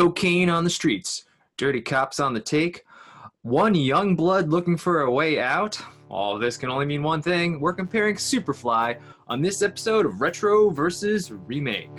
cocaine 0.00 0.48
on 0.48 0.64
the 0.64 0.70
streets, 0.70 1.24
dirty 1.58 1.82
cops 1.82 2.20
on 2.20 2.32
the 2.32 2.40
take, 2.40 2.86
one 3.42 3.74
young 3.74 4.16
blood 4.16 4.48
looking 4.48 4.78
for 4.78 5.02
a 5.02 5.10
way 5.10 5.38
out. 5.38 5.78
All 6.08 6.38
this 6.38 6.56
can 6.56 6.70
only 6.70 6.86
mean 6.86 7.02
one 7.02 7.20
thing. 7.20 7.60
We're 7.60 7.74
comparing 7.74 8.14
Superfly 8.14 8.98
on 9.28 9.42
this 9.42 9.60
episode 9.60 10.06
of 10.06 10.22
Retro 10.22 10.70
versus 10.70 11.30
Remake. 11.30 11.90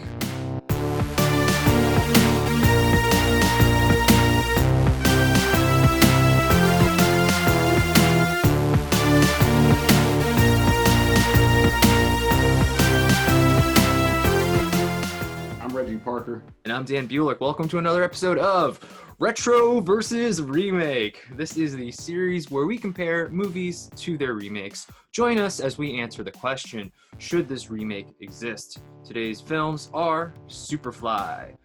Parker. 15.99 16.43
And 16.63 16.73
I'm 16.73 16.85
Dan 16.85 17.07
Bulick. 17.07 17.39
Welcome 17.39 17.67
to 17.69 17.77
another 17.77 18.03
episode 18.03 18.37
of 18.37 18.79
Retro 19.19 19.81
versus 19.81 20.41
Remake. 20.41 21.23
This 21.35 21.57
is 21.57 21.75
the 21.75 21.91
series 21.91 22.49
where 22.49 22.65
we 22.65 22.77
compare 22.77 23.29
movies 23.29 23.89
to 23.97 24.17
their 24.17 24.33
remakes. 24.33 24.87
Join 25.11 25.37
us 25.37 25.59
as 25.59 25.77
we 25.77 25.99
answer 25.99 26.23
the 26.23 26.31
question 26.31 26.91
Should 27.17 27.49
this 27.49 27.69
remake 27.69 28.07
exist? 28.19 28.79
Today's 29.05 29.41
films 29.41 29.89
are 29.93 30.33
Superfly. 30.47 31.55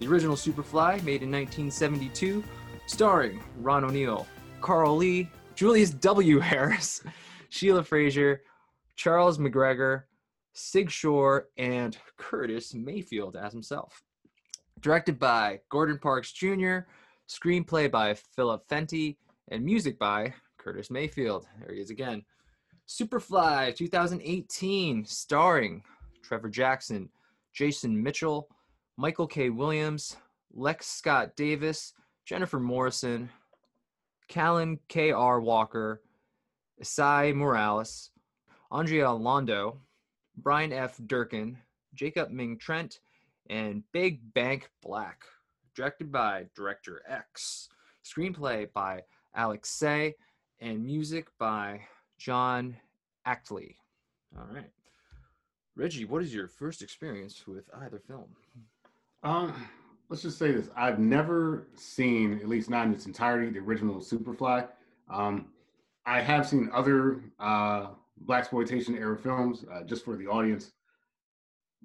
The 0.00 0.06
original 0.06 0.36
Superfly, 0.36 1.02
made 1.04 1.22
in 1.22 1.30
1972, 1.30 2.42
starring 2.86 3.42
Ron 3.58 3.84
O'Neal, 3.84 4.26
Carl 4.60 4.96
Lee, 4.96 5.30
Julius 5.54 5.90
W. 5.90 6.38
Harris, 6.40 7.02
Sheila 7.48 7.82
Frazier, 7.82 8.42
Charles 8.96 9.38
McGregor, 9.38 10.02
Sig 10.58 10.90
Shore, 10.90 11.48
and 11.56 11.96
Curtis 12.16 12.74
Mayfield 12.74 13.36
as 13.36 13.52
himself. 13.52 14.02
Directed 14.80 15.18
by 15.18 15.60
Gordon 15.70 15.98
Parks 15.98 16.32
Jr., 16.32 16.80
screenplay 17.28 17.90
by 17.90 18.14
Philip 18.14 18.66
Fenty, 18.68 19.16
and 19.50 19.64
music 19.64 19.98
by 19.98 20.34
Curtis 20.58 20.90
Mayfield. 20.90 21.46
There 21.60 21.74
he 21.74 21.80
is 21.80 21.90
again. 21.90 22.24
Superfly 22.88 23.74
2018, 23.76 25.04
starring 25.04 25.82
Trevor 26.22 26.48
Jackson, 26.48 27.08
Jason 27.52 28.02
Mitchell, 28.02 28.48
Michael 28.96 29.26
K. 29.26 29.50
Williams, 29.50 30.16
Lex 30.52 30.86
Scott 30.86 31.36
Davis, 31.36 31.92
Jennifer 32.24 32.58
Morrison, 32.58 33.30
Kaalan 34.28 34.78
K.R. 34.88 35.40
Walker, 35.40 36.02
Esai 36.82 37.34
Morales, 37.34 38.10
Andrea 38.70 39.06
Londo, 39.06 39.78
Brian 40.42 40.72
F. 40.72 40.98
Durkin, 41.06 41.58
Jacob 41.94 42.30
Ming 42.30 42.58
Trent, 42.58 43.00
and 43.50 43.82
Big 43.92 44.20
Bank 44.34 44.70
Black. 44.82 45.24
Directed 45.74 46.10
by 46.10 46.46
Director 46.54 47.02
X. 47.08 47.68
Screenplay 48.04 48.72
by 48.72 49.02
Alex 49.34 49.70
Tse, 49.70 50.14
and 50.60 50.84
music 50.84 51.28
by 51.38 51.80
John 52.18 52.76
Actley. 53.26 53.76
All 54.36 54.46
right. 54.52 54.70
Reggie, 55.76 56.04
what 56.04 56.22
is 56.22 56.34
your 56.34 56.48
first 56.48 56.82
experience 56.82 57.46
with 57.46 57.70
either 57.82 58.00
film? 58.00 58.26
Um, 59.22 59.54
let's 60.08 60.22
just 60.22 60.38
say 60.38 60.50
this: 60.50 60.68
I've 60.76 60.98
never 60.98 61.68
seen, 61.74 62.38
at 62.40 62.48
least 62.48 62.70
not 62.70 62.86
in 62.86 62.94
its 62.94 63.06
entirety, 63.06 63.50
the 63.50 63.60
original 63.60 63.96
Superfly. 63.96 64.66
Um, 65.08 65.46
I 66.06 66.20
have 66.20 66.48
seen 66.48 66.70
other 66.72 67.20
uh, 67.38 67.88
blaxploitation 68.24 68.96
era 68.98 69.16
films. 69.16 69.64
Uh, 69.72 69.82
just 69.84 70.04
for 70.04 70.16
the 70.16 70.26
audience, 70.26 70.72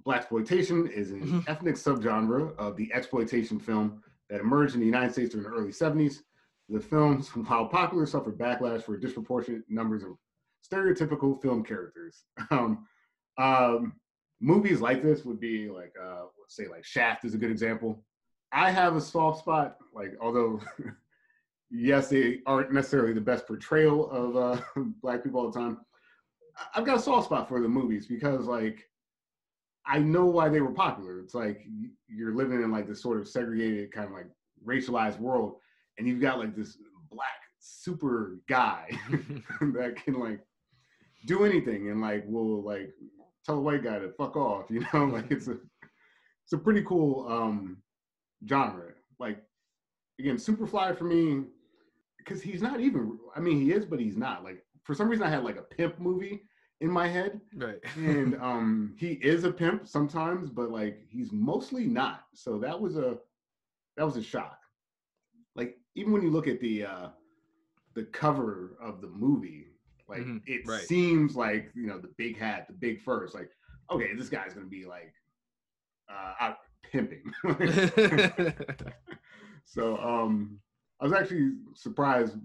blaxploitation 0.05 0.89
is 0.89 1.11
an 1.11 1.21
Mhm. 1.21 1.43
ethnic 1.47 1.75
subgenre 1.75 2.55
of 2.57 2.75
the 2.75 2.91
exploitation 2.93 3.59
film 3.59 4.01
that 4.29 4.41
emerged 4.41 4.73
in 4.73 4.79
the 4.79 4.85
United 4.85 5.11
States 5.11 5.31
during 5.31 5.43
the 5.49 5.55
early 5.55 5.71
'70s. 5.71 6.23
The 6.69 6.79
films, 6.79 7.29
while 7.35 7.67
popular, 7.67 8.05
suffered 8.05 8.37
backlash 8.37 8.83
for 8.83 8.97
disproportionate 8.97 9.69
numbers 9.69 10.03
of 10.03 10.17
stereotypical 10.67 11.41
film 11.41 11.63
characters. 11.63 12.25
Um, 12.51 12.87
um, 13.37 13.99
movies 14.39 14.79
like 14.81 15.01
this 15.01 15.25
would 15.25 15.39
be 15.39 15.69
like, 15.69 15.93
uh, 16.01 16.25
let's 16.39 16.55
say, 16.55 16.67
like 16.67 16.85
Shaft 16.85 17.25
is 17.25 17.33
a 17.33 17.37
good 17.37 17.49
example. 17.51 18.03
I 18.51 18.69
have 18.69 18.95
a 18.95 19.01
soft 19.01 19.39
spot, 19.39 19.77
like 19.93 20.15
although 20.21 20.61
yes, 21.71 22.09
they 22.09 22.41
aren't 22.45 22.71
necessarily 22.71 23.13
the 23.13 23.21
best 23.21 23.47
portrayal 23.47 24.09
of 24.11 24.35
uh, 24.35 24.61
black 25.01 25.23
people 25.23 25.39
all 25.41 25.49
the 25.51 25.59
time. 25.59 25.79
I've 26.75 26.85
got 26.85 26.97
a 26.97 27.01
soft 27.01 27.25
spot 27.25 27.47
for 27.47 27.61
the 27.61 27.67
movies 27.67 28.05
because 28.07 28.45
like 28.45 28.87
I 29.85 29.99
know 29.99 30.25
why 30.25 30.49
they 30.49 30.61
were 30.61 30.71
popular. 30.71 31.19
It's 31.19 31.33
like 31.33 31.61
you're 32.07 32.35
living 32.35 32.61
in 32.61 32.71
like 32.71 32.87
this 32.87 33.01
sort 33.01 33.19
of 33.19 33.27
segregated 33.27 33.91
kind 33.91 34.07
of 34.07 34.13
like 34.13 34.27
racialized 34.65 35.19
world, 35.19 35.55
and 35.97 36.07
you've 36.07 36.21
got 36.21 36.39
like 36.39 36.55
this 36.55 36.77
black 37.11 37.27
super 37.59 38.39
guy 38.47 38.89
that 39.61 39.95
can 40.03 40.19
like 40.19 40.39
do 41.25 41.45
anything 41.45 41.89
and 41.89 42.01
like 42.01 42.25
will 42.27 42.61
like 42.61 42.93
tell 43.45 43.57
a 43.57 43.61
white 43.61 43.83
guy 43.83 43.99
to 43.99 44.11
fuck 44.17 44.35
off. 44.35 44.65
You 44.69 44.85
know, 44.93 45.05
like 45.13 45.31
it's 45.31 45.47
a 45.47 45.57
it's 46.45 46.53
a 46.53 46.57
pretty 46.57 46.83
cool 46.83 47.27
um 47.29 47.77
genre. 48.47 48.91
Like 49.19 49.39
again, 50.19 50.37
Superfly 50.37 50.97
for 50.97 51.05
me 51.05 51.43
because 52.17 52.41
he's 52.41 52.61
not 52.61 52.79
even. 52.79 53.17
I 53.35 53.39
mean, 53.39 53.59
he 53.59 53.71
is, 53.73 53.85
but 53.85 53.99
he's 53.99 54.17
not. 54.17 54.43
Like 54.43 54.63
for 54.83 54.93
some 54.95 55.09
reason, 55.09 55.25
I 55.25 55.29
had 55.29 55.43
like 55.43 55.57
a 55.57 55.63
pimp 55.63 55.99
movie 55.99 56.43
in 56.81 56.89
my 56.89 57.07
head, 57.07 57.41
Right. 57.53 57.79
and 57.95 58.35
um 58.41 58.95
he 58.97 59.13
is 59.13 59.43
a 59.43 59.51
pimp 59.51 59.87
sometimes, 59.87 60.49
but 60.49 60.71
like 60.71 61.05
he's 61.09 61.31
mostly 61.31 61.85
not. 61.85 62.25
So 62.33 62.59
that 62.59 62.79
was 62.79 62.97
a 62.97 63.19
that 63.97 64.05
was 64.05 64.17
a 64.17 64.23
shock. 64.23 64.59
Like 65.55 65.77
even 65.95 66.11
when 66.13 66.21
you 66.23 66.29
look 66.31 66.47
at 66.47 66.59
the 66.59 66.85
uh 66.85 67.09
the 67.93 68.03
cover 68.05 68.77
of 68.81 69.01
the 69.01 69.07
movie, 69.07 69.67
like 70.07 70.25
Mhm, 70.25 70.41
it 70.45 70.67
right. 70.67 70.87
seems 70.87 71.35
like 71.35 71.71
you 71.75 71.87
know 71.87 71.99
the 71.99 72.13
big 72.17 72.37
hat, 72.37 72.67
the 72.67 72.73
big 72.73 73.01
furs. 73.01 73.33
Like 73.33 73.51
okay, 73.89 74.13
this 74.15 74.29
guy's 74.29 74.53
gonna 74.53 74.67
be 74.67 74.85
like 74.85 75.13
uh 76.09 76.33
out 76.39 76.57
pimping. 76.83 77.33
so 79.65 79.97
um 79.97 80.59
I 81.01 81.05
was 81.05 81.13
actually 81.13 81.53
surprised 81.73 82.37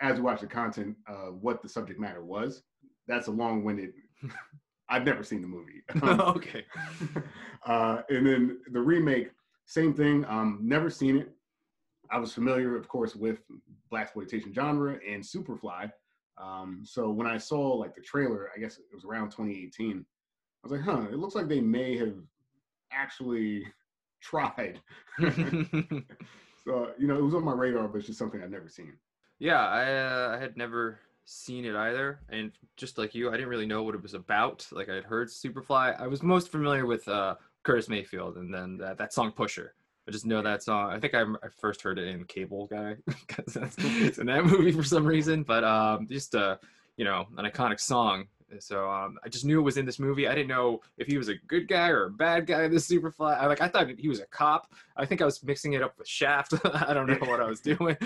as 0.00 0.16
we 0.16 0.22
watched 0.22 0.40
the 0.40 0.46
content 0.46 0.96
uh 1.08 1.30
what 1.30 1.62
the 1.62 1.68
subject 1.68 2.00
matter 2.00 2.24
was. 2.24 2.62
That's 3.06 3.28
a 3.28 3.32
long-winded. 3.32 3.92
I've 4.88 5.04
never 5.04 5.22
seen 5.22 5.42
the 5.42 5.48
movie. 5.48 5.82
Um, 6.02 6.20
okay. 6.20 6.64
uh, 7.66 8.02
and 8.08 8.26
then 8.26 8.58
the 8.70 8.80
remake, 8.80 9.30
same 9.66 9.94
thing. 9.94 10.24
Um, 10.26 10.60
never 10.62 10.90
seen 10.90 11.16
it. 11.16 11.32
I 12.10 12.18
was 12.18 12.32
familiar, 12.32 12.76
of 12.76 12.86
course, 12.86 13.16
with 13.16 13.40
blaxploitation 13.92 14.54
genre 14.54 14.98
and 15.08 15.22
Superfly. 15.22 15.90
Um, 16.38 16.82
so 16.84 17.10
when 17.10 17.26
I 17.26 17.38
saw 17.38 17.74
like 17.74 17.94
the 17.94 18.02
trailer, 18.02 18.50
I 18.54 18.60
guess 18.60 18.78
it 18.78 18.84
was 18.94 19.04
around 19.04 19.30
2018. 19.30 20.04
I 20.04 20.68
was 20.68 20.72
like, 20.72 20.82
huh, 20.82 21.06
it 21.10 21.18
looks 21.18 21.34
like 21.34 21.48
they 21.48 21.60
may 21.60 21.96
have 21.98 22.14
actually 22.92 23.66
tried. 24.20 24.80
So 26.66 26.90
you 26.98 27.06
know, 27.06 27.16
it 27.16 27.22
was 27.22 27.34
on 27.34 27.44
my 27.44 27.52
radar, 27.52 27.88
but 27.88 27.98
it's 27.98 28.06
just 28.08 28.18
something 28.18 28.42
I've 28.42 28.50
never 28.50 28.68
seen. 28.68 28.92
Yeah, 29.38 29.64
I 29.66 29.92
uh, 29.94 30.36
I 30.36 30.40
had 30.40 30.56
never 30.56 30.98
seen 31.24 31.64
it 31.64 31.76
either, 31.76 32.20
and 32.28 32.52
just 32.76 32.98
like 32.98 33.14
you, 33.14 33.28
I 33.28 33.32
didn't 33.32 33.48
really 33.48 33.66
know 33.66 33.82
what 33.82 33.94
it 33.94 34.02
was 34.02 34.14
about. 34.14 34.66
Like 34.72 34.88
I 34.88 34.94
had 34.96 35.04
heard 35.04 35.28
Superfly. 35.28 36.00
I 36.00 36.06
was 36.06 36.22
most 36.22 36.50
familiar 36.50 36.84
with 36.86 37.06
uh, 37.08 37.36
Curtis 37.62 37.88
Mayfield, 37.88 38.36
and 38.36 38.52
then 38.52 38.78
that, 38.78 38.98
that 38.98 39.12
song 39.12 39.32
Pusher. 39.32 39.74
I 40.08 40.12
just 40.12 40.26
know 40.26 40.42
that 40.42 40.62
song. 40.62 40.90
I 40.90 41.00
think 41.00 41.14
I, 41.14 41.22
I 41.22 41.48
first 41.56 41.82
heard 41.82 41.98
it 41.98 42.08
in 42.08 42.24
Cable 42.24 42.66
Guy 42.66 42.96
because 43.06 43.56
it's 43.56 44.18
in 44.18 44.26
that 44.26 44.44
movie 44.46 44.72
for 44.72 44.84
some 44.84 45.04
reason. 45.04 45.42
But 45.42 45.64
um, 45.64 46.06
just 46.08 46.34
uh, 46.34 46.56
you 46.96 47.04
know, 47.04 47.26
an 47.36 47.44
iconic 47.44 47.80
song. 47.80 48.26
So 48.60 48.88
um, 48.88 49.18
I 49.24 49.28
just 49.28 49.44
knew 49.44 49.58
it 49.58 49.62
was 49.62 49.76
in 49.76 49.84
this 49.84 49.98
movie. 49.98 50.28
I 50.28 50.34
didn't 50.34 50.48
know 50.48 50.80
if 50.98 51.06
he 51.06 51.18
was 51.18 51.28
a 51.28 51.34
good 51.48 51.68
guy 51.68 51.88
or 51.88 52.04
a 52.04 52.10
bad 52.10 52.46
guy. 52.46 52.64
in 52.64 52.70
This 52.70 52.88
Superfly. 52.88 53.36
I 53.36 53.46
like. 53.46 53.60
I 53.60 53.68
thought 53.68 53.88
he 53.98 54.08
was 54.08 54.20
a 54.20 54.26
cop. 54.26 54.72
I 54.96 55.04
think 55.04 55.20
I 55.20 55.24
was 55.24 55.42
mixing 55.42 55.72
it 55.72 55.82
up 55.82 55.98
with 55.98 56.08
Shaft. 56.08 56.54
I 56.64 56.94
don't 56.94 57.08
know 57.08 57.18
what 57.26 57.40
I 57.40 57.46
was 57.46 57.60
doing. 57.72 57.96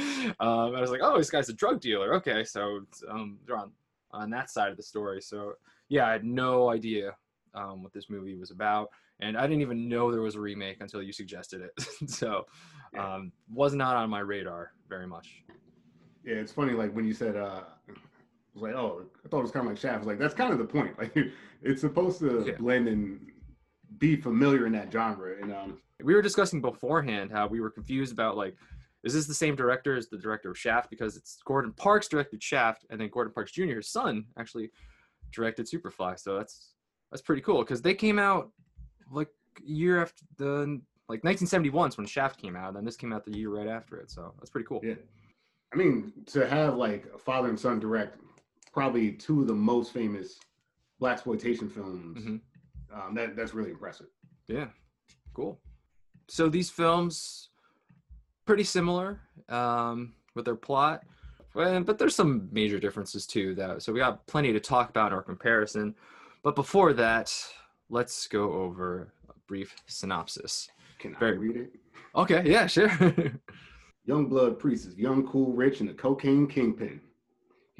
Um, 0.41 0.75
I 0.75 0.81
was 0.81 0.91
like, 0.91 1.00
oh, 1.03 1.19
this 1.19 1.31
guy's 1.31 1.49
a 1.49 1.55
drug 1.55 1.81
dealer. 1.81 2.15
Okay, 2.15 2.44
so 2.44 2.81
um, 3.09 3.38
they're 3.47 3.56
on 3.56 3.70
on 4.12 4.31
that 4.31 4.50
side 4.50 4.70
of 4.70 4.76
the 4.76 4.82
story. 4.82 5.20
So 5.20 5.55
yeah, 5.88 6.06
I 6.06 6.12
had 6.12 6.25
no 6.25 6.70
idea 6.70 7.15
um, 7.55 7.82
what 7.82 7.93
this 7.93 8.09
movie 8.09 8.37
was 8.37 8.50
about, 8.50 8.91
and 9.20 9.37
I 9.37 9.43
didn't 9.43 9.61
even 9.61 9.88
know 9.88 10.11
there 10.11 10.23
was 10.23 10.37
a 10.37 10.41
remake 10.41 10.79
until 10.81 11.03
you 11.03 11.12
suggested 11.12 11.62
it. 11.62 12.11
so 12.11 12.47
um, 12.99 13.32
was 13.53 13.75
not 13.75 13.97
on 13.97 14.09
my 14.11 14.20
radar 14.20 14.73
very 14.88 15.06
much. 15.06 15.43
Yeah, 16.25 16.35
it's 16.35 16.53
funny. 16.53 16.73
Like 16.73 16.94
when 16.94 17.06
you 17.06 17.15
said, 17.15 17.37
uh, 17.37 17.62
was 18.55 18.62
like, 18.62 18.75
oh, 18.75 19.02
I 19.25 19.29
thought 19.29 19.38
it 19.41 19.43
was 19.43 19.50
kind 19.50 19.67
of 19.67 19.73
like 19.73 19.79
Shaft. 19.81 19.94
I 19.94 19.99
was 19.99 20.06
like, 20.06 20.19
that's 20.19 20.35
kind 20.35 20.52
of 20.52 20.58
the 20.58 20.64
point. 20.64 20.94
Like, 20.99 21.17
it's 21.62 21.81
supposed 21.81 22.20
to 22.20 22.44
Yeah. 22.47 22.55
blend 22.55 22.88
and 22.88 23.26
be 23.99 24.17
familiar 24.17 24.67
in 24.67 24.73
that 24.73 24.93
genre. 24.93 25.35
And 25.41 25.52
um, 25.52 25.79
We 26.02 26.14
were 26.14 26.23
discussing 26.23 26.61
beforehand 26.61 27.31
how 27.31 27.47
we 27.47 27.61
were 27.61 27.70
confused 27.70 28.12
about 28.12 28.37
like, 28.37 28.56
is 29.02 29.14
this 29.14 29.26
the 29.26 29.35
same 29.35 29.56
director 29.56 29.97
as 29.97 30.08
the 30.08 30.19
director 30.19 30.50
of 30.50 30.58
Shaft? 30.58 30.91
Because 30.91 31.17
it's 31.17 31.38
Gordon 31.44 31.73
Parks 31.73 32.06
directed 32.08 32.43
Shaft, 32.43 32.85
and 32.91 33.00
then 33.00 33.08
Gordon 33.08 33.32
Parks 33.32 33.50
Jr. 33.52 33.76
his 33.76 33.88
son 33.88 34.26
actually 34.38 34.70
directed 35.32 35.67
Superfly. 35.67 36.19
So 36.19 36.37
that's 36.37 36.75
that's 37.11 37.23
pretty 37.23 37.41
cool 37.43 37.61
because 37.61 37.81
they 37.82 37.94
came 37.94 38.19
out 38.19 38.50
like 39.11 39.29
a 39.58 39.62
year 39.69 40.00
after 40.03 40.23
the 40.37 40.81
like 41.08 41.25
1971 41.25 41.88
is 41.88 41.96
when 41.99 42.06
Shaft 42.06 42.41
came 42.41 42.56
out, 42.56 42.69
and 42.69 42.76
then 42.76 42.85
this 42.85 42.96
came 42.96 43.12
out 43.12 43.25
the 43.25 43.37
year 43.37 43.49
right 43.49 43.67
after 43.69 43.96
it. 43.96 44.11
So 44.11 44.35
that's 44.38 44.50
pretty 44.50 44.67
cool. 44.67 44.81
Yeah. 44.82 44.94
I 45.73 45.76
mean, 45.76 46.12
to 46.26 46.46
have 46.46 46.76
like 46.76 47.06
a 47.14 47.19
father 47.19 47.49
and 47.49 47.58
son 47.58 47.81
direct 47.81 48.19
probably 48.72 49.12
two 49.12 49.40
of 49.43 49.46
the 49.46 49.55
most 49.55 49.93
famous 49.93 50.38
blaxploitation 51.00 51.70
films, 51.70 52.19
Mhm. 52.25 52.40
um, 52.93 53.14
that 53.14 53.37
that's 53.37 53.55
really 53.55 53.70
impressive. 53.70 54.06
Yeah, 54.46 54.69
cool. 55.34 55.61
So 56.28 56.49
these 56.49 56.70
films 56.70 57.49
pretty 58.44 58.64
similar 58.64 59.20
um, 59.49 60.14
with 60.34 60.44
their 60.44 60.55
plot, 60.56 61.05
but, 61.55 61.99
there's 61.99 62.14
some 62.14 62.49
major 62.52 62.78
differences 62.78 63.26
too. 63.26 63.55
That 63.56 63.82
so 63.82 63.93
we 63.93 63.99
got 63.99 64.25
plenty 64.26 64.52
to 64.52 64.61
talk 64.61 64.90
about 64.90 65.08
in 65.12 65.17
our 65.17 65.22
comparison. 65.22 65.94
But 66.43 66.55
before 66.55 66.93
that, 66.94 67.34
let's 67.88 68.26
go 68.28 68.52
over 68.52 69.12
a 69.28 69.32
brief 69.49 69.75
synopsis. 69.87 70.69
Can 70.99 71.14
Very- 71.17 71.32
I 71.37 71.40
read 71.40 71.56
it? 71.56 71.72
Okay, 72.14 72.43
yeah, 72.49 72.67
sure. 72.67 72.88
Youngblood 74.08 74.58
priest 74.58 74.87
is 74.87 74.96
young, 74.96 75.26
cool, 75.26 75.52
rich, 75.52 75.81
and 75.81 75.90
a 75.90 75.94
cocaine 75.94 76.46
kingpin. 76.46 77.00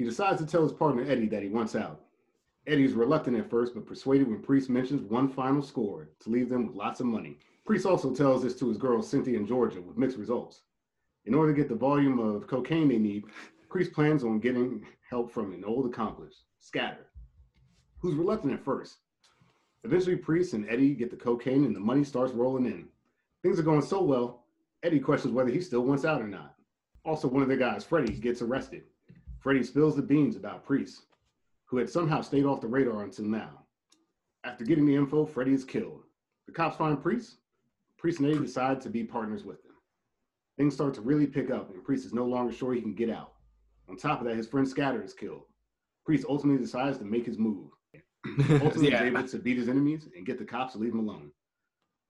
He 0.01 0.07
decides 0.07 0.41
to 0.41 0.47
tell 0.47 0.63
his 0.63 0.71
partner 0.71 1.03
Eddie 1.03 1.27
that 1.27 1.43
he 1.43 1.49
wants 1.49 1.75
out. 1.75 2.01
Eddie's 2.65 2.93
reluctant 2.93 3.37
at 3.37 3.51
first, 3.51 3.75
but 3.75 3.85
persuaded 3.85 4.27
when 4.27 4.41
Priest 4.41 4.67
mentions 4.67 5.03
one 5.03 5.29
final 5.29 5.61
score 5.61 6.09
to 6.21 6.29
leave 6.31 6.49
them 6.49 6.65
with 6.65 6.75
lots 6.75 7.01
of 7.01 7.05
money. 7.05 7.37
Priest 7.67 7.85
also 7.85 8.11
tells 8.11 8.41
this 8.41 8.55
to 8.55 8.67
his 8.67 8.79
girls 8.79 9.07
Cynthia 9.07 9.37
and 9.37 9.47
Georgia 9.47 9.79
with 9.79 9.99
mixed 9.99 10.17
results. 10.17 10.63
In 11.25 11.35
order 11.35 11.53
to 11.53 11.55
get 11.55 11.69
the 11.69 11.75
volume 11.75 12.17
of 12.17 12.47
cocaine 12.47 12.87
they 12.87 12.97
need, 12.97 13.25
Priest 13.69 13.93
plans 13.93 14.23
on 14.23 14.39
getting 14.39 14.83
help 15.07 15.31
from 15.31 15.53
an 15.53 15.63
old 15.63 15.85
accomplice, 15.85 16.45
Scatter, 16.57 17.05
who's 17.99 18.15
reluctant 18.15 18.53
at 18.53 18.65
first. 18.65 18.97
Eventually, 19.83 20.15
Priest 20.15 20.53
and 20.53 20.67
Eddie 20.67 20.95
get 20.95 21.11
the 21.11 21.15
cocaine 21.15 21.63
and 21.63 21.75
the 21.75 21.79
money 21.79 22.03
starts 22.03 22.33
rolling 22.33 22.65
in. 22.65 22.87
Things 23.43 23.59
are 23.59 23.61
going 23.61 23.83
so 23.83 24.01
well, 24.01 24.45
Eddie 24.81 24.99
questions 24.99 25.31
whether 25.31 25.51
he 25.51 25.61
still 25.61 25.81
wants 25.81 26.05
out 26.05 26.23
or 26.23 26.27
not. 26.27 26.55
Also, 27.05 27.27
one 27.27 27.43
of 27.43 27.49
the 27.49 27.55
guys, 27.55 27.83
Freddie, 27.83 28.13
gets 28.13 28.41
arrested. 28.41 28.81
Freddie 29.41 29.63
spills 29.63 29.95
the 29.95 30.03
beans 30.03 30.35
about 30.35 30.63
Priest, 30.63 31.07
who 31.65 31.77
had 31.77 31.89
somehow 31.89 32.21
stayed 32.21 32.45
off 32.45 32.61
the 32.61 32.67
radar 32.67 33.03
until 33.03 33.25
now. 33.25 33.65
After 34.43 34.63
getting 34.63 34.85
the 34.85 34.95
info, 34.95 35.25
Freddie 35.25 35.53
is 35.53 35.65
killed. 35.65 36.03
The 36.45 36.53
cops 36.53 36.77
find 36.77 37.01
Priest. 37.01 37.37
Priest 37.97 38.19
and 38.19 38.29
Eddie 38.29 38.39
decide 38.39 38.79
to 38.81 38.89
be 38.89 39.03
partners 39.03 39.43
with 39.43 39.63
them. 39.63 39.73
Things 40.57 40.75
start 40.75 40.93
to 40.93 41.01
really 41.01 41.25
pick 41.25 41.49
up, 41.49 41.73
and 41.73 41.83
Priest 41.83 42.05
is 42.05 42.13
no 42.13 42.25
longer 42.25 42.53
sure 42.53 42.73
he 42.73 42.81
can 42.81 42.93
get 42.93 43.09
out. 43.09 43.33
On 43.89 43.97
top 43.97 44.21
of 44.21 44.27
that, 44.27 44.37
his 44.37 44.47
friend 44.47 44.67
Scatter 44.67 45.03
is 45.03 45.13
killed. 45.13 45.45
Priest 46.05 46.25
ultimately 46.29 46.63
decides 46.63 46.99
to 46.99 47.03
make 47.03 47.25
his 47.25 47.39
move. 47.39 47.71
Ultimately, 48.51 48.91
yeah. 48.91 49.03
is 49.03 49.07
able 49.07 49.27
to 49.27 49.39
beat 49.39 49.57
his 49.57 49.67
enemies 49.67 50.07
and 50.15 50.27
get 50.27 50.37
the 50.37 50.45
cops 50.45 50.73
to 50.73 50.79
leave 50.79 50.93
him 50.93 50.99
alone. 50.99 51.31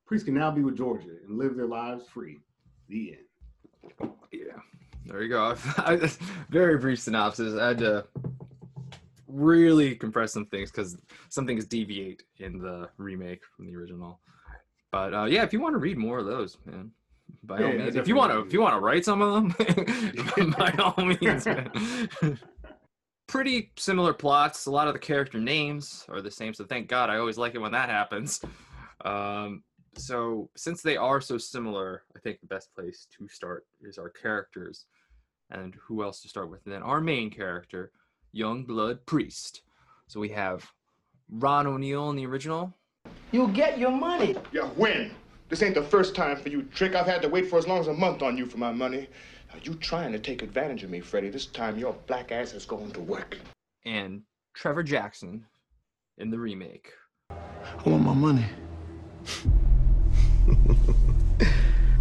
Priest 0.05 0.25
can 0.25 0.33
now 0.33 0.51
be 0.51 0.61
with 0.61 0.75
Georgia 0.75 1.15
and 1.25 1.37
live 1.37 1.55
their 1.55 1.67
lives 1.67 2.05
free. 2.05 2.41
The 2.89 3.15
end. 3.17 4.11
Yeah, 4.33 4.59
there 5.06 5.21
you 5.21 5.30
go. 5.30 5.56
I, 5.77 6.09
very 6.50 6.77
brief 6.77 7.00
synopsis. 7.00 7.59
I 7.59 7.69
had 7.69 7.77
to 7.80 8.06
really 9.27 9.95
compress 9.95 10.33
some 10.33 10.45
things 10.45 10.71
because 10.71 10.98
some 11.30 11.48
things 11.48 11.65
deviate 11.65 12.24
in 12.39 12.59
the 12.59 12.89
remake 12.98 13.42
from 13.56 13.65
the 13.65 13.75
original. 13.75 14.19
But 14.92 15.13
uh, 15.13 15.25
yeah, 15.25 15.44
if 15.44 15.53
you 15.53 15.62
want 15.62 15.74
to 15.74 15.80
read 15.80 15.98
more 15.98 16.19
of 16.19 16.25
those, 16.25 16.57
man, 16.65 16.92
by 17.44 17.59
Yeah, 17.59 17.65
all 17.68 17.74
means. 17.74 17.95
If 17.95 18.07
you 18.07 18.15
want 18.15 18.31
to, 18.33 18.39
if 18.39 18.53
you 18.53 18.62
want 18.62 18.75
to 18.75 18.80
write 18.80 19.06
some 19.06 19.21
of 19.21 19.33
them, 19.33 20.53
by 20.57 20.71
all 20.80 21.06
means. 21.06 21.48
Pretty 23.27 23.71
similar 23.77 24.13
plots. 24.13 24.65
A 24.65 24.71
lot 24.71 24.88
of 24.88 24.94
the 24.94 25.00
character 25.00 25.39
names 25.39 26.06
are 26.09 26.21
the 26.21 26.31
same, 26.31 26.53
so 26.53 26.65
thank 26.65 26.89
God. 26.89 27.09
I 27.09 27.18
always 27.18 27.38
like 27.38 27.56
it 27.56 27.59
when 27.59 27.71
that 27.71 27.89
happens. 27.89 28.42
Um, 29.06 29.63
so 29.95 30.49
since 30.55 30.81
they 30.81 30.97
are 30.97 31.21
so 31.21 31.38
similar, 31.38 32.03
I 32.15 32.19
think 32.19 32.39
the 32.39 32.47
best 32.47 32.73
place 32.73 33.07
to 33.17 33.27
start 33.27 33.65
is 33.81 33.97
our 33.97 34.09
characters. 34.09 34.85
And 35.49 35.75
who 35.75 36.03
else 36.03 36.21
to 36.21 36.29
start 36.29 36.49
with? 36.49 36.63
then 36.65 36.81
our 36.81 37.01
main 37.01 37.29
character, 37.29 37.91
Youngblood 38.33 38.99
Priest. 39.05 39.63
So 40.07 40.19
we 40.19 40.29
have 40.29 40.65
Ron 41.29 41.67
O'Neal 41.67 42.09
in 42.09 42.15
the 42.15 42.25
original. 42.25 42.73
You 43.31 43.47
get 43.49 43.77
your 43.77 43.91
money. 43.91 44.35
Yeah, 44.51 44.67
when? 44.75 45.11
This 45.49 45.61
ain't 45.61 45.75
the 45.75 45.83
first 45.83 46.15
time 46.15 46.38
for 46.38 46.47
you, 46.49 46.63
Trick. 46.63 46.95
I've 46.95 47.05
had 47.05 47.21
to 47.23 47.29
wait 47.29 47.49
for 47.49 47.57
as 47.59 47.67
long 47.67 47.79
as 47.79 47.88
a 47.88 47.93
month 47.93 48.21
on 48.21 48.38
you 48.38 48.45
for 48.45 48.57
my 48.57 48.71
money. 48.71 49.09
Now, 49.51 49.59
you 49.63 49.73
trying 49.75 50.13
to 50.13 50.19
take 50.19 50.41
advantage 50.41 50.83
of 50.83 50.89
me, 50.89 51.01
Freddie. 51.01 51.29
This 51.29 51.45
time 51.45 51.77
your 51.77 51.93
black 52.07 52.31
ass 52.31 52.53
is 52.53 52.65
going 52.65 52.91
to 52.91 53.01
work. 53.01 53.38
and 53.85 54.21
Trevor 54.53 54.83
Jackson 54.83 55.45
in 56.17 56.29
the 56.29 56.38
remake. 56.39 56.91
I 57.29 57.35
want 57.85 58.03
my 58.03 58.13
money. 58.13 58.45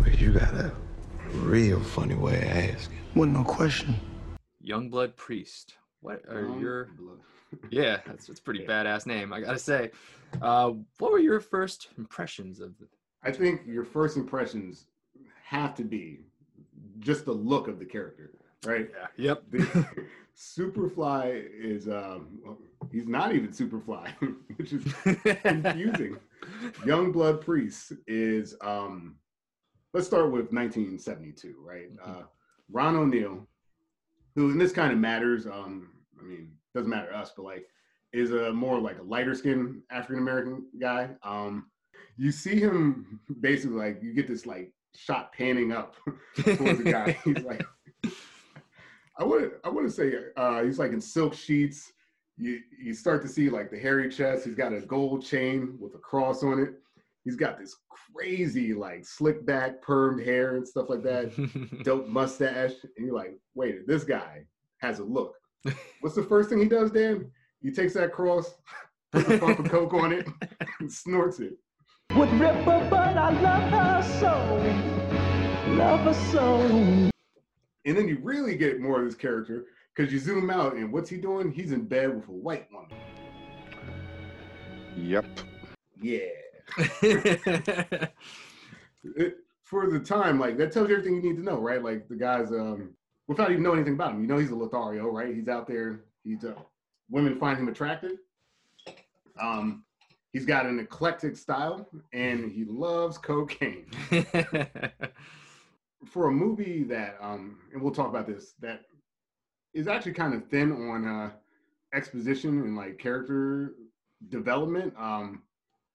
But 0.03 0.19
you 0.21 0.33
got 0.33 0.55
a 0.55 0.73
real 1.35 1.81
funny 1.81 2.15
way 2.15 2.37
of 2.37 2.75
asking. 2.75 2.99
Wasn't 3.15 3.37
no 3.37 3.45
question. 3.45 3.95
Youngblood 4.65 5.17
Priest. 5.17 5.75
What 6.01 6.23
are 6.29 6.47
Um, 6.47 6.61
your 6.61 6.87
blood. 6.99 7.19
yeah? 7.71 8.01
That's 8.07 8.29
it's 8.29 8.41
a 8.41 8.43
pretty 8.43 8.67
badass 8.67 9.07
name. 9.07 9.33
I 9.33 9.41
gotta 9.41 9.59
say. 9.59 9.91
Uh, 10.41 10.73
what 10.99 11.13
were 11.13 11.19
your 11.19 11.41
first 11.41 11.89
impressions 11.99 12.61
of 12.61 12.79
the? 12.79 12.87
I 13.23 13.33
think 13.33 13.63
your 13.67 13.85
first 13.85 14.17
impressions 14.17 14.87
have 15.45 15.75
to 15.77 15.85
be 15.85 16.21
just 17.01 17.25
the 17.25 17.33
look 17.33 17.69
of 17.69 17.79
the 17.79 17.85
character, 17.85 18.31
right? 18.65 18.89
Yeah. 18.93 19.07
Yep. 19.17 19.43
The, 19.51 20.07
Superfly 20.37 21.45
is 21.53 21.87
um 21.89 22.39
well, 22.43 22.59
he's 22.91 23.07
not 23.07 23.35
even 23.35 23.51
Superfly, 23.51 24.11
which 24.57 24.73
is 24.73 24.85
confusing. 25.43 26.17
Youngblood 26.85 27.43
Priest 27.43 27.93
is 28.07 28.57
um 28.63 29.17
let's 29.93 30.07
start 30.07 30.27
with 30.27 30.53
1972, 30.53 31.57
right? 31.63 31.95
Mhm. 31.97 32.21
Uh 32.21 32.23
Ron 32.73 32.97
O'Neal, 32.97 33.47
who 34.35 34.51
and 34.51 34.61
this 34.61 34.73
kind 34.73 34.93
of 34.93 34.99
matters, 34.99 35.47
um, 35.47 35.91
I 36.19 36.23
mean, 36.23 36.53
doesn't 36.75 36.89
matter 36.89 37.11
to 37.11 37.19
us, 37.19 37.33
but 37.37 37.45
like 37.45 37.67
is 38.13 38.33
a 38.33 38.53
more 38.53 38.81
like 38.81 38.99
a 38.99 39.03
lighter 39.03 39.35
skinned 39.35 39.83
African 39.91 40.23
American 40.23 40.65
guy. 40.81 41.11
Um 41.23 41.67
you 42.17 42.33
see 42.33 42.59
him 42.59 43.21
basically 43.41 43.77
like 43.77 44.03
you 44.03 44.15
get 44.15 44.27
this 44.27 44.47
like 44.47 44.73
shot 44.95 45.33
panning 45.33 45.73
up 45.73 45.97
towards 46.35 46.79
the 46.83 46.91
guy. 46.91 47.19
He's 47.25 47.43
like 47.45 47.65
I 49.21 49.25
would 49.25 49.53
I 49.65 49.69
want 49.69 49.87
to 49.87 49.93
say 49.93 50.15
uh, 50.37 50.63
he's 50.63 50.79
like 50.79 50.93
in 50.93 51.01
silk 51.01 51.35
sheets. 51.35 51.93
You 52.39 52.61
you 52.83 52.95
start 52.95 53.21
to 53.23 53.29
see 53.29 53.51
like 53.51 53.71
the 53.71 53.79
hairy 53.79 54.09
chest. 54.09 54.47
He's 54.47 54.55
got 54.55 54.73
a 54.73 54.81
gold 54.81 55.23
chain 55.23 55.77
with 55.79 55.95
a 55.95 55.99
cross 55.99 56.43
on 56.43 56.59
it. 56.59 56.71
He's 57.25 57.37
got 57.37 57.59
this 57.59 57.77
crazy 58.15 58.73
like 58.73 59.05
slick 59.05 59.45
back 59.45 59.83
permed 59.85 60.25
hair 60.25 60.57
and 60.57 60.67
stuff 60.67 60.89
like 60.89 61.03
that. 61.03 61.83
Dope 61.85 62.09
mustache, 62.09 62.73
and 62.97 63.07
you're 63.07 63.15
like, 63.15 63.39
wait, 63.55 63.87
this 63.87 64.05
guy 64.05 64.47
has 64.79 65.01
a 65.01 65.05
look. 65.05 65.35
What's 66.01 66.17
the 66.17 66.23
first 66.23 66.49
thing 66.49 66.59
he 66.59 66.69
does, 66.69 66.91
Dan? 66.91 67.31
He 67.61 67.71
takes 67.71 67.93
that 67.93 68.13
cross, 68.13 68.55
puts 69.13 69.29
a 69.29 69.39
pump 69.39 69.59
of 69.59 69.71
coke 69.71 69.93
on 69.93 70.15
it, 70.15 70.27
and 70.81 70.91
snorts 70.91 71.41
it. 71.41 71.59
Would 72.17 72.33
rip 72.41 72.55
her, 72.55 72.89
but 72.89 73.19
I 73.19 73.31
love 73.43 73.71
her 73.71 74.19
so. 74.19 75.73
Love 75.75 76.01
her 76.01 76.15
so. 76.33 77.11
And 77.85 77.97
then 77.97 78.09
you 78.09 78.19
really 78.23 78.57
get 78.57 78.81
more 78.81 79.01
of 79.01 79.07
this 79.07 79.15
character 79.15 79.67
because 79.95 80.13
you 80.13 80.19
zoom 80.19 80.51
out, 80.51 80.75
and 80.75 80.93
what's 80.93 81.11
he 81.11 81.17
doing? 81.17 81.51
He's 81.51 81.73
in 81.73 81.87
bed 81.87 82.15
with 82.15 82.29
a 82.29 82.33
white 82.33 82.69
woman. 82.73 82.91
Yep. 84.97 85.27
Yeah. 86.01 86.19
it, 87.03 88.13
for 89.65 89.91
the 89.91 90.01
time, 90.01 90.39
like 90.39 90.57
that 90.59 90.73
tells 90.73 90.89
you 90.89 90.97
everything 90.97 91.17
you 91.17 91.23
need 91.23 91.37
to 91.37 91.45
know, 91.45 91.59
right? 91.59 91.83
Like 91.83 92.09
the 92.09 92.17
guy's 92.17 92.51
um 92.51 92.91
without 93.29 93.51
even 93.51 93.63
knowing 93.63 93.79
anything 93.79 93.95
about 93.95 94.13
him, 94.13 94.21
you 94.21 94.27
know 94.27 94.39
he's 94.39 94.51
a 94.51 94.57
Lothario, 94.57 95.09
right? 95.09 95.35
He's 95.35 95.49
out 95.49 95.69
there, 95.69 96.01
he's 96.25 96.45
uh, 96.45 96.55
women 97.09 97.39
find 97.39 97.59
him 97.59 97.69
attractive. 97.69 98.19
Um 99.41 99.85
he's 100.33 100.45
got 100.45 100.67
an 100.67 100.81
eclectic 100.81 101.37
style 101.37 101.89
and 102.13 102.51
he 102.51 102.65
loves 102.65 103.19
cocaine. 103.19 103.87
For 106.07 106.29
a 106.29 106.33
movie 106.33 106.83
that 106.85 107.17
um 107.21 107.59
and 107.73 107.83
we'll 107.83 107.93
talk 107.95 108.09
about 108.09 108.27
this, 108.27 108.55
that 108.61 108.83
is 109.75 109.87
actually 109.87 110.13
kind 110.15 110.35
of 110.35 110.47
thin 110.49 110.73
on 110.73 111.07
uh 111.07 111.31
exposition 111.95 112.61
and 112.63 112.77
like 112.77 112.99
character 112.99 113.75
development. 114.29 114.95
Um 114.99 115.43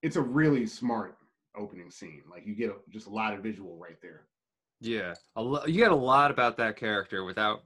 it's 0.02 0.16
a 0.18 0.22
really 0.22 0.68
smart 0.68 1.18
opening 1.58 1.90
scene. 1.90 2.22
Like 2.30 2.46
you 2.46 2.54
get 2.56 2.70
a, 2.70 2.76
just 2.92 3.08
a 3.08 3.10
lot 3.10 3.34
of 3.34 3.42
visual 3.42 3.78
right 3.78 3.98
there. 4.02 4.28
yeah, 4.82 5.16
a 5.36 5.42
lo- 5.42 5.66
you 5.66 5.74
get 5.80 5.92
a 5.92 5.96
lot 5.96 6.32
about 6.32 6.58
that 6.58 6.76
character 6.76 7.24
without 7.24 7.64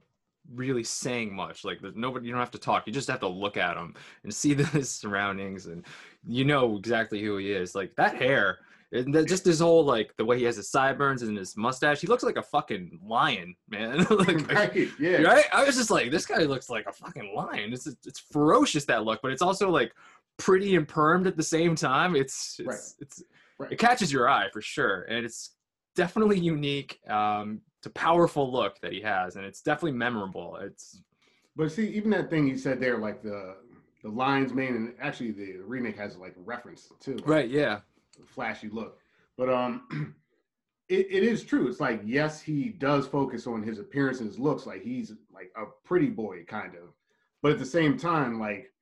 really 0.54 0.84
saying 0.84 1.34
much. 1.34 1.64
Like 1.64 1.80
there's 1.80 1.96
nobody, 1.96 2.26
you 2.26 2.32
don't 2.32 2.40
have 2.40 2.50
to 2.52 2.58
talk. 2.58 2.86
You 2.86 2.92
just 2.92 3.08
have 3.10 3.20
to 3.20 3.28
look 3.28 3.56
at 3.56 3.76
him 3.76 3.94
and 4.22 4.32
see 4.34 4.54
the, 4.54 4.64
his 4.66 4.90
surroundings, 4.90 5.66
and 5.66 5.84
you 6.26 6.44
know 6.44 6.76
exactly 6.76 7.22
who 7.22 7.36
he 7.36 7.52
is. 7.52 7.74
Like 7.74 7.94
that 7.96 8.16
hair. 8.16 8.58
And 8.92 9.14
that, 9.14 9.28
just 9.28 9.44
his 9.44 9.60
whole 9.60 9.84
like 9.84 10.16
the 10.16 10.24
way 10.24 10.38
he 10.38 10.44
has 10.44 10.56
his 10.56 10.68
sideburns 10.70 11.22
and 11.22 11.36
his 11.36 11.56
mustache, 11.56 12.00
he 12.00 12.06
looks 12.08 12.24
like 12.24 12.36
a 12.36 12.42
fucking 12.42 13.00
lion, 13.06 13.54
man. 13.68 13.98
like, 14.10 14.52
right? 14.52 14.88
Yeah. 14.98 15.22
right? 15.22 15.44
I 15.52 15.64
was 15.64 15.76
just 15.76 15.90
like, 15.90 16.10
this 16.10 16.26
guy 16.26 16.38
looks 16.42 16.68
like 16.68 16.86
a 16.86 16.92
fucking 16.92 17.32
lion. 17.34 17.72
It's 17.72 17.86
it's 17.86 18.18
ferocious 18.18 18.84
that 18.86 19.04
look, 19.04 19.20
but 19.22 19.30
it's 19.32 19.42
also 19.42 19.70
like 19.70 19.92
pretty 20.38 20.74
and 20.74 20.88
permed 20.88 21.26
at 21.26 21.36
the 21.36 21.42
same 21.42 21.74
time. 21.76 22.16
It's 22.16 22.58
it's 22.58 22.66
Right. 22.68 22.78
it's 23.06 23.22
Right. 23.58 23.72
it 23.72 23.78
catches 23.78 24.10
your 24.10 24.26
eye 24.28 24.48
for 24.52 24.62
sure, 24.62 25.02
and 25.02 25.24
it's 25.24 25.50
definitely 25.94 26.38
unique. 26.38 26.98
Um, 27.08 27.60
it's 27.76 27.86
a 27.86 27.90
powerful 27.90 28.50
look 28.50 28.80
that 28.80 28.90
he 28.92 29.02
has, 29.02 29.36
and 29.36 29.44
it's 29.44 29.60
definitely 29.60 29.98
memorable. 29.98 30.56
It's 30.56 31.02
But 31.56 31.70
see, 31.70 31.86
even 31.88 32.10
that 32.12 32.30
thing 32.30 32.48
you 32.48 32.56
said 32.56 32.80
there, 32.80 32.96
like 32.98 33.22
the 33.22 33.56
the 34.02 34.08
lion's 34.08 34.54
mane, 34.54 34.74
and 34.76 34.94
actually 35.00 35.30
the 35.32 35.58
remake 35.58 35.98
has 35.98 36.16
like 36.16 36.34
a 36.36 36.40
reference 36.40 36.88
too, 37.00 37.16
like, 37.16 37.28
right, 37.28 37.48
yeah, 37.50 37.80
flashy 38.26 38.68
look. 38.68 38.98
But 39.36 39.48
um, 39.48 40.14
it, 40.88 41.06
it 41.10 41.22
is 41.22 41.42
true. 41.44 41.68
It's 41.68 41.80
like 41.80 42.02
yes, 42.04 42.40
he 42.40 42.70
does 42.70 43.06
focus 43.06 43.46
on 43.46 43.62
his 43.62 43.78
appearance 43.78 44.20
and 44.20 44.28
his 44.28 44.38
looks, 44.38 44.66
like 44.66 44.82
he's 44.82 45.12
like 45.32 45.50
a 45.56 45.64
pretty 45.84 46.08
boy 46.08 46.44
kind 46.44 46.74
of. 46.74 46.94
But 47.42 47.52
at 47.52 47.58
the 47.58 47.66
same 47.66 47.96
time, 47.96 48.38
like 48.38 48.72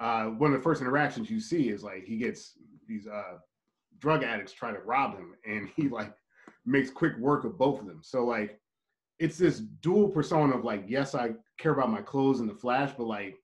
uh, 0.00 0.26
one 0.26 0.52
of 0.52 0.58
the 0.58 0.62
first 0.62 0.80
interactions 0.80 1.30
you 1.30 1.40
see 1.40 1.68
is 1.68 1.82
like 1.82 2.04
he 2.04 2.16
gets 2.16 2.54
these 2.86 3.06
uh, 3.06 3.38
drug 3.98 4.24
addicts 4.24 4.52
try 4.52 4.72
to 4.72 4.80
rob 4.80 5.16
him, 5.16 5.34
and 5.46 5.68
he 5.76 5.88
like 5.88 6.14
makes 6.64 6.90
quick 6.90 7.16
work 7.18 7.44
of 7.44 7.58
both 7.58 7.80
of 7.80 7.86
them. 7.86 8.00
So 8.02 8.24
like 8.24 8.60
it's 9.18 9.38
this 9.38 9.58
dual 9.58 10.08
persona 10.08 10.56
of 10.56 10.64
like 10.64 10.84
yes, 10.86 11.14
I 11.14 11.32
care 11.58 11.72
about 11.72 11.90
my 11.90 12.02
clothes 12.02 12.40
and 12.40 12.48
the 12.48 12.54
flash, 12.54 12.92
but 12.96 13.06
like 13.06 13.36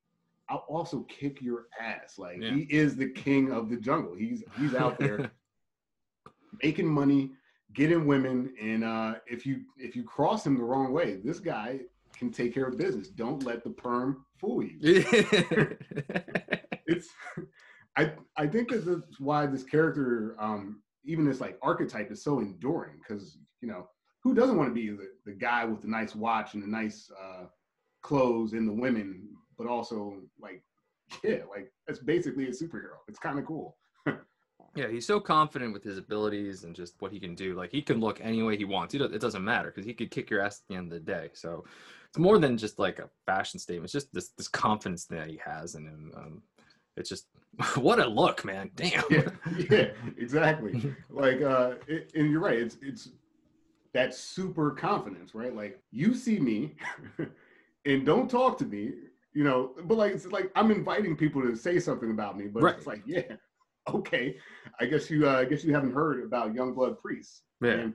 I'll 0.48 0.64
also 0.68 1.02
kick 1.08 1.40
your 1.40 1.66
ass. 1.80 2.18
Like 2.18 2.38
Yeah. 2.40 2.54
he 2.54 2.62
is 2.62 2.96
the 2.96 3.10
king 3.10 3.50
of 3.52 3.70
the 3.70 3.76
jungle. 3.76 4.14
He's 4.14 4.42
he's 4.52 4.74
out 4.74 4.98
there 4.98 5.30
making 6.62 6.86
money, 6.86 7.32
getting 7.74 8.06
women, 8.06 8.54
and 8.60 8.84
uh, 8.84 9.14
if 9.26 9.46
you 9.46 9.62
if 9.78 9.96
you 9.96 10.04
cross 10.04 10.46
him 10.46 10.56
the 10.56 10.64
wrong 10.64 10.92
way, 10.92 11.20
this 11.24 11.40
guy 11.40 11.80
can 12.16 12.30
take 12.30 12.54
care 12.54 12.66
of 12.66 12.78
business. 12.78 13.08
Don't 13.08 13.44
let 13.44 13.64
the 13.64 13.70
perm 13.70 14.24
fool 14.38 14.62
you. 14.62 15.04
It's 16.86 17.08
I 17.96 18.12
I 18.36 18.46
think 18.46 18.70
that 18.70 18.84
that's 18.84 19.20
why 19.20 19.46
this 19.46 19.64
character, 19.64 20.36
um, 20.38 20.82
even 21.04 21.24
this 21.24 21.40
like 21.40 21.58
archetype, 21.62 22.10
is 22.10 22.22
so 22.22 22.40
enduring 22.40 22.98
because 22.98 23.38
you 23.60 23.68
know 23.68 23.88
who 24.22 24.34
doesn't 24.34 24.56
want 24.56 24.68
to 24.68 24.74
be 24.74 24.90
the, 24.90 25.08
the 25.24 25.32
guy 25.32 25.64
with 25.64 25.82
the 25.82 25.88
nice 25.88 26.14
watch 26.14 26.54
and 26.54 26.62
the 26.62 26.66
nice 26.66 27.10
uh, 27.22 27.44
clothes 28.02 28.52
and 28.52 28.68
the 28.68 28.72
women, 28.72 29.28
but 29.56 29.66
also 29.66 30.20
like 30.40 30.62
yeah, 31.24 31.40
like 31.50 31.70
that's 31.86 32.00
basically 32.00 32.46
a 32.46 32.50
superhero. 32.50 32.98
It's 33.08 33.18
kind 33.18 33.38
of 33.38 33.46
cool. 33.46 33.76
Yeah. 34.74 34.88
He's 34.88 35.06
so 35.06 35.20
confident 35.20 35.72
with 35.72 35.82
his 35.84 35.98
abilities 35.98 36.64
and 36.64 36.74
just 36.74 36.94
what 37.00 37.12
he 37.12 37.20
can 37.20 37.34
do. 37.34 37.54
Like 37.54 37.70
he 37.70 37.82
can 37.82 38.00
look 38.00 38.20
any 38.22 38.42
way 38.42 38.56
he 38.56 38.64
wants. 38.64 38.92
He 38.92 38.98
does, 38.98 39.12
it 39.12 39.20
doesn't 39.20 39.44
matter 39.44 39.68
because 39.70 39.84
he 39.84 39.94
could 39.94 40.10
kick 40.10 40.30
your 40.30 40.40
ass 40.40 40.60
at 40.60 40.68
the 40.68 40.76
end 40.76 40.92
of 40.92 40.98
the 41.04 41.12
day. 41.12 41.30
So 41.32 41.64
it's 42.08 42.18
more 42.18 42.38
than 42.38 42.56
just 42.56 42.78
like 42.78 42.98
a 42.98 43.08
fashion 43.26 43.58
statement. 43.58 43.84
It's 43.84 43.92
just 43.92 44.12
this 44.12 44.30
this 44.36 44.48
confidence 44.48 45.04
that 45.06 45.28
he 45.28 45.40
has 45.44 45.74
in 45.74 45.84
him. 45.84 46.12
Um, 46.16 46.42
it's 46.96 47.08
just 47.08 47.26
what 47.76 47.98
a 47.98 48.06
look, 48.06 48.44
man. 48.44 48.70
Damn. 48.74 49.04
yeah, 49.10 49.28
yeah, 49.70 49.88
exactly. 50.18 50.94
like, 51.10 51.40
uh, 51.42 51.74
it, 51.86 52.12
and 52.14 52.30
you're 52.30 52.40
right. 52.40 52.58
It's 52.58 52.76
it's 52.82 53.10
that 53.92 54.14
super 54.14 54.72
confidence, 54.72 55.34
right? 55.34 55.54
Like, 55.54 55.78
you 55.92 56.14
see 56.14 56.40
me, 56.40 56.74
and 57.86 58.04
don't 58.04 58.28
talk 58.28 58.58
to 58.58 58.64
me, 58.64 58.92
you 59.34 59.44
know. 59.44 59.72
But 59.84 59.98
like, 59.98 60.12
it's 60.12 60.26
like 60.26 60.50
I'm 60.56 60.70
inviting 60.70 61.16
people 61.16 61.42
to 61.42 61.54
say 61.54 61.78
something 61.78 62.10
about 62.10 62.36
me, 62.36 62.46
but 62.48 62.62
Right. 62.62 62.74
it's 62.76 62.86
like, 62.88 63.02
yeah, 63.06 63.22
okay. 63.88 64.36
I 64.80 64.86
guess 64.86 65.10
you, 65.10 65.28
uh, 65.28 65.34
I 65.38 65.44
guess 65.44 65.64
you 65.64 65.74
haven't 65.74 65.92
heard 65.92 66.22
about 66.24 66.54
Youngblood 66.54 66.98
Priest. 67.00 67.42
Yeah. 67.60 67.70
And, 67.72 67.94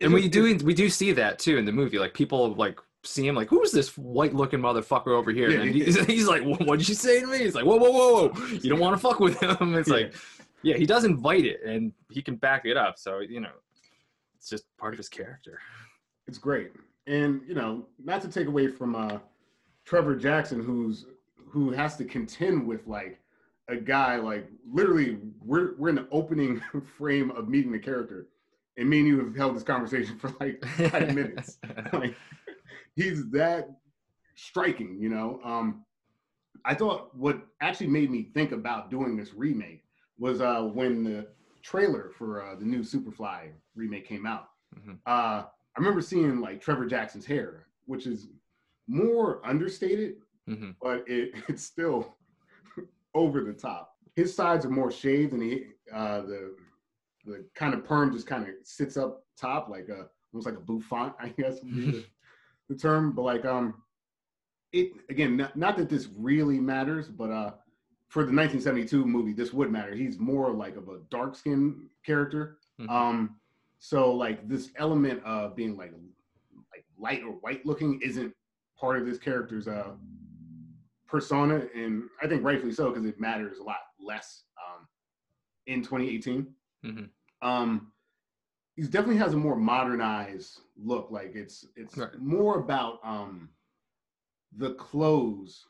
and 0.00 0.12
we 0.12 0.28
do 0.28 0.56
we 0.64 0.74
do 0.74 0.88
see 0.88 1.12
that 1.12 1.38
too 1.40 1.56
in 1.56 1.64
the 1.64 1.72
movie 1.72 1.98
like 1.98 2.14
people 2.14 2.54
like 2.54 2.78
see 3.02 3.26
him 3.26 3.34
like 3.34 3.48
who's 3.48 3.72
this 3.72 3.98
white 3.98 4.32
looking 4.32 4.60
motherfucker 4.60 5.08
over 5.08 5.32
here 5.32 5.50
Yeah, 5.50 5.60
and 5.62 5.74
yeah. 5.74 5.84
he's, 5.86 6.00
he's 6.06 6.28
like 6.28 6.44
what 6.44 6.78
did 6.78 6.88
you 6.88 6.94
say 6.94 7.20
to 7.20 7.26
me 7.26 7.38
he's 7.38 7.56
like 7.56 7.64
whoa 7.64 7.76
whoa 7.76 7.90
whoa 7.90 8.28
whoa 8.28 8.46
you 8.46 8.70
don't 8.70 8.78
want 8.78 8.94
to 8.94 9.00
fuck 9.00 9.18
with 9.18 9.42
him 9.42 9.74
it's 9.74 9.88
Yeah. 9.88 9.94
like 9.94 10.14
yeah 10.62 10.76
he 10.76 10.86
does 10.86 11.02
invite 11.02 11.44
it 11.44 11.64
and 11.64 11.92
he 12.12 12.22
can 12.22 12.36
back 12.36 12.64
it 12.64 12.76
up 12.76 12.96
so 12.96 13.18
you 13.18 13.40
know 13.40 13.50
it's 14.36 14.48
just 14.48 14.66
part 14.76 14.94
of 14.94 14.98
his 14.98 15.08
character 15.08 15.58
it's 16.28 16.38
great. 16.38 16.72
And 17.06 17.40
you 17.48 17.54
know, 17.54 17.86
not 18.04 18.20
to 18.20 18.28
take 18.28 18.46
away 18.48 18.68
from 18.68 18.94
uh 18.94 19.18
Trevor 19.86 20.14
Jackson, 20.14 20.62
who's 20.62 21.06
who 21.48 21.70
has 21.70 21.96
to 21.96 22.04
contend 22.04 22.66
with 22.66 22.86
like 22.86 23.18
a 23.68 23.76
guy 23.76 24.16
like 24.16 24.48
literally 24.70 25.18
we're 25.44 25.74
we're 25.76 25.90
in 25.90 25.94
the 25.94 26.08
opening 26.10 26.60
frame 26.98 27.30
of 27.32 27.48
meeting 27.48 27.72
the 27.72 27.78
character. 27.78 28.28
And 28.76 28.88
me 28.88 29.00
and 29.00 29.08
you 29.08 29.18
have 29.24 29.34
held 29.34 29.56
this 29.56 29.64
conversation 29.64 30.16
for 30.18 30.32
like 30.40 30.64
five 30.90 31.14
minutes. 31.14 31.58
Like 31.92 32.14
he's 32.94 33.28
that 33.30 33.68
striking, 34.34 34.98
you 35.00 35.08
know. 35.08 35.40
Um 35.44 35.84
I 36.64 36.74
thought 36.74 37.16
what 37.16 37.40
actually 37.60 37.88
made 37.88 38.10
me 38.10 38.30
think 38.34 38.52
about 38.52 38.90
doing 38.90 39.16
this 39.16 39.34
remake 39.34 39.84
was 40.18 40.40
uh 40.40 40.62
when 40.62 41.04
the 41.04 41.28
trailer 41.62 42.10
for 42.16 42.42
uh, 42.44 42.54
the 42.54 42.64
new 42.64 42.80
Superfly 42.80 43.50
remake 43.74 44.06
came 44.06 44.26
out. 44.26 44.48
Mhm. 44.78 44.98
Uh 45.06 45.44
I 45.76 45.78
remember 45.80 46.00
seeing 46.00 46.40
like 46.40 46.60
Trevor 46.60 46.86
Jackson's 46.86 47.26
hair, 47.26 47.66
which 47.86 48.06
is 48.06 48.28
more 48.88 49.40
understated, 49.46 50.16
Mhm. 50.48 50.74
but 50.80 51.04
it, 51.06 51.34
it's 51.48 51.62
still 51.62 52.16
over 53.14 53.42
the 53.42 53.52
top. 53.52 53.94
His 54.14 54.34
sides 54.34 54.64
are 54.64 54.70
more 54.70 54.90
shaved, 54.90 55.32
and 55.32 55.42
he 55.42 55.66
uh, 55.92 56.22
the 56.22 56.56
the 57.24 57.44
kind 57.54 57.74
of 57.74 57.84
perm 57.84 58.12
just 58.12 58.26
kind 58.26 58.44
of 58.44 58.50
sits 58.64 58.96
up 58.96 59.24
top, 59.40 59.68
like 59.68 59.88
a 59.88 60.08
almost 60.32 60.46
like 60.46 60.56
a 60.56 60.60
bouffant, 60.60 61.14
I 61.20 61.28
guess 61.28 61.62
would 61.62 61.74
be 61.74 61.90
the, 61.90 62.04
the 62.68 62.76
term. 62.76 63.12
But 63.12 63.22
like 63.22 63.44
um, 63.44 63.74
it 64.72 64.92
again, 65.08 65.36
not, 65.36 65.56
not 65.56 65.76
that 65.76 65.88
this 65.88 66.08
really 66.16 66.58
matters, 66.58 67.08
but 67.08 67.30
uh, 67.30 67.52
for 68.08 68.20
the 68.24 68.32
1972 68.32 69.04
movie, 69.04 69.32
this 69.32 69.52
would 69.52 69.70
matter. 69.70 69.94
He's 69.94 70.18
more 70.18 70.52
like 70.52 70.76
of 70.76 70.88
a 70.88 71.00
dark 71.10 71.36
skinned 71.36 71.86
character. 72.04 72.58
Mhm. 72.80 72.90
Um, 72.90 73.36
so 73.78 74.12
like 74.12 74.48
this 74.48 74.70
element 74.76 75.22
of 75.24 75.54
being 75.54 75.76
like 75.76 75.92
like 76.72 76.84
light 76.98 77.22
or 77.22 77.32
white 77.32 77.64
looking 77.64 78.00
isn't 78.02 78.32
part 78.78 78.98
of 78.98 79.06
this 79.06 79.18
character's 79.18 79.68
uh 79.68 79.92
persona, 81.08 81.66
and 81.74 82.04
I 82.22 82.26
think 82.28 82.44
rightfully 82.44 82.72
so 82.72 82.90
because 82.90 83.04
it 83.06 83.18
matters 83.20 83.58
a 83.58 83.62
lot 83.62 83.78
less 83.98 84.44
um 84.58 84.86
in 85.66 85.82
2018. 85.82 86.54
Mhm. 86.84 87.10
Um, 87.42 87.92
he 88.76 88.82
definitely 88.82 89.16
has 89.16 89.34
a 89.34 89.36
more 89.36 89.56
modernized 89.56 90.60
look. 90.76 91.10
Like 91.10 91.34
it's 91.34 91.66
it's 91.76 91.96
Right. 91.96 92.16
more 92.18 92.58
about 92.60 93.00
um 93.04 93.50
the 94.56 94.74
clothes. 94.74 95.66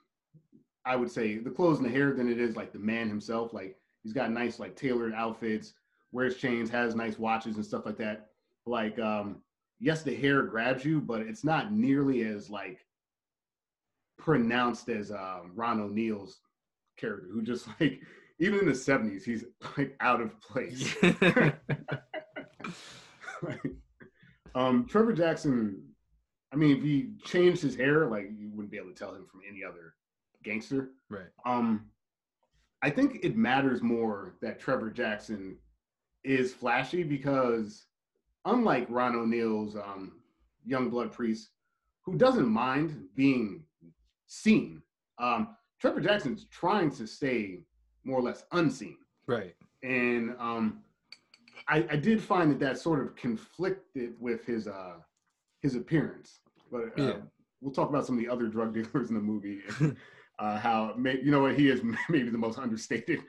I 0.84 0.96
would 0.96 1.10
say 1.10 1.38
the 1.38 1.50
clothes 1.50 1.78
and 1.78 1.86
the 1.86 1.90
hair 1.92 2.12
than 2.12 2.28
it 2.30 2.38
is 2.38 2.56
like 2.56 2.72
the 2.72 2.78
man 2.78 3.08
himself. 3.08 3.52
Like 3.52 3.78
he's 4.02 4.12
got 4.12 4.30
nice 4.30 4.58
like 4.58 4.76
tailored 4.76 5.14
outfits, 5.14 5.74
wears 6.12 6.36
chains, 6.36 6.70
has 6.70 6.94
nice 6.94 7.18
watches 7.18 7.56
and 7.56 7.64
stuff 7.64 7.86
like 7.86 7.98
that. 7.98 8.30
Like 8.66 8.98
um 8.98 9.42
yes, 9.80 10.02
the 10.02 10.14
hair 10.14 10.42
grabs 10.42 10.84
you, 10.84 11.00
but 11.00 11.20
it's 11.22 11.44
not 11.44 11.72
nearly 11.72 12.22
as 12.22 12.50
like 12.50 12.84
pronounced 14.18 14.88
as 14.88 15.10
um, 15.10 15.52
Ron 15.54 15.80
O'Neal's 15.80 16.40
character, 16.96 17.28
who 17.32 17.42
just 17.42 17.68
like 17.80 18.00
even 18.38 18.60
in 18.60 18.66
the 18.66 18.72
'70s, 18.72 19.24
he's 19.24 19.44
like 19.76 19.96
out 20.00 20.20
of 20.20 20.40
place. 20.40 20.94
Like, 23.42 23.60
um, 24.54 24.86
Trevor 24.86 25.12
Jackson, 25.12 25.82
I 26.52 26.56
mean, 26.56 26.76
if 26.76 26.82
he 26.82 27.10
changed 27.24 27.62
his 27.62 27.76
hair, 27.76 28.06
like 28.06 28.30
you 28.36 28.50
wouldn't 28.50 28.70
be 28.70 28.78
able 28.78 28.88
to 28.88 28.94
tell 28.94 29.14
him 29.14 29.26
from 29.30 29.42
any 29.48 29.62
other 29.62 29.94
gangster. 30.42 30.90
right 31.08 31.28
Um, 31.44 31.86
I 32.82 32.90
think 32.90 33.20
it 33.22 33.36
matters 33.36 33.82
more 33.82 34.34
that 34.40 34.60
Trevor 34.60 34.90
Jackson 34.90 35.56
is 36.24 36.52
flashy 36.52 37.02
because, 37.02 37.86
unlike 38.44 38.86
Ron 38.88 39.14
O'Neal's 39.16 39.76
um, 39.76 40.12
Youngblood 40.68 41.12
priest, 41.12 41.50
who 42.02 42.16
doesn't 42.16 42.48
mind 42.48 43.08
being 43.14 43.62
seen, 44.28 44.80
um, 45.18 45.56
Trevor 45.80 46.00
Jackson's 46.00 46.46
trying 46.50 46.90
to 46.92 47.06
stay 47.06 47.60
more 48.04 48.18
or 48.20 48.22
less 48.22 48.44
unseen 48.52 48.96
right 49.26 49.54
and 49.82 50.34
um, 50.38 50.80
I, 51.68 51.86
I 51.90 51.96
did 51.96 52.22
find 52.22 52.50
that 52.50 52.58
that 52.60 52.78
sort 52.78 53.04
of 53.04 53.14
conflicted 53.14 54.14
with 54.18 54.44
his 54.44 54.66
uh, 54.66 54.94
his 55.60 55.74
appearance. 55.74 56.40
But 56.70 56.98
uh, 56.98 57.02
Yeah. 57.02 57.16
we'll 57.60 57.72
talk 57.74 57.88
about 57.90 58.06
some 58.06 58.16
of 58.16 58.20
the 58.20 58.28
other 58.28 58.46
drug 58.46 58.74
dealers 58.74 59.10
in 59.10 59.14
the 59.14 59.20
movie. 59.20 59.60
And, 59.80 59.96
uh, 60.38 60.58
how 60.58 60.94
may, 60.96 61.20
you 61.20 61.30
know 61.30 61.42
what 61.42 61.58
he 61.58 61.68
is 61.68 61.82
maybe 62.08 62.30
the 62.30 62.38
most 62.38 62.58
understated 62.58 63.20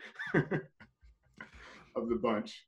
of 1.95 2.07
the 2.09 2.15
bunch. 2.21 2.65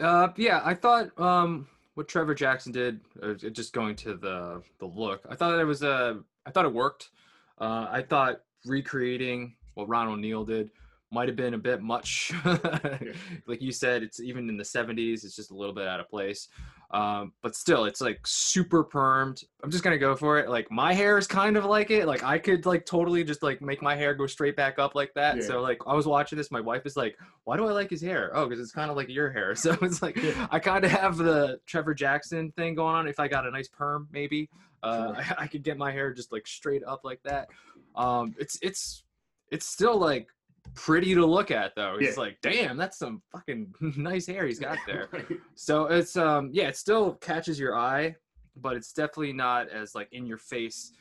Uh, 0.00 0.28
yeah, 0.36 0.62
I 0.64 0.74
thought 0.74 1.18
um, 1.20 1.68
what 1.94 2.08
Trevor 2.08 2.34
Jackson 2.34 2.72
did, 2.72 3.00
uh, 3.22 3.34
just 3.34 3.72
going 3.72 3.96
to 3.96 4.14
the 4.14 4.62
the 4.78 4.86
look, 4.86 5.22
I 5.28 5.34
thought 5.34 5.58
it 5.58 5.64
was 5.64 5.82
uh, 5.82 6.14
I 6.46 6.50
thought 6.50 6.64
it 6.64 6.72
worked. 6.72 7.10
Uh, 7.58 7.86
I 7.90 8.02
thought 8.02 8.40
recreating 8.66 9.56
what 9.74 9.88
Ron 9.88 10.08
O'Neal 10.08 10.44
did 10.44 10.70
might 11.12 11.28
have 11.28 11.36
been 11.36 11.52
a 11.54 11.58
bit 11.58 11.82
much. 11.82 12.32
like 13.46 13.60
you 13.60 13.70
said, 13.70 14.02
it's 14.02 14.18
even 14.18 14.48
in 14.48 14.56
the 14.56 14.64
'70s, 14.64 15.24
it's 15.24 15.36
just 15.36 15.50
a 15.50 15.54
little 15.54 15.74
bit 15.74 15.86
out 15.86 16.00
of 16.00 16.08
place. 16.08 16.48
Um, 16.90 17.32
but 17.42 17.54
still, 17.54 17.84
it's 17.84 18.00
like 18.00 18.20
super 18.24 18.82
permed. 18.82 19.44
I'm 19.62 19.70
just 19.70 19.84
gonna 19.84 19.98
go 19.98 20.16
for 20.16 20.38
it. 20.38 20.48
Like 20.48 20.70
my 20.70 20.94
hair 20.94 21.18
is 21.18 21.26
kind 21.26 21.56
of 21.56 21.66
like 21.66 21.90
it. 21.90 22.06
Like 22.06 22.22
I 22.22 22.38
could 22.38 22.64
like 22.64 22.86
totally 22.86 23.24
just 23.24 23.42
like 23.42 23.60
make 23.60 23.82
my 23.82 23.94
hair 23.94 24.14
go 24.14 24.26
straight 24.26 24.56
back 24.56 24.78
up 24.78 24.94
like 24.94 25.12
that. 25.14 25.36
Yeah. 25.36 25.42
So 25.42 25.60
like 25.60 25.78
I 25.86 25.94
was 25.94 26.06
watching 26.06 26.38
this, 26.38 26.50
my 26.50 26.60
wife 26.60 26.86
is 26.86 26.96
like, 26.96 27.18
"Why 27.44 27.58
do 27.58 27.66
I 27.66 27.72
like 27.72 27.90
his 27.90 28.00
hair?" 28.02 28.30
Oh, 28.34 28.46
because 28.46 28.62
it's 28.62 28.72
kind 28.72 28.90
of 28.90 28.96
like 28.96 29.08
your 29.08 29.30
hair. 29.30 29.54
So 29.62 29.76
it's 29.82 30.02
like 30.02 30.18
I 30.50 30.58
kind 30.58 30.84
of 30.84 30.90
have 30.90 31.18
the 31.18 31.60
Trevor 31.66 31.94
Jackson 31.94 32.52
thing 32.52 32.74
going 32.74 32.96
on. 32.96 33.06
If 33.06 33.20
I 33.20 33.28
got 33.28 33.46
a 33.46 33.50
nice 33.50 33.68
perm, 33.68 34.08
maybe 34.10 34.48
uh, 34.82 35.14
Sure. 35.14 35.34
I, 35.38 35.42
I 35.44 35.46
could 35.46 35.62
get 35.62 35.76
my 35.78 35.90
hair 35.92 36.12
just 36.12 36.32
like 36.32 36.46
straight 36.46 36.82
up 36.86 37.00
like 37.04 37.20
that. 37.24 37.48
Um, 37.94 38.34
it's 38.38 38.58
it's 38.62 39.04
it's 39.50 39.66
still 39.66 39.98
like 39.98 40.28
pretty 40.74 41.14
to 41.14 41.26
look 41.26 41.50
at 41.50 41.74
though. 41.74 41.96
It's 42.00 42.16
Yeah. 42.16 42.22
like, 42.22 42.38
damn, 42.42 42.76
that's 42.76 42.98
some 42.98 43.20
fucking 43.32 43.72
nice 43.96 44.26
hair 44.26 44.46
he's 44.46 44.58
got 44.60 44.78
there. 44.86 45.08
Right. 45.12 45.26
So 45.54 45.86
it's 45.86 46.16
um 46.16 46.50
yeah, 46.52 46.68
it 46.68 46.76
still 46.76 47.14
catches 47.14 47.58
your 47.58 47.76
eye, 47.78 48.16
but 48.56 48.76
it's 48.76 48.92
definitely 48.92 49.32
not 49.32 49.68
as 49.68 49.94
like 49.94 50.08
in 50.12 50.26
your 50.26 50.38
face 50.38 50.92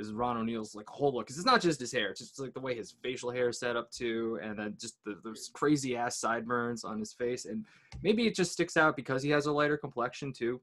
as 0.00 0.10
Ron 0.10 0.38
O'Neal's 0.38 0.74
like 0.74 0.88
whole 0.88 1.12
look. 1.14 1.26
Cause 1.28 1.36
it's 1.36 1.44
not 1.46 1.60
just 1.60 1.78
his 1.78 1.92
hair; 1.92 2.08
it's 2.08 2.20
just 2.20 2.40
like 2.40 2.54
the 2.54 2.60
way 2.60 2.74
his 2.74 2.94
facial 3.02 3.30
hair 3.30 3.50
is 3.50 3.58
set 3.60 3.76
up 3.76 3.90
too, 3.90 4.38
and 4.42 4.58
then 4.58 4.74
just 4.80 4.96
the, 5.04 5.18
those 5.22 5.50
crazy 5.52 5.94
ass 5.96 6.18
sideburns 6.18 6.82
on 6.82 6.98
his 6.98 7.12
face, 7.12 7.44
and 7.44 7.66
maybe 8.02 8.26
it 8.26 8.34
just 8.34 8.52
sticks 8.52 8.78
out 8.78 8.96
because 8.96 9.22
he 9.22 9.28
has 9.28 9.44
a 9.46 9.52
lighter 9.52 9.76
complexion 9.76 10.32
too. 10.32 10.58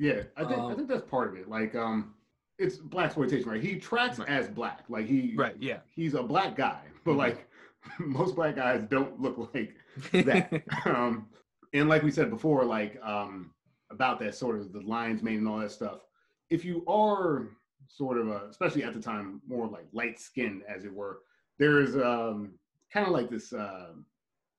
Yeah, 0.00 0.22
I 0.36 0.44
think 0.46 0.58
I 0.58 0.64
Um, 0.64 0.76
think 0.76 0.88
that's 0.88 1.08
part 1.08 1.28
of 1.28 1.36
it. 1.36 1.48
Like, 1.48 1.74
um, 1.74 2.14
it's 2.58 2.78
blaxploitation, 2.78 3.46
right? 3.46 3.62
He 3.62 3.78
tracks 3.78 4.18
Right. 4.18 4.28
as 4.28 4.48
black. 4.48 4.84
Like 4.88 5.04
he 5.06 5.34
Right? 5.36 5.56
Yeah. 5.60 5.80
he's 5.94 6.14
a 6.14 6.22
black 6.22 6.56
guy, 6.56 6.80
but 7.04 7.12
Mhm. 7.12 7.16
like 7.18 7.48
most 8.00 8.34
black 8.34 8.56
guys 8.56 8.82
don't 8.84 9.20
look 9.20 9.36
like 9.54 9.76
that. 10.12 10.62
um, 10.86 11.28
and 11.74 11.88
like 11.88 12.02
we 12.02 12.10
said 12.10 12.30
before, 12.30 12.64
like 12.64 12.98
um, 13.02 13.52
about 13.90 14.18
that 14.20 14.34
sort 14.34 14.58
of 14.58 14.72
the 14.72 14.80
lines 14.80 15.22
made 15.22 15.38
and 15.38 15.46
all 15.48 15.58
that 15.58 15.70
stuff. 15.70 16.00
If 16.48 16.64
you 16.64 16.82
are 16.86 17.48
sort 17.88 18.16
of 18.18 18.28
a, 18.28 18.46
especially 18.48 18.84
at 18.84 18.94
the 18.94 19.00
time, 19.02 19.42
more 19.46 19.66
like 19.68 19.86
light 19.92 20.18
skinned, 20.18 20.62
as 20.68 20.84
it 20.84 20.92
were, 20.92 21.22
there 21.58 21.80
is 21.80 21.94
um, 21.96 22.58
kind 22.92 23.06
of 23.06 23.12
like 23.12 23.28
this 23.30 23.52
uh, 23.52 23.92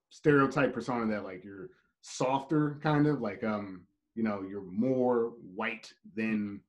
stereotype 0.10 0.74
persona 0.74 1.06
that 1.08 1.24
like 1.24 1.44
you're 1.44 1.70
softer, 2.02 2.80
kind 2.84 3.08
of 3.08 3.22
like 3.22 3.44
um, 3.44 3.86
you 4.16 4.24
know, 4.24 4.44
you're 4.48 4.62
more 4.62 5.34
white 5.56 5.92
than 6.16 6.60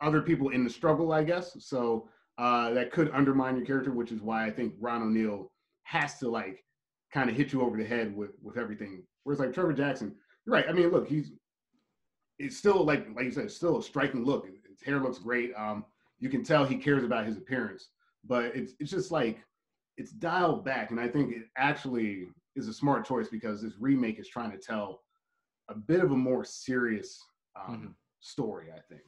other 0.00 0.20
people 0.20 0.50
in 0.50 0.64
the 0.64 0.70
struggle, 0.70 1.12
I 1.12 1.24
guess. 1.24 1.56
So 1.64 2.08
uh, 2.38 2.70
that 2.72 2.92
could 2.92 3.10
undermine 3.12 3.56
your 3.56 3.66
character, 3.66 3.92
which 3.92 4.12
is 4.12 4.20
why 4.20 4.46
I 4.46 4.50
think 4.50 4.74
Ron 4.80 5.02
O'Neal 5.02 5.50
has 5.84 6.18
to 6.18 6.28
like 6.28 6.64
kind 7.12 7.28
of 7.28 7.36
hit 7.36 7.52
you 7.52 7.62
over 7.62 7.76
the 7.76 7.84
head 7.84 8.14
with 8.16 8.30
with 8.42 8.56
everything. 8.56 9.02
Whereas 9.24 9.40
like 9.40 9.52
Trevor 9.52 9.72
Jackson, 9.72 10.14
you're 10.46 10.54
right. 10.54 10.68
I 10.68 10.72
mean, 10.72 10.90
look, 10.90 11.08
he's 11.08 11.32
it's 12.38 12.56
still 12.56 12.84
like 12.84 13.06
like 13.14 13.24
you 13.24 13.30
said, 13.30 13.44
it's 13.44 13.56
still 13.56 13.78
a 13.78 13.82
striking 13.82 14.24
look. 14.24 14.46
His 14.46 14.82
hair 14.82 14.98
looks 14.98 15.18
great. 15.18 15.52
Um, 15.56 15.84
you 16.18 16.28
can 16.28 16.44
tell 16.44 16.64
he 16.64 16.76
cares 16.76 17.04
about 17.04 17.26
his 17.26 17.36
appearance, 17.36 17.88
but 18.24 18.46
it's 18.56 18.74
it's 18.80 18.90
just 18.90 19.10
like 19.10 19.40
it's 19.96 20.12
dialed 20.12 20.64
back, 20.64 20.90
and 20.90 20.98
I 20.98 21.08
think 21.08 21.34
it 21.34 21.42
actually 21.56 22.28
is 22.56 22.68
a 22.68 22.72
smart 22.72 23.06
choice 23.06 23.28
because 23.28 23.62
this 23.62 23.74
remake 23.78 24.18
is 24.18 24.28
trying 24.28 24.50
to 24.50 24.58
tell 24.58 25.02
a 25.68 25.74
bit 25.74 26.00
of 26.00 26.12
a 26.12 26.16
more 26.16 26.44
serious 26.44 27.22
um, 27.56 27.76
Mhm. 27.88 27.94
story. 28.20 28.66
I 28.74 28.80
think. 28.88 29.02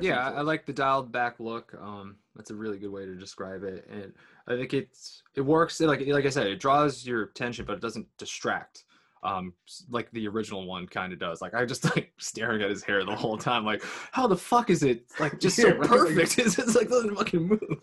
yeah 0.00 0.12
Excellent 0.20 0.36
I, 0.36 0.38
I 0.38 0.42
like 0.42 0.64
the 0.66 0.72
dialed 0.72 1.12
back 1.12 1.38
look 1.38 1.74
um 1.80 2.16
that's 2.34 2.50
a 2.50 2.54
really 2.54 2.78
good 2.78 2.90
way 2.90 3.04
to 3.04 3.14
describe 3.14 3.62
it 3.62 3.86
and 3.90 4.14
i 4.48 4.56
think 4.56 4.72
it's 4.72 5.22
it 5.34 5.42
works 5.42 5.78
like 5.80 6.00
like 6.06 6.24
i 6.24 6.30
said 6.30 6.46
it 6.46 6.58
draws 6.60 7.04
your 7.06 7.24
attention 7.24 7.66
but 7.66 7.74
it 7.74 7.82
doesn't 7.82 8.06
distract 8.16 8.84
um 9.22 9.52
like 9.90 10.10
the 10.12 10.26
original 10.26 10.66
one 10.66 10.86
kind 10.86 11.12
of 11.12 11.18
does 11.18 11.42
like 11.42 11.52
i 11.52 11.62
just 11.66 11.84
like 11.94 12.10
staring 12.16 12.62
at 12.62 12.70
his 12.70 12.82
hair 12.82 13.04
the 13.04 13.14
whole 13.14 13.36
time 13.36 13.66
like 13.66 13.82
how 14.12 14.26
the 14.26 14.34
fuck 14.36 14.70
is 14.70 14.82
it 14.82 15.04
like 15.20 15.38
just 15.38 15.56
so 15.60 15.68
Yeah, 15.68 15.74
right, 15.74 15.86
perfect 15.88 16.38
it's, 16.38 16.58
it's 16.58 16.74
like 16.74 16.88
doesn't 16.88 17.14
fucking 17.14 17.46
move 17.48 17.78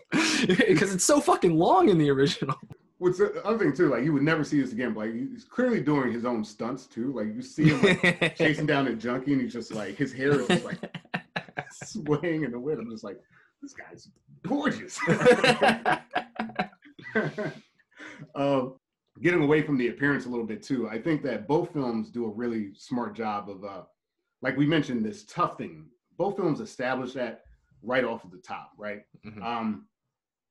because 0.58 0.92
it's 0.92 1.04
so 1.04 1.20
fucking 1.20 1.54
long 1.56 1.90
in 1.90 1.96
the 1.98 2.10
original 2.10 2.56
What's 3.00 3.16
the 3.16 3.42
other 3.46 3.56
thing 3.56 3.72
too? 3.72 3.88
Like 3.88 4.04
you 4.04 4.12
would 4.12 4.22
never 4.22 4.44
see 4.44 4.60
this 4.60 4.72
again. 4.72 4.92
But 4.92 5.06
like 5.06 5.14
he's 5.14 5.42
clearly 5.42 5.80
doing 5.80 6.12
his 6.12 6.26
own 6.26 6.44
stunts 6.44 6.84
too. 6.84 7.14
Like 7.14 7.28
you 7.34 7.40
see 7.40 7.70
him 7.70 7.80
like, 7.82 8.36
chasing 8.38 8.66
down 8.66 8.88
a 8.88 8.94
junkie, 8.94 9.32
and 9.32 9.40
he's 9.40 9.54
just 9.54 9.72
like 9.72 9.96
his 9.96 10.12
hair 10.12 10.38
is 10.38 10.46
just 10.46 10.66
like 10.66 10.78
swaying 11.72 12.44
in 12.44 12.50
the 12.50 12.60
wind. 12.60 12.78
I'm 12.78 12.90
just 12.90 13.02
like, 13.02 13.18
this 13.62 13.72
guy's 13.72 14.10
gorgeous. 14.46 14.98
um, 18.34 18.74
getting 19.22 19.42
away 19.44 19.62
from 19.62 19.78
the 19.78 19.88
appearance 19.88 20.26
a 20.26 20.28
little 20.28 20.44
bit 20.44 20.62
too, 20.62 20.86
I 20.86 21.00
think 21.00 21.22
that 21.22 21.48
both 21.48 21.72
films 21.72 22.10
do 22.10 22.26
a 22.26 22.30
really 22.30 22.74
smart 22.74 23.16
job 23.16 23.48
of, 23.48 23.64
uh, 23.64 23.84
like 24.42 24.58
we 24.58 24.66
mentioned, 24.66 25.06
this 25.06 25.24
tough 25.24 25.56
thing. 25.56 25.86
Both 26.18 26.36
films 26.36 26.60
establish 26.60 27.14
that 27.14 27.44
right 27.82 28.04
off 28.04 28.24
of 28.24 28.30
the 28.30 28.42
top, 28.46 28.72
right? 28.76 29.04
Mhm. 29.24 29.42
Um, 29.42 29.86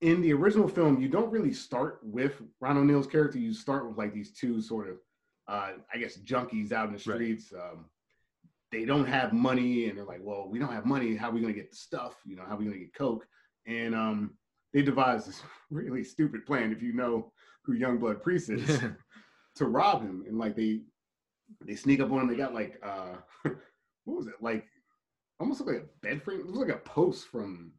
in 0.02 0.22
the 0.22 0.34
original 0.34 0.68
film, 0.68 1.02
you 1.02 1.10
don't 1.10 1.32
really 1.32 1.54
start 1.54 2.00
with 2.04 2.42
Ron 2.62 2.78
O'Neal's 2.78 3.08
character. 3.08 3.38
You 3.38 3.54
start 3.54 3.88
with 3.88 3.98
like 3.98 4.14
these 4.14 4.32
two 4.32 4.62
sort 4.62 4.90
of, 4.90 4.98
uh, 5.48 5.74
I 5.94 5.98
guess, 5.98 6.18
junkies 6.20 6.72
out 6.72 6.88
in 6.88 6.94
the 6.94 7.04
Right. 7.10 7.16
streets. 7.18 7.54
Um, 7.54 7.90
they 8.72 8.86
don't 8.86 9.06
have 9.06 9.34
money, 9.34 9.90
and 9.90 9.98
they're 9.98 10.06
like, 10.06 10.22
"Well, 10.24 10.48
we 10.48 10.60
don't 10.60 10.72
have 10.72 10.86
money. 10.86 11.16
How 11.16 11.30
are 11.30 11.34
we 11.34 11.42
gonna 11.42 11.54
get 11.54 11.72
the 11.72 11.76
stuff? 11.76 12.22
You 12.26 12.36
know, 12.36 12.44
how 12.44 12.56
are 12.56 12.58
we 12.58 12.66
gonna 12.66 12.78
get 12.78 12.94
coke?" 12.94 13.28
And 13.66 13.96
um, 13.96 14.38
they 14.74 14.82
devise 14.84 15.26
this 15.26 15.42
really 15.72 16.04
stupid 16.04 16.46
plan. 16.46 16.72
If 16.72 16.82
you 16.82 16.94
know 16.94 17.34
who 17.64 17.78
Youngblood 17.78 18.22
Priest 18.22 18.50
is, 18.50 18.80
to 19.56 19.66
rob 19.66 20.02
him, 20.02 20.24
and 20.28 20.38
like 20.38 20.56
they 20.56 20.82
they 21.66 21.76
sneak 21.76 22.00
up 22.00 22.12
on 22.12 22.22
him. 22.22 22.28
They 22.28 22.36
got 22.36 22.54
like 22.54 22.80
uh, 22.84 23.16
what 24.06 24.18
was 24.18 24.28
it 24.28 24.36
like? 24.42 24.66
Almost 25.40 25.62
like 25.62 25.78
a 25.78 25.86
bed 26.02 26.22
frame. 26.22 26.40
It 26.42 26.48
was 26.48 26.58
like 26.58 26.70
a 26.70 26.80
post 26.80 27.28
from 27.28 27.72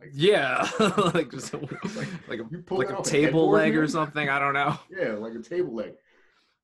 like 0.00 0.10
yeah 0.12 0.68
like 1.14 1.30
just 1.30 1.52
like 2.28 2.40
a, 2.40 2.46
You 2.50 2.62
pull 2.64 2.78
like 2.78 2.90
a 2.90 2.98
a 2.98 3.04
table 3.04 3.50
leg 3.50 3.76
or 3.76 3.86
something 3.86 4.28
i 4.28 4.38
don't 4.38 4.54
know 4.54 4.78
Yeah, 4.90 5.12
like 5.14 5.34
a 5.34 5.42
table 5.42 5.74
leg. 5.74 5.94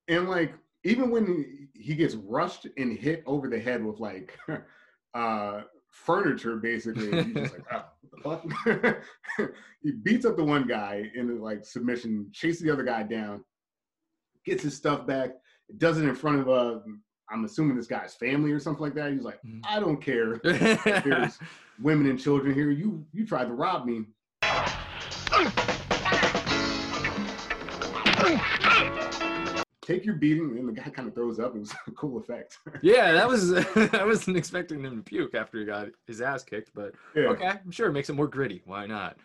And 0.09 0.29
like 0.29 0.55
even 0.85 1.11
when 1.11 1.69
he 1.75 1.95
gets 1.95 2.15
rushed 2.15 2.67
and 2.77 2.97
hit 2.97 3.23
over 3.27 3.49
the 3.49 3.59
head 3.59 3.85
with 3.85 4.01
like 4.01 4.39
uh 5.15 5.63
furniture 5.91 6.57
basically, 6.57 7.11
he's 7.25 7.35
just 7.35 7.55
like, 7.55 7.65
oh, 7.73 7.85
what 8.23 8.43
the 8.43 9.03
fuck? 9.37 9.53
he 9.83 9.93
beats 9.93 10.27
up 10.27 10.37
the 10.37 10.45
one 10.45 10.67
guy 10.67 11.11
in 11.15 11.41
like 11.41 11.65
submission, 11.65 12.29
chases 12.33 12.61
the 12.63 12.71
other 12.71 12.85
guy 12.85 13.03
down, 13.03 13.45
gets 14.45 14.63
his 14.63 14.77
stuff 14.77 15.07
back, 15.07 15.31
does 15.79 15.99
it 15.99 16.05
in 16.05 16.15
front 16.15 16.41
of 16.41 16.49
a 16.49 16.83
I'm 17.31 17.45
assuming 17.45 17.77
this 17.77 17.87
guy's 17.87 18.15
family 18.15 18.53
or 18.53 18.61
something 18.61 18.83
like 18.83 18.95
that. 18.95 19.13
He's 19.13 19.23
like, 19.23 19.41
Mhm. 19.43 19.61
I 19.69 19.81
don't 19.81 20.01
care. 20.01 20.37
There's 20.45 21.39
women 21.81 22.07
and 22.09 22.19
children 22.19 22.55
here. 22.55 22.71
You 22.71 23.05
you 23.13 23.27
tried 23.27 23.47
to 23.47 23.53
rob 23.55 23.85
me. 23.87 24.07
Take 29.81 30.05
your 30.05 30.17
beating, 30.17 30.59
and 30.59 30.69
the 30.69 30.73
guy 30.73 30.91
kind 30.91 31.09
of 31.09 31.15
throws 31.15 31.39
up. 31.41 31.57
It 31.57 31.61
was 31.61 31.73
a 31.87 31.91
cool 31.93 32.19
effect. 32.19 32.59
Yeah, 32.83 33.13
that 33.13 33.27
was. 33.27 33.53
I 33.95 34.05
wasn't 34.05 34.37
expecting 34.37 34.85
him 34.85 34.97
to 34.99 35.03
puke 35.03 35.35
after 35.35 35.59
he 35.59 35.65
got 35.65 35.89
his 36.07 36.21
ass 36.21 36.45
kicked, 36.45 36.73
but 36.75 36.95
yeah. 37.15 37.29
okay, 37.29 37.47
I'm 37.47 37.71
sure 37.71 37.89
it 37.89 37.93
makes 37.95 38.11
it 38.11 38.13
more 38.13 38.27
gritty. 38.29 38.61
Why 38.67 38.85
not? 38.87 39.17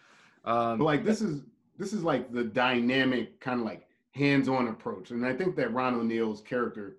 Um, 0.46 0.78
But 0.78 0.86
like 0.86 1.04
this 1.04 1.22
is 1.22 1.42
this 1.78 1.92
is 1.92 2.04
like 2.04 2.32
the 2.32 2.46
dynamic 2.46 3.42
kind 3.42 3.60
of 3.60 3.66
like 3.66 3.88
hands-on 4.12 4.70
approach, 4.70 5.12
and 5.12 5.26
I 5.26 5.34
think 5.34 5.58
that 5.58 5.74
Ron 5.74 5.96
O'Neal's 5.96 6.40
character 6.42 6.96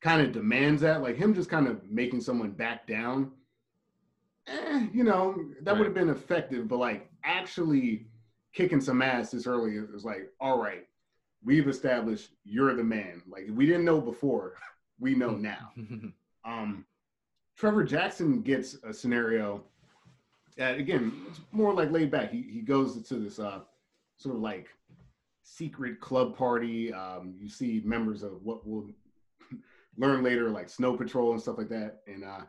kind 0.00 0.22
of 0.22 0.32
demands 0.32 0.82
that. 0.82 1.02
Like 1.02 1.16
him 1.16 1.34
just 1.34 1.50
kind 1.50 1.66
of 1.66 1.82
making 1.90 2.20
someone 2.20 2.50
back 2.50 2.86
down. 2.86 3.32
Eh, 4.46 4.86
you 4.92 5.04
know 5.04 5.36
that 5.62 5.76
would 5.76 5.84
have 5.84 5.94
been 5.94 6.08
effective, 6.08 6.68
but 6.68 6.78
like 6.78 7.10
actually 7.24 8.06
kicking 8.52 8.80
some 8.80 9.02
ass 9.02 9.30
this 9.30 9.46
early 9.46 9.76
is 9.76 10.04
like, 10.04 10.30
all 10.40 10.60
right, 10.60 10.86
we've 11.44 11.68
established 11.68 12.30
you're 12.44 12.74
the 12.74 12.84
man. 12.84 13.22
Like 13.28 13.46
we 13.52 13.66
didn't 13.66 13.84
know 13.84 14.00
before, 14.00 14.54
we 15.00 15.14
know 15.14 15.30
now. 15.30 15.72
um, 16.44 16.84
Trevor 17.56 17.84
Jackson 17.84 18.40
gets 18.40 18.74
a 18.84 18.92
scenario 18.92 19.64
that 20.56 20.78
again 20.78 21.12
it's 21.28 21.40
more 21.52 21.74
like 21.74 21.90
laid 21.90 22.10
back. 22.10 22.30
He 22.30 22.42
he 22.42 22.60
goes 22.60 23.00
to 23.08 23.14
this 23.14 23.38
uh 23.38 23.60
sort 24.16 24.34
of 24.34 24.40
like 24.40 24.68
secret 25.42 26.00
club 26.00 26.36
party. 26.36 26.92
Um, 26.92 27.34
you 27.38 27.48
see 27.48 27.82
members 27.84 28.22
of 28.22 28.42
what 28.42 28.66
we'll 28.66 28.88
learn 29.98 30.22
later, 30.22 30.48
like 30.50 30.70
Snow 30.70 30.96
Patrol 30.96 31.32
and 31.32 31.40
stuff 31.42 31.58
like 31.58 31.68
that. 31.68 31.98
And 32.06 32.24
uh, 32.24 32.40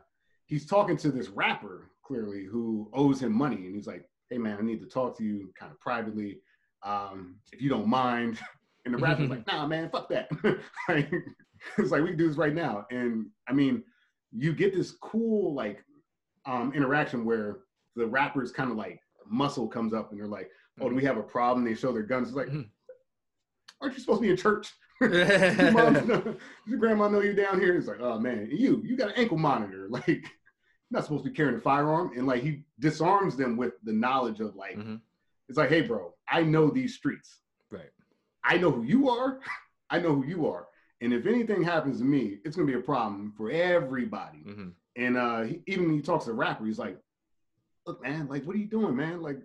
he's 0.46 0.66
talking 0.66 0.96
to 0.98 1.10
this 1.10 1.28
rapper 1.28 1.90
clearly 2.02 2.44
who 2.44 2.90
owes 2.94 3.20
him 3.22 3.32
money, 3.32 3.66
and 3.66 3.74
he's 3.74 3.86
like, 3.86 4.08
"Hey 4.30 4.38
man, 4.38 4.56
I 4.58 4.62
need 4.62 4.80
to 4.80 4.86
talk 4.86 5.16
to 5.18 5.24
you 5.24 5.52
kind 5.58 5.70
of 5.72 5.80
privately, 5.80 6.40
um, 6.82 7.36
if 7.52 7.60
you 7.60 7.68
don't 7.68 7.88
mind." 7.88 8.38
And 8.86 8.94
the 8.94 8.98
rapper's 8.98 9.28
like, 9.28 9.46
"Nah, 9.52 9.66
man, 9.66 9.90
fuck 9.90 10.08
that." 10.08 10.30
like, 10.88 11.12
it's 11.76 11.90
like 11.90 12.00
we 12.02 12.08
can 12.08 12.16
do 12.16 12.26
this 12.26 12.38
right 12.38 12.54
now. 12.54 12.86
And 12.90 13.26
I 13.46 13.52
mean, 13.52 13.84
you 14.32 14.54
get 14.54 14.72
this 14.74 14.92
cool 15.02 15.52
like 15.54 15.84
um, 16.46 16.72
interaction 16.72 17.26
where 17.26 17.58
the 17.94 18.06
rappers 18.06 18.52
kind 18.52 18.70
of 18.70 18.78
like 18.78 18.98
muscle 19.28 19.68
comes 19.68 19.92
up 19.92 20.10
and 20.10 20.18
they're 20.18 20.26
like, 20.26 20.48
"Oh, 20.80 20.88
do 20.88 20.94
we 20.94 21.04
have 21.04 21.18
a 21.18 21.22
problem?" 21.22 21.62
They 21.62 21.74
show 21.74 21.92
their 21.92 22.04
guns. 22.04 22.28
It's 22.28 22.36
like, 22.38 22.48
Mhm. 22.48 22.70
aren't 23.82 23.92
you 23.94 24.00
supposed 24.00 24.20
to 24.20 24.22
be 24.22 24.30
in 24.30 24.36
church? 24.38 24.72
Your, 25.00 25.90
know, 26.04 26.36
grandma 26.78 27.08
know 27.08 27.20
you 27.20 27.32
down 27.32 27.60
here. 27.60 27.76
It's 27.76 27.86
like, 27.88 28.00
oh 28.00 28.18
man, 28.18 28.48
you 28.50 28.82
you 28.84 28.96
got 28.96 29.08
an 29.10 29.14
ankle 29.16 29.38
monitor. 29.38 29.88
Like, 29.90 30.06
you're 30.06 30.22
not 30.90 31.04
supposed 31.04 31.24
to 31.24 31.30
be 31.30 31.36
carrying 31.36 31.56
a 31.56 31.60
firearm. 31.60 32.12
And 32.16 32.26
like 32.26 32.42
he 32.42 32.62
disarms 32.80 33.36
them 33.36 33.56
with 33.56 33.74
the 33.84 33.92
knowledge 33.92 34.40
of 34.40 34.56
like, 34.56 34.76
Mhm. 34.76 35.00
it's 35.48 35.56
like, 35.58 35.68
hey, 35.68 35.82
bro, 35.82 36.14
I 36.28 36.42
know 36.42 36.68
these 36.70 36.94
streets. 36.96 37.38
Right. 37.70 37.90
I 38.44 38.56
know 38.58 38.70
who 38.72 38.82
you 38.82 39.08
are. 39.08 39.40
I 39.90 39.98
know 40.00 40.14
who 40.14 40.24
you 40.26 40.48
are. 40.48 40.66
And 41.00 41.12
if 41.14 41.26
anything 41.26 41.62
happens 41.62 41.98
to 41.98 42.04
me, 42.04 42.38
it's 42.44 42.56
gonna 42.56 42.66
be 42.66 42.74
a 42.78 42.80
problem 42.80 43.32
for 43.36 43.50
everybody. 43.50 44.38
Mhm. 44.46 44.72
And 44.96 45.16
uh, 45.16 45.42
he, 45.42 45.62
even 45.66 45.86
when 45.86 45.94
he 45.94 46.02
talks 46.02 46.24
to 46.24 46.30
the 46.30 46.36
rapper, 46.36 46.66
he's 46.66 46.78
like, 46.78 46.98
"Look, 47.86 48.02
man, 48.02 48.26
like, 48.28 48.44
what 48.44 48.54
are 48.56 48.58
you 48.58 48.66
doing, 48.66 48.96
man? 48.96 49.22
Like, 49.22 49.38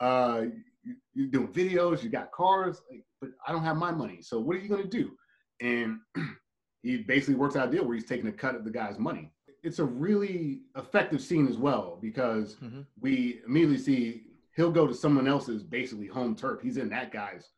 uh, 0.00 0.44
you, 0.84 0.96
you're 1.14 1.28
doing 1.28 1.48
videos, 1.48 2.02
you 2.02 2.10
got 2.10 2.30
cars, 2.32 2.82
like, 2.90 3.04
but 3.20 3.30
I 3.46 3.52
don't 3.52 3.64
have 3.64 3.76
my 3.76 3.90
money. 3.92 4.20
So 4.22 4.40
what 4.40 4.56
are 4.56 4.60
you 4.60 4.68
gonna 4.68 4.84
do?" 4.84 5.16
And 5.60 5.98
he 6.82 6.98
basically 6.98 7.34
works 7.36 7.56
out 7.56 7.68
a 7.68 7.70
deal 7.70 7.84
where 7.84 7.94
he's 7.94 8.06
taking 8.06 8.26
a 8.28 8.32
cut 8.32 8.54
of 8.54 8.64
the 8.64 8.70
guy's 8.70 8.98
money. 8.98 9.32
It's 9.62 9.78
a 9.78 9.84
really 9.84 10.62
effective 10.76 11.20
scene 11.20 11.46
as 11.46 11.56
well 11.56 11.98
because 12.02 12.56
Mhm. 12.56 12.84
we 13.00 13.40
immediately 13.46 13.78
see 13.78 14.26
he'll 14.56 14.72
go 14.72 14.86
to 14.88 14.94
someone 14.94 15.28
else's 15.28 15.62
basically 15.62 16.08
home 16.08 16.34
turf. 16.34 16.60
He's 16.60 16.76
in 16.78 16.88
that 16.90 17.12
guy's 17.12 17.52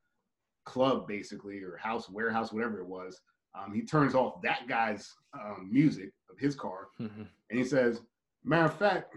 club 0.64 1.06
basically 1.08 1.62
or 1.62 1.76
house, 1.76 2.08
warehouse, 2.08 2.52
whatever 2.52 2.78
it 2.80 2.86
was. 2.86 3.20
Um, 3.54 3.72
he 3.72 3.82
turns 3.82 4.14
off 4.14 4.42
that 4.42 4.66
guy's 4.68 5.10
um, 5.32 5.68
music 5.72 6.10
of 6.30 6.38
his 6.38 6.54
car 6.54 6.88
Mhm. 7.00 7.26
and 7.50 7.58
he 7.58 7.64
says, 7.64 8.02
"Matter 8.44 8.66
of 8.66 8.74
fact, 8.74 9.16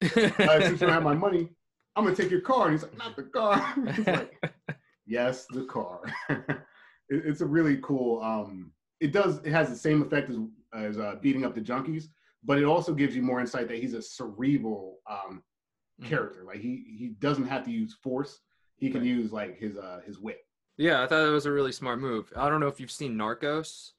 uh, 0.02 0.60
since 0.60 0.80
you 0.80 0.86
don't 0.86 0.90
have 0.94 1.02
my 1.02 1.14
money, 1.14 1.50
I'm 1.96 2.04
gonna 2.04 2.16
take 2.16 2.30
your 2.30 2.40
car." 2.40 2.68
And 2.68 2.72
he's 2.74 2.82
like, 2.82 2.96
"Not 2.96 3.16
the 3.16 3.24
car." 3.24 3.74
Like, 4.06 4.40
"Yes, 5.06 5.46
the 5.50 5.64
car." 5.64 6.00
it, 6.28 6.66
it's 7.08 7.40
a 7.40 7.46
really 7.46 7.78
cool. 7.82 8.20
Um, 8.22 8.72
it 9.00 9.12
does. 9.12 9.38
It 9.38 9.52
has 9.52 9.68
the 9.68 9.76
same 9.76 10.02
effect 10.02 10.30
as 10.30 10.36
as 10.74 10.98
uh, 10.98 11.16
beating 11.20 11.44
up 11.44 11.54
the 11.54 11.60
junkies, 11.60 12.06
but 12.44 12.58
it 12.58 12.64
also 12.64 12.94
gives 12.94 13.14
you 13.14 13.22
more 13.22 13.40
insight 13.40 13.68
that 13.68 13.78
he's 13.78 13.94
a 13.94 14.02
cerebral 14.02 14.98
um, 15.08 15.42
Mhm. 16.00 16.08
character. 16.08 16.44
Like 16.44 16.60
he 16.60 16.94
he 16.98 17.08
doesn't 17.18 17.46
have 17.46 17.64
to 17.64 17.70
use 17.70 17.94
force. 18.02 18.40
He 18.76 18.90
can 18.90 19.02
Right. 19.02 19.08
use 19.08 19.32
like 19.32 19.58
his 19.58 19.76
uh 19.76 20.00
his 20.06 20.18
wit. 20.18 20.38
Yeah, 20.78 21.02
I 21.02 21.06
thought 21.06 21.24
that 21.26 21.30
was 21.30 21.46
a 21.46 21.52
really 21.52 21.72
smart 21.72 22.00
move. 22.00 22.32
I 22.34 22.48
don't 22.48 22.60
know 22.60 22.66
if 22.66 22.80
you've 22.80 22.90
seen 22.90 23.14
Narcos, 23.14 23.92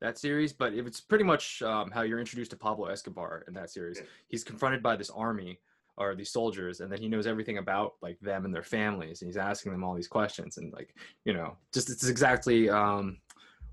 that 0.00 0.18
series, 0.18 0.52
but 0.52 0.74
it's 0.74 1.00
pretty 1.00 1.22
much 1.24 1.62
um, 1.62 1.92
how 1.92 2.02
you're 2.02 2.18
introduced 2.18 2.50
to 2.50 2.56
Pablo 2.56 2.86
Escobar 2.86 3.44
in 3.46 3.54
that 3.54 3.70
series. 3.70 4.02
He's 4.26 4.42
confronted 4.42 4.82
by 4.82 4.96
this 4.96 5.08
army 5.08 5.60
or 5.98 6.14
these 6.14 6.30
soldiers, 6.30 6.80
and 6.80 6.90
then 6.90 7.00
he 7.00 7.08
knows 7.08 7.26
everything 7.26 7.58
about 7.58 7.94
like 8.02 8.18
them 8.20 8.44
and 8.44 8.54
their 8.54 8.62
families, 8.62 9.22
and 9.22 9.28
he's 9.28 9.36
asking 9.36 9.72
them 9.72 9.84
all 9.84 9.94
these 9.94 10.08
questions, 10.08 10.58
and 10.58 10.72
like 10.72 10.94
you 11.24 11.32
know, 11.32 11.56
just 11.72 11.90
it's 11.90 12.08
exactly 12.08 12.68
um, 12.68 13.18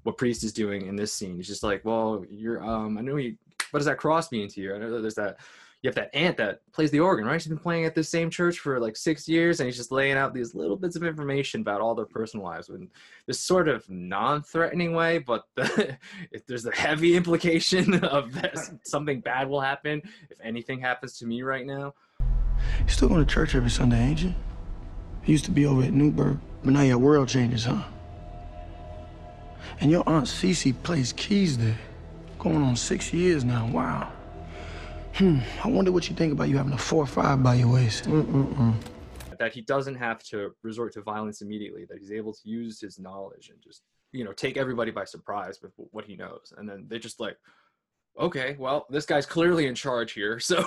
what 0.03 0.17
Priest 0.17 0.43
is 0.43 0.53
doing 0.53 0.87
in 0.87 0.95
this 0.95 1.13
scene. 1.13 1.35
He's 1.35 1.47
just 1.47 1.63
like, 1.63 1.83
well, 1.83 2.23
you're 2.29 2.63
um, 2.63 2.97
I 2.97 3.01
know 3.01 3.17
you. 3.17 3.35
What 3.71 3.79
does 3.79 3.87
that 3.87 3.97
cross 3.97 4.31
mean 4.31 4.47
to 4.49 4.61
you? 4.61 4.75
I 4.75 4.77
know 4.77 5.01
there's 5.01 5.15
that 5.15 5.39
you 5.83 5.89
have 5.89 5.95
that 5.95 6.15
aunt 6.15 6.37
that 6.37 6.61
plays 6.71 6.91
the 6.91 7.01
organ, 7.01 7.25
right? 7.25 7.41
She's 7.41 7.49
been 7.49 7.57
playing 7.57 7.83
at 7.83 7.93
the 7.93 8.03
same 8.05 8.29
church 8.29 8.59
for 8.59 8.79
like 8.79 8.95
six 8.95 9.27
years, 9.27 9.59
and 9.59 9.67
he's 9.67 9.75
just 9.75 9.91
laying 9.91 10.15
out 10.15 10.33
these 10.33 10.55
little 10.55 10.77
bits 10.77 10.95
of 10.95 11.03
information 11.03 11.59
about 11.59 11.81
all 11.81 11.93
their 11.93 12.05
personal 12.05 12.45
lives 12.45 12.69
in 12.69 12.89
this 13.27 13.41
sort 13.41 13.67
of 13.67 13.87
non-threatening 13.89 14.93
way, 14.93 15.17
but 15.17 15.43
the, 15.55 15.97
if 16.31 16.47
there's 16.47 16.65
a 16.65 16.73
heavy 16.73 17.17
implication 17.17 17.95
of 18.05 18.33
that 18.33 18.57
something 18.85 19.19
bad 19.19 19.49
will 19.49 19.59
happen 19.59 20.01
if 20.29 20.39
anything 20.41 20.79
happens 20.79 21.17
to 21.17 21.25
me 21.25 21.41
right 21.41 21.65
now. 21.65 21.93
You 22.85 22.89
still 22.89 23.09
going 23.09 23.25
to 23.25 23.31
church 23.31 23.55
every 23.55 23.69
Sunday, 23.69 23.99
ain't 23.99 24.21
you? 24.21 24.33
You 25.25 25.31
used 25.31 25.45
to 25.45 25.51
be 25.51 25.65
over 25.65 25.83
at 25.83 25.93
Newburgh, 25.93 26.39
but 26.63 26.73
now 26.73 26.81
your 26.81 26.97
world 26.97 27.29
changes, 27.29 27.65
huh? 27.65 27.83
And 29.79 29.89
your 29.89 30.07
aunt 30.07 30.25
Cece 30.25 30.73
plays 30.83 31.13
keys 31.13 31.57
there. 31.57 31.77
Going 32.39 32.61
on 32.61 32.75
six 32.75 33.13
years 33.13 33.43
now. 33.43 33.67
Wow. 33.67 34.11
Hmm. 35.13 35.39
I 35.63 35.67
wonder 35.67 35.91
what 35.91 36.09
you 36.09 36.15
think 36.15 36.33
about 36.33 36.49
you 36.49 36.57
having 36.57 36.73
a 36.73 36.77
four 36.77 37.03
or 37.03 37.07
five 37.07 37.41
by 37.43 37.55
your 37.55 37.69
waist. 37.69 38.05
Mm-mm-mm. 38.05 38.73
That 39.39 39.53
he 39.53 39.61
doesn't 39.61 39.95
have 39.95 40.23
to 40.25 40.55
resort 40.63 40.93
to 40.93 41.01
violence 41.01 41.41
immediately. 41.41 41.85
That 41.85 41.99
he's 41.99 42.11
able 42.11 42.33
to 42.33 42.41
use 42.43 42.81
his 42.81 42.99
knowledge 42.99 43.49
and 43.49 43.61
just 43.61 43.83
you 44.11 44.23
know 44.23 44.33
take 44.33 44.57
everybody 44.57 44.91
by 44.91 45.05
surprise 45.05 45.59
with 45.61 45.71
what 45.91 46.05
he 46.05 46.15
knows, 46.15 46.53
and 46.57 46.67
then 46.67 46.85
they 46.87 46.99
just 46.99 47.19
like. 47.19 47.37
Okay, 48.19 48.55
well, 48.59 48.85
this 48.89 49.05
guy's 49.05 49.25
clearly 49.25 49.65
in 49.67 49.75
charge 49.75 50.13
here, 50.13 50.39
so 50.51 50.63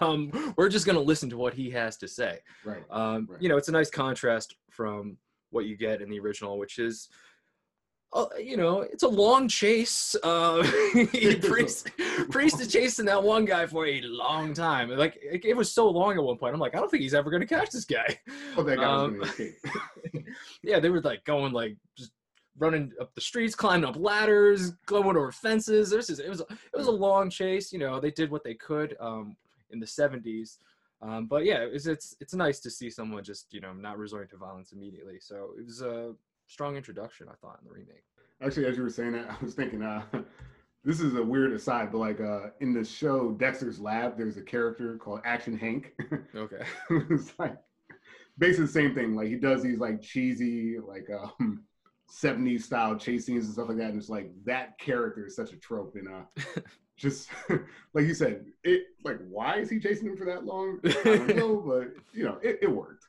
um, 0.00 0.54
we're 0.56 0.68
just 0.68 0.86
gonna 0.86 1.00
listen 1.00 1.28
to 1.30 1.36
what 1.36 1.54
he 1.54 1.70
has 1.70 1.96
to 1.98 2.08
say. 2.08 2.38
Right. 2.64 2.82
Um, 2.90 3.28
Right. 3.30 3.42
You 3.42 3.48
know, 3.48 3.56
it's 3.56 3.68
a 3.68 3.72
nice 3.72 3.90
contrast 3.90 4.54
from 4.70 5.16
what 5.50 5.66
you 5.66 5.76
get 5.76 6.02
in 6.02 6.10
the 6.10 6.18
original, 6.18 6.58
which 6.58 6.78
is, 6.78 7.08
uh, 8.12 8.26
you 8.38 8.56
know, 8.56 8.80
it's 8.80 9.02
a 9.02 9.08
long 9.08 9.48
chase. 9.48 10.14
Uh, 10.22 10.62
Priest, 11.42 11.90
Priest 12.30 12.60
is 12.60 12.72
chasing 12.72 13.06
that 13.06 13.22
one 13.22 13.44
guy 13.44 13.66
for 13.66 13.86
a 13.86 14.00
long 14.02 14.52
time. 14.54 14.90
Like 14.90 15.16
it, 15.20 15.44
it 15.44 15.56
was 15.56 15.72
so 15.72 15.88
long 15.88 16.16
at 16.16 16.22
one 16.22 16.36
point. 16.36 16.54
I'm 16.54 16.60
like, 16.60 16.74
I 16.74 16.78
don't 16.80 16.90
think 16.90 17.02
he's 17.02 17.14
ever 17.14 17.30
going 17.30 17.40
to 17.40 17.46
catch 17.46 17.70
this 17.70 17.84
guy. 17.84 18.18
Oh, 18.56 18.62
that 18.62 18.76
guy 18.76 18.84
Um, 18.84 19.22
yeah, 20.62 20.78
they 20.80 20.90
were 20.90 21.00
like 21.00 21.24
going 21.24 21.52
like 21.52 21.76
just 21.96 22.12
running 22.58 22.92
up 23.00 23.14
the 23.14 23.20
streets, 23.20 23.54
climbing 23.54 23.88
up 23.88 23.96
ladders, 23.96 24.72
going 24.86 25.16
over 25.16 25.32
fences. 25.32 25.90
This 25.90 26.10
is 26.10 26.20
it 26.20 26.28
was 26.28 26.40
it 26.40 26.76
was 26.76 26.86
a 26.86 26.92
long 26.92 27.30
chase. 27.30 27.72
You 27.72 27.78
know, 27.78 28.00
they 28.00 28.10
did 28.10 28.30
what 28.30 28.44
they 28.44 28.54
could 28.54 28.96
um, 29.00 29.36
in 29.70 29.80
the 29.80 29.86
70s. 29.86 30.58
Um, 31.02 31.26
but 31.26 31.44
yeah, 31.44 31.62
it 31.62 31.72
was, 31.72 31.86
it's 31.86 32.16
it's 32.20 32.34
nice 32.34 32.60
to 32.60 32.70
see 32.70 32.88
someone 32.88 33.24
just 33.24 33.52
you 33.52 33.60
know 33.60 33.72
not 33.72 33.98
resorting 33.98 34.28
to 34.30 34.36
violence 34.36 34.72
immediately. 34.72 35.18
So 35.20 35.50
it 35.58 35.64
was 35.66 35.82
a 35.82 36.14
strong 36.46 36.76
introduction, 36.76 37.28
I 37.28 37.34
thought, 37.40 37.58
in 37.60 37.68
the 37.68 37.74
remake. 37.74 38.04
Actually, 38.42 38.66
as 38.66 38.76
you 38.76 38.82
were 38.82 38.90
saying 38.90 39.12
that, 39.12 39.30
I 39.40 39.44
was 39.44 39.54
thinking, 39.54 39.82
uh, 39.82 40.02
this 40.84 41.00
is 41.00 41.14
a 41.16 41.22
weird 41.22 41.52
aside, 41.52 41.92
but 41.92 41.98
like 41.98 42.20
uh, 42.20 42.50
in 42.60 42.72
the 42.72 42.84
show 42.84 43.32
Dexter's 43.32 43.80
Lab, 43.80 44.16
there's 44.16 44.36
a 44.36 44.42
character 44.42 44.96
called 44.96 45.20
Action 45.24 45.56
Hank. 45.56 45.92
Okay. 46.34 46.64
it's 47.10 47.32
like 47.38 47.56
basically 48.38 48.66
the 48.66 48.72
same 48.72 48.94
thing. 48.94 49.14
Like 49.14 49.28
he 49.28 49.36
does 49.36 49.62
these 49.62 49.78
like 49.78 50.02
cheesy, 50.02 50.78
like 50.78 51.08
um 51.10 51.64
70s 52.10 52.62
style 52.62 52.96
chase 52.96 53.26
scenes 53.26 53.44
and 53.46 53.54
stuff 53.54 53.68
like 53.68 53.78
that. 53.78 53.90
And 53.90 53.98
it's 53.98 54.08
like 54.08 54.30
that 54.44 54.78
character 54.78 55.26
is 55.26 55.36
such 55.36 55.52
a 55.52 55.56
trope. 55.56 55.94
And 55.96 56.08
uh 56.08 56.60
just 56.96 57.28
like 57.94 58.04
you 58.06 58.14
said, 58.14 58.44
it 58.62 58.82
like 59.04 59.18
why 59.28 59.56
is 59.58 59.70
he 59.70 59.80
chasing 59.80 60.06
him 60.08 60.16
for 60.16 60.24
that 60.26 60.44
long? 60.44 60.80
I 60.84 61.02
don't 61.04 61.36
know, 61.36 61.56
but 61.56 61.94
you 62.12 62.24
know, 62.24 62.38
it, 62.42 62.58
it 62.62 62.70
worked. 62.70 63.04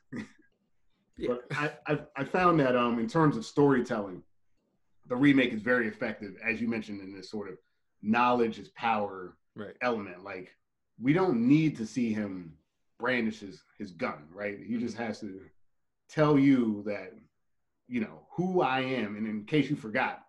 Yeah. 1.16 1.28
But 1.28 1.56
I, 1.56 1.70
I 1.86 1.98
I 2.16 2.24
found 2.24 2.60
that 2.60 2.76
um 2.76 2.98
in 2.98 3.06
terms 3.08 3.36
of 3.36 3.46
storytelling, 3.46 4.22
the 5.06 5.16
remake 5.16 5.52
is 5.52 5.62
very 5.62 5.88
effective, 5.88 6.34
as 6.46 6.60
you 6.60 6.68
mentioned 6.68 7.00
in 7.00 7.14
this 7.14 7.30
sort 7.30 7.48
of 7.50 7.58
knowledge 8.02 8.58
is 8.58 8.68
power 8.70 9.36
Right. 9.54 9.74
element. 9.80 10.22
Like 10.22 10.54
we 11.00 11.14
don't 11.14 11.46
need 11.48 11.76
to 11.78 11.86
see 11.86 12.12
him 12.12 12.52
brandish 12.98 13.40
his, 13.40 13.62
his 13.78 13.92
gun, 13.92 14.26
right? 14.32 14.58
He 14.66 14.76
just 14.76 14.96
has 14.98 15.20
to 15.20 15.40
tell 16.08 16.38
you 16.38 16.82
that, 16.86 17.12
you 17.88 18.00
know, 18.00 18.26
who 18.32 18.62
I 18.62 18.80
am. 18.80 19.16
And 19.16 19.26
in 19.26 19.44
case 19.44 19.70
you 19.70 19.76
forgot, 19.76 20.24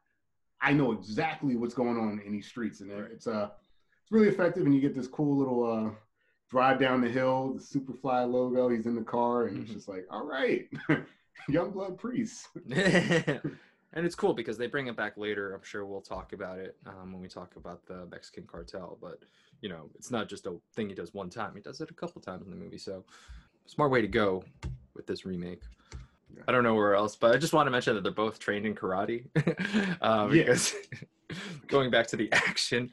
I 0.62 0.74
know 0.74 0.92
exactly 0.92 1.56
what's 1.56 1.74
going 1.74 1.98
on 1.98 2.22
in 2.26 2.32
these 2.32 2.48
streets. 2.48 2.82
And 2.82 2.92
it's 2.92 3.28
uh 3.28 3.50
it's 4.04 4.12
really 4.12 4.28
effective 4.30 4.66
and 4.66 4.74
you 4.74 4.82
get 4.82 4.96
this 4.96 5.08
cool 5.08 5.38
little 5.38 5.64
uh 5.72 5.92
drive 6.50 6.80
down 6.80 7.02
the 7.02 7.10
hill, 7.10 7.54
the 7.54 7.60
Superfly 7.60 8.32
logo, 8.32 8.70
he's 8.70 8.86
in 8.86 8.96
the 8.96 9.02
car, 9.02 9.48
and 9.48 9.58
Mhm. 9.58 9.62
it's 9.64 9.74
just 9.74 9.88
like, 9.90 10.06
all 10.10 10.26
right, 10.26 10.70
Youngblood 11.50 11.98
priest. 11.98 12.48
and 13.94 14.06
it's 14.06 14.16
cool 14.16 14.34
because 14.34 14.58
they 14.58 14.68
bring 14.68 14.88
it 14.88 14.96
back 14.96 15.18
later. 15.18 15.54
I'm 15.54 15.64
sure 15.64 15.86
we'll 15.86 16.02
talk 16.02 16.34
about 16.34 16.58
it 16.60 16.78
um, 16.86 17.12
when 17.12 17.22
we 17.22 17.28
talk 17.28 17.56
about 17.58 17.86
the 17.86 18.06
Mexican 18.12 18.46
cartel. 18.46 18.98
But 19.02 19.20
you 19.62 19.70
know, 19.70 19.90
it's 19.96 20.12
not 20.12 20.30
just 20.30 20.46
a 20.46 20.56
thing 20.74 20.88
he 20.90 20.96
does 20.96 21.14
one 21.14 21.30
time. 21.30 21.54
He 21.56 21.62
does 21.62 21.82
it 21.82 21.90
a 21.92 21.94
couple 21.94 22.22
times 22.22 22.46
in 22.46 22.52
the 22.52 22.58
movie. 22.58 22.78
So 22.78 23.04
smart 23.66 23.92
way 23.92 24.02
to 24.02 24.08
go 24.08 24.44
with 24.96 25.06
this 25.08 25.26
remake. 25.26 25.62
I 26.48 26.54
don't 26.54 26.64
know 26.64 26.76
where 26.76 26.96
else, 26.96 27.16
but 27.16 27.36
I 27.36 27.38
just 27.38 27.54
want 27.54 27.68
to 27.68 27.72
mention 27.72 27.96
that 27.96 28.04
they're 28.04 28.12
both 28.12 28.40
trained 28.40 28.66
in 28.66 28.74
karate. 28.74 29.26
uh, 30.02 30.28
because 30.28 30.74
going 31.68 31.92
back 31.92 32.08
to 32.08 32.16
the 32.16 32.32
action, 32.32 32.90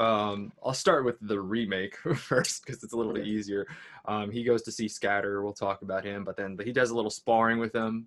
um, 0.00 0.52
I'll 0.64 0.74
start 0.74 1.04
with 1.04 1.16
the 1.20 1.40
remake 1.40 1.96
first 2.16 2.64
because 2.64 2.82
it's 2.82 2.92
a 2.92 2.96
little 2.96 3.12
bit 3.12 3.26
easier. 3.26 3.66
Um, 4.06 4.32
he 4.32 4.42
goes 4.42 4.62
to 4.62 4.72
see 4.72 4.88
Scatter. 4.88 5.42
We'll 5.42 5.52
talk 5.52 5.82
about 5.82 6.04
him, 6.04 6.24
but 6.24 6.36
then 6.36 6.58
he 6.64 6.72
does 6.72 6.90
a 6.90 6.94
little 6.96 7.10
sparring 7.10 7.58
with 7.58 7.72
him. 7.74 8.06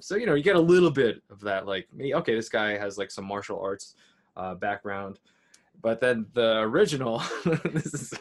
So 0.00 0.16
you 0.16 0.26
know, 0.26 0.34
you 0.34 0.42
get 0.42 0.56
a 0.56 0.60
little 0.60 0.90
bit 0.90 1.22
of 1.30 1.40
that, 1.40 1.66
like 1.66 1.92
me. 1.92 2.14
Okay, 2.14 2.34
this 2.34 2.48
guy 2.48 2.76
has 2.76 2.98
like 2.98 3.10
some 3.10 3.24
martial 3.24 3.58
arts 3.60 3.94
uh, 4.36 4.54
background, 4.54 5.18
but 5.80 6.00
then 6.00 6.26
the 6.34 6.60
original, 6.60 7.22
this 7.64 7.92
is 7.94 8.14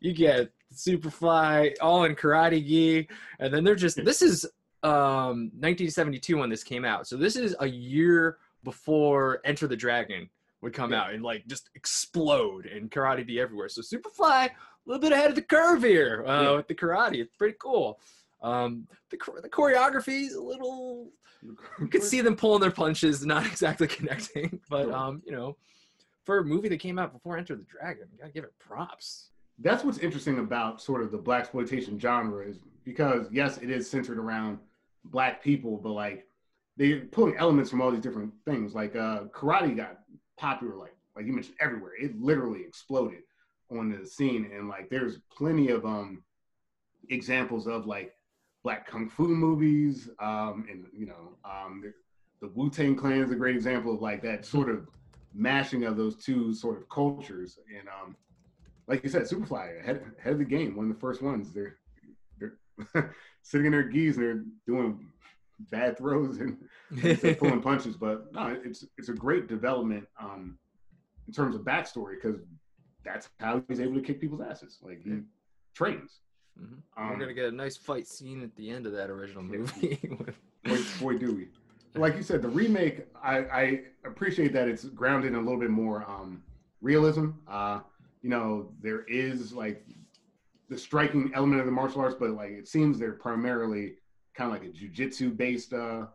you 0.00 0.12
get 0.12 0.50
Superfly 0.74 1.74
all 1.80 2.04
in 2.04 2.14
karate 2.14 2.64
gi, 2.64 3.08
and 3.38 3.52
then 3.52 3.64
they're 3.64 3.74
just 3.74 4.04
this 4.04 4.22
is 4.22 4.44
um 4.82 5.50
1972 5.60 6.36
when 6.38 6.48
this 6.50 6.64
came 6.64 6.84
out, 6.84 7.06
so 7.06 7.16
this 7.16 7.36
is 7.36 7.54
a 7.60 7.66
year 7.66 8.38
before 8.64 9.40
Enter 9.44 9.66
the 9.66 9.76
Dragon, 9.76 10.28
would 10.62 10.72
come 10.74 10.92
Yeah. 10.92 11.02
out 11.02 11.14
and 11.14 11.22
like 11.22 11.46
just 11.46 11.70
explode 11.74 12.66
and 12.66 12.90
karate 12.90 13.26
be 13.26 13.40
everywhere. 13.40 13.68
So 13.68 13.80
Superfly, 13.82 14.46
a 14.46 14.50
little 14.86 15.00
bit 15.00 15.12
ahead 15.12 15.30
of 15.30 15.34
the 15.34 15.42
curve 15.42 15.82
here 15.82 16.24
uh, 16.26 16.42
Yeah. 16.42 16.56
with 16.56 16.68
the 16.68 16.74
karate. 16.74 17.16
It's 17.20 17.34
pretty 17.36 17.56
cool. 17.60 17.98
Um, 18.42 18.86
the 19.10 19.18
the 19.42 19.48
choreography 19.48 20.22
is 20.26 20.34
a 20.34 20.42
little. 20.42 21.10
You 21.78 21.88
could 21.88 22.02
see 22.02 22.20
them 22.20 22.36
pulling 22.36 22.60
their 22.60 22.70
punches, 22.70 23.24
not 23.24 23.46
exactly 23.52 23.86
connecting, 23.86 24.60
but 24.68 24.90
um, 24.90 25.22
you 25.24 25.32
know, 25.32 25.56
for 26.24 26.38
a 26.38 26.44
movie 26.44 26.68
that 26.68 26.78
came 26.78 26.98
out 26.98 27.12
before 27.12 27.36
Enter 27.38 27.56
the 27.56 27.64
Dragon, 27.64 28.06
you 28.12 28.18
gotta 28.18 28.32
give 28.32 28.44
it 28.44 28.52
props. 28.58 29.30
that's 29.58 29.84
what's 29.84 29.98
interesting 29.98 30.38
about 30.38 30.80
sort 30.80 31.02
of 31.02 31.10
the 31.10 31.18
blaxploitation 31.18 32.00
genre 32.00 32.44
is 32.46 32.58
because 32.84 33.26
yes, 33.30 33.58
it 33.58 33.70
is 33.70 33.88
centered 33.88 34.18
around 34.18 34.58
black 35.04 35.42
people, 35.42 35.76
but 35.76 35.92
like 35.92 36.26
they're 36.76 37.00
pulling 37.06 37.36
elements 37.36 37.70
from 37.70 37.80
all 37.82 37.90
these 37.90 38.00
different 38.00 38.32
things. 38.44 38.74
Like 38.74 38.96
uh, 38.96 39.24
karate 39.34 39.76
got 39.76 40.00
popular, 40.38 40.76
like 40.76 40.94
like 41.16 41.26
you 41.26 41.32
mentioned, 41.32 41.56
everywhere. 41.60 41.92
It 42.00 42.20
literally 42.20 42.60
exploded 42.62 43.22
on 43.70 43.90
the 43.90 44.06
scene, 44.06 44.50
and 44.54 44.68
like 44.68 44.88
there's 44.90 45.18
plenty 45.36 45.68
of 45.70 45.84
um 45.84 46.22
examples 47.08 47.66
of 47.66 47.86
like 47.86 48.14
black 48.62 48.86
kung 48.86 49.08
fu 49.08 49.28
movies, 49.28 50.08
um, 50.18 50.66
and 50.70 50.86
you 50.92 51.06
know, 51.06 51.36
um, 51.44 51.82
the, 51.82 51.92
the 52.46 52.52
Wu 52.54 52.70
Tang 52.70 52.94
Clan 52.94 53.22
is 53.22 53.30
a 53.30 53.36
great 53.36 53.56
example 53.56 53.94
of 53.94 54.02
like 54.02 54.22
that 54.22 54.44
sort 54.44 54.68
of 54.68 54.88
mashing 55.34 55.84
of 55.84 55.96
those 55.96 56.16
two 56.16 56.52
sort 56.52 56.78
of 56.78 56.88
cultures, 56.88 57.58
and 57.76 57.88
um, 57.88 58.16
like 58.86 59.02
you 59.04 59.08
said, 59.08 59.22
Superfly 59.22 59.80
ahead, 59.80 60.02
ahead 60.18 60.32
of 60.32 60.38
the 60.38 60.44
game, 60.44 60.76
one 60.76 60.90
of 60.90 60.94
the 60.94 61.00
first 61.00 61.22
ones. 61.22 61.52
They're 61.52 61.76
they're 62.38 63.14
sitting 63.42 63.66
in 63.66 63.72
their 63.72 63.84
gis 63.84 64.16
and 64.16 64.26
they're 64.26 64.44
doing 64.66 65.06
bad 65.70 65.96
throws 65.96 66.38
and 66.38 66.58
pulling 67.38 67.62
punches. 67.62 67.96
But 67.96 68.32
no, 68.32 68.58
it's 68.64 68.84
it's 68.98 69.08
a 69.08 69.14
great 69.14 69.48
development 69.48 70.06
um, 70.20 70.58
in 71.26 71.32
terms 71.32 71.54
of 71.54 71.62
backstory 71.62 72.16
because 72.20 72.40
that's 73.04 73.28
how 73.38 73.62
he's 73.68 73.80
able 73.80 73.94
to 73.94 74.02
kick 74.02 74.20
people's 74.20 74.40
asses. 74.40 74.78
Like 74.82 75.02
he 75.02 75.20
trains. 75.74 76.20
Mhm. 76.60 76.82
Um, 76.96 77.08
We're 77.10 77.18
gonna 77.18 77.34
get 77.34 77.46
a 77.46 77.56
nice 77.56 77.76
fight 77.76 78.06
scene 78.06 78.42
at 78.42 78.54
the 78.56 78.70
end 78.70 78.86
of 78.86 78.92
that 78.92 79.10
original 79.10 79.42
movie. 79.42 79.98
with- 80.18 80.36
boy, 80.64 80.78
boy 81.00 81.18
do 81.18 81.34
we. 81.34 81.48
Like 81.94 82.16
you 82.16 82.22
said, 82.22 82.40
the 82.42 82.48
remake, 82.48 83.06
I, 83.20 83.38
I 83.38 83.80
appreciate 84.04 84.52
that 84.52 84.68
it's 84.68 84.84
grounded 84.84 85.32
in 85.32 85.38
a 85.38 85.40
little 85.40 85.58
bit 85.58 85.70
more 85.70 86.04
um, 86.08 86.42
realism. 86.80 87.30
Uh, 87.48 87.80
you 88.22 88.30
know, 88.30 88.70
there 88.80 89.02
is 89.08 89.52
like 89.52 89.84
the 90.68 90.78
striking 90.78 91.32
element 91.34 91.60
of 91.60 91.66
the 91.66 91.72
martial 91.72 92.00
arts, 92.00 92.14
but 92.18 92.30
like 92.30 92.50
it 92.50 92.68
seems 92.68 92.98
they're 92.98 93.12
primarily 93.12 93.94
kind 94.34 94.54
of 94.54 94.60
like 94.60 94.68
a 94.68 94.72
jujitsu 94.72 95.36
based. 95.36 95.72
Uh, 95.72 96.06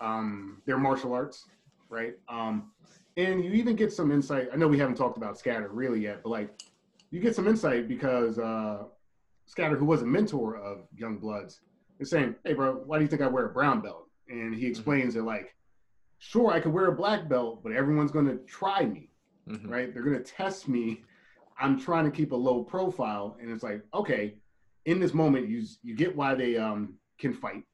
um, 0.00 0.62
they're 0.64 0.78
martial 0.78 1.12
arts, 1.12 1.46
right? 1.90 2.14
Um, 2.28 2.70
and 3.18 3.44
you 3.44 3.52
even 3.52 3.76
get 3.76 3.92
some 3.92 4.10
insight. 4.10 4.48
I 4.52 4.56
know 4.56 4.66
we 4.68 4.78
haven't 4.78 4.94
talked 4.96 5.18
about 5.18 5.38
Scatter 5.38 5.68
really 5.68 6.00
yet, 6.00 6.22
but 6.22 6.30
like 6.30 6.62
you 7.10 7.20
get 7.20 7.34
some 7.36 7.46
insight 7.46 7.86
because 7.86 8.38
uh, 8.38 8.84
Scatter, 9.50 9.76
who 9.76 9.84
was 9.84 10.02
a 10.02 10.06
mentor 10.06 10.56
of 10.58 10.86
Young 10.96 11.18
Bloods, 11.18 11.60
is 11.98 12.08
saying, 12.08 12.36
"Hey, 12.44 12.52
bro, 12.52 12.76
why 12.86 12.98
do 12.98 13.02
you 13.02 13.08
think 13.08 13.20
I 13.20 13.26
wear 13.26 13.46
a 13.46 13.52
brown 13.52 13.80
belt?" 13.80 14.08
And 14.28 14.54
he 14.54 14.68
explains 14.68 15.16
it 15.16 15.24
like, 15.24 15.56
"Sure, 16.18 16.52
I 16.52 16.60
could 16.60 16.72
wear 16.72 16.86
a 16.86 16.94
black 16.94 17.28
belt, 17.28 17.64
but 17.64 17.72
everyone's 17.72 18.12
going 18.12 18.26
to 18.26 18.38
try 18.44 18.86
me, 18.86 19.10
Mhm. 19.48 19.68
right? 19.68 19.92
They're 19.92 20.04
going 20.04 20.16
to 20.16 20.22
test 20.22 20.68
me. 20.68 21.02
I'm 21.58 21.76
trying 21.80 22.04
to 22.04 22.12
keep 22.12 22.30
a 22.30 22.36
low 22.36 22.62
profile." 22.62 23.36
And 23.40 23.50
it's 23.50 23.64
like, 23.64 23.84
okay, 23.92 24.36
in 24.84 25.00
this 25.00 25.12
moment, 25.12 25.48
you 25.48 25.64
you 25.82 25.96
get 25.96 26.14
why 26.14 26.36
they 26.36 26.56
um 26.56 26.96
can 27.18 27.32
fight, 27.34 27.64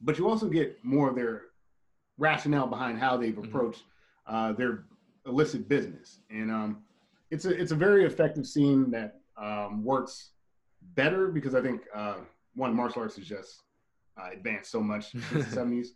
but 0.00 0.16
you 0.16 0.28
also 0.28 0.48
get 0.48 0.82
more 0.84 1.08
of 1.10 1.16
their 1.16 1.46
rationale 2.18 2.68
behind 2.68 3.00
how 3.00 3.16
they've 3.16 3.34
Mhm. 3.34 3.48
approached 3.48 3.82
uh, 4.26 4.52
their 4.52 4.86
illicit 5.26 5.68
business, 5.68 6.20
and 6.30 6.52
um, 6.52 6.84
it's 7.32 7.46
a 7.46 7.50
it's 7.60 7.72
a 7.72 7.76
very 7.76 8.04
effective 8.04 8.46
scene 8.46 8.92
that 8.92 9.20
um, 9.36 9.82
works 9.82 10.33
better 10.94 11.28
because 11.28 11.54
I 11.54 11.62
think 11.62 11.82
uh, 11.94 12.16
one 12.54 12.74
martial 12.74 13.02
arts 13.02 13.18
is 13.18 13.26
just 13.26 13.62
uh, 14.18 14.28
advanced 14.32 14.70
so 14.70 14.80
much 14.80 15.12
since 15.12 15.46
the 15.46 15.50
seventies, 15.50 15.94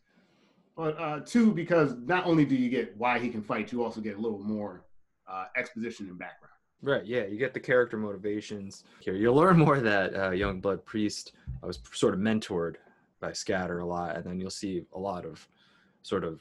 but 0.76 0.98
uh, 0.98 1.20
two 1.20 1.52
because 1.52 1.94
not 2.04 2.26
only 2.26 2.44
do 2.44 2.54
you 2.54 2.68
get 2.68 2.96
why 2.96 3.18
he 3.18 3.28
can 3.28 3.42
fight, 3.42 3.72
you 3.72 3.84
also 3.84 4.00
get 4.00 4.16
a 4.16 4.20
little 4.20 4.40
more 4.40 4.84
uh, 5.30 5.44
exposition 5.56 6.08
and 6.08 6.18
background. 6.18 6.52
Right, 6.80 7.04
yeah, 7.04 7.24
you 7.24 7.38
get 7.38 7.54
the 7.54 7.60
character 7.60 7.96
motivations 7.96 8.84
here. 9.00 9.14
You'll 9.14 9.34
learn 9.34 9.58
more 9.58 9.80
that 9.80 10.14
uh, 10.14 10.30
Youngblood 10.30 10.84
priest 10.84 11.32
I 11.62 11.66
was 11.66 11.80
sort 11.92 12.14
of 12.14 12.20
mentored 12.20 12.76
by 13.20 13.32
Scatter 13.32 13.80
a 13.80 13.84
lot, 13.86 14.16
and 14.16 14.24
then 14.24 14.40
you'll 14.40 14.50
see 14.50 14.84
a 14.92 14.98
lot 14.98 15.24
of 15.24 15.46
sort 16.02 16.22
of 16.22 16.40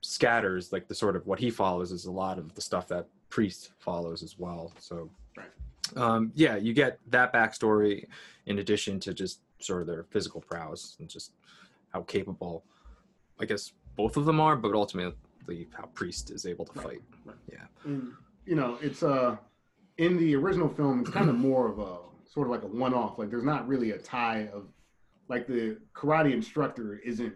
scatters, 0.00 0.72
like 0.72 0.86
the 0.86 0.94
sort 0.94 1.16
of 1.16 1.26
what 1.26 1.40
he 1.40 1.50
follows 1.50 1.90
is 1.90 2.04
a 2.04 2.10
lot 2.10 2.38
of 2.38 2.54
the 2.54 2.60
stuff 2.60 2.86
that 2.88 3.08
priest 3.30 3.72
follows 3.78 4.22
as 4.22 4.38
well. 4.38 4.72
So, 4.78 5.10
Right. 5.36 5.48
Um, 5.96 6.32
yeah, 6.34 6.56
you 6.56 6.72
get 6.72 6.98
that 7.10 7.32
backstory 7.32 8.06
in 8.46 8.58
addition 8.58 9.00
to 9.00 9.14
just 9.14 9.40
sort 9.60 9.80
of 9.80 9.86
their 9.86 10.04
physical 10.04 10.40
prowess 10.40 10.96
and 10.98 11.08
just 11.08 11.32
how 11.90 12.02
capable, 12.02 12.64
I 13.40 13.44
guess, 13.44 13.72
both 13.96 14.16
of 14.16 14.24
them 14.24 14.40
are, 14.40 14.56
but 14.56 14.74
ultimately 14.74 15.68
how 15.72 15.86
priest 15.94 16.30
is 16.30 16.46
able 16.46 16.64
to 16.66 16.72
Right, 16.78 16.86
fight. 16.88 17.02
right. 17.24 17.36
Yeah. 17.50 17.64
And, 17.84 18.12
you 18.44 18.56
know, 18.56 18.78
it's 18.80 19.02
uh 19.02 19.36
in 19.98 20.16
the 20.16 20.34
original 20.34 20.68
film, 20.68 21.00
it's 21.00 21.10
kind 21.10 21.28
of 21.30 21.36
more 21.36 21.70
of 21.70 21.78
a 21.78 21.98
sort 22.28 22.48
of 22.48 22.50
like 22.50 22.64
a 22.64 22.66
one-off. 22.66 23.16
Like 23.18 23.30
there's 23.30 23.44
not 23.44 23.68
really 23.68 23.92
a 23.92 23.98
tie 23.98 24.48
of 24.52 24.66
like 25.28 25.46
the 25.46 25.78
karate 25.94 26.32
instructor 26.32 26.96
isn't 27.04 27.32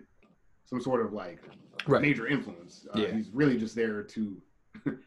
some 0.64 0.80
sort 0.80 1.04
of 1.04 1.12
like 1.12 1.40
Right. 1.86 2.02
major 2.02 2.26
influence. 2.26 2.86
Uh, 2.94 2.98
Yeah. 3.00 3.12
He's 3.14 3.30
really 3.30 3.56
just 3.56 3.74
there 3.76 4.02
to 4.02 4.42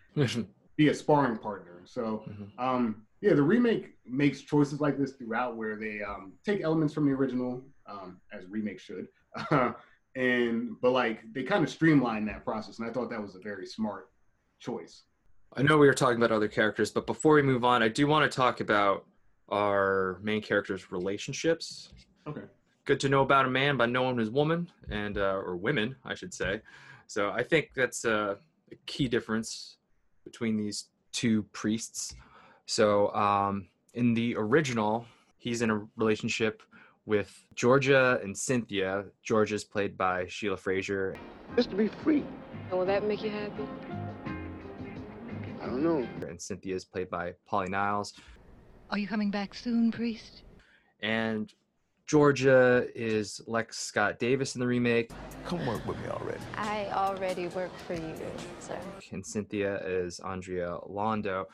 be 0.77 0.87
a 0.87 0.93
sparring 0.93 1.37
partner. 1.37 1.81
So, 1.85 2.23
Mhm. 2.29 2.49
um, 2.57 3.05
yeah, 3.21 3.35
the 3.35 3.43
remake 3.43 3.93
makes 4.05 4.41
choices 4.41 4.81
like 4.81 4.97
this 4.97 5.13
throughout 5.13 5.55
where 5.55 5.75
they 5.75 6.01
um, 6.01 6.33
take 6.43 6.61
elements 6.61 6.93
from 6.93 7.05
the 7.05 7.11
original, 7.11 7.63
um, 7.87 8.19
as 8.33 8.45
remakes 8.47 8.83
should, 8.83 9.07
and 10.15 10.75
but 10.81 10.91
like 10.91 11.21
they 11.33 11.43
kind 11.43 11.63
of 11.63 11.69
streamline 11.69 12.25
that 12.25 12.43
process, 12.43 12.79
and 12.79 12.89
I 12.89 12.91
thought 12.91 13.09
that 13.11 13.21
was 13.21 13.35
a 13.35 13.39
very 13.39 13.67
smart 13.67 14.09
choice. 14.59 15.03
I 15.55 15.61
know 15.61 15.77
we 15.77 15.85
were 15.85 15.93
talking 15.93 16.17
about 16.17 16.31
other 16.31 16.47
characters, 16.47 16.91
but 16.91 17.05
before 17.05 17.35
we 17.35 17.43
move 17.43 17.63
on, 17.63 17.83
I 17.83 17.89
do 17.89 18.07
want 18.07 18.29
to 18.29 18.35
talk 18.35 18.59
about 18.59 19.05
our 19.49 20.19
main 20.23 20.41
characters' 20.41 20.91
relationships. 20.91 21.91
Okay. 22.25 22.41
Good 22.85 22.99
to 23.01 23.09
know 23.09 23.21
about 23.21 23.45
a 23.45 23.49
man 23.49 23.77
by 23.77 23.85
knowing 23.85 24.17
his 24.17 24.31
woman, 24.31 24.67
and 24.89 25.19
uh, 25.19 25.41
or 25.45 25.57
women, 25.57 25.95
I 26.05 26.15
should 26.15 26.33
say. 26.33 26.61
So 27.05 27.29
I 27.29 27.43
think 27.43 27.71
that's 27.75 28.03
uh, 28.03 28.35
a 28.71 28.75
key 28.87 29.07
difference 29.07 29.77
between 30.23 30.57
these 30.57 30.85
two 31.11 31.43
priests. 31.51 32.15
So 32.71 33.13
um, 33.13 33.67
in 33.95 34.13
the 34.13 34.33
original, 34.37 35.05
he's 35.37 35.61
in 35.61 35.69
a 35.71 35.85
relationship 35.97 36.63
with 37.05 37.29
Georgia 37.53 38.17
and 38.23 38.37
Cynthia. 38.37 39.03
Georgia's 39.21 39.65
played 39.65 39.97
by 39.97 40.25
Sheila 40.27 40.55
Frazier, 40.55 41.17
Just 41.57 41.71
to 41.71 41.75
be 41.75 41.89
free. 41.89 42.23
And 42.69 42.79
will 42.79 42.85
that 42.85 43.05
make 43.05 43.23
you 43.23 43.29
happy? 43.29 43.67
I 45.61 45.65
don't 45.65 45.83
know. 45.83 46.07
and 46.25 46.41
Cynthia 46.41 46.73
is 46.73 46.85
played 46.85 47.09
by 47.09 47.33
Polly 47.45 47.67
Niles. 47.67 48.13
Are 48.89 48.97
you 48.97 49.05
coming 49.05 49.31
back 49.31 49.53
soon, 49.53 49.91
priest? 49.91 50.43
and 51.01 51.53
Georgia 52.07 52.87
is 52.95 53.41
Lex 53.47 53.79
Scott 53.79 54.17
Davis 54.17 54.55
in 54.55 54.61
the 54.61 54.67
remake, 54.67 55.11
Come 55.45 55.65
work 55.65 55.85
with 55.85 55.97
me 55.99 56.07
already. 56.09 56.39
I 56.57 56.87
already 56.91 57.47
work 57.49 57.71
for 57.87 57.93
you, 57.93 58.15
sir. 58.59 58.79
and 59.11 59.25
Cynthia 59.25 59.79
is 59.85 60.19
Andrea 60.21 60.77
Londo. 60.89 61.45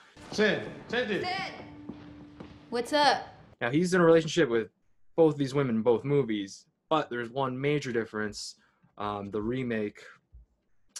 What's 2.69 2.93
up? 2.93 3.27
Now 3.61 3.71
he's 3.71 3.93
in 3.93 4.01
a 4.01 4.05
relationship 4.05 4.49
with 4.49 4.69
both 5.15 5.37
these 5.37 5.53
women 5.53 5.77
in 5.77 5.81
both 5.81 6.03
movies, 6.03 6.65
but 6.89 7.09
there's 7.09 7.29
one 7.31 7.59
major 7.59 7.91
difference. 7.91 8.55
Um, 8.97 9.31
the 9.31 9.41
remake, 9.41 9.99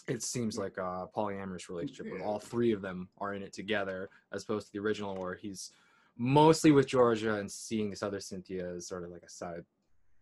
it 0.08 0.24
seems 0.24 0.58
like 0.58 0.78
a 0.78 1.08
polyamorous 1.16 1.70
relationship 1.70 2.10
where 2.12 2.24
all 2.24 2.40
three 2.40 2.72
of 2.72 2.82
them 2.82 3.10
are 3.20 3.34
in 3.34 3.44
it 3.44 3.54
together, 3.54 4.10
as 4.34 4.44
opposed 4.44 4.68
to 4.68 4.74
the 4.74 4.80
original 4.80 5.16
where 5.16 5.36
he's 5.36 5.72
mostly 6.18 6.72
with 6.72 6.88
Georgia 6.88 7.36
and 7.36 7.52
seeing 7.52 7.90
this 7.92 8.02
other 8.02 8.20
Cynthia 8.20 8.74
as 8.76 8.88
sort 8.88 9.04
of 9.04 9.12
like 9.12 9.24
a 9.24 9.30
side 9.30 9.64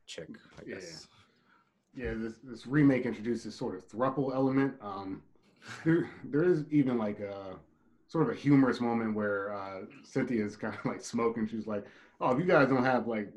chick, 0.08 0.28
I 0.60 0.64
Yeah. 0.68 0.76
guess. 0.76 1.08
Yeah, 1.96 2.14
this 2.16 2.34
this 2.44 2.68
remake 2.68 3.06
introduces 3.06 3.56
sort 3.56 3.76
of 3.76 3.88
thruple 3.88 4.34
element. 4.34 4.76
Um, 4.82 5.22
there 5.86 6.10
there 6.26 6.44
is 6.44 6.66
even 6.70 6.98
like 6.98 7.20
a 7.20 7.56
sort 8.08 8.28
of 8.30 8.36
a 8.36 8.38
humorous 8.38 8.82
moment 8.82 9.16
where 9.16 9.54
uh, 9.54 9.82
Cynthia 10.04 10.44
is 10.44 10.58
kind 10.64 10.76
of 10.76 10.86
like 10.86 11.02
smoking. 11.02 11.48
She's 11.48 11.68
like, 11.68 11.86
"Oh, 12.20 12.32
if 12.32 12.40
you 12.40 12.46
guys 12.46 12.70
don't 12.70 12.84
have 12.84 13.08
like, 13.08 13.34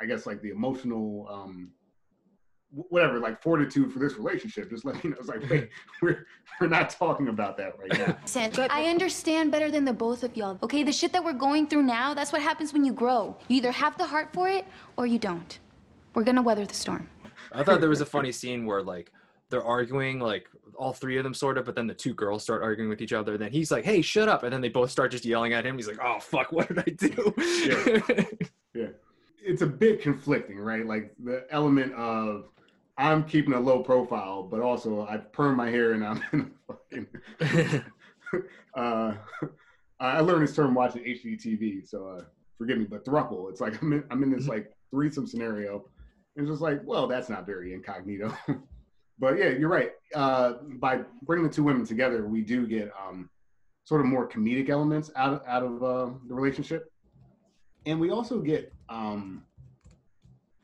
I 0.00 0.06
guess 0.06 0.26
like 0.26 0.42
the 0.42 0.50
emotional." 0.50 1.28
Um, 1.30 1.70
whatever 2.72 3.18
like 3.18 3.42
fortitude 3.42 3.92
for 3.92 3.98
this 3.98 4.14
relationship 4.14 4.70
just 4.70 4.84
let 4.84 5.02
me 5.02 5.10
know 5.10 5.16
it's 5.18 5.26
like 5.26 5.42
wait 5.50 5.68
we're 6.02 6.24
we're 6.60 6.68
not 6.68 6.88
talking 6.88 7.26
about 7.26 7.56
that 7.56 7.76
right 7.76 7.98
now 7.98 8.16
Sandra, 8.24 8.68
I 8.70 8.84
understand 8.84 9.50
better 9.50 9.72
than 9.72 9.84
the 9.84 9.92
both 9.92 10.22
of 10.22 10.36
y'all. 10.36 10.56
Okay, 10.62 10.84
the 10.84 10.92
shit 10.92 11.12
that 11.12 11.24
we're 11.24 11.32
going 11.32 11.66
through 11.66 11.82
now, 11.82 12.14
that's 12.14 12.32
what 12.32 12.42
happens 12.42 12.72
when 12.72 12.84
you 12.84 12.92
grow. 12.92 13.36
You 13.48 13.56
either 13.56 13.72
have 13.72 13.98
the 13.98 14.06
heart 14.06 14.32
for 14.32 14.48
it 14.48 14.66
or 14.96 15.04
you 15.04 15.18
don't. 15.18 15.58
We're 16.14 16.22
gonna 16.22 16.42
weather 16.42 16.64
the 16.64 16.74
storm. 16.74 17.08
I 17.52 17.62
thought 17.62 17.80
there 17.80 17.90
was 17.90 18.00
a 18.00 18.06
funny 18.06 18.32
scene 18.32 18.66
where 18.66 18.82
like 18.82 19.12
they're 19.48 19.64
arguing 19.64 20.20
like 20.20 20.48
all 20.76 20.92
three 20.92 21.18
of 21.18 21.24
them 21.24 21.34
sort 21.34 21.58
of, 21.58 21.64
but 21.64 21.74
then 21.74 21.86
the 21.86 21.94
two 21.94 22.14
girls 22.14 22.42
start 22.42 22.62
arguing 22.62 22.88
with 22.88 23.00
each 23.00 23.12
other. 23.12 23.36
Then 23.36 23.52
he's 23.52 23.70
like, 23.70 23.84
"Hey, 23.84 24.02
shut 24.02 24.28
up!" 24.28 24.42
And 24.44 24.52
then 24.52 24.60
they 24.60 24.68
both 24.68 24.90
start 24.90 25.10
just 25.10 25.24
yelling 25.24 25.52
at 25.52 25.66
him. 25.66 25.76
He's 25.76 25.88
like, 25.88 25.98
"Oh 26.02 26.18
fuck, 26.20 26.52
what 26.52 26.68
did 26.68 26.78
I 26.78 26.90
do?" 26.90 27.34
Yeah. 27.66 28.24
yeah 28.74 28.88
it's 29.42 29.62
a 29.62 29.66
bit 29.66 30.00
conflicting 30.02 30.58
right 30.58 30.86
like 30.86 31.12
the 31.24 31.44
element 31.50 31.92
of 31.94 32.46
i'm 32.98 33.24
keeping 33.24 33.54
a 33.54 33.60
low 33.60 33.82
profile 33.82 34.42
but 34.42 34.60
also 34.60 35.06
i 35.08 35.16
perm 35.16 35.56
my 35.56 35.70
hair 35.70 35.92
and 35.92 36.04
i'm 36.04 36.22
in 36.32 37.06
fucking 37.40 37.84
uh 38.74 39.14
i 39.98 40.20
learned 40.20 40.46
this 40.46 40.54
term 40.54 40.74
watching 40.74 41.02
hgtv 41.02 41.88
so 41.88 42.06
uh 42.06 42.24
forgive 42.58 42.78
me 42.78 42.84
but 42.84 43.04
thruple 43.04 43.50
it's 43.50 43.60
like 43.60 43.80
i'm 43.82 43.92
in, 43.92 44.04
I'm 44.10 44.22
in 44.22 44.30
this 44.30 44.46
like 44.46 44.72
threesome 44.90 45.26
scenario 45.26 45.84
it's 46.40 46.50
just 46.50 46.62
like 46.62 46.80
well 46.84 47.06
that's 47.06 47.28
not 47.28 47.46
very 47.46 47.72
incognito 47.74 48.34
but 49.18 49.38
yeah 49.38 49.48
you're 49.48 49.68
right 49.68 49.92
uh 50.14 50.54
by 50.78 51.00
bringing 51.22 51.46
the 51.46 51.52
two 51.52 51.62
women 51.62 51.84
together 51.84 52.26
we 52.26 52.42
do 52.42 52.66
get 52.66 52.90
um 53.00 53.28
sort 53.84 54.00
of 54.00 54.06
more 54.06 54.28
comedic 54.28 54.68
elements 54.68 55.10
out 55.16 55.32
of, 55.32 55.42
out 55.46 55.62
of 55.62 55.82
uh, 55.82 56.10
the 56.28 56.34
relationship 56.34 56.90
and 57.86 57.98
we 57.98 58.10
also 58.10 58.40
get 58.40 58.72
um, 58.88 59.42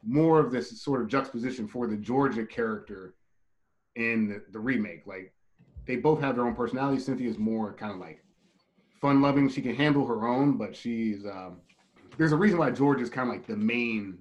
more 0.04 0.38
of 0.38 0.52
this 0.52 0.82
sort 0.82 1.00
of 1.00 1.08
juxtaposition 1.08 1.66
for 1.66 1.86
the 1.86 1.96
Georgia 1.96 2.44
character 2.44 3.14
in 3.96 4.28
the, 4.28 4.42
the, 4.52 4.58
remake. 4.58 5.06
Like 5.06 5.32
they 5.86 5.96
both 5.96 6.20
have 6.20 6.36
their 6.36 6.46
own 6.46 6.54
personality. 6.54 7.00
Cynthia's 7.00 7.38
more 7.38 7.72
kind 7.72 7.92
of 7.92 7.98
like 7.98 8.22
fun 9.00 9.22
loving. 9.22 9.48
She 9.48 9.62
can 9.62 9.74
handle 9.74 10.06
her 10.06 10.28
own, 10.28 10.56
but 10.56 10.76
she's 10.76 11.24
um, 11.24 11.60
there's 12.18 12.32
a 12.32 12.36
reason 12.36 12.58
why 12.58 12.70
George 12.70 13.00
is 13.00 13.10
kind 13.10 13.28
of 13.28 13.34
like 13.34 13.46
the 13.46 13.56
main 13.56 14.18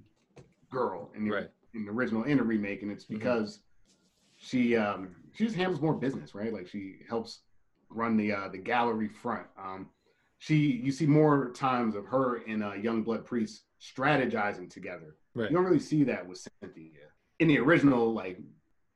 girl 0.76 1.10
in 1.16 1.26
the 1.26 1.32
right. 1.32 1.50
in 1.74 1.86
the 1.86 1.92
original 1.92 2.24
and 2.24 2.40
the 2.40 2.44
remake, 2.44 2.82
and 2.82 2.92
it's 2.92 3.06
because 3.06 3.58
mm-hmm. 3.58 4.36
she 4.38 4.76
um, 4.76 5.16
she 5.34 5.46
just 5.46 5.56
handles 5.56 5.82
more 5.82 5.94
business, 5.94 6.36
right? 6.36 6.54
Like 6.54 6.68
she 6.68 6.98
helps 7.08 7.40
run 7.90 8.18
the 8.18 8.34
uh, 8.34 8.50
the 8.50 8.58
gallery 8.58 9.08
front. 9.08 9.48
Um, 9.58 9.90
she 10.38 10.56
you 10.58 10.92
see 10.92 11.06
more 11.06 11.52
times 11.52 11.96
of 11.96 12.06
her 12.06 12.44
and 12.48 12.64
uh, 12.64 12.74
Youngblood 12.74 13.26
priest 13.26 13.64
strategizing 13.82 14.70
together. 14.70 15.16
Right. 15.34 15.50
You 15.50 15.56
don't 15.56 15.66
really 15.66 15.80
see 15.80 16.04
that 16.06 16.28
with 16.28 16.46
Cynthia 16.62 17.08
in 17.40 17.48
the 17.48 17.60
original. 17.60 18.14
Like, 18.14 18.40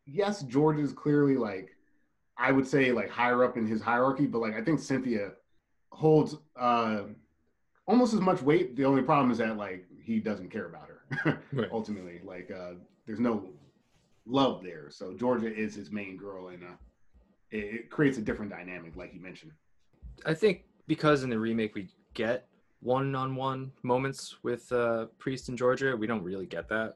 yes, 0.06 0.44
Georgia 0.44 0.82
is 0.82 0.94
clearly 0.94 1.38
like 1.38 1.70
I 2.38 2.52
would 2.52 2.68
say 2.68 2.92
like 2.92 3.10
higher 3.10 3.44
up 3.44 3.58
in 3.58 3.66
his 3.66 3.82
hierarchy, 3.82 4.26
but 4.26 4.40
like 4.40 4.56
I 4.56 4.62
think 4.62 4.80
Cynthia 4.80 5.32
holds 5.92 6.36
uh, 6.58 7.04
almost 7.88 8.14
as 8.14 8.20
much 8.20 8.42
weight. 8.42 8.76
The 8.76 8.86
only 8.86 9.02
problem 9.02 9.32
is 9.32 9.38
that 9.38 9.56
like 9.56 9.86
he 10.04 10.20
doesn't 10.20 10.50
care 10.50 10.66
about 10.66 10.88
her 10.88 10.89
right. 11.54 11.70
ultimately. 11.72 12.22
Like 12.24 12.52
uh, 12.52 12.74
there's 13.06 13.20
no 13.20 13.50
love 14.26 14.64
there. 14.64 14.90
So 14.90 15.14
Georgia 15.14 15.54
is 15.54 15.76
his 15.76 15.92
main 15.92 16.18
girl, 16.18 16.50
and 16.50 16.64
uh, 16.64 16.78
it, 17.52 17.58
it 17.58 17.90
creates 17.90 18.18
a 18.18 18.22
different 18.22 18.52
dynamic, 18.52 18.96
like 18.96 19.14
you 19.14 19.22
mentioned. 19.22 19.52
I 20.26 20.34
think 20.34 20.64
because 20.88 21.24
in 21.24 21.30
the 21.30 21.40
remake 21.40 21.76
we 21.76 21.88
get 22.14 22.48
one-on-one 22.82 23.72
moments 23.84 24.38
with 24.44 24.72
uh, 24.72 25.06
Priest 25.18 25.50
and 25.50 25.58
Georgia, 25.58 25.96
we 25.96 26.08
don't 26.08 26.24
really 26.24 26.46
get 26.46 26.70
that 26.70 26.96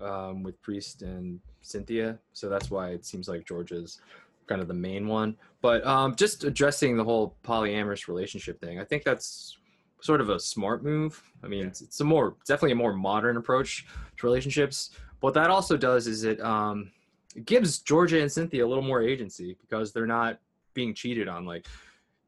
um, 0.00 0.42
with 0.42 0.60
Priest 0.62 1.02
and 1.02 1.40
Cynthia. 1.60 2.18
So 2.32 2.48
that's 2.48 2.70
why 2.70 2.90
it 2.90 3.04
seems 3.04 3.28
like 3.28 3.46
Georgia's 3.46 4.00
kind 4.46 4.60
of 4.60 4.68
the 4.68 4.74
main 4.74 5.06
one. 5.06 5.36
But 5.60 5.86
um, 5.86 6.14
just 6.14 6.44
addressing 6.44 6.96
the 6.96 7.04
whole 7.04 7.36
polyamorous 7.44 8.08
relationship 8.08 8.60
thing, 8.60 8.80
I 8.80 8.84
think 8.84 9.04
that's 9.04 9.58
sort 10.02 10.20
of 10.20 10.28
a 10.28 10.38
smart 10.38 10.82
move. 10.82 11.22
I 11.42 11.48
mean, 11.48 11.60
yeah. 11.60 11.66
it's, 11.66 11.80
it's, 11.80 12.00
a 12.00 12.04
more 12.04 12.36
definitely 12.46 12.72
a 12.72 12.76
more 12.76 12.92
modern 12.92 13.36
approach 13.36 13.86
to 14.18 14.26
relationships. 14.26 14.90
What 15.20 15.34
that 15.34 15.50
also 15.50 15.76
does 15.76 16.06
is 16.06 16.24
it, 16.24 16.40
um, 16.40 16.90
it 17.34 17.46
gives 17.46 17.78
Georgia 17.78 18.20
and 18.20 18.30
Cynthia 18.30 18.66
a 18.66 18.68
little 18.68 18.82
more 18.82 19.00
agency 19.00 19.56
because 19.60 19.92
they're 19.92 20.06
not 20.06 20.38
being 20.74 20.94
cheated 20.94 21.28
on. 21.28 21.46
Like 21.46 21.66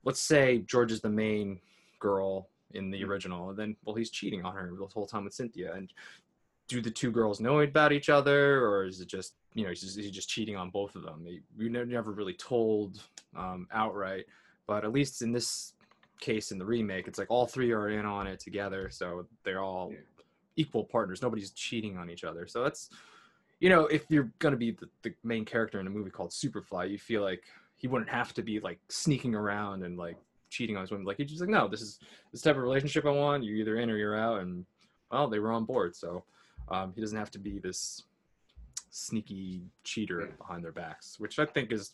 let's 0.04 0.20
say 0.20 0.58
Georgia 0.58 0.94
is 0.94 1.00
the 1.00 1.08
main 1.08 1.60
girl 1.98 2.48
in 2.72 2.90
the 2.90 3.04
original, 3.04 3.50
and 3.50 3.58
then 3.58 3.76
well, 3.84 3.94
he's 3.94 4.10
cheating 4.10 4.44
on 4.44 4.54
her 4.54 4.70
the 4.78 4.86
whole 4.86 5.06
time 5.06 5.24
with 5.24 5.34
Cynthia. 5.34 5.74
And 5.74 5.92
do 6.68 6.80
the 6.80 6.90
two 6.90 7.10
girls 7.10 7.40
know 7.40 7.60
about 7.60 7.92
each 7.92 8.08
other, 8.08 8.64
or 8.64 8.86
is 8.86 9.00
it 9.00 9.08
just 9.08 9.34
you 9.54 9.64
know 9.64 9.70
he's 9.70 9.80
just, 9.80 9.96
he's 9.98 10.10
just 10.10 10.28
cheating 10.28 10.56
on 10.56 10.70
both 10.70 10.94
of 10.94 11.02
them? 11.02 11.26
We 11.56 11.68
never 11.68 12.12
really 12.12 12.34
told 12.34 13.00
um, 13.36 13.68
outright, 13.72 14.26
but 14.66 14.84
at 14.84 14.92
least 14.92 15.22
in 15.22 15.32
this 15.32 15.73
case 16.24 16.52
in 16.52 16.58
the 16.58 16.64
remake, 16.64 17.06
it's 17.06 17.18
like 17.18 17.30
all 17.30 17.46
three 17.46 17.70
are 17.72 17.90
in 17.90 18.06
on 18.06 18.26
it 18.26 18.40
together, 18.40 18.88
so 18.90 19.26
they're 19.44 19.62
all 19.62 19.90
yeah. 19.92 19.98
equal 20.56 20.84
partners. 20.84 21.20
Nobody's 21.20 21.50
cheating 21.50 21.98
on 21.98 22.08
each 22.08 22.24
other, 22.24 22.46
so 22.46 22.62
that's 22.62 22.88
you 23.60 23.68
know 23.68 23.82
if 23.86 24.04
you're 24.08 24.30
gonna 24.38 24.56
be 24.56 24.70
the, 24.72 24.88
the 25.02 25.14
main 25.22 25.44
character 25.44 25.78
in 25.80 25.86
a 25.86 25.90
movie 25.90 26.10
called 26.10 26.30
Superfly, 26.30 26.90
you 26.90 26.98
feel 26.98 27.22
like 27.22 27.44
he 27.76 27.88
wouldn't 27.88 28.10
have 28.10 28.32
to 28.34 28.42
be 28.42 28.58
like 28.60 28.78
sneaking 28.88 29.34
around 29.34 29.82
and 29.84 29.98
like 29.98 30.16
cheating 30.48 30.76
on 30.76 30.82
his 30.82 30.90
women. 30.90 31.06
Like 31.06 31.18
he's 31.18 31.28
just 31.28 31.40
like, 31.42 31.50
no, 31.50 31.68
this 31.68 31.82
is 31.82 31.98
this 32.32 32.40
type 32.40 32.56
of 32.56 32.62
relationship 32.62 33.04
I 33.04 33.10
want. 33.10 33.44
You're 33.44 33.56
either 33.56 33.76
in 33.76 33.90
or 33.90 33.98
you're 33.98 34.18
out, 34.18 34.40
and 34.40 34.64
well, 35.12 35.28
they 35.28 35.38
were 35.38 35.52
on 35.52 35.66
board, 35.66 35.94
so 35.94 36.24
um, 36.68 36.92
he 36.94 37.02
doesn't 37.02 37.18
have 37.18 37.30
to 37.32 37.38
be 37.38 37.58
this 37.58 38.02
sneaky 38.90 39.60
cheater 39.82 40.32
behind 40.38 40.64
their 40.64 40.72
backs, 40.72 41.18
which 41.18 41.38
I 41.38 41.44
think 41.44 41.70
is 41.70 41.92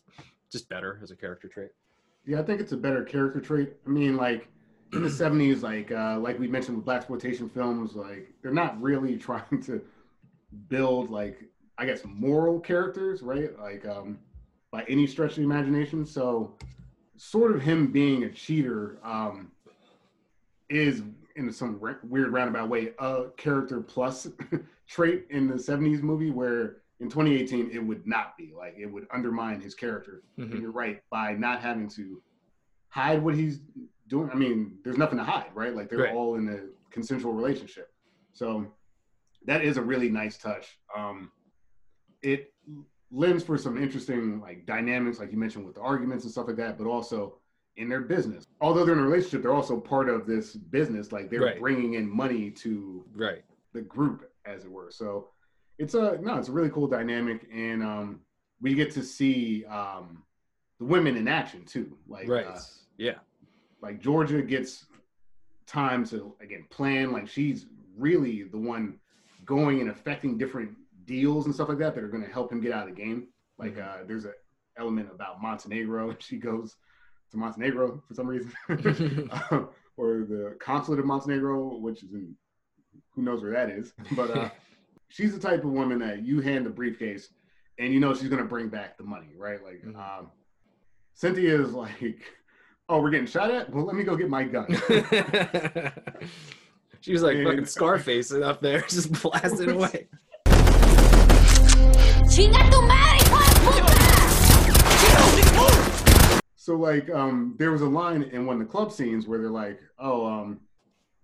just 0.51 0.69
better 0.69 0.99
as 1.03 1.11
a 1.11 1.15
character 1.15 1.47
trait. 1.47 1.71
Yeah, 2.25 2.39
I 2.39 2.43
think 2.43 2.61
it's 2.61 2.71
a 2.71 2.77
better 2.77 3.03
character 3.03 3.39
trait. 3.41 3.73
I 3.85 3.89
mean, 3.89 4.15
like 4.15 4.47
in 4.93 5.01
the 5.01 5.09
'70s, 5.09 5.61
like 5.61 5.91
uh, 5.91 6.19
like 6.19 6.39
we 6.39 6.47
mentioned 6.47 6.77
with 6.77 6.85
blaxploitation 6.85 7.51
films, 7.51 7.95
like 7.95 8.31
they're 8.41 8.53
not 8.53 8.81
really 8.81 9.17
trying 9.17 9.61
to 9.63 9.81
build 10.69 11.09
like 11.09 11.43
I 11.77 11.85
guess 11.85 12.01
moral 12.05 12.59
characters, 12.59 13.21
right? 13.21 13.57
Like 13.59 13.85
um, 13.85 14.19
by 14.71 14.83
any 14.87 15.07
stretch 15.07 15.31
of 15.31 15.37
the 15.37 15.43
imagination. 15.43 16.05
So, 16.05 16.53
sort 17.17 17.55
of 17.55 17.61
him 17.61 17.91
being 17.91 18.23
a 18.23 18.29
cheater 18.29 18.99
um, 19.03 19.51
is, 20.69 21.03
in 21.35 21.51
some 21.51 21.79
weird 21.79 22.31
roundabout 22.31 22.69
way, 22.69 22.91
a 22.99 23.25
character 23.37 23.81
plus 23.81 24.27
trait 24.87 25.25
in 25.29 25.47
the 25.47 25.55
70s 25.55 26.01
movie 26.01 26.31
where 26.31 26.77
in 27.01 27.09
2018 27.09 27.71
it 27.73 27.79
would 27.79 28.07
not 28.07 28.37
be. 28.37 28.53
Like, 28.57 28.75
it 28.77 28.85
would 28.85 29.07
undermine 29.11 29.59
his 29.59 29.75
character. 29.75 30.23
Mm-hmm. 30.39 30.53
And 30.53 30.61
you're 30.61 30.71
right, 30.71 31.01
by 31.09 31.33
not 31.33 31.61
having 31.61 31.89
to 31.89 32.21
hide 32.89 33.21
what 33.21 33.35
he's 33.35 33.59
doing. 34.07 34.29
I 34.31 34.35
mean, 34.35 34.77
there's 34.83 34.97
nothing 34.97 35.17
to 35.17 35.23
hide, 35.23 35.49
right? 35.53 35.75
Like, 35.75 35.89
they're 35.89 35.99
right. 35.99 36.13
all 36.13 36.35
in 36.35 36.47
a 36.47 36.59
consensual 36.91 37.33
relationship. 37.33 37.91
So, 38.33 38.67
that 39.45 39.63
is 39.63 39.77
a 39.77 39.81
really 39.81 40.09
nice 40.09 40.37
touch. 40.37 40.79
Um, 40.95 41.31
it 42.21 42.53
lends 43.11 43.43
for 43.43 43.57
some 43.57 43.81
interesting 43.81 44.39
like 44.39 44.65
dynamics, 44.65 45.19
like 45.19 45.31
you 45.31 45.37
mentioned 45.37 45.65
with 45.65 45.75
the 45.75 45.81
arguments 45.81 46.23
and 46.23 46.31
stuff 46.31 46.47
like 46.47 46.55
that, 46.57 46.77
but 46.77 46.85
also 46.85 47.39
in 47.77 47.89
their 47.89 48.01
business. 48.01 48.45
Although 48.61 48.85
they're 48.85 48.93
in 48.93 48.99
a 48.99 49.03
relationship, 49.03 49.41
they're 49.41 49.53
also 49.53 49.79
part 49.79 50.09
of 50.09 50.27
this 50.27 50.55
business. 50.55 51.11
Like 51.11 51.29
they're 51.29 51.41
right. 51.41 51.59
bringing 51.59 51.95
in 51.95 52.07
money 52.07 52.51
to 52.51 53.03
right 53.15 53.43
the 53.73 53.81
group, 53.81 54.29
as 54.45 54.63
it 54.65 54.71
were. 54.71 54.91
So 54.91 55.29
it's 55.81 55.95
a 55.95 56.19
no, 56.21 56.37
it's 56.37 56.47
a 56.47 56.51
really 56.51 56.69
cool 56.69 56.87
dynamic, 56.87 57.47
and 57.51 57.81
um, 57.81 58.19
we 58.61 58.75
get 58.75 58.91
to 58.91 59.03
see 59.03 59.65
um, 59.65 60.21
the 60.77 60.85
women 60.85 61.17
in 61.17 61.27
action 61.27 61.65
too. 61.65 61.97
Like 62.07 62.29
right, 62.29 62.45
uh, 62.45 62.59
yeah. 62.97 63.15
Like 63.81 63.99
Georgia 63.99 64.43
gets 64.43 64.85
time 65.65 66.05
to 66.05 66.35
again 66.39 66.65
plan. 66.69 67.11
Like 67.11 67.27
she's 67.27 67.65
really 67.97 68.43
the 68.43 68.59
one 68.59 68.99
going 69.43 69.81
and 69.81 69.89
affecting 69.89 70.37
different 70.37 70.69
deals 71.05 71.47
and 71.47 71.55
stuff 71.55 71.67
like 71.67 71.79
that 71.79 71.95
that 71.95 72.03
are 72.03 72.09
going 72.09 72.23
to 72.23 72.31
help 72.31 72.51
him 72.51 72.61
get 72.61 72.71
out 72.71 72.87
of 72.87 72.95
the 72.95 73.01
game. 73.01 73.27
Like 73.57 73.75
mm-hmm. 73.75 74.03
uh, 74.03 74.05
there's 74.07 74.25
an 74.25 74.33
element 74.77 75.09
about 75.11 75.41
Montenegro. 75.41 76.15
She 76.19 76.37
goes 76.37 76.75
to 77.31 77.37
Montenegro 77.37 78.03
for 78.07 78.13
some 78.13 78.27
reason, 78.27 78.53
uh, 79.49 79.63
or 79.97 80.25
the 80.29 80.57
consulate 80.59 80.99
of 80.99 81.05
Montenegro, 81.07 81.79
which 81.79 82.03
is 82.03 82.13
in 82.13 82.35
who 83.15 83.23
knows 83.23 83.41
where 83.41 83.51
that 83.51 83.71
is. 83.71 83.93
But 84.15 84.37
uh, 84.37 84.49
she's 85.11 85.37
the 85.37 85.39
type 85.39 85.63
of 85.63 85.71
woman 85.71 85.99
that 85.99 86.23
you 86.23 86.41
hand 86.41 86.65
the 86.65 86.69
briefcase 86.69 87.29
and 87.77 87.93
you 87.93 87.99
know 87.99 88.13
she's 88.13 88.29
going 88.29 88.41
to 88.41 88.47
bring 88.47 88.69
back 88.69 88.97
the 88.97 89.03
money, 89.03 89.27
right? 89.37 89.63
Like 89.63 89.83
mm-hmm. 89.83 89.99
um, 89.99 90.31
Cynthia 91.13 91.61
is 91.61 91.73
like, 91.73 92.21
oh, 92.87 93.01
we're 93.01 93.11
getting 93.11 93.27
shot 93.27 93.51
at. 93.51 93.69
Well, 93.69 93.85
let 93.85 93.95
me 93.95 94.03
go 94.03 94.15
get 94.15 94.29
my 94.29 94.43
gun. 94.43 94.67
she 97.01 97.11
was 97.11 97.21
like 97.21 97.35
and, 97.35 97.47
fucking 97.47 97.65
Scarface 97.77 98.31
up 98.31 98.61
there, 98.61 98.81
just 98.87 99.11
blasting 99.21 99.71
away. 99.71 100.07
¡Chinga 102.31 102.71
tu 102.71 102.81
madre, 102.87 103.19
So 106.55 106.75
like, 106.75 107.09
um, 107.09 107.55
there 107.57 107.71
was 107.71 107.81
a 107.81 107.89
line 107.89 108.23
in 108.23 108.45
one 108.45 108.61
of 108.61 108.65
the 108.65 108.71
club 108.71 108.93
scenes 108.93 109.27
where 109.27 109.39
they're 109.39 109.49
like, 109.49 109.81
"Oh, 109.99 110.25
um, 110.25 110.61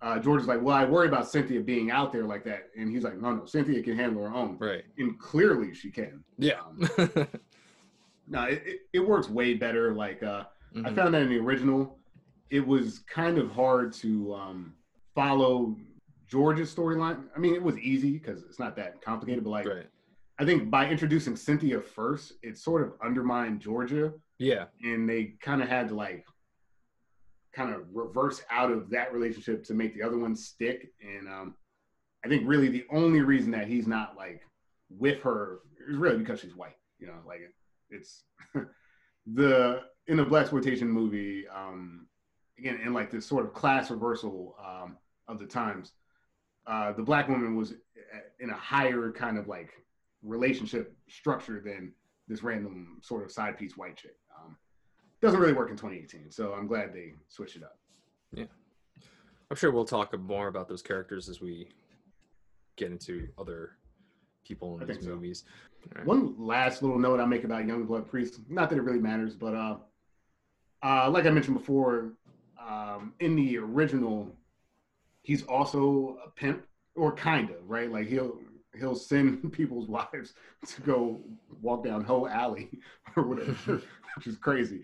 uh, 0.00 0.18
Georgia 0.18 0.42
is 0.42 0.48
like, 0.48 0.62
well, 0.62 0.76
I 0.76 0.84
worry 0.84 1.08
about 1.08 1.28
Cynthia 1.28 1.60
being 1.60 1.90
out 1.90 2.12
there 2.12 2.24
like 2.24 2.44
that," 2.44 2.68
and 2.76 2.90
he's 2.90 3.02
like, 3.02 3.20
"No, 3.20 3.32
no, 3.32 3.44
Cynthia 3.46 3.82
can 3.82 3.96
handle 3.96 4.22
her 4.22 4.32
own." 4.34 4.56
Right. 4.58 4.84
And 4.96 5.18
clearly 5.18 5.74
she 5.74 5.90
can. 5.90 6.22
Yeah. 6.38 6.60
Um, 6.60 6.88
no, 8.28 8.44
it, 8.44 8.62
it, 8.64 8.80
it, 8.92 9.00
works 9.00 9.28
way 9.28 9.54
better. 9.54 9.92
Like, 9.94 10.22
uh, 10.22 10.44
mm-hmm. 10.74 10.86
I 10.86 10.92
found 10.92 11.14
that 11.14 11.22
in 11.22 11.28
the 11.28 11.38
original, 11.38 11.98
it 12.50 12.64
was 12.64 13.00
kind 13.12 13.38
of 13.38 13.50
hard 13.50 13.92
to 13.94 14.34
um, 14.34 14.74
follow 15.14 15.76
Georgia's 16.28 16.74
storyline. 16.74 17.24
I 17.34 17.38
mean, 17.38 17.54
it 17.54 17.62
was 17.62 17.78
easy 17.78 18.12
because 18.12 18.42
it's 18.44 18.58
not 18.58 18.76
that 18.76 19.02
complicated, 19.02 19.44
but 19.44 19.50
like. 19.50 19.66
Right 19.66 19.86
I 20.38 20.44
think 20.44 20.70
by 20.70 20.88
introducing 20.88 21.36
Cynthia 21.36 21.80
first, 21.80 22.34
it 22.42 22.56
sort 22.56 22.82
of 22.82 22.92
undermined 23.04 23.60
Georgia, 23.60 24.12
Yeah. 24.38 24.66
and 24.82 25.08
they 25.08 25.34
kind 25.40 25.62
of 25.62 25.68
had 25.68 25.88
to 25.88 25.94
like 25.94 26.24
kind 27.58 27.74
of 27.74 27.82
reverse 27.92 28.40
out 28.50 28.70
of 28.70 28.88
that 28.88 29.12
relationship 29.12 29.64
to 29.64 29.74
make 29.74 29.92
the 29.94 30.02
other 30.02 30.16
one 30.16 30.36
stick. 30.36 30.92
And 31.02 31.26
um, 31.26 31.56
I 32.24 32.28
think 32.28 32.44
really 32.46 32.68
the 32.68 32.86
only 32.90 33.20
reason 33.20 33.50
that 33.50 33.66
he's 33.66 33.88
not 33.88 34.16
like 34.16 34.42
with 34.88 35.20
her 35.22 35.58
is 35.88 35.96
really 35.96 36.18
because 36.18 36.38
she's 36.40 36.54
white. 36.54 36.76
You 37.00 37.08
know, 37.08 37.14
like 37.26 37.40
it's 37.90 38.22
the 39.26 39.82
in 40.06 40.16
the 40.16 40.24
blaxploitation 40.24 40.82
movie. 40.82 41.46
Um, 41.48 42.06
again, 42.58 42.80
in 42.84 42.94
like 42.94 43.10
this 43.10 43.26
sort 43.26 43.44
of 43.44 43.52
class 43.52 43.90
reversal 43.90 44.54
um, 44.64 44.96
of 45.26 45.38
the 45.40 45.46
times, 45.46 45.92
uh, 46.66 46.92
the 46.92 47.02
black 47.02 47.28
woman 47.28 47.56
was 47.56 47.74
in 48.40 48.50
a 48.50 48.56
higher 48.56 49.12
kind 49.12 49.36
of 49.36 49.48
like 49.48 49.70
relationship 50.22 50.96
structure 51.08 51.60
than 51.64 51.92
this 52.28 52.42
random 52.42 52.98
sort 53.02 53.24
of 53.24 53.32
side 53.32 53.58
piece 53.58 53.76
white 53.76 53.96
chick. 53.96 54.16
Doesn't 55.20 55.40
really 55.40 55.52
work 55.52 55.70
in 55.70 55.76
2018, 55.76 56.30
so 56.30 56.54
I'm 56.54 56.66
glad 56.66 56.92
they 56.92 57.14
switched 57.28 57.56
it 57.56 57.62
up. 57.62 57.78
Yeah, 58.32 58.44
I'm 59.50 59.56
sure 59.56 59.70
we'll 59.70 59.84
talk 59.84 60.16
more 60.18 60.48
about 60.48 60.68
those 60.68 60.82
characters 60.82 61.28
as 61.28 61.40
we 61.40 61.68
get 62.76 62.92
into 62.92 63.28
other 63.36 63.72
people 64.44 64.78
in 64.80 64.86
these 64.86 65.04
so. 65.04 65.10
movies. 65.10 65.44
Right. 65.94 66.06
One 66.06 66.34
last 66.38 66.82
little 66.82 66.98
note 66.98 67.20
I 67.20 67.26
make 67.26 67.44
about 67.44 67.64
Youngblood 67.64 68.08
Priest, 68.08 68.40
not 68.48 68.70
that 68.70 68.78
it 68.78 68.82
really 68.82 68.98
matters, 68.98 69.34
but 69.34 69.54
uh, 69.54 69.76
uh, 70.82 71.10
like 71.10 71.26
I 71.26 71.30
mentioned 71.30 71.56
before, 71.56 72.12
um, 72.60 73.14
in 73.20 73.36
the 73.36 73.58
original, 73.58 74.34
he's 75.22 75.42
also 75.44 76.18
a 76.24 76.30
pimp, 76.30 76.64
or 76.94 77.12
kind 77.12 77.50
of, 77.50 77.56
right? 77.68 77.90
Like 77.90 78.08
he'll 78.08 78.38
he'll 78.78 78.94
send 78.94 79.52
people's 79.52 79.88
wives 79.88 80.34
to 80.66 80.80
go 80.82 81.20
walk 81.60 81.84
down 81.84 82.04
Ho 82.04 82.26
Alley 82.26 82.70
or 83.16 83.24
whatever, 83.24 83.82
which 84.16 84.26
is 84.26 84.36
crazy. 84.36 84.82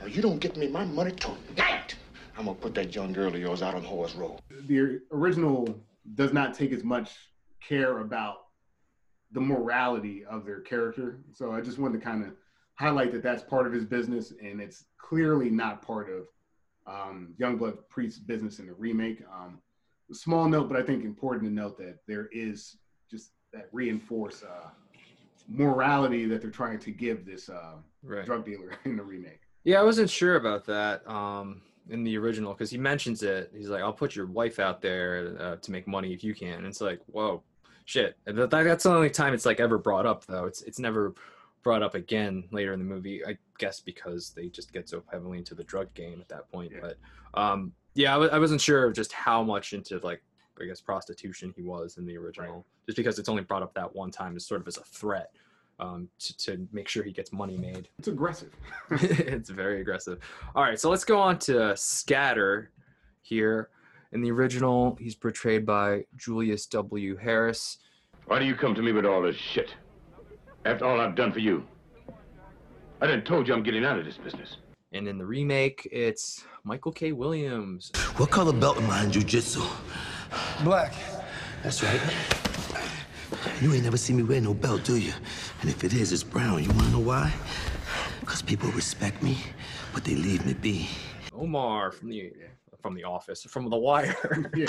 Now, 0.00 0.06
you 0.06 0.22
don't 0.22 0.38
get 0.38 0.56
me 0.56 0.68
my 0.68 0.84
money 0.84 1.12
tonight. 1.12 1.96
I'm 2.36 2.46
gonna 2.46 2.56
put 2.56 2.74
that 2.74 2.94
young 2.94 3.12
girl 3.12 3.28
of 3.34 3.38
yours 3.38 3.62
out 3.62 3.74
on 3.74 3.84
Horse 3.84 4.14
Road. 4.14 4.40
the 4.66 5.00
original 5.12 5.68
does 6.14 6.32
not 6.32 6.54
take 6.54 6.72
as 6.72 6.82
much 6.82 7.10
care 7.66 7.98
about 7.98 8.36
the 9.32 9.40
morality 9.40 10.24
of 10.24 10.44
their 10.44 10.60
character. 10.60 11.18
So 11.32 11.52
I 11.52 11.60
just 11.60 11.78
wanted 11.78 12.00
to 12.00 12.04
kind 12.04 12.24
of 12.24 12.32
highlight 12.74 13.12
that 13.12 13.22
that's 13.22 13.42
part 13.42 13.66
of 13.66 13.72
his 13.72 13.84
business, 13.84 14.32
and 14.42 14.60
it's 14.60 14.84
clearly 14.98 15.50
not 15.50 15.82
part 15.82 16.08
of 16.10 16.26
um, 16.86 17.34
Youngblood 17.38 17.78
Priest's 17.88 18.18
business 18.18 18.58
in 18.58 18.66
the 18.66 18.72
remake. 18.72 19.22
Um, 19.32 19.60
small 20.10 20.48
note, 20.48 20.68
but 20.68 20.78
I 20.78 20.82
think 20.82 21.04
important 21.04 21.44
to 21.44 21.54
note 21.54 21.78
that 21.78 21.98
there 22.06 22.28
is 22.32 22.76
just 23.12 23.30
that 23.52 23.68
reinforce 23.70 24.42
uh, 24.42 24.70
morality 25.48 26.24
that 26.26 26.40
they're 26.40 26.50
trying 26.50 26.78
to 26.80 26.90
give 26.90 27.24
this 27.24 27.48
uh, 27.48 27.74
Right. 28.04 28.24
drug 28.26 28.44
dealer 28.44 28.72
in 28.84 28.96
the 28.96 29.02
remake. 29.02 29.40
Yeah, 29.64 29.78
I 29.80 29.84
wasn't 29.84 30.10
sure 30.10 30.34
about 30.36 30.64
that 30.66 31.06
um, 31.08 31.62
in 31.88 32.02
the 32.02 32.18
original 32.18 32.52
because 32.52 32.70
he 32.70 32.78
mentions 32.78 33.22
it. 33.22 33.52
He's 33.56 33.68
like, 33.68 33.80
"I'll 33.82 33.92
put 33.92 34.16
your 34.16 34.26
wife 34.26 34.58
out 34.58 34.82
there 34.82 35.36
uh, 35.38 35.56
to 35.56 35.70
make 35.70 35.86
money 35.86 36.12
if 36.12 36.24
you 36.24 36.34
can." 36.34 36.54
And 36.54 36.66
it's 36.66 36.80
like, 36.80 36.98
whoa, 37.06 37.44
shit. 37.84 38.16
That, 38.24 38.50
that's 38.50 38.82
the 38.82 38.90
only 38.90 39.08
time 39.10 39.34
it's 39.34 39.46
like 39.46 39.60
ever 39.60 39.78
brought 39.78 40.04
up, 40.04 40.26
though. 40.26 40.46
It's 40.46 40.62
it's 40.62 40.80
never 40.80 41.14
brought 41.62 41.80
up 41.80 41.94
again 41.94 42.42
later 42.50 42.72
in 42.72 42.80
the 42.80 42.84
movie. 42.84 43.24
I 43.24 43.38
guess 43.58 43.78
because 43.78 44.30
they 44.30 44.48
just 44.48 44.72
get 44.72 44.88
so 44.88 45.04
heavily 45.12 45.38
into 45.38 45.54
the 45.54 45.62
drug 45.62 45.94
game 45.94 46.20
at 46.20 46.28
that 46.30 46.50
point. 46.50 46.72
Yeah. 46.74 46.80
But 46.80 47.40
um, 47.40 47.72
yeah, 47.94 48.10
I 48.10 48.14
w- 48.14 48.32
I 48.32 48.40
wasn't 48.40 48.60
sure 48.60 48.86
of 48.86 48.94
just 48.94 49.12
how 49.12 49.44
much 49.44 49.74
into 49.74 50.00
like 50.02 50.24
I 50.60 50.66
guess 50.66 50.80
prostitution 50.80 51.52
he 51.56 51.62
was 51.62 51.96
in 51.96 52.06
the 52.06 52.16
original, 52.16 52.64
just 52.86 52.96
because 52.96 53.18
it's 53.18 53.28
only 53.28 53.42
brought 53.42 53.62
up 53.62 53.74
that 53.74 53.94
one 53.94 54.10
time 54.10 54.36
as 54.36 54.46
sort 54.46 54.60
of 54.60 54.68
as 54.68 54.76
a 54.76 54.84
threat. 54.84 55.30
Um, 55.80 56.08
to, 56.20 56.36
to 56.36 56.68
make 56.70 56.86
sure 56.86 57.02
he 57.02 57.10
gets 57.10 57.32
money 57.32 57.56
made. 57.56 57.88
It's 57.98 58.06
aggressive. 58.06 58.54
it's 58.90 59.50
very 59.50 59.80
aggressive. 59.80 60.20
All 60.54 60.62
right, 60.62 60.78
so 60.78 60.88
let's 60.90 61.04
go 61.04 61.18
on 61.18 61.38
to 61.40 61.76
Scatter 61.76 62.70
here. 63.22 63.70
In 64.12 64.20
the 64.20 64.30
original, 64.30 64.96
he's 65.00 65.16
portrayed 65.16 65.66
by 65.66 66.04
Julius 66.16 66.66
W. 66.66 67.16
Harris. 67.16 67.78
Why 68.26 68.38
do 68.38 68.44
you 68.44 68.54
come 68.54 68.74
to 68.74 68.82
me 68.82 68.92
with 68.92 69.06
all 69.06 69.22
this 69.22 69.34
shit? 69.34 69.74
After 70.64 70.84
all 70.84 71.00
I've 71.00 71.16
done 71.16 71.32
for 71.32 71.40
you. 71.40 71.64
I 73.00 73.06
done 73.06 73.22
told 73.22 73.48
you 73.48 73.54
I'm 73.54 73.64
getting 73.64 73.84
out 73.84 73.98
of 73.98 74.04
this 74.04 74.18
business. 74.18 74.58
And 74.92 75.08
in 75.08 75.18
the 75.18 75.24
remake, 75.24 75.88
it's 75.90 76.44
Michael 76.62 76.92
K. 76.92 77.12
Williams. 77.12 77.90
What 78.16 78.30
color 78.30 78.52
belt 78.52 78.76
am 78.76 78.90
I 78.90 79.04
in 79.04 79.10
jujitsu? 79.10 79.66
Black. 80.64 80.94
That's 81.62 81.82
right. 81.82 82.00
You 83.60 83.72
ain't 83.74 83.84
never 83.84 83.96
seen 83.96 84.16
me 84.16 84.22
wear 84.22 84.40
no 84.40 84.54
belt, 84.54 84.84
do 84.84 84.96
you? 84.96 85.12
And 85.60 85.70
if 85.70 85.82
it 85.82 85.92
is, 85.92 86.12
it's 86.12 86.22
brown. 86.22 86.62
You 86.62 86.70
wanna 86.70 86.90
know 86.90 87.00
why? 87.00 87.32
Because 88.20 88.42
people 88.42 88.70
respect 88.70 89.22
me, 89.22 89.38
but 89.92 90.04
they 90.04 90.14
leave 90.14 90.46
me 90.46 90.54
be. 90.54 90.88
Omar 91.32 91.90
from 91.90 92.10
the 92.10 92.32
from 92.80 92.94
the 92.94 93.04
Office, 93.04 93.44
from 93.44 93.70
The 93.70 93.76
Wire. 93.76 94.50
Yeah. 94.56 94.66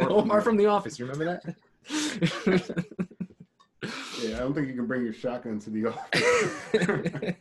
Omar 0.08 0.40
from 0.40 0.56
the 0.56 0.66
Office. 0.66 0.98
You 0.98 1.06
remember 1.06 1.40
that? 1.42 2.84
Yeah, 4.20 4.34
I 4.34 4.40
don't 4.40 4.52
think 4.52 4.66
you 4.66 4.74
can 4.74 4.86
bring 4.86 5.04
your 5.04 5.12
shotgun 5.12 5.60
to 5.60 5.70
the 5.70 5.86
office. 5.86 7.36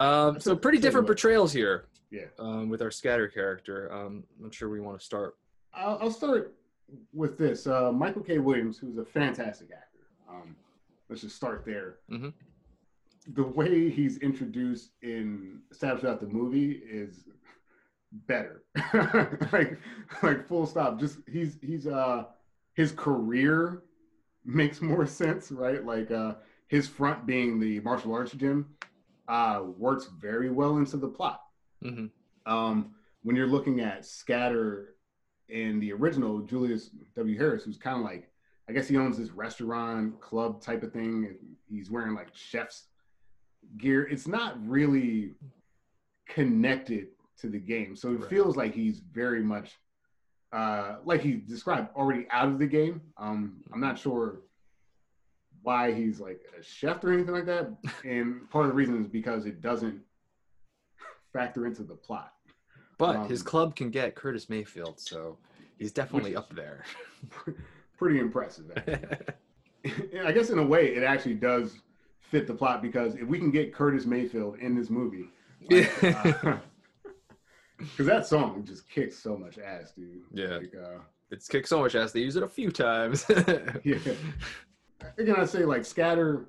Um, 0.00 0.38
so 0.38 0.54
pretty 0.54 0.78
different 0.78 1.06
portrayals 1.06 1.50
here 1.50 1.86
yeah, 2.10 2.26
um, 2.38 2.68
with 2.68 2.82
our 2.82 2.90
Scatter 2.90 3.28
character. 3.28 3.90
Um, 3.90 4.24
I'm 4.44 4.50
sure 4.50 4.68
we 4.68 4.80
want 4.80 4.98
to 4.98 5.04
start. 5.04 5.36
I'll, 5.78 5.98
I'll 6.02 6.10
start 6.10 6.54
with 7.12 7.38
this. 7.38 7.66
Uh, 7.66 7.92
Michael 7.92 8.22
K. 8.22 8.38
Williams, 8.38 8.78
who's 8.78 8.98
a 8.98 9.04
fantastic 9.04 9.68
actor. 9.70 10.06
Um, 10.28 10.56
let's 11.08 11.22
just 11.22 11.36
start 11.36 11.64
there. 11.64 11.96
Mhm. 12.10 12.32
The 13.34 13.42
way 13.44 13.90
he's 13.90 14.18
introduced 14.18 14.92
in 15.02 15.60
established 15.70 16.06
out 16.06 16.20
the 16.20 16.26
movie 16.26 16.72
is 16.72 17.24
better. 18.26 18.62
like, 19.52 19.78
like 20.22 20.46
full 20.48 20.66
stop. 20.66 20.98
Just 20.98 21.18
he's 21.30 21.58
he's 21.62 21.86
uh 21.86 22.24
his 22.74 22.90
career 22.92 23.82
makes 24.46 24.80
more 24.80 25.06
sense, 25.22 25.52
right? 25.52 25.84
Like 25.84 26.10
uh 26.10 26.34
his 26.68 26.88
front 26.88 27.26
being 27.26 27.58
the 27.60 27.80
martial 27.80 28.14
arts 28.14 28.32
gym 28.32 28.66
uh 29.28 29.62
works 29.76 30.08
very 30.18 30.48
well 30.48 30.78
into 30.78 30.96
the 30.96 31.08
plot. 31.08 31.40
hmm 31.82 32.06
Um, 32.46 32.94
when 33.24 33.36
you're 33.36 33.46
looking 33.46 33.80
at 33.80 34.06
Scatter 34.06 34.94
in 35.48 35.80
the 35.80 35.92
original, 35.92 36.40
Julius 36.40 36.90
W. 37.16 37.38
Harris, 37.38 37.64
who's 37.64 37.76
kind 37.78 37.96
of 37.98 38.04
like, 38.04 38.30
I 38.68 38.72
guess 38.72 38.86
he 38.88 38.96
owns 38.98 39.16
this 39.16 39.30
restaurant 39.30 40.20
club 40.20 40.60
type 40.60 40.82
of 40.82 40.92
thing. 40.92 41.24
and 41.26 41.36
He's 41.68 41.90
wearing 41.90 42.14
like 42.14 42.28
chef's 42.34 42.86
gear. 43.78 44.06
It's 44.06 44.26
not 44.28 44.54
really 44.68 45.34
connected 46.28 47.08
to 47.38 47.48
the 47.48 47.58
game. 47.58 47.96
So 47.96 48.12
it 48.12 48.20
Right. 48.20 48.30
feels 48.30 48.56
like 48.56 48.74
he's 48.74 49.00
very 49.00 49.42
much, 49.42 49.78
uh, 50.52 50.96
like 51.04 51.20
he 51.22 51.32
described, 51.36 51.94
already 51.96 52.26
out 52.30 52.48
of 52.48 52.58
the 52.58 52.66
game. 52.66 53.00
Um, 53.16 53.62
I'm 53.72 53.80
not 53.80 53.98
sure 53.98 54.40
why 55.62 55.92
he's 55.92 56.20
like 56.20 56.40
a 56.58 56.62
chef 56.62 57.02
or 57.04 57.12
anything 57.12 57.34
like 57.34 57.46
that. 57.46 57.70
And 58.04 58.48
part 58.50 58.64
of 58.66 58.70
the 58.70 58.76
reason 58.76 59.00
is 59.00 59.08
because 59.08 59.46
it 59.46 59.60
doesn't 59.60 60.00
factor 61.32 61.66
into 61.66 61.82
the 61.84 61.94
plot. 61.94 62.32
But 62.98 63.26
his 63.28 63.40
Um, 63.40 63.46
club 63.46 63.76
can 63.76 63.90
get 63.90 64.14
Curtis 64.14 64.48
Mayfield, 64.50 64.98
so 65.00 65.38
he's 65.78 65.92
definitely 65.92 66.34
up 66.36 66.54
there. 66.54 66.84
Pretty 67.96 68.18
impressive. 68.18 68.70
I 70.24 70.32
guess 70.32 70.50
in 70.50 70.58
a 70.58 70.66
way, 70.66 70.94
it 70.94 71.02
actually 71.04 71.34
does 71.34 71.78
fit 72.20 72.46
the 72.46 72.54
plot 72.54 72.82
because 72.82 73.14
if 73.14 73.26
we 73.26 73.38
can 73.38 73.50
get 73.50 73.72
Curtis 73.72 74.04
Mayfield 74.04 74.58
in 74.58 74.74
this 74.74 74.90
movie, 74.90 75.28
because 75.68 76.58
that 77.98 78.26
song 78.26 78.64
just 78.66 78.88
kicks 78.88 79.16
so 79.16 79.36
much 79.36 79.58
ass, 79.58 79.92
dude. 79.92 80.22
Yeah. 80.32 80.56
Like, 80.58 80.74
uh, 80.74 80.98
it's 81.30 81.46
kicked 81.48 81.68
so 81.68 81.80
much 81.80 81.94
ass 81.94 82.12
they 82.12 82.20
use 82.20 82.36
it 82.36 82.42
a 82.42 82.48
few 82.48 82.70
times. 82.70 83.24
yeah. 83.84 83.98
Again, 85.18 85.36
I 85.38 85.44
say 85.44 85.64
like 85.64 85.84
Scatter. 85.84 86.46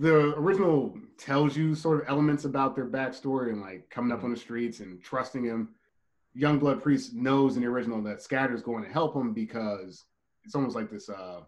The 0.00 0.34
original 0.36 0.98
tells 1.16 1.56
you 1.56 1.74
sort 1.74 2.02
of 2.02 2.08
elements 2.08 2.44
about 2.44 2.76
their 2.76 2.84
backstory 2.86 3.50
and 3.50 3.62
like 3.62 3.88
coming 3.88 4.12
up 4.12 4.22
on 4.22 4.30
the 4.30 4.36
streets 4.36 4.80
and 4.80 5.02
trusting 5.02 5.42
him. 5.44 5.70
Youngblood 6.36 6.82
Priest 6.82 7.14
knows 7.14 7.56
in 7.56 7.62
the 7.62 7.68
original 7.68 8.02
that 8.02 8.18
Scatter's 8.22 8.62
going 8.62 8.84
to 8.84 8.90
help 8.90 9.14
him 9.14 9.32
because 9.32 10.04
it's 10.44 10.54
almost 10.54 10.76
like 10.76 10.90
this 10.90 11.08
uh, 11.08 11.40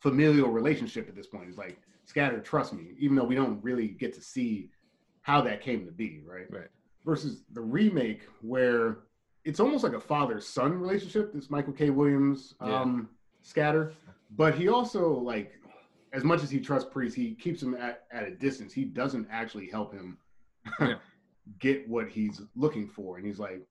familial 0.00 0.48
relationship 0.50 1.08
at 1.08 1.14
this 1.14 1.26
point. 1.26 1.48
It's 1.48 1.58
like 1.58 1.78
Scatter, 2.04 2.40
trust 2.40 2.72
me, 2.72 2.92
even 2.98 3.16
though 3.16 3.24
we 3.24 3.34
don't 3.34 3.62
really 3.62 3.88
get 3.88 4.14
to 4.14 4.20
see 4.22 4.70
how 5.22 5.40
that 5.42 5.60
came 5.60 5.84
to 5.86 5.92
be, 5.92 6.22
right? 6.24 6.50
Right. 6.50 6.68
Versus 7.04 7.42
the 7.52 7.60
remake 7.60 8.22
where 8.42 8.98
it's 9.44 9.60
almost 9.60 9.84
like 9.84 9.92
a 9.92 10.00
father-son 10.00 10.72
relationship. 10.74 11.32
This 11.32 11.50
Michael 11.50 11.72
K. 11.72 11.90
Williams 11.90 12.54
Yeah. 12.64 12.80
um, 12.80 13.08
Scatter, 13.42 13.92
but 14.36 14.54
he 14.54 14.68
also 14.68 15.08
like 15.12 15.52
as 16.12 16.24
much 16.24 16.42
as 16.42 16.50
he 16.50 16.60
trusts 16.60 16.88
Priest, 16.90 17.14
he 17.16 17.34
keeps 17.34 17.62
him 17.62 17.74
at, 17.74 18.04
at 18.12 18.22
a 18.24 18.30
distance. 18.30 18.72
He 18.72 18.84
doesn't 18.84 19.26
actually 19.30 19.68
help 19.68 19.92
him 19.92 20.16
Yeah. 20.80 20.94
get 21.60 21.88
what 21.88 22.08
he's 22.08 22.40
looking 22.56 22.88
for. 22.88 23.18
And 23.18 23.26
he's 23.26 23.38
like, 23.38 23.62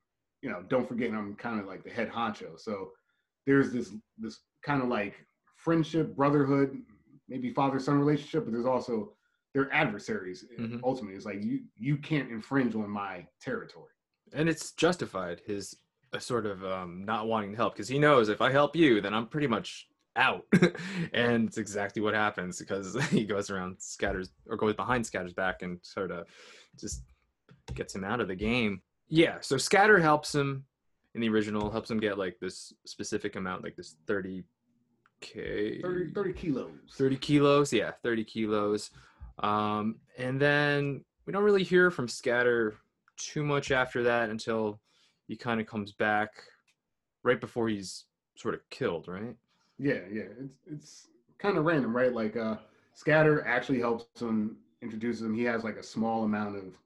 you 0.45 0.51
know, 0.51 0.61
don't 0.69 0.87
forget 0.87 1.11
I'm 1.11 1.33
kind 1.35 1.59
of 1.59 1.65
like 1.65 1.83
the 1.83 1.89
head 1.89 2.07
honcho. 2.11 2.59
So 2.59 2.91
there's 3.47 3.73
this 3.73 3.91
this 4.19 4.41
kind 4.63 4.83
of 4.83 4.87
like 4.89 5.15
friendship, 5.57 6.15
brotherhood 6.15 6.77
maybe 7.27 7.51
father 7.51 7.79
son 7.79 7.97
relationship, 7.97 8.45
but 8.45 8.53
there's 8.53 8.67
also 8.67 9.13
they're 9.55 9.73
adversaries. 9.73 10.45
Mhm. 10.59 10.81
Ultimately, 10.83 11.15
it's 11.15 11.25
like 11.25 11.43
you 11.43 11.61
you 11.75 11.97
can't 11.97 12.29
infringe 12.29 12.75
on 12.75 12.87
my 12.89 13.25
territory. 13.41 13.89
and 14.33 14.47
it's 14.47 14.71
justified 14.73 15.41
his 15.47 15.75
uh, 16.13 16.19
sort 16.19 16.45
of 16.45 16.63
um, 16.63 17.03
not 17.05 17.25
wanting 17.27 17.49
to 17.51 17.57
help 17.57 17.73
because 17.73 17.87
he 17.87 17.97
knows 17.97 18.29
if 18.29 18.41
I 18.41 18.51
help 18.51 18.75
you, 18.75 19.01
then 19.01 19.13
I'm 19.15 19.27
pretty 19.27 19.47
much 19.47 19.87
out, 20.15 20.43
and 21.13 21.47
it's 21.47 21.57
exactly 21.57 22.01
what 22.03 22.13
happens 22.13 22.59
because 22.59 22.95
he 23.09 23.25
goes 23.25 23.49
around 23.49 23.77
Scatters 23.79 24.29
or 24.47 24.57
goes 24.57 24.75
behind 24.75 25.05
Scatters 25.07 25.33
back 25.33 25.63
and 25.63 25.79
sort 25.81 26.11
of 26.11 26.27
just 26.79 27.01
gets 27.73 27.95
him 27.95 28.03
out 28.03 28.21
of 28.21 28.27
the 28.27 28.35
game. 28.35 28.81
Yeah, 29.07 29.37
so 29.41 29.57
Scatter 29.57 29.99
helps 29.99 30.33
him 30.33 30.65
in 31.13 31.21
the 31.21 31.29
original, 31.29 31.69
helps 31.71 31.89
him 31.89 31.99
get 31.99 32.17
like 32.17 32.37
this 32.39 32.73
specific 32.85 33.35
amount, 33.35 33.63
like 33.63 33.75
this 33.75 33.95
30 34.07 34.43
k 35.21 35.81
30, 35.81 36.11
30 36.11 36.33
kilos. 36.33 36.69
30 36.91 37.15
kilos 37.17 37.71
yeah 37.71 37.91
30 38.03 38.25
kilos 38.25 38.91
um 39.39 39.95
and 40.17 40.39
then 40.41 41.03
we 41.25 41.31
don't 41.31 41.43
really 41.43 41.63
hear 41.63 41.89
from 41.89 42.05
scatter 42.07 42.75
too 43.17 43.41
much 43.41 43.71
after 43.71 44.03
that 44.03 44.29
until 44.29 44.79
he 45.27 45.37
kind 45.37 45.61
of 45.61 45.67
comes 45.67 45.93
back 45.93 46.31
right 47.23 47.39
before 47.39 47.69
he's 47.69 48.03
sort 48.35 48.53
of 48.53 48.59
killed 48.69 49.07
right 49.07 49.35
Yeah, 49.77 50.01
yeah. 50.11 50.23
It's 50.43 50.57
it's 50.71 51.07
kind 51.37 51.57
of 51.57 51.65
random, 51.65 51.95
right? 51.95 52.13
Like 52.13 52.35
uh 52.37 52.57
Scatter 52.93 53.45
actually 53.45 53.79
helps 53.79 54.21
him 54.21 54.57
introduces 54.81 55.21
him. 55.21 55.33
He 55.33 55.43
has 55.43 55.63
like 55.63 55.77
a 55.77 55.83
small 55.83 56.23
amount 56.23 56.55
of 56.57 56.77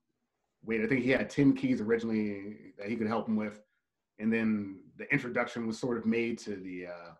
weight. 0.64 0.82
I 0.82 0.88
think 0.88 1.04
he 1.04 1.12
had 1.12 1.30
10 1.30 1.56
keys 1.56 1.82
originally 1.82 2.74
that 2.78 2.90
he 2.90 2.96
could 2.96 3.08
help 3.08 3.28
him 3.28 3.36
with. 3.36 3.62
And 4.20 4.32
then 4.32 4.80
the 4.98 5.12
introduction 5.12 5.66
was 5.66 5.80
sort 5.80 5.98
of 5.98 6.06
made 6.06 6.38
to 6.40 6.56
the 6.56 6.88
uh 6.88 7.12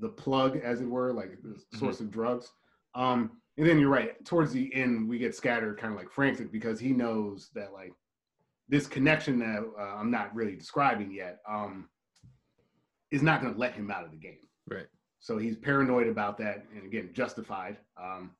the 0.00 0.08
plug, 0.08 0.58
as 0.58 0.80
it 0.80 0.88
were, 0.88 1.12
like 1.12 1.38
the 1.42 1.76
source 1.76 2.00
of 2.00 2.10
drugs. 2.10 2.52
Um, 2.94 3.32
and 3.56 3.68
then 3.68 3.78
you're 3.78 3.90
right, 3.90 4.24
towards 4.24 4.52
the 4.52 4.72
end, 4.74 5.08
we 5.08 5.18
get 5.18 5.34
Scatter 5.34 5.74
kind 5.74 5.92
of 5.92 5.98
like 5.98 6.10
frantic 6.10 6.52
because 6.52 6.78
he 6.78 6.90
knows 6.90 7.50
that 7.54 7.72
like 7.72 7.92
this 8.68 8.86
connection 8.86 9.38
that 9.40 9.64
uh, 9.78 9.96
I'm 9.96 10.10
not 10.10 10.34
really 10.34 10.54
describing 10.54 11.10
yet 11.10 11.38
um, 11.48 11.88
is 13.10 13.22
not 13.22 13.40
going 13.40 13.52
to 13.52 13.58
let 13.58 13.72
him 13.74 13.90
out 13.90 14.04
of 14.04 14.10
the 14.10 14.16
game. 14.16 14.38
right 14.70 14.86
So 15.20 15.38
he's 15.38 15.56
paranoid 15.56 16.06
about 16.06 16.38
that, 16.38 16.64
and 16.74 16.84
again, 16.84 17.10
justified. 17.12 17.78
Um, 18.00 18.30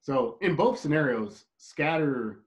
so 0.00 0.38
in 0.40 0.56
both 0.56 0.78
scenarios, 0.78 1.44
Scatter 1.58 2.40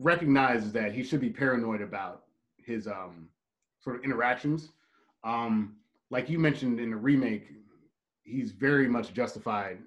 recognizes 0.00 0.72
that 0.72 0.92
he 0.92 1.02
should 1.04 1.20
be 1.20 1.30
paranoid 1.30 1.82
about 1.82 2.22
his 2.56 2.86
um, 2.88 3.28
sort 3.80 3.96
of 3.96 4.04
interactions. 4.04 4.70
Um, 5.24 5.76
like 6.10 6.28
you 6.28 6.38
mentioned 6.38 6.80
in 6.80 6.90
the 6.90 6.96
remake, 6.96 7.48
he's 8.24 8.52
very 8.52 8.88
much 8.88 9.12
justified, 9.12 9.78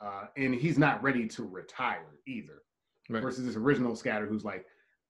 uh, 0.00 0.26
and 0.36 0.54
he's 0.54 0.78
not 0.78 1.02
ready 1.02 1.26
to 1.26 1.42
retire 1.42 2.06
either. 2.26 2.62
Right. 3.10 3.22
Versus 3.22 3.44
this 3.46 3.56
original 3.56 3.94
Scatter, 3.94 4.26
who's 4.26 4.44
like, 4.44 4.66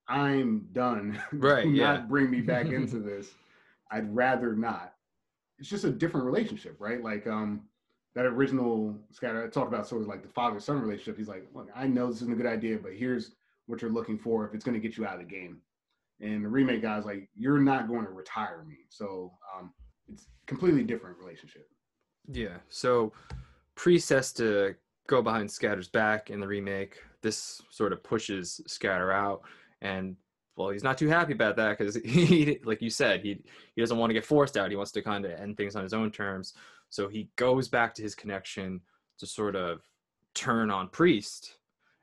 "I'm 0.08 0.68
done. 0.72 1.20
Right, 1.32 1.64
Do 1.64 1.70
yeah. 1.70 1.92
not 1.94 2.08
bring 2.08 2.30
me 2.30 2.40
back 2.40 2.66
into 2.72 2.98
this. 2.98 3.30
I'd 3.90 4.14
rather 4.14 4.54
not." 4.54 4.94
It's 5.58 5.68
just 5.68 5.84
a 5.84 5.90
different 5.90 6.26
relationship, 6.26 6.76
right? 6.78 7.02
Like 7.02 7.26
um, 7.26 7.62
that 8.14 8.26
original 8.26 8.98
Scatter 9.10 9.44
I 9.44 9.48
talked 9.48 9.72
about, 9.72 9.86
sort 9.86 10.02
of 10.02 10.08
like 10.08 10.22
the 10.22 10.28
father-son 10.28 10.78
relationship. 10.80 11.16
He's 11.16 11.28
like, 11.28 11.46
"Look, 11.54 11.68
I 11.74 11.86
know 11.86 12.08
this 12.08 12.20
isn't 12.22 12.32
a 12.32 12.36
good 12.36 12.46
idea, 12.46 12.78
but 12.78 12.92
here's 12.92 13.32
what 13.66 13.82
you're 13.82 13.92
looking 13.92 14.18
for 14.18 14.46
if 14.46 14.54
it's 14.54 14.64
going 14.64 14.80
to 14.80 14.88
get 14.88 14.96
you 14.96 15.06
out 15.06 15.14
of 15.14 15.20
the 15.20 15.34
game." 15.34 15.58
And 16.20 16.44
the 16.44 16.48
remake 16.48 16.82
guy's 16.82 17.04
like, 17.04 17.28
"You're 17.34 17.60
not 17.60 17.88
going 17.88 18.04
to 18.04 18.10
retire 18.12 18.64
me." 18.66 18.76
So 18.88 19.32
um, 19.56 19.72
it's 20.12 20.26
completely 20.46 20.82
different 20.82 21.18
relationship. 21.18 21.68
yeah 22.32 22.56
so 22.68 23.12
priest 23.74 24.08
has 24.08 24.32
to 24.32 24.74
go 25.08 25.22
behind 25.22 25.48
scatter's 25.48 25.88
back 25.88 26.30
in 26.30 26.40
the 26.40 26.46
remake 26.46 27.02
this 27.22 27.62
sort 27.70 27.92
of 27.92 28.02
pushes 28.02 28.60
scatter 28.66 29.12
out 29.12 29.42
and 29.82 30.16
well 30.56 30.70
he's 30.70 30.82
not 30.82 30.98
too 30.98 31.08
happy 31.08 31.32
about 31.32 31.56
that 31.56 31.78
because 31.78 31.94
he 32.04 32.58
like 32.64 32.82
you 32.82 32.90
said 32.90 33.20
he 33.22 33.40
he 33.74 33.82
doesn't 33.82 33.98
want 33.98 34.10
to 34.10 34.14
get 34.14 34.24
forced 34.24 34.56
out 34.56 34.70
he 34.70 34.76
wants 34.76 34.92
to 34.92 35.02
kind 35.02 35.24
of 35.24 35.32
end 35.32 35.56
things 35.56 35.76
on 35.76 35.82
his 35.82 35.94
own 35.94 36.10
terms 36.10 36.54
so 36.88 37.08
he 37.08 37.28
goes 37.36 37.68
back 37.68 37.94
to 37.94 38.02
his 38.02 38.14
connection 38.14 38.80
to 39.18 39.26
sort 39.26 39.56
of 39.56 39.82
turn 40.34 40.70
on 40.70 40.88
priest 40.88 41.58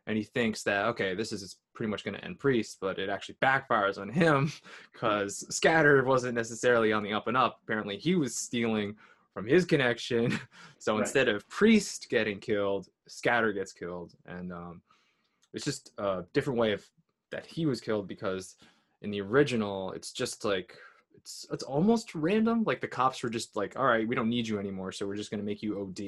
and 0.08 0.18
he 0.18 0.24
thinks 0.24 0.64
that 0.64 0.86
okay 0.86 1.16
this 1.16 1.32
is 1.32 1.58
pretty 1.74 1.90
much 1.90 2.04
going 2.04 2.16
to 2.16 2.24
end 2.24 2.38
priest 2.40 2.78
but 2.82 3.00
it 3.00 3.10
actually 3.10 3.36
backfires 3.42 3.98
on 3.98 4.10
him 4.10 4.52
because 4.94 5.46
scatter 5.56 6.04
wasn't 6.04 6.34
necessarily 6.36 6.92
on 6.94 7.04
the 7.04 7.14
up 7.14 7.28
and 7.28 7.38
up. 7.38 7.60
Apparently 7.64 7.98
he 7.98 8.16
was 8.16 8.36
stealing 8.36 8.96
from 9.34 9.46
his 9.48 9.66
connection. 9.66 10.38
So 10.80 10.96
Right. 10.96 11.04
instead 11.04 11.30
of 11.30 11.48
priest 11.48 12.08
getting 12.10 12.40
killed 12.40 12.90
scatter 13.08 13.54
gets 13.54 13.72
killed. 13.72 14.14
And 14.26 14.52
um, 14.52 14.82
it's 15.54 15.64
just 15.66 15.92
a 15.98 16.26
different 16.34 16.60
way 16.60 16.74
of 16.74 16.86
that 17.32 17.46
he 17.46 17.66
was 17.66 17.80
killed 17.80 18.08
because 18.08 18.56
in 19.02 19.12
the 19.12 19.22
original 19.22 19.94
it's 19.94 20.12
just 20.12 20.44
like 20.44 20.76
it's 21.16 21.46
it's 21.52 21.64
almost 21.64 22.14
random. 22.16 22.64
Like 22.66 22.82
the 22.82 22.88
cops 22.88 23.24
were 23.24 23.30
just 23.30 23.56
like 23.56 23.80
all 23.80 23.86
right 23.86 24.08
we 24.08 24.16
don't 24.16 24.30
need 24.30 24.48
you 24.48 24.60
anymore 24.60 24.92
so 24.92 25.08
we're 25.08 25.16
just 25.16 25.32
going 25.32 25.40
to 25.40 25.46
make 25.46 25.64
you 25.64 25.80
od 25.80 26.00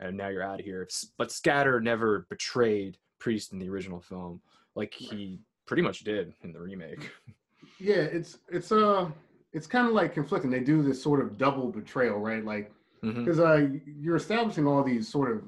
and 0.00 0.16
now 0.16 0.28
you're 0.28 0.42
out 0.42 0.60
of 0.60 0.66
here 0.66 0.86
but 1.16 1.32
scatter 1.32 1.80
never 1.80 2.26
betrayed 2.28 2.98
priest 3.22 3.52
in 3.52 3.58
the 3.58 3.68
original 3.68 4.00
film 4.00 4.40
like 4.74 4.92
he 4.92 5.40
pretty 5.66 5.82
much 5.82 6.00
did 6.00 6.34
in 6.42 6.52
the 6.52 6.60
remake 6.60 7.10
Yeah, 7.78 7.96
it's 7.96 8.38
it's 8.48 8.70
uh 8.72 9.10
it's 9.52 9.66
kind 9.66 9.86
of 9.86 9.92
like 9.92 10.14
conflicting. 10.14 10.50
They 10.50 10.60
do 10.60 10.82
this 10.82 11.02
sort 11.02 11.20
of 11.20 11.36
double 11.36 11.70
betrayal, 11.70 12.18
right? 12.18 12.44
Like 12.44 12.72
because 13.02 13.40
uh, 13.40 13.66
you're 14.00 14.14
establishing 14.14 14.66
all 14.66 14.84
these 14.84 15.08
sort 15.08 15.32
of 15.32 15.42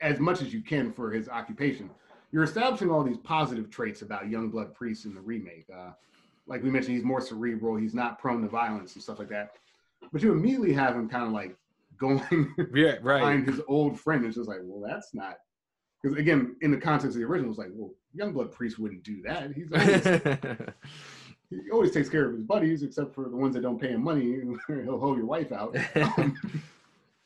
as 0.00 0.18
much 0.18 0.42
as 0.42 0.52
you 0.52 0.60
can 0.60 0.92
for 0.92 1.12
his 1.12 1.28
occupation. 1.28 1.88
You're 2.32 2.42
establishing 2.42 2.90
all 2.90 3.04
these 3.04 3.18
positive 3.18 3.70
traits 3.70 4.02
about 4.02 4.24
Youngblood 4.24 4.74
Priest 4.74 5.04
in 5.04 5.14
the 5.14 5.20
remake. 5.20 5.66
Uh, 5.72 5.92
like 6.48 6.64
we 6.64 6.70
mentioned, 6.70 6.96
he's 6.96 7.04
more 7.04 7.20
cerebral. 7.20 7.76
He's 7.76 7.94
not 7.94 8.18
prone 8.18 8.42
to 8.42 8.48
violence 8.48 8.94
and 8.94 9.02
stuff 9.02 9.20
like 9.20 9.28
that. 9.28 9.52
But 10.12 10.22
you 10.22 10.32
immediately 10.32 10.72
have 10.72 10.96
him 10.96 11.08
kind 11.08 11.24
of 11.24 11.30
like 11.30 11.56
going 11.98 12.20
yeah 12.74 12.96
right 13.00 13.22
find 13.22 13.46
his 13.46 13.60
old 13.68 13.98
friend. 13.98 14.24
It's 14.24 14.34
just 14.34 14.48
like, 14.48 14.58
well, 14.64 14.86
that's 14.86 15.14
not 15.14 15.38
because 16.06 16.20
again, 16.20 16.54
in 16.60 16.70
the 16.70 16.76
context 16.76 17.16
of 17.16 17.20
the 17.20 17.26
original, 17.26 17.50
it's 17.50 17.58
like, 17.58 17.70
well, 17.72 17.92
Youngblood 18.16 18.52
Priest 18.52 18.78
wouldn't 18.78 19.02
do 19.02 19.22
that. 19.22 19.50
He's 19.52 19.72
always, 19.72 20.70
he 21.50 21.70
always 21.72 21.90
takes 21.90 22.08
care 22.08 22.26
of 22.26 22.34
his 22.34 22.42
buddies, 22.42 22.84
except 22.84 23.12
for 23.12 23.28
the 23.28 23.34
ones 23.34 23.54
that 23.54 23.62
don't 23.62 23.80
pay 23.80 23.88
him 23.88 24.04
money. 24.04 24.34
And 24.34 24.56
he'll 24.84 25.00
hold 25.00 25.16
your 25.16 25.26
wife 25.26 25.50
out. 25.50 25.76
Um, 25.96 26.62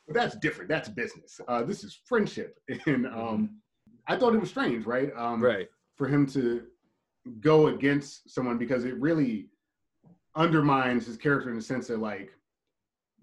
but 0.07 0.15
that's 0.15 0.35
different. 0.37 0.67
That's 0.67 0.89
business. 0.89 1.39
Uh, 1.47 1.61
this 1.63 1.83
is 1.83 1.97
friendship, 2.05 2.59
and 2.87 3.05
um, 3.05 3.61
I 4.07 4.17
thought 4.17 4.33
it 4.33 4.41
was 4.41 4.49
strange, 4.49 4.85
right? 4.85 5.11
Um, 5.15 5.41
right 5.41 5.69
For 5.95 6.07
him 6.07 6.25
to 6.27 6.63
go 7.39 7.67
against 7.67 8.29
someone 8.29 8.57
because 8.57 8.83
it 8.83 8.99
really 8.99 9.47
undermines 10.35 11.05
his 11.05 11.17
character 11.17 11.49
in 11.49 11.55
the 11.55 11.61
sense 11.61 11.87
that 11.87 11.99
like 11.99 12.31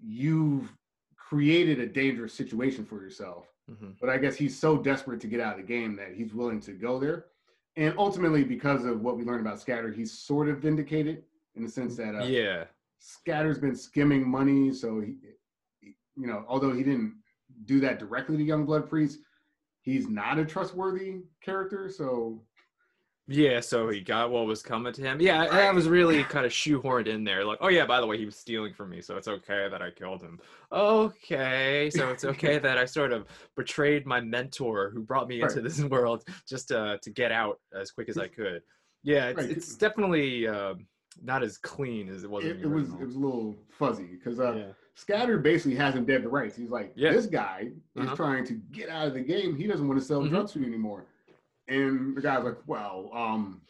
you've 0.01 0.73
created 1.17 1.79
a 1.79 1.85
dangerous 1.85 2.33
situation 2.33 2.85
for 2.85 3.03
yourself 3.03 3.45
Mhm. 3.69 3.95
but 3.99 4.09
I 4.09 4.17
guess 4.17 4.35
he's 4.35 4.57
so 4.57 4.77
desperate 4.77 5.19
to 5.21 5.27
get 5.27 5.39
out 5.39 5.59
of 5.59 5.65
the 5.65 5.67
game 5.67 5.95
that 5.97 6.13
he's 6.13 6.33
willing 6.33 6.59
to 6.61 6.71
go 6.73 6.99
there. 6.99 7.25
And 7.75 7.93
ultimately, 7.97 8.43
because 8.43 8.83
of 8.85 9.01
what 9.01 9.15
we 9.17 9.23
learned 9.23 9.41
about 9.41 9.59
Scatter, 9.61 9.91
he's 9.91 10.11
sort 10.11 10.49
of 10.49 10.59
vindicated 10.59 11.23
in 11.55 11.63
the 11.63 11.69
sense 11.69 11.95
that 11.97 12.15
uh, 12.15 12.25
yeah 12.25 12.65
Scatter's 12.99 13.59
been 13.59 13.75
skimming 13.75 14.27
money. 14.27 14.73
So, 14.73 14.99
he, 14.99 15.15
he- 15.79 15.95
you 16.17 16.27
know, 16.27 16.43
although 16.47 16.73
he 16.73 16.83
didn't 16.83 17.15
do 17.65 17.79
that 17.79 17.97
directly 17.99 18.35
to 18.37 18.43
Youngblood 18.43 18.89
Priest, 18.89 19.19
he's 19.81 20.07
not 20.09 20.37
a 20.37 20.43
trustworthy 20.45 21.21
character. 21.41 21.89
So, 21.89 22.43
Yeah, 23.31 23.59
so 23.59 23.89
he 23.89 24.01
got 24.01 24.31
what 24.31 24.47
was 24.47 24.63
coming 24.63 24.91
to 24.91 25.01
him. 25.03 25.21
Yeah, 25.21 25.47
that 25.47 25.75
was 25.75 25.87
really 25.87 26.23
kind 26.23 26.47
of 26.47 26.51
shoehorned 26.51 27.05
in 27.05 27.23
there. 27.23 27.45
Like, 27.45 27.59
oh 27.61 27.67
yeah, 27.67 27.85
by 27.85 28.01
the 28.01 28.07
way, 28.07 28.17
he 28.17 28.25
was 28.25 28.35
stealing 28.35 28.73
from 28.73 28.89
me, 28.89 29.01
so 29.01 29.17
it's 29.17 29.27
okay 29.27 29.67
that 29.69 29.83
I 29.83 29.91
killed 29.91 30.21
him. 30.21 30.39
Okay, 30.71 31.91
so 31.93 32.09
it's 32.09 32.25
okay 32.25 32.57
that 32.57 32.77
I 32.79 32.85
sort 32.85 33.11
of 33.13 33.27
betrayed 33.55 34.05
my 34.07 34.19
mentor 34.19 34.89
who 34.91 35.01
brought 35.01 35.27
me 35.27 35.41
into 35.43 35.61
this 35.61 35.79
world 35.93 36.23
just 36.47 36.69
to 36.69 36.99
to 37.03 37.09
get 37.11 37.31
out 37.31 37.59
as 37.79 37.91
quick 37.91 38.09
as 38.09 38.17
I 38.17 38.27
could. 38.27 38.63
Yeah, 39.03 39.27
it's, 39.27 39.37
Right. 39.37 39.51
it's 39.51 39.75
definitely 39.75 40.47
uh, 40.47 40.73
not 41.21 41.43
as 41.43 41.57
clean 41.59 42.09
as 42.09 42.23
it 42.23 42.29
was. 42.31 42.43
it, 42.45 42.61
it 42.61 42.67
was 42.69 42.89
it 42.89 42.99
was 42.99 43.15
a 43.15 43.19
little 43.19 43.55
fuzzy 43.69 44.05
because 44.15 44.39
uh, 44.39 44.55
Yeah. 44.55 44.71
Scatter 44.95 45.37
basically 45.37 45.75
has 45.77 45.95
him 45.95 46.03
dead 46.03 46.23
to 46.23 46.29
rights. 46.29 46.57
He's 46.57 46.71
like, 46.71 46.91
Yeah. 46.95 47.13
this 47.13 47.25
guy 47.27 47.69
is 47.95 48.05
Uh-huh. 48.07 48.15
trying 48.15 48.43
to 48.47 48.53
get 48.71 48.89
out 48.89 49.07
of 49.07 49.13
the 49.13 49.21
game. 49.21 49.55
He 49.55 49.65
doesn't 49.67 49.87
want 49.87 49.97
to 49.99 50.05
sell 50.05 50.21
Mhm. 50.23 50.29
drugs 50.29 50.51
to 50.53 50.59
you 50.59 50.65
anymore. 50.65 51.05
And 51.69 52.15
the 52.17 52.21
guy's 52.21 52.43
like, 52.43 52.57
well, 52.67 53.09
um, 53.13 53.61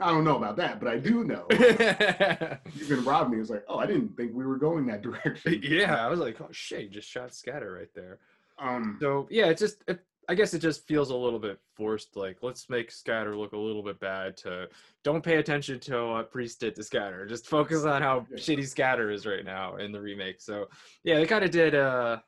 I 0.00 0.10
don't 0.10 0.24
know 0.24 0.36
about 0.36 0.56
that, 0.56 0.80
but 0.80 0.88
I 0.88 0.98
do 0.98 1.22
know 1.24 1.46
you 1.50 2.86
can 2.86 3.04
rob 3.04 3.30
me. 3.30 3.38
It's 3.38 3.50
like, 3.50 3.64
oh, 3.68 3.78
I 3.78 3.86
didn't 3.86 4.16
think 4.16 4.32
we 4.34 4.44
were 4.44 4.58
going 4.58 4.86
that 4.86 5.02
direction. 5.08 5.60
yeah, 5.62 6.04
I 6.04 6.08
was 6.08 6.18
like, 6.20 6.40
oh 6.40 6.48
shit, 6.50 6.90
just 6.90 7.08
shot 7.08 7.32
Scatter 7.34 7.72
right 7.72 7.92
there. 7.94 8.18
Um, 8.58 8.98
So 9.00 9.28
yeah, 9.30 9.46
it 9.46 9.58
just 9.58 9.82
it, 9.86 10.00
I 10.28 10.34
guess 10.34 10.54
it 10.54 10.60
just 10.60 10.86
feels 10.88 11.10
a 11.10 11.16
little 11.16 11.38
bit 11.38 11.58
forced. 11.76 12.16
Like 12.16 12.38
let's 12.42 12.68
make 12.70 12.90
Scatter 12.90 13.36
look 13.36 13.52
a 13.52 13.56
little 13.58 13.82
bit 13.82 14.00
bad. 14.00 14.36
To 14.38 14.68
don't 15.04 15.22
pay 15.22 15.36
attention 15.36 15.78
to 15.80 16.06
what 16.08 16.30
Priest 16.32 16.60
did 16.60 16.74
to 16.76 16.82
Scatter. 16.82 17.26
Just 17.26 17.46
focus 17.46 17.84
on 17.84 18.02
how 18.02 18.26
Yeah. 18.30 18.36
shitty 18.38 18.66
Scatter 18.66 19.10
is 19.10 19.26
right 19.26 19.44
now 19.44 19.76
in 19.76 19.92
the 19.92 20.00
remake. 20.00 20.40
So 20.40 20.66
yeah, 21.04 21.16
they 21.16 21.26
kind 21.26 21.44
of 21.44 21.50
did 21.50 21.74
uh 21.74 22.18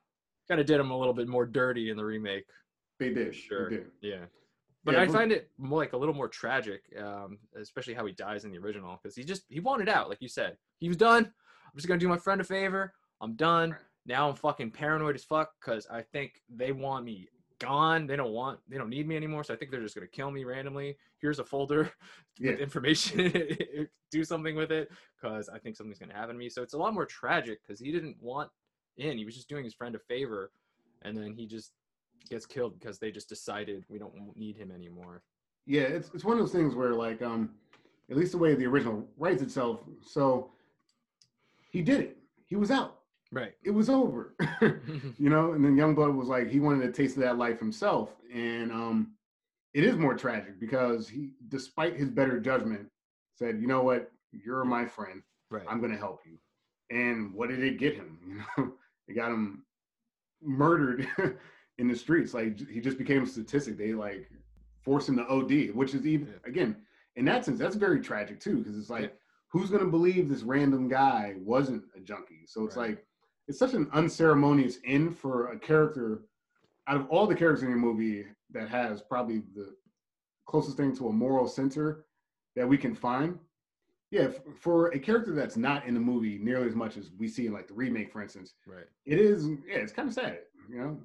kind 0.48 0.60
of 0.60 0.66
did 0.66 0.78
him 0.78 0.90
a 0.92 0.98
little 0.98 1.14
bit 1.14 1.26
more 1.26 1.46
dirty 1.46 1.90
in 1.90 1.96
the 1.96 2.04
remake 2.04 2.44
They 3.00 3.12
did. 3.12 3.34
Sure. 3.34 3.70
They 3.70 3.76
did. 3.78 3.86
Yeah. 4.02 4.24
But 4.86 4.94
Yeah, 4.94 5.02
I 5.02 5.08
find 5.08 5.32
it 5.32 5.50
more 5.58 5.80
like 5.80 5.94
a 5.94 5.96
little 5.96 6.14
more 6.14 6.28
tragic, 6.28 6.84
um, 6.96 7.38
especially 7.60 7.92
how 7.92 8.06
he 8.06 8.12
dies 8.12 8.44
in 8.44 8.52
the 8.52 8.58
original, 8.58 8.98
because 9.02 9.16
he 9.16 9.24
just 9.24 9.42
he 9.48 9.58
wanted 9.58 9.88
out, 9.88 10.08
like 10.08 10.22
you 10.22 10.28
said. 10.28 10.56
He 10.78 10.86
was 10.86 10.96
done. 10.96 11.24
I'm 11.24 11.72
just 11.74 11.88
gonna 11.88 11.98
do 11.98 12.06
my 12.08 12.16
friend 12.16 12.40
a 12.40 12.44
favor. 12.44 12.94
I'm 13.20 13.34
done. 13.34 13.72
Right. 13.72 13.80
Now 14.06 14.28
I'm 14.28 14.36
fucking 14.36 14.70
paranoid 14.70 15.16
as 15.16 15.24
fuck 15.24 15.50
because 15.60 15.88
I 15.90 16.02
think 16.02 16.40
they 16.48 16.70
want 16.70 17.04
me 17.04 17.28
gone. 17.58 18.06
They 18.06 18.14
don't 18.14 18.30
want 18.30 18.60
they 18.68 18.78
don't 18.78 18.88
need 18.88 19.08
me 19.08 19.16
anymore. 19.16 19.42
So 19.42 19.54
I 19.54 19.56
think 19.56 19.72
they're 19.72 19.82
just 19.82 19.96
gonna 19.96 20.06
kill 20.06 20.30
me 20.30 20.44
randomly. 20.44 20.96
Here's 21.18 21.40
a 21.40 21.44
folder 21.44 21.90
Yeah. 22.38 22.52
with 22.52 22.60
information. 22.60 23.32
do 24.12 24.22
something 24.22 24.54
with 24.54 24.70
it 24.70 24.88
because 25.20 25.48
I 25.48 25.58
think 25.58 25.74
something's 25.74 25.98
gonna 25.98 26.14
happen 26.14 26.36
to 26.36 26.38
me. 26.38 26.48
So 26.48 26.62
it's 26.62 26.74
a 26.74 26.78
lot 26.78 26.94
more 26.94 27.06
tragic 27.06 27.58
because 27.66 27.80
he 27.80 27.90
didn't 27.90 28.16
want 28.22 28.52
in. 28.98 29.18
He 29.18 29.24
was 29.24 29.34
just 29.34 29.48
doing 29.48 29.64
his 29.64 29.74
friend 29.74 29.96
a 29.96 29.98
favor, 29.98 30.52
and 31.02 31.16
then 31.16 31.32
he 31.34 31.44
just 31.44 31.72
gets 32.28 32.46
killed 32.46 32.78
because 32.78 32.98
they 32.98 33.10
just 33.10 33.28
decided 33.28 33.84
we 33.88 33.98
don't 33.98 34.14
need 34.36 34.56
him 34.56 34.70
anymore. 34.70 35.22
Yeah, 35.66 35.82
it's 35.82 36.10
it's 36.14 36.24
one 36.24 36.34
of 36.34 36.40
those 36.40 36.52
things 36.52 36.74
where 36.74 36.94
like 36.94 37.22
um 37.22 37.50
at 38.10 38.16
least 38.16 38.32
the 38.32 38.38
way 38.38 38.54
the 38.54 38.66
original 38.66 39.06
writes 39.16 39.42
itself, 39.42 39.80
so 40.00 40.50
he 41.70 41.82
did 41.82 42.00
it. 42.00 42.16
He 42.46 42.56
was 42.56 42.70
out. 42.70 43.00
Right. 43.32 43.54
It 43.64 43.72
was 43.72 43.90
over. 43.90 44.34
you 44.60 45.28
know, 45.28 45.52
and 45.52 45.64
then 45.64 45.76
Youngblood 45.76 46.14
was 46.14 46.28
like 46.28 46.48
he 46.48 46.60
wanted 46.60 46.88
a 46.88 46.92
taste 46.92 47.16
of 47.16 47.22
that 47.22 47.38
life 47.38 47.58
himself. 47.58 48.10
And 48.32 48.70
um 48.70 49.12
it 49.74 49.84
is 49.84 49.96
more 49.96 50.14
tragic 50.14 50.58
because 50.60 51.08
he 51.08 51.32
despite 51.48 51.96
his 51.96 52.08
better 52.08 52.40
judgment 52.40 52.88
said, 53.34 53.60
"You 53.60 53.66
know 53.66 53.82
what? 53.82 54.10
You're 54.32 54.64
my 54.64 54.86
friend. 54.86 55.22
right. 55.50 55.64
I'm 55.68 55.80
going 55.80 55.92
to 55.92 55.98
help 55.98 56.20
you." 56.24 56.38
And 56.96 57.34
what 57.34 57.48
did 57.50 57.62
it 57.62 57.78
get 57.78 57.94
him? 57.94 58.18
You 58.26 58.64
know, 58.64 58.72
it 59.08 59.14
got 59.14 59.30
him 59.30 59.64
murdered 60.42 61.06
in 61.78 61.88
the 61.88 61.96
streets. 61.96 62.34
Like 62.34 62.58
he 62.68 62.80
just 62.80 62.98
became 62.98 63.22
a 63.22 63.26
statistic. 63.26 63.76
They 63.76 63.92
like 63.92 64.30
forced 64.82 65.08
him 65.08 65.16
to 65.16 65.26
OD, 65.28 65.70
which 65.74 65.94
is 65.94 66.06
even 66.06 66.28
Yeah. 66.28 66.48
again 66.48 66.76
in 67.16 67.24
that 67.26 67.44
sense 67.44 67.58
that's 67.58 67.76
very 67.76 68.00
tragic 68.00 68.40
too, 68.40 68.58
because 68.58 68.78
it's 68.78 68.90
like 68.90 69.02
Yeah. 69.02 69.16
who's 69.48 69.70
going 69.70 69.84
to 69.84 69.90
believe 69.90 70.28
this 70.28 70.42
random 70.42 70.88
guy 70.88 71.34
wasn't 71.38 71.84
a 71.94 72.00
junkie? 72.00 72.44
So 72.46 72.64
it's 72.64 72.76
Right. 72.76 72.90
like 72.90 73.06
it's 73.48 73.58
such 73.58 73.74
an 73.74 73.88
unceremonious 73.92 74.78
end 74.84 75.16
for 75.16 75.48
a 75.48 75.58
character 75.58 76.22
out 76.88 76.96
of 77.00 77.08
all 77.08 77.26
the 77.26 77.34
characters 77.34 77.62
in 77.62 77.70
the 77.70 77.76
movie 77.76 78.26
that 78.50 78.68
has 78.68 79.02
probably 79.02 79.38
the 79.54 79.76
closest 80.46 80.76
thing 80.76 80.94
to 80.96 81.08
a 81.08 81.12
moral 81.12 81.46
center 81.48 82.06
that 82.54 82.68
we 82.68 82.78
can 82.78 82.94
find. 82.94 83.38
Yeah, 84.12 84.28
for 84.60 84.88
a 84.92 84.98
character 85.00 85.32
that's 85.34 85.56
not 85.56 85.84
in 85.84 85.94
the 85.94 86.00
movie 86.00 86.38
nearly 86.38 86.66
as 86.68 86.76
much 86.76 86.96
as 86.96 87.10
we 87.18 87.26
see 87.26 87.46
in 87.46 87.52
like 87.52 87.66
the 87.66 87.74
remake, 87.74 88.12
for 88.12 88.22
instance, 88.22 88.54
right. 88.64 88.86
it 89.04 89.18
is 89.18 89.48
yeah, 89.66 89.78
it's 89.78 89.92
kind 89.92 90.06
of 90.08 90.14
sad, 90.14 90.42
you 90.68 90.78
know. 90.78 91.00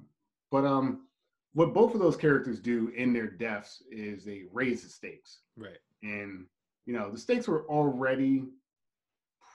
But 0.52 0.66
um, 0.66 1.06
what 1.54 1.74
both 1.74 1.94
of 1.94 2.00
those 2.00 2.16
characters 2.16 2.60
do 2.60 2.88
in 2.94 3.12
their 3.12 3.26
deaths 3.26 3.82
is 3.90 4.24
they 4.24 4.42
raise 4.52 4.82
the 4.84 4.90
stakes, 4.90 5.40
Right. 5.56 5.78
and 6.02 6.46
you 6.86 6.92
know 6.92 7.10
the 7.10 7.18
stakes 7.18 7.48
were 7.48 7.66
already 7.68 8.44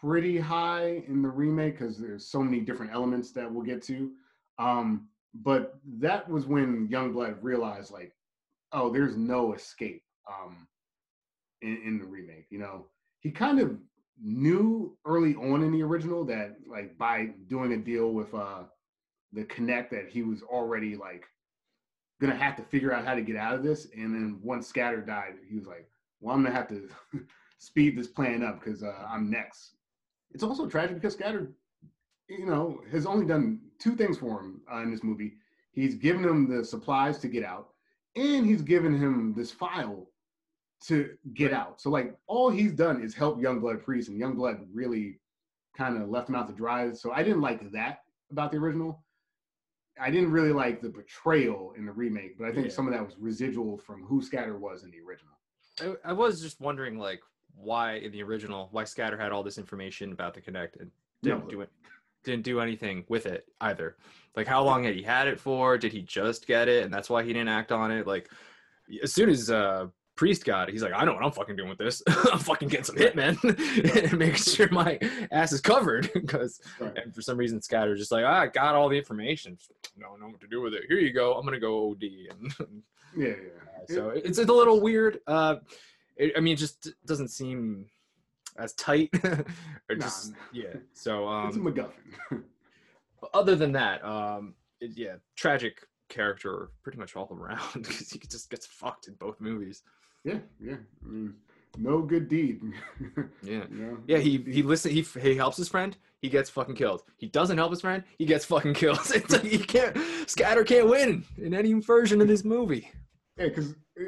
pretty 0.02 0.38
high 0.38 1.04
in 1.08 1.22
the 1.22 1.30
remake 1.30 1.78
because 1.80 1.98
there's 1.98 2.28
so 2.28 2.41
many 2.43 2.60
different 2.62 2.91
elements 2.91 3.32
that 3.34 3.52
we'll 3.52 3.64
get 3.64 3.82
to. 3.84 4.12
Um, 4.60 5.08
but 5.34 5.80
that 6.00 6.28
was 6.28 6.45
when 6.48 6.88
Youngblood 6.88 7.38
realized 7.41 7.91
like, 7.91 8.14
oh, 8.74 8.91
there's 8.91 9.16
no 9.16 9.54
escape 9.54 10.04
um, 10.28 10.68
in, 11.62 11.80
in 11.86 12.00
the 12.00 12.06
remake. 12.06 12.48
You 12.50 12.60
know, 12.60 12.88
he 13.20 13.32
kind 13.32 13.60
of 13.60 13.78
knew 14.22 14.98
early 15.06 15.36
on 15.36 15.62
in 15.64 15.72
the 15.72 15.84
original 15.84 16.26
that 16.26 16.56
like 16.68 16.98
by 16.98 17.34
doing 17.48 17.74
a 17.74 17.78
deal 17.78 18.14
with 18.14 18.34
uh 18.34 18.64
the 19.34 19.43
connect 19.45 19.91
that 19.91 20.09
he 20.09 20.23
was 20.23 20.41
already 20.43 20.95
like 20.95 21.25
gonna 22.19 22.36
have 22.36 22.55
to 22.55 22.63
figure 22.63 22.93
out 22.93 23.05
how 23.05 23.13
to 23.13 23.21
get 23.21 23.36
out 23.36 23.53
of 23.53 23.63
this 23.63 23.88
and 23.95 24.13
then 24.13 24.39
once 24.41 24.67
scatter 24.67 25.01
died 25.01 25.34
he 25.47 25.55
was 25.55 25.67
like 25.67 25.89
well 26.19 26.36
i'm 26.36 26.43
gonna 26.43 26.53
have 26.53 26.67
to 26.67 26.89
speed 27.57 27.97
this 27.97 28.07
plan 28.07 28.43
up 28.43 28.59
because 28.59 28.84
uh, 28.84 29.05
i'm 29.09 29.30
next 29.30 29.71
it's 30.32 30.43
also 30.43 30.67
tragic 30.67 30.95
because 30.95 31.13
scatter 31.13 31.51
you 32.28 32.45
know 32.45 32.82
has 32.91 33.05
only 33.05 33.25
done 33.25 33.59
two 33.80 33.95
things 33.95 34.17
for 34.17 34.39
him 34.39 34.61
uh, 34.71 34.82
in 34.82 34.91
this 34.91 35.03
movie 35.03 35.34
he's 35.71 35.95
given 35.95 36.23
him 36.23 36.49
the 36.49 36.63
supplies 36.63 37.19
to 37.19 37.28
get 37.28 37.43
out 37.43 37.69
and 38.15 38.45
he's 38.45 38.63
given 38.63 38.97
him 38.97 39.34
this 39.36 39.51
file 39.51 40.07
to 40.82 41.11
get 41.34 41.53
out. 41.53 41.82
So 41.82 41.89
like 41.89 42.15
all 42.28 42.49
he's 42.49 42.73
done 42.73 43.01
is 43.01 43.13
help 43.13 43.39
Youngblood 43.39 43.84
Priest, 43.84 44.09
and 44.09 44.19
Youngblood 44.19 44.65
really 44.73 45.19
kind 45.75 46.01
of 46.01 46.09
left 46.09 46.30
him 46.30 46.36
out 46.36 46.47
to 46.47 46.53
dry. 46.53 46.91
So 46.93 47.11
I 47.11 47.23
didn't 47.23 47.41
like 47.41 47.71
that 47.71 47.99
about 48.32 48.51
the 48.51 48.57
original. 48.57 49.03
I 50.00 50.12
didn't 50.12 50.32
really 50.32 50.52
like 50.54 50.82
the 50.82 50.89
betrayal 50.89 51.74
in 51.78 51.86
the 51.86 51.91
remake, 51.91 52.38
but 52.38 52.48
I 52.48 52.52
think 52.52 52.68
Yeah. 52.68 52.74
some 52.74 52.88
of 52.88 52.93
that 52.93 53.06
was 53.06 53.16
residual 53.18 53.78
from 53.78 54.04
who 54.04 54.22
Scatter 54.22 54.58
was 54.58 54.84
in 54.84 54.91
the 54.91 55.00
original. 55.00 55.34
I, 55.82 56.10
I 56.10 56.14
was 56.14 56.41
just 56.41 56.60
wondering, 56.60 56.98
like, 56.98 57.22
why 57.56 57.93
in 57.95 58.12
the 58.12 58.22
original, 58.24 58.70
why 58.72 58.84
Scatter 58.84 59.18
had 59.18 59.32
all 59.32 59.43
this 59.43 59.58
information 59.58 60.12
about 60.12 60.34
the 60.34 60.41
Connect 60.41 60.78
and 60.78 60.91
didn't 61.24 61.41
clue. 61.41 61.50
do 61.52 61.62
it, 61.62 61.70
didn't 62.24 62.43
do 62.43 62.60
anything 62.60 63.04
with 63.10 63.26
it 63.26 63.48
either. 63.62 63.98
Like, 64.36 64.48
how 64.48 64.64
long 64.64 64.84
had 64.84 64.95
he 64.95 65.02
had 65.02 65.28
it 65.28 65.39
for? 65.39 65.78
Did 65.78 65.91
he 65.93 66.02
just 66.02 66.45
get 66.45 66.68
it, 66.68 66.84
and 66.84 66.93
that's 66.93 67.10
why 67.10 67.24
he 67.24 67.34
didn't 67.34 67.48
act 67.50 67.72
on 67.72 67.91
it? 67.91 68.06
Like, 68.06 68.30
as 69.02 69.14
soon 69.14 69.30
as 69.30 69.50
uh, 69.50 69.88
Priest 70.18 70.43
got 70.43 70.68
it, 70.68 70.74
he's 70.74 70.84
like, 70.84 70.91
I 70.93 71.05
know 71.05 71.13
what 71.13 71.24
I'm 71.24 71.32
fucking 71.32 71.55
doing 71.55 71.70
with 71.70 71.78
this. 71.78 72.01
I'm 72.07 72.39
fucking 72.39 72.68
getting 72.68 72.84
some 72.84 72.95
hitmen 72.97 73.41
and 74.03 74.18
making 74.20 74.36
sure 74.36 74.68
my 74.72 74.99
ass 75.32 75.53
is 75.53 75.61
covered. 75.61 76.11
Because 76.28 76.59
Right. 76.80 76.97
and 76.97 77.15
for 77.15 77.22
some 77.22 77.38
reason, 77.38 77.59
Scatter's 77.61 77.99
just 77.99 78.11
like, 78.11 78.26
ah, 78.26 78.41
I 78.41 78.47
got 78.47 78.76
all 78.76 78.89
the 78.89 78.97
information. 78.97 79.57
No, 79.95 80.15
know 80.18 80.28
what 80.28 80.41
to 80.41 80.47
do 80.47 80.59
with 80.61 80.74
it. 80.74 80.84
Here 80.89 80.97
you 80.99 81.13
go. 81.13 81.34
I'm 81.36 81.45
gonna 81.45 81.59
go 81.59 81.91
OD 81.91 82.03
and 82.32 82.84
Yeah, 83.15 83.28
yeah. 83.30 83.95
so 83.95 84.09
it's, 84.09 84.38
it's 84.39 84.49
a 84.49 84.53
little 84.53 84.82
weird. 84.82 85.20
Uh, 85.28 85.57
it, 86.18 86.34
I 86.36 86.39
mean, 86.41 86.53
it 86.53 86.57
just 86.57 86.89
doesn't 87.05 87.30
seem 87.30 87.86
as 88.57 88.74
tight. 88.74 89.09
or 89.24 89.45
Nah. 89.95 90.05
just 90.05 90.34
yeah. 90.51 90.74
So 90.93 91.28
um, 91.28 91.47
it's 91.47 91.57
a 91.57 91.59
um, 91.59 91.65
MacGuffin. 91.68 92.43
other 93.34 93.55
than 93.55 93.72
that, 93.74 94.03
um, 94.03 94.55
it, 94.82 94.91
yeah, 94.95 95.15
tragic 95.36 95.86
character 96.09 96.70
pretty 96.84 96.97
much 96.97 97.15
all 97.15 97.28
around 97.32 97.59
because 97.74 98.09
he 98.09 98.20
just 98.20 98.49
gets 98.49 98.65
fucked 98.65 99.07
in 99.07 99.13
both 99.15 99.39
movies. 99.39 99.84
Yeah, 100.28 100.39
yeah. 100.61 100.75
I 101.05 101.09
mean, 101.09 101.34
no 101.78 102.01
good 102.01 102.28
deed. 102.28 102.61
Yeah. 103.43 103.63
You 103.69 103.78
know? 103.78 103.97
Yeah, 104.07 104.17
he 104.17 104.38
he 104.38 104.61
listen. 104.61 104.91
He 104.91 105.01
he 105.01 105.36
helps 105.36 105.57
his 105.57 105.69
friend. 105.69 105.95
He 106.21 106.30
gets 106.30 106.49
fucking 106.49 106.75
killed. 106.75 107.03
He 107.17 107.28
doesn't 107.28 107.57
help 107.57 107.71
his 107.71 107.82
friend. 107.82 108.03
He 108.17 108.25
gets 108.25 108.43
fucking 108.45 108.73
killed. 108.82 108.99
It's 109.13 109.32
like 109.32 109.43
he 109.43 109.59
can't. 109.59 109.95
Scatter 110.28 110.63
can't 110.63 110.89
win 110.89 111.23
in 111.38 111.53
any 111.53 111.73
version 111.73 112.19
of 112.21 112.28
this 112.28 112.43
movie. 112.43 112.91
Yeah, 113.38 113.45
because 113.45 113.75
uh, 113.99 114.05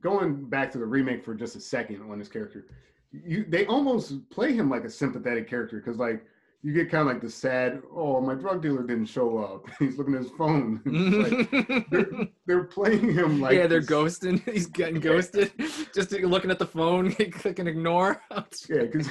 going 0.00 0.48
back 0.48 0.70
to 0.72 0.78
the 0.78 0.84
remake 0.86 1.24
for 1.24 1.34
just 1.34 1.56
a 1.56 1.60
second 1.60 2.02
on 2.10 2.18
this 2.18 2.28
character, 2.28 2.66
you 3.10 3.44
they 3.48 3.66
almost 3.66 4.28
play 4.30 4.52
him 4.52 4.70
like 4.70 4.84
a 4.84 4.90
sympathetic 4.90 5.48
character 5.48 5.78
because 5.78 5.98
like 5.98 6.24
you 6.62 6.72
get 6.72 6.90
kind 6.90 7.02
of 7.02 7.14
like 7.14 7.22
the 7.22 7.30
sad, 7.30 7.82
oh 7.94 8.20
my 8.20 8.34
drug 8.34 8.62
dealer 8.62 8.82
didn't 8.82 9.06
show 9.06 9.38
up. 9.38 9.66
He's 9.78 9.96
looking 9.96 10.14
at 10.14 10.22
his 10.22 10.32
phone. 10.32 10.80
Like, 11.18 11.90
they're, 11.90 12.28
they're 12.46 12.64
playing 12.64 13.12
him 13.12 13.40
like 13.40 13.54
yeah, 13.54 13.66
they're 13.66 13.80
this- 13.80 13.88
ghosting. 13.88 14.42
He's 14.50 14.66
getting 14.66 15.00
ghosted. 15.00 15.52
Just 15.94 16.12
looking 16.12 16.50
at 16.50 16.58
the 16.58 16.66
phone, 16.66 17.12
clicking 17.12 17.66
ignore. 17.66 18.20
Yeah, 18.68 18.82
because 18.82 19.08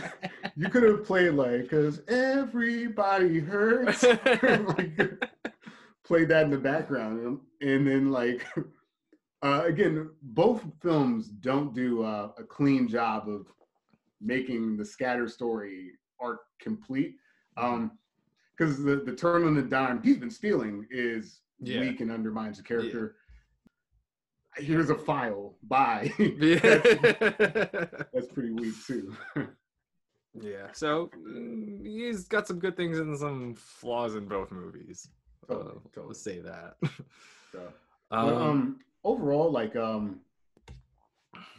you 0.55 0.69
could 0.69 0.83
have 0.83 1.05
played 1.05 1.31
like 1.33 1.63
because 1.63 2.01
everybody 2.07 3.39
hurts. 3.39 4.03
like, 4.03 4.99
play 6.03 6.25
that 6.25 6.43
in 6.43 6.51
the 6.51 6.57
background, 6.57 7.19
and, 7.61 7.69
and 7.69 7.87
then 7.87 8.11
like 8.11 8.45
uh, 9.43 9.63
again, 9.65 10.09
both 10.21 10.65
films 10.81 11.27
don't 11.27 11.73
do 11.73 12.03
uh, 12.03 12.31
a 12.37 12.43
clean 12.43 12.87
job 12.87 13.29
of 13.29 13.47
making 14.19 14.77
the 14.77 14.85
scatter 14.85 15.27
story 15.27 15.91
arc 16.19 16.39
complete. 16.59 17.15
Um, 17.57 17.91
because 18.57 18.83
the 18.83 18.97
the 18.97 19.13
turn 19.15 19.43
on 19.45 19.53
the 19.55 19.61
dime 19.61 20.01
he's 20.01 20.17
been 20.17 20.31
stealing 20.31 20.87
is 20.89 21.41
Yeah. 21.59 21.81
weak 21.81 22.01
and 22.01 22.11
undermines 22.11 22.57
the 22.57 22.63
character. 22.63 23.15
Here's 24.57 24.89
a 24.89 24.95
file. 24.95 25.55
Bye. 25.63 26.11
yeah. 26.17 26.59
That's 28.13 28.27
pretty 28.33 28.51
weak 28.51 28.73
too. 28.85 29.15
yeah. 30.41 30.67
So 30.73 31.11
mm, 31.17 31.85
he's 31.85 32.27
got 32.27 32.47
some 32.47 32.57
good 32.59 32.75
things 32.75 32.97
and 32.99 33.15
some 33.17 33.53
flaws 33.55 34.15
in 34.15 34.27
both 34.27 34.51
movies. 34.51 35.07
Uh, 35.49 35.53
Totally, 35.53 35.73
totally. 35.93 36.07
Let's 36.07 36.21
say 36.21 36.39
that. 36.39 36.75
So, 37.51 37.59
Um, 38.11 38.25
but 38.25 38.35
um, 38.35 38.79
overall, 39.03 39.51
like 39.51 39.75
um, 39.75 40.21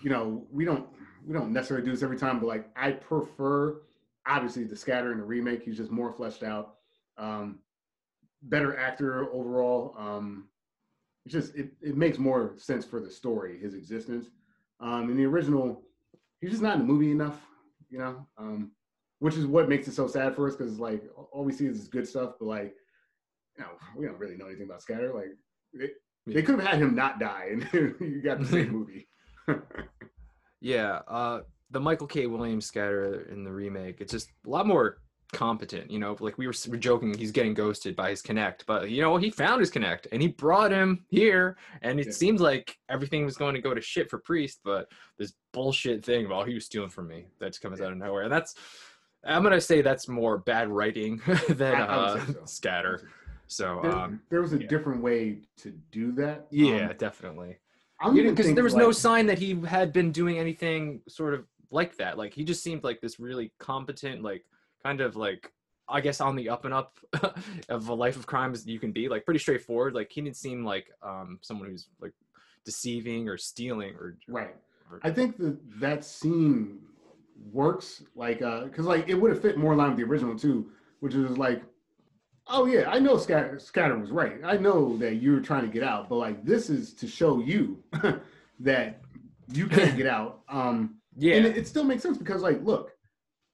you 0.03 0.11
know, 0.11 0.47
we 0.51 0.65
don't 0.65 0.87
we 1.27 1.33
don't 1.35 1.53
necessarily 1.53 1.85
do 1.85 1.93
this 1.93 2.03
every 2.03 2.19
time, 2.19 2.41
but 2.41 2.47
like 2.47 2.69
I 2.77 2.93
prefer 2.93 3.83
obviously 4.29 4.65
the 4.65 4.77
scatter 4.77 5.13
in 5.13 5.19
the 5.19 5.25
remake. 5.25 5.63
He's 5.63 5.77
just 5.77 5.91
more 5.91 6.13
fleshed 6.13 6.43
out, 6.43 6.75
um, 7.17 7.61
better 8.43 8.77
actor 8.79 9.33
overall. 9.33 9.95
Um, 9.99 10.49
it's 11.25 11.33
just 11.33 11.55
it, 11.57 11.71
it 11.83 11.97
makes 11.97 12.19
more 12.19 12.55
sense 12.57 12.85
for 12.85 13.01
the 13.01 13.11
story, 13.11 13.59
his 13.59 13.75
existence. 13.75 14.27
Um, 14.81 15.11
in 15.11 15.17
the 15.17 15.25
original, 15.25 15.83
he's 16.41 16.51
just 16.51 16.63
not 16.63 16.75
in 16.75 16.81
the 16.81 16.93
movie 16.93 17.11
enough, 17.11 17.41
you 17.91 17.99
know. 17.99 18.27
Um, 18.37 18.73
which 19.21 19.35
is 19.35 19.47
what 19.47 19.69
makes 19.69 19.89
it 19.89 19.95
so 19.95 20.07
sad 20.07 20.37
for 20.37 20.47
us 20.47 20.55
because 20.55 20.79
like 20.79 21.03
all 21.33 21.45
we 21.45 21.53
see 21.53 21.67
is 21.67 21.79
this 21.79 21.89
good 21.89 22.07
stuff, 22.07 22.35
but 22.39 22.47
like, 22.47 22.75
you 23.57 23.65
know, 23.65 23.71
we 23.97 24.07
don't 24.07 24.19
really 24.19 24.37
know 24.37 24.47
anything 24.47 24.67
about 24.67 24.81
Scatter. 24.81 25.13
Like, 25.13 25.37
it, 25.73 25.95
They 26.27 26.43
could 26.43 26.61
have 26.61 26.69
had 26.69 26.81
him 26.81 26.95
not 26.95 27.19
die, 27.19 27.49
and 27.51 27.69
you 28.01 28.23
got 28.23 28.39
the 28.39 28.47
same 28.47 28.71
movie. 28.73 29.09
Yeah, 30.61 31.03
uh, 31.07 31.43
the 31.71 31.81
Michael 31.81 32.07
K. 32.07 32.27
Williams 32.27 32.67
scatter 32.67 33.29
in 33.31 33.45
the 33.45 33.53
remake, 33.53 34.01
it's 34.01 34.13
just 34.13 34.31
a 34.47 34.49
lot 34.49 34.67
more 34.67 34.99
competent. 35.33 35.91
You 35.91 35.99
know, 35.99 36.17
like 36.21 36.39
we 36.39 36.47
were, 36.47 36.55
were 36.69 36.77
joking, 36.79 37.13
he's 37.17 37.31
getting 37.33 37.53
ghosted 37.55 37.95
by 37.95 38.11
his 38.11 38.23
connect, 38.23 38.65
but 38.67 38.91
you 38.91 39.03
know, 39.03 39.17
he 39.19 39.31
found 39.31 39.61
his 39.61 39.69
connect 39.71 40.07
and 40.11 40.23
he 40.23 40.29
brought 40.29 40.71
him 40.73 41.05
here, 41.09 41.57
and 41.83 42.01
it 42.01 42.07
Yeah. 42.07 42.13
seems 42.13 42.41
like 42.41 42.77
everything 42.89 43.25
was 43.27 43.37
going 43.37 43.55
to 43.55 43.61
go 43.61 43.75
to 43.75 43.81
shit 43.81 44.09
for 44.09 44.19
Priest, 44.19 44.61
but 44.65 44.91
this 45.19 45.35
bullshit 45.53 46.05
thing 46.05 46.25
about 46.27 46.49
he 46.49 46.55
was 46.55 46.65
stealing 46.65 46.89
from 46.89 47.09
me 47.09 47.27
that's 47.39 47.59
comes 47.59 47.81
out 47.81 47.93
of 47.93 47.99
nowhere, 47.99 48.23
and 48.23 48.33
that's. 48.33 48.55
I'm 49.25 49.43
gonna 49.43 49.61
say 49.61 49.83
that's 49.83 50.07
more 50.09 50.39
bad 50.39 50.69
writing 50.69 51.21
than 51.49 51.75
I- 51.75 51.87
I 51.87 52.13
would 52.15 52.21
uh, 52.21 52.27
so. 52.27 52.41
scatter. 52.45 53.11
So 53.49 53.81
There, 53.83 53.91
um, 53.93 54.21
there 54.31 54.41
was 54.41 54.53
a 54.53 54.61
yeah. 54.61 54.69
different 54.69 55.03
way 55.03 55.39
to 55.59 55.73
do 55.91 56.13
that. 56.13 56.47
yeah, 56.53 56.91
Um, 56.91 56.97
definitely. 56.99 57.59
Because 58.15 58.55
there 58.55 58.63
was 58.63 58.77
no 58.77 58.93
sign 58.93 59.27
that 59.27 59.39
he 59.39 59.61
had 59.67 59.93
been 59.93 60.13
doing 60.13 60.39
anything 60.39 61.01
sort 61.09 61.35
of 61.35 61.47
like 61.71 61.97
that. 61.97 62.17
Like 62.19 62.33
he 62.35 62.45
just 62.45 62.63
seemed 62.63 62.85
like 62.85 63.01
this 63.01 63.19
really 63.21 63.53
competent, 63.59 64.23
like 64.23 64.45
kind 64.83 65.01
of 65.01 65.17
like 65.17 65.53
I 65.89 66.01
guess 66.01 66.21
on 66.21 66.37
the 66.37 66.49
up 66.51 66.65
and 66.65 66.75
up 66.75 66.99
of 67.69 67.89
a 67.89 67.95
life 67.95 68.17
of 68.17 68.27
crime 68.27 68.53
as 68.53 68.67
you 68.67 68.79
can 68.79 68.93
be. 68.93 69.09
Like 69.09 69.25
pretty 69.25 69.41
straightforward. 69.41 69.95
Like 69.95 70.11
he 70.11 70.21
didn't 70.21 70.37
seem 70.37 70.65
like 70.65 70.87
um 71.03 71.39
someone 71.43 71.69
who's 71.69 71.89
like 72.01 72.13
deceiving 72.65 73.29
or 73.29 73.37
stealing 73.39 73.95
or 73.95 74.17
Right. 74.29 74.55
or- 74.91 75.01
I 75.03 75.11
think 75.11 75.37
that 75.39 75.59
that 75.81 76.05
scene 76.05 76.81
works 77.53 78.03
like 78.17 78.43
uh 78.43 78.65
because 78.65 78.85
like 78.85 79.09
it 79.09 79.15
would 79.15 79.31
have 79.31 79.41
fit 79.41 79.57
more 79.57 79.73
in 79.73 79.79
line 79.79 79.91
with 79.91 79.99
the 79.99 80.05
original 80.05 80.37
too, 80.39 80.71
which 81.01 81.15
is 81.15 81.39
like, 81.39 81.63
oh 82.49 82.67
yeah, 82.67 82.91
I 82.91 82.99
know 82.99 83.17
Scatter 83.17 83.59
Scatter 83.59 83.97
was 83.99 84.11
right. 84.11 84.41
I 84.45 84.57
know 84.57 84.97
that 84.99 85.17
you 85.17 85.33
were 85.33 85.41
trying 85.41 85.63
to 85.63 85.73
get 85.73 85.83
out, 85.83 86.09
but 86.09 86.17
like 86.17 86.45
this 86.45 86.69
is 86.69 86.93
to 86.95 87.07
show 87.07 87.41
you 87.41 87.83
that 88.61 89.01
you 89.53 89.67
can't 89.69 89.97
get 89.97 90.07
out. 90.07 90.41
Um 90.49 90.97
yeah. 91.19 91.35
and 91.35 91.47
it, 91.47 91.57
it 91.57 91.67
still 91.67 91.85
makes 91.85 92.03
sense 92.03 92.17
because 92.19 92.43
like 92.43 92.63
look, 92.63 92.93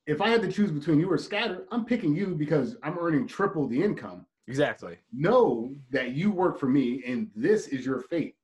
if 0.06 0.20
I 0.20 0.28
had 0.28 0.42
to 0.42 0.52
choose 0.52 0.70
between 0.70 1.00
you 1.00 1.10
or 1.10 1.18
Scatter, 1.18 1.66
I'm 1.70 1.84
picking 1.84 2.14
you 2.14 2.34
because 2.34 2.76
I'm 2.82 2.98
earning 2.98 3.26
triple 3.26 3.66
the 3.66 3.82
income. 3.82 4.26
exactly. 4.46 4.98
Know 5.12 5.74
that 5.90 6.10
you 6.10 6.30
work 6.30 6.58
for 6.58 6.68
me 6.68 7.02
and 7.06 7.30
this 7.34 7.68
is 7.68 7.86
your 7.86 8.00
fate. 8.00 8.36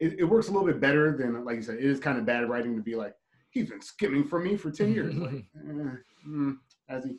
It, 0.00 0.20
it 0.20 0.24
works 0.24 0.48
a 0.48 0.52
little 0.52 0.66
bit 0.66 0.80
better 0.80 1.16
than 1.16 1.44
like 1.44 1.56
you 1.56 1.62
said, 1.62 1.76
it 1.76 1.84
is 1.84 1.98
kind 1.98 2.18
of 2.18 2.24
bad 2.24 2.48
writing 2.48 2.76
to 2.76 2.82
be 2.82 2.94
like, 2.94 3.14
he's 3.50 3.68
been 3.68 3.80
skimming 3.80 4.24
from 4.24 4.44
me 4.44 4.56
for 4.56 4.70
10 4.70 4.92
years. 4.94 5.14
like, 5.16 5.32
eh, 5.56 5.96
mm, 6.26 6.56
has 6.88 7.04
he? 7.04 7.18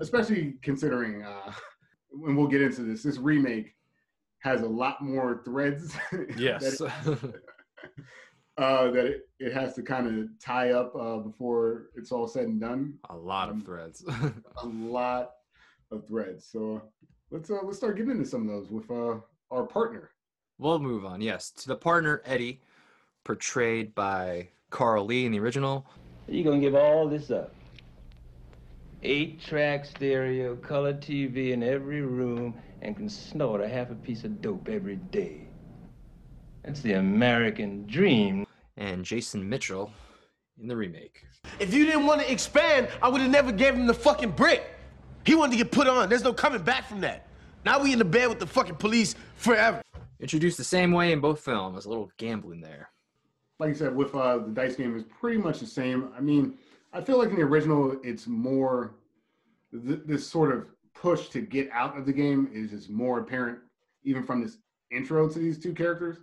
Especially 0.00 0.54
considering, 0.62 1.22
uh, 1.22 1.52
when 2.10 2.34
we'll 2.36 2.46
get 2.46 2.62
into 2.62 2.82
this, 2.82 3.02
this 3.02 3.18
remake 3.18 3.74
has 4.38 4.62
a 4.62 4.66
lot 4.66 5.02
more 5.02 5.42
threads 5.44 5.96
Yes. 6.36 6.80
That, 8.56 8.62
uh, 8.62 8.90
that 8.90 9.06
it, 9.06 9.28
it 9.38 9.52
has 9.52 9.74
to 9.74 9.82
kind 9.82 10.06
of 10.06 10.28
tie 10.40 10.72
up 10.72 10.94
uh, 10.96 11.18
before 11.18 11.86
it's 11.96 12.12
all 12.12 12.26
said 12.26 12.44
and 12.44 12.60
done. 12.60 12.94
a 13.10 13.16
lot 13.16 13.48
Um, 13.50 13.58
of 13.58 13.64
threads. 13.66 14.04
A 14.62 14.66
lot 14.66 15.30
of 15.90 16.06
threads. 16.06 16.46
So 16.50 16.82
let's 17.30 17.50
uh, 17.50 17.58
let's 17.62 17.78
start 17.78 17.96
getting 17.96 18.12
into 18.12 18.26
some 18.26 18.42
of 18.42 18.48
those 18.48 18.70
with 18.70 18.90
uh, 18.90 19.16
our 19.50 19.64
partner. 19.64 20.10
we'll 20.58 20.78
move 20.78 21.04
on. 21.04 21.20
Yes, 21.20 21.50
to 21.50 21.68
the 21.68 21.76
partner 21.76 22.22
Eddie, 22.24 22.60
portrayed 23.24 23.94
by 23.94 24.48
Carl 24.70 25.04
Lee 25.06 25.26
in 25.26 25.32
the 25.32 25.40
original. 25.40 25.86
You 26.28 26.42
gonna 26.44 26.60
give 26.60 26.74
all 26.74 27.08
this 27.08 27.30
up? 27.30 27.54
Eight 29.02 29.40
track 29.42 29.84
stereo, 29.84 30.56
color 30.56 30.94
TV 30.94 31.50
in 31.52 31.62
every 31.62 32.00
room, 32.00 32.54
and 32.80 32.96
can 32.96 33.08
snort 33.08 33.60
a 33.60 33.68
half 33.68 33.90
a 33.90 33.94
piece 33.94 34.24
of 34.24 34.40
dope 34.40 34.68
every 34.68 34.96
day. 34.96 35.46
That's 36.64 36.80
the 36.80 36.94
American 36.94 37.86
dream. 37.86 38.46
and 38.76 39.04
Jason 39.04 39.48
Mitchell 39.48 39.92
in 40.60 40.66
the 40.66 40.76
remake. 40.76 41.24
If 41.60 41.72
you 41.72 41.84
didn't 41.86 42.06
want 42.06 42.22
to 42.22 42.32
expand, 42.32 42.88
I 43.02 43.08
would 43.08 43.20
have 43.20 43.30
never 43.30 43.52
gave 43.52 43.74
him 43.74 43.86
the 43.86 43.94
fucking 43.94 44.30
brick. 44.32 44.64
He 45.24 45.34
wanted 45.34 45.52
to 45.52 45.58
get 45.58 45.70
put 45.70 45.86
on. 45.86 46.08
There's 46.08 46.24
no 46.24 46.32
coming 46.32 46.62
back 46.62 46.88
from 46.88 47.00
that. 47.02 47.28
Now 47.64 47.80
we 47.80 47.92
in 47.92 47.98
the 47.98 48.04
bed 48.04 48.28
with 48.28 48.40
the 48.40 48.46
fucking 48.46 48.76
police 48.76 49.14
forever. 49.36 49.80
Introduced 50.20 50.56
the 50.58 50.64
same 50.64 50.90
way 50.92 51.12
in 51.12 51.20
both 51.20 51.40
films, 51.40 51.84
a 51.84 51.88
little 51.88 52.10
gambling 52.16 52.60
there. 52.60 52.90
like 53.58 53.68
you 53.68 53.74
said, 53.74 53.94
with 53.94 54.14
uh, 54.14 54.38
the 54.38 54.50
dice 54.50 54.74
game 54.76 54.96
is 54.96 55.04
pretty 55.04 55.38
much 55.38 55.60
the 55.60 55.66
same. 55.66 56.10
I 56.16 56.20
mean, 56.20 56.58
I 56.92 57.00
feel 57.00 57.18
like 57.18 57.30
in 57.30 57.36
the 57.36 57.42
original, 57.42 57.96
it's 58.02 58.26
more 58.26 58.94
th- 59.72 60.00
this 60.04 60.26
sort 60.26 60.52
of 60.52 60.66
push 60.94 61.28
to 61.28 61.40
get 61.40 61.70
out 61.72 61.96
of 61.96 62.06
the 62.06 62.12
game 62.12 62.48
is 62.52 62.70
just 62.70 62.90
more 62.90 63.20
apparent, 63.20 63.58
even 64.02 64.22
from 64.24 64.42
this 64.42 64.58
intro 64.90 65.28
to 65.28 65.38
these 65.38 65.58
two 65.58 65.72
characters. 65.72 66.18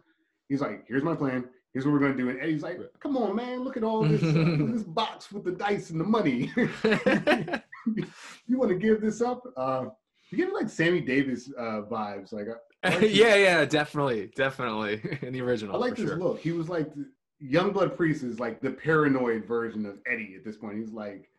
He's 0.51 0.59
like, 0.59 0.85
"Here's 0.85 1.01
my 1.01 1.15
plan. 1.15 1.45
Here's 1.71 1.85
what 1.85 1.93
we're 1.93 1.99
gonna 1.99 2.17
do," 2.17 2.29
and 2.29 2.37
Eddie's 2.41 2.61
like, 2.61 2.77
"Come 2.99 3.15
on, 3.15 3.33
man, 3.37 3.63
look 3.63 3.77
at 3.77 3.83
all 3.85 4.03
this, 4.03 4.21
uh, 4.21 4.57
this 4.73 4.83
box 5.01 5.31
with 5.31 5.45
the 5.45 5.51
dice 5.53 5.91
and 5.91 5.99
the 6.01 6.03
money. 6.03 6.51
you 8.47 8.57
want 8.57 8.69
to 8.69 8.75
give 8.75 8.99
this 8.99 9.21
up?" 9.21 9.43
Uh, 9.55 9.85
you 10.29 10.37
get 10.37 10.53
like 10.53 10.67
Sammy 10.69 10.99
Davis 10.99 11.49
uh, 11.57 11.83
vibes, 11.89 12.33
like. 12.33 12.47
I 12.83 12.89
like 12.97 13.01
yeah, 13.13 13.35
yeah, 13.35 13.63
definitely, 13.63 14.29
definitely 14.35 15.01
in 15.21 15.31
the 15.31 15.39
original. 15.41 15.75
I 15.75 15.79
like 15.79 15.95
this 15.95 16.09
sure. 16.09 16.17
look. 16.17 16.39
He 16.41 16.51
was 16.51 16.67
like 16.67 16.91
Youngblood 17.41 17.95
Priest 17.95 18.23
is 18.23 18.37
like 18.39 18.59
the 18.59 18.71
paranoid 18.71 19.45
version 19.45 19.85
of 19.85 19.99
Eddie 20.05 20.33
at 20.37 20.43
this 20.43 20.57
point. 20.57 20.77
He's 20.79 20.91
like, 20.91 21.29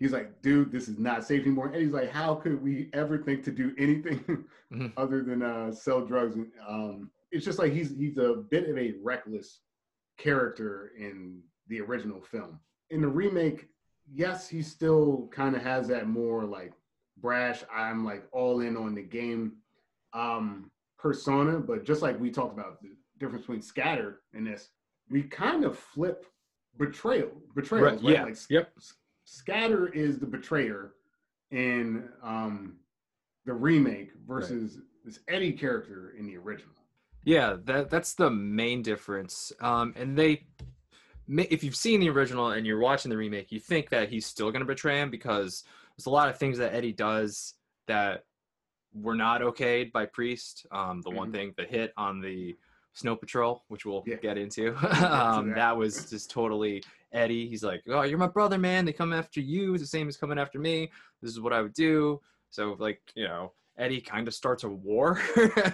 he's 0.00 0.12
like, 0.12 0.42
dude, 0.42 0.72
this 0.72 0.88
is 0.88 0.98
not 0.98 1.24
safe 1.24 1.42
anymore. 1.42 1.70
Eddie's 1.72 1.92
like, 1.92 2.10
how 2.10 2.34
could 2.34 2.60
we 2.62 2.90
ever 2.92 3.18
think 3.18 3.44
to 3.44 3.52
do 3.52 3.72
anything 3.78 4.44
Mhm. 4.72 4.92
other 4.96 5.22
than 5.22 5.42
uh, 5.42 5.70
sell 5.70 6.04
drugs? 6.04 6.34
And 6.34 6.48
um, 6.68 7.10
it's 7.30 7.44
just 7.44 7.58
like 7.58 7.72
he's 7.72 7.94
he's 7.96 8.16
a 8.18 8.42
bit 8.50 8.68
of 8.68 8.76
a 8.78 8.94
reckless 9.02 9.60
character 10.18 10.92
in 10.98 11.40
the 11.68 11.80
original 11.80 12.20
film. 12.20 12.58
In 12.90 13.00
the 13.00 13.08
remake, 13.08 13.68
yes, 14.12 14.48
he 14.48 14.62
still 14.62 15.28
kind 15.32 15.54
of 15.54 15.62
has 15.62 15.88
that 15.88 16.08
more 16.08 16.44
like 16.44 16.72
brash. 17.18 17.62
I'm 17.74 18.04
like 18.04 18.24
all 18.32 18.60
in 18.60 18.76
on 18.76 18.94
the 18.94 19.02
game 19.02 19.56
um, 20.12 20.70
persona, 20.98 21.58
but 21.58 21.84
just 21.84 22.02
like 22.02 22.18
we 22.18 22.30
talked 22.30 22.58
about 22.58 22.80
the 22.80 22.90
difference 23.18 23.42
between 23.42 23.62
scatter 23.62 24.20
and 24.32 24.46
this, 24.46 24.70
we 25.10 25.22
kind 25.22 25.64
of 25.64 25.78
flip 25.78 26.26
betrayal. 26.78 27.30
Betrayals, 27.54 28.02
right? 28.02 28.12
yeah, 28.14 28.24
Like 28.24 28.36
yep. 28.48 28.72
Scatter 29.24 29.88
is 29.88 30.18
the 30.18 30.26
betrayer 30.26 30.94
in 31.50 32.08
um, 32.22 32.76
the 33.44 33.52
remake 33.52 34.10
versus 34.26 34.78
this 35.04 35.20
Eddie 35.28 35.52
character 35.52 36.14
in 36.18 36.26
the 36.26 36.36
original. 36.36 36.74
Yeah, 37.24 37.56
that 37.64 37.90
that's 37.90 38.14
the 38.14 38.30
main 38.30 38.82
difference. 38.82 39.52
Um, 39.60 39.92
and 39.96 40.16
they, 40.16 40.46
if 41.28 41.62
you've 41.62 41.76
seen 41.76 42.00
the 42.00 42.08
original 42.08 42.50
and 42.50 42.66
you're 42.66 42.78
watching 42.78 43.10
the 43.10 43.16
remake, 43.16 43.52
you 43.52 43.60
think 43.60 43.90
that 43.90 44.08
he's 44.08 44.24
still 44.26 44.50
going 44.50 44.60
to 44.60 44.66
betray 44.66 45.00
him 45.00 45.10
because 45.10 45.64
there's 45.96 46.06
a 46.06 46.10
lot 46.10 46.28
of 46.28 46.38
things 46.38 46.58
that 46.58 46.74
Eddie 46.74 46.92
does 46.92 47.54
that 47.86 48.24
were 48.94 49.14
not 49.14 49.42
okayed 49.42 49.92
by 49.92 50.06
Priest. 50.06 50.66
Um, 50.70 51.02
the 51.02 51.10
one 51.10 51.28
Mhm. 51.28 51.32
thing, 51.32 51.54
the 51.56 51.64
hit 51.64 51.92
on 51.96 52.20
the 52.20 52.56
Snow 52.94 53.14
Patrol, 53.14 53.62
which 53.68 53.84
we'll 53.84 54.02
Yeah. 54.06 54.16
get 54.16 54.38
into, 54.38 54.68
um, 55.04 55.48
that. 55.48 55.54
that 55.56 55.76
was 55.76 56.08
just 56.08 56.30
totally 56.30 56.82
Eddie. 57.12 57.48
He's 57.48 57.62
like, 57.62 57.82
"Oh, 57.86 58.02
you're 58.02 58.18
my 58.18 58.26
brother, 58.28 58.58
man. 58.58 58.84
They 58.84 58.92
come 58.92 59.12
after 59.12 59.40
you. 59.40 59.74
It's 59.74 59.82
the 59.82 59.86
same 59.86 60.08
as 60.08 60.16
coming 60.16 60.38
after 60.38 60.58
me. 60.58 60.90
This 61.20 61.30
is 61.30 61.40
what 61.40 61.52
I 61.52 61.60
would 61.62 61.74
do." 61.74 62.20
So, 62.50 62.76
like, 62.78 63.00
you 63.14 63.24
know, 63.24 63.52
Eddie 63.78 64.00
kind 64.00 64.26
of 64.28 64.34
starts 64.34 64.64
a 64.64 64.68
war. 64.68 65.20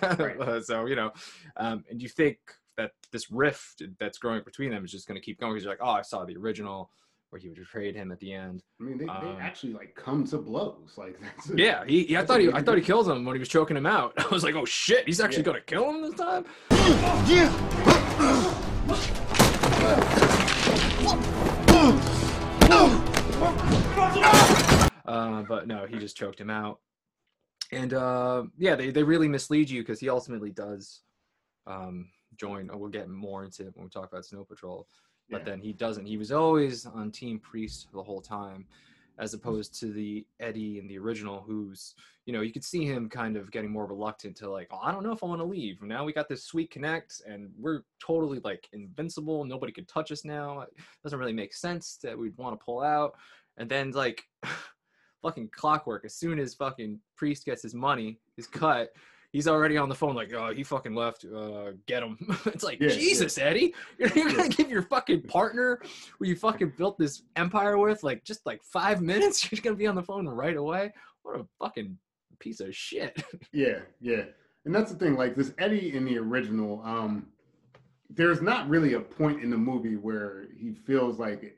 Uh, 0.03 0.61
so, 0.63 0.87
you 0.87 0.95
know, 0.95 1.11
um, 1.57 1.85
and 1.91 2.01
you 2.03 2.09
think 2.09 2.39
that 2.77 2.93
this 3.13 3.31
rift 3.31 3.83
that's 3.99 4.19
growing 4.19 4.43
between 4.45 4.71
them 4.71 4.85
is 4.85 4.91
just 4.91 5.09
going 5.09 5.19
to 5.21 5.25
keep 5.25 5.41
going 5.41 5.53
because 5.53 5.65
you're 5.65 5.73
like, 5.73 5.81
"Oh, 5.83 5.91
I 5.91 6.03
saw 6.03 6.25
the 6.25 6.37
original 6.37 6.91
where 7.31 7.41
he 7.41 7.49
betrayed 7.49 7.95
him 7.97 8.13
at 8.13 8.21
the 8.21 8.33
end." 8.33 8.63
I 8.81 8.85
mean, 8.85 8.99
they, 8.99 9.07
Um, 9.07 9.37
they 9.37 9.41
actually 9.43 9.73
like 9.73 9.95
come 9.95 10.25
to 10.27 10.39
blows. 10.39 10.95
Like 10.97 11.19
that's 11.21 11.51
Yeah, 11.55 11.85
he, 11.87 12.05
he- 12.05 12.17
I 12.17 12.25
thought 12.25 12.41
he, 12.41 12.53
I 12.53 12.63
thought 12.63 12.77
he 12.77 12.83
killed 12.83 13.09
him 13.09 13.25
when 13.25 13.37
he 13.37 13.41
was 13.41 13.49
choking 13.49 13.77
him 13.77 13.87
out. 13.87 14.13
I 14.19 14.27
was 14.29 14.45
like, 14.45 14.55
"Oh 14.55 14.65
shit, 14.65 15.07
he's 15.07 15.21
actually 15.21 15.39
Yeah. 15.39 15.45
going 15.45 15.61
to 15.61 15.65
kill 15.67 15.89
him 15.91 16.03
this 16.03 16.15
time." 16.15 16.45
Uh, 25.07 25.43
but 25.43 25.67
no, 25.67 25.87
he 25.87 25.99
just 25.99 26.17
choked 26.17 26.41
him 26.41 26.51
out. 26.51 26.81
And 27.73 27.95
uh, 27.95 28.45
yeah, 28.59 28.75
they, 28.75 28.91
they 28.91 29.03
really 29.03 29.29
mislead 29.29 29.71
you 29.71 29.83
because 29.83 30.01
he 30.01 30.09
ultimately 30.09 30.51
does 30.51 31.03
um, 31.67 32.11
join. 32.37 32.71
We'll 32.73 32.91
get 32.91 33.09
more 33.09 33.45
into 33.45 33.67
it 33.67 33.73
when 33.75 33.85
we 33.85 33.91
talk 33.91 34.11
about 34.13 34.25
Snow 34.25 34.45
Patrol. 34.45 34.87
But 35.31 35.41
Yeah. 35.41 35.45
then 35.45 35.61
he 35.61 35.73
doesn't. 35.73 36.07
He 36.07 36.17
was 36.19 36.33
always 36.33 36.85
on 36.87 37.11
Team 37.11 37.39
Priest 37.39 37.89
the 37.93 38.03
whole 38.03 38.21
time, 38.21 38.67
as 39.19 39.33
opposed 39.33 39.79
to 39.81 39.93
the 39.93 40.27
Eddie 40.41 40.79
in 40.79 40.87
the 40.87 40.99
original, 40.99 41.41
who's 41.41 41.95
you 42.27 42.33
know 42.33 42.43
you 42.43 42.53
could 42.53 42.65
see 42.65 42.85
him 42.85 43.09
kind 43.09 43.37
of 43.37 43.51
getting 43.51 43.71
more 43.71 43.87
reluctant 43.87 44.37
to 44.39 44.51
like, 44.51 44.69
oh, 44.71 44.81
I 44.83 44.93
don't 44.93 45.03
know 45.03 45.13
if 45.13 45.23
I 45.23 45.27
want 45.27 45.41
to 45.41 45.47
leave. 45.47 45.81
Now 45.83 46.05
we 46.05 46.13
got 46.13 46.29
this 46.29 46.45
sweet 46.45 46.71
connect, 46.71 47.23
and 47.27 47.51
we're 47.59 47.83
totally 48.07 48.41
like 48.41 48.69
invincible. 48.75 49.45
Nobody 49.45 49.73
could 49.73 49.89
touch 49.89 50.13
us 50.13 50.25
now. 50.27 50.61
It 50.61 50.69
doesn't 51.03 51.19
really 51.19 51.33
make 51.33 51.55
sense 51.55 51.99
that 52.03 52.19
we'd 52.19 52.37
want 52.37 52.59
to 52.59 52.65
pull 52.65 52.83
out. 52.83 53.15
And 53.57 53.71
then 53.71 53.93
like 53.93 54.25
fucking 55.25 55.49
clockwork. 55.49 56.05
As 56.05 56.15
soon 56.15 56.39
as 56.39 56.55
fucking 56.55 57.01
priest 57.17 57.47
gets 57.47 57.63
his 57.63 57.75
money, 57.75 58.19
his 58.37 58.47
cut, 58.47 58.91
he's 59.33 59.49
already 59.49 59.77
on 59.77 59.89
the 59.89 59.95
phone 59.95 60.15
like, 60.15 60.33
oh, 60.35 60.53
he 60.55 60.63
fucking 60.63 60.95
left. 60.95 61.25
Uh, 61.25 61.73
get 61.87 62.03
him. 62.03 62.19
it's 62.47 62.63
like 62.63 62.79
Yeah, 62.81 62.89
Jesus, 62.89 63.39
Eddie, 63.39 63.75
you're, 63.99 64.09
you're 64.15 64.31
gonna 64.31 64.49
give 64.49 64.71
your 64.71 64.83
fucking 64.83 65.23
partner 65.23 65.81
who 66.19 66.27
you 66.27 66.37
fucking 66.37 66.75
built 66.77 66.99
this 66.99 67.23
empire 67.37 67.79
with 67.79 68.03
like 68.03 68.23
just 68.25 68.45
like 68.47 68.63
five 68.63 69.01
minutes. 69.13 69.51
You're 69.51 69.63
gonna 69.63 69.77
be 69.77 69.87
on 69.87 69.95
the 69.95 70.03
phone 70.03 70.29
right 70.29 70.57
away. 70.57 70.93
What 71.23 71.41
a 71.41 71.47
fucking 71.59 71.99
piece 72.39 72.61
of 72.61 72.75
shit. 72.75 73.23
Yeah, 73.53 73.81
yeah. 74.01 74.25
And 74.67 74.75
that's 74.75 74.93
the 74.93 74.99
thing, 74.99 75.17
like 75.17 75.37
this 75.37 75.53
Eddie 75.59 75.95
in 75.95 76.05
the 76.05 76.19
original, 76.19 76.83
um, 76.85 77.27
there's 78.11 78.41
not 78.41 78.69
really 78.69 78.95
a 78.95 79.01
point 79.01 79.43
in 79.43 79.51
the 79.51 79.59
movie 79.59 79.97
where 79.97 80.47
he 80.59 80.73
feels 80.73 81.19
like 81.19 81.57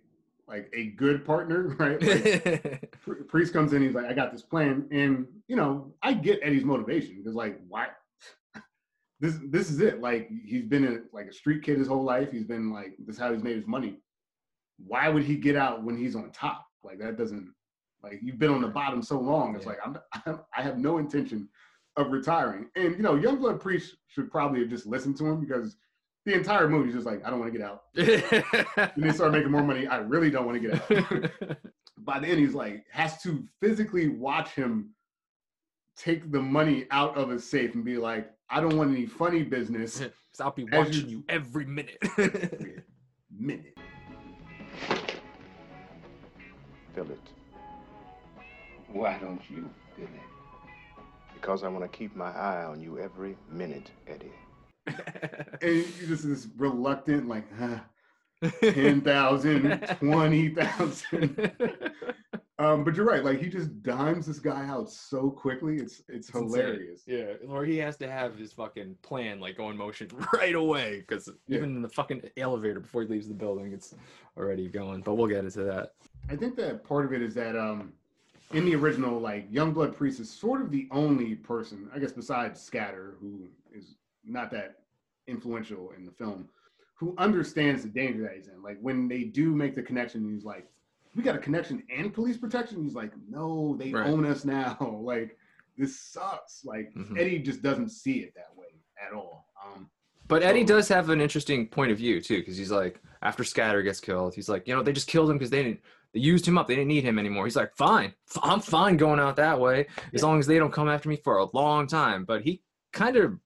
like 0.49 0.71
a 0.75 0.87
good 0.91 1.25
partner, 1.25 1.69
right? 1.79 2.01
Like, 2.03 2.97
Priest 3.29 3.53
comes 3.53 3.73
in, 3.73 3.83
he's 3.83 3.95
like, 3.95 4.07
I 4.07 4.13
got 4.13 4.33
this 4.33 4.43
plan. 4.43 4.87
And 4.91 5.27
you 5.49 5.57
know, 5.57 5.95
I 6.03 6.13
get 6.15 6.41
Eddie's 6.43 6.65
motivation 6.65 7.17
because 7.19 7.35
like 7.35 7.59
why 7.69 7.89
this 9.21 9.39
this 9.49 9.71
is 9.71 9.81
it. 9.81 10.01
Like 10.01 10.29
he's 10.45 10.65
been 10.65 10.85
a, 10.87 11.17
like 11.17 11.27
a 11.27 11.33
street 11.33 11.63
kid 11.63 11.79
his 11.79 11.89
whole 11.89 12.05
life. 12.05 12.31
He's 12.31 12.45
been 12.45 12.73
like 12.73 12.95
this 12.99 13.17
is 13.17 13.21
how 13.21 13.33
he's 13.33 13.43
made 13.43 13.57
his 13.57 13.67
money. 13.67 13.99
Why 14.79 15.09
would 15.09 15.25
he 15.25 15.37
get 15.37 15.57
out 15.57 15.83
when 15.83 15.97
he's 15.97 16.15
on 16.17 16.31
top? 16.33 16.65
Like 16.85 16.99
that 17.01 17.17
doesn't 17.17 17.53
like 18.03 18.21
you've 18.23 18.39
been 18.39 18.51
on 18.53 18.61
the 18.63 18.69
bottom 18.69 19.03
so 19.03 19.19
long. 19.19 19.57
It's 19.57 19.65
Yeah. 19.65 19.71
like 19.71 19.79
I'm, 19.85 19.97
I'm 20.27 20.41
I 20.57 20.63
have 20.63 20.79
no 20.79 20.99
intention 20.99 21.49
of 21.97 22.13
retiring. 22.13 22.69
And 22.77 22.93
you 22.97 23.03
know, 23.03 23.15
Youngblood 23.17 23.59
Priest 23.59 23.97
should 24.07 24.31
probably 24.31 24.61
have 24.61 24.69
just 24.69 24.87
listened 24.87 25.17
to 25.17 25.27
him 25.27 25.41
because 25.41 25.77
the 26.27 26.35
entire 26.35 26.69
movie 26.69 26.89
is 26.91 26.95
just 26.97 27.07
like 27.07 27.25
I 27.25 27.31
don't 27.31 27.39
want 27.41 27.51
to 27.53 27.59
get 27.59 27.67
out. 27.67 27.85
And 28.97 29.03
they 29.05 29.13
start 29.13 29.33
making 29.33 29.51
more 29.51 29.63
money. 29.63 29.87
I 29.87 29.99
really 29.99 30.31
don't 30.31 30.45
want 30.45 30.61
to 30.61 30.69
get 30.69 30.75
out. 30.75 31.57
By 31.99 32.19
the 32.19 32.27
end, 32.29 32.41
he's 32.41 32.53
like 32.55 32.85
has 32.91 33.23
to 33.23 33.43
physically 33.61 34.09
watch 34.09 34.51
him 34.51 34.91
take 35.97 36.31
the 36.31 36.43
money 36.43 36.87
out 36.91 37.17
of 37.17 37.31
his 37.31 37.49
safe 37.49 37.75
and 37.75 37.85
be 37.85 37.97
like, 37.97 38.31
I 38.51 38.61
don't 38.61 38.77
want 38.77 38.91
any 38.91 39.07
funny 39.07 39.43
business. 39.43 40.03
Because 40.37 40.45
I'll 40.45 40.51
be 40.53 40.65
watching 40.71 41.09
you- 41.09 41.17
you 41.19 41.25
every 41.31 41.65
minute. 41.65 41.97
Every 42.19 42.83
minute. 43.31 43.79
Fill 46.95 47.11
it. 47.11 47.21
Why 48.93 49.17
don't 49.19 49.41
you 49.49 49.71
feel 49.97 50.05
it? 50.05 50.11
Because 51.35 51.65
I 51.65 51.69
want 51.69 51.91
to 51.91 51.97
keep 51.97 52.15
my 52.15 52.31
eye 52.33 52.65
on 52.65 52.81
you 52.83 52.99
every 52.99 53.37
minute, 53.51 53.91
Eddie. 54.07 54.33
And 55.63 55.77
you 55.77 56.07
just 56.07 56.27
this 56.29 56.49
reluctant, 56.57 57.29
like, 57.29 57.47
huh, 57.59 57.81
10,000, 58.73 59.81
20,000. 60.01 61.53
Um, 62.59 62.85
but 62.85 62.95
you're 62.97 63.05
right. 63.05 63.23
Like 63.23 63.39
he 63.39 63.51
just 63.51 63.83
dimes 63.83 64.25
this 64.27 64.39
guy 64.39 64.67
out 64.67 64.91
so 64.91 65.29
quickly. 65.31 65.77
It's 65.77 65.99
it's, 66.09 66.31
It's 66.31 66.31
insane. 66.31 66.43
hilarious. 66.63 67.03
Yeah, 67.07 67.35
or 67.47 67.67
he 67.67 67.77
has 67.77 67.99
to 67.99 68.11
have 68.11 68.39
his 68.39 68.51
fucking 68.55 68.97
plan 69.03 69.41
like 69.41 69.59
go 69.59 69.69
in 69.69 69.77
motion 69.77 70.09
right 70.33 70.55
away 70.55 71.01
because 71.07 71.29
Yeah. 71.49 71.59
even 71.59 71.77
in 71.77 71.83
the 71.83 71.91
fucking 71.91 72.23
elevator 72.39 72.81
before 72.81 73.03
he 73.03 73.09
leaves 73.09 73.29
the 73.29 73.35
building, 73.35 73.75
it's 73.75 73.95
already 74.39 74.69
going. 74.71 75.03
But 75.03 75.17
we'll 75.17 75.27
get 75.27 75.45
into 75.45 75.65
that. 75.65 75.91
I 76.31 76.37
think 76.37 76.57
that 76.57 76.83
part 76.83 77.05
of 77.05 77.13
it 77.13 77.21
is 77.21 77.35
that 77.35 77.57
um, 77.57 77.93
in 78.55 78.65
the 78.65 78.75
original, 78.75 79.21
like 79.21 79.53
Youngblood 79.53 79.95
Priest 79.95 80.21
is 80.21 80.31
sort 80.31 80.63
of 80.63 80.71
the 80.71 80.89
only 80.91 81.35
person, 81.35 81.91
I 81.95 81.99
guess, 81.99 82.13
besides 82.13 82.59
Scatter, 82.63 83.17
who 83.21 83.49
not 84.27 84.51
that 84.53 84.77
influential 85.27 85.93
in 85.97 86.05
the 86.05 86.13
film, 86.13 86.49
who 86.95 87.15
understands 87.19 87.83
the 87.83 87.89
danger 87.89 88.23
that 88.23 88.35
he's 88.37 88.49
in. 88.49 88.63
Like 88.63 88.79
when 88.81 89.09
they 89.09 89.25
do 89.25 89.55
make 89.55 89.75
the 89.75 89.83
connection, 89.83 90.33
he's 90.33 90.45
like, 90.45 90.67
"We 91.15 91.23
got 91.23 91.35
a 91.37 91.39
connection 91.39 91.83
and 91.95 92.13
police 92.13 92.37
protection." 92.37 92.83
He's 92.83 92.95
like, 92.95 93.13
"No, 93.29 93.77
they 93.79 93.93
Right. 93.93 94.07
own 94.09 94.25
us 94.25 94.45
now. 94.45 94.77
like 95.03 95.37
this 95.77 95.99
sucks." 96.01 96.65
Like 96.65 96.93
Mhm. 96.95 97.19
Eddie 97.19 97.39
just 97.41 97.63
doesn't 97.63 97.91
see 97.91 98.21
it 98.21 98.35
that 98.35 98.57
way 98.57 98.67
at 99.05 99.13
all. 99.13 99.47
Um, 99.65 99.91
But 100.29 100.43
Eddie 100.43 100.63
Oh. 100.63 100.67
does 100.67 100.89
have 100.89 101.09
an 101.11 101.21
interesting 101.21 101.69
point 101.69 101.93
of 101.93 101.99
view 101.99 102.21
too, 102.21 102.39
because 102.39 102.57
he's 102.57 102.73
like, 102.73 103.01
after 103.23 103.45
Scatter 103.45 103.83
gets 103.83 104.01
killed, 104.01 104.35
he's 104.35 104.49
like, 104.49 104.67
you 104.67 104.75
know, 104.75 104.83
they 104.83 104.93
just 104.93 105.07
killed 105.07 105.31
him 105.31 105.37
because 105.39 105.51
they 105.51 105.63
didn't, 105.63 105.81
they 106.13 106.19
used 106.21 106.47
him 106.47 106.59
up. 106.59 106.67
They 106.67 106.75
didn't 106.75 106.89
need 106.89 107.05
him 107.05 107.17
anymore. 107.19 107.45
He's 107.45 107.55
like, 107.57 107.73
fine, 107.77 108.13
I'm 108.43 108.59
fine 108.61 108.97
going 108.97 109.21
out 109.21 109.37
that 109.37 109.61
way 109.61 109.87
as 110.15 110.23
long 110.25 110.41
as 110.41 110.47
they 110.49 110.59
don't 110.59 110.73
come 110.73 110.89
after 110.89 111.09
me 111.09 111.17
for 111.17 111.39
a 111.39 111.47
long 111.57 111.87
time. 111.87 112.25
But 112.25 112.43
he 112.43 112.61
kind 112.93 113.15
of 113.17 113.39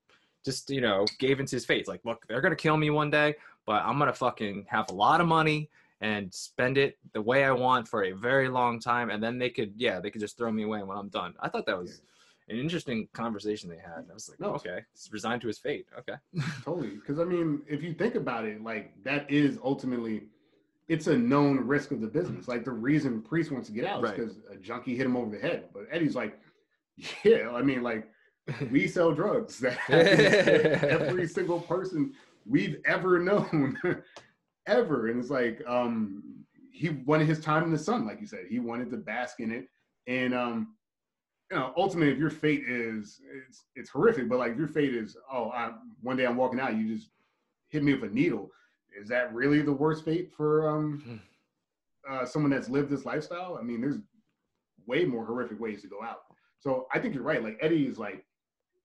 just, 0.44 0.70
you 0.70 0.80
know, 0.80 1.06
gave 1.18 1.40
into 1.40 1.56
his 1.56 1.64
fate. 1.66 1.86
Like, 1.88 2.00
look, 2.04 2.26
they're 2.28 2.40
gonna 2.40 2.56
kill 2.56 2.76
me 2.76 2.90
one 2.90 3.10
day, 3.10 3.34
but 3.66 3.82
I'm 3.82 3.98
gonna 3.98 4.12
fucking 4.12 4.66
have 4.68 4.90
a 4.90 4.94
lot 4.94 5.20
of 5.20 5.26
money 5.26 5.70
and 6.00 6.32
spend 6.32 6.78
it 6.78 6.98
the 7.12 7.20
way 7.20 7.44
I 7.44 7.50
want 7.52 7.86
for 7.86 8.04
a 8.04 8.12
very 8.12 8.48
long 8.48 8.80
time, 8.80 9.10
and 9.10 9.22
then 9.22 9.38
they 9.38 9.50
could, 9.50 9.74
yeah, 9.76 10.00
they 10.00 10.10
could 10.10 10.20
just 10.22 10.38
throw 10.38 10.50
me 10.50 10.62
away 10.62 10.82
when 10.82 10.96
I'm 10.96 11.08
done. 11.08 11.34
I 11.40 11.48
thought 11.48 11.66
that 11.66 11.78
was. 11.78 12.02
An 12.48 12.58
interesting 12.58 13.06
conversation 13.12 13.70
they 13.70 13.76
had. 13.76 14.06
I 14.10 14.12
was 14.12 14.28
like, 14.28 14.40
No. 14.40 14.48
Oh, 14.48 14.54
okay, 14.54 14.80
he's 14.92 15.08
resigned 15.12 15.40
to 15.42 15.46
his 15.46 15.60
fate. 15.60 15.86
Okay. 15.96 16.14
Totally. 16.64 16.96
Because 16.96 17.20
I 17.20 17.24
mean, 17.24 17.62
if 17.68 17.80
you 17.80 17.94
think 17.94 18.16
about 18.16 18.44
it, 18.44 18.60
like 18.60 18.92
that 19.04 19.30
is 19.30 19.56
ultimately 19.62 20.22
it's 20.88 21.06
a 21.06 21.16
known 21.16 21.58
risk 21.60 21.92
of 21.92 22.00
the 22.00 22.08
business. 22.08 22.48
Like 22.48 22.64
the 22.64 22.72
reason 22.72 23.22
Priest 23.22 23.52
wants 23.52 23.68
to 23.68 23.72
get 23.72 23.84
out 23.84 24.02
Right. 24.02 24.18
is 24.18 24.18
because 24.18 24.38
a 24.52 24.56
junkie 24.56 24.96
hit 24.96 25.06
him 25.06 25.16
over 25.16 25.30
the 25.30 25.40
head. 25.40 25.66
But 25.72 25.84
Eddie's 25.92 26.16
like, 26.16 26.40
yeah, 27.24 27.50
I 27.54 27.62
mean, 27.62 27.84
like 27.84 28.08
we 28.70 28.86
sell 28.86 29.12
drugs. 29.12 29.58
That 29.60 29.78
every 29.88 31.26
single 31.26 31.60
person 31.60 32.12
we've 32.46 32.80
ever 32.84 33.18
known, 33.18 33.78
ever. 34.66 35.08
And 35.08 35.20
it's 35.20 35.30
like, 35.30 35.62
um, 35.66 36.22
he 36.72 36.90
wanted 36.90 37.26
his 37.26 37.40
time 37.40 37.64
in 37.64 37.72
the 37.72 37.78
sun, 37.78 38.06
like 38.06 38.20
you 38.20 38.26
said. 38.26 38.46
He 38.48 38.58
wanted 38.58 38.90
to 38.90 38.96
bask 38.96 39.40
in 39.40 39.52
it. 39.52 39.68
And 40.06 40.34
um, 40.34 40.74
you 41.50 41.58
know, 41.58 41.72
ultimately, 41.76 42.12
if 42.12 42.18
your 42.18 42.30
fate 42.30 42.64
is 42.66 43.20
it's 43.46 43.64
it's 43.76 43.90
horrific, 43.90 44.28
but 44.28 44.38
like 44.38 44.52
if 44.52 44.58
your 44.58 44.68
fate 44.68 44.94
is, 44.94 45.16
oh, 45.30 45.50
I, 45.50 45.72
one 46.00 46.16
day 46.16 46.26
I'm 46.26 46.36
walking 46.36 46.60
out, 46.60 46.76
you 46.76 46.94
just 46.94 47.10
hit 47.68 47.82
me 47.82 47.94
with 47.94 48.10
a 48.10 48.14
needle. 48.14 48.50
Is 48.98 49.08
that 49.08 49.32
really 49.34 49.60
the 49.62 49.72
worst 49.72 50.04
fate 50.04 50.32
for 50.32 50.68
um 50.68 51.20
uh, 52.08 52.24
someone 52.24 52.50
that's 52.50 52.68
lived 52.68 52.90
this 52.90 53.04
lifestyle? 53.04 53.58
I 53.60 53.62
mean, 53.62 53.80
there's 53.80 53.98
way 54.86 55.04
more 55.04 55.24
horrific 55.24 55.60
ways 55.60 55.82
to 55.82 55.88
go 55.88 56.02
out. 56.02 56.22
So 56.58 56.86
I 56.92 56.98
think 56.98 57.14
you're 57.14 57.22
right. 57.22 57.42
Like 57.42 57.58
Eddie 57.60 57.86
is 57.86 57.98
like, 57.98 58.24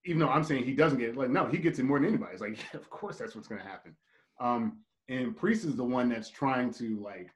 even 0.06 0.20
though 0.20 0.28
I'm 0.28 0.44
saying 0.44 0.64
he 0.64 0.74
doesn't 0.74 0.98
get 0.98 1.10
it, 1.10 1.16
like 1.16 1.30
no, 1.30 1.46
he 1.46 1.58
gets 1.58 1.78
it 1.78 1.84
more 1.84 1.98
than 1.98 2.08
anybody. 2.08 2.32
It's 2.32 2.40
like, 2.40 2.56
yeah, 2.58 2.64
of 2.80 2.88
course 2.90 3.18
that's 3.18 3.34
what's 3.34 3.48
gonna 3.48 3.62
happen. 3.62 3.94
Um, 4.40 4.78
and 5.08 5.36
Priest 5.36 5.64
is 5.64 5.76
the 5.76 5.84
one 5.84 6.08
that's 6.08 6.30
trying 6.30 6.72
to 6.74 6.98
like 7.00 7.30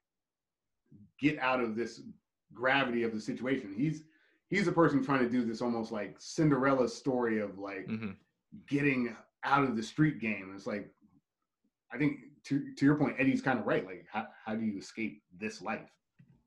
get 1.21 1.39
out 1.39 1.61
of 1.61 1.77
this 1.77 2.01
gravity 2.55 3.03
of 3.03 3.13
the 3.13 3.21
situation. 3.21 3.75
He's 3.77 4.05
he's 4.49 4.67
a 4.69 4.73
person 4.73 5.05
trying 5.05 5.21
to 5.21 5.29
do 5.31 5.45
this 5.45 5.61
almost 5.63 5.93
like 5.93 6.17
Cinderella 6.19 6.89
story 6.89 7.41
of 7.41 7.59
like 7.59 7.87
Mhm. 7.87 8.17
getting 8.69 9.17
out 9.45 9.65
of 9.65 9.77
the 9.77 9.83
street 9.83 10.19
game. 10.21 10.53
It's 10.55 10.67
like 10.67 10.91
I 11.93 11.99
think 11.99 12.19
to 12.45 12.75
to 12.75 12.85
your 12.85 12.97
point, 12.97 13.17
Eddie's 13.19 13.43
kind 13.43 13.59
of 13.59 13.67
right. 13.67 13.85
Like 13.85 14.07
how, 14.11 14.27
how 14.45 14.55
do 14.55 14.65
you 14.65 14.79
escape 14.79 15.23
this 15.39 15.61
life? 15.63 15.91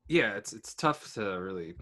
yeah 0.06 0.34
it's 0.34 0.52
it's 0.52 0.74
tough 0.74 1.14
to 1.14 1.22
really 1.40 1.74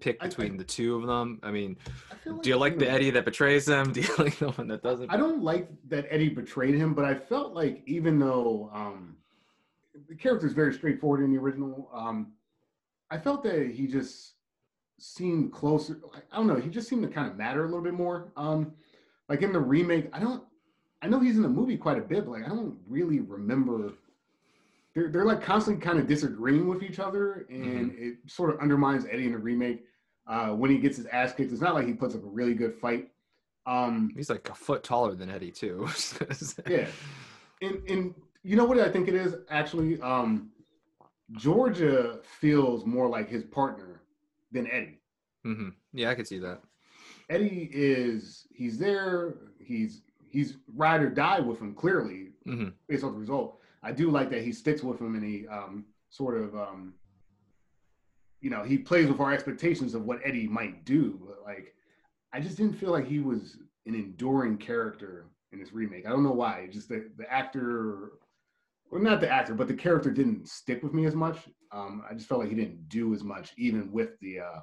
Pick 0.00 0.18
I- 0.20 0.26
I- 0.26 0.28
between 0.28 0.56
the 0.56 0.64
two 0.64 0.96
of 0.96 1.06
them 1.06 1.40
i 1.42 1.50
mean 1.50 1.76
I 2.10 2.14
feel 2.16 2.38
do 2.38 2.48
you 2.50 2.56
like 2.56 2.78
the 2.78 2.90
eddie 2.90 3.10
that 3.10 3.24
betrays 3.24 3.68
him? 3.68 3.92
do 3.96 4.00
you 4.00 4.14
like 4.18 4.38
the 4.38 4.50
one 4.50 4.68
that 4.68 4.82
doesn't 4.82 5.10
I 5.10 5.16
don't 5.16 5.42
like 5.42 5.68
that 5.88 6.06
Eddie 6.10 6.28
betrayed 6.30 6.74
him, 6.74 6.94
but 6.94 7.04
I 7.04 7.14
felt 7.14 7.52
like 7.54 7.82
even 7.86 8.18
though 8.18 8.70
um, 8.74 9.16
the 10.08 10.14
character 10.14 10.46
is 10.46 10.52
very 10.52 10.72
straightforward 10.74 11.22
in 11.24 11.32
the 11.32 11.38
original, 11.38 11.88
um, 11.94 12.32
I 13.10 13.18
felt 13.18 13.42
that 13.44 13.70
he 13.70 13.86
just 13.86 14.34
seemed 14.98 15.52
closer. 15.52 16.00
I 16.32 16.36
don't 16.36 16.46
know. 16.46 16.56
He 16.56 16.68
just 16.68 16.88
seemed 16.88 17.02
to 17.02 17.08
kind 17.08 17.30
of 17.30 17.36
matter 17.36 17.62
a 17.62 17.66
little 17.66 17.82
bit 17.82 17.94
more. 17.94 18.32
Um, 18.36 18.72
like 19.28 19.42
in 19.42 19.52
the 19.52 19.60
remake, 19.60 20.08
I 20.12 20.18
don't. 20.20 20.42
I 21.02 21.08
know 21.08 21.20
he's 21.20 21.36
in 21.36 21.42
the 21.42 21.48
movie 21.48 21.76
quite 21.76 21.98
a 21.98 22.02
bit, 22.02 22.24
but 22.24 22.32
like 22.32 22.44
I 22.44 22.48
don't 22.48 22.76
really 22.88 23.20
remember. 23.20 23.92
They're 24.96 25.08
they're 25.10 25.26
like 25.26 25.42
constantly 25.42 25.84
kind 25.84 25.98
of 25.98 26.06
disagreeing 26.06 26.66
with 26.66 26.82
each 26.82 26.98
other, 26.98 27.46
and 27.50 27.92
it 27.94 28.16
sort 28.26 28.48
of 28.52 28.58
undermines 28.60 29.04
Eddie 29.08 29.26
in 29.26 29.32
the 29.32 29.38
remake. 29.38 29.84
Uh, 30.26 30.48
when 30.48 30.70
he 30.70 30.78
gets 30.78 30.96
his 30.96 31.04
ass 31.06 31.34
kicked, 31.34 31.52
it's 31.52 31.60
not 31.60 31.74
like 31.74 31.86
he 31.86 31.92
puts 31.92 32.14
up 32.14 32.24
a 32.24 32.26
really 32.26 32.54
good 32.54 32.74
fight. 32.74 33.10
Um, 33.66 34.10
he's 34.16 34.30
like 34.30 34.48
a 34.48 34.54
foot 34.54 34.82
taller 34.82 35.14
than 35.14 35.28
eddie 35.28 35.50
too 35.50 35.86
yeah. 36.68 36.86
And 37.60 37.82
and 37.90 38.14
you 38.42 38.56
know 38.56 38.64
what 38.64 38.78
I 38.78 38.88
think 38.88 39.06
it 39.08 39.14
is 39.14 39.34
actually? 39.50 40.00
Um 40.00 40.50
Georgia 41.32 42.20
feels 42.40 42.86
more 42.86 43.08
like 43.08 43.28
his 43.28 43.42
partner 43.44 44.00
than 44.52 44.66
Eddie. 44.70 45.00
hmm 45.42 45.70
yeah 45.92 46.08
i 46.10 46.14
could 46.14 46.26
see 46.26 46.38
that 46.38 46.60
Eddie 47.28 47.68
is 47.72 48.46
he's 48.54 48.78
there, 48.78 49.34
he's 49.58 50.02
he's 50.30 50.58
ride 50.74 51.02
or 51.02 51.10
die 51.10 51.40
with 51.40 51.60
him 51.60 51.74
clearly 51.74 52.28
hmm 52.44 52.68
based 52.88 53.04
on 53.04 53.12
the 53.12 53.18
result. 53.18 53.60
I 53.86 53.92
do 53.92 54.10
like 54.10 54.30
that 54.30 54.42
he 54.42 54.52
sticks 54.52 54.82
with 54.82 55.00
him 55.00 55.14
and 55.14 55.24
he 55.24 55.46
um 55.46 55.84
sort 56.10 56.36
of 56.36 56.54
um 56.56 56.94
you 58.40 58.50
know, 58.50 58.62
he 58.62 58.76
plays 58.78 59.08
with 59.08 59.18
our 59.18 59.32
expectations 59.32 59.94
of 59.94 60.04
what 60.04 60.20
Eddie 60.22 60.46
might 60.46 60.84
do, 60.84 61.18
but 61.26 61.42
like 61.44 61.72
I 62.32 62.40
just 62.40 62.56
didn't 62.56 62.74
feel 62.74 62.90
like 62.90 63.06
he 63.06 63.20
was 63.20 63.58
an 63.86 63.94
enduring 63.94 64.58
character 64.58 65.26
in 65.52 65.58
this 65.58 65.72
remake. 65.72 66.04
I 66.04 66.10
don't 66.10 66.24
know 66.24 66.32
why. 66.32 66.68
Just 66.70 66.88
the 66.88 67.08
the 67.16 67.32
actor 67.32 68.12
well 68.90 69.00
not 69.00 69.20
the 69.20 69.30
actor, 69.30 69.54
but 69.54 69.68
the 69.68 69.74
character 69.74 70.10
didn't 70.10 70.48
stick 70.48 70.82
with 70.82 70.92
me 70.92 71.06
as 71.06 71.14
much. 71.14 71.38
Um 71.70 72.02
I 72.10 72.14
just 72.14 72.28
felt 72.28 72.40
like 72.40 72.50
he 72.50 72.56
didn't 72.56 72.88
do 72.88 73.14
as 73.14 73.22
much 73.22 73.52
even 73.56 73.92
with 73.92 74.18
the 74.20 74.40
uh 74.40 74.60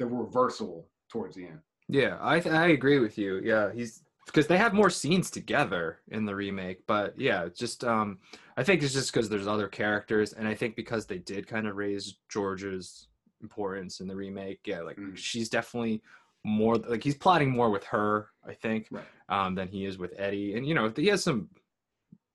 the 0.00 0.06
reversal 0.06 0.88
towards 1.08 1.36
the 1.36 1.44
end. 1.46 1.60
Yeah, 1.88 2.18
I 2.20 2.40
I 2.40 2.68
agree 2.68 2.98
with 2.98 3.18
you. 3.18 3.40
Yeah, 3.44 3.70
he's 3.72 4.02
because 4.26 4.46
they 4.46 4.56
have 4.58 4.72
more 4.74 4.90
scenes 4.90 5.30
together 5.30 6.00
in 6.08 6.24
the 6.24 6.34
remake, 6.34 6.86
but 6.86 7.18
yeah, 7.18 7.48
just 7.54 7.84
um 7.84 8.18
I 8.56 8.62
think 8.62 8.82
it's 8.82 8.92
just 8.94 9.12
because 9.12 9.28
there's 9.28 9.46
other 9.46 9.68
characters, 9.68 10.32
and 10.32 10.46
I 10.48 10.54
think 10.54 10.76
because 10.76 11.06
they 11.06 11.18
did 11.18 11.46
kind 11.46 11.66
of 11.66 11.76
raise 11.76 12.16
Georgia's 12.28 13.08
importance 13.42 14.00
in 14.00 14.06
the 14.08 14.16
remake. 14.16 14.60
Yeah, 14.64 14.80
like 14.80 14.96
Mm. 14.96 15.16
she's 15.16 15.48
definitely 15.48 16.02
more 16.44 16.76
like 16.76 17.02
he's 17.02 17.14
plotting 17.16 17.50
more 17.50 17.70
with 17.70 17.84
her, 17.84 18.28
I 18.46 18.52
think, 18.54 18.88
Right. 18.90 19.04
um, 19.28 19.54
than 19.54 19.68
he 19.68 19.86
is 19.86 19.96
with 19.98 20.12
Eddie. 20.18 20.54
And 20.56 20.66
you 20.66 20.74
know, 20.74 20.92
he 20.94 21.06
has 21.08 21.22
some 21.24 21.48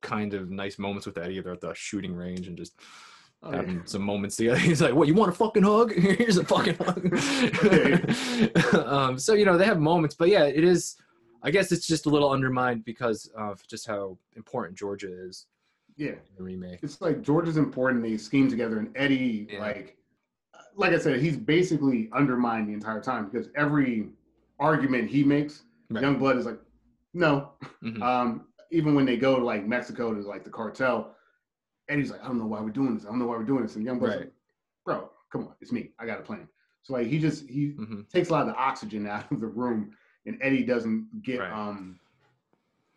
kind 0.01 0.33
of 0.33 0.49
nice 0.49 0.79
moments 0.79 1.05
with 1.05 1.17
Eddie. 1.17 1.41
They're 1.41 1.53
at 1.53 1.61
the 1.61 1.73
shooting 1.73 2.15
range 2.15 2.47
and 2.47 2.57
just 2.57 2.79
Oh, 3.41 3.51
yeah. 3.51 3.57
having 3.57 3.81
some 3.85 4.01
moments 4.01 4.35
together. 4.35 4.57
He's 4.69 4.81
like, 4.81 4.93
"What? 4.93 5.07
You 5.07 5.13
want 5.13 5.31
a 5.31 5.35
fucking 5.35 5.63
hug? 5.63 5.93
Here's 5.97 6.37
a 6.37 6.43
fucking 6.43 6.75
hug." 6.75 7.01
um, 8.85 9.17
so 9.17 9.33
you 9.33 9.45
know 9.45 9.57
they 9.57 9.65
have 9.65 9.79
moments, 9.79 10.15
but 10.15 10.27
yeah, 10.29 10.43
it 10.43 10.63
is. 10.63 10.95
I 11.41 11.51
guess 11.51 11.71
it's 11.71 11.87
just 11.87 12.05
a 12.05 12.09
little 12.09 12.29
undermined 12.31 12.83
because 12.85 13.27
of 13.35 13.65
just 13.67 13.87
how 13.87 14.17
important 14.35 14.77
Georgia 14.77 15.09
is 15.11 15.45
Yeah. 15.95 16.09
in 16.11 16.35
the 16.37 16.43
remake. 16.43 16.79
it's 16.83 17.01
like 17.01 17.21
Georgia 17.21 17.49
is 17.49 17.57
important. 17.57 18.03
They 18.03 18.17
scheme 18.17 18.49
together, 18.49 18.79
and 18.79 18.91
Eddie, 18.95 19.47
Yeah. 19.49 19.59
like, 19.59 19.97
like 20.75 20.93
I 20.93 20.97
said, 20.97 21.19
he's 21.19 21.37
basically 21.37 22.09
undermined 22.13 22.67
the 22.69 22.73
entire 22.73 23.01
time 23.01 23.29
because 23.29 23.49
every 23.55 24.09
argument 24.59 25.09
he 25.09 25.23
makes, 25.23 25.63
Right. 25.89 26.03
Youngblood 26.03 26.37
is 26.37 26.45
like, 26.45 26.59
no. 27.13 27.53
Mhm. 27.81 28.01
Um, 28.01 28.47
even 28.71 28.93
when 28.93 29.05
they 29.05 29.17
go 29.17 29.37
to 29.39 29.43
like 29.43 29.65
Mexico 29.65 30.13
to 30.13 30.21
like 30.21 30.43
the 30.43 30.49
cartel, 30.51 31.15
Eddie's 31.87 32.11
like, 32.11 32.23
I 32.23 32.27
don't 32.27 32.37
know 32.37 32.45
why 32.45 32.61
we're 32.61 32.69
doing 32.69 32.93
this. 32.95 33.05
I 33.05 33.09
don't 33.09 33.17
know 33.19 33.25
why 33.25 33.37
we're 33.37 33.43
doing 33.43 33.63
this. 33.63 33.75
And 33.75 33.85
Youngblood's 33.85 34.01
Right. 34.09 34.19
like, 34.19 34.33
bro, 34.85 35.09
come 35.31 35.47
on, 35.47 35.55
it's 35.61 35.71
me. 35.71 35.91
I 35.97 36.05
got 36.05 36.19
a 36.19 36.23
plan. 36.23 36.47
So 36.83 36.93
like 36.93 37.07
he 37.07 37.17
just 37.19 37.47
he 37.49 37.71
Mhm. 37.73 38.07
takes 38.09 38.29
a 38.29 38.33
lot 38.33 38.41
of 38.41 38.47
the 38.49 38.55
oxygen 38.55 39.07
out 39.07 39.31
of 39.31 39.39
the 39.39 39.47
room, 39.47 39.95
and 40.25 40.37
Eddie 40.41 40.63
doesn't 40.63 41.23
get 41.23 41.39
Right. 41.39 41.51
um 41.51 41.99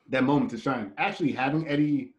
that 0.08 0.24
moment 0.24 0.50
to 0.50 0.58
shine. 0.58 0.92
Actually, 0.98 1.32
having 1.32 1.66
Eddie 1.68 2.12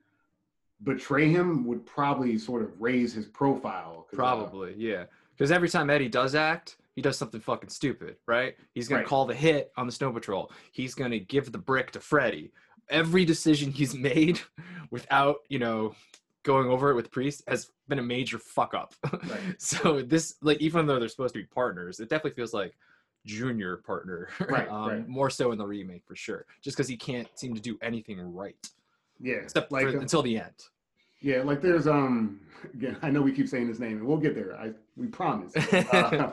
betray 0.84 1.30
him 1.30 1.66
would 1.66 1.86
probably 1.86 2.38
sort 2.38 2.62
of 2.62 2.72
raise 2.82 3.14
his 3.14 3.26
profile. 3.28 4.08
uh, 4.12 4.16
Probably, 4.16 4.74
yeah. 4.78 5.06
Because 5.36 5.52
every 5.52 5.70
time 5.70 5.90
Eddie 5.90 6.10
does 6.10 6.36
act, 6.36 6.78
he 6.96 7.02
does 7.02 7.18
something 7.18 7.40
fucking 7.40 7.70
stupid, 7.70 8.18
right? 8.28 8.56
He's 8.74 8.88
gonna 8.88 9.02
Right. 9.02 9.08
call 9.08 9.26
the 9.26 9.34
hit 9.36 9.72
on 9.78 9.86
the 9.86 9.92
snow 9.92 10.12
patrol. 10.12 10.52
He's 10.72 10.94
gonna 10.96 11.20
give 11.20 11.52
the 11.52 11.58
brick 11.58 11.92
to 11.92 12.00
Freddy. 12.00 12.52
Every 12.90 13.26
decision 13.26 13.72
he's 13.72 13.94
made 14.12 14.40
without, 14.92 15.38
you 15.50 15.60
know, 15.60 15.96
going 16.44 16.68
over 16.68 16.90
it 16.92 16.96
with 16.96 17.12
Priest 17.12 17.42
has 17.48 17.72
been 17.88 18.00
a 18.00 18.04
major 18.04 18.38
fuck 18.38 18.74
up. 18.74 18.94
Right. 19.12 19.40
so 19.62 20.02
this, 20.02 20.36
like, 20.42 20.60
even 20.62 20.86
though 20.86 21.00
they're 21.00 21.08
supposed 21.08 21.34
to 21.36 21.40
be 21.40 21.46
partners, 21.46 22.00
it 22.00 22.10
definitely 22.10 22.36
feels 22.36 22.54
like 22.54 22.76
junior 23.26 23.78
partner. 23.78 24.30
Right, 24.50 24.68
um, 24.70 24.90
right. 24.90 25.08
More 25.08 25.30
so 25.30 25.52
in 25.52 25.58
the 25.58 25.66
remake 25.66 26.04
for 26.06 26.16
sure. 26.16 26.46
Just 26.62 26.78
because 26.78 26.88
he 26.88 26.98
can't 26.98 27.28
seem 27.36 27.54
to 27.56 27.62
do 27.62 27.78
anything 27.82 28.20
right, 28.34 28.56
yeah, 29.22 29.36
except 29.36 29.72
like 29.72 29.90
for, 29.90 29.98
uh, 29.98 30.02
until 30.02 30.22
the 30.22 30.38
end. 30.38 30.54
yeah, 31.22 31.42
like 31.42 31.62
there's 31.62 31.88
um 31.88 32.40
again, 32.74 32.98
I 33.02 33.10
know 33.10 33.22
we 33.22 33.32
keep 33.32 33.48
saying 33.48 33.68
his 33.68 33.80
name, 33.80 33.98
and 33.98 34.08
we'll 34.08 34.18
get 34.18 34.36
there. 34.36 34.56
I 34.58 34.72
we 34.96 35.08
promise. 35.08 35.56
uh, 35.74 36.32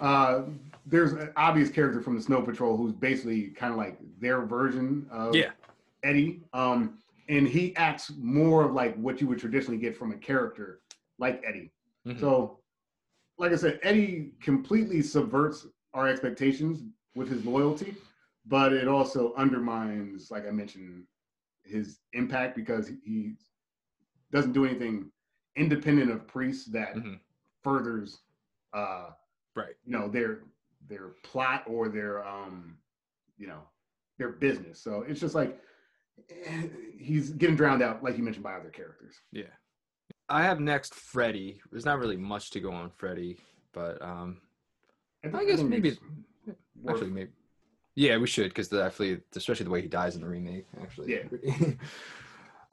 uh, 0.00 0.42
there's 0.86 1.12
an 1.12 1.30
obvious 1.36 1.68
character 1.70 2.00
from 2.00 2.16
the 2.16 2.22
Snow 2.22 2.42
Patrol 2.42 2.76
who's 2.76 2.92
basically 2.92 3.48
kind 3.48 3.72
of 3.72 3.78
like 3.78 3.98
their 4.18 4.40
version 4.42 5.06
of 5.10 5.34
Yeah. 5.36 5.50
Eddie. 6.02 6.40
Um, 6.54 6.98
and 7.28 7.46
he 7.46 7.76
acts 7.76 8.10
more 8.18 8.66
like 8.66 8.96
what 8.96 9.20
you 9.20 9.26
would 9.28 9.38
traditionally 9.38 9.78
get 9.78 9.96
from 9.96 10.10
a 10.10 10.16
character 10.16 10.80
like 11.18 11.42
Eddie. 11.46 11.70
Mhm. 12.06 12.18
So, 12.18 12.58
like 13.38 13.52
I 13.52 13.56
said, 13.56 13.78
Eddie 13.82 14.32
completely 14.40 15.02
subverts 15.02 15.66
our 15.94 16.08
expectations 16.08 16.82
with 17.14 17.28
his 17.28 17.44
loyalty, 17.44 17.94
but 18.46 18.72
it 18.72 18.88
also 18.88 19.34
undermines, 19.34 20.30
like 20.30 20.46
I 20.46 20.50
mentioned, 20.50 21.04
his 21.64 22.00
impact 22.12 22.56
because 22.56 22.88
he 23.04 23.34
doesn't 24.30 24.52
do 24.52 24.64
anything 24.64 25.10
independent 25.56 26.10
of 26.10 26.26
priests 26.26 26.66
that 26.66 26.94
Mhm. 26.94 27.20
furthers, 27.62 28.22
uh, 28.72 29.10
Right. 29.54 29.74
you 29.84 29.92
know, 29.92 30.08
their 30.08 30.44
their 30.88 31.10
plot 31.22 31.62
or 31.66 31.88
their 31.88 32.24
um, 32.26 32.78
you 33.36 33.46
know, 33.46 33.68
their 34.18 34.30
business. 34.32 34.80
So 34.80 35.02
it's 35.02 35.20
just 35.20 35.34
like 35.34 35.62
eh, 36.30 36.68
he's 36.98 37.30
getting 37.30 37.56
drowned 37.56 37.82
out, 37.82 38.02
like 38.02 38.16
you 38.16 38.22
mentioned, 38.24 38.42
by 38.44 38.54
other 38.54 38.70
characters. 38.70 39.20
Yeah. 39.30 39.54
I 40.28 40.42
have 40.42 40.60
next 40.60 40.94
Freddy. 40.94 41.60
There's 41.70 41.84
not 41.84 41.98
really 41.98 42.16
much 42.16 42.50
to 42.50 42.60
go 42.60 42.70
on 42.72 42.90
Freddy, 42.90 43.38
but 43.72 44.00
um 44.02 44.40
think- 45.22 45.34
I 45.34 45.44
guess 45.44 45.60
maybe 45.62 45.98
actually 46.88 47.10
maybe 47.10 47.30
yeah, 47.96 48.16
we 48.16 48.26
should 48.26 48.48
because 48.48 48.68
the 48.68 48.82
actually 48.84 49.20
especially 49.36 49.64
the 49.64 49.70
way 49.70 49.82
he 49.82 49.88
dies 49.88 50.14
in 50.14 50.22
the 50.22 50.28
remake 50.28 50.66
actually. 50.80 51.12
Yeah. 51.44 51.72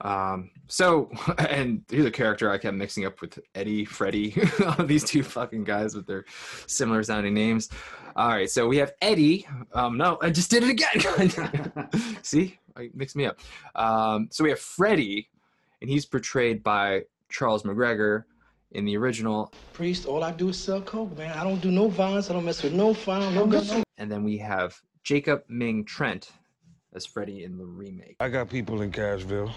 um 0.00 0.50
so 0.68 1.10
and 1.38 1.82
here's 1.90 2.06
a 2.06 2.10
character 2.10 2.50
I 2.50 2.58
kept 2.58 2.76
mixing 2.76 3.04
up 3.04 3.20
with 3.20 3.38
Eddie, 3.54 3.84
Freddy, 3.84 4.34
these 4.84 5.04
two 5.04 5.22
fucking 5.22 5.64
guys 5.64 5.94
with 5.94 6.06
their 6.06 6.24
similar 6.66 7.02
sounding 7.02 7.34
names. 7.34 7.68
All 8.16 8.28
right, 8.28 8.48
so 8.48 8.66
we 8.68 8.76
have 8.78 8.92
Eddie. 9.02 9.46
Um 9.74 9.98
no, 9.98 10.18
I 10.22 10.30
just 10.30 10.50
did 10.50 10.62
it 10.64 10.70
again. 10.70 11.88
See? 12.22 12.58
I 12.76 12.90
mixed 12.94 13.16
me 13.16 13.26
up. 13.26 13.38
Um 13.74 14.28
so 14.30 14.44
we 14.44 14.50
have 14.50 14.60
Freddy 14.60 15.28
and 15.82 15.90
he's 15.90 16.06
portrayed 16.06 16.62
by 16.62 17.02
Charles 17.28 17.64
McGregor 17.64 18.24
in 18.72 18.84
the 18.84 18.96
original 18.96 19.52
Priest, 19.72 20.06
all 20.06 20.22
I 20.24 20.32
do 20.32 20.48
is 20.50 20.58
sell 20.58 20.80
coke, 20.80 21.16
man. 21.16 21.36
I 21.36 21.44
don't 21.44 21.60
do 21.60 21.70
no 21.70 21.88
violence. 21.88 22.30
I 22.30 22.32
don't 22.34 22.44
mess 22.44 22.62
with 22.62 22.72
no 22.72 22.92
fire, 22.92 23.30
no 23.30 23.46
gun, 23.46 23.66
no. 23.66 23.82
and 23.96 24.10
then 24.10 24.24
we 24.24 24.36
have 24.38 24.80
Jacob 25.04 25.44
Ming 25.48 25.84
Trent 25.84 26.30
as 26.94 27.06
Freddy 27.06 27.44
in 27.44 27.56
the 27.56 27.64
remake. 27.64 28.16
I 28.20 28.28
got 28.28 28.50
people 28.50 28.82
in 28.82 28.90
Cashville. 28.90 29.52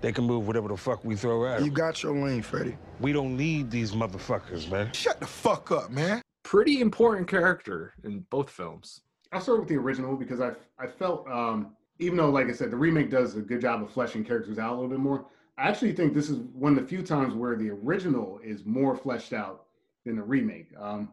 They 0.00 0.12
can 0.12 0.24
move 0.24 0.48
whatever 0.48 0.68
the 0.68 0.76
fuck 0.76 1.04
we 1.04 1.14
throw 1.14 1.46
at 1.46 1.60
'em. 1.60 1.64
You 1.64 1.70
got 1.70 2.02
your 2.02 2.12
lane, 2.12 2.42
Freddy. 2.42 2.76
We 3.00 3.12
don't 3.12 3.36
need 3.36 3.70
these 3.70 3.92
motherfuckers, 3.92 4.68
man. 4.70 4.92
Shut 4.92 5.20
the 5.20 5.26
fuck 5.26 5.70
up, 5.70 5.90
man. 5.90 6.20
Pretty 6.42 6.80
important 6.80 7.28
character 7.28 7.94
in 8.02 8.26
both 8.28 8.50
films. 8.50 9.02
I'll 9.32 9.40
start 9.40 9.60
with 9.60 9.68
the 9.68 9.76
original 9.76 10.16
because 10.16 10.40
I 10.40 10.52
I 10.78 10.88
felt 10.88 11.28
um, 11.30 11.76
even 12.00 12.16
though 12.18 12.30
like 12.30 12.48
I 12.48 12.52
said 12.52 12.70
the 12.72 12.76
remake 12.76 13.10
does 13.10 13.36
a 13.36 13.40
good 13.40 13.60
job 13.60 13.80
of 13.80 13.90
fleshing 13.90 14.24
characters 14.24 14.58
out 14.58 14.72
a 14.72 14.74
little 14.74 14.90
bit 14.90 14.98
more. 14.98 15.24
I 15.62 15.68
actually 15.68 15.92
think 15.92 16.12
this 16.12 16.28
is 16.28 16.38
one 16.54 16.76
of 16.76 16.82
the 16.82 16.88
few 16.88 17.02
times 17.02 17.34
where 17.34 17.54
the 17.56 17.70
original 17.70 18.40
is 18.42 18.64
more 18.66 18.96
fleshed 18.96 19.32
out 19.32 19.66
than 20.04 20.16
the 20.16 20.22
remake. 20.22 20.68
Um, 20.78 21.10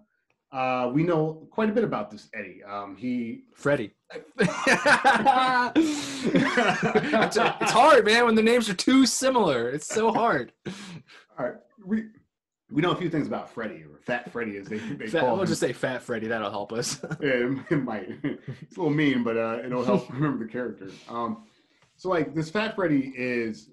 uh, 0.51 0.89
we 0.91 1.03
know 1.03 1.47
quite 1.51 1.69
a 1.69 1.71
bit 1.71 1.83
about 1.83 2.09
this 2.09 2.29
Eddie. 2.33 2.63
Um, 2.63 2.95
he 2.97 3.43
Freddy. 3.53 3.91
it's, 4.39 4.57
it's 7.37 7.71
hard, 7.71 8.05
man, 8.05 8.25
when 8.25 8.33
the 8.33 8.41
names 8.41 8.67
are 8.67 8.73
too 8.73 9.05
similar. 9.05 9.69
It's 9.69 9.85
so 9.85 10.11
hard. 10.11 10.51
all 11.37 11.45
right 11.45 11.55
we 11.85 12.05
we 12.71 12.81
know 12.81 12.91
a 12.91 12.95
few 12.95 13.09
things 13.09 13.27
about 13.27 13.49
Freddy 13.49 13.83
or 13.83 13.99
Fat 14.01 14.31
Freddy 14.31 14.57
as 14.57 14.67
they 14.67 14.77
they 14.77 15.07
Fat, 15.07 15.21
call 15.21 15.33
we'll 15.33 15.41
him. 15.41 15.47
just 15.47 15.59
say 15.59 15.73
Fat 15.73 16.01
Freddy. 16.01 16.27
That'll 16.27 16.51
help 16.51 16.71
us. 16.73 16.99
yeah, 17.21 17.29
it, 17.29 17.59
it 17.69 17.83
might. 17.83 18.09
It's 18.23 18.77
a 18.77 18.79
little 18.81 18.93
mean, 18.93 19.23
but 19.23 19.37
uh, 19.37 19.59
it'll 19.65 19.83
help 19.83 20.11
remember 20.11 20.45
the 20.45 20.51
character. 20.51 20.89
Um, 21.07 21.45
so 21.95 22.09
like 22.09 22.33
this 22.35 22.49
Fat 22.49 22.75
Freddy 22.75 23.13
is 23.15 23.69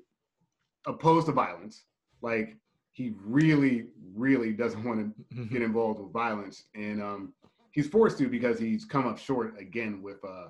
opposed 0.87 1.27
to 1.27 1.33
violence. 1.33 1.85
Like 2.23 2.57
he 2.93 3.13
really, 3.23 3.87
really 4.15 4.53
doesn't 4.53 4.83
want 4.85 5.15
to 5.33 5.45
get 5.51 5.63
involved 5.63 6.01
with 6.01 6.13
violence, 6.13 6.65
and 6.75 7.03
um, 7.03 7.33
he's 7.73 7.89
forced 7.89 8.19
to 8.19 8.29
because 8.29 8.59
he's 8.59 8.85
come 8.85 9.07
up 9.07 9.19
short 9.19 9.61
again 9.61 10.03
with 10.03 10.25
uh, 10.25 10.49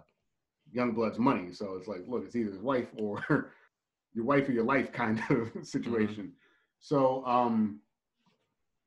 Youngblood's 0.74 1.18
money. 1.18 1.53
So 1.53 1.74
it's 1.74 1.89
like, 1.89 2.03
look, 2.07 2.24
it's 2.24 2.37
either 2.37 2.53
his 2.53 2.61
wife 2.61 2.89
or 2.97 3.24
your 4.14 4.24
wife 4.24 4.49
or 4.49 4.53
your 4.53 4.64
life 4.64 4.93
kind 4.93 5.20
of 5.30 5.51
situation. 5.66 6.32
So 6.78 7.24
um, 7.26 7.80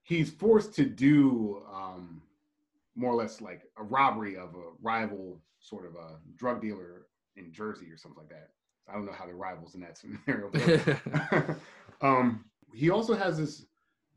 he's 0.03 0.29
forced 0.29 0.73
to 0.75 0.85
do 0.85 1.63
um, 1.71 2.21
more 2.95 3.11
or 3.11 3.15
less 3.15 3.41
like 3.41 3.63
a 3.77 3.83
robbery 3.83 4.37
of 4.37 4.55
a 4.55 4.71
rival 4.81 5.41
sort 5.59 5.85
of 5.85 5.95
a 5.95 6.17
drug 6.37 6.61
dealer 6.61 7.07
in 7.35 7.51
Jersey 7.51 7.91
or 7.91 7.97
something 7.97 8.23
like 8.23 8.29
that. 8.29 8.51
I 8.89 8.93
don't 8.95 9.05
know 9.05 9.11
how 9.13 9.25
they're 9.25 9.35
rivals 9.35 9.75
in 9.75 9.81
that 9.81 9.97
scenario. 9.99 10.49
but- 10.51 11.57
um, 12.07 12.45
he 12.73 12.89
also 12.89 13.13
has 13.15 13.37
this 13.37 13.65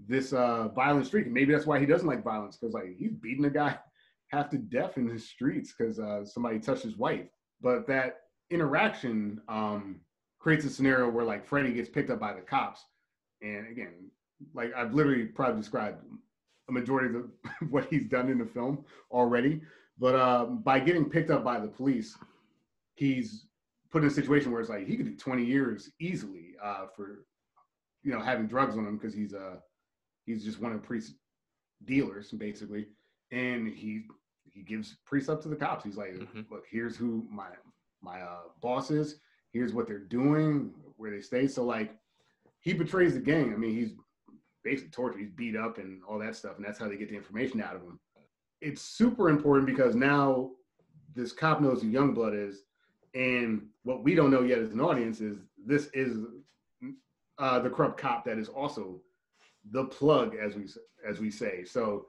this 0.09 0.33
uh, 0.33 0.69
violent 0.69 1.07
streak, 1.07 1.27
and 1.27 1.35
maybe 1.35 1.53
that's 1.53 1.67
why 1.67 1.79
he 1.79 1.87
doesn't 1.87 2.09
like 2.09 2.25
violence 2.25 2.57
because 2.57 2.75
like 2.75 2.97
he's 2.99 3.13
beating 3.13 3.45
a 3.45 3.51
guy 3.51 3.79
half 4.29 4.51
to 4.51 4.59
death 4.59 4.97
in 4.97 5.07
the 5.07 5.19
streets 5.19 5.73
because 5.77 5.99
uh, 5.99 6.25
somebody 6.25 6.59
touched 6.59 6.83
his 6.83 6.97
wife. 6.97 7.27
But 7.61 7.87
that 7.87 8.21
interaction 8.51 9.41
um, 9.49 10.01
creates 10.39 10.65
a 10.65 10.71
scenario 10.71 11.09
where 11.09 11.25
like 11.25 11.47
Freddy 11.47 11.73
gets 11.73 11.89
picked 11.89 12.11
up 12.11 12.19
by 12.21 12.33
the 12.33 12.41
cops, 12.41 12.85
and 13.43 13.69
again, 13.71 14.11
like 14.55 14.73
I've 14.75 14.93
literally 14.93 15.27
probably 15.27 15.61
described 15.61 15.99
a 16.69 16.73
majority 16.73 17.15
of 17.15 17.23
the, 17.25 17.67
what 17.71 17.87
he's 17.91 18.07
done 18.07 18.29
in 18.29 18.39
the 18.39 18.47
film 18.47 18.85
already. 19.11 19.61
But 19.99 20.17
um, 20.17 20.63
by 20.63 20.81
getting 20.81 21.09
picked 21.09 21.31
up 21.31 21.45
by 21.45 21.61
the 21.61 21.69
police, 21.69 22.17
he's 22.95 23.47
put 23.93 24.03
in 24.03 24.09
a 24.09 24.13
situation 24.13 24.51
where 24.51 24.61
it's 24.61 24.71
like 24.71 24.87
he 24.87 24.97
could 24.97 25.07
do 25.07 25.17
20 25.17 25.45
years 25.45 25.91
easily 26.01 26.55
uh, 26.63 26.87
for 26.97 27.25
you 28.03 28.13
know 28.13 28.21
having 28.21 28.47
drugs 28.49 28.77
on 28.77 28.87
him 28.87 28.97
because 28.97 29.15
he's 29.15 29.35
uh 29.35 29.57
he's 30.27 30.45
just 30.45 30.61
one 30.61 30.73
of 30.73 30.81
the 30.81 30.87
priest 30.87 31.15
dealers 31.85 32.31
basically, 32.31 32.89
and 33.31 33.69
he 33.69 34.05
he 34.45 34.63
gives 34.63 34.97
Priest 35.07 35.31
up 35.31 35.43
to 35.43 35.49
the 35.49 35.57
cops. 35.57 35.85
He's 35.85 35.97
like, 35.97 36.15
look, 36.51 36.65
here's 36.71 36.97
who 36.97 37.27
my 37.31 37.49
my 38.01 38.21
uh, 38.21 38.41
boss 38.61 38.91
is. 38.91 39.21
Here's 39.53 39.73
what 39.73 39.87
they're 39.87 39.99
doing, 39.99 40.73
where 40.97 41.11
they 41.11 41.21
stay. 41.21 41.47
So 41.47 41.65
like, 41.65 41.95
he 42.61 42.73
betrays 42.73 43.15
the 43.15 43.21
gang. 43.21 43.53
I 43.53 43.57
mean, 43.57 43.75
he's 43.75 43.93
basically 44.65 44.91
tortured. 44.91 45.21
He's 45.21 45.31
beat 45.31 45.57
up 45.57 45.79
and 45.79 46.01
all 46.09 46.19
that 46.19 46.37
stuff, 46.37 46.57
and 46.57 46.65
that's 46.65 46.79
how 46.79 46.89
they 46.89 46.97
get 46.97 47.11
the 47.11 47.17
information 47.17 47.61
out 47.61 47.77
of 47.77 47.83
him. 47.83 47.99
It's 48.61 48.83
super 48.83 49.29
important 49.29 49.67
because 49.67 49.95
now 49.95 50.51
this 51.15 51.33
cop 51.33 51.61
knows 51.61 51.83
who 51.83 51.91
Youngblood 51.91 52.49
is, 52.49 52.63
and 53.15 53.67
what 53.85 54.03
we 54.03 54.15
don't 54.15 54.31
know 54.31 54.43
yet 54.43 54.59
as 54.59 54.73
an 54.73 54.81
audience 54.81 55.21
is 55.21 55.39
this 55.65 55.89
is 55.93 56.25
uh, 57.39 57.59
the 57.59 57.71
corrupt 57.71 57.99
cop 57.99 58.25
that 58.25 58.39
is 58.39 58.49
also 58.49 59.01
the 59.71 59.85
plug, 59.85 60.37
as 60.37 60.55
we 60.55 60.67
as 61.09 61.21
we 61.21 61.31
say. 61.31 61.65
So, 61.65 62.07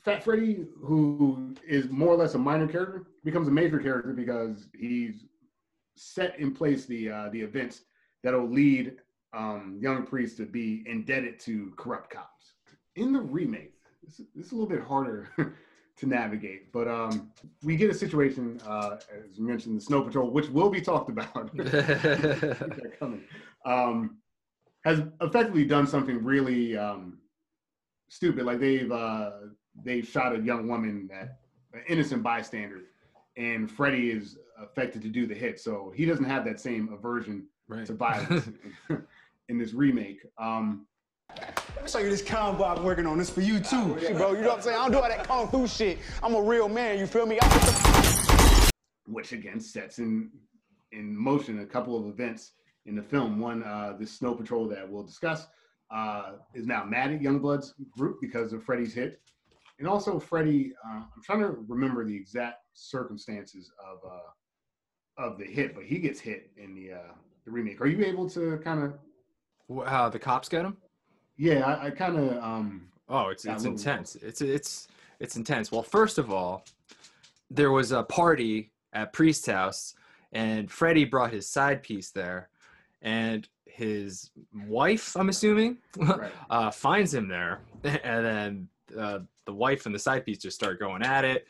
Fat 0.00 0.24
Freddy, 0.24 0.66
who 0.80 1.54
is 1.66 1.88
more 1.88 2.08
or 2.08 2.16
less 2.16 2.34
a 2.34 2.38
minor 2.38 2.66
character, 2.66 3.06
becomes 3.24 3.48
a 3.48 3.52
major 3.52 3.78
character 3.78 4.12
because 4.12 4.66
he's 4.78 5.24
set 5.96 6.38
in 6.38 6.52
place 6.54 6.86
the 6.86 7.10
uh, 7.10 7.28
the 7.30 7.40
events 7.40 7.82
that'll 8.22 8.48
lead 8.48 8.96
um, 9.32 9.78
Young 9.80 10.04
Priest 10.04 10.36
to 10.38 10.46
be 10.46 10.82
indebted 10.86 11.38
to 11.40 11.72
corrupt 11.76 12.10
cops. 12.10 12.54
In 12.96 13.12
the 13.12 13.20
remake, 13.20 13.74
this, 14.02 14.20
this 14.34 14.46
is 14.46 14.52
a 14.52 14.54
little 14.54 14.68
bit 14.68 14.82
harder 14.82 15.28
to 15.98 16.06
navigate, 16.06 16.72
but 16.72 16.88
um, 16.88 17.30
we 17.62 17.76
get 17.76 17.90
a 17.90 17.94
situation, 17.94 18.60
uh, 18.66 18.96
as 19.12 19.38
you 19.38 19.46
mentioned, 19.46 19.76
the 19.76 19.80
Snow 19.80 20.02
Patrol, 20.02 20.30
which 20.30 20.48
will 20.48 20.70
be 20.70 20.80
talked 20.80 21.10
about. 21.10 21.56
Coming. 22.98 23.22
Um, 23.64 24.18
has 24.84 25.02
effectively 25.20 25.64
done 25.64 25.86
something 25.86 26.24
really 26.24 26.76
um, 26.76 27.18
stupid. 28.08 28.44
Like 28.44 28.58
they've 28.58 28.90
uh, 28.90 29.30
they've 29.84 30.06
shot 30.06 30.34
a 30.34 30.40
young 30.40 30.68
woman 30.68 31.08
that 31.10 31.38
an 31.72 31.82
innocent 31.88 32.22
bystander, 32.22 32.80
and 33.36 33.70
Freddy 33.70 34.10
is 34.10 34.38
affected 34.60 35.02
to 35.02 35.08
do 35.08 35.26
the 35.26 35.34
hit, 35.34 35.60
so 35.60 35.92
he 35.94 36.04
doesn't 36.04 36.24
have 36.24 36.44
that 36.44 36.60
same 36.60 36.92
aversion 36.92 37.46
to 37.86 37.94
violence 37.94 38.50
in 39.48 39.58
this 39.58 39.72
remake. 39.72 40.20
Um, 40.38 40.86
Let 41.82 41.86
me 41.86 41.90
show 41.90 41.98
you 41.98 42.10
this 42.10 42.22
combo 42.22 42.62
I'm 42.62 42.84
working 42.84 43.06
on. 43.06 43.18
This 43.18 43.28
for 43.28 43.40
you 43.40 43.58
too, 43.58 43.96
bro. 44.14 44.34
You 44.34 44.42
know 44.42 44.50
what 44.50 44.56
I'm 44.58 44.62
saying? 44.62 44.78
I 44.78 44.82
don't 44.82 44.92
do 44.92 44.98
all 44.98 45.08
that 45.08 45.26
kung 45.26 45.48
fu 45.48 45.66
shit. 45.66 45.98
I'm 46.22 46.32
a 46.36 46.40
real 46.40 46.68
man. 46.68 46.96
You 46.96 47.08
feel 47.08 47.26
me? 47.26 47.40
I 47.42 48.70
which 49.06 49.32
again 49.32 49.58
sets 49.58 49.98
in 49.98 50.30
in 50.92 51.16
motion 51.16 51.58
a 51.58 51.66
couple 51.66 51.98
of 51.98 52.06
events 52.06 52.52
in 52.86 52.94
the 52.94 53.02
film. 53.02 53.40
One, 53.40 53.64
uh, 53.64 53.96
the 53.98 54.06
Snow 54.06 54.32
Patrol 54.32 54.68
that 54.68 54.88
we'll 54.88 55.02
discuss, 55.02 55.48
uh, 55.90 56.34
is 56.54 56.66
now 56.66 56.84
mad 56.84 57.12
at 57.12 57.20
Youngblood's 57.20 57.74
group 57.90 58.18
because 58.20 58.52
of 58.52 58.62
Freddy's 58.62 58.94
hit, 58.94 59.20
and 59.80 59.88
also 59.88 60.20
Freddy. 60.20 60.72
Uh, 60.86 60.98
I'm 60.98 61.22
trying 61.24 61.40
to 61.40 61.64
remember 61.66 62.04
the 62.04 62.14
exact 62.14 62.58
circumstances 62.74 63.72
of 63.84 63.98
uh, 64.08 65.24
of 65.26 65.36
the 65.36 65.46
hit, 65.46 65.74
but 65.74 65.82
he 65.82 65.98
gets 65.98 66.20
hit 66.20 66.52
in 66.56 66.76
the 66.76 66.92
uh, 66.92 67.12
the 67.44 67.50
remake. 67.50 67.80
Are 67.80 67.86
you 67.88 68.04
able 68.04 68.30
to 68.30 68.58
kind 68.58 68.84
of? 68.84 68.94
How 69.88 70.08
the 70.08 70.18
cops 70.20 70.48
get 70.48 70.64
him? 70.64 70.76
Yeah, 71.42 71.66
I, 71.66 71.86
I 71.86 71.90
kind 71.90 72.16
of. 72.16 72.42
Um, 72.42 72.88
Oh, 73.08 73.28
it's 73.28 73.44
it's 73.44 73.64
little 73.64 73.76
intense. 73.76 74.16
It's 74.16 74.40
it's 74.40 74.88
it's 75.20 75.36
intense. 75.36 75.72
Well, 75.72 75.82
first 75.82 76.18
of 76.18 76.32
all, 76.32 76.64
there 77.50 77.72
was 77.72 77.92
a 77.92 78.04
party 78.04 78.70
at 78.92 79.12
Priest's 79.12 79.46
house, 79.46 79.94
and 80.32 80.70
Freddie 80.70 81.04
brought 81.04 81.32
his 81.32 81.46
side 81.46 81.82
piece 81.82 82.10
there, 82.10 82.48
and 83.02 83.46
his 83.66 84.30
wife, 84.66 85.16
I'm 85.16 85.28
assuming, 85.28 85.78
uh, 86.50 86.70
finds 86.70 87.12
him 87.12 87.28
there, 87.28 87.60
and 87.84 88.24
then 88.24 88.68
uh, 88.96 89.18
the 89.44 89.52
wife 89.52 89.84
and 89.84 89.94
the 89.94 89.98
side 89.98 90.24
piece 90.24 90.38
just 90.38 90.56
start 90.56 90.78
going 90.78 91.02
at 91.02 91.24
it. 91.24 91.46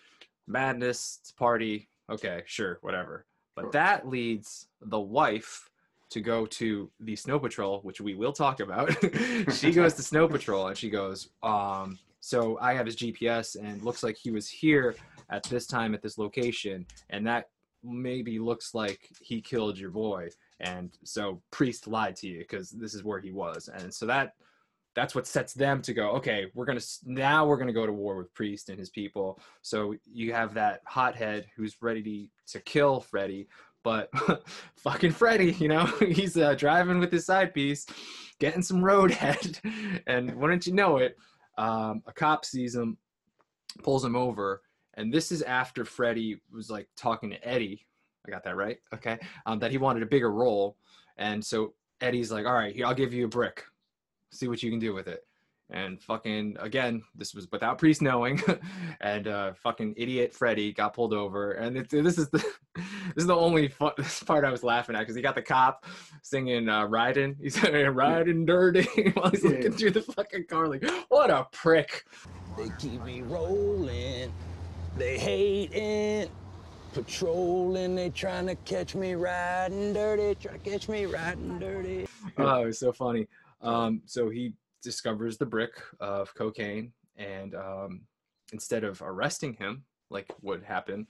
Madness, 0.46 1.32
party. 1.36 1.88
Okay, 2.10 2.42
sure, 2.46 2.78
whatever. 2.80 3.26
But 3.54 3.70
that 3.72 4.08
leads 4.08 4.68
the 4.80 4.98
wife 4.98 5.70
to 6.12 6.20
go 6.20 6.46
to 6.46 6.90
the 7.00 7.16
snow 7.16 7.38
patrol 7.38 7.80
which 7.82 8.00
we 8.00 8.14
will 8.14 8.32
talk 8.32 8.60
about. 8.60 8.90
She 9.52 9.72
goes 9.80 9.94
to 9.94 10.02
snow 10.02 10.28
patrol 10.28 10.68
and 10.68 10.76
she 10.76 10.90
goes 10.90 11.30
um 11.42 11.98
so 12.20 12.56
i 12.60 12.72
have 12.74 12.86
his 12.86 12.96
gps 12.96 13.56
and 13.60 13.82
looks 13.82 14.02
like 14.02 14.16
he 14.16 14.30
was 14.30 14.48
here 14.48 14.94
at 15.30 15.42
this 15.44 15.66
time 15.66 15.94
at 15.94 16.02
this 16.02 16.18
location 16.18 16.86
and 17.10 17.26
that 17.26 17.48
maybe 17.82 18.38
looks 18.38 18.74
like 18.74 19.08
he 19.20 19.40
killed 19.40 19.78
your 19.78 19.90
boy. 19.90 20.28
And 20.60 20.90
so 21.04 21.42
priest 21.50 21.88
lied 21.88 22.16
to 22.16 22.28
you 22.28 22.38
because 22.40 22.70
this 22.70 22.94
is 22.94 23.02
where 23.02 23.20
he 23.20 23.32
was. 23.32 23.68
And 23.72 23.92
so 23.92 24.06
that 24.06 24.34
that's 24.94 25.14
what 25.14 25.26
sets 25.26 25.54
them 25.54 25.80
to 25.80 25.94
go 25.94 26.10
okay 26.10 26.48
we're 26.54 26.66
gonna 26.66 26.78
now 27.06 27.46
we're 27.46 27.56
gonna 27.56 27.72
go 27.72 27.86
to 27.86 27.92
war 27.94 28.14
with 28.16 28.32
priest 28.34 28.68
and 28.68 28.78
his 28.78 28.90
people. 28.90 29.40
So 29.62 29.94
you 30.04 30.32
have 30.32 30.54
that 30.54 30.82
hothead 30.86 31.46
who's 31.56 31.76
ready 31.80 32.02
to, 32.02 32.52
to 32.52 32.60
kill 32.60 33.00
freddy 33.00 33.48
but 33.82 34.10
fucking 34.76 35.12
freddy 35.12 35.52
you 35.52 35.68
know 35.68 35.84
he's 36.00 36.36
uh, 36.36 36.54
driving 36.54 36.98
with 36.98 37.12
his 37.12 37.26
side 37.26 37.52
piece 37.54 37.86
getting 38.38 38.62
some 38.62 38.82
roadhead 38.82 39.58
and 40.06 40.34
wouldn't 40.36 40.66
you 40.66 40.72
know 40.72 40.96
it 40.98 41.16
um, 41.58 42.02
a 42.06 42.12
cop 42.12 42.44
sees 42.44 42.74
him 42.74 42.96
pulls 43.82 44.04
him 44.04 44.16
over 44.16 44.62
and 44.94 45.12
this 45.12 45.32
is 45.32 45.42
after 45.42 45.84
freddy 45.84 46.40
was 46.52 46.70
like 46.70 46.88
talking 46.96 47.30
to 47.30 47.48
eddie 47.48 47.86
i 48.26 48.30
got 48.30 48.44
that 48.44 48.56
right 48.56 48.78
okay 48.94 49.18
um, 49.46 49.58
that 49.58 49.70
he 49.70 49.78
wanted 49.78 50.02
a 50.02 50.06
bigger 50.06 50.30
role 50.30 50.76
and 51.16 51.44
so 51.44 51.74
eddie's 52.00 52.32
like 52.32 52.46
all 52.46 52.54
right 52.54 52.74
here 52.74 52.86
i'll 52.86 52.94
give 52.94 53.14
you 53.14 53.24
a 53.24 53.28
brick 53.28 53.64
see 54.32 54.48
what 54.48 54.62
you 54.62 54.70
can 54.70 54.80
do 54.80 54.92
with 54.94 55.06
it. 55.06 55.24
And 55.70 56.02
fucking 56.02 56.56
again, 56.60 57.02
this 57.14 57.34
was 57.34 57.50
without 57.50 57.78
priest 57.78 58.02
knowing, 58.02 58.42
and 59.00 59.28
uh, 59.28 59.52
fucking 59.54 59.94
idiot 59.96 60.34
Freddy 60.34 60.72
got 60.72 60.94
pulled 60.94 61.14
over. 61.14 61.52
And 61.52 61.76
it, 61.78 61.88
this 61.88 62.18
is 62.18 62.28
the 62.28 62.44
is 63.16 63.26
the 63.26 63.34
only 63.34 63.68
fu- 63.68 63.90
this 63.96 64.22
part 64.22 64.44
I 64.44 64.50
was 64.50 64.62
laughing 64.62 64.96
at 64.96 65.00
because 65.00 65.16
he 65.16 65.22
got 65.22 65.34
the 65.34 65.42
cop 65.42 65.84
singing 66.22 66.68
uh, 66.68 66.86
"Riding." 66.86 67.36
He's 67.40 67.60
saying 67.60 67.88
"Riding 67.90 68.44
Dirty" 68.44 69.10
while 69.14 69.30
he's 69.30 69.44
looking 69.44 69.72
through 69.72 69.92
the 69.92 70.02
fucking 70.02 70.46
car. 70.46 70.68
Like, 70.68 70.84
what 71.08 71.30
a 71.30 71.46
prick! 71.52 72.04
They 72.56 72.68
keep 72.78 73.02
me 73.04 73.22
rolling. 73.22 74.32
They 74.96 75.18
hating. 75.18 76.30
Patrolling. 76.92 77.94
They 77.94 78.10
trying 78.10 78.46
to 78.48 78.54
catch 78.54 78.94
me 78.94 79.14
riding 79.14 79.94
dirty. 79.94 80.34
Trying 80.38 80.60
to 80.60 80.70
catch 80.70 80.88
me 80.88 81.06
riding 81.06 81.58
dirty. 81.58 82.06
oh, 82.36 82.62
it 82.62 82.66
was 82.66 82.78
so 82.78 82.92
funny. 82.92 83.26
Um, 83.62 84.02
so 84.04 84.28
he 84.28 84.52
discovers 84.82 85.38
the 85.38 85.46
brick 85.46 85.72
of 86.00 86.34
cocaine, 86.34 86.92
and 87.16 87.54
um, 87.54 88.02
instead 88.52 88.84
of 88.84 89.00
arresting 89.00 89.54
him, 89.54 89.84
like 90.10 90.30
would 90.42 90.62
happen, 90.62 91.06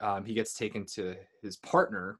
um, 0.00 0.24
he 0.24 0.34
gets 0.34 0.54
taken 0.54 0.84
to 0.86 1.14
his 1.42 1.56
partner, 1.56 2.18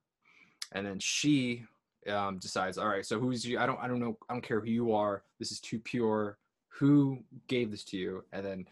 and 0.72 0.86
then 0.86 0.98
she 0.98 1.64
um, 2.08 2.38
decides, 2.38 2.78
all 2.78 2.88
right, 2.88 3.04
so 3.04 3.18
who's 3.18 3.44
you? 3.44 3.58
I 3.58 3.66
don't, 3.66 3.78
I 3.80 3.88
don't 3.88 4.00
know, 4.00 4.16
I 4.28 4.32
don't 4.32 4.42
care 4.42 4.60
who 4.60 4.70
you 4.70 4.92
are. 4.92 5.22
This 5.38 5.52
is 5.52 5.60
too 5.60 5.78
pure. 5.78 6.38
Who 6.68 7.18
gave 7.46 7.70
this 7.70 7.84
to 7.84 7.96
you? 7.96 8.24
And 8.32 8.44
then 8.44 8.66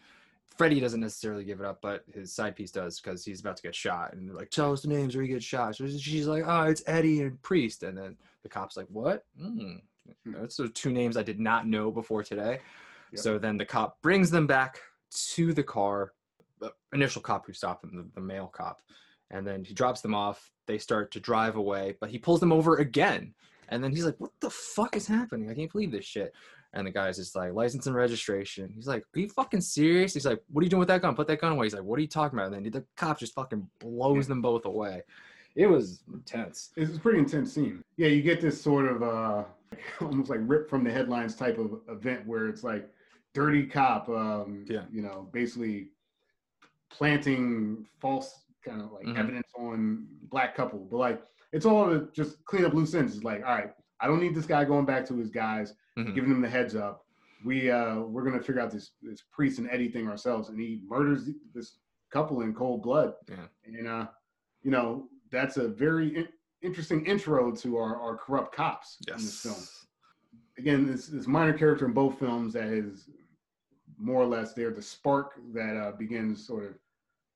Freddy 0.57 0.79
doesn't 0.79 0.99
necessarily 0.99 1.43
give 1.43 1.59
it 1.59 1.65
up, 1.65 1.79
but 1.81 2.03
his 2.13 2.33
side 2.33 2.55
piece 2.55 2.71
does 2.71 2.99
because 2.99 3.23
he's 3.23 3.39
about 3.39 3.55
to 3.57 3.63
get 3.63 3.75
shot. 3.75 4.13
And 4.13 4.27
they're 4.27 4.35
like, 4.35 4.49
tell 4.49 4.73
us 4.73 4.81
the 4.81 4.87
names 4.87 5.15
or 5.15 5.21
you 5.21 5.33
get 5.33 5.43
shot. 5.43 5.75
So 5.75 5.87
she's 5.87 6.27
like, 6.27 6.43
oh, 6.45 6.63
it's 6.63 6.83
Eddie 6.87 7.21
and 7.21 7.41
Priest. 7.43 7.83
And 7.83 7.97
then 7.97 8.17
the 8.43 8.49
cop's 8.49 8.75
like, 8.75 8.87
what? 8.89 9.25
Mm, 9.39 9.81
that's 10.25 10.57
the 10.57 10.67
two 10.69 10.91
names 10.91 11.17
I 11.17 11.23
did 11.23 11.39
not 11.39 11.67
know 11.67 11.91
before 11.91 12.23
today. 12.23 12.59
So 13.15 13.37
then 13.37 13.57
the 13.57 13.65
cop 13.65 14.01
brings 14.01 14.31
them 14.31 14.47
back 14.47 14.79
to 15.35 15.53
the 15.53 15.63
car. 15.63 16.13
The 16.59 16.71
initial 16.93 17.21
cop 17.21 17.45
who 17.45 17.53
stopped 17.53 17.81
them, 17.81 17.95
the, 17.95 18.09
the 18.15 18.25
male 18.25 18.47
cop, 18.47 18.81
and 19.31 19.45
then 19.45 19.63
he 19.63 19.73
drops 19.73 20.01
them 20.01 20.15
off. 20.15 20.51
They 20.67 20.77
start 20.77 21.11
to 21.11 21.19
drive 21.19 21.55
away, 21.55 21.95
but 21.99 22.09
he 22.09 22.17
pulls 22.17 22.39
them 22.39 22.51
over 22.51 22.77
again. 22.77 23.33
And 23.69 23.83
then 23.83 23.91
he's 23.91 24.05
like, 24.05 24.19
"What 24.19 24.31
the 24.41 24.49
fuck 24.49 24.95
is 24.95 25.07
happening? 25.07 25.49
I 25.49 25.53
can't 25.53 25.71
believe 25.71 25.91
this 25.91 26.05
shit." 26.05 26.33
And 26.73 26.85
the 26.85 26.91
guy's 26.91 27.17
just 27.17 27.35
like, 27.35 27.53
"License 27.53 27.87
and 27.87 27.95
registration." 27.95 28.71
He's 28.75 28.87
like, 28.87 29.03
"Are 29.15 29.19
you 29.19 29.29
fucking 29.29 29.61
serious?" 29.61 30.13
He's 30.13 30.25
like, 30.25 30.41
"What 30.51 30.61
are 30.61 30.65
you 30.65 30.69
doing 30.69 30.79
with 30.79 30.87
that 30.89 31.01
gun? 31.01 31.15
Put 31.15 31.27
that 31.27 31.41
gun 31.41 31.53
away." 31.53 31.65
He's 31.67 31.73
like, 31.73 31.83
"What 31.83 31.97
are 31.99 32.01
you 32.01 32.07
talking 32.07 32.37
about?" 32.37 32.51
And 32.51 32.65
then 32.65 32.71
the 32.71 32.85
cop 32.97 33.19
just 33.19 33.35
fucking 33.35 33.67
blows 33.79 34.27
them 34.27 34.41
both 34.41 34.65
away. 34.65 35.03
It 35.55 35.67
was 35.67 36.03
intense. 36.13 36.71
It's 36.75 36.95
a 36.95 36.99
pretty 36.99 37.19
intense 37.19 37.53
scene. 37.53 37.83
Yeah, 37.97 38.07
you 38.07 38.21
get 38.21 38.41
this 38.41 38.61
sort 38.61 38.85
of 38.85 39.03
uh 39.03 39.43
almost 40.01 40.29
like 40.29 40.39
ripped 40.43 40.69
from 40.69 40.83
the 40.83 40.91
headlines 40.91 41.35
type 41.35 41.57
of 41.57 41.79
event 41.89 42.25
where 42.25 42.47
it's 42.47 42.63
like 42.63 42.89
dirty 43.33 43.65
cop 43.65 44.09
um 44.09 44.65
yeah. 44.67 44.83
you 44.91 45.01
know, 45.01 45.27
basically 45.31 45.89
planting 46.89 47.85
false 47.99 48.43
kind 48.63 48.81
of 48.81 48.91
like 48.91 49.05
Mhm. 49.05 49.17
evidence 49.17 49.47
on 49.57 50.07
black 50.23 50.55
couple. 50.55 50.79
But 50.91 50.97
like 50.97 51.23
it's 51.51 51.65
all 51.65 51.89
to 51.89 52.09
just 52.13 52.43
clean 52.45 52.65
up 52.65 52.73
loose 52.73 52.93
ends. 52.93 53.15
It's 53.15 53.23
like, 53.23 53.39
all 53.43 53.55
right, 53.55 53.73
I 53.99 54.07
don't 54.07 54.19
need 54.19 54.35
this 54.35 54.45
guy 54.45 54.63
going 54.65 54.85
back 54.85 55.05
to 55.07 55.15
his 55.15 55.29
guys, 55.29 55.73
Mhm. 55.97 56.13
giving 56.13 56.29
them 56.29 56.41
the 56.41 56.49
heads 56.49 56.75
up. 56.75 57.05
We 57.45 57.71
uh 57.71 57.99
we're 58.01 58.23
gonna 58.23 58.41
figure 58.41 58.61
out 58.61 58.71
this 58.71 58.91
this 59.01 59.21
priest 59.31 59.59
and 59.59 59.69
Eddie 59.69 59.89
thing 59.89 60.07
ourselves, 60.07 60.49
and 60.49 60.59
he 60.59 60.83
murders 60.87 61.29
this 61.53 61.79
couple 62.09 62.41
in 62.41 62.53
cold 62.53 62.81
blood. 62.83 63.13
Yeah. 63.29 63.47
And 63.65 63.87
uh, 63.87 64.07
you 64.61 64.71
know, 64.71 65.07
that's 65.31 65.57
a 65.57 65.67
very 65.69 66.15
in- 66.17 66.27
interesting 66.61 67.05
intro 67.05 67.51
to 67.55 67.77
our, 67.77 67.95
our 68.01 68.17
corrupt 68.17 68.53
cops 68.53 68.97
in 69.07 69.13
this 69.13 69.41
film. 69.43 69.55
Again, 70.57 70.85
this 70.85 71.07
this 71.07 71.27
minor 71.27 71.53
character 71.57 71.85
in 71.85 71.93
both 71.93 72.19
films 72.19 72.51
that 72.53 72.67
is 72.67 73.09
more 73.99 74.21
or 74.21 74.25
less 74.25 74.53
they're 74.53 74.71
the 74.71 74.81
spark 74.81 75.33
that 75.53 75.77
uh, 75.77 75.91
begins 75.97 76.45
sort 76.45 76.65
of 76.65 76.73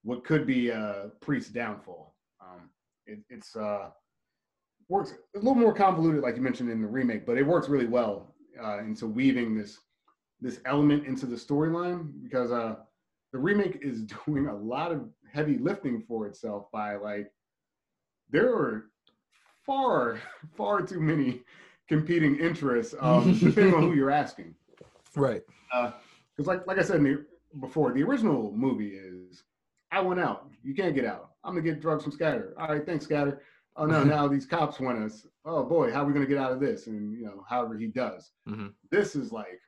what 0.03 0.23
could 0.23 0.45
be 0.47 0.69
a 0.69 1.11
priest's 1.21 1.51
downfall. 1.51 2.15
Um, 2.41 2.69
it, 3.05 3.19
it's 3.29 3.55
uh, 3.55 3.89
works 4.89 5.13
a 5.35 5.37
little 5.37 5.55
more 5.55 5.73
convoluted, 5.73 6.21
like 6.21 6.35
you 6.35 6.41
mentioned 6.41 6.69
in 6.69 6.81
the 6.81 6.87
remake, 6.87 7.25
but 7.25 7.37
it 7.37 7.45
works 7.45 7.69
really 7.69 7.87
well 7.87 8.33
uh, 8.61 8.79
into 8.79 9.07
weaving 9.07 9.57
this 9.57 9.79
this 10.41 10.59
element 10.65 11.05
into 11.05 11.25
the 11.25 11.35
storyline 11.35 12.11
because 12.21 12.51
uh, 12.51 12.75
the 13.31 13.39
remake 13.39 13.79
is 13.81 14.01
doing 14.25 14.47
a 14.47 14.55
lot 14.55 14.91
of 14.91 15.09
heavy 15.33 15.57
lifting 15.57 16.03
for 16.07 16.27
itself 16.27 16.65
by 16.71 16.95
like 16.95 17.31
there 18.29 18.53
are 18.53 18.85
far 19.65 20.19
far 20.55 20.81
too 20.81 20.99
many 20.99 21.41
competing 21.87 22.37
interests 22.39 22.95
um, 22.99 23.37
depending 23.39 23.73
on 23.73 23.83
who 23.83 23.93
you're 23.93 24.11
asking. 24.11 24.53
Right. 25.15 25.41
Because 26.35 26.47
like 26.47 26.65
like 26.67 26.77
I 26.79 26.81
said 26.81 26.97
in 26.97 27.03
the, 27.03 27.25
before, 27.59 27.93
the 27.93 28.03
original 28.03 28.51
movie 28.51 28.95
is 28.95 29.43
I 29.91 30.01
went 30.01 30.19
out. 30.19 30.47
You 30.63 30.73
can't 30.73 30.95
get 30.95 31.05
out. 31.05 31.31
I'm 31.43 31.51
gonna 31.53 31.61
get 31.61 31.79
drugs 31.81 32.03
from 32.03 32.11
Scatter. 32.13 32.53
All 32.59 32.67
right, 32.67 32.85
thanks, 32.85 33.05
Scatter. 33.05 33.41
Oh 33.75 33.85
no, 33.85 34.03
now 34.15 34.27
these 34.27 34.45
cops 34.45 34.79
want 34.79 34.97
us. 35.03 35.27
Oh 35.45 35.63
boy, 35.63 35.91
how 35.91 36.03
are 36.03 36.05
we 36.05 36.13
gonna 36.13 36.25
get 36.25 36.37
out 36.37 36.51
of 36.51 36.59
this? 36.59 36.87
And 36.87 37.13
you 37.17 37.25
know, 37.25 37.43
however 37.49 37.77
he 37.77 37.87
does. 37.87 38.31
hmm 38.47 38.67
This 38.91 39.15
is 39.15 39.31
like 39.31 39.59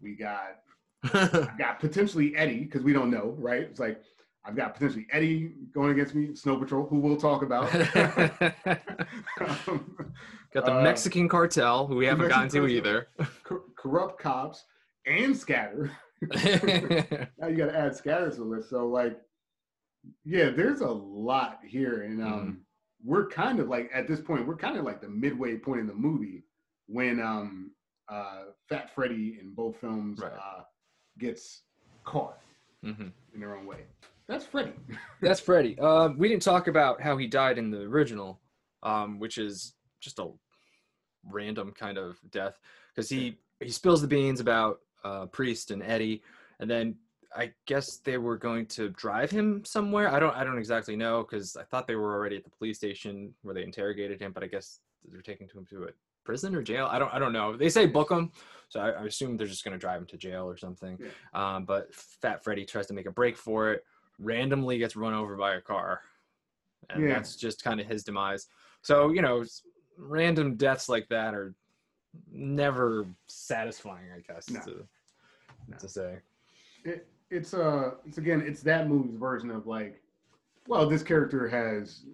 we 0.00 0.14
got 0.14 0.58
got 1.58 1.80
potentially 1.80 2.36
Eddie 2.36 2.64
because 2.64 2.82
we 2.82 2.92
don't 2.92 3.10
know, 3.10 3.34
right? 3.38 3.62
It's 3.62 3.80
like 3.80 4.00
I've 4.44 4.56
got 4.56 4.74
potentially 4.74 5.06
Eddie 5.12 5.52
going 5.74 5.90
against 5.90 6.14
me, 6.14 6.34
Snow 6.34 6.56
Patrol, 6.56 6.86
who 6.86 7.00
we'll 7.00 7.16
talk 7.16 7.42
about. 7.42 7.70
Got 10.54 10.64
the 10.64 10.78
Uh, 10.78 10.82
Mexican 10.82 11.28
cartel, 11.28 11.86
who 11.86 11.96
we 11.96 12.06
haven't 12.06 12.28
gotten 12.28 12.48
to 12.50 12.66
either. 12.66 13.08
cor- 13.44 13.64
corrupt 13.76 14.18
cops 14.20 14.64
and 15.06 15.36
Scatter. 15.36 15.90
now 16.22 17.46
you 17.48 17.56
got 17.56 17.66
to 17.66 17.76
add 17.78 17.96
Scatter 17.96 18.30
to 18.30 18.36
the 18.36 18.44
list. 18.44 18.70
So 18.70 18.86
like, 18.86 19.18
yeah, 20.24 20.50
there's 20.50 20.80
a 20.80 20.88
lot 20.88 21.60
here, 21.66 22.02
and 22.02 22.22
um, 22.22 22.60
we're 23.04 23.28
kind 23.28 23.60
of 23.60 23.68
like 23.68 23.90
at 23.92 24.06
this 24.08 24.20
point, 24.20 24.46
we're 24.46 24.56
kind 24.56 24.76
of 24.78 24.84
like 24.84 25.00
the 25.00 25.08
midway 25.08 25.56
point 25.56 25.80
in 25.80 25.86
the 25.86 25.94
movie 25.94 26.44
when 26.86 27.20
um, 27.20 27.72
uh, 28.08 28.44
Fat 28.68 28.94
Freddy 28.94 29.38
in 29.40 29.52
both 29.54 29.76
films 29.80 30.22
uh, 30.22 30.62
gets 31.18 31.62
caught 32.04 32.38
Mhm. 32.84 33.12
in 33.34 33.40
their 33.40 33.56
own 33.56 33.66
way. 33.66 33.84
That's 34.28 34.44
Freddy. 34.44 34.72
That's 35.20 35.40
Freddy. 35.40 35.78
Um, 35.78 36.16
we 36.18 36.28
didn't 36.28 36.42
talk 36.42 36.68
about 36.68 37.00
how 37.00 37.16
he 37.16 37.26
died 37.26 37.58
in 37.58 37.70
the 37.70 37.82
original, 37.82 38.40
um, 38.82 39.18
which 39.18 39.36
is 39.38 39.74
just 40.00 40.18
a 40.20 40.28
random 41.30 41.72
kind 41.72 41.98
of 41.98 42.18
death 42.30 42.58
because 42.94 43.08
he 43.10 43.38
he 43.60 43.70
spills 43.70 44.00
the 44.00 44.06
beans 44.08 44.38
about 44.40 44.78
uh, 45.04 45.26
Priest 45.26 45.70
and 45.70 45.82
Eddie, 45.82 46.22
and 46.60 46.70
then 46.70 46.96
I 47.36 47.52
guess 47.66 47.98
they 47.98 48.18
were 48.18 48.36
going 48.38 48.66
to 48.66 48.88
drive 48.90 49.30
him 49.30 49.64
somewhere. 49.64 50.08
I 50.12 50.18
don't 50.18 50.34
I 50.34 50.44
don't 50.44 50.58
exactly 50.58 50.96
know 50.96 51.22
because 51.22 51.56
I 51.56 51.64
thought 51.64 51.86
they 51.86 51.96
were 51.96 52.14
already 52.14 52.36
at 52.36 52.44
the 52.44 52.50
police 52.50 52.78
station 52.78 53.34
where 53.42 53.54
they 53.54 53.62
interrogated 53.62 54.20
him, 54.20 54.32
but 54.32 54.42
I 54.42 54.46
guess 54.46 54.80
they're 55.10 55.22
taking 55.22 55.48
him 55.48 55.66
to 55.70 55.84
a 55.84 55.88
prison 56.24 56.54
or 56.54 56.62
jail. 56.62 56.88
I 56.90 56.98
don't 56.98 57.12
I 57.12 57.18
don't 57.18 57.32
know. 57.32 57.56
They 57.56 57.68
say 57.68 57.86
book 57.86 58.10
him, 58.10 58.32
so 58.68 58.80
I, 58.80 58.90
I 58.90 59.04
assume 59.04 59.36
they're 59.36 59.46
just 59.46 59.64
going 59.64 59.72
to 59.72 59.78
drive 59.78 60.00
him 60.00 60.06
to 60.08 60.16
jail 60.16 60.46
or 60.48 60.56
something. 60.56 60.98
Um, 61.34 61.64
but 61.64 61.94
Fat 61.94 62.42
Freddy 62.42 62.64
tries 62.64 62.86
to 62.88 62.94
make 62.94 63.06
a 63.06 63.12
break 63.12 63.36
for 63.36 63.72
it, 63.72 63.84
randomly 64.18 64.78
gets 64.78 64.96
run 64.96 65.14
over 65.14 65.36
by 65.36 65.54
a 65.54 65.60
car, 65.60 66.00
and 66.90 67.04
Yeah. 67.04 67.14
that's 67.14 67.36
just 67.36 67.62
kind 67.62 67.78
of 67.80 67.86
his 67.86 68.04
demise. 68.04 68.48
So 68.82 69.10
you 69.10 69.22
know, 69.22 69.44
random 69.98 70.56
deaths 70.56 70.88
like 70.88 71.08
that 71.08 71.34
are 71.34 71.54
never 72.32 73.06
satisfying. 73.26 74.06
I 74.14 74.20
guess 74.32 74.48
No. 74.50 74.60
to, 74.60 74.88
to 75.78 75.88
say. 75.88 76.18
it, 76.84 77.06
it's 77.30 77.52
uh 77.52 77.92
it's 78.06 78.16
again 78.18 78.40
it's 78.40 78.62
that 78.62 78.88
movie's 78.88 79.14
version 79.16 79.50
of 79.50 79.66
like 79.66 80.00
well 80.66 80.88
this 80.88 81.02
character 81.02 81.46
has 81.48 82.04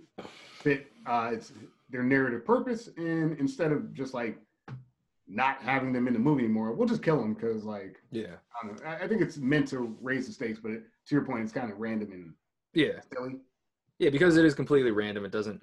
fit 0.63 0.91
uh 1.07 1.31
it's 1.33 1.53
their 1.91 2.03
narrative 2.03 2.45
purpose 2.45 2.89
and 2.97 3.39
instead 3.39 3.71
of 3.71 3.95
just 3.95 4.13
like 4.15 4.37
not 5.29 5.59
having 5.63 5.93
them 5.93 6.07
in 6.09 6.13
the 6.13 6.19
movie 6.19 6.43
anymore 6.45 6.73
we'll 6.73 6.89
just 6.89 7.03
kill 7.03 7.19
them 7.21 7.33
because 7.35 7.63
like 7.65 8.01
Yeah. 8.11 8.35
I, 8.63 8.67
don't 8.67 8.83
know, 8.83 8.91
I 8.91 9.07
think 9.07 9.21
it's 9.23 9.37
meant 9.37 9.69
to 9.69 9.97
raise 10.03 10.27
the 10.27 10.33
stakes 10.33 10.59
but 10.61 10.73
it, 10.73 10.83
to 11.07 11.15
your 11.15 11.25
point 11.25 11.45
it's 11.45 11.53
kind 11.53 11.71
of 11.71 11.79
random 11.79 12.11
and 12.13 12.35
Yeah. 12.73 13.01
silly 13.15 13.37
Yeah, 14.01 14.11
because 14.11 14.37
it 14.37 14.45
is 14.45 14.55
completely 14.55 14.91
random. 14.91 15.25
It 15.25 15.31
doesn't. 15.31 15.63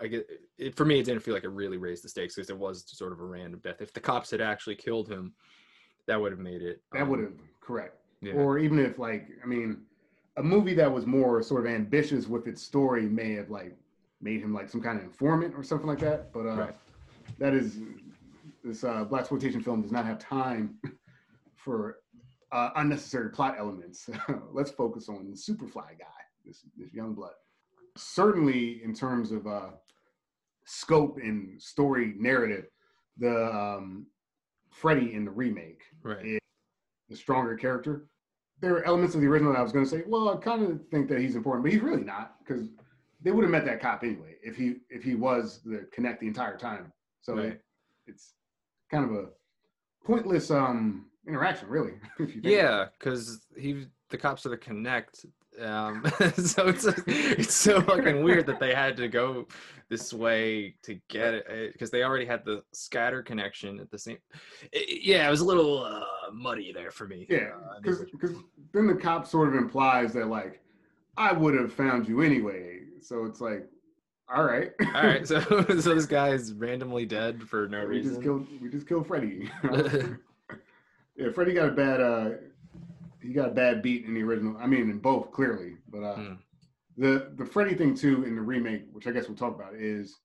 I 0.00 0.06
get 0.08 0.26
it, 0.58 0.76
for 0.76 0.84
me. 0.84 0.98
It 1.00 1.04
didn't 1.04 1.22
feel 1.22 1.34
like 1.34 1.44
it 1.44 1.50
really 1.50 1.76
raised 1.76 2.04
the 2.04 2.08
stakes 2.08 2.34
because 2.34 2.50
it 2.50 2.58
was 2.58 2.84
sort 2.86 3.12
of 3.12 3.20
a 3.20 3.24
random 3.24 3.60
death. 3.62 3.80
If 3.80 3.92
the 3.92 4.00
cops 4.00 4.30
had 4.30 4.40
actually 4.40 4.76
killed 4.76 5.08
him, 5.08 5.34
that 6.06 6.20
would 6.20 6.32
have 6.32 6.40
made 6.40 6.62
it. 6.62 6.82
that 6.92 7.02
um, 7.02 7.08
would 7.10 7.20
have 7.20 7.32
correct 7.60 7.96
yeah. 8.20 8.32
or 8.34 8.58
even 8.58 8.78
if 8.78 8.98
like 8.98 9.28
i 9.42 9.46
mean 9.46 9.78
a 10.36 10.42
movie 10.42 10.74
that 10.74 10.90
was 10.90 11.06
more 11.06 11.42
sort 11.42 11.66
of 11.66 11.72
ambitious 11.72 12.26
with 12.26 12.46
its 12.46 12.62
story 12.62 13.02
may 13.02 13.32
have 13.32 13.50
like 13.50 13.76
made 14.20 14.40
him 14.40 14.52
like 14.52 14.68
some 14.68 14.82
kind 14.82 14.98
of 14.98 15.04
informant 15.04 15.54
or 15.56 15.62
something 15.62 15.86
like 15.86 15.98
that 15.98 16.32
but 16.32 16.46
uh 16.46 16.56
Right. 16.56 16.76
that 17.38 17.54
is 17.54 17.78
this 18.62 18.84
uh 18.84 19.04
blaxploitation 19.04 19.62
film 19.62 19.82
does 19.82 19.92
not 19.92 20.04
have 20.04 20.18
time 20.18 20.78
for 21.54 21.98
uh, 22.52 22.70
unnecessary 22.76 23.30
plot 23.30 23.56
elements 23.58 24.08
let's 24.52 24.70
focus 24.70 25.08
on 25.08 25.30
the 25.30 25.36
superfly 25.36 25.98
guy 25.98 26.22
this 26.44 26.64
this 26.76 26.90
Youngblood 26.90 27.32
certainly 27.96 28.82
in 28.84 28.94
terms 28.94 29.32
of 29.32 29.46
uh 29.46 29.70
scope 30.64 31.18
and 31.22 31.60
story 31.60 32.14
narrative 32.18 32.66
the 33.18 33.54
um 33.54 34.06
freddy 34.70 35.14
in 35.14 35.24
the 35.24 35.30
remake 35.30 35.82
Right. 36.02 36.24
is 36.24 36.40
the 37.08 37.16
stronger 37.16 37.54
character. 37.56 38.06
There 38.60 38.74
are 38.74 38.84
elements 38.84 39.14
of 39.14 39.20
the 39.20 39.26
original 39.26 39.52
that 39.52 39.58
I 39.58 39.62
was 39.62 39.72
going 39.72 39.84
to 39.84 39.90
say, 39.90 40.02
well, 40.06 40.28
I 40.30 40.36
kind 40.36 40.62
of 40.62 40.80
think 40.90 41.08
that 41.10 41.20
he's 41.20 41.36
important, 41.36 41.64
but 41.64 41.72
he's 41.72 41.82
really 41.82 42.02
not 42.02 42.36
because 42.38 42.68
they 43.22 43.30
would 43.30 43.42
have 43.42 43.50
met 43.50 43.64
that 43.66 43.80
cop 43.80 44.02
anyway 44.02 44.36
if 44.42 44.56
he 44.56 44.76
if 44.90 45.02
he 45.04 45.14
was 45.14 45.60
the 45.64 45.86
connect 45.92 46.20
the 46.20 46.26
entire 46.26 46.56
time. 46.56 46.92
So 47.20 47.34
Right. 47.34 47.44
it, 47.46 47.64
it's 48.06 48.34
kind 48.90 49.04
of 49.04 49.12
a 49.12 49.28
pointless 50.04 50.50
um 50.50 51.06
interaction, 51.28 51.68
really. 51.68 51.92
if 52.18 52.34
you 52.34 52.40
think 52.40 52.44
Yeah, 52.44 52.86
because 52.98 53.46
he 53.56 53.86
the 54.10 54.18
cops 54.18 54.46
are 54.46 54.50
the 54.50 54.56
connect. 54.58 55.26
Um, 55.60 56.02
so 56.36 56.66
it's 56.68 56.84
it's 57.06 57.54
so 57.54 57.80
fucking 57.80 58.22
weird 58.24 58.46
that 58.46 58.58
they 58.60 58.74
had 58.74 58.96
to 58.96 59.08
go 59.08 59.46
this 59.88 60.12
way 60.12 60.74
to 60.82 60.98
get 61.08 61.34
it 61.34 61.72
because 61.72 61.90
they 61.90 62.02
already 62.02 62.24
had 62.24 62.44
the 62.44 62.62
scatter 62.72 63.22
connection 63.22 63.78
at 63.78 63.90
the 63.90 63.98
same. 63.98 64.18
it- 64.72 65.04
yeah, 65.04 65.26
it 65.26 65.30
was 65.30 65.40
a 65.40 65.44
little 65.44 65.84
uh, 65.84 66.30
muddy 66.32 66.72
there 66.72 66.90
for 66.90 67.06
me. 67.06 67.26
Yeah, 67.28 67.50
Uh, 67.70 67.80
because 67.82 68.04
then 68.72 68.86
the 68.86 68.94
cop 68.94 69.26
sort 69.26 69.48
of 69.48 69.54
implies 69.54 70.12
that 70.14 70.26
like 70.28 70.60
I 71.16 71.32
would 71.32 71.54
have 71.54 71.72
found 71.72 72.08
you 72.08 72.22
anyway. 72.22 72.80
So 73.00 73.24
it's 73.26 73.40
like, 73.40 73.68
all 74.34 74.42
right, 74.44 74.72
all 74.94 75.02
right, 75.04 75.28
so 75.28 75.40
so 75.80 75.94
this 75.94 76.06
guy 76.06 76.30
is 76.30 76.52
randomly 76.54 77.04
dead 77.06 77.42
for 77.42 77.68
no 77.68 77.80
we 77.80 77.86
reason. 77.98 78.12
just 78.12 78.22
killed 78.22 78.46
we 78.60 78.68
just 78.70 78.88
killed 78.88 79.06
Freddy. 79.06 79.50
yeah, 81.16 81.30
Freddy 81.32 81.52
got 81.54 81.68
a 81.68 81.72
bad 81.72 82.00
uh 82.00 82.30
he 83.24 83.32
got 83.32 83.48
a 83.50 83.54
bad 83.54 83.82
beat 83.82 84.04
in 84.04 84.14
the 84.14 84.22
original. 84.22 84.56
I 84.58 84.66
mean 84.66 84.82
in 84.90 84.98
both 84.98 85.32
clearly. 85.32 85.76
But 85.88 86.02
uh 86.02 86.14
Hmm. 86.16 86.34
the 86.96 87.32
the 87.36 87.46
Freddy 87.46 87.74
thing 87.74 87.94
too 87.94 88.24
in 88.24 88.36
the 88.36 88.42
remake, 88.42 88.84
which 88.92 89.06
I 89.06 89.10
guess 89.10 89.28
we'll 89.28 89.36
talk 89.36 89.54
about, 89.54 89.74
is 89.74 90.20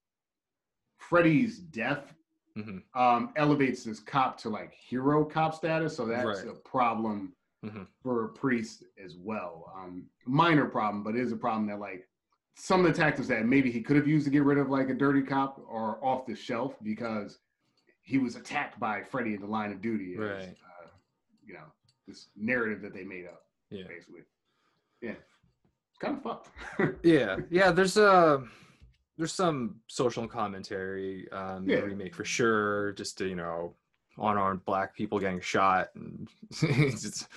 Freddy's 0.97 1.59
death 1.59 2.13
Mhm. 2.57 2.84
um 2.95 3.31
elevates 3.35 3.84
this 3.84 3.99
cop 3.99 4.38
to 4.39 4.49
like 4.49 4.73
hero 4.73 5.23
cop 5.23 5.53
status. 5.55 5.95
So 5.95 6.05
that's 6.05 6.43
Right. 6.43 6.47
a 6.47 6.53
problem 6.59 7.35
Mhm. 7.63 7.88
for 8.01 8.26
a 8.26 8.30
priest 8.30 8.84
as 9.03 9.15
well. 9.17 9.71
Um 9.76 10.09
minor 10.26 10.65
problem, 10.65 11.03
but 11.03 11.15
it 11.15 11.21
is 11.21 11.31
a 11.31 11.38
problem 11.38 11.67
that 11.67 11.80
like 11.80 12.07
some 12.55 12.85
of 12.85 12.88
the 12.91 12.97
tactics 12.97 13.30
that 13.30 13.45
maybe 13.45 13.71
he 13.71 13.81
could 13.81 13.95
have 13.95 14.07
used 14.07 14.26
to 14.26 14.31
get 14.31 14.43
rid 14.43 14.57
of 14.57 14.69
like 14.69 14.89
a 14.89 14.93
dirty 14.93 15.21
cop 15.21 15.59
are 15.69 16.03
off 16.03 16.26
the 16.26 16.35
shelf 16.35 16.76
because 16.84 17.39
he 18.01 18.17
was 18.17 18.35
attacked 18.35 18.77
by 18.80 19.01
Freddy 19.03 19.34
in 19.35 19.39
the 19.41 19.47
line 19.47 19.71
of 19.71 19.81
duty. 19.81 20.17
Right. 20.17 20.57
Uh, 20.84 20.88
you 21.45 21.53
know, 21.53 21.71
this 22.10 22.27
narrative 22.36 22.81
that 22.81 22.94
they 22.94 23.03
made 23.03 23.26
up, 23.26 23.44
Yeah. 23.69 23.84
basically. 23.88 24.22
Yeah. 25.02 25.11
It's 25.11 25.98
kind 25.99 26.18
of 26.18 26.23
fucked. 26.23 26.49
yeah 27.03 27.38
yeah 27.49 27.72
there's 27.72 27.98
a 27.98 28.44
there's 29.18 29.34
some 29.34 29.76
social 29.88 30.27
commentary 30.27 31.30
um 31.31 31.68
Yeah. 31.69 31.77
remake 31.80 32.15
for 32.15 32.26
sure 32.26 32.91
just 32.94 33.18
to 33.19 33.27
you 33.27 33.36
know 33.36 33.73
unarmed 34.18 34.65
black 34.65 34.94
people 34.95 35.18
getting 35.19 35.40
shot 35.40 35.90
and 35.95 36.27
it's 36.64 37.27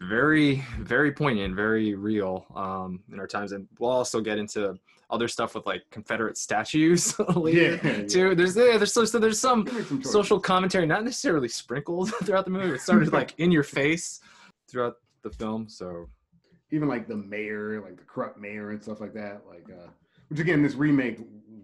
very 0.00 0.64
very 0.80 1.10
poignant 1.12 1.54
very 1.56 1.94
real 1.94 2.46
um 2.54 3.00
in 3.12 3.18
our 3.18 3.26
times 3.26 3.52
and 3.52 3.66
we'll 3.78 3.90
also 3.90 4.20
get 4.20 4.38
into 4.38 4.78
other 5.12 5.28
stuff 5.28 5.54
with 5.54 5.66
like 5.66 5.82
confederate 5.90 6.36
statues 6.36 7.16
later 7.36 7.78
Yeah, 7.84 7.98
yeah. 7.98 8.06
too 8.06 8.34
there's 8.34 8.56
yeah, 8.56 8.78
there's 8.78 8.92
so, 8.92 9.04
so 9.04 9.18
there's 9.18 9.38
some 9.38 9.66
some 9.86 10.02
social 10.02 10.40
commentary 10.40 10.86
not 10.86 11.04
necessarily 11.04 11.48
sprinkled 11.48 12.10
throughout 12.24 12.44
the 12.46 12.50
movie 12.50 12.74
it 12.74 12.80
started 12.80 13.12
like 13.20 13.34
in 13.38 13.52
your 13.52 13.62
face 13.62 14.20
throughout 14.68 14.94
the 15.22 15.30
film 15.30 15.68
so 15.68 16.08
Even 16.72 16.88
like 16.88 17.06
the 17.06 17.16
mayor, 17.16 17.80
like 17.82 17.96
the 17.98 18.04
corrupt 18.04 18.38
mayor 18.38 18.70
and 18.70 18.82
stuff 18.82 19.00
like 19.00 19.12
that. 19.12 19.42
Like, 19.46 19.66
uh, 19.70 19.88
which 20.28 20.40
again, 20.40 20.62
this 20.62 20.74
remake 20.74 21.18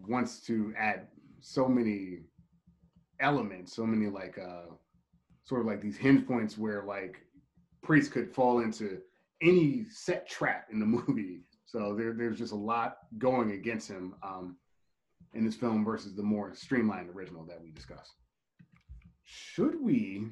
wants 0.06 0.40
to 0.48 0.72
add 0.76 1.08
so 1.40 1.66
many 1.66 2.20
elements, 3.18 3.74
so 3.74 3.86
many 3.86 4.10
like, 4.10 4.36
uh, 4.38 4.66
sort 5.44 5.62
of 5.62 5.66
like 5.66 5.80
these 5.80 5.96
hinge 5.96 6.26
points 6.26 6.58
where 6.58 6.84
like 6.84 7.16
priests 7.82 8.12
could 8.12 8.28
fall 8.34 8.60
into 8.60 8.98
any 9.40 9.86
set 9.88 10.28
trap 10.28 10.66
in 10.70 10.78
the 10.78 10.86
movie. 10.86 11.40
So 11.68 11.94
there, 11.94 12.14
there's 12.14 12.38
just 12.38 12.54
a 12.54 12.56
lot 12.56 12.96
going 13.18 13.50
against 13.50 13.88
him 13.90 14.14
um, 14.22 14.56
in 15.34 15.44
this 15.44 15.54
film 15.54 15.84
versus 15.84 16.14
the 16.16 16.22
more 16.22 16.54
streamlined 16.54 17.10
original 17.10 17.44
that 17.44 17.60
we 17.62 17.70
discussed. 17.72 18.14
Should 19.24 19.74
we 19.82 20.28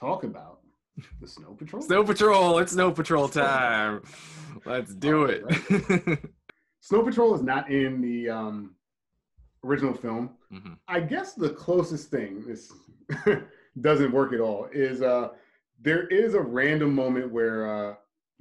talk 0.00 0.24
about 0.24 0.60
the 1.20 1.28
Snow 1.28 1.52
Patrol? 1.52 1.82
Snow 1.82 2.02
Patrol, 2.04 2.58
it's 2.58 2.72
Snow 2.72 2.90
Patrol 2.90 3.28
time. 3.28 4.00
Let's 4.64 4.94
do 4.94 5.24
it. 5.26 5.44
Snow 6.80 7.02
Patrol 7.02 7.34
is 7.34 7.42
not 7.42 7.70
in 7.70 8.00
the 8.00 8.30
um, 8.30 8.74
original 9.62 9.92
film. 9.92 10.30
Mhm. 10.50 10.78
I 10.88 11.00
guess 11.00 11.34
the 11.34 11.50
closest 11.50 12.10
thing 12.10 12.42
this 12.46 12.72
doesn't 13.82 14.10
work 14.10 14.32
at 14.32 14.40
all 14.40 14.68
is 14.72 15.02
uh, 15.02 15.28
there 15.82 16.06
is 16.06 16.32
a 16.32 16.40
random 16.40 16.94
moment 16.94 17.30
where 17.30 17.90
uh, 17.90 17.94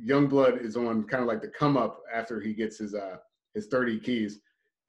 Youngblood 0.06 0.64
is 0.64 0.78
on 0.78 1.03
kind 1.03 1.22
of 1.22 1.28
like 1.28 1.41
the 1.41 1.48
come 1.48 1.78
up 1.78 2.02
after 2.14 2.40
he 2.40 2.53
gets 2.53 2.78
his 2.78 2.94
uh, 2.94 3.18
his 3.53 3.68
30 3.68 3.99
keys, 3.99 4.40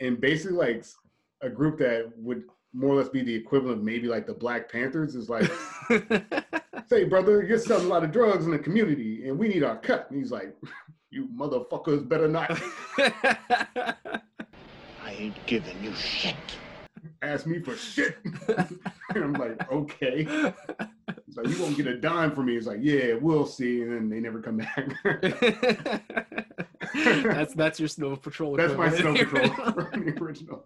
and 0.00 0.20
basically 0.20 0.56
like 0.56 0.84
a 1.42 1.48
group 1.48 1.78
that 1.78 2.12
would 2.16 2.44
more 2.74 2.94
or 2.94 2.96
less 2.96 3.08
be 3.08 3.22
the 3.22 3.34
equivalent 3.34 3.78
of 3.78 3.84
maybe 3.84 4.06
like 4.08 4.26
the 4.26 4.34
Black 4.34 4.70
Panthers 4.70 5.14
is 5.14 5.28
like, 5.28 5.50
say 6.86 7.04
brother, 7.04 7.42
you're 7.42 7.58
selling 7.58 7.86
a 7.86 7.88
lot 7.88 8.04
of 8.04 8.12
drugs 8.12 8.44
in 8.44 8.50
the 8.50 8.58
community, 8.58 9.26
and 9.28 9.38
we 9.38 9.48
need 9.48 9.62
our 9.62 9.76
cut. 9.76 10.10
And 10.10 10.18
he's 10.18 10.30
like, 10.30 10.54
you 11.10 11.28
motherfuckers 11.34 12.06
better 12.06 12.28
not. 12.28 12.60
I 12.98 13.96
ain't 15.06 15.46
giving 15.46 15.82
you 15.82 15.94
shit. 15.94 16.36
Ask 17.22 17.46
me 17.46 17.60
for 17.60 17.76
shit. 17.76 18.16
and 18.48 18.78
I'm 19.14 19.32
like, 19.32 19.70
okay. 19.70 20.24
He's 21.26 21.36
like, 21.36 21.48
you 21.48 21.62
won't 21.62 21.76
get 21.76 21.86
a 21.86 21.98
dime 21.98 22.34
from 22.34 22.46
me. 22.46 22.54
He's 22.54 22.66
like, 22.66 22.78
yeah, 22.80 23.14
we'll 23.14 23.46
see. 23.46 23.82
And 23.82 23.92
then 23.92 24.08
they 24.08 24.20
never 24.20 24.40
come 24.40 24.58
back. 24.58 24.92
that's 26.94 27.54
that's 27.54 27.78
your 27.78 27.88
Snow 27.88 28.16
Patrol. 28.16 28.56
That's 28.56 28.74
my 28.74 28.90
Snow. 28.90 29.14
Patrol 29.14 29.42
the 29.42 30.14
original. 30.20 30.64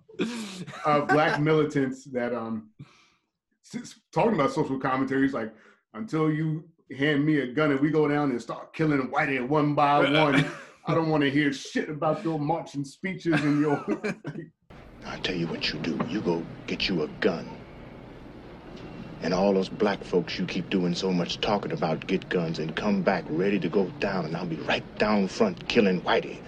Uh, 0.85 1.01
black 1.03 1.41
militants 1.41 2.05
that 2.05 2.35
um 2.35 2.71
talking 4.13 4.35
about 4.35 4.53
social 4.53 4.79
commentaries 4.79 5.33
like 5.33 5.53
until 5.95 6.31
you 6.31 6.65
hand 6.97 7.25
me 7.25 7.39
a 7.39 7.47
gun 7.47 7.71
and 7.71 7.81
we 7.81 7.91
go 7.91 8.07
down 8.07 8.31
and 8.31 8.41
start 8.41 8.75
killing 8.75 9.11
whitey 9.11 9.47
one 9.47 9.75
by 9.75 9.99
one. 10.23 10.47
I 10.85 10.95
don't 10.95 11.09
want 11.11 11.23
to 11.23 11.31
hear 11.31 11.53
shit 11.53 11.89
about 11.89 12.25
your 12.25 12.41
marching 12.41 12.85
speeches 12.85 13.41
and 13.41 13.61
your 13.61 13.85
I'll 15.07 15.19
tell 15.21 15.35
you 15.37 15.47
what 15.47 15.73
you 15.73 15.79
do. 15.81 15.99
You 16.09 16.21
go 16.21 16.45
get 16.67 16.89
you 16.89 17.03
a 17.03 17.09
gun. 17.21 17.49
And 19.23 19.33
all 19.33 19.55
those 19.55 19.69
black 19.69 20.03
folks 20.03 20.39
you 20.39 20.47
keep 20.47 20.69
doing 20.69 20.95
so 20.95 21.13
much 21.13 21.41
talking 21.41 21.73
about 21.73 22.07
get 22.07 22.29
guns 22.29 22.59
and 22.59 22.75
come 22.75 23.03
back 23.03 23.25
ready 23.29 23.59
to 23.61 23.69
go 23.69 23.87
down, 24.01 24.25
and 24.25 24.37
I'll 24.37 24.47
be 24.47 24.57
right 24.57 24.85
down 24.99 25.29
front 25.29 25.69
killing 25.69 26.01
Whitey. 26.03 26.39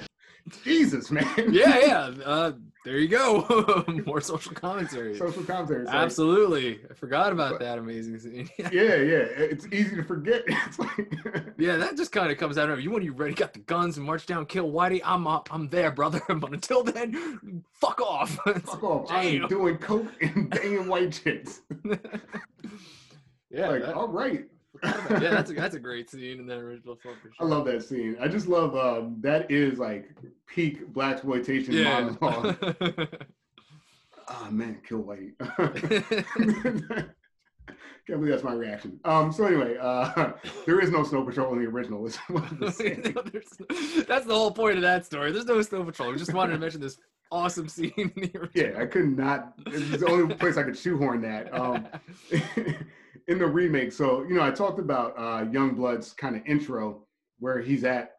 Jesus, 0.64 1.10
man. 1.10 1.24
yeah, 1.52 1.78
yeah. 1.78 2.10
Uh, 2.24 2.52
there 2.85 2.98
you 2.98 3.09
go. 3.09 3.85
More 4.06 4.20
social 4.20 4.52
commentary. 4.52 5.16
social 5.16 5.43
commentary. 5.44 5.85
like- 5.85 5.94
Absolutely. 5.94 6.81
I 6.90 6.94
forgot 6.94 7.32
about 7.32 7.59
that 7.61 7.78
amazing 7.78 8.19
scene. 8.19 8.51
yeah, 8.59 8.69
yeah. 8.73 9.24
It's 9.36 9.66
easy 9.73 9.97
to 9.97 10.05
forget. 10.05 10.43
Like 10.78 11.09
Yeah, 11.59 11.77
that 11.77 11.97
just 11.97 12.12
kind 12.12 12.31
of 12.31 12.36
comes 12.39 12.59
out 12.59 12.69
of 12.70 12.81
you 12.81 12.90
when 12.90 13.02
you 13.02 13.12
ready, 13.12 13.32
got 13.35 13.52
the 13.52 13.61
guns 13.61 13.97
and 13.97 14.05
march 14.06 14.27
down, 14.27 14.44
kill 14.47 14.70
Whitey. 14.70 15.01
I'm 15.05 15.27
up, 15.27 15.48
I'm 15.52 15.69
there, 15.69 15.90
brother. 15.90 16.20
But 16.28 16.52
until 16.52 16.82
then, 16.85 17.65
fuck 17.73 18.01
off. 18.01 18.31
fuck 18.65 18.82
off. 18.85 19.11
I 19.11 19.23
ain't 19.24 19.48
doing 19.48 19.78
coke 19.78 20.06
and 20.20 20.51
banging 20.51 20.86
white 20.89 21.12
chicks. 21.12 21.62
Yeah, 23.51 23.69
like, 23.69 23.82
that- 23.82 23.94
all 23.94 24.09
right. 24.09 24.47
yeah, 24.83 25.19
that's 25.31 25.51
a, 25.51 25.55
that's 25.55 25.75
a 25.75 25.81
great 25.89 26.11
scene 26.11 26.41
in 26.41 26.47
that 26.47 26.59
original 26.59 26.97
film 26.97 27.17
for 27.23 27.31
I 27.41 27.47
love 27.47 27.65
that 27.67 27.83
scene. 27.83 28.17
I 28.21 28.29
just 28.29 28.49
love 28.49 28.77
um, 28.77 29.17
that 29.21 29.51
is 29.51 29.79
like 29.79 30.11
peak 30.47 30.93
blaxploitation 30.93 31.73
Yeah. 31.73 32.01
monologue. 32.21 33.19
oh 34.29 34.49
man, 34.51 34.81
kill 34.87 34.99
white. 34.99 35.33
Can't 38.07 38.21
believe 38.21 38.33
that's 38.33 38.45
my 38.45 38.53
reaction. 38.53 39.01
Um, 39.07 39.33
so 39.33 39.47
anyway, 39.47 39.79
uh, 39.81 40.33
there 40.67 40.79
is 40.81 40.91
no 40.91 41.05
snow 41.05 41.25
patrol 41.25 41.55
in 41.55 41.61
the 41.61 41.67
original. 41.71 42.05
Is 42.07 42.17
what 42.29 42.45
I'm 42.51 42.71
saying. 42.71 43.15
No, 43.17 43.23
that's 44.07 44.27
the 44.27 44.35
whole 44.35 44.51
point 44.51 44.77
of 44.77 44.83
that 44.83 45.07
story. 45.07 45.33
There's 45.33 45.47
no 45.47 45.63
Snow 45.63 45.85
Patrol. 45.85 46.11
We 46.13 46.19
just 46.19 46.35
wanted 46.35 46.53
to 46.53 46.59
mention 46.59 46.83
this 46.83 46.99
awesome 47.33 47.67
scene 47.67 47.95
in 47.97 48.13
the 48.15 48.31
original. 48.39 48.51
yeah, 48.75 48.83
I 48.83 48.85
could 48.85 49.17
not. 49.17 49.55
It's 49.69 50.03
the 50.03 50.07
only 50.11 50.35
place 50.35 50.59
I 50.59 50.65
could 50.65 50.77
shoehorn 50.77 51.23
that. 51.23 51.55
Um, 51.59 51.87
in 53.29 53.39
the 53.39 53.47
remake, 53.47 53.93
so 53.93 54.23
you 54.23 54.35
know, 54.35 54.43
I 54.43 54.51
talked 54.51 54.79
about 54.79 55.15
uh, 55.17 55.45
Youngblood's 55.47 56.13
kind 56.13 56.37
of 56.37 56.43
intro, 56.47 57.07
where 57.39 57.61
he's 57.61 57.85
at 57.85 58.17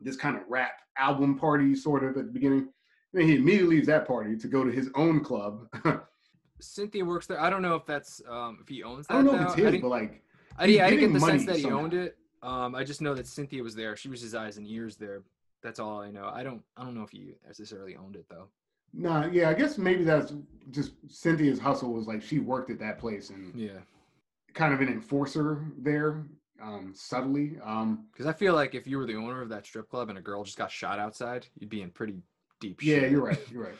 this 0.00 0.16
kind 0.16 0.36
of 0.36 0.42
rap 0.48 0.72
album 0.98 1.38
party, 1.38 1.74
sort 1.74 2.04
of 2.04 2.10
at 2.16 2.26
the 2.26 2.32
beginning. 2.32 2.68
then 3.12 3.26
he 3.26 3.36
immediately 3.36 3.76
leaves 3.76 3.86
that 3.88 4.06
party 4.06 4.36
to 4.36 4.48
go 4.48 4.64
to 4.64 4.70
his 4.70 4.88
own 4.94 5.22
club. 5.22 5.66
Cynthia 6.60 7.04
works 7.04 7.26
there. 7.26 7.40
I 7.40 7.48
don't 7.50 7.62
know 7.62 7.74
if 7.74 7.86
that's 7.86 8.20
um 8.28 8.58
if 8.60 8.68
he 8.68 8.82
owns 8.82 9.06
that. 9.06 9.14
I 9.14 9.16
don't 9.18 9.26
know 9.26 9.32
now. 9.32 9.52
if 9.52 9.58
it's 9.58 9.72
his, 9.72 9.80
but 9.80 9.88
like, 9.88 10.22
I, 10.58 10.66
yeah, 10.66 10.86
I 10.86 10.90
didn't 10.90 11.12
get 11.12 11.20
the 11.20 11.26
sense 11.26 11.46
that 11.46 11.56
he 11.56 11.62
somehow. 11.62 11.78
owned 11.80 11.94
it. 11.94 12.16
Um, 12.42 12.74
I 12.74 12.84
just 12.84 13.00
know 13.00 13.14
that 13.14 13.26
Cynthia 13.26 13.62
was 13.62 13.74
there. 13.74 13.96
She 13.96 14.08
was 14.08 14.20
his 14.20 14.34
eyes 14.34 14.56
and 14.56 14.66
ears 14.66 14.96
there. 14.96 15.22
That's 15.62 15.78
all 15.78 16.00
I 16.00 16.10
know. 16.10 16.30
I 16.32 16.42
don't. 16.42 16.62
I 16.76 16.84
don't 16.84 16.94
know 16.94 17.02
if 17.02 17.10
he 17.10 17.34
necessarily 17.46 17.96
owned 17.96 18.16
it 18.16 18.26
though. 18.28 18.48
Nah, 18.92 19.26
yeah, 19.26 19.48
I 19.48 19.54
guess 19.54 19.78
maybe 19.78 20.04
that's 20.04 20.32
just 20.70 20.92
Cynthia's 21.08 21.60
hustle 21.60 21.92
was 21.92 22.06
like 22.06 22.22
she 22.22 22.40
worked 22.40 22.70
at 22.70 22.78
that 22.80 22.98
place 22.98 23.30
and 23.30 23.54
Yeah. 23.54 23.78
Kind 24.54 24.72
of 24.74 24.80
an 24.80 24.88
enforcer 24.88 25.64
there, 25.78 26.24
um, 26.62 26.92
subtly. 26.94 27.56
Um, 27.64 28.06
Because 28.12 28.26
I 28.26 28.32
feel 28.32 28.54
like 28.54 28.74
if 28.74 28.86
you 28.86 28.98
were 28.98 29.06
the 29.06 29.16
owner 29.16 29.40
of 29.42 29.48
that 29.50 29.66
strip 29.66 29.88
club 29.88 30.08
and 30.08 30.18
a 30.18 30.20
girl 30.20 30.44
just 30.44 30.58
got 30.58 30.70
shot 30.70 30.98
outside, 30.98 31.46
you'd 31.58 31.70
be 31.70 31.82
in 31.82 31.90
pretty 31.90 32.16
deep 32.60 32.82
Yeah, 32.82 33.00
shit. 33.00 33.10
you're 33.12 33.24
right. 33.24 33.38
You're 33.52 33.64
right. 33.64 33.74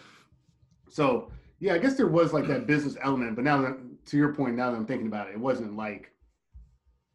So 0.89 1.31
yeah, 1.61 1.75
I 1.75 1.79
guess 1.79 1.97
there 1.97 2.07
was 2.09 2.33
like 2.33 2.47
that 2.49 2.67
business 2.67 2.97
element, 3.03 3.37
but 3.37 3.45
now 3.45 3.61
that 3.63 3.77
to 4.07 4.17
your 4.17 4.33
point, 4.35 4.57
now 4.57 4.71
that 4.71 4.77
I'm 4.77 4.87
thinking 4.87 5.07
about 5.09 5.29
it, 5.29 5.33
it 5.33 5.41
wasn't 5.41 5.77
like 5.77 6.13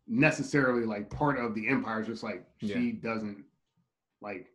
necessarily 0.07 0.85
like 0.85 1.09
part 1.09 1.39
of 1.39 1.55
the 1.55 1.67
empire. 1.67 1.99
It's 1.99 2.07
just 2.09 2.23
like 2.23 2.45
Yeah. 2.61 2.75
she 2.75 2.91
doesn't 2.91 3.43
like, 4.21 4.47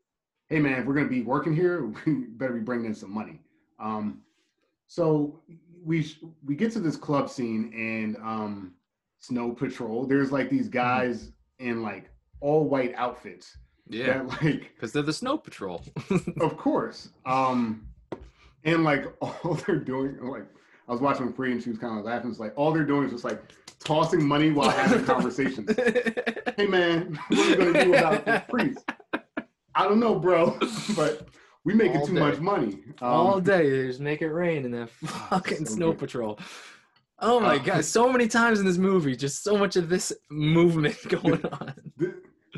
hey 0.48 0.58
man, 0.60 0.80
if 0.80 0.86
we're 0.86 0.94
gonna 0.94 1.08
be 1.08 1.22
working 1.22 1.54
here, 1.54 1.86
we 2.06 2.12
better 2.14 2.54
be 2.54 2.60
bringing 2.60 2.86
in 2.86 2.94
some 2.94 3.12
money. 3.12 3.40
Um, 3.78 4.22
so 4.86 5.42
we 5.84 6.06
we 6.44 6.54
get 6.54 6.72
to 6.72 6.80
this 6.80 6.96
club 6.96 7.28
scene 7.28 7.72
and 7.74 8.16
um, 8.18 8.74
Snow 9.20 9.52
Patrol. 9.52 10.06
There's 10.06 10.32
like 10.32 10.50
these 10.50 10.68
guys 10.68 11.30
in 11.58 11.82
like 11.82 12.10
all 12.40 12.64
white 12.68 12.94
outfits. 12.96 13.56
Yeah. 13.88 14.22
that, 14.22 14.42
like 14.42 14.72
Because 14.74 14.92
they're 14.92 15.02
the 15.02 15.12
Snow 15.12 15.38
Patrol. 15.38 15.82
of 16.40 16.56
course. 16.56 17.10
Um, 17.26 17.86
and 18.64 18.84
like 18.84 19.06
all 19.22 19.54
they're 19.66 19.76
doing, 19.78 20.18
like 20.26 20.46
I 20.88 20.92
was 20.92 21.00
watching 21.00 21.32
Free 21.32 21.52
and 21.52 21.62
she 21.62 21.70
was 21.70 21.78
kind 21.78 21.98
of 21.98 22.04
laughing. 22.04 22.30
It's 22.30 22.40
like 22.40 22.52
all 22.56 22.72
they're 22.72 22.84
doing 22.84 23.04
is 23.06 23.12
just 23.12 23.24
like 23.24 23.40
tossing 23.78 24.26
money 24.26 24.50
while 24.50 24.70
having 24.70 25.04
conversations. 25.14 25.70
hey 26.56 26.66
man, 26.66 27.18
what 27.28 27.38
are 27.38 27.50
we 27.66 27.72
gonna 27.72 27.84
do 27.84 27.94
about 27.94 28.24
this 28.24 28.42
priest? 28.48 28.90
I 29.74 29.84
don't 29.84 30.00
know, 30.00 30.18
bro, 30.18 30.58
but 30.96 31.28
we 31.64 31.74
making 31.74 31.98
All 31.98 32.06
too 32.06 32.14
day. 32.14 32.20
much 32.20 32.38
money. 32.40 32.80
Um, 33.00 33.08
All 33.08 33.40
day, 33.40 33.70
they 33.70 33.86
just 33.86 34.00
make 34.00 34.20
it 34.20 34.28
rain 34.28 34.64
in 34.64 34.70
that 34.72 34.90
fucking 34.90 35.64
so 35.66 35.74
Snow 35.74 35.90
good. 35.92 35.98
Patrol. 36.00 36.38
Oh 37.20 37.40
my 37.40 37.56
Uh, 37.56 37.58
god, 37.58 37.84
so 37.84 38.10
many 38.10 38.26
times 38.28 38.60
in 38.60 38.66
this 38.66 38.78
movie, 38.78 39.14
just 39.16 39.42
so 39.44 39.56
much 39.58 39.76
of 39.76 39.88
this 39.88 40.12
movement 40.30 40.96
going 41.08 41.44
on. 41.46 41.74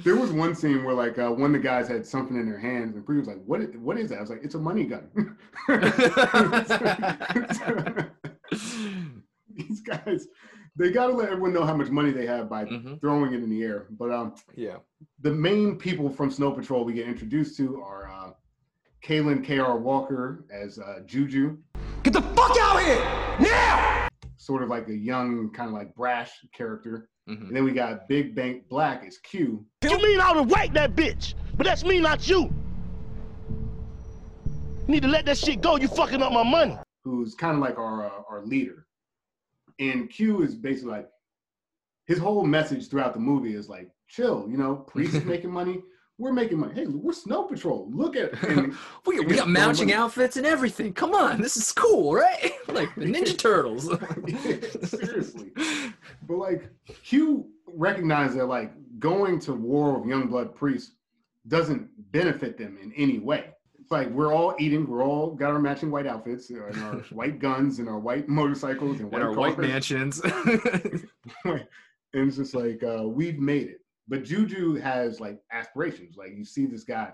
There 0.04 0.16
was 0.16 0.32
one 0.32 0.54
scene 0.54 0.84
where 0.84 0.94
like 0.94 1.18
uh, 1.18 1.30
one 1.30 1.54
of 1.54 1.60
the 1.60 1.66
guys 1.68 1.86
had 1.88 2.06
something 2.06 2.36
in 2.36 2.46
their 2.48 2.58
hands, 2.58 2.94
and 2.96 3.04
Bree 3.04 3.18
was 3.18 3.28
like, 3.28 3.42
"What? 3.44 3.60
Is, 3.60 3.76
what 3.76 3.98
is 3.98 4.08
that?" 4.10 4.18
I 4.18 4.20
was 4.22 4.30
like, 4.30 4.40
"It's 4.42 4.54
a 4.54 4.58
money 4.58 4.84
gun." 4.84 5.36
These 9.54 9.80
guys, 9.82 10.26
they 10.76 10.90
gotta 10.90 11.12
let 11.12 11.28
everyone 11.28 11.52
know 11.52 11.64
how 11.64 11.76
much 11.76 11.90
money 11.90 12.10
they 12.10 12.26
have 12.26 12.48
by 12.48 12.64
Mm-hmm. 12.64 12.94
throwing 12.96 13.34
it 13.34 13.42
in 13.42 13.50
the 13.50 13.62
air. 13.62 13.86
But 13.90 14.10
um, 14.10 14.34
Yeah. 14.56 14.76
the 15.20 15.30
main 15.32 15.76
people 15.76 16.08
from 16.08 16.30
Snow 16.30 16.52
Patrol 16.52 16.84
we 16.84 16.94
get 16.94 17.06
introduced 17.06 17.56
to 17.58 17.80
are 17.82 18.10
uh, 18.10 18.30
Kaalan 19.04 19.44
K.R. 19.44 19.76
Walker 19.76 20.46
as 20.50 20.78
uh, 20.78 21.00
Juju. 21.04 21.58
Get 22.02 22.14
the 22.14 22.22
fuck 22.22 22.56
out 22.60 22.82
here 22.82 23.04
now! 23.40 23.91
Sort 24.42 24.64
of 24.64 24.68
like 24.68 24.88
a 24.88 24.96
young, 24.96 25.50
kind 25.50 25.68
of 25.68 25.74
like 25.74 25.94
brash 25.94 26.32
character. 26.52 27.08
Mm-hmm. 27.28 27.46
And 27.46 27.56
then 27.56 27.62
we 27.62 27.70
got 27.70 28.08
Big 28.08 28.34
Bank 28.34 28.68
Black 28.68 29.04
as 29.06 29.18
Q. 29.18 29.64
You 29.84 30.02
mean 30.02 30.20
I 30.20 30.32
would 30.32 30.50
whack 30.50 30.72
that 30.72 30.96
bitch, 30.96 31.34
but 31.56 31.64
that's 31.64 31.84
me, 31.84 32.00
not 32.00 32.28
you. 32.28 32.52
You 33.48 34.88
need 34.88 35.02
to 35.02 35.08
let 35.08 35.26
that 35.26 35.38
shit 35.38 35.60
go. 35.60 35.76
You 35.76 35.86
fucking 35.86 36.20
up 36.20 36.32
my 36.32 36.42
money. 36.42 36.76
who's 37.04 37.36
kind 37.36 37.54
of 37.54 37.60
like 37.60 37.78
our 37.78 38.04
uh, 38.06 38.22
our 38.28 38.44
leader. 38.44 38.88
And 39.78 40.10
Q 40.10 40.42
is 40.42 40.56
basically 40.56 40.90
like 40.90 41.08
his 42.06 42.18
whole 42.18 42.44
message 42.44 42.88
throughout 42.88 43.14
the 43.14 43.20
movie 43.20 43.54
is 43.54 43.68
like, 43.68 43.92
chill, 44.08 44.48
you 44.50 44.56
know, 44.56 44.74
Priest 44.74 45.14
is 45.14 45.24
making 45.34 45.52
money, 45.52 45.82
we're 46.22 46.32
making 46.32 46.58
money. 46.58 46.72
Hey, 46.72 46.86
we're 46.86 47.12
Snow 47.12 47.42
Patrol. 47.42 47.88
Look 47.92 48.14
at 48.14 48.40
We, 49.06 49.18
we 49.20 49.34
got 49.34 49.48
matching 49.48 49.88
money. 49.88 49.94
outfits 49.94 50.36
and 50.36 50.46
everything. 50.46 50.92
Come 50.92 51.14
on, 51.14 51.40
this 51.42 51.56
is 51.56 51.72
cool, 51.72 52.14
right? 52.14 52.52
like 52.68 52.94
the 52.94 53.06
Ninja 53.06 53.36
Turtles. 53.36 53.86
Seriously. 54.88 55.50
But 56.28 56.36
like 56.36 56.70
Q 57.02 57.50
recognized 57.66 58.36
that 58.38 58.46
like 58.46 58.72
going 59.00 59.40
to 59.40 59.52
war 59.52 59.98
with 59.98 60.08
Youngblood 60.08 60.54
Priest 60.54 60.92
doesn't 61.48 61.88
benefit 62.12 62.56
them 62.56 62.78
in 62.80 62.92
any 62.96 63.18
way. 63.18 63.46
It's 63.80 63.90
like 63.90 64.08
we're 64.10 64.32
all 64.32 64.54
eating, 64.60 64.86
we're 64.86 65.02
all 65.04 65.32
got 65.34 65.50
our 65.50 65.58
matching 65.58 65.90
white 65.90 66.06
outfits 66.06 66.50
and 66.50 66.60
our 66.60 66.94
white 67.10 67.40
guns 67.40 67.80
and 67.80 67.88
our 67.88 67.98
white 67.98 68.28
motorcycles 68.28 69.00
and, 69.00 69.12
And 69.12 69.12
white 69.12 69.22
our 69.22 69.32
white 69.32 69.58
mansions. 69.58 70.20
and 70.20 71.04
it's 72.14 72.36
just 72.36 72.54
like 72.54 72.84
uh, 72.84 73.02
we've 73.08 73.40
made 73.40 73.66
it. 73.70 73.81
But 74.08 74.24
Juju 74.24 74.74
has 74.76 75.20
like 75.20 75.40
aspirations. 75.52 76.16
Like 76.16 76.36
you 76.36 76.44
see 76.44 76.66
this 76.66 76.84
guy 76.84 77.12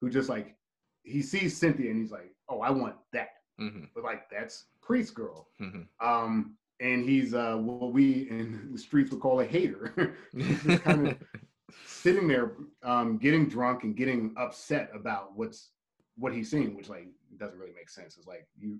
who 0.00 0.10
just 0.10 0.28
like 0.28 0.54
he 1.02 1.22
sees 1.22 1.56
Cynthia 1.56 1.90
and 1.90 1.98
he's 2.00 2.10
like, 2.12 2.34
"Oh, 2.48 2.60
I 2.60 2.70
want 2.70 2.96
that." 3.12 3.28
Mhm, 3.60 3.88
But 3.94 4.04
like 4.04 4.28
that's 4.30 4.66
priest 4.82 5.14
girl. 5.14 5.48
mhm. 5.60 5.86
Um, 6.00 6.56
and 6.80 7.04
he's 7.04 7.34
uh, 7.34 7.56
what 7.56 7.92
we 7.92 8.28
in 8.30 8.68
the 8.72 8.78
streets 8.78 9.10
would 9.10 9.20
call 9.20 9.40
a 9.40 9.44
hater. 9.44 10.14
he's 10.36 10.62
just 10.62 10.82
kind 10.84 11.08
of 11.08 11.18
sitting 11.86 12.28
there, 12.28 12.52
um, 12.84 13.18
getting 13.18 13.48
drunk 13.48 13.82
and 13.84 13.96
getting 13.96 14.34
upset 14.36 14.90
about 14.94 15.36
what's 15.36 15.70
what 16.16 16.32
he's 16.32 16.50
seeing, 16.50 16.76
which 16.76 16.88
like 16.88 17.08
doesn't 17.38 17.58
really 17.58 17.72
make 17.74 17.88
sense. 17.88 18.16
It's 18.16 18.26
like 18.26 18.46
you 18.58 18.78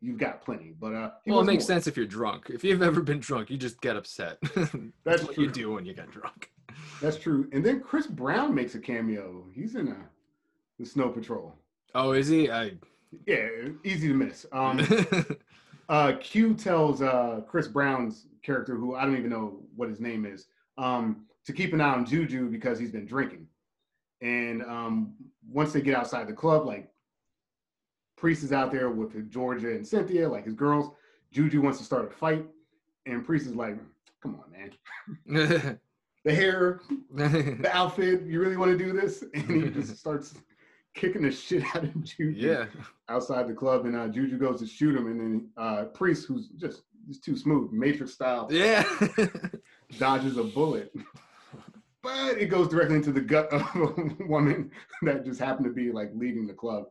you've 0.00 0.18
got 0.18 0.40
plenty, 0.44 0.72
but 0.80 0.94
uh, 0.94 1.10
Well, 1.26 1.40
it 1.40 1.44
makes 1.44 1.62
more. 1.62 1.74
sense 1.76 1.86
if 1.86 1.96
you're 1.96 2.06
drunk. 2.06 2.50
If 2.50 2.64
you've 2.64 2.82
ever 2.82 3.02
been 3.02 3.20
drunk, 3.20 3.50
you 3.50 3.56
just 3.56 3.80
get 3.80 3.96
upset. 3.96 4.38
That's 5.04 5.22
what 5.22 5.38
you 5.38 5.48
do 5.48 5.70
when 5.72 5.86
you 5.86 5.94
get 5.94 6.10
drunk. 6.10 6.50
That's 7.02 7.18
true. 7.18 7.48
And 7.52 7.64
then 7.64 7.80
Chris 7.80 8.06
Brown 8.06 8.54
makes 8.54 8.76
a 8.76 8.78
cameo. 8.78 9.44
He's 9.52 9.74
in 9.74 9.88
a, 9.88 9.96
the 10.78 10.86
Snow 10.86 11.08
Patrol. 11.08 11.52
Oh, 11.96 12.12
is 12.12 12.28
he? 12.28 12.48
I. 12.48 12.74
Yeah, 13.26 13.48
easy 13.84 14.08
to 14.08 14.14
miss. 14.14 14.46
Um, 14.52 14.80
uh, 15.88 16.12
Q 16.20 16.54
tells 16.54 17.02
uh, 17.02 17.40
Chris 17.48 17.66
Brown's 17.66 18.28
character, 18.42 18.76
who 18.76 18.94
I 18.94 19.04
don't 19.04 19.16
even 19.16 19.30
know 19.30 19.58
what 19.74 19.88
his 19.88 20.00
name 20.00 20.24
is, 20.24 20.46
um, 20.78 21.26
to 21.44 21.52
keep 21.52 21.74
an 21.74 21.80
eye 21.80 21.92
on 21.92 22.06
Juju 22.06 22.48
because 22.48 22.78
he's 22.78 22.92
been 22.92 23.04
drinking. 23.04 23.48
And 24.20 24.62
um, 24.62 25.14
once 25.50 25.72
they 25.72 25.80
get 25.80 25.96
outside 25.96 26.28
the 26.28 26.32
club, 26.32 26.66
like 26.66 26.88
Priest 28.16 28.44
is 28.44 28.52
out 28.52 28.70
there 28.70 28.90
with 28.90 29.28
Georgia 29.28 29.72
and 29.72 29.86
Cynthia, 29.86 30.28
like 30.28 30.44
his 30.44 30.54
girls. 30.54 30.92
Juju 31.32 31.60
wants 31.60 31.78
to 31.78 31.84
start 31.84 32.06
a 32.06 32.10
fight, 32.10 32.46
and 33.06 33.26
Priest 33.26 33.46
is 33.46 33.56
like, 33.56 33.76
"Come 34.22 34.36
on, 34.36 34.52
man." 35.26 35.80
the 36.24 36.34
hair, 36.34 36.80
the 37.10 37.70
outfit. 37.72 38.22
You 38.22 38.40
really 38.40 38.56
want 38.56 38.76
to 38.76 38.78
do 38.78 38.92
this? 38.92 39.24
And 39.34 39.62
he 39.64 39.70
just 39.80 39.96
starts 39.98 40.34
kicking 40.94 41.22
the 41.22 41.30
shit 41.32 41.64
out 41.74 41.84
of 41.84 42.04
Juju. 42.04 42.34
Yeah. 42.36 42.66
Outside 43.08 43.48
the 43.48 43.54
club, 43.54 43.86
and 43.86 43.96
uh, 43.96 44.08
Juju 44.08 44.38
goes 44.38 44.60
to 44.60 44.66
shoot 44.66 44.96
him, 44.96 45.06
and 45.06 45.20
then 45.20 45.48
uh, 45.56 45.84
Priest, 45.86 46.26
who's 46.26 46.48
just 46.56 46.82
just 47.08 47.24
too 47.24 47.36
smooth, 47.36 47.72
Matrix 47.72 48.12
style, 48.12 48.46
Yeah. 48.50 48.84
dodges 49.98 50.36
a 50.36 50.44
bullet. 50.44 50.92
But 52.02 52.38
it 52.38 52.46
goes 52.46 52.68
directly 52.68 52.96
into 52.96 53.12
the 53.12 53.20
gut 53.20 53.48
of 53.52 53.62
a 53.76 54.24
woman 54.24 54.70
that 55.02 55.24
just 55.24 55.40
happened 55.40 55.64
to 55.66 55.72
be 55.72 55.90
like 55.92 56.10
leaving 56.14 56.46
the 56.46 56.52
club. 56.52 56.84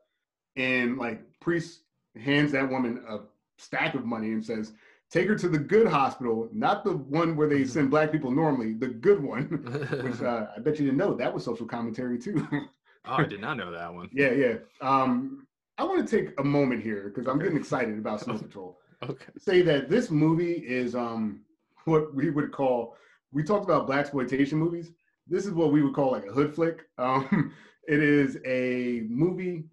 And 0.58 0.98
like 0.98 1.22
Priest 1.40 1.82
hands 2.22 2.52
that 2.52 2.70
woman 2.70 3.04
a 3.08 3.20
stack 3.58 3.94
of 3.96 4.06
money 4.06 4.32
and 4.32 4.44
says, 4.44 4.74
Take 5.12 5.28
her 5.28 5.36
to 5.36 5.50
the 5.50 5.60
good 5.60 5.88
hospital, 5.88 6.48
not 6.54 6.86
the 6.86 6.94
one 6.94 7.36
where 7.36 7.50
they 7.50 7.66
send 7.66 7.92
black 7.92 8.14
people 8.14 8.32
normally, 8.32 8.74
the 8.74 8.88
good 8.88 9.22
one. 9.22 9.44
Which 10.04 10.22
uh, 10.22 10.48
I 10.56 10.60
bet 10.60 10.80
you 10.80 10.86
didn't 10.86 10.98
know 10.98 11.14
that 11.16 11.34
was 11.34 11.44
social 11.44 11.66
commentary 11.66 12.18
too. 12.18 12.48
Oh, 13.04 13.16
I 13.16 13.26
did 13.26 13.42
not 13.42 13.58
know 13.58 13.72
that 13.72 13.92
one. 13.92 14.10
yeah, 14.14 14.32
yeah. 14.32 14.54
Um, 14.80 15.48
I 15.80 15.84
want 15.84 16.08
to 16.08 16.18
take 16.18 16.40
a 16.40 16.44
moment 16.44 16.84
here 16.84 17.10
because 17.10 17.28
I'm 17.28 17.40
getting 17.40 17.58
excited 17.58 17.98
about 17.98 18.22
Snow 18.22 18.38
Patrol. 18.38 18.78
Okay. 19.02 19.26
Say 19.40 19.64
that 19.64 19.90
this 19.90 20.12
movie 20.12 20.64
is 20.68 20.94
um 20.94 21.42
what 21.86 22.14
we 22.14 22.30
would 22.30 22.52
call 22.52 22.96
we 23.32 23.42
talked 23.42 23.64
about 23.64 23.90
blaxploitation 23.90 24.54
movies. 24.54 24.92
This 25.28 25.48
is 25.48 25.52
what 25.52 25.72
we 25.72 25.82
would 25.82 25.96
call 25.96 26.12
like 26.12 26.28
a 26.28 26.32
hood 26.32 26.54
flick. 26.54 26.84
Um, 27.00 27.54
it 27.88 28.04
is 28.04 28.38
a 28.46 29.04
movie 29.10 29.64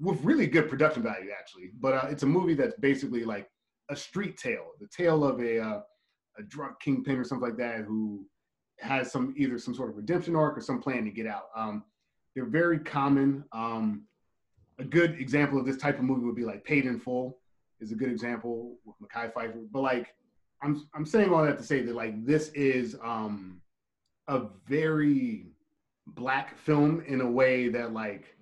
with 0.00 0.22
really 0.24 0.46
good 0.46 0.70
production 0.70 1.02
value 1.02 1.30
actually, 1.38 1.72
but 1.78 1.92
uh, 1.92 2.06
it's 2.08 2.22
a 2.22 2.26
movie 2.26 2.54
that's 2.54 2.74
basically 2.76 3.24
like 3.24 3.50
a 3.90 3.96
street 3.96 4.36
tale, 4.36 4.70
the 4.80 4.88
tale 4.88 5.24
of 5.24 5.40
a 5.40 5.60
uh, 5.60 5.80
a 6.38 6.42
drug 6.42 6.78
kingpin 6.80 7.18
or 7.18 7.24
something 7.24 7.48
like 7.48 7.58
that 7.58 7.84
who 7.84 8.24
has 8.80 9.12
some 9.12 9.34
either 9.36 9.58
some 9.58 9.74
sort 9.74 9.90
of 9.90 9.96
redemption 9.96 10.34
arc 10.34 10.56
or 10.56 10.60
some 10.60 10.80
plan 10.80 11.04
to 11.04 11.10
get 11.10 11.26
out. 11.26 11.46
Um, 11.54 11.84
they're 12.34 12.46
very 12.46 12.78
common. 12.78 13.44
Um, 13.52 14.06
a 14.78 14.84
good 14.84 15.20
example 15.20 15.58
of 15.58 15.66
this 15.66 15.76
type 15.76 15.98
of 15.98 16.04
movie 16.04 16.24
would 16.24 16.34
be 16.34 16.44
like 16.44 16.64
Paid 16.64 16.86
in 16.86 16.98
Full 16.98 17.38
is 17.80 17.92
a 17.92 17.94
good 17.94 18.10
example 18.10 18.76
with 18.84 18.96
Mekhi 19.02 19.32
Phifer. 19.32 19.66
But 19.70 19.80
like 19.80 20.14
I'm 20.62 20.88
I'm 20.94 21.04
saying 21.04 21.32
all 21.32 21.44
that 21.44 21.58
to 21.58 21.64
say 21.64 21.82
that 21.82 21.94
like 21.94 22.24
this 22.24 22.48
is 22.50 22.96
um 23.02 23.60
a 24.28 24.42
very 24.66 25.46
black 26.06 26.56
film 26.56 27.02
in 27.06 27.20
a 27.20 27.30
way 27.30 27.68
that 27.68 27.92
like 27.92 28.36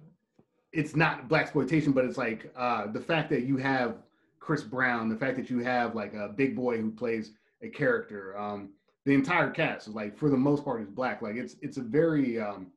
it's 0.72 0.94
not 0.94 1.28
blaxploitation, 1.28 1.92
but 1.92 2.04
it's 2.04 2.18
like 2.18 2.52
uh 2.56 2.86
the 2.86 3.00
fact 3.00 3.30
that 3.30 3.42
you 3.42 3.56
have 3.56 3.96
Chris 4.40 4.62
Brown, 4.62 5.08
the 5.08 5.16
fact 5.16 5.36
that 5.36 5.50
you 5.50 5.60
have 5.60 5.94
like 5.94 6.14
a 6.14 6.28
big 6.28 6.56
boy 6.56 6.78
who 6.78 6.90
plays 6.90 7.32
a 7.62 7.68
character, 7.68 8.36
um, 8.38 8.70
the 9.04 9.14
entire 9.14 9.50
cast 9.50 9.88
is 9.88 9.94
like 9.94 10.16
for 10.16 10.28
the 10.28 10.36
most 10.36 10.64
part 10.64 10.82
is 10.82 10.88
black. 10.88 11.22
Like 11.22 11.36
it's 11.36 11.56
it's 11.62 11.76
a 11.76 11.82
very 11.82 12.40
um 12.40 12.68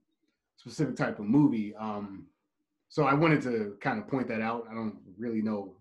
specific 0.58 0.96
type 0.96 1.20
of 1.20 1.26
movie. 1.26 1.76
Um 1.76 2.28
so 2.90 3.06
I 3.06 3.14
wanted 3.14 3.42
to 3.44 3.76
kind 3.82 4.00
of 4.00 4.08
point 4.08 4.28
that 4.28 4.42
out. 4.42 4.68
I 4.70 4.74
don't 4.74 4.98
really 5.18 5.42
know 5.42 5.74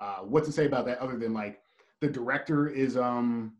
uh, 0.00 0.18
what 0.18 0.44
to 0.44 0.52
say 0.52 0.66
about 0.66 0.86
that 0.86 0.98
other 0.98 1.16
than 1.16 1.32
like 1.32 1.60
the 2.00 2.08
director 2.08 2.68
is 2.68 2.96
um 2.96 3.54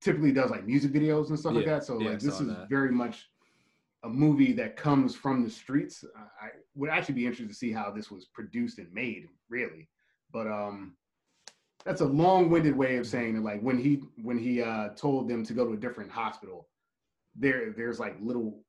typically 0.00 0.32
does 0.32 0.50
like 0.50 0.66
music 0.66 0.92
videos 0.92 1.28
and 1.28 1.38
stuff 1.38 1.54
like 1.54 1.66
that. 1.66 1.84
So 1.84 2.00
yeah, 2.00 2.10
like 2.10 2.20
this 2.20 2.40
is 2.40 2.48
that. 2.48 2.68
very 2.68 2.90
much 2.90 3.28
a 4.04 4.08
movie 4.08 4.52
that 4.54 4.76
comes 4.76 5.14
from 5.14 5.44
the 5.44 5.50
streets. 5.50 6.04
I 6.40 6.48
would 6.74 6.90
actually 6.90 7.14
be 7.14 7.24
interested 7.24 7.48
to 7.48 7.54
see 7.54 7.72
how 7.72 7.90
this 7.90 8.10
was 8.10 8.24
produced 8.24 8.78
and 8.78 8.92
made, 8.92 9.28
really. 9.48 9.88
But 10.32 10.46
um 10.46 10.94
that's 11.84 12.00
a 12.00 12.06
long-winded 12.06 12.76
way 12.76 12.96
of 12.96 13.06
saying 13.06 13.34
that 13.34 13.42
like 13.42 13.60
when 13.60 13.78
he 13.78 14.02
when 14.22 14.38
he 14.38 14.62
uh 14.62 14.90
told 14.90 15.28
them 15.28 15.44
to 15.44 15.52
go 15.52 15.66
to 15.66 15.72
a 15.72 15.76
different 15.76 16.10
hospital, 16.10 16.68
there 17.34 17.72
there's 17.76 18.00
like 18.00 18.16
little 18.20 18.62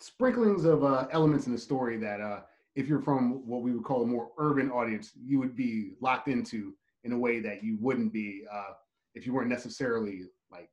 sprinklings 0.00 0.64
of 0.64 0.84
uh 0.84 1.08
elements 1.10 1.46
in 1.46 1.52
the 1.52 1.58
story 1.58 1.96
that 1.98 2.20
uh 2.20 2.40
if 2.74 2.86
you're 2.86 3.00
from 3.00 3.46
what 3.46 3.62
we 3.62 3.72
would 3.72 3.82
call 3.82 4.04
a 4.04 4.06
more 4.06 4.30
urban 4.38 4.70
audience, 4.70 5.10
you 5.20 5.40
would 5.40 5.56
be 5.56 5.94
locked 6.00 6.28
into 6.28 6.74
in 7.02 7.12
a 7.12 7.18
way 7.18 7.40
that 7.40 7.64
you 7.64 7.76
wouldn't 7.80 8.12
be 8.12 8.44
uh, 8.52 8.74
if 9.14 9.26
you 9.26 9.32
weren't 9.32 9.48
necessarily 9.48 10.22
like 10.52 10.70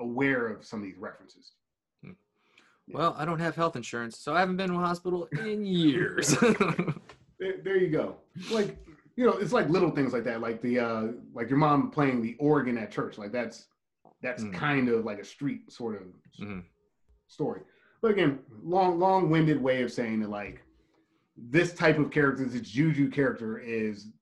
aware 0.00 0.46
of 0.46 0.64
some 0.64 0.78
of 0.78 0.84
these 0.84 0.96
references. 0.96 1.52
Well, 2.90 3.14
I 3.18 3.24
don't 3.24 3.40
have 3.40 3.54
health 3.56 3.74
insurance, 3.76 4.18
so 4.18 4.32
I 4.32 4.40
haven't 4.40 4.56
been 4.56 4.70
to 4.70 4.76
a 4.76 4.78
hospital 4.78 5.28
in 5.44 5.64
years. 5.64 6.36
There, 7.40 7.54
there 7.62 7.76
you 7.76 7.88
go. 7.88 8.16
Like 8.50 8.76
you 9.18 9.26
know, 9.26 9.32
it's 9.32 9.52
like 9.52 9.68
little 9.68 9.90
things 9.90 10.12
like 10.12 10.22
that, 10.22 10.40
like 10.40 10.62
the 10.62 10.78
uh, 10.78 11.08
like 11.34 11.50
your 11.50 11.58
mom 11.58 11.90
playing 11.90 12.22
the 12.22 12.36
organ 12.38 12.78
at 12.78 12.92
church. 12.92 13.18
Like 13.18 13.32
that's 13.32 13.66
that's 14.22 14.44
Mm. 14.44 14.54
kind 14.54 14.88
of 14.88 15.04
like 15.04 15.18
a 15.18 15.24
street 15.24 15.72
sort 15.72 15.96
of 16.00 16.02
Mhm. 16.40 16.62
story. 17.26 17.62
But 18.00 18.12
again, 18.12 18.38
long 18.62 19.00
long-winded 19.00 19.60
way 19.60 19.82
of 19.82 19.90
saying 19.92 20.20
that 20.20 20.30
like 20.30 20.62
this 21.36 21.74
type 21.74 21.98
of 21.98 22.12
character, 22.12 22.44
this 22.44 22.60
Juju 22.62 23.10
character, 23.10 23.58
is 23.58 24.12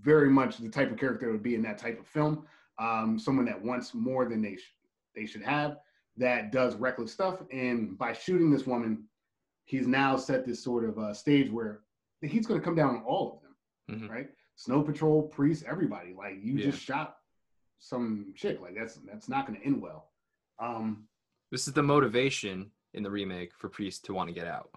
very 0.00 0.28
much 0.28 0.58
the 0.58 0.68
type 0.68 0.90
of 0.90 0.98
character 0.98 1.26
that 1.26 1.32
would 1.32 1.42
be 1.44 1.54
in 1.54 1.62
that 1.62 1.78
type 1.78 2.00
of 2.00 2.06
film. 2.08 2.44
Um, 2.80 3.20
someone 3.20 3.44
that 3.44 3.62
wants 3.62 3.94
more 3.94 4.24
than 4.24 4.42
they 4.42 4.56
sh- 4.56 4.74
they 5.14 5.24
should 5.24 5.42
have, 5.42 5.78
that 6.16 6.50
does 6.50 6.74
reckless 6.74 7.12
stuff, 7.12 7.42
and 7.52 7.96
by 7.96 8.12
shooting 8.12 8.50
this 8.50 8.66
woman, 8.66 9.04
he's 9.66 9.86
now 9.86 10.16
set 10.16 10.44
this 10.44 10.64
sort 10.64 10.82
of 10.84 10.98
uh, 10.98 11.14
stage 11.14 11.48
where 11.48 11.82
he's 12.22 12.46
going 12.46 12.58
to 12.60 12.64
come 12.64 12.74
down 12.74 12.96
on 12.96 13.02
all 13.04 13.34
of 13.36 13.41
them, 13.41 13.41
Mhm. 13.90 14.08
right? 14.08 14.28
Snow 14.56 14.82
Patrol, 14.82 15.22
Priest, 15.28 15.64
everybody. 15.66 16.14
Like 16.14 16.36
you 16.42 16.54
Yeah. 16.56 16.66
just 16.70 16.82
shot 16.82 17.18
some 17.78 18.32
chick. 18.36 18.60
Like 18.60 18.74
that's 18.74 18.96
that's 18.96 19.28
not 19.28 19.46
going 19.46 19.58
to 19.60 19.66
end 19.66 19.82
well. 19.82 20.12
Um, 20.58 21.08
This 21.50 21.66
is 21.68 21.74
the 21.74 21.82
motivation 21.82 22.70
in 22.94 23.02
the 23.02 23.10
remake 23.10 23.54
for 23.54 23.68
Priest 23.68 24.04
to 24.06 24.14
want 24.14 24.28
to 24.28 24.34
get 24.34 24.46
out, 24.46 24.70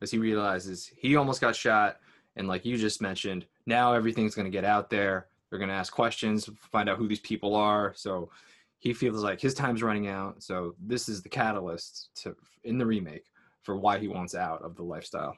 as 0.00 0.10
he 0.10 0.18
realizes 0.18 0.86
he 0.86 1.16
almost 1.16 1.40
got 1.40 1.56
shot, 1.56 2.00
and 2.36 2.46
like 2.48 2.64
you 2.64 2.76
just 2.76 3.02
mentioned, 3.02 3.46
now 3.66 3.92
everything's 3.94 4.34
going 4.34 4.44
to 4.46 4.50
get 4.50 4.64
out 4.64 4.88
there. 4.90 5.28
They're 5.50 5.58
going 5.58 5.68
to 5.68 5.74
ask 5.74 5.92
questions, 5.92 6.48
find 6.70 6.88
out 6.88 6.96
who 6.98 7.06
these 7.08 7.20
people 7.20 7.54
are. 7.54 7.92
So 7.94 8.30
he 8.78 8.94
feels 8.94 9.22
like 9.22 9.40
his 9.40 9.52
time's 9.54 9.82
running 9.82 10.06
out. 10.08 10.42
So 10.42 10.74
this 10.78 11.08
is 11.08 11.22
the 11.22 11.28
catalyst 11.28 12.10
to 12.22 12.34
in 12.64 12.78
the 12.78 12.86
remake 12.86 13.26
for 13.62 13.76
why 13.76 13.98
he 13.98 14.08
wants 14.08 14.34
out 14.34 14.62
of 14.62 14.74
the 14.76 14.82
lifestyle. 14.82 15.36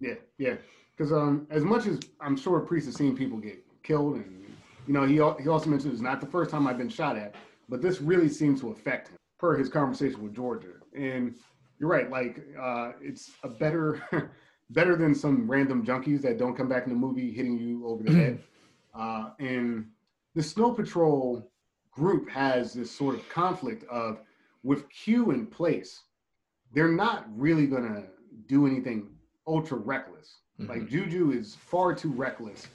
Yeah, 0.00 0.14
yeah. 0.38 0.56
Because 1.02 1.18
um, 1.18 1.48
as 1.50 1.64
much 1.64 1.86
as 1.88 1.98
I'm 2.20 2.36
sure 2.36 2.60
Priest 2.60 2.86
has 2.86 2.94
seen 2.94 3.16
people 3.16 3.36
get 3.36 3.58
killed, 3.82 4.14
and 4.14 4.46
you 4.86 4.94
know, 4.94 5.02
he 5.02 5.14
he 5.42 5.48
also 5.48 5.68
mentioned 5.68 5.92
it's 5.92 6.00
not 6.00 6.20
the 6.20 6.28
first 6.28 6.48
time 6.48 6.68
I've 6.68 6.78
been 6.78 6.88
shot 6.88 7.16
at, 7.16 7.34
but 7.68 7.82
this 7.82 8.00
really 8.00 8.28
seems 8.28 8.60
to 8.60 8.70
affect 8.70 9.08
him 9.08 9.16
per 9.36 9.56
his 9.56 9.68
conversation 9.68 10.22
with 10.22 10.32
Georgia. 10.32 10.74
And 10.96 11.34
you're 11.80 11.90
right, 11.90 12.08
like 12.08 12.46
uh, 12.56 12.92
it's 13.00 13.32
a 13.42 13.48
better 13.48 14.30
better 14.70 14.94
than 14.94 15.12
some 15.12 15.50
random 15.50 15.84
junkies 15.84 16.22
that 16.22 16.38
don't 16.38 16.54
come 16.56 16.68
back 16.68 16.84
in 16.84 16.90
the 16.90 16.98
movie 16.98 17.32
hitting 17.32 17.58
you 17.58 17.84
over 17.84 18.04
the 18.04 18.12
head. 18.14 18.42
Uh, 18.94 19.30
and 19.40 19.86
the 20.36 20.42
Snow 20.42 20.70
Patrol 20.70 21.50
group 21.90 22.30
has 22.30 22.74
this 22.74 22.92
sort 22.92 23.16
of 23.16 23.28
conflict 23.28 23.82
of 23.90 24.20
with 24.62 24.88
Q 24.88 25.32
in 25.32 25.48
place 25.48 26.04
they're 26.72 26.86
not 26.92 27.26
really 27.36 27.66
gonna 27.66 28.04
do 28.46 28.68
anything 28.68 29.10
ultra 29.48 29.76
reckless. 29.76 30.41
Like 30.68 30.82
Mhm. 30.82 30.88
Juju 30.88 31.30
is 31.32 31.54
far 31.54 31.94
too 31.94 32.10
reckless 32.12 32.68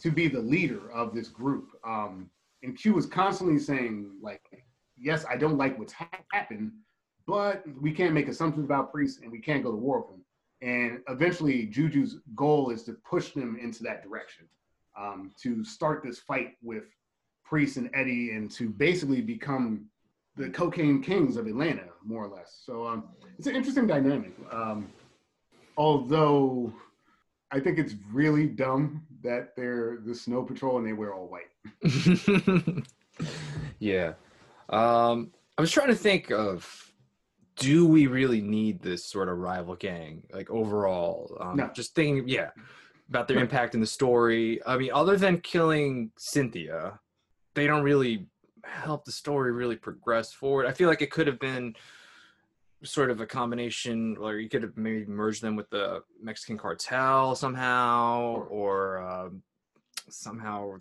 to 0.00 0.10
be 0.10 0.28
the 0.28 0.40
leader 0.40 0.90
of 0.92 1.14
this 1.14 1.28
group. 1.28 1.70
Um, 1.84 2.30
and 2.62 2.76
Q 2.76 2.96
is 2.96 3.06
constantly 3.06 3.58
saying, 3.58 4.18
like, 4.20 4.64
yes, 4.96 5.24
I 5.28 5.36
don't 5.36 5.56
like 5.56 5.78
what's 5.78 5.92
ha- 5.92 6.08
happened, 6.32 6.72
but 7.26 7.64
we 7.80 7.92
can't 7.92 8.14
make 8.14 8.28
assumptions 8.28 8.64
about 8.64 8.92
priests 8.92 9.20
and 9.22 9.30
we 9.30 9.38
can't 9.40 9.62
go 9.62 9.70
to 9.70 9.76
war 9.76 10.00
with 10.00 10.10
them. 10.10 10.24
And 10.60 11.02
eventually, 11.08 11.66
Juju's 11.66 12.20
goal 12.36 12.70
is 12.70 12.84
to 12.84 12.92
push 12.92 13.32
them 13.32 13.56
into 13.56 13.82
that 13.82 14.02
direction, 14.04 14.48
um, 14.96 15.32
to 15.42 15.64
start 15.64 16.02
this 16.04 16.20
fight 16.20 16.56
with 16.62 16.84
Priest 17.44 17.76
and 17.78 17.90
Eddie, 17.94 18.30
and 18.30 18.50
to 18.52 18.70
basically 18.70 19.20
become 19.20 19.90
the 20.36 20.48
cocaine 20.50 21.02
kings 21.02 21.36
of 21.36 21.46
Atlanta, 21.46 21.88
more 22.04 22.24
or 22.24 22.28
less. 22.28 22.62
So 22.64 22.86
um, 22.86 23.08
it's 23.38 23.46
an 23.48 23.56
interesting 23.56 23.86
dynamic. 23.88 24.32
Um, 24.52 24.88
although 25.76 26.72
I 27.52 27.60
think 27.60 27.78
it's 27.78 27.94
really 28.10 28.46
dumb 28.46 29.02
that 29.22 29.54
they're 29.56 29.98
the 30.04 30.14
Snow 30.14 30.42
Patrol 30.42 30.78
and 30.78 30.86
they 30.86 30.94
wear 30.94 31.14
all 31.14 31.28
white. 31.28 31.50
yeah. 33.78 34.14
Um, 34.70 35.30
I 35.58 35.60
was 35.60 35.70
trying 35.70 35.88
to 35.88 35.94
think 35.94 36.30
of 36.30 36.92
do 37.56 37.86
we 37.86 38.06
really 38.06 38.40
need 38.40 38.80
this 38.80 39.04
sort 39.04 39.28
of 39.28 39.38
rival 39.38 39.76
gang 39.76 40.22
like 40.32 40.50
overall? 40.50 41.36
Um, 41.40 41.56
No. 41.56 41.70
Just 41.74 41.94
thinking, 41.94 42.26
yeah, 42.26 42.50
about 43.10 43.28
their 43.28 43.38
impact 43.38 43.74
in 43.74 43.80
the 43.80 43.86
story. 43.86 44.58
I 44.66 44.78
mean, 44.78 44.90
other 44.92 45.16
than 45.18 45.38
killing 45.40 46.10
Cynthia, 46.16 46.98
they 47.54 47.66
don't 47.66 47.82
really 47.82 48.26
help 48.64 49.04
the 49.04 49.12
story 49.12 49.52
really 49.52 49.76
progress 49.76 50.32
forward. 50.32 50.66
I 50.66 50.72
feel 50.72 50.88
like 50.88 51.02
it 51.02 51.10
could 51.10 51.26
have 51.26 51.38
been 51.38 51.74
sort 52.84 53.10
of 53.10 53.20
a 53.20 53.26
combination, 53.26 54.16
or 54.20 54.36
you 54.36 54.48
could 54.48 54.62
have 54.62 54.76
maybe 54.76 55.04
merged 55.06 55.42
them 55.42 55.56
with 55.56 55.70
the 55.70 56.02
Mexican 56.20 56.58
cartel 56.58 57.34
somehow, 57.34 58.46
or 58.48 58.98
um, 58.98 59.42
somehow 60.08 60.76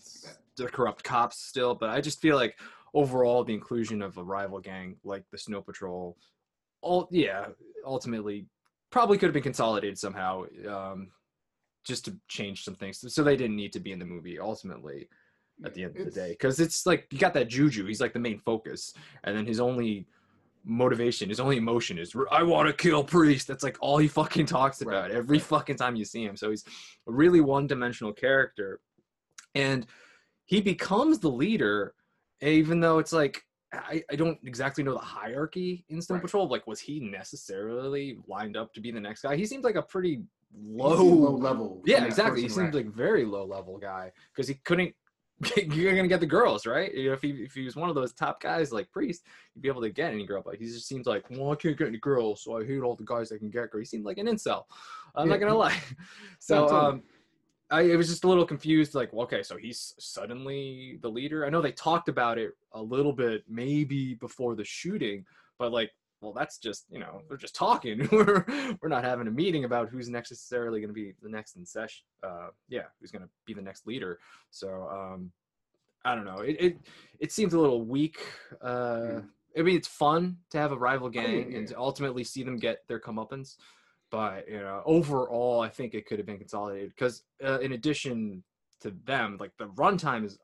the 0.58 0.68
corrupt 0.68 1.04
cops 1.04 1.38
still. 1.38 1.76
But 1.76 1.90
I 1.90 2.02
just 2.02 2.22
feel 2.22 2.36
like 2.36 2.58
overall 2.94 3.44
the 3.44 3.54
inclusion 3.54 4.02
of 4.02 4.18
a 4.18 4.24
rival 4.24 4.60
gang 4.60 4.98
like 5.04 5.24
the 5.32 5.38
Snow 5.38 5.62
Patrol, 5.62 6.18
all 6.82 7.08
yeah, 7.12 7.48
ultimately 7.86 8.46
probably 8.90 9.18
could 9.18 9.28
have 9.28 9.34
been 9.34 9.44
consolidated 9.44 9.98
somehow, 9.98 10.44
um, 10.68 11.10
just 11.86 12.06
to 12.06 12.18
change 12.28 12.64
some 12.64 12.76
things. 12.76 13.04
So 13.14 13.24
they 13.24 13.38
didn't 13.38 13.56
need 13.56 13.74
to 13.74 13.80
be 13.80 13.92
in 13.92 14.00
the 14.00 14.06
movie 14.06 14.40
ultimately 14.40 15.08
at 15.64 15.74
the 15.74 15.84
end 15.84 15.98
of 15.98 16.06
the 16.06 16.12
day 16.12 16.32
because 16.32 16.60
it's 16.60 16.86
like 16.86 17.08
you 17.12 17.20
got 17.20 17.34
that 17.34 17.48
juju 17.48 17.86
he's 17.86 18.02
like 18.02 18.14
the 18.14 18.20
main 18.20 18.40
focus 18.40 18.94
and 19.24 19.38
then 19.38 19.46
his 19.46 19.60
only 19.60 20.08
motivation 20.64 21.30
his 21.30 21.40
only 21.40 21.58
emotion 21.58 21.98
is 21.98 22.16
i 22.32 22.44
want 22.44 22.68
to 22.68 22.74
kill 22.74 23.04
priest 23.04 23.48
that's 23.48 23.64
like 23.64 23.78
all 23.82 23.98
he 23.98 24.08
fucking 24.08 24.46
talks 24.46 24.82
about 24.82 25.10
every 25.10 25.40
fucking 25.40 25.76
time 25.76 25.96
you 25.96 26.06
see 26.06 26.24
him 26.24 26.36
so 26.36 26.50
he's 26.50 26.64
a 27.08 27.12
really 27.12 27.42
one-dimensional 27.42 28.14
character 28.14 28.80
and 29.56 29.88
he 30.46 30.62
becomes 30.62 31.20
the 31.20 31.30
leader 31.30 31.94
even 32.42 32.80
though 32.80 33.00
it's 33.00 33.14
like 33.14 33.44
I, 33.74 34.04
I 34.12 34.16
don't 34.16 34.38
exactly 34.44 34.84
know 34.84 34.94
the 34.94 35.00
hierarchy 35.00 35.86
in 35.90 36.02
Snow 36.02 36.20
Patrol. 36.20 36.48
Like, 36.48 36.68
was 36.68 36.80
he 36.80 37.00
necessarily 37.00 38.18
lined 38.28 38.58
up 38.58 38.74
to 38.74 38.82
be 38.82 38.92
the 38.92 39.00
next 39.00 39.22
guy? 39.22 39.36
He 39.36 39.46
seems 39.46 39.64
like 39.64 39.76
a 39.76 39.82
pretty 39.82 40.22
low, 40.54 41.02
low 41.02 41.36
level 41.36 41.82
Yeah, 41.86 42.04
exactly. 42.04 42.42
He 42.42 42.48
first 42.48 42.58
seems 42.58 42.76
like 42.76 42.88
very 42.88 43.24
low 43.24 43.46
level 43.46 43.78
guy 43.78 44.12
because 44.34 44.48
he 44.48 44.56
couldn't. 44.56 44.94
You're 45.58 45.96
gonna 45.96 46.08
get 46.08 46.20
the 46.20 46.26
girls, 46.26 46.66
right? 46.66 46.94
You 46.94 47.08
know, 47.08 47.14
if 47.14 47.22
he 47.22 47.30
if 47.32 47.54
he 47.54 47.64
was 47.64 47.76
one 47.76 47.90
of 47.90 47.96
those 47.96 48.14
top 48.14 48.42
guys 48.42 48.72
like 48.72 48.92
Priest, 48.92 49.24
he'd 49.54 49.62
be 49.62 49.70
able 49.70 49.82
to 49.82 49.90
get 49.90 50.14
any 50.14 50.26
girl. 50.26 50.42
But 50.46 50.56
he 50.56 50.66
just 50.66 50.88
seems 50.88 51.08
like, 51.08 51.26
well, 51.30 51.52
I 51.52 51.56
can't 51.56 51.78
get 51.78 51.88
any 51.88 51.98
girls, 51.98 52.44
so 52.44 52.58
I 52.58 52.66
hate 52.66 52.82
all 52.82 52.96
the 52.96 53.06
guys 53.06 53.30
that 53.30 53.40
can 53.40 53.50
get. 53.50 53.72
Girl. 53.72 53.80
He 53.80 53.86
seemed 53.86 54.06
like 54.06 54.18
an 54.18 54.28
incel. 54.28 54.66
I'm 55.16 55.30
not 55.30 55.40
gonna 55.40 55.56
lie. 55.56 55.78
So, 56.40 56.68
um, 56.70 57.04
I 57.70 57.82
it 57.84 57.96
was 57.96 58.10
just 58.10 58.24
a 58.24 58.28
little 58.28 58.46
confused. 58.46 58.96
Like, 58.96 59.14
well, 59.14 59.24
okay, 59.24 59.44
so 59.44 59.58
he's 59.58 59.94
suddenly 60.00 61.00
the 61.02 61.10
leader. 61.10 61.46
I 61.46 61.50
know 61.50 61.62
they 61.62 61.72
talked 61.72 62.10
about 62.10 62.38
it 62.38 62.52
a 62.74 62.82
little 62.82 63.14
bit, 63.14 63.44
maybe 63.48 64.16
before 64.16 64.56
the 64.56 64.66
shooting, 64.66 65.26
but 65.58 65.72
like, 65.72 65.92
well, 66.22 66.34
that's 66.34 66.58
just 66.60 66.86
you 66.90 67.00
know 67.00 67.22
we're 67.30 67.38
just 67.38 67.56
talking. 67.56 68.08
we're 68.12 68.46
we're 68.82 68.90
not 68.90 69.04
having 69.04 69.28
a 69.28 69.32
meeting 69.32 69.66
about 69.66 69.90
who's 69.90 70.10
necessarily 70.10 70.80
going 70.80 70.90
to 70.90 70.94
be 70.94 71.14
the 71.22 71.30
next 71.30 71.56
in 71.56 71.66
session. 71.66 72.04
Uh, 72.24 72.48
yeah, 72.70 72.84
who's 73.00 73.12
going 73.12 73.24
to 73.24 73.30
be 73.46 73.54
the 73.54 73.62
next 73.62 73.88
leader. 73.88 74.20
So, 74.52 74.88
um, 74.90 75.32
I 76.06 76.16
don't 76.16 76.26
know. 76.26 76.40
It 76.40 76.58
it 76.60 76.78
it 77.20 77.32
seems 77.32 77.54
a 77.54 77.60
little 77.60 77.84
weak. 77.84 78.20
Uh, 78.62 79.22
I 79.58 79.64
mean, 79.64 79.76
it's 79.76 79.88
fun 79.88 80.38
to 80.52 80.60
have 80.60 80.72
a 80.72 80.78
rival 80.78 81.10
gang 81.10 81.54
and 81.56 81.68
to 81.68 81.78
ultimately 81.78 82.24
see 82.24 82.44
them 82.44 82.58
get 82.58 82.88
their 82.88 83.00
comeuppance. 83.00 83.58
But 84.12 84.48
you 84.48 84.60
know, 84.60 84.84
overall, 84.86 85.62
I 85.62 85.70
think 85.70 85.94
it 85.94 86.06
could 86.06 86.20
have 86.20 86.26
been 86.26 86.38
consolidated 86.38 86.90
because, 86.90 87.24
uh, 87.44 87.60
in 87.60 87.72
addition 87.72 88.44
to 88.82 88.94
them, 89.06 89.38
like 89.40 89.52
the 89.58 89.68
runtime 89.70 90.26
is 90.26 90.38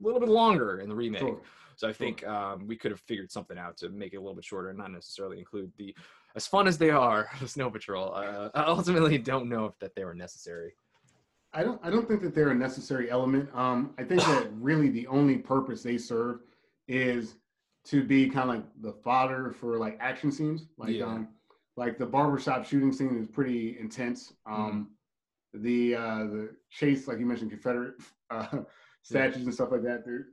little 0.00 0.20
bit 0.20 0.28
longer 0.28 0.80
in 0.80 0.88
the 0.88 0.94
remake. 0.94 1.20
Sure. 1.20 1.40
So 1.76 1.88
I 1.88 1.92
think 1.92 2.26
um, 2.26 2.66
we 2.66 2.76
could 2.76 2.90
have 2.90 3.00
figured 3.00 3.30
something 3.30 3.58
out 3.58 3.76
to 3.78 3.90
make 3.90 4.14
it 4.14 4.16
a 4.16 4.20
little 4.20 4.34
bit 4.34 4.44
shorter 4.44 4.70
and 4.70 4.78
not 4.78 4.90
necessarily 4.90 5.38
include 5.38 5.72
the, 5.76 5.94
as 6.34 6.46
fun 6.46 6.66
as 6.66 6.78
they 6.78 6.90
are, 6.90 7.28
the 7.40 7.46
Snow 7.48 7.70
Patrol. 7.70 8.14
Uh, 8.14 8.48
I 8.54 8.62
ultimately 8.64 9.18
don't 9.18 9.48
know 9.48 9.66
if 9.66 9.78
that 9.80 9.94
they 9.94 10.04
were 10.04 10.14
necessary. 10.14 10.72
I 11.52 11.62
don't 11.62 11.80
I 11.82 11.88
don't 11.90 12.06
think 12.06 12.20
that 12.22 12.34
they're 12.34 12.50
a 12.50 12.54
necessary 12.54 13.10
element. 13.10 13.48
Um, 13.54 13.94
I 13.98 14.04
think 14.04 14.20
that 14.22 14.48
really 14.60 14.88
the 14.90 15.06
only 15.06 15.38
purpose 15.38 15.82
they 15.82 15.96
serve 15.98 16.40
is 16.88 17.36
to 17.86 18.02
be 18.04 18.28
kind 18.28 18.50
of 18.50 18.56
like 18.56 18.64
the 18.82 18.92
fodder 19.04 19.52
for 19.52 19.78
like 19.78 19.96
action 20.00 20.30
scenes. 20.32 20.66
Like 20.76 20.90
Yeah. 20.94 21.04
um 21.06 21.28
like 21.76 21.98
the 21.98 22.06
barbershop 22.06 22.64
shooting 22.66 22.92
scene 22.92 23.16
is 23.18 23.26
pretty 23.26 23.78
intense. 23.78 24.32
Um 24.44 24.90
the 25.54 25.94
uh 25.94 26.18
the 26.24 26.56
chase, 26.70 27.06
like 27.08 27.18
you 27.20 27.26
mentioned, 27.26 27.50
Confederate 27.50 27.94
uh 28.30 28.58
statues 29.06 29.44
and 29.44 29.54
stuff 29.54 29.70
like 29.70 29.82
that. 29.82 30.04
There 30.04 30.26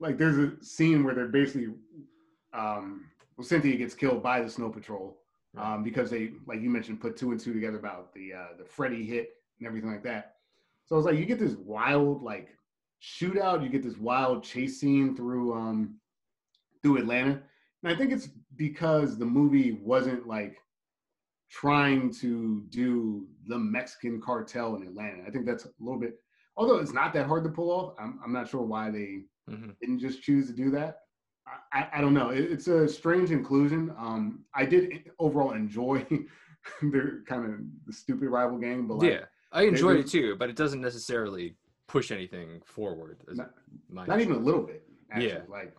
like 0.00 0.18
there's 0.18 0.38
a 0.38 0.62
scene 0.62 1.04
where 1.04 1.14
they're 1.14 1.28
basically 1.28 1.68
um 2.52 3.06
well 3.36 3.46
Cynthia 3.46 3.76
gets 3.76 3.94
killed 3.94 4.22
by 4.22 4.40
the 4.40 4.48
snow 4.50 4.70
patrol. 4.70 5.18
Um, 5.56 5.84
because 5.84 6.10
they, 6.10 6.32
like 6.48 6.60
you 6.60 6.68
mentioned, 6.68 7.00
put 7.00 7.16
two 7.16 7.30
and 7.30 7.38
two 7.38 7.52
together 7.52 7.78
about 7.78 8.12
the 8.12 8.32
uh, 8.32 8.56
the 8.58 8.64
Freddy 8.64 9.06
hit 9.06 9.28
and 9.58 9.68
everything 9.68 9.88
like 9.88 10.02
that. 10.02 10.34
So 10.84 10.96
it's 10.96 11.06
like 11.06 11.16
you 11.16 11.26
get 11.26 11.38
this 11.38 11.54
wild 11.54 12.22
like 12.22 12.48
shootout, 13.00 13.62
you 13.62 13.68
get 13.68 13.84
this 13.84 13.96
wild 13.96 14.42
chase 14.42 14.80
scene 14.80 15.14
through 15.14 15.54
um 15.54 16.00
through 16.82 16.98
Atlanta. 16.98 17.40
And 17.82 17.92
I 17.92 17.96
think 17.96 18.12
it's 18.12 18.30
because 18.56 19.16
the 19.16 19.26
movie 19.26 19.78
wasn't 19.80 20.26
like 20.26 20.56
trying 21.50 22.12
to 22.14 22.64
do 22.70 23.28
the 23.46 23.58
Mexican 23.58 24.20
cartel 24.20 24.74
in 24.74 24.82
Atlanta. 24.82 25.22
I 25.24 25.30
think 25.30 25.46
that's 25.46 25.66
a 25.66 25.70
little 25.78 26.00
bit 26.00 26.14
although 26.56 26.76
it's 26.78 26.92
not 26.92 27.12
that 27.14 27.26
hard 27.26 27.44
to 27.44 27.50
pull 27.50 27.70
off, 27.70 27.94
I'm 27.98 28.20
I'm 28.24 28.32
not 28.32 28.48
sure 28.48 28.62
why 28.62 28.90
they 28.90 29.24
didn't 29.80 29.98
just 29.98 30.22
choose 30.22 30.46
to 30.46 30.52
do 30.52 30.70
that. 30.70 31.00
I, 31.72 31.88
I, 31.92 32.00
don't 32.00 32.14
know. 32.14 32.30
It, 32.30 32.44
it's 32.50 32.68
a 32.68 32.88
strange 32.88 33.30
inclusion. 33.30 33.92
Um, 33.98 34.44
I 34.54 34.64
did 34.64 35.10
overall 35.18 35.50
enjoy 35.52 35.98
the 36.80 37.22
kind 37.28 37.44
of 37.44 37.60
the 37.86 37.92
stupid 37.92 38.30
rival 38.30 38.56
gang, 38.56 38.86
but 38.86 38.94
like, 38.94 39.12
yeah, 39.12 39.24
I 39.52 39.64
enjoyed 39.64 39.98
it 40.00 40.06
too, 40.06 40.36
but 40.38 40.48
it 40.48 40.56
doesn't 40.56 40.80
necessarily 40.80 41.54
push 41.86 42.10
anything 42.10 42.62
forward. 42.64 43.18
As 43.30 43.36
Not- 43.36 43.50
not 43.90 44.20
even 44.22 44.36
a 44.36 44.38
little 44.38 44.62
bit 44.62 44.88
actually 45.10 45.28
Yeah. 45.28 45.40
like 45.48 45.74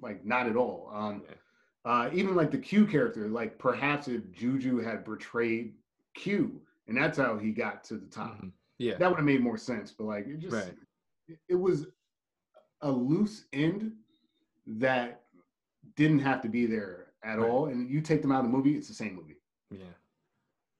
like 0.00 0.24
not 0.24 0.46
at 0.46 0.56
all 0.56 0.90
um 0.94 1.22
uh 1.84 2.08
even 2.12 2.34
like 2.34 2.50
the 2.50 2.58
q 2.58 2.86
character 2.86 3.28
like 3.28 3.58
perhaps 3.58 4.08
if 4.08 4.30
juju 4.32 4.78
had 4.78 5.04
betrayed 5.04 5.74
q 6.14 6.60
and 6.86 6.96
that's 6.96 7.18
how 7.18 7.36
he 7.36 7.50
got 7.52 7.84
to 7.84 7.94
the 7.98 8.06
top 8.06 8.36
Mm-hmm. 8.36 8.48
Yeah. 8.78 8.96
that 8.98 9.08
would 9.10 9.16
have 9.16 9.26
made 9.26 9.40
more 9.42 9.56
sense 9.58 9.92
but 9.92 10.04
like 10.04 10.26
it 10.26 10.38
just 10.38 10.54
Right. 10.54 10.74
it- 11.48 11.54
was 11.56 11.86
a 12.82 12.90
loose 12.90 13.44
end 13.52 13.92
that 14.66 15.22
didn't 15.96 16.20
have 16.20 16.40
to 16.42 16.48
be 16.48 16.64
there 16.66 17.06
at 17.24 17.38
Right. 17.38 17.48
all 17.50 17.66
and 17.66 17.90
you 17.90 18.00
take 18.00 18.22
them 18.22 18.30
out 18.32 18.44
of 18.44 18.50
the 18.50 18.56
movie 18.56 18.76
it's 18.76 18.88
the 18.88 18.94
same 18.94 19.14
movie 19.16 19.36
Yeah. 19.70 19.84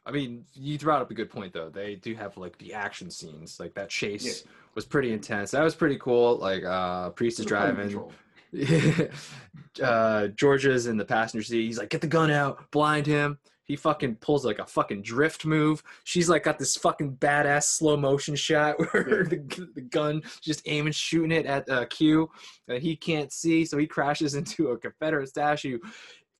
I 0.06 0.10
mean, 0.10 0.46
you 0.54 0.78
brought 0.78 1.02
up 1.02 1.10
a 1.10 1.14
good 1.14 1.28
point 1.28 1.52
though. 1.52 1.68
They 1.68 1.96
do 1.96 2.14
have 2.14 2.38
like 2.38 2.56
the 2.56 2.72
action 2.72 3.10
scenes, 3.10 3.60
like 3.60 3.74
that 3.74 3.90
chase 3.90 4.44
was 4.74 4.86
pretty 4.86 5.12
intense. 5.12 5.50
That 5.50 5.62
was 5.62 5.74
pretty 5.74 5.98
cool. 5.98 6.36
Like 6.38 6.64
uh 6.64 7.10
Priest 7.10 7.40
is 7.40 7.44
It 7.44 7.52
was 7.52 7.60
fun 7.60 7.74
driving. 7.74 9.10
uh 9.82 10.28
Georgia's 10.28 10.86
in 10.86 10.96
the 10.96 11.04
passenger 11.04 11.44
seat. 11.44 11.66
He's 11.66 11.76
like, 11.78 11.90
get 11.90 12.00
the 12.00 12.06
gun 12.06 12.30
out, 12.30 12.70
blind 12.70 13.06
him. 13.06 13.38
He 13.68 13.76
fucking 13.76 14.16
pulls 14.16 14.44
like 14.46 14.58
a 14.58 14.66
fucking 14.66 15.02
drift 15.02 15.44
move. 15.44 15.82
She's 16.04 16.28
like 16.28 16.42
got 16.42 16.58
this 16.58 16.74
fucking 16.76 17.18
badass 17.18 17.64
slow 17.64 17.96
motion 17.96 18.34
shot 18.34 18.76
where 18.92 19.24
the, 19.24 19.68
the 19.74 19.82
gun 19.82 20.22
just 20.40 20.62
aiming, 20.66 20.94
shooting 20.94 21.30
it 21.32 21.44
at 21.46 21.68
uh, 21.68 21.84
Q 21.86 22.30
that 22.66 22.80
he 22.82 22.96
can't 22.96 23.30
see. 23.30 23.64
So 23.66 23.76
he 23.78 23.86
crashes 23.86 24.34
into 24.40 24.68
a 24.68 24.78
Confederate 24.78 25.28
statue. 25.28 25.78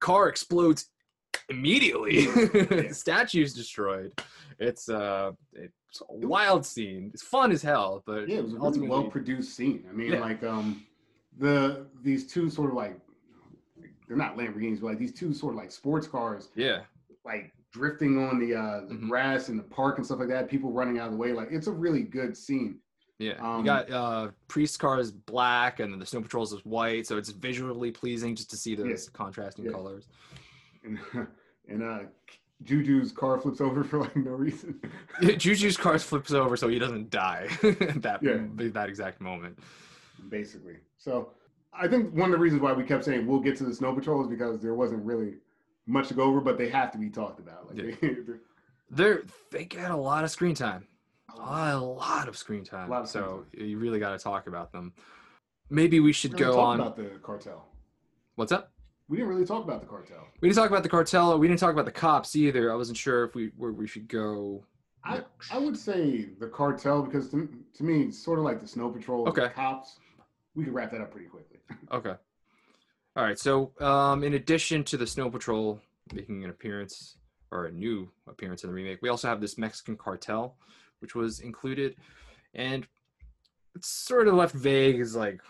Car 0.01 0.29
explodes 0.29 0.89
immediately. 1.51 2.27
the 2.27 2.89
statue's 2.93 3.53
destroyed. 3.53 4.13
It's 4.59 4.89
uh, 4.89 5.33
it's 5.53 6.01
a 6.01 6.05
wild 6.27 6.65
scene. 6.65 7.11
It's 7.13 7.23
fun 7.23 7.53
as 7.53 7.63
hell, 7.63 8.03
but 8.07 8.27
yeah 8.29 8.39
it 8.39 8.45
was 8.45 8.55
a 8.55 8.59
really 8.59 8.89
well 8.89 9.05
produced 9.05 9.55
scene 9.55 9.85
i 9.89 9.93
mean 9.93 10.13
Yeah. 10.13 10.21
like 10.21 10.43
um 10.43 10.85
the 11.39 11.87
these 12.03 12.27
two 12.27 12.51
sort 12.51 12.71
of 12.71 12.77
like 12.77 12.99
they're 14.09 14.17
not 14.17 14.37
Lamborghinis, 14.37 14.81
but 14.81 14.87
like 14.89 14.99
these 14.99 15.13
two 15.13 15.33
sort 15.35 15.53
of 15.55 15.59
like 15.59 15.71
sports 15.71 16.07
cars, 16.07 16.49
Yeah. 16.57 16.81
Like 17.29 17.53
drifting 17.73 18.19
on 18.19 18.39
the 18.41 18.55
uh 18.55 18.81
the 18.89 18.95
Mhm. 18.95 19.09
grass 19.09 19.49
in 19.51 19.57
the 19.57 19.63
park 19.63 19.99
and 19.99 20.07
stuff 20.07 20.19
like 20.19 20.29
that. 20.29 20.49
People 20.49 20.73
running 20.73 20.99
out 20.99 21.07
of 21.07 21.13
the 21.13 21.19
way. 21.19 21.33
Like 21.33 21.49
it's 21.53 21.67
a 21.69 21.73
really 21.73 22.03
good 22.03 22.37
scene. 22.37 22.81
Yeah, 23.19 23.33
Um, 23.41 23.59
you 23.61 23.65
got 23.65 23.91
uh, 23.91 24.31
Priest 24.47 24.79
car 24.79 25.01
is 25.01 25.11
black, 25.11 25.81
and 25.81 26.01
the 26.01 26.07
Snow 26.07 26.23
Patrol's 26.23 26.53
is 26.53 26.65
white, 26.65 27.05
so 27.05 27.19
it's 27.19 27.31
visually 27.31 27.91
pleasing 27.91 28.37
just 28.37 28.49
to 28.51 28.57
see 28.57 28.77
those 28.77 29.09
contrasting 29.09 29.65
Yeah. 29.67 29.73
colors. 29.73 30.09
And 30.85 30.99
and 31.69 31.83
uh 31.83 31.99
Juju's 32.65 33.13
car 33.13 33.39
flips 33.41 33.61
over 33.61 33.85
for 33.91 33.99
like 33.99 34.17
no 34.17 34.33
reason. 34.33 34.81
Juju's 35.21 35.77
car 35.77 35.99
flips 35.99 36.33
over 36.33 36.57
so 36.57 36.69
he 36.69 36.79
doesn't 36.79 37.11
die 37.11 37.49
at 37.63 38.03
that 38.03 38.23
Yeah. 38.23 38.47
that 38.57 38.89
exact 38.89 39.21
moment. 39.21 39.59
basically. 40.31 40.77
So 40.97 41.33
I 41.73 41.87
think 41.87 42.13
one 42.15 42.31
of 42.31 42.33
the 42.33 42.39
reasons 42.39 42.63
why 42.63 42.73
we 42.73 42.83
kept 42.85 43.05
saying 43.05 43.27
we'll 43.27 43.41
get 43.41 43.57
to 43.59 43.65
the 43.65 43.75
Snow 43.75 43.95
Patrol 43.95 44.21
is 44.23 44.29
because 44.29 44.61
there 44.61 44.75
wasn't 44.75 45.05
really 45.05 45.35
much 45.89 46.09
to 46.09 46.15
go 46.15 46.23
over, 46.24 46.40
but 46.40 46.56
they 46.59 46.69
have 46.69 46.93
to 46.93 46.98
be 46.98 47.10
talked 47.10 47.40
about. 47.40 47.69
Like 47.69 47.78
Yeah. 47.78 47.94
they, 48.01 48.09
they're- 48.90 49.23
They're 49.51 49.65
get 49.65 49.90
a 49.90 49.97
lot 49.97 50.24
of 50.24 50.31
screen 50.31 50.55
time, 50.55 50.86
a 51.36 51.77
lot 51.78 52.28
of 52.28 52.36
screen 52.36 52.65
time. 52.65 52.89
lot 52.89 53.02
of 53.02 53.09
screen 53.09 53.24
so 53.24 53.44
you 53.52 53.78
really 53.78 53.98
got 53.98 54.12
to 54.16 54.19
talk 54.23 54.47
about 54.47 54.73
them. 54.73 54.93
Maybe 55.70 56.01
we 56.01 56.12
should 56.12 56.32
we 56.32 56.39
go 56.39 56.55
talk 56.55 56.66
on. 56.69 56.81
about 56.81 56.97
the 56.97 57.10
cartel. 57.23 57.66
What's 58.36 58.52
up? 58.52 58.73
We 59.09 59.16
didn't 59.19 59.28
really 59.31 59.44
talk 59.47 59.65
about 59.65 59.81
the 59.81 59.86
cartel. 59.86 60.27
We 60.40 60.48
didn't 60.48 60.56
talk 60.56 60.70
about 60.70 60.82
the 60.82 60.89
cartel. 60.89 61.39
We 61.39 61.48
didn't 61.48 61.60
talk 61.60 61.73
about 61.73 61.85
the 61.86 61.93
cops 61.93 62.35
either. 62.36 62.73
I 62.73 62.77
wasn't 62.77 62.97
sure 62.98 63.24
if 63.24 63.35
we 63.35 63.51
where 63.56 63.73
we 63.73 63.86
should 63.86 64.09
go. 64.09 64.65
I, 65.05 65.23
I 65.52 65.59
would 65.59 65.77
say 65.78 66.31
the 66.40 66.47
cartel 66.48 67.02
because 67.02 67.31
to, 67.31 67.48
to 67.74 67.85
me 67.85 68.02
it's 68.05 68.19
sort 68.19 68.39
of 68.39 68.44
like 68.44 68.60
the 68.60 68.66
Snow 68.66 68.90
Patrol, 68.90 69.24
the 69.24 69.31
Okay. 69.31 69.48
cops. 69.55 69.98
We 70.55 70.65
could 70.65 70.74
wrap 70.74 70.90
that 70.93 71.01
up 71.01 71.10
pretty 71.10 71.27
quickly. 71.28 71.59
Okay. 71.93 72.15
All 73.19 73.24
right. 73.24 73.36
So, 73.36 73.73
um, 73.81 74.23
in 74.23 74.35
addition 74.35 74.85
to 74.85 74.97
the 74.97 75.05
Snow 75.05 75.28
Patrol 75.28 75.81
making 76.15 76.45
an 76.45 76.51
appearance 76.51 77.16
or 77.51 77.65
a 77.65 77.73
new 77.73 78.09
appearance 78.28 78.62
in 78.62 78.70
the 78.70 78.74
remake, 78.74 79.01
we 79.03 79.09
also 79.09 79.27
have 79.27 79.40
this 79.40 79.59
Mexican 79.59 79.97
cartel, 79.97 80.55
which 81.01 81.16
was 81.16 81.40
included, 81.40 81.97
and 82.55 82.86
it's 83.74 83.89
sort 83.89 84.28
of 84.28 84.35
left 84.35 84.55
vague 84.55 85.01
as 85.01 85.16
like 85.16 85.40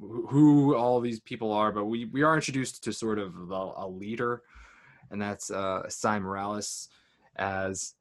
who 0.00 0.76
all 0.76 1.00
these 1.00 1.18
people 1.18 1.50
are, 1.50 1.72
but 1.72 1.86
we 1.86 2.04
we 2.04 2.22
are 2.22 2.36
introduced 2.36 2.84
to 2.84 2.92
sort 2.92 3.18
of 3.18 3.48
the, 3.48 3.72
a 3.76 3.88
leader, 3.88 4.42
and 5.10 5.20
that's 5.20 5.50
uh, 5.50 5.82
Esai 5.84 6.22
Morales 6.22 6.90
as 7.34 7.94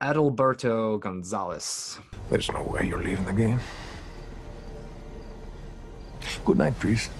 Adalberto 0.00 1.00
Gonzalez. 1.00 1.98
There's 2.30 2.52
no 2.52 2.62
way 2.62 2.86
you're 2.86 3.02
leaving 3.02 3.24
the 3.24 3.32
game. 3.32 3.58
Good 6.44 6.58
night, 6.58 6.78
priest. 6.78 7.10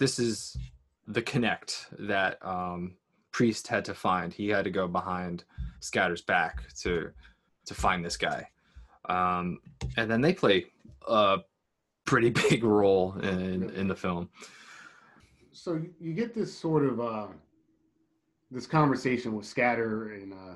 This 0.00 0.18
is 0.18 0.56
the 1.06 1.22
connect 1.22 1.86
that 1.98 2.44
um, 2.44 2.96
priest 3.30 3.68
had 3.68 3.84
to 3.84 3.94
find 3.94 4.32
he 4.32 4.48
had 4.48 4.64
to 4.64 4.70
go 4.70 4.88
behind 4.88 5.44
scatter's 5.78 6.22
back 6.22 6.62
to 6.74 7.10
to 7.66 7.74
find 7.74 8.04
this 8.04 8.16
guy 8.16 8.48
um, 9.08 9.60
and 9.96 10.10
then 10.10 10.20
they 10.20 10.32
play 10.32 10.66
a 11.06 11.38
pretty 12.04 12.30
big 12.50 12.64
role 12.64 13.14
in 13.22 13.70
in 13.70 13.86
the 13.86 13.94
film 13.94 14.28
so 15.52 15.80
you- 16.00 16.14
get 16.14 16.34
this 16.34 16.52
sort 16.56 16.84
of 16.84 17.00
uh, 17.00 17.26
this 18.50 18.66
conversation 18.66 19.34
with 19.34 19.46
Scatter 19.46 20.12
and 20.14 20.32
uh, 20.32 20.54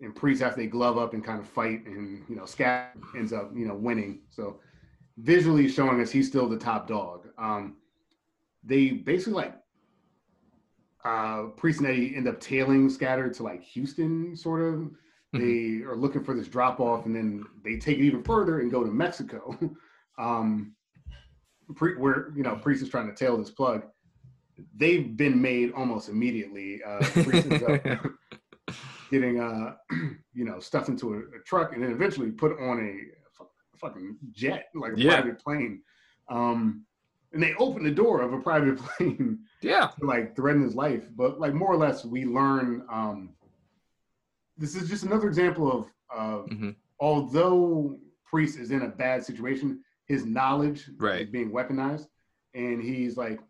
and 0.00 0.14
Priest 0.14 0.42
after 0.42 0.60
they 0.60 0.66
glove 0.66 0.98
up 0.98 1.14
and 1.14 1.24
kind 1.24 1.40
of 1.40 1.46
fight, 1.46 1.86
and 1.86 2.24
you 2.28 2.36
know 2.36 2.44
Scatter 2.44 2.92
ends 3.16 3.32
up 3.32 3.52
you 3.54 3.66
know 3.66 3.74
winning. 3.74 4.20
So 4.30 4.58
visually 5.18 5.68
showing 5.68 6.00
us 6.00 6.10
he's 6.10 6.28
still 6.28 6.48
the 6.48 6.58
top 6.58 6.88
dog. 6.88 7.28
Um, 7.38 7.76
they 8.64 8.90
basically 8.90 9.34
like 9.34 9.54
uh, 11.04 11.44
Priest 11.56 11.80
and 11.80 11.88
Eddie 11.88 12.14
end 12.16 12.28
up 12.28 12.40
tailing 12.40 12.88
Scatter 12.88 13.28
to 13.30 13.42
like 13.42 13.62
Houston, 13.62 14.36
sort 14.36 14.62
of. 14.62 14.90
They 15.34 15.80
are 15.86 15.96
looking 15.96 16.22
for 16.22 16.34
this 16.34 16.46
drop 16.46 16.78
off, 16.78 17.06
and 17.06 17.16
then 17.16 17.42
they 17.64 17.76
take 17.76 17.96
it 17.98 18.02
even 18.02 18.22
further 18.22 18.60
and 18.60 18.70
go 18.70 18.84
to 18.84 18.90
Mexico. 18.90 19.58
um, 20.18 20.74
Pre- 21.74 21.96
where 21.96 22.32
you 22.36 22.42
know 22.42 22.56
Priest 22.56 22.82
is 22.82 22.90
trying 22.90 23.08
to 23.08 23.14
tail 23.14 23.38
this 23.38 23.50
plug. 23.50 23.84
They've 24.76 25.16
been 25.16 25.40
made 25.40 25.72
almost 25.72 26.10
immediately. 26.10 26.82
Uh, 26.86 26.98
Priest 26.98 27.46
ends 27.50 27.62
up 27.62 28.04
getting 29.10 29.40
uh, 29.40 29.76
you 30.34 30.44
know 30.44 30.60
stuffed 30.60 30.90
into 30.90 31.14
a, 31.14 31.18
a 31.18 31.42
truck 31.46 31.72
and 31.72 31.82
then 31.82 31.92
eventually 31.92 32.30
put 32.30 32.52
on 32.60 32.78
a 32.80 33.32
fu- 33.34 33.48
fucking 33.78 34.18
jet, 34.32 34.66
like 34.74 34.92
a 34.92 34.98
Yeah. 35.00 35.22
private 35.22 35.38
plane. 35.42 35.80
Um, 36.28 36.84
and 37.32 37.42
they 37.42 37.54
open 37.54 37.82
the 37.82 37.90
door 37.90 38.20
of 38.20 38.32
a 38.32 38.40
private 38.40 38.78
plane. 38.98 39.40
Yeah. 39.62 39.90
To, 40.00 40.06
like 40.06 40.34
threaten 40.36 40.62
his 40.62 40.74
life, 40.74 41.04
but 41.16 41.40
like 41.40 41.54
more 41.54 41.72
or 41.72 41.76
less, 41.76 42.04
we 42.04 42.24
learn. 42.24 42.84
Um, 42.90 43.34
this 44.56 44.74
is 44.74 44.88
just 44.88 45.04
another 45.04 45.28
example 45.28 45.70
of 45.70 45.86
of 46.14 46.48
Mm-hmm. 46.50 46.70
although 47.00 47.98
Priest 48.24 48.58
is 48.58 48.70
in 48.70 48.82
a 48.82 48.88
bad 48.88 49.24
situation, 49.24 49.80
his 50.06 50.24
knowledge 50.24 50.90
Right. 50.98 51.22
is 51.22 51.28
being 51.30 51.50
weaponized, 51.52 52.06
and 52.54 52.82
he's 52.82 53.16
like, 53.16 53.40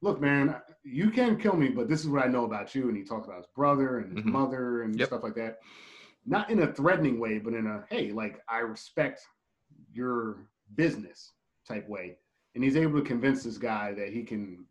"Look, 0.00 0.20
man, 0.20 0.56
you 0.82 1.10
can 1.10 1.36
kill 1.38 1.56
me, 1.56 1.68
but 1.68 1.88
this 1.88 2.00
is 2.00 2.08
what 2.08 2.24
I 2.24 2.28
know 2.28 2.44
about 2.44 2.74
you." 2.74 2.88
And 2.88 2.96
he 2.96 3.04
talks 3.04 3.26
about 3.26 3.38
his 3.38 3.46
brother 3.54 3.98
and 3.98 4.16
his 4.16 4.24
Mhm. 4.24 4.32
mother 4.32 4.82
and 4.82 4.98
Yep. 4.98 5.08
stuff 5.08 5.22
like 5.22 5.34
that, 5.34 5.58
not 6.24 6.50
in 6.50 6.60
a 6.62 6.72
threatening 6.72 7.18
way, 7.20 7.38
but 7.38 7.52
in 7.54 7.66
a 7.66 7.84
"Hey, 7.90 8.12
like 8.12 8.40
I 8.48 8.58
respect 8.60 9.20
your 9.92 10.48
business" 10.74 11.32
type 11.66 11.88
way. 11.88 12.18
And 12.54 12.64
he's 12.64 12.76
able 12.76 12.98
to 13.00 13.04
convince 13.06 13.44
this 13.44 13.58
guy 13.58 13.92
that 13.94 14.08
he 14.08 14.22
can 14.22 14.64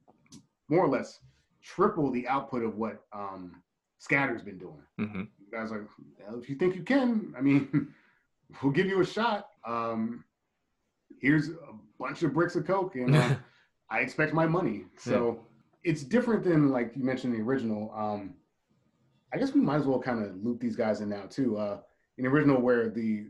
more 0.68 0.84
or 0.86 0.90
less 0.90 1.20
triple 1.64 2.12
the 2.12 2.28
output 2.28 2.64
of 2.64 2.78
what 2.78 3.04
um, 3.14 3.62
Scatter's 4.00 4.42
been 4.42 4.58
doing. 4.58 4.82
hmm 4.98 5.22
The 5.52 5.58
guy's 5.58 5.72
like, 5.72 5.82
well, 6.20 6.40
if 6.40 6.50
you 6.50 6.56
think 6.56 6.76
you 6.76 6.84
can, 6.84 7.34
I 7.38 7.42
mean, 7.42 7.94
we'll 8.64 8.72
give 8.72 8.88
you 8.88 9.00
a 9.02 9.06
shot. 9.06 9.50
Um, 9.66 10.24
here's 11.22 11.50
a 11.50 11.74
bunch 12.00 12.24
of 12.24 12.34
bricks 12.34 12.56
of 12.56 12.66
coke, 12.66 12.96
and 12.96 13.16
uh, 13.16 13.36
I 13.90 14.00
expect 14.00 14.34
my 14.34 14.46
money. 14.46 14.86
So 14.98 15.40
it's 15.84 16.04
different 16.04 16.44
than 16.44 16.70
like 16.70 16.92
you 16.96 17.04
mentioned 17.04 17.34
in 17.34 17.40
the 17.40 17.46
original. 17.46 17.92
Um, 17.96 18.36
I 19.34 19.38
guess 19.38 19.54
we 19.54 19.62
might 19.62 19.78
as 19.78 19.86
well 19.86 20.00
kind 20.00 20.24
of 20.26 20.36
loop 20.44 20.60
these 20.60 20.76
guys 20.76 21.02
in 21.02 21.10
now 21.10 21.24
too. 21.30 21.58
Uh, 21.58 21.80
in 22.18 22.26
the 22.26 22.30
original, 22.30 22.60
where 22.62 22.90
the 22.90 23.28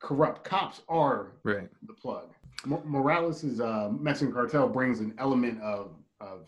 corrupt 0.00 0.44
cops 0.44 0.82
are 0.88 1.32
right 1.44 1.68
the 1.86 1.92
plug. 1.92 2.32
Mo- 2.66 2.82
Morales' 2.84 3.60
uh, 3.60 3.90
Mexican 3.98 4.32
cartel 4.32 4.68
brings 4.68 5.00
an 5.00 5.14
element 5.18 5.60
of 5.62 5.92
of 6.20 6.46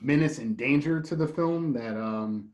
menace 0.00 0.38
and 0.38 0.56
danger 0.56 1.00
to 1.00 1.16
the 1.16 1.26
film 1.26 1.72
that 1.72 1.96
um, 1.96 2.50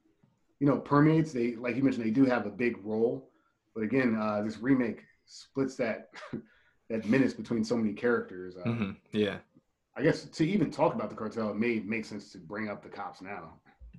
you 0.61 0.67
know 0.67 0.79
permeates. 0.79 1.33
They 1.33 1.57
like 1.57 1.77
you 1.77 1.83
mentioned, 1.83 2.05
they 2.05 2.11
do 2.11 2.25
have 2.25 2.47
a 2.47 2.51
big 2.51 2.79
role, 2.85 3.31
but 3.75 3.83
again, 3.83 4.17
uh, 4.21 4.43
this 4.43 4.59
remake 4.59 5.03
splits 5.27 5.77
that 5.77 6.09
that 6.91 7.07
menace 7.07 7.35
between 7.35 7.65
so 7.65 7.77
many 7.77 7.93
characters. 7.93 8.57
Uh, 8.57 8.71
hmm 8.71 8.91
yeah 9.13 9.39
I 9.97 10.03
guess 10.03 10.25
to 10.25 10.47
even 10.47 10.71
talk 10.71 10.95
about 10.95 11.09
the 11.09 11.17
cartel, 11.17 11.51
it 11.51 11.57
may 11.57 11.81
make 11.81 12.05
sense 12.05 12.31
to 12.33 12.39
bring 12.39 12.69
up 12.69 12.83
the 12.83 12.89
cops 12.89 13.23
now. 13.23 13.55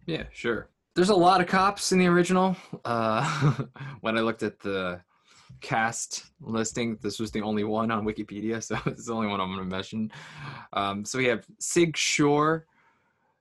Yeah, 0.06 0.24
sure. 0.32 0.70
There's 0.96 1.10
a 1.10 1.16
lot 1.16 1.42
of 1.42 1.48
cops 1.48 1.92
in 1.92 1.98
the 2.00 2.08
original. 2.08 2.56
Uh, 2.86 3.54
when 4.02 4.18
I 4.18 4.22
looked 4.22 4.44
at 4.44 4.60
the 4.60 5.02
cast 5.62 6.26
listing, 6.42 6.98
this 7.02 7.20
was 7.20 7.32
the 7.32 7.42
only 7.42 7.64
one 7.64 7.92
on 7.92 8.06
Wikipedia, 8.06 8.64
so 8.64 8.78
it's 8.86 9.06
the 9.06 9.14
only 9.14 9.28
one 9.28 9.40
I'm 9.40 9.54
going 9.54 9.70
to 9.70 9.76
mention. 9.76 10.12
Um, 10.74 11.06
so 11.06 11.18
we 11.18 11.26
have 11.26 11.46
Sig 11.60 11.96
Shore. 11.98 12.66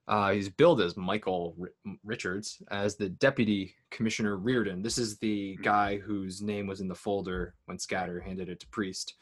Uh, 0.08 0.30
he's 0.30 0.48
billed 0.48 0.80
as 0.80 0.96
Michael 0.96 1.54
Ri- 1.58 1.98
Richards 2.04 2.62
as 2.70 2.96
the 2.96 3.08
Deputy 3.08 3.74
Commissioner 3.90 4.36
Reardon. 4.36 4.80
This 4.80 4.98
is 4.98 5.18
the 5.18 5.58
guy 5.62 5.98
whose 5.98 6.40
name 6.40 6.68
was 6.68 6.80
in 6.80 6.86
the 6.86 6.94
folder 6.94 7.54
when 7.64 7.78
Scatter 7.78 8.20
handed 8.20 8.48
it 8.48 8.60
to 8.60 8.68
Priest. 8.68 9.14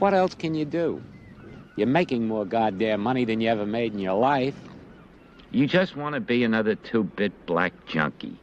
What 0.00 0.12
else 0.12 0.34
can 0.34 0.54
you 0.54 0.64
do? 0.64 1.00
You're 1.76 1.86
making 1.86 2.26
more 2.26 2.44
goddamn 2.44 3.00
money 3.00 3.24
than 3.24 3.40
you 3.40 3.48
ever 3.48 3.66
made 3.66 3.92
in 3.92 4.00
your 4.00 4.18
life. 4.18 4.56
You 5.52 5.68
just 5.68 5.94
want 5.96 6.14
to 6.14 6.20
be 6.20 6.42
another 6.42 6.74
two-bit 6.74 7.46
black 7.46 7.72
junkie. 7.86 8.36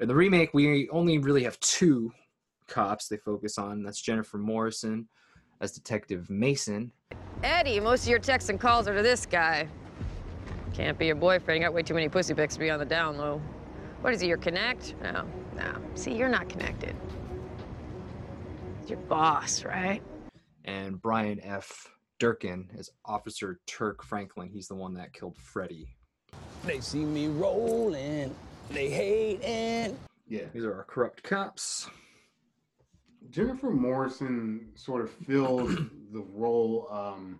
In 0.00 0.08
the 0.08 0.14
remake, 0.14 0.52
we 0.52 0.88
only 0.90 1.18
really 1.18 1.44
have 1.44 1.58
two 1.60 2.12
cops 2.68 3.08
they 3.08 3.16
focus 3.16 3.58
on. 3.58 3.82
That's 3.82 4.00
Jennifer 4.00 4.38
Morrison 4.38 5.08
as 5.60 5.72
Detective 5.72 6.30
Mason. 6.30 6.92
Eddie, 7.42 7.80
most 7.80 8.04
of 8.04 8.08
your 8.08 8.18
texts 8.18 8.50
and 8.50 8.60
calls 8.60 8.86
are 8.86 8.94
to 8.94 9.02
this 9.02 9.26
guy. 9.26 9.66
Can't 10.74 10.98
be 10.98 11.06
your 11.06 11.16
boyfriend. 11.16 11.60
You 11.60 11.66
got 11.66 11.74
way 11.74 11.82
too 11.82 11.94
many 11.94 12.08
pussy 12.08 12.34
pics 12.34 12.54
to 12.54 12.60
be 12.60 12.70
on 12.70 12.78
the 12.78 12.84
down 12.84 13.16
low. 13.16 13.40
What 14.02 14.12
is 14.12 14.20
he, 14.20 14.28
your 14.28 14.36
connect? 14.38 14.94
No, 15.02 15.24
no. 15.56 15.74
See, 15.94 16.14
you're 16.14 16.28
not 16.28 16.48
connected. 16.48 16.94
It's 18.80 18.90
your 18.90 19.00
boss, 19.00 19.64
right? 19.64 20.02
and 20.68 21.00
Brian 21.00 21.40
F. 21.42 21.88
Durkin 22.20 22.68
as 22.78 22.90
Officer 23.06 23.58
Turk 23.66 24.04
Franklin. 24.04 24.50
He's 24.52 24.68
the 24.68 24.74
one 24.74 24.94
that 24.94 25.12
killed 25.12 25.36
Freddy. 25.38 25.88
They 26.64 26.80
see 26.80 27.04
me 27.04 27.28
rolling, 27.28 28.34
they 28.70 28.90
hating. 28.90 29.96
Yeah. 30.28 30.44
These 30.52 30.64
are 30.64 30.74
our 30.74 30.84
corrupt 30.84 31.22
cops. 31.22 31.88
Jennifer 33.30 33.70
Morrison 33.70 34.68
sort 34.74 35.02
of 35.02 35.10
filled 35.10 35.70
the 36.12 36.24
role 36.32 36.88
um, 36.90 37.38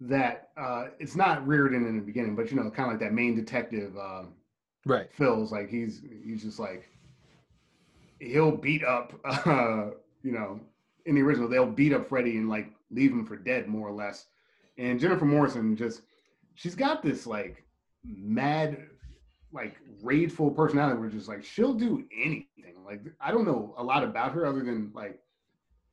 that 0.00 0.50
uh, 0.56 0.86
it's 0.98 1.16
not 1.16 1.46
Reardon 1.46 1.86
in 1.86 1.96
the 1.96 2.02
beginning, 2.02 2.34
but 2.34 2.50
you 2.50 2.56
know, 2.56 2.70
kind 2.70 2.86
of 2.88 2.94
like 2.94 3.00
that 3.00 3.12
main 3.12 3.34
detective. 3.34 3.96
Um, 3.96 4.34
right. 4.86 5.12
Fills 5.12 5.52
like 5.52 5.68
he's 5.68 6.02
he's 6.24 6.42
just 6.42 6.58
like 6.58 6.88
he'll 8.20 8.56
beat 8.56 8.84
up. 8.84 9.12
Uh, 9.46 9.90
you 10.24 10.32
know, 10.32 10.60
in 11.06 11.14
the 11.14 11.22
original, 11.22 11.48
they'll 11.48 11.64
beat 11.64 11.92
up 11.92 12.08
Freddy 12.08 12.36
and 12.36 12.48
like 12.48 12.70
leave 12.90 13.12
him 13.12 13.24
for 13.24 13.36
dead, 13.36 13.68
more 13.68 13.88
or 13.88 13.92
less. 13.92 14.26
And 14.76 14.98
Jennifer 14.98 15.24
Morrison 15.24 15.76
just 15.76 16.02
she's 16.54 16.74
got 16.74 17.02
this 17.02 17.26
like 17.26 17.64
mad, 18.04 18.78
like 19.52 19.76
rageful 20.02 20.50
personality 20.50 20.98
where 21.00 21.08
just 21.08 21.28
like 21.28 21.44
she'll 21.44 21.74
do 21.74 22.04
anything. 22.16 22.74
Like 22.84 23.02
I 23.20 23.30
don't 23.30 23.46
know 23.46 23.74
a 23.78 23.82
lot 23.84 24.02
about 24.04 24.32
her 24.32 24.46
other 24.46 24.62
than 24.62 24.90
like 24.94 25.20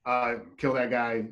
uh 0.06 0.36
kill 0.57 0.73
that 0.73 0.90
guy, 0.91 1.26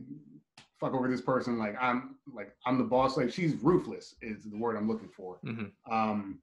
fuck 0.79 0.93
over 0.93 1.07
this 1.07 1.21
person. 1.21 1.57
Like 1.57 1.75
I'm 1.81 2.15
like 2.33 2.55
I'm 2.65 2.77
the 2.77 2.83
boss. 2.83 3.17
Like 3.17 3.31
she's 3.31 3.55
ruthless 3.61 4.15
is 4.21 4.43
the 4.45 4.57
word 4.57 4.75
I'm 4.75 4.87
looking 4.87 5.09
for. 5.09 5.39
Mhm. 5.45 5.71
Um, 5.89 6.39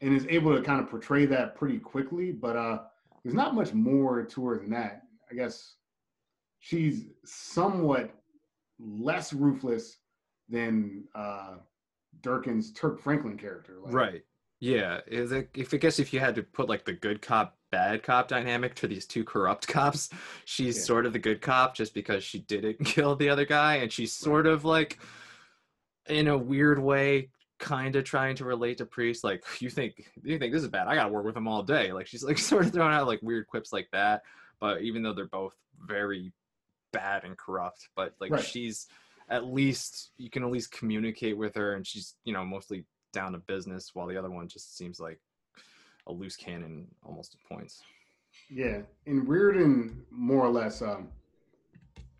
and 0.00 0.14
is 0.16 0.26
able 0.28 0.54
to 0.56 0.62
kind 0.62 0.80
of 0.80 0.88
portray 0.90 1.26
that 1.26 1.54
pretty 1.54 1.78
quickly. 1.78 2.32
But 2.32 2.56
uh, 2.56 2.78
there's 3.22 3.34
not 3.34 3.54
much 3.54 3.72
more 3.72 4.22
to 4.24 4.46
her 4.46 4.58
than 4.58 4.70
that. 4.70 5.02
I 5.30 5.34
guess 5.34 5.76
she's 6.58 7.06
somewhat 7.24 8.10
less 8.80 9.32
ruthless 9.32 9.98
than 10.48 11.04
uh, 11.14 11.54
Durkin's 12.20 12.72
Turk 12.72 13.00
Franklin 13.00 13.38
character. 13.38 13.78
Like, 13.82 13.94
Right. 13.94 14.22
Yeah. 14.62 15.00
If 15.08 15.74
I 15.74 15.76
guess 15.76 15.98
if 15.98 16.12
you 16.12 16.20
had 16.20 16.36
to 16.36 16.44
put 16.44 16.68
like 16.68 16.84
the 16.84 16.92
good 16.92 17.20
cop 17.20 17.58
bad 17.72 18.04
cop 18.04 18.28
dynamic 18.28 18.76
to 18.76 18.86
these 18.86 19.06
two 19.06 19.24
corrupt 19.24 19.66
cops, 19.76 20.08
she's 20.44 20.76
Yeah. 20.76 20.82
sort 20.84 21.04
of 21.04 21.12
the 21.12 21.18
good 21.18 21.40
cop 21.40 21.74
just 21.74 21.94
because 21.94 22.22
she 22.22 22.38
didn't 22.38 22.84
kill 22.84 23.16
the 23.16 23.28
other 23.28 23.44
guy, 23.44 23.76
and 23.76 23.92
she's 23.92 24.12
sort 24.12 24.46
of 24.46 24.64
like, 24.64 25.00
in 26.08 26.28
a 26.28 26.38
weird 26.38 26.78
way, 26.78 27.30
kind 27.58 27.96
of 27.96 28.04
trying 28.04 28.36
to 28.36 28.44
relate 28.44 28.78
to 28.78 28.86
Priest. 28.86 29.24
Like, 29.24 29.42
you 29.60 29.68
think 29.68 30.08
you 30.22 30.38
think 30.38 30.52
this 30.52 30.62
is 30.62 30.68
bad? 30.68 30.86
I 30.86 30.94
gotta 30.94 31.10
work 31.12 31.24
with 31.24 31.36
him 31.36 31.48
all 31.48 31.64
day. 31.64 31.92
Like 31.92 32.06
she's 32.06 32.22
like 32.22 32.38
sort 32.52 32.66
of 32.66 32.72
throwing 32.72 32.94
out 32.94 33.08
like 33.08 33.20
weird 33.20 33.48
quips 33.48 33.72
like 33.72 33.88
that. 33.90 34.22
But 34.60 34.82
even 34.82 35.02
though 35.02 35.12
they're 35.12 35.26
both 35.26 35.56
very 35.88 36.32
bad 36.92 37.24
and 37.24 37.36
corrupt, 37.36 37.88
but 37.96 38.14
like 38.20 38.30
Right. 38.30 38.44
she's 38.44 38.86
at 39.28 39.44
least 39.46 40.12
you 40.18 40.30
can 40.30 40.44
at 40.44 40.52
least 40.52 40.70
communicate 40.70 41.36
with 41.36 41.56
her 41.56 41.74
and 41.74 41.84
she's 41.84 42.14
you 42.24 42.32
know 42.32 42.44
mostly 42.44 42.84
down 43.12 43.32
to 43.32 43.38
business 43.38 43.90
while 43.94 44.06
the 44.06 44.16
other 44.16 44.30
one 44.30 44.48
just 44.48 44.76
seems 44.76 44.98
like 45.00 45.18
a 46.06 46.12
loose 46.12 46.36
cannon 46.36 46.86
almost 47.04 47.34
at 47.34 47.48
points 47.56 47.82
Yeah, 48.50 48.80
and 49.06 49.28
Reardon 49.28 50.02
more 50.10 50.44
or 50.44 50.50
less, 50.50 50.82
um, 50.82 51.08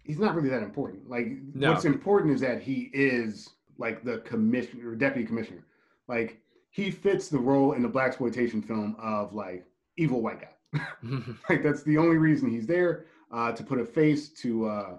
he's 0.05 0.19
not 0.19 0.35
really 0.35 0.49
that 0.51 0.63
important. 0.63 1.09
Like 1.09 1.29
No. 1.55 1.73
what's 1.73 1.85
important 1.85 2.33
is 2.35 2.41
that 2.43 2.63
he 2.63 2.91
is 2.93 3.51
like 3.79 4.05
the 4.05 4.19
commissioner 4.19 4.91
or 4.91 4.95
deputy 4.95 5.27
commissioner. 5.27 5.65
Like 6.09 6.41
he 6.71 6.91
fits 6.91 7.29
the 7.29 7.39
role 7.39 7.73
in 7.73 7.83
the 7.83 7.89
blaxploitation 7.89 8.65
film 8.65 8.97
of 8.99 9.35
like 9.35 9.65
evil 9.97 10.21
white 10.23 10.41
guy. 10.41 10.81
like 11.49 11.63
that's 11.63 11.83
the 11.83 11.99
only 11.99 12.17
reason 12.17 12.51
he's 12.51 12.67
there 12.67 13.07
uh, 13.33 13.53
to 13.53 13.63
put 13.65 13.79
a 13.81 13.85
face 13.85 14.29
to 14.43 14.67
uh, 14.67 14.99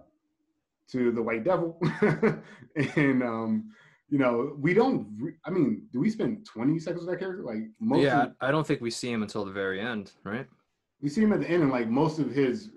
to 0.90 1.12
the 1.12 1.22
white 1.22 1.44
devil. 1.44 1.80
and 2.96 3.24
um, 3.24 3.72
you 4.14 4.20
know, 4.20 4.56
we 4.60 4.76
don't. 4.76 5.08
Re- 5.20 5.34
I 5.44 5.50
mean, 5.50 5.88
do 5.92 6.00
we 6.00 6.12
spend 6.12 6.46
twenty 6.46 6.78
seconds 6.78 7.02
with 7.02 7.10
that 7.10 7.20
character? 7.20 7.42
Like 7.42 7.64
most 7.80 8.04
yeah 8.04 8.26
of, 8.26 8.36
i 8.42 8.52
don't 8.52 8.66
think 8.66 8.80
we 8.80 8.92
see 8.92 9.12
him 9.12 9.24
until 9.24 9.44
the 9.44 9.52
very 9.52 9.82
end 9.82 10.12
right 10.24 10.46
we 11.02 11.10
see 11.10 11.22
him 11.22 11.34
at 11.34 11.40
the 11.40 11.50
end, 11.50 11.64
and 11.64 11.72
like 11.72 11.90
most 11.90 12.20
of 12.20 12.30
his 12.30 12.70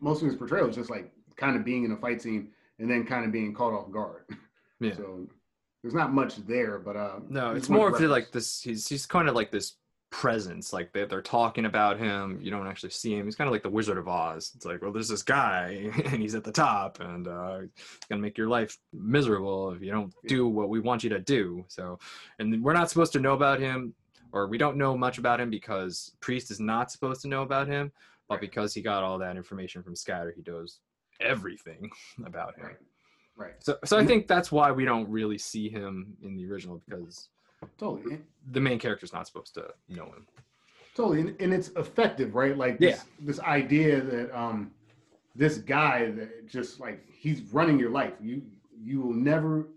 most 0.00 0.22
of 0.22 0.28
his 0.28 0.36
portrayal 0.36 0.70
is 0.70 0.74
just 0.74 0.88
like 0.88 1.12
kind 1.36 1.54
of 1.54 1.66
being 1.66 1.84
in 1.84 1.92
a 1.92 1.96
fight 1.98 2.22
scene 2.22 2.48
and 2.78 2.90
then 2.90 3.04
kind 3.04 3.26
of 3.26 3.30
being 3.30 3.52
caught 3.52 3.74
off 3.74 3.92
guard. 3.92 4.24
Yeah. 4.80 4.96
So 4.96 5.28
there's 5.82 5.94
not 5.94 6.12
much 6.12 6.44
there, 6.46 6.78
but 6.78 6.96
uh, 6.96 7.20
no 7.28 7.52
it's 7.54 7.68
more 7.68 7.88
of 7.88 7.98
the, 7.98 8.08
like 8.08 8.32
this 8.32 8.62
he's 8.62 8.88
he's 8.88 9.04
kind 9.04 9.28
of 9.28 9.34
like 9.34 9.52
this 9.52 9.76
presence 10.12 10.74
like 10.74 10.92
they, 10.92 11.06
they're 11.06 11.22
talking 11.22 11.64
about 11.64 11.98
him 11.98 12.38
you 12.42 12.50
don't 12.50 12.66
actually 12.66 12.90
see 12.90 13.16
him 13.16 13.24
he's 13.24 13.34
kind 13.34 13.48
of 13.48 13.52
like 13.52 13.62
the 13.62 13.70
wizard 13.70 13.96
of 13.96 14.06
oz 14.06 14.52
it's 14.54 14.66
like 14.66 14.82
well 14.82 14.92
there's 14.92 15.08
this 15.08 15.22
guy 15.22 15.90
and 16.04 16.20
he's 16.20 16.34
at 16.34 16.44
the 16.44 16.52
top 16.52 17.00
and 17.00 17.26
uh 17.26 17.60
he's 17.60 18.06
gonna 18.10 18.20
make 18.20 18.36
your 18.36 18.48
life 18.48 18.76
miserable 18.92 19.70
if 19.72 19.82
you 19.82 19.90
don't 19.90 20.12
do 20.26 20.46
what 20.46 20.68
we 20.68 20.80
want 20.80 21.02
you 21.02 21.08
to 21.08 21.18
do 21.18 21.64
so 21.66 21.98
and 22.38 22.62
we're 22.62 22.74
not 22.74 22.90
supposed 22.90 23.12
to 23.12 23.20
know 23.20 23.32
about 23.32 23.58
him 23.58 23.94
or 24.32 24.46
we 24.46 24.58
don't 24.58 24.76
know 24.76 24.96
much 24.96 25.16
about 25.16 25.40
him 25.40 25.48
because 25.48 26.12
priest 26.20 26.50
is 26.50 26.60
not 26.60 26.92
supposed 26.92 27.22
to 27.22 27.28
know 27.28 27.42
about 27.42 27.66
him 27.66 27.90
but 28.28 28.38
because 28.38 28.74
he 28.74 28.82
got 28.82 29.02
all 29.02 29.18
that 29.18 29.36
information 29.36 29.82
from 29.82 29.96
scatter 29.96 30.34
he 30.36 30.42
knows 30.46 30.80
everything 31.22 31.90
about 32.26 32.56
him. 32.58 32.70
Right. 33.34 33.54
so, 33.60 33.78
so 33.84 33.98
I 33.98 34.04
think 34.04 34.26
that's 34.26 34.52
why 34.52 34.70
we 34.70 34.84
don't 34.84 35.08
really 35.08 35.38
see 35.38 35.70
him 35.70 36.14
in 36.22 36.36
the 36.36 36.46
original 36.46 36.82
because 36.86 37.28
Totally. 37.78 38.18
the 38.50 38.60
main 38.60 38.78
character's 38.78 39.12
not 39.12 39.26
supposed 39.26 39.54
to 39.54 39.68
know 39.88 40.06
him. 40.06 40.26
Totally, 40.94 41.20
and, 41.20 41.40
and 41.40 41.54
it's 41.54 41.68
effective, 41.76 42.34
right? 42.34 42.56
Like 42.56 42.78
this, 42.78 43.04
this 43.20 43.40
idea 43.40 44.00
that 44.02 44.38
um, 44.38 44.70
this 45.34 45.58
guy 45.58 46.10
that 46.12 46.46
just 46.46 46.80
like 46.80 47.02
he's 47.10 47.42
running 47.52 47.78
your 47.78 47.90
life. 47.90 48.12
You 48.20 48.42
you 48.84 49.00
will 49.00 49.14
never 49.14 49.68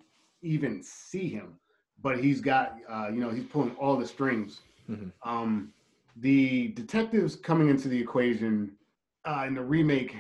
even 0.41 0.81
see 0.83 1.29
him, 1.29 1.57
but 2.01 2.19
he's 2.19 2.41
got 2.41 2.75
uh, 2.89 3.07
you 3.13 3.19
know 3.21 3.29
he's 3.29 3.45
pulling 3.45 3.71
all 3.75 3.95
the 3.97 4.07
strings. 4.07 4.59
Mhm. 4.89 5.11
Um, 5.23 5.71
the 6.17 6.69
detectives 6.69 7.35
coming 7.35 7.69
into 7.69 7.87
the 7.87 7.99
equation 7.99 8.71
uh, 9.25 9.45
in 9.47 9.53
the 9.53 9.61
remake, 9.61 10.15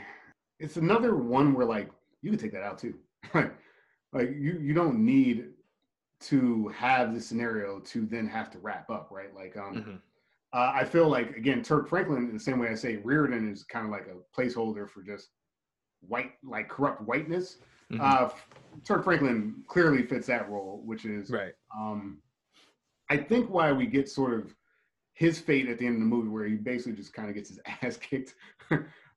it's 0.59 0.77
another 0.77 1.15
one 1.15 1.53
where 1.53 1.65
like 1.65 1.89
you 2.21 2.31
could 2.31 2.39
take 2.39 2.51
that 2.53 2.63
out 2.63 2.77
too. 2.77 2.93
like 3.33 3.53
like 4.13 4.29
you 4.29 4.59
you 4.61 4.73
don't 4.73 4.97
need 4.99 5.49
to 6.25 6.67
have 6.69 7.13
the 7.13 7.21
scenario 7.21 7.79
to 7.79 8.05
then 8.05 8.27
have 8.27 8.49
to 8.51 8.59
wrap 8.59 8.89
up, 8.89 9.09
right? 9.11 9.33
Like 9.35 9.57
um. 9.57 9.75
Mhm. 9.75 10.01
Uh, 10.53 10.71
I 10.73 10.85
feel 10.85 11.09
like 11.09 11.35
again, 11.35 11.61
Turk 11.61 11.89
Franklin, 11.89 12.29
in 12.29 12.33
the 12.33 12.39
same 12.39 12.59
way 12.59 12.69
I 12.69 12.75
say 12.75 12.97
Reardon 12.97 13.51
is 13.51 13.63
kind 13.63 13.85
of 13.85 13.91
like 13.91 14.07
a 14.07 14.15
placeholder 14.39 14.89
for 14.89 15.01
just 15.01 15.29
white, 16.07 16.31
like 16.43 16.69
corrupt 16.69 17.01
whiteness. 17.01 17.57
Mhm. 17.91 17.99
Uh, 17.99 18.29
Turk 18.85 19.03
Franklin 19.03 19.63
clearly 19.67 20.03
fits 20.03 20.27
that 20.27 20.49
role, 20.49 20.81
which 20.85 21.03
is 21.05 21.29
Right. 21.29 21.53
Um, 21.77 22.21
I 23.09 23.17
think 23.17 23.49
why 23.49 23.71
we 23.73 23.85
get 23.85 24.07
sort 24.07 24.33
of 24.33 24.55
his 25.13 25.39
fate 25.39 25.67
at 25.67 25.77
the 25.77 25.85
end 25.85 25.95
of 25.95 25.99
the 26.01 26.05
movie, 26.07 26.29
where 26.29 26.45
he 26.45 26.55
basically 26.55 26.93
just 26.93 27.13
kind 27.13 27.27
of 27.29 27.35
gets 27.35 27.49
his 27.49 27.59
ass 27.81 27.97
kicked. 27.97 28.35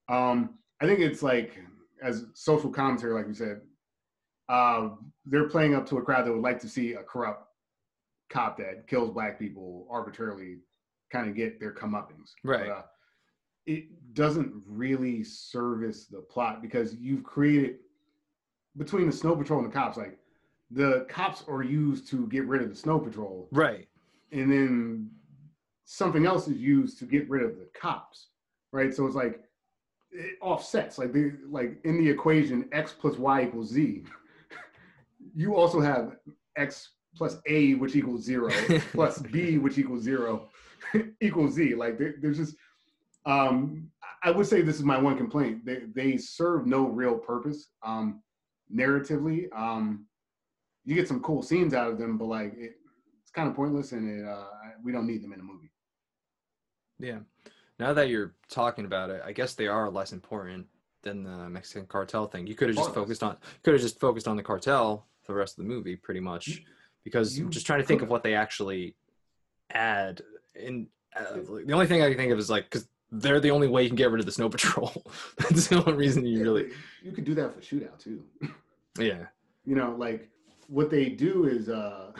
um, 0.08 0.58
I 0.80 0.86
think 0.86 0.98
it's 1.00 1.22
like 1.22 1.58
as 2.02 2.26
social 2.34 2.70
commentary, 2.70 3.14
like 3.14 3.28
we 3.28 3.34
said, 3.34 3.60
uh, 4.48 4.90
they're 5.26 5.48
playing 5.48 5.74
up 5.74 5.86
to 5.88 5.98
a 5.98 6.02
crowd 6.02 6.26
that 6.26 6.32
would 6.32 6.42
like 6.42 6.60
to 6.60 6.68
see 6.68 6.94
a 6.94 7.02
corrupt 7.02 7.44
cop 8.30 8.56
that 8.58 8.86
kills 8.86 9.10
black 9.10 9.38
people 9.38 9.86
arbitrarily 9.90 10.58
kind 11.10 11.28
of 11.28 11.34
get 11.34 11.58
their 11.60 11.72
comeuppance. 11.72 12.32
Right. 12.44 12.66
But, 12.66 12.72
uh, 12.72 12.82
it 13.66 14.14
doesn't 14.14 14.52
really 14.66 15.22
service 15.22 16.06
the 16.06 16.20
plot 16.20 16.62
because 16.62 16.94
you've 16.94 17.22
created 17.24 17.76
between 18.78 19.06
the 19.06 19.12
snow 19.12 19.36
patrol 19.36 19.60
and 19.60 19.68
the 19.70 19.74
cops, 19.74 19.96
like 19.98 20.18
the 20.70 21.04
cops 21.08 21.44
are 21.48 21.62
used 21.62 22.08
to 22.08 22.26
get 22.28 22.46
rid 22.46 22.62
of 22.62 22.70
the 22.70 22.74
snow 22.74 22.98
patrol, 22.98 23.48
Right. 23.52 23.88
and 24.32 24.50
then 24.50 25.10
something 25.84 26.24
else 26.26 26.48
is 26.48 26.56
used 26.58 26.98
to 27.00 27.04
get 27.04 27.28
rid 27.28 27.42
of 27.42 27.56
the 27.58 27.68
cops, 27.78 28.28
right? 28.72 28.94
So 28.94 29.06
it's 29.06 29.16
like 29.16 29.40
it 30.12 30.38
offsets, 30.40 30.96
like 30.98 31.12
the 31.12 31.32
like 31.50 31.78
in 31.84 31.98
the 31.98 32.08
equation 32.08 32.68
x 32.72 32.94
plus 32.98 33.18
y 33.18 33.42
equals 33.44 33.68
z. 33.70 34.04
you 35.38 35.54
also 35.54 35.80
have 35.80 36.16
x 36.56 36.90
plus 37.16 37.36
a, 37.46 37.74
which 37.74 37.94
equals 37.94 38.24
zero, 38.24 38.50
plus 38.92 39.20
b, 39.20 39.56
which 39.56 39.78
equals 39.78 40.02
zero, 40.02 40.48
equals 41.20 41.54
z. 41.54 41.76
Like 41.76 41.96
there, 41.96 42.14
there's 42.20 42.38
just, 42.38 42.56
um, 43.24 43.88
I 44.24 44.32
would 44.32 44.46
say 44.46 44.62
this 44.62 44.74
is 44.76 44.82
my 44.82 44.98
one 44.98 45.16
complaint. 45.16 45.64
They 45.64 45.82
they 45.94 46.16
serve 46.16 46.66
no 46.66 46.88
real 46.88 47.16
purpose, 47.16 47.68
um, 47.84 48.20
narratively. 48.74 49.46
Um, 49.56 50.06
you 50.84 50.96
get 50.96 51.06
some 51.06 51.20
cool 51.20 51.42
scenes 51.42 51.72
out 51.72 51.92
of 51.92 51.98
them, 51.98 52.18
but 52.18 52.24
like 52.24 52.54
it, 52.56 52.72
it's 53.22 53.30
kind 53.30 53.48
of 53.48 53.54
pointless, 53.54 53.92
and 53.92 54.20
it, 54.20 54.28
uh, 54.28 54.44
we 54.82 54.90
don't 54.90 55.06
need 55.06 55.22
them 55.22 55.32
in 55.32 55.38
a 55.38 55.44
movie. 55.44 55.70
Yeah. 56.98 57.18
Now 57.78 57.92
that 57.92 58.08
you're 58.08 58.34
talking 58.50 58.86
about 58.86 59.10
it, 59.10 59.22
I 59.24 59.30
guess 59.30 59.54
they 59.54 59.68
are 59.68 59.88
less 59.88 60.12
important 60.12 60.66
than 61.02 61.22
the 61.22 61.48
Mexican 61.48 61.86
cartel 61.86 62.26
thing. 62.26 62.48
You 62.48 62.56
could 62.56 62.70
have 62.70 62.76
just 62.76 62.92
focused 62.92 63.22
on 63.22 63.36
could 63.62 63.74
have 63.74 63.80
just 63.80 64.00
focused 64.00 64.26
on 64.26 64.36
the 64.36 64.42
cartel 64.42 65.06
for 65.28 65.34
the 65.34 65.38
rest 65.38 65.58
of 65.58 65.64
the 65.64 65.68
movie, 65.68 65.94
pretty 65.94 66.20
much, 66.20 66.62
because 67.04 67.36
I'm 67.38 67.50
just 67.50 67.66
trying 67.66 67.80
to 67.80 67.86
think 67.86 68.00
of 68.00 68.08
what 68.08 68.22
they 68.22 68.34
actually 68.34 68.96
add. 69.70 70.22
And 70.60 70.86
uh, 71.14 71.34
the 71.66 71.72
only 71.74 71.86
thing 71.86 72.00
I 72.02 72.08
can 72.08 72.16
think 72.16 72.32
of 72.32 72.38
is 72.38 72.48
like 72.48 72.64
because 72.64 72.88
they're 73.12 73.38
the 73.38 73.50
only 73.50 73.68
way 73.68 73.82
you 73.82 73.90
can 73.90 73.96
get 73.96 74.10
rid 74.10 74.20
of 74.20 74.26
the 74.26 74.32
snow 74.32 74.48
patrol. 74.56 75.04
That's 75.38 75.66
the 75.68 75.76
only 75.84 75.92
reason 75.92 76.24
you 76.24 76.42
really. 76.42 76.70
You 77.02 77.12
could 77.12 77.24
do 77.24 77.34
that 77.34 77.54
for 77.54 77.60
shootout 77.60 77.98
too. 78.02 78.22
Yeah. 78.98 79.26
you 79.66 79.76
know, 79.76 79.94
like 79.98 80.30
what 80.68 80.88
they 80.90 81.10
do 81.10 81.44
is 81.44 81.68
uh 81.68 82.12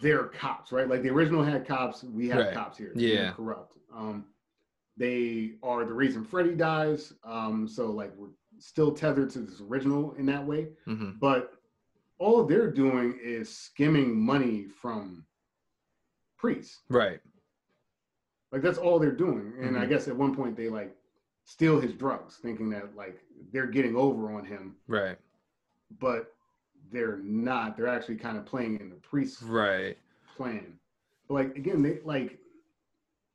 they're 0.00 0.24
cops, 0.24 0.72
right? 0.72 0.88
Like 0.88 1.02
the 1.02 1.10
original 1.10 1.44
had 1.44 1.66
cops, 1.66 2.02
we 2.02 2.28
have 2.28 2.40
Right. 2.46 2.54
cops 2.54 2.76
here. 2.76 2.90
Yeah. 2.96 3.14
They're 3.22 3.32
corrupt. 3.32 3.76
Um 3.96 4.24
they 4.96 5.52
are 5.62 5.84
the 5.84 5.92
reason 5.94 6.24
Freddy 6.24 6.54
dies. 6.56 7.12
Um 7.24 7.68
so 7.68 7.86
like 7.92 8.12
we're 8.16 8.28
still 8.58 8.90
tethered 8.92 9.30
to 9.30 9.38
this 9.40 9.60
original 9.60 10.12
in 10.18 10.26
that 10.26 10.44
way. 10.44 10.68
Mhm. 10.88 11.18
But 11.20 11.54
all 12.22 12.44
they're 12.44 12.70
doing 12.70 13.18
is 13.20 13.52
skimming 13.54 14.14
money 14.18 14.66
from 14.80 15.26
priests. 16.38 16.82
Right. 16.88 17.20
Like 18.52 18.62
that's 18.62 18.78
all 18.78 18.98
they're 19.00 19.10
doing. 19.26 19.54
And 19.60 19.76
I 19.76 19.86
Mhm. 19.86 19.88
guess 19.88 20.06
at 20.08 20.16
one 20.16 20.34
point 20.34 20.56
they 20.56 20.68
like 20.68 20.96
steal 21.44 21.80
his 21.80 21.92
drugs, 21.94 22.36
thinking 22.36 22.70
that 22.70 22.94
like 22.94 23.18
they're 23.50 23.66
getting 23.66 23.96
over 23.96 24.30
on 24.32 24.44
him, 24.44 24.76
Right. 24.86 25.18
but 25.98 26.32
they're 26.92 27.16
not. 27.18 27.76
They're 27.76 27.88
actually 27.88 28.16
kind 28.18 28.36
of 28.38 28.44
playing 28.46 28.78
in 28.78 28.88
the 28.90 28.96
priest's 28.96 29.42
Right. 29.42 29.98
plan. 30.36 30.78
But 31.26 31.34
like 31.34 31.56
again, 31.56 31.82
they 31.82 32.00
like 32.02 32.38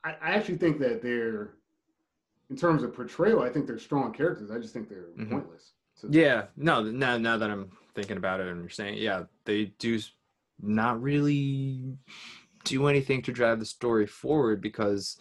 I, 0.04 0.12
I 0.22 0.30
actually 0.36 0.58
think 0.60 0.80
that 0.80 1.02
they're 1.02 1.56
in 2.50 2.56
terms 2.56 2.84
of 2.84 2.94
portrayal, 2.94 3.42
I 3.42 3.50
think 3.50 3.68
they're 3.68 3.80
strong 3.80 4.14
characters. 4.14 4.52
I 4.52 4.60
just 4.60 4.74
think 4.74 4.88
they're 4.88 5.10
Mhm. 5.18 5.30
pointless. 5.30 5.74
to- 6.00 6.08
Yeah, 6.10 6.48
no, 6.56 6.84
now 6.84 7.18
now 7.18 7.38
that 7.38 7.50
I'm 7.50 7.72
thinking 7.98 8.18
about 8.18 8.40
it 8.40 8.48
and 8.48 8.62
you're 8.62 8.70
saying, 8.70 9.00
yeah, 9.00 9.24
they 9.44 9.66
do 9.80 10.00
not 10.62 11.02
really 11.02 11.98
do 12.64 12.88
anything 12.88 13.24
to 13.24 13.32
drive 13.32 13.58
the 13.60 13.66
story 13.66 14.06
forward 14.06 14.62
because 14.62 15.18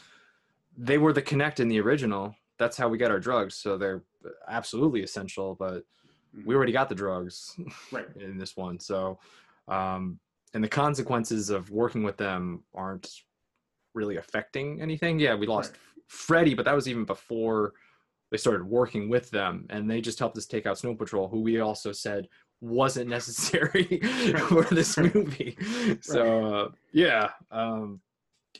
they 0.76 0.98
were 0.98 1.14
the 1.14 1.22
connect 1.22 1.58
in 1.58 1.68
the 1.68 1.80
original. 1.80 2.34
That's 2.58 2.76
how 2.76 2.88
we 2.88 2.98
got 2.98 3.10
our 3.10 3.18
drugs, 3.18 3.54
so 3.54 3.78
they're 3.78 4.02
absolutely 4.46 5.02
essential. 5.02 5.54
But 5.58 5.84
we 6.44 6.54
already 6.54 6.72
got 6.72 6.90
the 6.90 6.94
drugs 6.94 7.56
Right. 7.92 8.06
in 8.20 8.36
this 8.36 8.56
one, 8.56 8.78
so 8.78 9.18
um, 9.68 10.18
and 10.52 10.62
the 10.62 10.68
consequences 10.68 11.48
of 11.48 11.70
working 11.70 12.02
with 12.02 12.18
them 12.18 12.62
aren't 12.74 13.08
really 13.94 14.16
affecting 14.18 14.82
anything. 14.82 15.18
Yeah, 15.18 15.34
we 15.34 15.46
lost 15.46 15.72
Freddy, 16.08 16.52
but 16.54 16.66
that 16.66 16.74
was 16.74 16.88
even 16.88 17.04
before 17.06 17.72
they 18.30 18.36
started 18.36 18.64
working 18.64 19.08
with 19.08 19.30
them, 19.30 19.66
and 19.70 19.90
they 19.90 20.00
just 20.02 20.18
helped 20.18 20.36
us 20.36 20.46
take 20.46 20.66
out 20.66 20.78
Snow 20.78 20.94
Patrol, 20.94 21.28
who 21.28 21.40
we 21.40 21.60
also 21.60 21.92
said 21.92 22.28
wasn't 22.60 23.08
necessary 23.10 24.00
for 24.48 24.64
this 24.64 24.96
movie. 24.96 25.56
So 26.00 26.22
uh, 26.54 26.68
yeah, 26.92 27.30
um, 27.50 28.00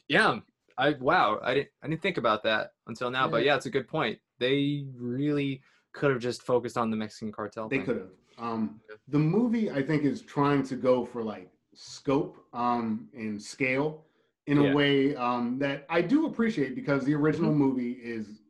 yeah, 0.09 0.39
I 0.79 0.91
wow, 1.01 1.41
I 1.43 1.55
didn't 1.55 1.69
I 1.83 1.89
didn't 1.89 2.03
think 2.03 2.19
about 2.19 2.43
that 2.45 2.73
until 2.87 3.11
now, 3.11 3.29
but 3.29 3.39
Yeah. 3.39 3.53
yeah, 3.53 3.57
it's 3.57 3.67
a 3.67 3.71
good 3.71 3.89
point. 3.89 4.19
They 4.39 4.85
really 4.95 5.63
could 5.93 6.11
have 6.11 6.21
just 6.21 6.43
focused 6.43 6.77
on 6.77 6.91
the 6.91 6.97
Mexican 6.97 7.33
cartel. 7.33 7.69
They 7.69 7.79
could 7.79 7.97
have. 7.97 8.11
Um, 8.39 8.81
the 9.09 9.19
movie, 9.19 9.71
I 9.71 9.83
think, 9.83 10.03
is 10.05 10.21
trying 10.21 10.63
to 10.65 10.77
go 10.77 11.05
for 11.07 11.23
like 11.23 11.51
scope 11.75 12.37
um, 12.53 13.09
and 13.15 13.43
scale 13.43 14.05
in 14.47 14.59
Yeah. 14.59 14.71
a 14.71 14.75
way 14.75 15.17
um, 15.17 15.59
that 15.59 15.87
I 15.89 16.03
do 16.03 16.27
appreciate 16.27 16.75
because 16.75 17.05
the 17.05 17.15
original 17.15 17.51
Mm-hmm. 17.51 17.59
movie 17.59 17.93
is 17.93 18.43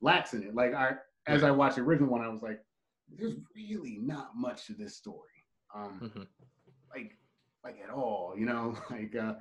lax 0.00 0.34
in 0.34 0.42
it. 0.42 0.54
Like 0.54 0.74
I, 0.74 0.94
as 1.28 1.44
I 1.44 1.50
watched 1.52 1.76
the 1.76 1.82
original 1.82 2.10
one, 2.10 2.22
I 2.22 2.28
was 2.28 2.42
like, 2.42 2.60
"There's 3.16 3.36
really 3.54 3.98
not 4.00 4.30
much 4.36 4.66
to 4.66 4.74
this 4.74 4.96
story." 4.96 5.26
Um, 5.74 6.00
Mm-hmm. 6.02 6.22
like, 6.94 7.12
like 7.64 7.76
at 7.82 7.90
all. 7.90 8.34
You 8.36 8.46
know, 8.46 8.76
like 8.90 9.14
uh, 9.16 9.34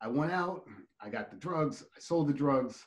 I 0.00 0.08
went 0.08 0.32
out, 0.32 0.64
I 1.00 1.08
got 1.10 1.30
the 1.30 1.36
drugs, 1.36 1.84
I 1.96 2.00
sold 2.00 2.28
the 2.28 2.32
drugs. 2.34 2.84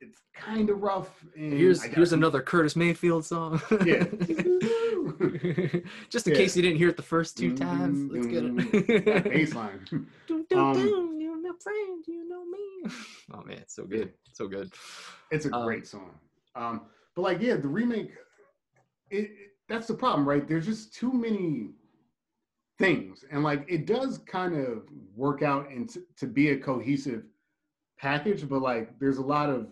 It's 0.00 0.18
kind 0.34 0.68
of 0.70 0.82
rough. 0.82 1.24
And 1.36 1.52
Here's 1.52 1.82
here's 1.82 2.10
some- 2.10 2.18
another 2.20 2.42
Curtis 2.42 2.74
Mayfield 2.74 3.24
song. 3.24 3.60
Yeah. 3.84 4.04
Just 6.10 6.26
in 6.26 6.32
Yeah. 6.32 6.38
case 6.40 6.56
you 6.56 6.62
didn't 6.62 6.78
hear 6.78 6.88
it 6.88 6.96
the 6.96 7.02
first 7.02 7.36
two 7.36 7.56
times, 7.56 8.10
let's 8.10 8.26
get 8.26 8.44
it. 8.44 9.04
that 9.04 9.24
bass 9.30 9.54
line. 9.54 9.84
Dun, 10.26 10.44
dun, 10.48 10.76
Um, 10.76 11.18
you're 11.20 11.36
my 11.40 11.50
friend, 11.62 12.04
you 12.06 12.28
know 12.28 12.44
me. 12.44 12.90
Oh 13.32 13.42
man, 13.44 13.58
it's 13.58 13.74
so 13.76 13.84
good, 13.84 14.12
so 14.32 14.48
good. 14.48 14.72
It's 15.30 15.46
a 15.46 15.54
Um, 15.54 15.64
great 15.64 15.86
song. 15.86 16.10
Um, 16.54 16.82
but 17.14 17.22
like, 17.22 17.40
yeah, 17.40 17.56
the 17.56 17.68
remake, 17.68 18.10
it, 19.10 19.16
it- 19.30 19.51
that's 19.72 19.86
the 19.86 19.94
problem, 19.94 20.28
right? 20.28 20.46
There's 20.46 20.66
just 20.66 20.92
too 20.92 21.10
many 21.10 21.70
things, 22.78 23.24
and 23.30 23.42
like, 23.42 23.64
it 23.68 23.86
does 23.86 24.18
kind 24.18 24.54
of 24.54 24.82
work 25.16 25.42
out 25.42 25.70
into 25.72 26.02
to 26.18 26.26
be 26.26 26.50
a 26.50 26.58
cohesive 26.58 27.24
package, 27.98 28.46
but 28.46 28.60
like, 28.60 28.98
there's 28.98 29.16
a 29.16 29.22
lot 29.22 29.48
of 29.48 29.68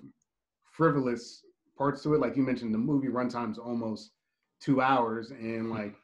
frivolous 0.73 1.43
parts 1.77 2.03
to 2.05 2.15
it. 2.15 2.21
Like 2.21 2.35
you 2.35 2.43
mentioned, 2.43 2.73
the 2.73 2.79
movie 2.79 3.09
runtime's 3.09 3.59
almost 3.59 4.13
two 4.59 4.81
hours, 4.81 5.33
and 5.33 5.71
like, 5.71 5.95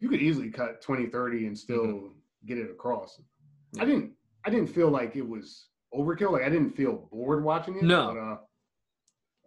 you 0.00 0.08
could 0.08 0.22
easily 0.22 0.48
cut 0.48 0.80
20, 0.80 1.06
30 1.06 1.46
and 1.46 1.58
still 1.58 2.12
get 2.46 2.56
it 2.56 2.70
across. 2.70 3.20
I 3.78 3.84
didn't, 3.84 4.12
I 4.46 4.50
didn't 4.50 4.68
feel 4.68 4.88
like 4.88 5.16
it 5.16 5.28
was 5.28 5.66
overkill. 5.94 6.32
Like 6.32 6.44
I 6.44 6.48
didn't 6.48 6.74
feel 6.76 7.08
bored 7.12 7.44
watching 7.44 7.76
it. 7.76 7.82
No. 7.82 8.14
But, 8.14 8.20
uh, 8.20 8.36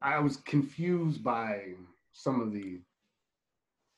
I 0.03 0.19
was 0.19 0.37
confused 0.37 1.23
by 1.23 1.73
some 2.11 2.39
of 2.39 2.53
the 2.53 2.79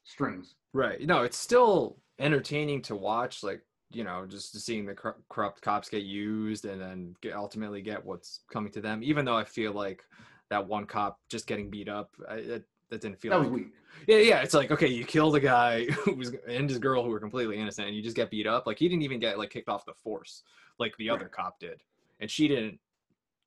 strings. 0.10 0.56
Right. 0.74 1.02
No, 1.06 1.24
it's 1.24 1.38
still 1.38 1.98
entertaining 2.20 2.82
to 2.84 2.96
watch. 2.96 3.44
Like 3.44 3.62
you 3.92 4.04
know, 4.04 4.26
just 4.28 4.60
seeing 4.60 4.86
the 4.86 4.94
cor- 4.94 5.18
corrupt 5.30 5.62
cops 5.62 5.90
get 5.90 6.04
used 6.04 6.66
and 6.66 6.80
then 6.80 7.16
get, 7.22 7.34
ultimately 7.34 7.82
get 7.82 8.06
what's 8.06 8.42
coming 8.52 8.72
to 8.74 8.82
them. 8.82 9.02
Even 9.04 9.26
though 9.26 9.36
I 9.36 9.44
feel 9.44 9.72
like 9.72 10.04
that 10.50 10.68
one 10.68 10.86
cop 10.86 11.20
just 11.30 11.48
getting 11.48 11.70
beat 11.70 11.90
up, 11.90 12.12
I, 12.30 12.36
it, 12.36 12.66
that 12.90 13.02
didn't 13.02 13.20
feel 13.20 13.32
That 13.32 13.40
like 13.40 13.52
was 13.52 13.62
weak. 13.62 13.74
Yeah, 14.08 14.18
yeah. 14.18 14.42
It's 14.42 14.54
like 14.54 14.72
okay, 14.72 14.88
you 14.88 15.06
killed 15.06 15.36
a 15.36 15.40
guy 15.40 15.86
who 16.06 16.16
was 16.16 16.34
and 16.48 16.70
his 16.70 16.80
girl 16.80 17.04
who 17.04 17.10
were 17.10 17.20
completely 17.20 17.58
innocent, 17.58 17.88
and 17.88 17.96
you 17.96 18.04
just 18.04 18.16
get 18.16 18.30
beat 18.30 18.48
up. 18.48 18.68
Like 18.68 18.80
he 18.80 18.88
didn't 18.88 19.04
even 19.04 19.20
get 19.20 19.38
like 19.38 19.50
kicked 19.50 19.70
off 19.70 19.86
the 19.86 19.94
force 19.94 20.44
like 20.80 20.96
the 20.98 21.10
other 21.10 21.28
cop 21.28 21.60
did, 21.60 21.82
and 22.20 22.30
she 22.30 22.48
didn't 22.48 22.80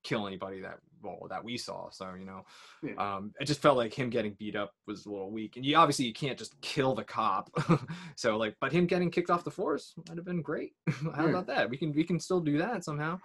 kill 0.02 0.26
anybody 0.26 0.60
that 0.60 0.78
well 1.02 1.26
that 1.30 1.42
we 1.42 1.56
saw. 1.58 1.90
So 1.90 2.14
you 2.18 2.24
know, 2.24 2.44
Yeah. 2.82 2.94
um, 3.16 3.32
it 3.40 3.44
just 3.46 3.60
felt 3.60 3.76
like 3.76 3.92
him 3.92 4.10
getting 4.10 4.34
beat 4.38 4.56
up 4.56 4.72
was 4.86 5.06
a 5.06 5.10
little 5.10 5.30
weak, 5.30 5.56
and 5.56 5.64
you 5.64 5.76
obviously 5.76 6.04
you 6.06 6.12
can't 6.12 6.38
just 6.38 6.60
kill 6.60 6.94
the 6.94 7.04
cop. 7.04 7.50
so 8.16 8.36
like, 8.36 8.56
but 8.60 8.72
him 8.72 8.86
getting 8.86 9.10
kicked 9.10 9.30
off 9.30 9.44
the 9.44 9.50
force 9.50 9.94
might 10.08 10.16
have 10.16 10.24
been 10.24 10.42
great. 10.42 10.72
How 11.16 11.24
Yeah. 11.24 11.30
about 11.30 11.46
that? 11.48 11.68
We 11.70 11.76
can 11.76 11.92
we 11.92 12.04
can 12.04 12.18
still 12.20 12.40
do 12.40 12.58
that 12.58 12.84
somehow. 12.84 13.20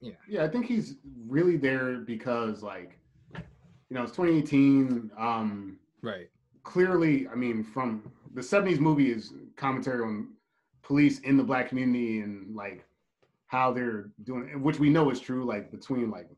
Yeah. 0.00 0.12
Yeah, 0.28 0.44
I 0.44 0.48
think 0.48 0.66
he's 0.66 0.96
really 1.26 1.56
there 1.56 1.96
because 1.98 2.62
like, 2.62 2.98
you 3.34 3.94
know, 3.96 4.02
it's 4.02 4.12
2018. 4.12 5.10
Um, 5.18 5.78
right. 6.02 6.28
Clearly, 6.62 7.26
I 7.28 7.34
mean, 7.34 7.62
from 7.64 8.10
the 8.34 8.40
70s 8.40 8.78
movie 8.78 9.10
is 9.10 9.32
commentary 9.56 10.02
on 10.02 10.28
police 10.82 11.18
in 11.20 11.36
the 11.36 11.42
black 11.42 11.68
community 11.68 12.20
and 12.20 12.54
like 12.56 12.84
how 13.46 13.72
they're 13.72 14.10
doing, 14.24 14.62
which 14.62 14.78
we 14.78 14.88
know 14.90 15.10
is 15.10 15.20
true. 15.20 15.44
Like 15.44 15.70
between 15.70 16.10
like 16.10 16.28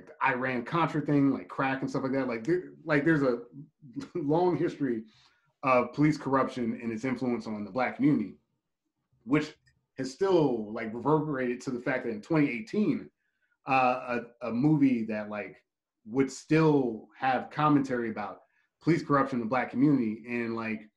like 0.00 0.18
the 0.18 0.26
Iran 0.26 0.64
Contra 0.64 1.00
thing, 1.00 1.32
like 1.32 1.48
crack 1.48 1.80
and 1.80 1.90
stuff 1.90 2.02
like 2.02 2.12
that. 2.12 2.28
Like 2.28 2.44
there, 2.44 2.70
like 2.84 3.04
there's 3.04 3.22
a 3.22 3.40
long 4.14 4.56
history 4.56 5.04
of 5.62 5.92
police 5.92 6.16
corruption 6.16 6.78
and 6.82 6.92
its 6.92 7.04
influence 7.04 7.46
on 7.46 7.64
the 7.64 7.70
black 7.70 7.96
community, 7.96 8.36
which 9.24 9.52
has 9.98 10.10
still 10.10 10.72
like 10.72 10.92
reverberated 10.94 11.60
to 11.62 11.70
the 11.70 11.80
fact 11.80 12.04
that 12.04 12.10
in 12.10 12.20
2018, 12.20 13.10
uh, 13.68 14.20
a, 14.42 14.48
a 14.48 14.52
movie 14.52 15.04
that 15.04 15.28
like 15.28 15.62
would 16.06 16.32
still 16.32 17.08
have 17.18 17.50
commentary 17.50 18.10
about 18.10 18.40
police 18.82 19.02
corruption 19.02 19.36
in 19.36 19.40
the 19.40 19.48
black 19.48 19.70
community 19.70 20.22
and 20.26 20.56
like 20.56 20.88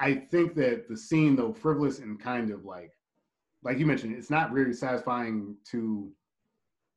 I 0.00 0.14
think 0.14 0.56
that 0.56 0.88
the 0.88 0.96
scene 0.96 1.36
though 1.36 1.52
frivolous 1.52 2.00
and 2.00 2.20
kind 2.20 2.50
of 2.50 2.64
like 2.64 2.90
like 3.62 3.78
you 3.78 3.86
mentioned 3.86 4.16
it's 4.16 4.30
not 4.30 4.50
really 4.50 4.72
satisfying 4.72 5.56
to 5.70 6.10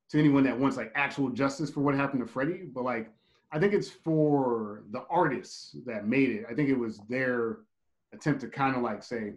to 0.09 0.19
anyone 0.19 0.43
that 0.43 0.57
wants 0.57 0.77
like 0.77 0.91
actual 0.95 1.29
justice 1.29 1.69
for 1.69 1.81
what 1.81 1.95
happened 1.95 2.21
to 2.25 2.27
Freddie 2.31 2.63
but 2.73 2.83
like 2.83 3.09
I 3.51 3.59
think 3.59 3.73
it's 3.73 3.89
for 3.89 4.83
the 4.91 5.03
artists 5.09 5.75
that 5.85 6.07
made 6.07 6.29
it 6.29 6.45
I 6.49 6.53
think 6.53 6.69
it 6.69 6.77
was 6.77 6.99
their 7.09 7.59
attempt 8.13 8.41
to 8.41 8.47
kind 8.47 8.75
of 8.75 8.81
like 8.81 9.03
say 9.03 9.33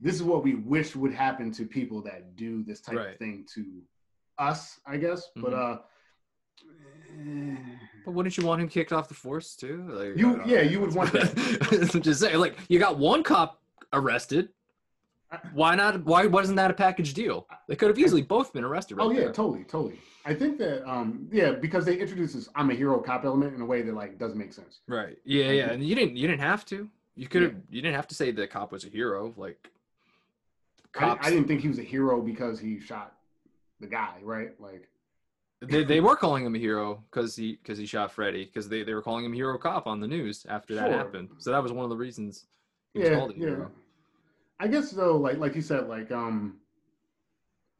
this 0.00 0.14
is 0.14 0.22
what 0.22 0.42
we 0.42 0.54
wish 0.54 0.96
would 0.96 1.12
happen 1.12 1.50
to 1.52 1.64
people 1.66 2.00
that 2.02 2.34
do 2.36 2.62
this 2.62 2.80
type 2.80 2.96
Right. 2.96 3.08
of 3.10 3.18
thing 3.18 3.46
to 3.54 3.64
us 4.38 4.80
I 4.86 4.96
guess 4.96 5.28
but 5.36 5.52
Mhm. 5.52 5.58
uh 5.58 5.78
But 8.04 8.12
wouldn't 8.12 8.36
you 8.38 8.46
want 8.46 8.62
him 8.62 8.68
kicked 8.68 8.92
off 8.92 9.08
the 9.08 9.14
force 9.14 9.56
too? 9.56 9.86
Like, 9.90 10.16
You- 10.16 10.40
yeah, 10.46 10.62
you 10.62 10.80
would 10.80 10.94
want 10.94 11.12
that. 11.12 12.00
Just 12.02 12.20
saying, 12.20 12.38
like, 12.38 12.56
you 12.68 12.78
got 12.78 12.98
one 12.98 13.22
cop 13.22 13.60
arrested. 13.92 14.48
Why 15.52 15.74
not? 15.74 16.04
Why 16.04 16.26
wasn't 16.26 16.56
that 16.56 16.70
a 16.70 16.74
package 16.74 17.14
deal? 17.14 17.46
They 17.68 17.76
could 17.76 17.88
have 17.88 17.98
easily 17.98 18.22
both 18.22 18.52
been 18.52 18.64
arrested. 18.64 18.96
Right 18.96 19.04
oh 19.04 19.10
yeah, 19.10 19.20
there. 19.20 19.32
totally, 19.32 19.64
totally. 19.64 19.98
I 20.24 20.34
think 20.34 20.58
that 20.58 20.88
um 20.90 21.28
yeah, 21.30 21.52
because 21.52 21.84
they 21.84 21.96
introduced 21.96 22.34
this 22.34 22.48
I'm 22.54 22.70
a 22.70 22.74
hero 22.74 22.98
cop 22.98 23.24
element 23.24 23.54
in 23.54 23.60
a 23.60 23.66
way 23.66 23.82
that 23.82 23.94
like 23.94 24.18
doesn't 24.18 24.38
make 24.38 24.52
sense. 24.52 24.80
Right. 24.88 25.18
Yeah, 25.24 25.50
yeah. 25.50 25.70
And 25.70 25.86
you 25.86 25.94
didn't. 25.94 26.16
You 26.16 26.26
didn't 26.26 26.42
have 26.42 26.64
to. 26.66 26.88
You 27.14 27.28
could 27.28 27.42
have. 27.42 27.54
You 27.70 27.80
didn't 27.80 27.96
have 27.96 28.08
to 28.08 28.14
say 28.14 28.32
the 28.32 28.46
cop 28.46 28.72
was 28.72 28.84
a 28.84 28.88
hero. 28.88 29.32
Like, 29.36 29.70
I, 30.96 30.98
cops. 30.98 31.26
I 31.26 31.30
didn't 31.30 31.46
think 31.46 31.60
he 31.60 31.68
was 31.68 31.78
a 31.78 31.84
hero 31.84 32.20
because 32.20 32.58
he 32.58 32.80
shot 32.80 33.14
the 33.78 33.86
guy, 33.86 34.16
right? 34.22 34.60
Like 34.60 34.88
they, 35.62 35.84
they 35.84 36.00
were 36.00 36.16
calling 36.16 36.44
him 36.44 36.54
a 36.54 36.58
hero 36.58 37.04
because 37.10 37.36
he 37.36 37.52
because 37.62 37.78
he 37.78 37.86
shot 37.86 38.12
Freddy 38.12 38.46
because 38.46 38.68
they, 38.68 38.82
they 38.82 38.94
were 38.94 39.02
calling 39.02 39.24
him 39.24 39.32
hero 39.32 39.58
cop 39.58 39.86
on 39.86 40.00
the 40.00 40.08
news 40.08 40.46
after 40.48 40.74
that 40.74 40.88
Sure. 40.88 40.96
happened. 40.96 41.28
So 41.38 41.50
that 41.50 41.62
was 41.62 41.72
one 41.72 41.84
of 41.84 41.90
the 41.90 41.96
reasons 41.96 42.46
he 42.94 43.00
was 43.00 43.10
yeah, 43.10 43.16
called 43.16 43.32
a 43.32 43.34
yeah. 43.34 43.46
hero. 43.46 43.70
I 44.60 44.68
guess 44.68 44.90
though, 44.90 45.16
like 45.16 45.38
like 45.38 45.56
you 45.56 45.62
said, 45.62 45.88
like 45.88 46.12
um 46.12 46.58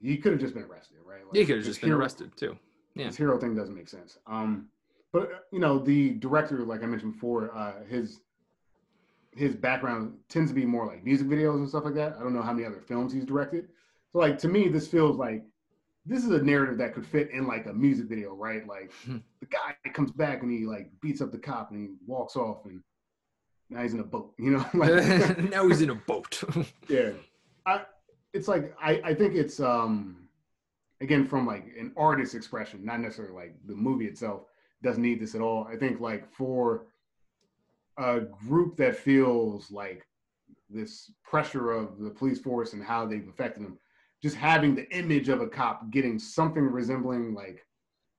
he 0.00 0.16
could 0.16 0.32
have 0.32 0.40
just 0.40 0.54
been 0.54 0.62
arrested, 0.64 0.96
right? 1.04 1.24
Like, 1.26 1.36
He 1.36 1.44
could 1.44 1.56
have 1.56 1.64
just 1.64 1.80
been 1.80 1.90
hero- 1.90 2.00
arrested 2.00 2.34
too. 2.36 2.56
Yeah. 2.94 3.06
His 3.06 3.16
hero 3.18 3.38
thing 3.38 3.54
doesn't 3.54 3.74
make 3.74 3.88
sense. 3.88 4.18
Um, 4.26 4.68
but 5.12 5.22
uh, 5.30 5.38
you 5.52 5.60
know, 5.60 5.78
the 5.78 6.14
director, 6.14 6.64
like 6.64 6.82
I 6.82 6.86
mentioned 6.86 7.12
before, 7.12 7.54
uh, 7.54 7.84
his 7.88 8.20
his 9.32 9.54
background 9.54 10.14
tends 10.28 10.50
to 10.50 10.54
be 10.54 10.64
more 10.64 10.86
like 10.86 11.04
music 11.04 11.28
videos 11.28 11.56
and 11.56 11.68
stuff 11.68 11.84
like 11.84 11.94
that. 11.94 12.16
I 12.18 12.20
don't 12.22 12.34
know 12.34 12.42
how 12.42 12.52
many 12.52 12.66
other 12.66 12.80
films 12.80 13.12
he's 13.12 13.24
directed. 13.24 13.68
So 14.12 14.18
like 14.18 14.38
to 14.38 14.48
me, 14.48 14.68
this 14.68 14.88
feels 14.88 15.16
like 15.16 15.44
this 16.06 16.24
is 16.24 16.30
a 16.30 16.42
narrative 16.42 16.78
that 16.78 16.94
could 16.94 17.06
fit 17.06 17.30
in 17.30 17.46
like 17.46 17.66
a 17.66 17.72
music 17.72 18.06
video, 18.08 18.34
right? 18.34 18.66
Like 18.66 18.90
the 19.06 19.46
guy 19.46 19.74
comes 19.92 20.10
back 20.10 20.42
and 20.42 20.50
he 20.50 20.64
like 20.66 20.90
beats 21.00 21.20
up 21.20 21.30
the 21.30 21.38
cop 21.38 21.70
and 21.70 21.80
he 21.80 21.94
walks 22.06 22.36
off 22.36 22.64
and 22.64 22.82
now 23.70 23.82
he's 23.82 23.94
in 23.94 24.00
a 24.00 24.04
boat, 24.04 24.34
you 24.38 24.50
know? 24.50 24.66
like, 24.74 25.38
now 25.50 25.66
he's 25.66 25.80
in 25.80 25.90
a 25.90 25.94
boat. 25.94 26.42
yeah. 26.88 27.10
I, 27.66 27.82
it's 28.32 28.48
like 28.48 28.74
I, 28.80 29.00
I 29.04 29.14
think 29.14 29.34
it's 29.34 29.60
um 29.60 30.28
again 31.00 31.26
from 31.26 31.46
like 31.46 31.64
an 31.78 31.92
artist 31.96 32.34
expression, 32.34 32.84
not 32.84 33.00
necessarily 33.00 33.34
like 33.34 33.54
the 33.66 33.74
movie 33.74 34.06
itself 34.06 34.42
doesn't 34.82 35.02
need 35.02 35.20
this 35.20 35.34
at 35.34 35.40
all. 35.40 35.66
I 35.70 35.76
think 35.76 36.00
like 36.00 36.30
for 36.32 36.86
a 37.98 38.20
group 38.20 38.76
that 38.76 38.96
feels 38.96 39.70
like 39.70 40.06
this 40.68 41.10
pressure 41.22 41.72
of 41.72 41.98
the 41.98 42.10
police 42.10 42.40
force 42.40 42.72
and 42.72 42.82
how 42.82 43.04
they've 43.04 43.28
affected 43.28 43.64
them, 43.64 43.78
just 44.22 44.36
having 44.36 44.74
the 44.74 44.88
image 44.96 45.28
of 45.28 45.40
a 45.40 45.46
cop 45.46 45.90
getting 45.90 46.18
something 46.18 46.62
resembling 46.62 47.34
like 47.34 47.66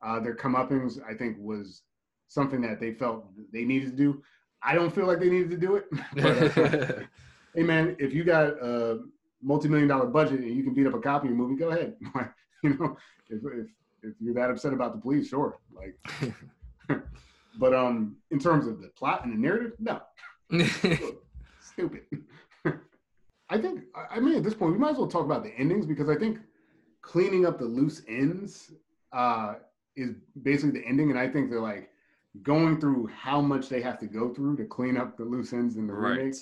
uh, 0.04 0.20
their 0.20 0.36
comeuppance, 0.36 1.00
I 1.08 1.14
think 1.14 1.38
was 1.40 1.84
something 2.28 2.62
that 2.62 2.80
they 2.80 2.94
felt 2.94 3.26
they 3.52 3.64
needed 3.64 3.92
to 3.92 3.98
do. 3.98 4.24
I 4.64 4.76
don't 4.76 4.94
feel 4.94 5.08
like 5.08 5.20
they 5.20 5.30
needed 5.30 5.50
to 5.52 5.58
do 5.58 5.76
it. 5.76 5.86
but, 6.16 6.58
uh, 6.58 7.04
hey 7.56 7.64
man, 7.64 7.96
if 8.00 8.14
you 8.14 8.24
got 8.24 8.48
a 8.62 9.00
multi-million 9.42 9.88
dollar 9.88 10.08
budget 10.08 10.42
and 10.42 10.56
you 10.56 10.64
can 10.64 10.74
beat 10.74 10.88
up 10.88 10.94
a 10.94 11.00
cop 11.00 11.24
in 11.24 11.30
your 11.30 11.38
movie, 11.38 11.56
go 11.56 11.70
ahead. 11.70 11.96
you 12.64 12.78
know, 12.78 12.98
if, 13.30 13.42
if 13.44 13.68
if 14.04 14.16
you're 14.20 14.34
that 14.34 14.50
upset 14.50 14.74
about 14.74 14.96
the 14.96 15.02
police, 15.02 15.30
sure. 15.30 15.60
Like, 15.76 16.34
but 17.60 17.74
um, 17.74 18.18
in 18.32 18.40
terms 18.40 18.66
of 18.66 18.82
the 18.82 18.88
plot 18.90 19.26
and 19.26 19.34
the 19.34 19.38
narrative, 19.38 19.74
no, 19.80 20.02
stupid. 21.62 22.02
I 23.52 23.58
think 23.58 23.84
I 24.10 24.20
mean 24.20 24.38
at 24.38 24.44
this 24.44 24.54
point 24.54 24.72
we 24.72 24.80
might 24.80 24.92
as 24.92 24.98
well 24.98 25.08
talk 25.08 25.26
about 25.26 25.44
the 25.44 25.54
endings 25.58 25.86
because 25.86 26.10
I 26.10 26.16
think 26.16 26.40
cleaning 27.02 27.46
up 27.46 27.60
the 27.60 27.66
loose 27.66 28.02
ends 28.08 28.72
uh, 29.12 29.56
is 29.96 30.16
basically 30.42 30.80
the 30.80 30.88
ending, 30.88 31.10
and 31.10 31.20
I 31.20 31.28
think 31.28 31.50
they're 31.50 31.60
like 31.60 31.91
going 32.44 32.80
through 32.80 33.08
how 33.08 33.42
much 33.42 33.68
they 33.70 33.82
have 33.82 34.00
to 34.00 34.08
go 34.08 34.34
through 34.34 34.56
to 34.58 34.66
clean 34.66 34.98
up 34.98 35.18
the 35.18 35.24
loose 35.24 35.54
ends 35.54 35.76
in 35.78 35.88
the 35.88 35.94
Right. 35.94 36.18
remake. 36.18 36.36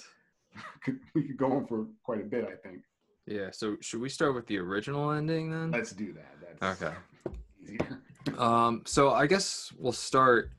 Could, 0.84 0.99
we 1.14 1.24
could 1.24 1.38
go 1.38 1.52
on 1.53 1.68
for 1.68 1.88
quite 2.03 2.22
a 2.22 2.26
bit, 2.26 2.44
I 2.45 2.56
think. 2.68 2.84
Yeah. 3.28 3.49
So 3.52 3.78
should 3.82 4.02
we 4.02 4.10
start 4.10 4.34
with 4.36 4.48
the 4.48 4.57
original 4.57 5.11
ending 5.11 5.52
then? 5.52 5.72
Let's 5.72 5.91
do 5.91 6.14
that. 6.14 6.60
That's 6.60 6.82
Okay. 6.82 6.95
easier. 7.64 7.99
Um, 8.38 8.82
so 8.86 9.11
I 9.11 9.28
guess 9.28 9.72
we'll 9.78 9.91
start 9.94 10.52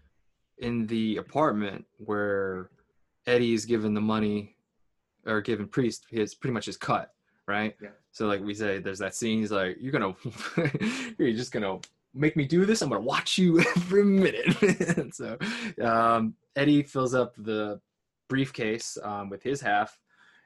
in 0.58 0.86
the 0.86 1.16
apartment 1.16 1.84
where 1.98 2.70
Eddie 3.26 3.52
is 3.54 3.64
given 3.66 3.92
the 3.94 4.00
money 4.00 4.56
or 5.26 5.40
given 5.40 5.66
Priest 5.68 6.06
his 6.08 6.34
pretty 6.34 6.54
much 6.54 6.66
his 6.66 6.76
cut, 6.76 7.12
right? 7.46 7.76
Yeah. 7.82 7.88
So 8.12 8.26
like 8.26 8.40
we 8.42 8.54
say, 8.54 8.78
there's 8.78 8.98
that 9.00 9.14
scene. 9.14 9.40
He's 9.40 9.52
like, 9.52 9.76
"You're 9.80 9.92
gonna, 9.92 10.14
you're 11.18 11.32
just 11.32 11.52
gonna 11.52 11.78
make 12.14 12.36
me 12.36 12.44
do 12.44 12.64
this. 12.64 12.82
I'm 12.82 12.88
gonna 12.88 13.00
watch 13.00 13.38
you 13.38 13.60
every 13.76 14.04
minute." 14.04 15.14
so 15.14 15.38
um, 15.82 16.34
Eddie 16.56 16.82
fills 16.82 17.14
up 17.14 17.34
the 17.36 17.80
briefcase 18.28 18.96
um, 19.02 19.28
with 19.28 19.42
his 19.42 19.60
half, 19.60 19.98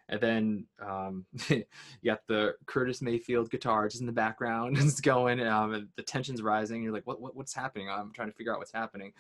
and 0.09 0.21
then 0.21 0.67
um, 0.85 1.25
you 1.49 1.65
got 2.05 2.21
the 2.27 2.55
Curtis 2.67 3.01
Mayfield 3.03 3.51
guitar 3.51 3.89
just 3.89 4.01
in 4.01 4.07
the 4.07 4.13
background. 4.13 4.77
It's 4.79 5.01
going, 5.01 5.41
um, 5.47 5.75
and 5.75 5.89
the 5.97 6.03
tension's 6.03 6.43
rising. 6.43 6.83
You're 6.83 6.93
like, 6.93 7.07
what, 7.07 7.21
what, 7.21 7.37
what's 7.37 7.55
happening? 7.55 7.89
I'm 7.89 8.13
trying 8.13 8.29
to 8.29 8.35
figure 8.35 8.53
out 8.53 8.59
what's 8.59 8.73
happening. 8.73 9.13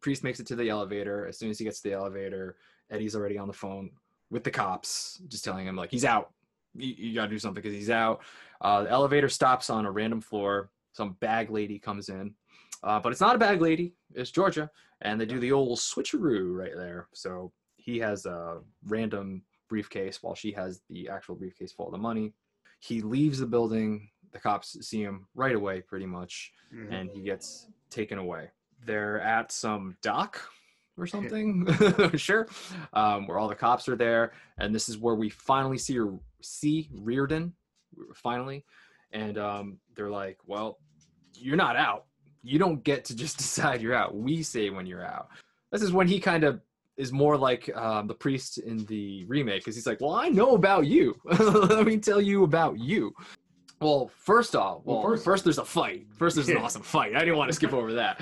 Priest 0.00 0.24
makes 0.24 0.40
it 0.40 0.46
to 0.48 0.56
the 0.56 0.68
elevator. 0.68 1.26
As 1.26 1.38
soon 1.38 1.50
as 1.50 1.58
he 1.58 1.64
gets 1.64 1.80
to 1.80 1.88
the 1.88 1.94
elevator, 1.94 2.56
Eddie's 2.90 3.14
already 3.14 3.38
on 3.38 3.46
the 3.46 3.54
phone 3.54 3.90
with 4.30 4.44
the 4.44 4.50
cops, 4.50 5.20
just 5.28 5.44
telling 5.44 5.66
him 5.66 5.76
like 5.76 5.90
he's 5.90 6.04
out. 6.04 6.30
You, 6.74 6.94
you 6.96 7.14
gotta 7.14 7.28
do 7.28 7.38
something 7.38 7.62
because 7.62 7.76
he's 7.76 7.90
out. 7.90 8.22
Uh, 8.60 8.84
the 8.84 8.90
elevator 8.90 9.28
stops 9.28 9.70
on 9.70 9.86
a 9.86 9.90
random 9.90 10.20
floor. 10.20 10.70
Some 10.92 11.16
bag 11.20 11.50
lady 11.50 11.78
comes 11.78 12.08
in, 12.08 12.34
uh, 12.82 13.00
but 13.00 13.12
it's 13.12 13.20
not 13.20 13.34
a 13.36 13.38
bag 13.38 13.60
lady. 13.60 13.94
It's 14.14 14.30
Georgia, 14.30 14.70
and 15.00 15.20
they 15.20 15.26
do 15.26 15.40
the 15.40 15.52
old 15.52 15.78
switcheroo 15.78 16.54
right 16.54 16.72
there. 16.76 17.08
So 17.14 17.52
he 17.76 17.98
has 18.00 18.26
a 18.26 18.60
random 18.86 19.42
briefcase 19.68 20.22
while 20.22 20.34
she 20.34 20.52
has 20.52 20.82
the 20.90 21.08
actual 21.08 21.34
briefcase 21.34 21.72
full 21.72 21.86
of 21.86 21.92
the 21.92 21.98
money. 21.98 22.34
He 22.80 23.00
leaves 23.00 23.38
the 23.38 23.46
building. 23.46 24.10
The 24.32 24.38
cops 24.38 24.76
see 24.86 25.02
him 25.02 25.26
right 25.34 25.54
away, 25.54 25.80
pretty 25.82 26.06
much, 26.06 26.52
Mhm. 26.74 26.92
and 26.92 27.10
he 27.10 27.22
gets 27.22 27.68
taken 27.90 28.18
away. 28.18 28.50
They're 28.84 29.20
at 29.20 29.52
some 29.52 29.96
dock 30.02 30.40
or 30.98 31.06
something, 31.06 31.66
sure, 32.18 32.48
um, 32.92 33.26
where 33.26 33.38
all 33.38 33.48
the 33.48 33.54
cops 33.54 33.88
are 33.88 33.96
there, 33.96 34.32
and 34.58 34.74
this 34.74 34.88
is 34.90 34.98
where 34.98 35.14
we 35.14 35.30
finally 35.30 35.78
see 35.78 35.98
see 36.42 36.90
Reardon, 36.92 37.54
finally, 38.14 38.64
and 39.12 39.38
um, 39.38 39.78
they're 39.94 40.10
like, 40.10 40.38
"Well, 40.46 40.78
you're 41.34 41.56
not 41.56 41.76
out. 41.76 42.06
You 42.42 42.58
don't 42.58 42.82
get 42.82 43.04
to 43.06 43.16
just 43.16 43.38
decide 43.44 43.82
you're 43.82 43.94
out. 43.94 44.14
We 44.14 44.42
say 44.42 44.70
when 44.70 44.86
you're 44.86 45.04
out." 45.04 45.28
This 45.70 45.82
is 45.82 45.92
when 45.92 46.06
he 46.08 46.20
kind 46.20 46.44
of 46.44 46.60
is 46.98 47.12
more 47.12 47.36
like 47.38 47.74
um, 47.74 48.06
the 48.06 48.14
priest 48.14 48.58
in 48.58 48.84
the 48.86 49.24
remake 49.24 49.60
because 49.62 49.74
he's 49.74 49.86
like, 49.86 50.00
"Well, 50.00 50.14
I 50.14 50.28
know 50.28 50.54
about 50.54 50.86
you. 50.86 51.14
Let 51.24 51.86
me 51.86 51.98
tell 51.98 52.20
you 52.20 52.44
about 52.44 52.78
you." 52.78 53.12
Well, 53.80 54.12
first 54.16 54.54
off, 54.54 54.82
well, 54.84 55.02
Well, 55.02 55.16
first, 55.16 55.42
there's 55.42 55.58
a 55.58 55.64
fight. 55.64 56.06
First, 56.16 56.36
there's 56.36 56.48
an 56.48 56.56
awesome 56.64 56.82
fight. 56.82 57.16
I 57.16 57.20
didn't 57.20 57.36
want 57.36 57.48
to 57.50 57.54
skip 57.54 57.72
over 57.72 57.92
that. 57.94 58.20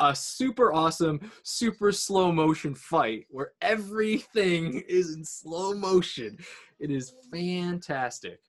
a 0.00 0.14
super 0.14 0.70
awesome, 0.72 1.18
super 1.42 1.90
slow 1.92 2.30
motion 2.30 2.74
fight 2.74 3.24
where 3.30 3.52
everything 3.62 4.82
is 4.86 5.14
in 5.14 5.24
slow 5.24 5.72
motion. 5.72 6.36
It 6.78 6.90
is 6.90 7.14
fantastic. 7.32 8.40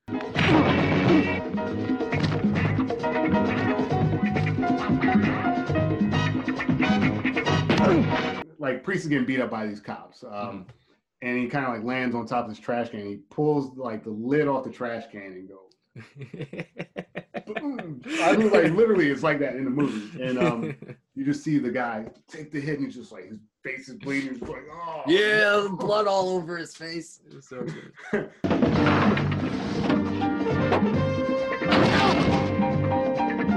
Like 8.59 8.83
Priest 8.83 9.03
is 9.03 9.09
getting 9.09 9.25
beat 9.25 9.39
up 9.39 9.49
by 9.49 9.65
these 9.65 9.79
cops. 9.79 10.23
Um, 10.23 10.67
and 11.21 11.37
he 11.37 11.47
kind 11.47 11.65
of 11.65 11.73
like 11.73 11.83
lands 11.83 12.15
on 12.15 12.25
top 12.25 12.45
of 12.45 12.49
this 12.49 12.59
trash 12.59 12.89
can. 12.89 13.05
He 13.05 13.17
pulls 13.29 13.77
like 13.77 14.03
the 14.03 14.11
lid 14.11 14.47
off 14.47 14.63
the 14.63 14.71
trash 14.71 15.03
can 15.11 15.21
and 15.21 15.49
goes. 15.49 15.57
I 18.21 18.35
mean, 18.35 18.51
like 18.51 18.71
literally, 18.73 19.09
it's 19.09 19.23
like 19.23 19.39
that 19.39 19.55
in 19.55 19.63
the 19.63 19.71
movie. 19.71 20.23
And 20.23 20.37
um, 20.37 20.75
you 21.15 21.25
just 21.25 21.43
see 21.43 21.57
the 21.57 21.71
guy 21.71 22.05
take 22.27 22.51
the 22.51 22.59
hit, 22.59 22.77
and 22.77 22.85
he's 22.85 22.95
just 22.95 23.11
like 23.11 23.29
his 23.29 23.39
face 23.63 23.89
is 23.89 23.95
bleeding. 23.95 24.33
He's 24.33 24.41
like, 24.41 24.67
oh, 24.71 25.01
yeah, 25.07 25.67
blood 25.71 26.05
all 26.07 26.29
over 26.29 26.57
his 26.57 26.75
face. 26.75 27.21
It 27.27 27.35
was 27.35 27.47
so 27.47 27.65
good. 28.11 28.29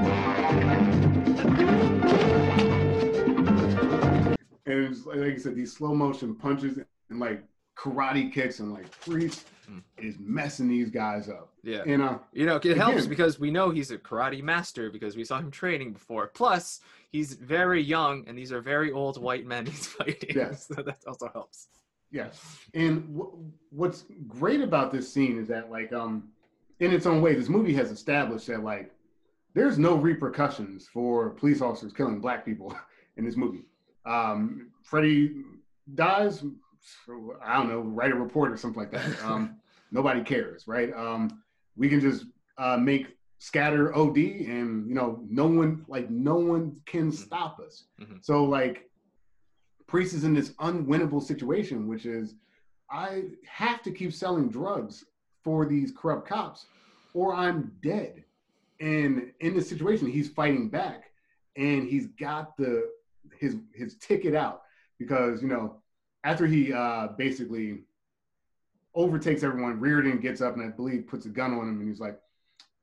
it's 4.91 5.05
like, 5.05 5.19
I 5.19 5.37
said, 5.37 5.55
these 5.55 5.73
slow 5.73 5.93
motion 5.93 6.35
punches 6.35 6.79
and 7.09 7.19
like 7.19 7.43
karate 7.77 8.31
kicks 8.31 8.59
and 8.59 8.73
like 8.73 8.89
Priest 9.01 9.47
is 9.97 10.15
messing 10.19 10.67
these 10.67 10.89
guys 10.89 11.29
up. 11.29 11.53
Yeah. 11.63 11.83
And 11.85 12.01
uh, 12.01 12.19
You 12.33 12.45
know, 12.45 12.59
it 12.63 12.77
helps 12.77 13.05
because 13.07 13.39
we 13.39 13.51
know 13.51 13.69
he's 13.69 13.91
a 13.91 13.97
karate 13.97 14.43
master 14.43 14.89
because 14.89 15.15
we 15.15 15.23
saw 15.23 15.39
him 15.39 15.49
training 15.49 15.93
before. 15.93 16.27
Plus, 16.27 16.81
he's 17.09 17.33
very 17.33 17.81
young 17.81 18.25
and 18.27 18.37
these 18.37 18.51
are 18.51 18.61
very 18.61 18.91
old 18.91 19.21
white 19.21 19.45
men 19.45 19.65
he's 19.65 19.87
fighting. 19.99 20.35
Yes. 20.35 20.67
So 20.67 20.81
that 20.83 20.99
also 21.07 21.29
helps. 21.33 21.67
Yes, 22.11 22.57
and 22.73 23.07
w- 23.15 23.31
what's 23.69 24.03
great 24.27 24.59
about 24.59 24.91
this 24.91 25.11
scene 25.11 25.39
is 25.39 25.47
that, 25.47 25.71
like, 25.71 25.93
um, 25.93 26.27
in 26.81 26.91
its 26.91 27.05
own 27.05 27.21
way, 27.21 27.33
this 27.35 27.47
movie 27.47 27.73
has 27.75 27.89
established 27.89 28.47
that, 28.47 28.63
like, 28.65 28.91
there's 29.53 29.79
no 29.79 29.95
repercussions 29.95 30.89
for 30.89 31.29
police 31.29 31.61
officers 31.61 31.93
killing 31.93 32.19
black 32.19 32.43
people 32.43 32.75
in 33.15 33.23
this 33.23 33.37
movie. 33.37 33.63
Um, 34.05 34.70
Freddie 34.83 35.43
dies. 35.95 36.43
I 37.43 37.57
don't 37.57 37.69
know, 37.69 37.79
write 37.79 38.11
a 38.11 38.15
report 38.15 38.51
or 38.51 38.57
something 38.57 38.79
like 38.79 38.91
that. 38.91 39.21
Um, 39.23 39.57
nobody 39.91 40.23
cares, 40.23 40.67
right? 40.67 40.91
Um, 40.93 41.43
we 41.75 41.89
can 41.89 41.99
just 41.99 42.25
uh, 42.57 42.77
make 42.77 43.17
scatter 43.39 43.95
OD, 43.95 44.17
and 44.17 44.87
you 44.87 44.95
know, 44.95 45.23
no 45.29 45.47
one 45.47 45.85
like 45.87 46.09
no 46.09 46.35
one 46.35 46.75
can 46.85 47.11
stop 47.11 47.59
us. 47.59 47.85
So 48.21 48.43
like 48.43 48.89
Priest 49.87 50.13
is 50.13 50.23
in 50.23 50.33
this 50.33 50.51
unwinnable 50.51 51.21
situation, 51.21 51.87
which 51.87 52.05
is 52.05 52.35
I 52.89 53.23
have 53.47 53.81
to 53.83 53.91
keep 53.91 54.13
selling 54.13 54.49
drugs 54.49 55.05
for 55.43 55.65
these 55.65 55.91
corrupt 55.91 56.27
cops, 56.27 56.65
or 57.13 57.33
I'm 57.33 57.71
dead. 57.83 58.23
And 58.79 59.31
in 59.39 59.55
this 59.55 59.69
situation, 59.69 60.07
he's 60.07 60.29
fighting 60.29 60.69
back, 60.69 61.11
and 61.57 61.87
he's 61.87 62.07
got 62.07 62.57
the 62.57 62.89
his 63.39 63.57
his 63.73 63.95
ticket 63.95 64.35
out 64.35 64.63
because 65.05 65.41
you 65.41 65.47
know 65.47 65.77
after 66.23 66.45
he 66.45 66.71
uh, 66.71 67.07
basically 67.17 67.79
overtakes 68.93 69.43
everyone, 69.43 69.79
Reardon 69.79 70.19
gets 70.19 70.41
up 70.41 70.55
and 70.55 70.63
I 70.63 70.69
believe 70.69 71.07
puts 71.07 71.25
a 71.25 71.29
gun 71.29 71.53
on 71.53 71.67
him, 71.67 71.79
and 71.79 71.87
he's 71.89 71.99
like, 71.99 72.19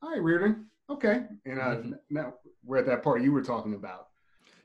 "All 0.01 0.11
right, 0.11 0.21
Reardon, 0.21 0.65
okay." 0.89 1.23
And 1.45 1.59
uh, 1.59 1.77
now 2.09 2.33
we're 2.65 2.77
at 2.77 2.85
that 2.87 3.03
part 3.03 3.21
you 3.21 3.31
were 3.31 3.43
talking 3.43 3.73
about. 3.75 4.07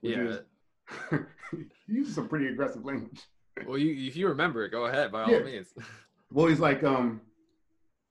Yeah. 0.02 0.18
is- 0.18 0.38
he 1.86 1.92
uses 1.94 2.14
some 2.14 2.28
pretty 2.28 2.48
aggressive 2.48 2.84
language. 2.84 3.20
Well, 3.66 3.78
you, 3.78 4.06
if 4.08 4.16
you 4.16 4.28
remember 4.28 4.64
it, 4.64 4.70
go 4.70 4.86
ahead 4.86 5.12
by 5.12 5.22
all 5.22 5.30
Yeah. 5.30 5.40
means. 5.40 5.72
Well, 6.32 6.46
he's 6.46 6.58
like, 6.58 6.82
um, 6.82 7.20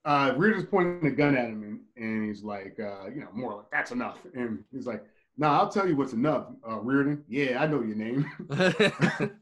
uh, 0.05 0.33
Reardon's 0.37 0.63
pointing 0.69 1.05
a 1.11 1.11
gun 1.13 1.35
at 1.35 1.49
him, 1.49 1.81
and, 1.97 2.05
and 2.05 2.25
he's 2.25 2.41
like, 2.41 2.79
uh, 2.79 3.09
you 3.13 3.19
know, 3.19 3.27
more 3.33 3.55
like, 3.57 3.65
that's 3.69 3.91
enough. 3.91 4.17
And 4.33 4.63
he's 4.71 4.85
like, 4.87 5.03
nah, 5.37 5.59
I'll 5.59 5.69
tell 5.69 5.87
you 5.87 5.95
what's 5.95 6.13
enough, 6.13 6.47
uh, 6.69 6.79
Reardon. 6.79 7.23
Yeah, 7.27 7.61
I 7.61 7.67
know 7.67 7.81
your 7.81 7.95
name. 7.95 8.25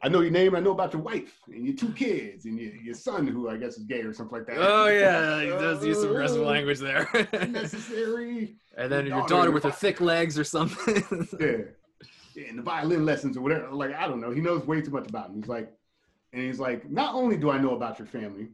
I 0.00 0.08
know 0.08 0.20
your 0.20 0.30
name. 0.30 0.54
I 0.54 0.60
know 0.60 0.70
about 0.70 0.92
your 0.92 1.02
wife 1.02 1.40
and 1.48 1.66
your 1.66 1.74
two 1.74 1.92
kids 1.92 2.44
and 2.44 2.56
your, 2.58 2.72
your 2.76 2.94
son, 2.94 3.26
who 3.26 3.48
I 3.48 3.56
guess 3.56 3.76
is 3.78 3.84
gay 3.84 4.02
or 4.02 4.12
something 4.12 4.38
like 4.38 4.46
that. 4.46 4.56
oh 4.58 4.86
yeah, 4.86 5.40
he 5.42 5.48
does 5.48 5.84
use 5.84 6.00
some 6.00 6.10
aggressive 6.10 6.42
Uh, 6.42 6.44
language 6.44 6.78
there. 6.78 7.08
Necessary. 7.48 8.56
and 8.76 8.92
then 8.92 9.06
your 9.06 9.18
Daughter, 9.22 9.34
daughter 9.34 9.50
with 9.50 9.64
her 9.64 9.72
thick 9.72 10.00
legs 10.00 10.38
or 10.38 10.44
something. 10.44 11.02
yeah. 11.40 11.56
yeah, 12.36 12.48
and 12.48 12.58
the 12.58 12.62
violin 12.62 13.04
lessons 13.04 13.36
or 13.36 13.40
whatever. 13.40 13.70
Like, 13.72 13.92
I 13.94 14.06
don't 14.06 14.20
know. 14.20 14.30
He 14.30 14.40
knows 14.40 14.64
way 14.66 14.80
too 14.80 14.92
much 14.92 15.08
about 15.08 15.30
him. 15.30 15.36
He's 15.36 15.48
like, 15.48 15.72
and 16.32 16.42
he's 16.42 16.60
like, 16.60 16.88
not 16.88 17.14
only 17.16 17.36
do 17.36 17.50
I 17.50 17.58
know 17.58 17.74
about 17.74 17.98
your 17.98 18.06
family, 18.06 18.48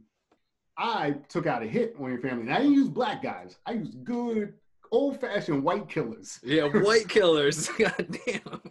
I 0.77 1.11
took 1.29 1.45
out 1.45 1.61
a 1.61 1.67
hit 1.67 1.95
on 1.99 2.09
your 2.09 2.19
family. 2.21 2.41
And 2.45 2.53
I 2.53 2.57
didn't 2.57 2.73
use 2.73 2.89
black 2.89 3.21
guys. 3.21 3.57
I 3.67 3.73
used 3.73 4.03
good 4.03 4.53
old 4.95 5.19
fashioned 5.19 5.63
white 5.63 5.89
killers. 5.89 6.39
yeah, 6.43 6.63
white 6.73 7.07
killers. 7.07 7.67
God 7.77 8.17
damn. 8.25 8.61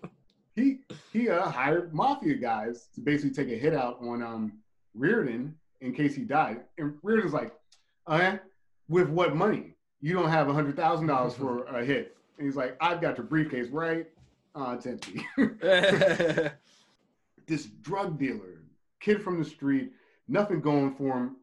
He 0.57 0.79
he 1.13 1.29
uh, 1.29 1.49
hired 1.51 1.93
mafia 1.93 2.35
guys 2.37 2.89
to 2.95 3.01
basically 3.01 3.31
take 3.35 3.53
a 3.55 3.59
hit 3.59 3.75
out 3.75 3.99
on 4.01 4.23
um 4.23 4.53
Reardon 4.95 5.55
in 5.81 5.93
case 5.93 6.15
he 6.15 6.23
died. 6.23 6.61
And 6.79 6.95
Reardon's 7.03 7.33
like, 7.33 7.53
uh, 8.07 8.37
with 8.89 9.09
what 9.09 9.37
money? 9.37 9.75
You 10.01 10.15
don't 10.15 10.31
have 10.31 10.49
a 10.49 10.53
hundred 10.53 10.77
thousand 10.77 11.09
dollars 11.09 11.35
for 11.35 11.65
a 11.67 11.85
hit. 11.85 12.17
And 12.39 12.47
he's 12.47 12.57
like, 12.57 12.77
I've 12.81 13.01
got 13.01 13.19
your 13.19 13.27
briefcase 13.27 13.69
right. 13.69 14.07
Uh, 14.57 14.77
it's 14.79 14.87
empty. 14.87 15.27
this 17.47 17.67
drug 17.83 18.19
dealer, 18.19 18.63
kid 19.01 19.23
from 19.23 19.39
the 19.39 19.45
street, 19.45 19.93
nothing 20.29 20.61
going 20.61 20.95
for 20.95 21.19
him, 21.19 21.37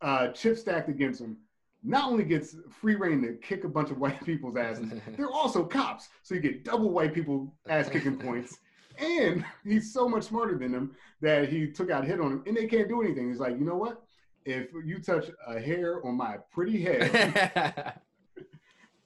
uh, 0.00 0.28
chip 0.28 0.56
stacked 0.56 0.88
against 0.88 1.20
him, 1.20 1.36
not 1.82 2.10
only 2.10 2.24
gets 2.24 2.56
free 2.70 2.94
reign 2.94 3.22
to 3.22 3.34
kick 3.34 3.64
a 3.64 3.68
bunch 3.68 3.90
of 3.90 3.98
white 3.98 4.24
people's 4.24 4.56
asses, 4.56 4.90
they're 5.16 5.30
also 5.30 5.64
cops. 5.64 6.08
So 6.22 6.34
you 6.34 6.40
get 6.40 6.64
double 6.64 6.90
white 6.90 7.14
people 7.14 7.54
ass 7.68 7.88
kicking 7.88 8.16
points. 8.18 8.58
And 8.98 9.44
he's 9.64 9.94
so 9.94 10.08
much 10.08 10.24
smarter 10.24 10.58
than 10.58 10.72
them 10.72 10.94
that 11.22 11.48
he 11.48 11.68
took 11.68 11.90
out 11.90 12.04
a 12.04 12.06
hit 12.06 12.20
on 12.20 12.32
him, 12.32 12.42
and 12.46 12.56
they 12.56 12.66
can't 12.66 12.88
do 12.88 13.00
anything. 13.00 13.28
He's 13.28 13.40
like, 13.40 13.58
you 13.58 13.64
know 13.64 13.76
what? 13.76 14.02
If 14.44 14.68
you 14.84 15.00
touch 15.00 15.26
a 15.46 15.58
hair 15.58 16.04
on 16.04 16.16
my 16.16 16.36
pretty 16.52 16.82
head, 16.82 17.94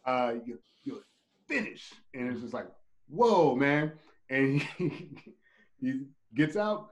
uh, 0.06 0.34
you, 0.44 0.58
you'll 0.84 1.02
finish. 1.46 1.92
And 2.12 2.28
it's 2.30 2.40
just 2.40 2.54
like, 2.54 2.66
whoa, 3.08 3.54
man. 3.54 3.92
And 4.30 4.62
he, 4.78 5.10
he 5.80 6.00
gets 6.34 6.56
out, 6.56 6.90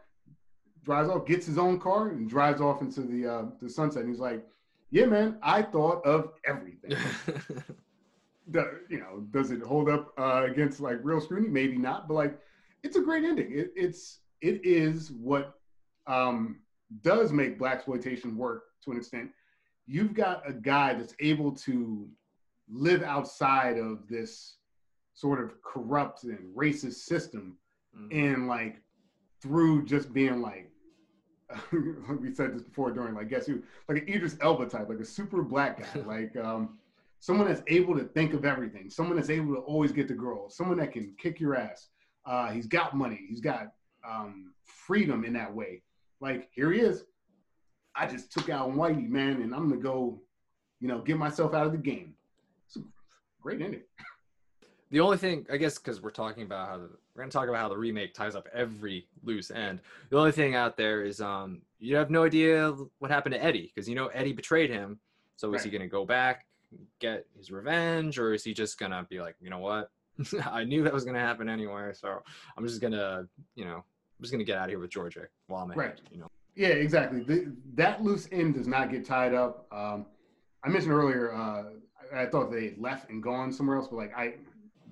drives 0.85 1.09
off, 1.09 1.27
gets 1.27 1.47
his 1.47 1.59
own 1.59 1.81
car, 1.81 2.11
and 2.11 2.29
drives 2.29 2.61
off 2.61 2.83
into 2.83 3.01
the 3.03 3.27
uh, 3.27 3.45
the 3.61 3.69
sunset. 3.69 4.03
And 4.03 4.11
he's 4.11 4.21
like, 4.21 4.45
yeah, 4.93 5.07
man, 5.07 5.39
I 5.43 5.63
thought 5.63 6.05
of 6.05 6.33
everything. 6.45 6.91
the, 8.47 8.81
you 8.91 9.01
know, 9.01 9.21
does 9.31 9.51
it 9.51 9.63
hold 9.63 9.89
up 9.89 10.13
uh, 10.19 10.45
against 10.45 10.81
like 10.81 10.99
real 11.03 11.19
scrutiny? 11.19 11.49
Maybe 11.49 11.79
not, 11.79 12.07
but 12.07 12.15
like, 12.15 12.39
it's 12.83 12.97
a 12.97 13.01
great 13.01 13.25
ending. 13.25 13.53
It, 13.53 13.73
it's 13.75 14.21
it 14.43 14.61
is 14.65 15.11
what 15.11 15.55
um, 16.07 16.59
does 17.01 17.33
make 17.33 17.59
blaxploitation 17.59 18.37
work 18.37 18.65
to 18.85 18.91
an 18.91 18.99
extent. 18.99 19.31
You've 19.87 20.13
got 20.13 20.47
a 20.47 20.53
guy 20.53 20.93
that's 20.93 21.15
able 21.21 21.53
to 21.53 22.07
live 22.69 23.03
outside 23.03 23.79
of 23.79 24.07
this 24.09 24.57
sort 25.15 25.43
of 25.43 25.55
corrupt 25.63 26.25
and 26.25 26.55
racist 26.55 27.05
system, 27.05 27.57
and 28.11 28.47
like 28.47 28.83
through 29.41 29.87
just 29.87 30.13
being 30.13 30.43
like 30.43 30.72
we 32.21 32.35
said 32.35 32.55
this 32.55 32.63
before 32.63 32.91
during 32.93 33.15
like 33.15 33.29
guess 33.29 33.47
who 33.47 33.63
like 33.89 33.99
an 33.99 34.09
Idris 34.09 34.37
Elba 34.41 34.67
type, 34.67 34.89
like 34.89 35.01
a 35.01 35.05
super 35.05 35.43
black 35.43 35.81
guy, 35.81 36.01
like 36.07 36.37
um, 36.37 36.79
someone 37.21 37.49
that's 37.49 37.63
able 37.67 37.97
to 37.97 38.05
think 38.05 38.35
of 38.35 38.45
everything, 38.45 38.91
someone 38.91 39.17
that's 39.17 39.31
able 39.31 39.55
to 39.55 39.61
always 39.61 39.93
get 39.93 40.09
the 40.09 40.15
girl, 40.15 40.49
someone 40.49 40.79
that 40.79 40.93
can 40.93 41.15
kick 41.19 41.41
your 41.41 41.57
ass. 41.57 41.89
Uh, 42.25 42.51
he's 42.51 42.67
got 42.67 42.97
money, 42.97 43.21
he's 43.29 43.41
got 43.41 43.73
um, 44.09 44.53
freedom 44.65 45.25
in 45.25 45.33
that 45.33 45.53
way. 45.53 45.83
Like 46.21 46.49
here 46.53 46.73
he 46.73 46.81
is. 46.81 47.05
I 47.95 48.07
just 48.07 48.33
took 48.33 48.49
out 48.49 48.71
Whitey, 48.71 49.09
man, 49.09 49.43
and 49.43 49.55
I'm 49.55 49.69
gonna 49.69 49.81
go, 49.81 50.21
you 50.81 50.89
know, 50.89 51.01
get 51.01 51.19
myself 51.19 51.55
out 51.55 51.67
of 51.67 51.73
the 51.73 51.79
game. 51.79 52.15
It's 52.67 52.77
a 52.77 52.81
great 53.43 53.61
ending. 53.61 53.83
The 54.91 55.01
only 55.01 55.17
thing, 55.17 55.47
I 55.51 55.57
guess, 55.57 55.79
because 55.79 56.03
we're 56.03 56.11
talking 56.11 56.43
about 56.43 56.69
how 56.69 56.77
the, 56.79 56.91
we're 57.15 57.23
gonna 57.23 57.31
talk 57.31 57.49
about 57.49 57.61
how 57.61 57.69
the 57.69 57.77
remake 57.77 58.15
ties 58.15 58.35
up 58.35 58.49
every 58.53 59.07
loose 59.23 59.51
end. 59.51 59.81
The 60.11 60.19
only 60.19 60.33
thing 60.33 60.55
out 60.55 60.77
there 60.77 61.03
is, 61.03 61.21
um, 61.21 61.63
you 61.79 61.97
have 61.97 62.11
no 62.11 62.25
idea 62.25 62.75
what 62.99 63.11
happened 63.11 63.35
to 63.35 63.43
Eddie 63.43 63.71
because 63.75 63.89
you 63.89 63.95
know 63.95 64.07
Eddie 64.09 64.33
betrayed 64.33 64.71
him. 64.71 64.99
So 65.37 65.53
is 65.55 65.65
he 65.65 65.71
gonna 65.71 65.89
go 65.89 66.05
back, 66.05 66.47
get 67.01 67.27
his 67.37 67.51
revenge, 67.51 68.19
or 68.19 68.33
is 68.33 68.45
he 68.45 68.55
just 68.55 68.79
gonna 68.79 69.07
be 69.11 69.21
like, 69.21 69.35
you 69.41 69.51
know 69.51 69.59
what? 69.59 69.91
I 70.47 70.65
knew 70.65 70.85
that 70.85 70.93
was 70.93 71.05
gonna 71.05 71.19
happen 71.19 71.49
anyway, 71.49 71.91
so 71.93 72.23
I'm 72.57 72.67
just 72.67 72.81
gonna, 72.81 73.27
you 73.57 73.65
know, 73.65 73.77
I'm 73.77 74.23
just 74.23 74.33
gonna 74.33 74.45
get 74.45 74.57
out 74.57 74.65
of 74.65 74.71
here 74.71 74.79
with 74.79 74.91
Georgia 74.91 75.27
while 75.49 75.65
I'm 75.65 75.71
ahead. 75.71 75.79
Right. 75.79 76.01
You 76.11 76.21
know. 76.21 76.29
Yeah, 76.55 76.69
exactly. 76.69 77.23
The, 77.23 77.53
that 77.75 78.03
loose 78.03 78.29
end 78.31 78.55
does 78.55 78.69
not 78.69 78.91
get 78.91 79.05
tied 79.05 79.35
up. 79.35 79.67
Um, 79.73 80.07
I 80.63 80.69
mentioned 80.69 80.93
earlier, 80.93 81.35
uh, 81.35 81.65
I, 82.15 82.23
I 82.23 82.27
thought 82.27 82.53
they 82.53 82.75
left 82.79 83.11
and 83.11 83.23
gone 83.23 83.53
somewhere 83.53 83.77
else, 83.79 83.89
but 83.89 83.97
like 83.97 84.17
I, 84.17 84.35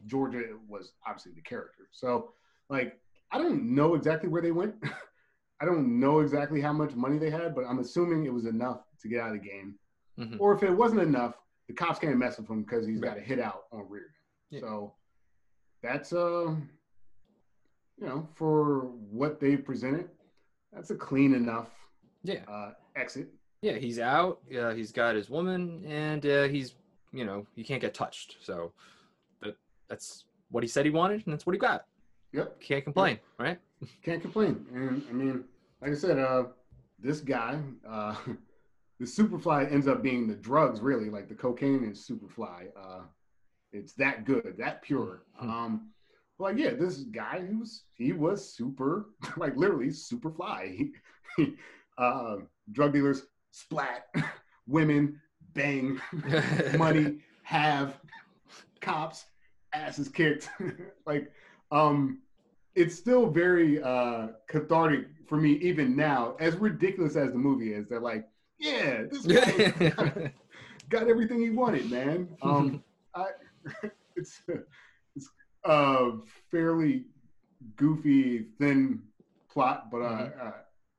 Georgia 0.06 0.42
was 0.68 0.92
obviously 1.06 1.32
the 1.34 1.40
character. 1.42 1.88
So 1.92 2.32
like 2.68 2.98
I 3.32 3.38
don't 3.38 3.74
know 3.74 3.94
exactly 3.94 4.28
where 4.28 4.42
they 4.42 4.52
went. 4.52 4.74
I 5.62 5.66
don't 5.66 6.00
know 6.00 6.20
exactly 6.20 6.60
how 6.60 6.72
much 6.72 6.94
money 6.94 7.18
they 7.18 7.30
had, 7.30 7.54
but 7.54 7.64
I'm 7.64 7.78
assuming 7.80 8.24
it 8.24 8.32
was 8.32 8.46
enough 8.46 8.80
to 9.02 9.08
get 9.08 9.20
out 9.20 9.34
of 9.36 9.42
the 9.42 9.48
game. 9.48 9.74
Mhm. 10.18 10.36
Or 10.40 10.54
if 10.54 10.62
it 10.62 10.70
wasn't 10.70 11.02
enough, 11.02 11.34
the 11.68 11.74
cops 11.74 11.98
can't 11.98 12.16
mess 12.16 12.38
with 12.38 12.48
him 12.48 12.62
because 12.62 12.86
he's 12.86 12.98
got 13.00 13.18
a 13.18 13.20
hit 13.20 13.38
out 13.38 13.64
on 13.72 13.86
Reardon. 13.88 14.10
Yeah. 14.50 14.60
So 14.60 14.94
that's 15.82 16.12
uh, 16.12 16.54
you 17.98 18.06
know, 18.06 18.26
for 18.34 18.86
what 19.10 19.40
they've 19.40 19.64
presented, 19.64 20.08
that's 20.72 20.90
a 20.90 20.94
clean 20.96 21.34
enough 21.34 21.68
Yeah. 22.22 22.44
uh, 22.48 22.72
exit. 22.96 23.28
Yeah, 23.62 23.74
he's 23.74 23.98
out. 23.98 24.40
Yeah, 24.48 24.72
he's 24.72 24.90
got 24.92 25.14
his 25.14 25.28
woman, 25.28 25.84
and 25.84 26.24
uh, 26.24 26.44
he's, 26.48 26.74
you 27.12 27.26
know, 27.26 27.46
he 27.54 27.62
can't 27.62 27.82
get 27.82 27.92
touched. 27.92 28.36
So 28.42 28.72
that's 29.90 30.24
what 30.50 30.64
he 30.64 30.68
said 30.68 30.86
he 30.86 30.90
wanted, 30.90 31.26
and 31.26 31.34
that's 31.34 31.44
what 31.44 31.52
he 31.52 31.58
got. 31.58 31.84
Yep. 32.32 32.60
Can't 32.60 32.84
complain, 32.84 33.18
right? 33.38 33.58
Can't 34.02 34.22
complain. 34.22 34.64
And 34.72 35.02
I 35.10 35.12
mean, 35.12 35.44
like 35.82 35.90
I 35.90 35.94
said, 35.94 36.18
uh, 36.18 36.44
this 36.98 37.20
guy, 37.20 37.58
uh, 37.86 38.14
the 39.00 39.04
Superfly 39.04 39.70
ends 39.70 39.88
up 39.88 40.02
being 40.02 40.26
the 40.28 40.36
drugs, 40.36 40.80
really. 40.80 41.10
Like 41.10 41.28
the 41.28 41.34
cocaine 41.34 41.84
and 41.84 41.94
Superfly. 41.94 42.68
Uh, 42.80 43.00
it's 43.72 43.92
that 43.94 44.24
good, 44.24 44.54
that 44.58 44.82
pure. 44.82 45.22
Um, 45.40 45.90
but 46.38 46.44
like, 46.44 46.58
yeah, 46.58 46.70
this 46.70 46.98
guy, 46.98 47.44
he 47.48 47.54
was 47.54 47.82
he 47.94 48.12
was 48.12 48.48
super, 48.54 49.06
like 49.36 49.56
literally 49.56 49.90
super 49.90 50.30
fly. 50.30 50.78
He, 51.36 51.54
uh, 51.96 52.38
drug 52.72 52.92
dealers 52.92 53.22
splat, 53.52 54.12
women 54.66 55.20
bang, 55.54 56.00
money 56.76 57.18
have, 57.44 58.00
cops 58.80 59.26
asses 59.72 60.08
kicked. 60.08 60.48
like, 61.06 61.32
um, 61.70 62.20
it's 62.74 62.94
still 62.94 63.26
very 63.30 63.82
uh 63.82 64.28
cathartic 64.48 65.06
for 65.28 65.36
me 65.36 65.52
even 65.54 65.96
now, 65.96 66.36
as 66.40 66.56
ridiculous 66.56 67.16
as 67.16 67.32
the 67.32 67.38
movie 67.38 67.72
is. 67.72 67.88
That 67.88 68.02
like, 68.02 68.28
yeah, 68.58 69.02
this 69.10 69.26
guy 69.26 69.72
got 70.88 71.08
everything 71.08 71.40
he 71.40 71.50
wanted, 71.50 71.90
man. 71.90 72.28
Um, 72.42 72.82
I, 73.14 73.26
it's 74.16 74.40
it's 75.16 75.28
a 75.64 76.12
fairly 76.50 77.04
goofy, 77.76 78.46
thin 78.58 79.02
plot, 79.50 79.90
but 79.90 80.02
uh, 80.02 80.08
Mm-hmm. 80.10 80.48
uh, 80.48 80.52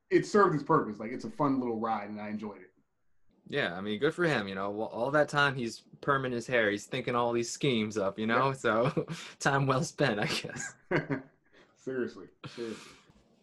it 0.10 0.26
served 0.26 0.56
its 0.56 0.64
purpose. 0.64 1.00
Like, 1.00 1.12
it's 1.12 1.24
a 1.24 1.30
fun 1.30 1.60
little 1.60 1.80
ride, 1.80 2.10
and 2.10 2.20
I 2.20 2.30
enjoyed 2.30 2.58
it. 2.58 2.71
Yeah, 3.52 3.76
I 3.76 3.82
mean, 3.82 4.00
good 4.00 4.14
for 4.14 4.24
him. 4.24 4.48
You 4.48 4.56
know, 4.56 4.82
all 4.84 5.12
that 5.12 5.28
time 5.28 5.56
he's 5.56 5.84
perming 6.02 6.32
his 6.32 6.48
hair. 6.48 6.72
He's 6.72 6.86
thinking 6.86 7.16
all 7.16 7.34
these 7.34 7.52
schemes 7.52 7.98
up. 7.98 8.18
You 8.18 8.26
know, 8.26 8.54
so 8.54 9.08
time 9.40 9.68
well 9.68 9.84
spent, 9.84 10.20
I 10.20 10.26
guess. 10.26 10.74
seriously, 11.76 12.28
seriously. 12.56 12.92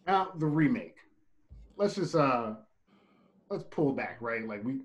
Now 0.06 0.28
the 0.38 0.46
remake. 0.46 0.96
Let's 1.76 1.94
just 1.94 2.14
uh, 2.14 2.54
let's 3.50 3.64
pull 3.70 3.92
back, 3.92 4.16
right? 4.20 4.48
Like 4.48 4.64
we, 4.64 4.78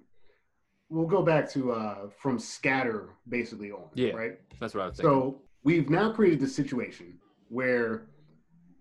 we'll 0.90 1.08
go 1.08 1.24
back 1.24 1.50
to 1.52 1.72
uh, 1.72 2.10
from 2.22 2.38
Scatter 2.38 3.10
basically 3.30 3.72
on, 3.72 3.86
Yeah, 3.94 4.12
right? 4.12 4.40
That's 4.60 4.74
what 4.74 4.84
I 4.84 4.88
was 4.88 4.98
thinking. 4.98 5.10
So 5.10 5.42
we've 5.64 5.90
now 5.90 6.12
created 6.12 6.42
this 6.42 6.54
situation 6.54 7.18
where 7.50 8.08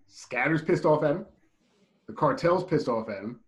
Scatter's 0.07 0.61
pissed 0.61 0.85
off 0.85 1.03
at 1.03 1.11
him, 1.11 1.25
the 2.07 2.13
cartel's 2.13 2.65
pissed 2.65 2.89
off 2.89 3.07
at 3.09 3.19
him, 3.23 3.39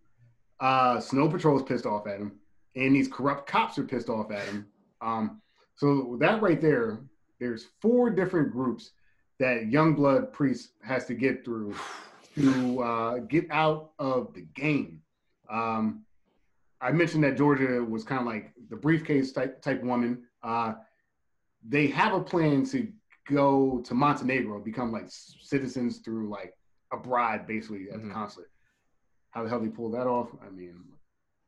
uh, 0.60 0.98
Snow 0.98 1.28
Patrol's 1.28 1.62
pissed 1.62 1.84
off 1.86 2.06
at 2.06 2.18
him, 2.18 2.32
and 2.76 2.94
these 2.94 3.08
corrupt 3.08 3.48
cops 3.48 3.78
are 3.78 3.84
pissed 3.84 4.08
off 4.08 4.30
at 4.30 4.46
him. 4.46 4.66
Um, 5.00 5.40
so 5.76 6.16
that 6.20 6.40
right 6.42 6.60
there, 6.60 7.00
there's 7.40 7.66
four 7.80 8.10
different 8.10 8.52
groups 8.52 8.92
that 9.38 9.64
Youngblood 9.64 10.32
Priest 10.32 10.70
has 10.82 11.06
to 11.06 11.14
get 11.14 11.44
through 11.44 11.74
to 12.36 12.82
uh, 12.82 13.18
get 13.18 13.46
out 13.50 13.90
of 13.98 14.32
the 14.34 14.42
game. 14.54 15.02
Um, 15.50 16.02
I 16.80 16.92
mentioned 16.92 17.24
that 17.24 17.36
Georgia 17.36 17.82
was 17.82 18.04
kind 18.04 18.20
of 18.20 18.26
like 18.26 18.52
the 18.68 18.76
briefcase 18.76 19.32
type 19.32 19.62
type 19.62 19.82
woman. 19.82 20.22
Uh, 20.42 20.74
they 21.66 21.86
have 21.88 22.12
a 22.12 22.20
plan 22.20 22.64
to 22.66 22.88
go 23.28 23.80
to 23.84 23.94
Montenegro, 23.94 24.60
become 24.60 24.92
like 24.92 25.06
citizens 25.08 25.98
through 25.98 26.28
like 26.28 26.54
a 26.92 26.96
bribe, 26.96 27.46
basically 27.46 27.90
at 27.90 27.98
Mhm. 27.98 28.08
the 28.08 28.14
consulate. 28.14 28.48
How 29.30 29.42
the 29.42 29.48
hell 29.48 29.58
do 29.60 29.66
they 29.66 29.72
pull 29.74 29.90
that 29.90 30.06
off? 30.06 30.28
I 30.46 30.50
mean, 30.50 30.84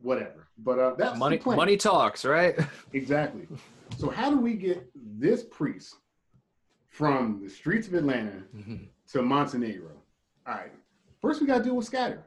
whatever. 0.01 0.49
But 0.59 0.79
uh, 0.79 0.95
that's 0.97 1.19
money 1.19 1.41
money 1.45 1.77
talks, 1.77 2.25
right? 2.25 2.59
Exactly. 2.93 3.47
So 3.97 4.11
how 4.11 4.31
do 4.31 4.39
we 4.39 4.55
get 4.55 4.87
this 4.95 5.45
priest 5.45 5.97
from 6.89 7.41
the 7.43 7.49
streets 7.49 7.89
of 7.89 7.95
Atlanta 7.95 8.43
mm-hmm. 8.55 8.77
to 9.13 9.23
Montenegro? 9.23 9.93
All 10.47 10.55
right. 10.55 10.73
First, 11.21 11.41
we 11.41 11.47
got 11.47 11.59
to 11.59 11.65
deal 11.65 11.77
with 11.77 11.87
Scatter. 11.87 12.25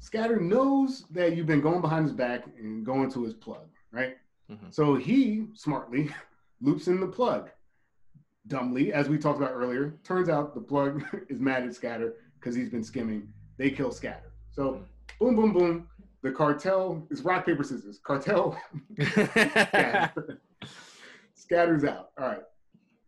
Scatter 0.00 0.40
knows 0.40 1.04
that 1.10 1.36
you've 1.36 1.46
been 1.46 1.60
going 1.60 1.80
behind 1.80 2.04
his 2.04 2.14
back 2.14 2.44
and 2.58 2.84
going 2.84 3.10
to 3.12 3.22
his 3.24 3.34
plug, 3.34 3.68
right? 3.92 4.16
Mm-hmm. 4.50 4.66
So 4.70 4.96
he 4.96 5.46
smartly 5.54 6.10
loops 6.60 6.88
in 6.88 7.00
the 7.00 7.06
plug. 7.06 7.50
Dumbly, 8.46 8.92
as 8.92 9.08
we 9.08 9.18
talked 9.18 9.38
about 9.38 9.52
earlier, 9.52 9.94
turns 10.02 10.28
out 10.28 10.54
the 10.54 10.60
plug 10.60 11.04
is 11.28 11.40
mad 11.40 11.64
at 11.64 11.74
Scatter 11.74 12.14
because 12.34 12.54
he's 12.54 12.70
been 12.70 12.82
skimming. 12.82 13.28
They 13.58 13.70
kill 13.70 13.92
Scatter. 13.92 14.32
So 14.50 14.72
mm. 14.72 14.84
boom, 15.18 15.36
boom, 15.36 15.52
boom. 15.52 15.88
The 16.22 16.30
cartel 16.32 17.06
is 17.10 17.22
rock 17.22 17.46
paper 17.46 17.64
scissors. 17.64 17.98
Cartel 18.02 18.58
scatter- 19.00 20.40
scatters 21.34 21.84
out. 21.84 22.10
All 22.18 22.26
right. 22.28 22.42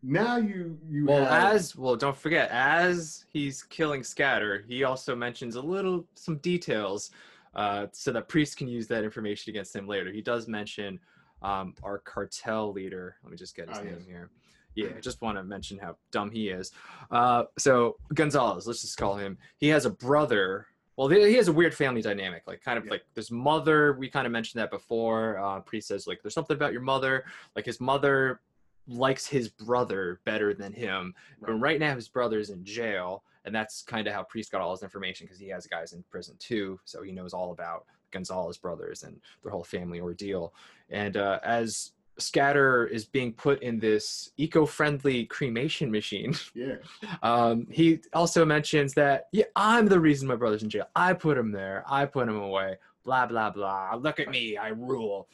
Now 0.01 0.37
you 0.37 0.77
you 0.89 1.05
Well, 1.05 1.23
have, 1.25 1.53
as 1.53 1.75
well, 1.77 1.95
don't 1.95 2.17
forget, 2.17 2.49
as 2.51 3.23
he's 3.29 3.63
killing 3.63 4.03
Scatter, 4.03 4.65
he 4.67 4.83
also 4.83 5.15
mentions 5.15 5.55
a 5.55 5.61
little 5.61 6.05
some 6.15 6.37
details, 6.39 7.11
uh, 7.55 7.87
so 7.93 8.11
that 8.11 8.27
Priest 8.27 8.57
can 8.57 8.67
use 8.67 8.85
that 8.87 9.05
information 9.05 9.51
against 9.51 9.73
him 9.73 9.87
later. 9.87 10.11
He 10.11 10.21
does 10.21 10.47
mention 10.49 10.99
um, 11.41 11.73
our 11.83 11.99
cartel 11.99 12.73
leader. 12.73 13.15
Let 13.23 13.31
me 13.31 13.37
just 13.37 13.55
get 13.55 13.69
his 13.69 13.77
Ah, 13.77 13.81
name 13.83 13.95
yes. 13.99 14.05
here. 14.07 14.29
Yeah, 14.75 14.87
I 14.97 14.99
just 14.99 15.21
want 15.21 15.37
to 15.37 15.43
mention 15.43 15.77
how 15.77 15.95
dumb 16.11 16.31
he 16.31 16.49
is. 16.49 16.71
Uh, 17.11 17.43
so 17.57 17.95
Gonzalez, 18.13 18.65
let's 18.67 18.81
just 18.81 18.97
call 18.97 19.15
him. 19.15 19.37
He 19.57 19.67
has 19.67 19.85
a 19.85 19.91
brother. 19.91 20.67
Well, 20.95 21.07
he 21.07 21.35
has 21.35 21.47
a 21.47 21.53
weird 21.53 21.73
family 21.73 22.01
dynamic. 22.01 22.43
Like, 22.45 22.61
kind 22.61 22.77
of 22.77 22.85
like 22.85 23.03
this 23.15 23.31
mother. 23.31 23.93
We 23.93 24.09
kind 24.09 24.27
of 24.27 24.31
mentioned 24.31 24.61
that 24.61 24.69
before. 24.69 25.39
Uh, 25.39 25.59
Priest 25.61 25.87
says 25.87 26.05
like, 26.05 26.21
"There's 26.21 26.33
something 26.33 26.55
about 26.55 26.71
your 26.71 26.81
mother." 26.81 27.25
Like 27.55 27.65
his 27.65 27.81
mother 27.81 28.41
likes 28.87 29.25
his 29.25 29.49
brother 29.49 30.19
better 30.25 30.53
than 30.53 30.73
him. 30.73 31.13
But 31.41 31.53
right 31.53 31.79
now, 31.79 31.95
his 31.95 32.07
brother's 32.07 32.49
in 32.49 32.63
jail, 32.63 33.23
and 33.45 33.55
that's 33.55 33.81
kind 33.81 34.07
of 34.07 34.13
how 34.13 34.23
Priest 34.23 34.51
got 34.51 34.61
all 34.61 34.71
his 34.71 34.83
information 34.83 35.25
because 35.25 35.39
he 35.39 35.47
has 35.49 35.65
guys 35.67 35.93
in 35.93 36.03
prison 36.09 36.35
too, 36.39 36.79
so 36.85 37.01
he 37.01 37.11
knows 37.11 37.33
all 37.33 37.51
about 37.51 37.85
Gonzalez 38.11 38.57
brothers 38.57 39.03
and 39.03 39.19
their 39.41 39.51
whole 39.51 39.63
family 39.63 39.99
ordeal. 39.99 40.53
And 40.89 41.17
uh, 41.17 41.39
as 41.43 41.91
Scatter 42.19 42.85
is 42.87 43.05
being 43.05 43.33
put 43.33 43.61
in 43.63 43.79
this 43.79 44.31
eco-friendly 44.37 45.25
cremation 45.25 45.89
machine. 45.91 46.33
Yeah. 46.55 46.75
Um, 47.23 47.67
he 47.71 47.99
also 48.13 48.45
mentions 48.45 48.93
that 48.93 49.27
yeah, 49.31 49.45
I'm 49.55 49.87
the 49.87 49.99
reason 49.99 50.27
my 50.27 50.35
brother's 50.35 50.63
in 50.63 50.69
jail. 50.69 50.85
I 50.95 51.13
put 51.13 51.37
him 51.37 51.51
there. 51.51 51.83
I 51.87 52.05
put 52.05 52.27
him 52.27 52.35
away. 52.37 52.77
Blah 53.03 53.25
blah 53.27 53.49
blah. 53.49 53.95
Look 53.95 54.19
at 54.19 54.29
me. 54.29 54.57
I 54.57 54.69
rule. 54.69 55.27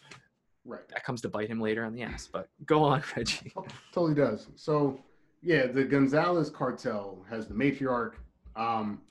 Right. 0.65 0.87
That 0.89 1.03
comes 1.03 1.21
to 1.21 1.29
bite 1.29 1.49
him 1.49 1.59
later 1.59 1.83
on 1.83 1.93
the 1.93 2.03
ass. 2.03 2.27
But 2.31 2.47
go 2.65 2.83
on, 2.83 3.03
Reggie. 3.17 3.51
totally 3.91 4.13
does. 4.15 4.47
So 4.55 4.99
yeah, 5.41 5.67
the 5.67 5.83
Gonzalez 5.83 6.49
cartel 6.49 7.25
has 7.29 7.47
the 7.47 7.53
matriarch, 7.53 8.13
um, 8.55 9.01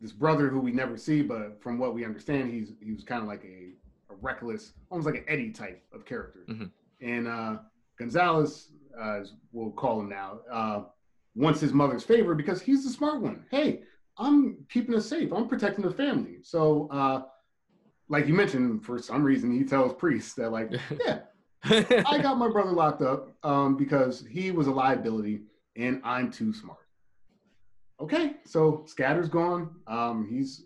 this 0.00 0.12
brother 0.12 0.48
who 0.48 0.60
we 0.60 0.70
never 0.72 0.96
see, 0.96 1.22
but 1.22 1.60
from 1.62 1.78
what 1.78 1.94
we 1.94 2.04
understand, 2.04 2.52
he's 2.52 2.72
he 2.80 2.92
was 2.92 3.04
kind 3.04 3.22
of 3.22 3.28
like 3.28 3.44
a, 3.44 3.70
a 4.12 4.16
reckless, 4.20 4.72
almost 4.90 5.06
like 5.06 5.16
an 5.18 5.24
Eddie 5.28 5.50
type 5.50 5.82
of 5.92 6.04
character. 6.04 6.40
Mhm. 6.48 6.70
And 7.00 7.28
uh, 7.28 7.58
Gonzalez, 7.98 8.68
uh, 9.00 9.20
we'll 9.52 9.72
call 9.72 10.00
him 10.00 10.08
now, 10.08 10.40
uh, 10.50 10.82
wants 11.34 11.60
his 11.60 11.72
mother's 11.72 12.04
favor 12.04 12.34
because 12.34 12.62
he's 12.62 12.84
the 12.84 12.90
smart 12.90 13.20
one. 13.20 13.44
Hey, 13.50 13.80
I'm 14.18 14.64
keeping 14.70 14.94
us 14.94 15.06
safe. 15.06 15.32
I'm 15.32 15.48
protecting 15.48 15.84
the 15.84 15.90
family. 15.90 16.38
So, 16.42 16.88
uh, 16.90 17.22
like 18.08 18.26
you 18.26 18.34
mentioned, 18.34 18.84
for 18.84 18.98
some 18.98 19.24
reason, 19.24 19.52
he 19.52 19.64
tells 19.64 19.94
Priest 19.94 20.36
that, 20.36 20.50
like, 20.50 20.70
yeah, 21.06 21.20
I 21.64 22.18
got 22.20 22.38
my 22.38 22.48
brother 22.48 22.72
locked 22.72 23.02
up 23.02 23.34
um, 23.42 23.76
because 23.76 24.24
he 24.28 24.50
was 24.50 24.66
a 24.66 24.72
liability 24.72 25.42
and 25.76 26.00
I'm 26.04 26.30
too 26.30 26.52
smart. 26.52 26.78
Okay, 28.00 28.34
so 28.44 28.84
Scatter's 28.86 29.28
gone. 29.28 29.70
Um, 29.86 30.26
he's 30.28 30.64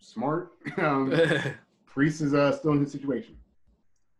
smart. 0.00 0.52
um, 0.78 1.14
Priest 1.86 2.20
is 2.22 2.34
uh, 2.34 2.52
still 2.52 2.72
in 2.72 2.80
his 2.80 2.90
situation. 2.90 3.36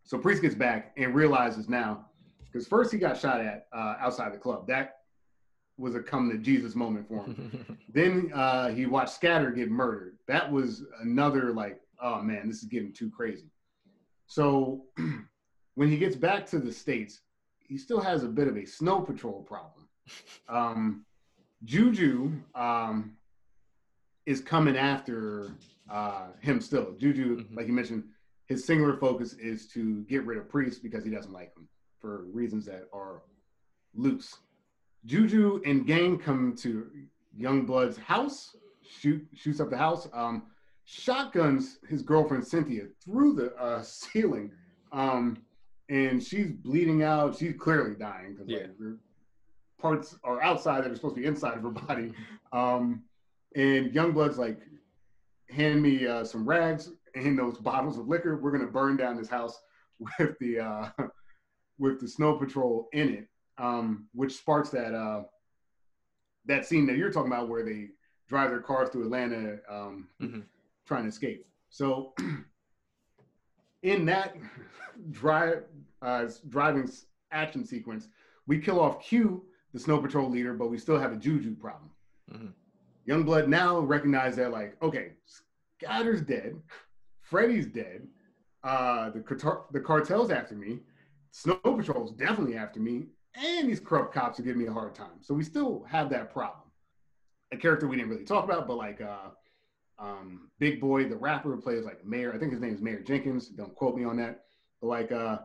So 0.04 0.18
Priest 0.18 0.42
gets 0.42 0.54
back 0.54 0.92
and 0.96 1.14
realizes 1.14 1.68
now, 1.68 2.06
because 2.44 2.68
first 2.68 2.92
he 2.92 2.98
got 2.98 3.18
shot 3.18 3.40
at 3.40 3.66
uh, 3.72 3.96
outside 3.98 4.32
the 4.32 4.38
club. 4.38 4.66
That 4.68 4.98
was 5.78 5.94
a 5.94 6.00
come 6.00 6.30
to 6.30 6.38
Jesus 6.38 6.74
moment 6.74 7.08
for 7.08 7.24
him. 7.24 7.78
then 7.92 8.30
uh, 8.34 8.68
he 8.68 8.86
watched 8.86 9.14
Scatter 9.14 9.50
get 9.50 9.70
murdered. 9.70 10.18
That 10.28 10.50
was 10.50 10.84
another 11.00 11.52
like, 11.52 11.80
oh 12.00 12.22
man, 12.22 12.46
this 12.46 12.58
is 12.58 12.64
getting 12.64 12.92
too 12.92 13.10
crazy. 13.10 13.50
So 14.26 14.84
when 15.74 15.88
he 15.88 15.96
gets 15.96 16.16
back 16.16 16.46
to 16.46 16.58
the 16.58 16.72
states, 16.72 17.20
he 17.58 17.78
still 17.78 18.00
has 18.00 18.24
a 18.24 18.28
bit 18.28 18.46
of 18.46 18.56
a 18.56 18.66
snow 18.66 19.00
patrol 19.00 19.42
problem. 19.42 19.88
Um, 20.48 21.06
Juju 21.64 22.30
um, 22.54 23.16
is 24.26 24.40
coming 24.40 24.76
after 24.76 25.50
uh, 25.90 26.26
him 26.40 26.60
still. 26.60 26.92
Juju, 26.98 27.46
like 27.54 27.66
you 27.66 27.72
mentioned, 27.72 28.04
his 28.46 28.64
singular 28.64 28.96
focus 28.96 29.34
is 29.34 29.66
to 29.68 30.02
get 30.02 30.24
rid 30.24 30.38
of 30.38 30.48
Priest 30.48 30.82
because 30.82 31.04
he 31.04 31.10
doesn't 31.10 31.32
like 31.32 31.56
him 31.56 31.68
for 31.98 32.24
reasons 32.32 32.66
that 32.66 32.88
are 32.92 33.22
loose. 33.94 34.36
Juju 35.06 35.62
and 35.64 35.86
gang 35.86 36.18
come 36.18 36.54
to 36.56 36.90
Youngblood's 37.38 37.96
house, 37.96 38.56
shoot 38.82 39.26
shoots 39.34 39.60
up 39.60 39.70
the 39.70 39.76
house, 39.76 40.08
um, 40.12 40.44
shotguns 40.84 41.78
his 41.88 42.02
girlfriend 42.02 42.46
Cynthia 42.46 42.84
through 43.02 43.34
the 43.34 43.54
uh, 43.56 43.82
ceiling, 43.82 44.52
um, 44.92 45.38
and 45.88 46.22
she's 46.22 46.52
bleeding 46.52 47.02
out. 47.02 47.36
She's 47.36 47.54
clearly 47.58 47.94
dying 47.96 48.34
because 48.34 48.48
like, 48.48 48.70
parts 49.80 50.16
are 50.24 50.42
outside 50.42 50.84
that 50.84 50.90
are 50.90 50.94
supposed 50.94 51.14
to 51.16 51.20
be 51.20 51.26
inside 51.26 51.56
of 51.56 51.62
her 51.62 51.70
body. 51.70 52.12
Um, 52.52 53.02
and 53.54 53.92
Youngblood's 53.92 54.38
like, 54.38 54.60
hand 55.50 55.82
me 55.82 56.06
uh, 56.06 56.24
some 56.24 56.46
rags 56.46 56.90
and 57.14 57.38
those 57.38 57.58
bottles 57.58 57.98
of 57.98 58.08
liquor. 58.08 58.36
We're 58.36 58.52
gonna 58.52 58.70
burn 58.70 58.96
down 58.96 59.16
this 59.16 59.28
house 59.28 59.60
with 60.18 60.38
the 60.38 60.60
uh, 60.60 60.88
with 61.78 62.00
the 62.00 62.08
snow 62.08 62.36
patrol 62.36 62.88
in 62.92 63.08
it, 63.10 63.28
um, 63.58 64.06
which 64.14 64.34
sparks 64.34 64.70
that 64.70 64.94
uh, 64.94 65.22
that 66.46 66.66
scene 66.66 66.86
that 66.86 66.96
you're 66.96 67.12
talking 67.12 67.32
about 67.32 67.48
where 67.48 67.64
they 67.64 67.88
drive 68.28 68.50
their 68.50 68.60
cars 68.60 68.88
through 68.88 69.04
Atlanta, 69.04 69.58
um, 69.68 70.08
trying 70.86 71.02
to 71.02 71.08
escape. 71.08 71.46
So 71.68 72.14
in 73.82 74.04
that 74.06 74.36
drive 75.10 75.64
uh, 76.02 76.26
driving 76.48 76.90
action 77.32 77.64
sequence, 77.64 78.08
we 78.46 78.58
kill 78.58 78.80
off 78.80 79.02
Q, 79.02 79.44
the 79.72 79.80
snow 79.80 80.00
patrol 80.00 80.30
leader, 80.30 80.54
but 80.54 80.68
we 80.68 80.78
still 80.78 80.98
have 80.98 81.12
a 81.12 81.16
Juju 81.16 81.54
problem. 81.56 81.90
Youngblood 83.08 83.48
now 83.48 83.80
recognize 83.80 84.36
that 84.36 84.50
like, 84.50 84.76
okay, 84.82 85.12
Scatter's 85.80 86.22
dead, 86.22 86.60
Freddy's 87.34 87.66
dead, 87.66 88.06
uh, 88.62 89.10
the 89.10 89.18
cartel, 89.18 89.66
the 89.72 89.80
cartel's 89.80 90.30
after 90.30 90.54
me, 90.54 90.78
Snow 91.32 91.56
Patrol's 91.56 92.12
definitely 92.12 92.56
after 92.56 92.78
me, 92.78 93.06
and 93.34 93.68
these 93.68 93.80
corrupt 93.80 94.14
cops 94.14 94.38
are 94.38 94.44
giving 94.44 94.62
me 94.62 94.68
a 94.68 94.72
hard 94.72 94.94
time. 94.94 95.20
So 95.20 95.34
we 95.34 95.42
still 95.42 95.84
have 95.90 96.08
that 96.10 96.32
problem. 96.32 96.70
A 97.50 97.56
character 97.56 97.88
we 97.88 97.96
didn't 97.96 98.12
really 98.12 98.24
talk 98.24 98.44
about, 98.44 98.68
but 98.68 98.76
like 98.76 99.00
uh, 99.00 99.30
um, 99.98 100.48
Big 100.60 100.80
Boi, 100.80 101.08
the 101.08 101.16
rapper 101.16 101.52
who 101.52 101.60
plays 101.60 101.84
like 101.84 102.04
Mayor, 102.04 102.32
I 102.32 102.38
think 102.38 102.52
his 102.52 102.60
name 102.60 102.72
is 102.72 102.80
Mayor 102.80 103.00
Jenkins. 103.00 103.48
Don't 103.48 103.74
quote 103.74 103.96
me 103.96 104.04
on 104.04 104.16
that. 104.18 104.44
But 104.80 104.86
like 104.86 105.10
uh, 105.10 105.38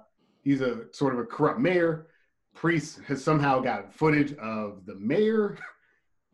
he's 0.43 0.61
a 0.61 0.93
sort 0.93 1.13
of 1.13 1.19
a 1.19 1.25
corrupt 1.25 1.59
mayor. 1.59 2.09
Priest 2.53 2.99
has 3.07 3.23
somehow 3.23 3.61
got 3.61 3.91
footage 3.91 4.37
of 4.37 4.85
the 4.85 4.93
mayor 4.93 5.57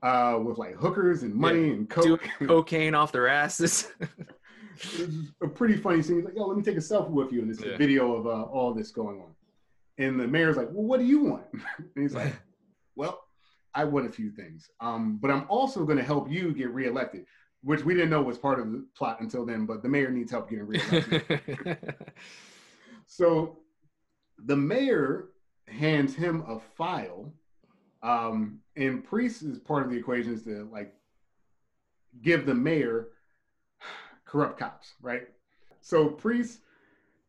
uh, 0.03 0.37
with 0.43 0.57
like 0.57 0.75
hookers 0.75 1.23
and 1.23 1.33
money 1.33 1.69
and 1.69 1.89
coke. 1.89 2.27
Cocaine 2.45 2.93
off 2.93 3.13
their 3.13 3.29
asses. 3.29 3.87
It's 4.83 5.13
a 5.41 5.47
pretty 5.47 5.75
funny 5.75 6.01
scene. 6.01 6.17
He's 6.17 6.25
like, 6.25 6.35
yo, 6.35 6.45
let 6.45 6.57
me 6.57 6.63
take 6.63 6.77
a 6.77 6.79
selfie 6.81 7.09
with 7.09 7.31
you. 7.31 7.41
And 7.41 7.49
it's 7.51 7.61
Yeah. 7.61 7.73
a 7.73 7.77
video 7.77 8.13
of 8.13 8.27
uh, 8.27 8.43
all 8.43 8.73
this 8.73 8.91
going 8.91 9.19
on. 9.19 9.33
And 9.97 10.19
the 10.19 10.27
mayor's 10.27 10.57
like, 10.57 10.69
well, 10.71 10.83
what 10.85 10.99
do 10.99 11.05
you 11.05 11.23
want? 11.23 11.45
and 11.77 11.89
he's 11.95 12.13
like, 12.13 12.33
well, 12.95 13.21
I 13.73 13.83
want 13.85 14.07
a 14.07 14.11
few 14.11 14.29
things. 14.31 14.69
Um, 14.79 15.17
but 15.17 15.31
I'm 15.31 15.45
also 15.49 15.85
going 15.85 15.97
to 15.97 16.03
help 16.03 16.29
you 16.29 16.53
get 16.53 16.71
reelected, 16.73 17.25
which 17.63 17.83
we 17.83 17.93
didn't 17.93 18.09
know 18.09 18.21
was 18.21 18.37
part 18.37 18.59
of 18.59 18.71
the 18.71 18.85
plot 18.97 19.21
until 19.21 19.45
then, 19.45 19.65
but 19.65 19.83
the 19.83 19.89
mayor 19.89 20.11
needs 20.11 20.31
help 20.31 20.49
getting 20.49 20.67
reelected. 20.67 21.23
so 23.05 23.59
the 24.45 24.55
mayor 24.55 25.29
hands 25.67 26.13
him 26.15 26.43
a 26.47 26.59
file. 26.59 27.33
Um, 28.03 28.59
and 28.75 29.03
Priest 29.03 29.43
is 29.43 29.57
part 29.59 29.83
of 29.83 29.89
the 29.91 29.97
equation 29.97 30.33
is 30.33 30.43
to 30.43 30.69
like 30.71 30.93
give 32.21 32.45
the 32.45 32.53
mayor 32.53 33.07
corrupt 34.25 34.59
cops, 34.59 34.93
right? 35.01 35.27
So 35.81 36.07
Priest 36.09 36.59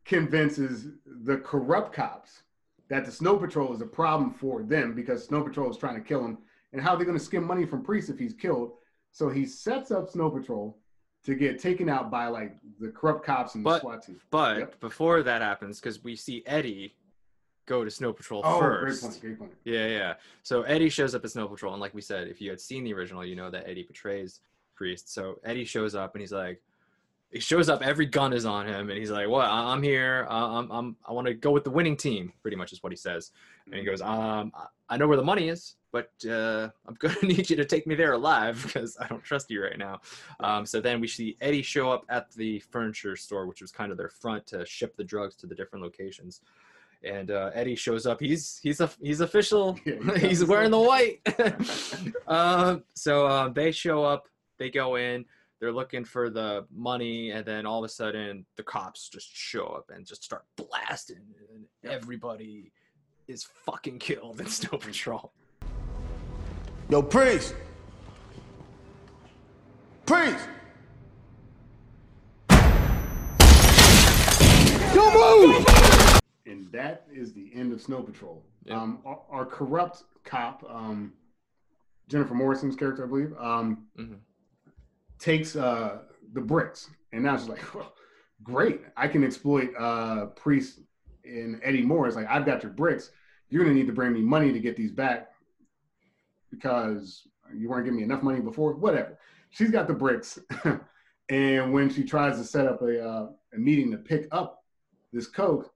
convinces 0.05 0.89
the 1.25 1.37
corrupt 1.39 1.93
cops 1.93 2.43
that 2.89 3.05
the 3.05 3.11
Snow 3.13 3.37
Patrol 3.37 3.75
is 3.75 3.81
a 3.81 3.87
problem 3.87 4.33
for 4.33 4.63
them 4.63 4.95
because 4.95 5.25
Snow 5.25 5.43
Patrol 5.43 5.71
is 5.71 5.77
trying 5.77 5.97
to 5.97 6.01
kill 6.01 6.25
him. 6.25 6.39
And 6.73 6.81
how 6.81 6.95
are 6.95 6.99
they 6.99 7.05
going 7.05 7.19
to 7.19 7.25
skim 7.25 7.45
money 7.45 7.67
from 7.67 7.83
Priest 7.83 8.09
if 8.11 8.19
he's 8.19 8.35
killed? 8.35 8.73
So 9.13 9.29
he 9.29 9.47
sets 9.47 9.91
up 9.91 10.09
Snow 10.09 10.31
Patrol 10.31 10.79
to 11.25 11.35
get 11.35 11.59
taken 11.59 11.89
out 11.89 12.11
by 12.11 12.27
like 12.29 12.57
the 12.81 12.89
corrupt 12.89 13.25
cops 13.25 13.57
and 13.57 13.65
the 13.65 13.71
But 13.71 13.81
SWAT 13.81 14.03
team. 14.03 14.21
but 14.31 14.79
before 14.81 15.23
that 15.25 15.43
happens, 15.43 15.81
because 15.81 16.05
we 16.05 16.15
see 16.15 16.45
Eddie 16.47 16.95
go 17.67 17.83
to 17.85 17.91
Snow 17.91 18.13
Patrol 18.13 18.43
Oh, 18.45 18.61
great 18.61 18.69
first. 18.91 19.03
point, 19.03 19.21
great 19.21 19.39
point. 19.41 19.53
Yeah, 19.65 19.87
yeah. 19.89 20.15
So 20.45 20.63
Eddie 20.63 20.89
shows 20.89 21.17
up 21.17 21.25
at 21.25 21.31
Snow 21.33 21.49
Patrol, 21.49 21.73
and 21.73 21.81
like 21.81 21.95
we 21.95 22.01
said, 22.01 22.29
if 22.29 22.41
you 22.41 22.51
had 22.51 22.61
seen 22.61 22.85
the 22.85 22.95
original, 22.95 23.25
you 23.25 23.35
know 23.35 23.51
that 23.51 23.69
Eddie 23.69 23.83
betrays 23.83 24.41
Priest. 24.77 25.13
So 25.13 25.41
Eddie 25.43 25.65
shows 25.65 25.97
up, 25.97 26.15
and 26.15 26.21
he's 26.21 26.31
like, 26.33 26.63
he 27.33 27.41
shows 27.41 27.69
up. 27.69 27.83
Every 27.83 28.07
gun 28.07 28.33
is 28.33 28.47
on 28.47 28.67
him, 28.67 28.89
and 28.89 28.99
he's 28.99 29.11
like, 29.11 29.29
"What? 29.29 29.47
I- 29.47 29.73
I'm 29.73 29.83
here. 29.83 30.27
Uh, 30.31 30.59
I'm, 30.59 30.71
I'm, 30.71 30.97
I 31.07 31.13
want 31.13 31.27
to 31.27 31.35
go 31.35 31.51
with 31.51 31.65
the 31.65 31.71
winning 31.71 31.97
team." 31.97 32.33
Pretty 32.43 32.57
much 32.57 32.73
is 32.73 32.83
what 32.83 32.93
he 32.93 32.97
says. 32.97 33.33
And 33.67 33.75
he 33.75 33.85
goes, 33.85 34.01
"Um, 34.01 34.53
I- 34.89 34.97
know 34.97 35.09
where 35.09 35.17
the 35.17 35.25
money 35.25 35.49
is, 35.49 35.75
but 35.93 36.11
uh, 36.29 36.69
I'm 36.87 36.95
gonna 36.99 37.17
need 37.23 37.51
you 37.51 37.57
to 37.57 37.65
take 37.65 37.87
me 37.87 37.95
there 37.97 38.13
alive 38.13 38.63
because 38.65 38.97
I 39.01 39.07
don't 39.09 39.23
trust 39.25 39.51
you 39.51 39.63
right 39.63 39.77
now." 39.77 40.01
Um, 40.41 40.65
so 40.65 40.81
then 40.81 41.01
we 41.01 41.09
see 41.09 41.37
Eddie 41.41 41.63
show 41.63 41.91
up 41.91 42.05
at 42.09 42.31
the 42.33 42.61
furniture 42.61 43.17
store, 43.17 43.47
which 43.47 43.61
was 43.61 43.73
kind 43.73 43.91
of 43.91 43.99
their 43.99 44.09
front 44.09 44.47
to 44.49 44.65
ship 44.65 44.97
the 44.97 45.05
drugs 45.05 45.35
to 45.37 45.47
the 45.47 45.55
different 45.55 45.85
locations. 45.85 46.41
And 47.05 47.31
uh, 47.31 47.51
Eddie 47.55 47.77
shows 47.77 48.07
up. 48.07 48.21
He's 48.21 48.59
he's 48.63 48.81
a 48.81 48.89
he's 49.03 49.21
official. 49.21 49.75
got 50.07 50.17
he's 50.19 50.45
wearing 50.45 50.71
the 50.71 50.81
white. 50.81 51.21
um, 52.27 52.85
so 52.95 53.27
uh, 53.27 53.49
they 53.49 53.73
show 53.73 54.05
up. 54.05 54.29
They 54.59 54.71
go 54.71 54.97
in. 54.97 55.25
They're 55.61 55.73
looking 55.73 56.05
for 56.05 56.29
the 56.29 56.67
money, 56.71 57.31
and 57.31 57.45
then 57.45 57.65
all 57.65 57.83
of 57.83 57.85
a 57.85 57.89
sudden, 57.89 58.45
the 58.57 58.63
cops 58.63 59.09
just 59.09 59.35
show 59.35 59.65
up 59.67 59.91
and 59.95 60.07
just 60.07 60.23
start 60.23 60.45
blasting, 60.57 61.25
and 61.55 61.65
everybody 61.91 62.73
is 63.27 63.49
fucking 63.65 63.99
killed 64.01 64.41
in 64.41 64.47
Snow 64.47 64.79
Patrol. 64.79 65.33
Yo, 66.91 67.03
Priest. 67.03 67.55
Priest. 70.05 70.49
Don't 74.95 75.15
move! 75.15 75.67
And 76.45 76.71
that 76.73 77.07
is 77.11 77.33
the 77.33 77.51
end 77.55 77.73
of 77.73 77.81
Snow 77.81 78.03
Patrol. 78.03 78.45
Um, 78.71 78.99
our, 79.07 79.21
our 79.31 79.47
corrupt 79.47 80.05
cop, 80.23 80.65
um, 80.69 81.15
Jennifer 82.09 82.35
Morrison's 82.35 82.77
character, 82.77 83.05
I 83.05 83.07
believe, 83.07 83.33
um, 83.39 83.87
takes 85.19 85.57
uh, 85.57 85.99
the 86.33 86.41
bricks, 86.41 86.91
and 87.13 87.23
now 87.23 87.37
she's 87.37 87.49
like, 87.49 87.75
well, 87.75 87.93
"Great, 88.43 88.83
I 88.97 89.09
can 89.09 89.25
exploit 89.25 89.71
uh, 89.79 90.27
Priest 90.27 90.81
and 91.25 91.61
Eddie 91.63 91.83
Moore. 91.83 92.07
It's 92.07 92.17
Like, 92.17 92.29
I've 92.29 92.47
got 92.47 92.63
your 92.63 92.73
bricks. 92.73 93.11
You're 93.49 93.65
gonna 93.65 93.75
need 93.75 93.87
to 93.87 93.93
bring 93.93 94.13
me 94.13 94.21
money 94.21 94.53
to 94.53 94.59
get 94.59 94.77
these 94.77 94.93
back 94.93 95.29
because 96.51 97.27
you 97.55 97.69
weren't 97.69 97.85
giving 97.85 97.99
me 97.99 98.05
enough 98.05 98.23
money 98.23 98.41
before. 98.41 98.75
Whatever. 98.75 99.19
She's 99.51 99.71
got 99.71 99.87
the 99.87 99.95
bricks, 99.95 100.39
and 101.29 101.73
when 101.73 101.89
she 101.89 102.05
tries 102.05 102.39
to 102.39 102.45
set 102.45 102.67
up 102.67 102.83
a, 102.83 103.03
uh, 103.03 103.29
a 103.55 103.59
meeting 103.59 103.91
to 103.93 103.97
pick 103.97 104.29
up 104.33 104.65
this 105.13 105.27
coke, 105.27 105.73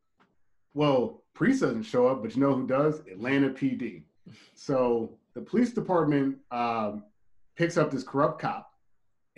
well, 0.74 1.22
Priest 1.34 1.62
doesn't 1.62 1.84
show 1.84 2.06
up, 2.06 2.22
but 2.22 2.34
you 2.34 2.42
know 2.42 2.54
who 2.54 2.66
does? 2.66 3.00
Atlanta 3.10 3.48
PD. 3.48 4.02
So 4.54 5.16
the 5.34 5.40
police 5.40 5.72
department 5.72 6.36
um, 6.50 7.04
picks 7.56 7.76
up 7.76 7.90
this 7.90 8.02
corrupt 8.02 8.40
cop, 8.40 8.69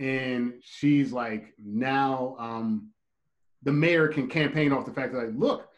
and 0.02 0.54
she's 0.64 1.12
like, 1.12 1.54
now 1.64 2.34
um, 2.40 2.90
the 3.62 3.72
mayor 3.72 4.08
can 4.08 4.26
campaign 4.28 4.72
off 4.72 4.84
the 4.84 4.92
fact 4.92 5.12
that, 5.12 5.18
like, 5.18 5.36
look, 5.36 5.68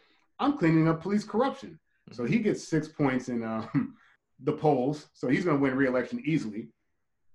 I'm 0.41 0.57
cleaning 0.57 0.89
up 0.89 1.03
police 1.03 1.25
corruption. 1.25 1.79
So 2.11 2.25
he 2.25 2.39
gets 2.39 2.67
six 2.67 2.89
points 2.89 3.29
in 3.29 3.45
um, 3.45 3.97
the 4.43 4.53
polls, 4.53 5.09
so 5.13 5.29
he's 5.29 5.45
going 5.45 5.59
to 5.59 5.63
win 5.63 5.77
re-election 5.77 6.23
easily. 6.25 6.69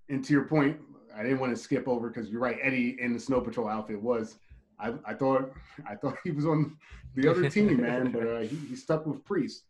And 0.10 0.26
to 0.26 0.34
your 0.34 0.46
point, 0.46 0.80
I 1.16 1.22
didn't 1.22 1.40
want 1.40 1.56
to 1.56 1.62
skip 1.62 1.88
over 1.88 2.10
because 2.10 2.32
you're 2.32 2.42
right. 2.42 2.58
Eddie 2.60 2.98
in 3.00 3.14
the 3.14 3.20
Snow 3.20 3.40
Patrol 3.40 3.68
outfit 3.68 4.02
was. 4.02 4.38
I, 4.80 4.94
I 5.06 5.14
thought 5.14 5.52
I 5.86 5.96
thought 5.96 6.16
he 6.24 6.32
was 6.32 6.46
on 6.46 6.78
the 7.14 7.30
other 7.30 7.50
team, 7.52 7.82
man, 7.82 8.12
but 8.12 8.26
uh, 8.26 8.40
he, 8.40 8.56
he 8.70 8.76
stuck 8.76 9.06
with 9.06 9.24
Priest. 9.26 9.64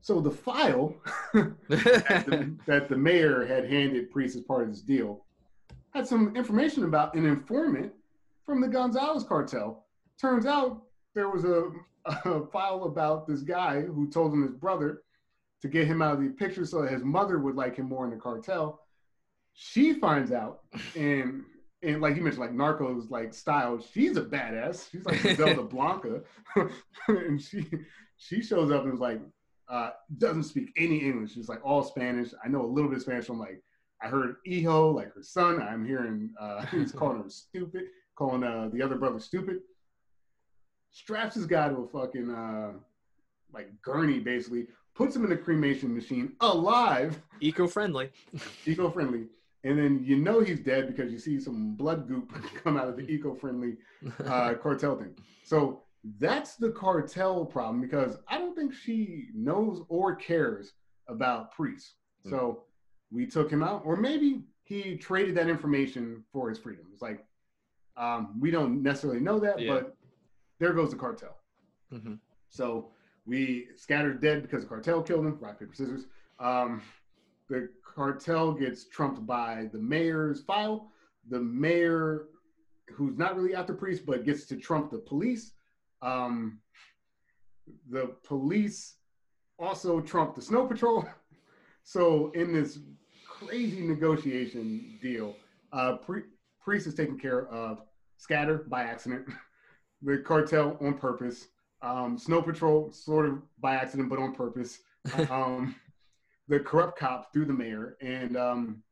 So 0.00 0.20
the 0.20 0.30
file 0.30 0.94
that, 1.34 2.24
the, 2.26 2.56
that 2.66 2.88
the 2.88 2.96
mayor 2.96 3.44
had 3.44 3.68
handed 3.68 4.10
Priest 4.10 4.36
as 4.36 4.42
part 4.42 4.62
of 4.62 4.68
this 4.68 4.80
deal 4.80 5.24
had 5.92 6.06
some 6.06 6.34
information 6.36 6.84
about 6.84 7.14
an 7.14 7.26
informant 7.26 7.92
from 8.46 8.60
the 8.60 8.68
Gonzalez 8.68 9.24
cartel. 9.24 9.86
Turns 10.20 10.46
out 10.46 10.82
there 11.14 11.28
was 11.28 11.44
a, 11.44 11.70
a 12.06 12.46
file 12.46 12.84
about 12.84 13.26
this 13.26 13.42
guy 13.42 13.82
who 13.82 14.08
told 14.08 14.32
him 14.32 14.42
his 14.42 14.54
brother 14.54 15.02
to 15.62 15.68
get 15.68 15.86
him 15.86 16.00
out 16.00 16.14
of 16.14 16.20
the 16.20 16.30
picture 16.30 16.64
so 16.64 16.82
that 16.82 16.92
his 16.92 17.04
mother 17.04 17.38
would 17.38 17.56
like 17.56 17.76
him 17.76 17.86
more 17.86 18.04
in 18.04 18.10
the 18.10 18.16
cartel. 18.16 18.80
She 19.52 19.94
finds 19.94 20.32
out, 20.32 20.60
and 20.96 21.42
and 21.82 22.00
like 22.00 22.16
you 22.16 22.22
mentioned, 22.22 22.40
like 22.40 22.52
Narcos 22.52 23.10
like 23.10 23.34
style, 23.34 23.80
she's 23.80 24.16
a 24.16 24.22
badass. 24.22 24.90
She's 24.90 25.04
like 25.04 25.20
Zelda 25.36 25.62
Blanca, 25.74 26.22
and 27.08 27.40
she 27.40 27.66
she 28.16 28.42
shows 28.42 28.70
up 28.70 28.84
and 28.84 28.94
is 28.94 29.00
like 29.00 29.20
uh, 29.68 29.90
doesn't 30.18 30.44
speak 30.44 30.72
any 30.76 30.98
English. 30.98 31.34
She's 31.34 31.48
like 31.48 31.64
all 31.64 31.82
Spanish. 31.82 32.30
I 32.44 32.48
know 32.48 32.64
a 32.64 32.66
little 32.66 32.88
bit 32.88 32.98
of 32.98 33.02
Spanish. 33.02 33.28
I'm 33.28 33.38
like, 33.38 33.62
I 34.02 34.08
heard 34.08 34.36
hijo, 34.46 34.90
like 34.90 35.14
her 35.14 35.22
son. 35.22 35.60
I'm 35.62 35.84
hearing 35.84 36.30
uh, 36.40 36.64
he's 36.70 36.92
calling 36.92 37.22
her 37.22 37.30
stupid, 37.30 37.84
calling 38.16 38.44
uh, 38.44 38.68
the 38.72 38.82
other 38.82 38.96
brother 38.96 39.20
stupid. 39.20 39.60
Straps 40.90 41.36
this 41.36 41.46
guy 41.46 41.68
to 41.68 41.76
a 41.76 41.86
fucking 41.86 42.30
uh, 42.30 42.72
like 43.52 43.70
gurney, 43.82 44.18
basically 44.18 44.66
puts 44.94 45.14
him 45.14 45.24
in 45.24 45.32
a 45.32 45.36
cremation 45.36 45.94
machine 45.94 46.32
alive, 46.40 47.20
eco-friendly, 47.40 48.10
eco-friendly, 48.66 49.26
and 49.64 49.78
then 49.78 50.02
you 50.04 50.16
know 50.16 50.40
he's 50.40 50.60
dead 50.60 50.86
because 50.88 51.12
you 51.12 51.18
see 51.18 51.38
some 51.38 51.74
blood 51.76 52.08
goop 52.08 52.32
come 52.64 52.76
out 52.76 52.88
of 52.88 52.96
the 52.96 53.08
eco-friendly 53.08 53.76
uh, 54.26 54.54
cartel 54.54 54.96
thing. 54.96 55.14
So 55.44 55.82
that's 56.18 56.56
the 56.56 56.70
cartel 56.70 57.44
problem 57.44 57.80
because 57.80 58.18
I 58.28 58.38
don't 58.38 58.56
think 58.56 58.72
she 58.72 59.26
knows 59.34 59.82
or 59.88 60.16
cares 60.16 60.72
about 61.08 61.52
priests. 61.52 61.94
So 62.28 62.64
we 63.10 63.26
took 63.26 63.50
him 63.50 63.62
out, 63.62 63.82
or 63.84 63.96
maybe 63.96 64.42
he 64.62 64.96
traded 64.96 65.34
that 65.36 65.48
information 65.48 66.24
for 66.32 66.48
his 66.48 66.58
freedom. 66.58 66.86
It's 66.92 67.02
like 67.02 67.24
um, 67.96 68.38
we 68.40 68.50
don't 68.50 68.82
necessarily 68.82 69.20
know 69.20 69.38
that, 69.40 69.58
Yeah. 69.60 69.74
but 69.74 69.96
there 70.58 70.72
goes 70.72 70.90
the 70.90 70.96
cartel. 70.96 71.36
Mhm. 71.92 72.18
So 72.48 72.92
we 73.26 73.68
scattered 73.76 74.20
dead 74.22 74.42
because 74.42 74.62
the 74.62 74.68
cartel 74.68 75.02
killed 75.02 75.26
him. 75.26 75.38
Rock 75.40 75.58
paper 75.58 75.74
scissors. 75.74 76.06
Um, 76.38 76.80
the 77.48 77.68
cartel 77.84 78.52
gets 78.54 78.86
trumped 78.88 79.26
by 79.26 79.68
the 79.72 79.78
mayor's 79.78 80.40
file. 80.42 80.92
The 81.28 81.40
mayor, 81.40 82.28
who's 82.92 83.18
not 83.18 83.36
really 83.36 83.54
after 83.54 83.74
Priest, 83.74 84.06
but 84.06 84.24
gets 84.24 84.46
to 84.46 84.56
trump 84.56 84.90
the 84.90 84.98
police. 84.98 85.52
Um, 86.00 86.60
the 87.90 88.16
police 88.22 88.96
also 89.58 90.00
trump 90.00 90.34
the 90.36 90.42
snow 90.42 90.66
patrol. 90.66 91.04
So 91.82 92.30
in 92.32 92.52
this 92.52 92.78
crazy 93.46 93.80
negotiation 93.80 94.98
deal, 95.00 95.36
uh, 95.72 95.96
Pri- 95.96 96.22
Priest 96.60 96.86
is 96.86 96.94
taking 96.94 97.18
care 97.18 97.46
of 97.48 97.82
Scatter 98.16 98.64
by 98.68 98.82
accident, 98.82 99.28
the 100.02 100.18
cartel 100.18 100.76
on 100.80 100.94
purpose, 100.94 101.48
um, 101.82 102.18
Snow 102.18 102.42
Patrol 102.42 102.92
sort 102.92 103.26
of 103.26 103.38
by 103.60 103.74
accident 103.74 104.08
but 104.10 104.18
on 104.18 104.34
purpose, 104.34 104.78
um, 105.30 105.74
the 106.48 106.60
corrupt 106.60 106.98
cop 106.98 107.32
through 107.32 107.46
the 107.46 107.52
mayor, 107.52 107.96
and 108.02 108.36
um, 108.36 108.82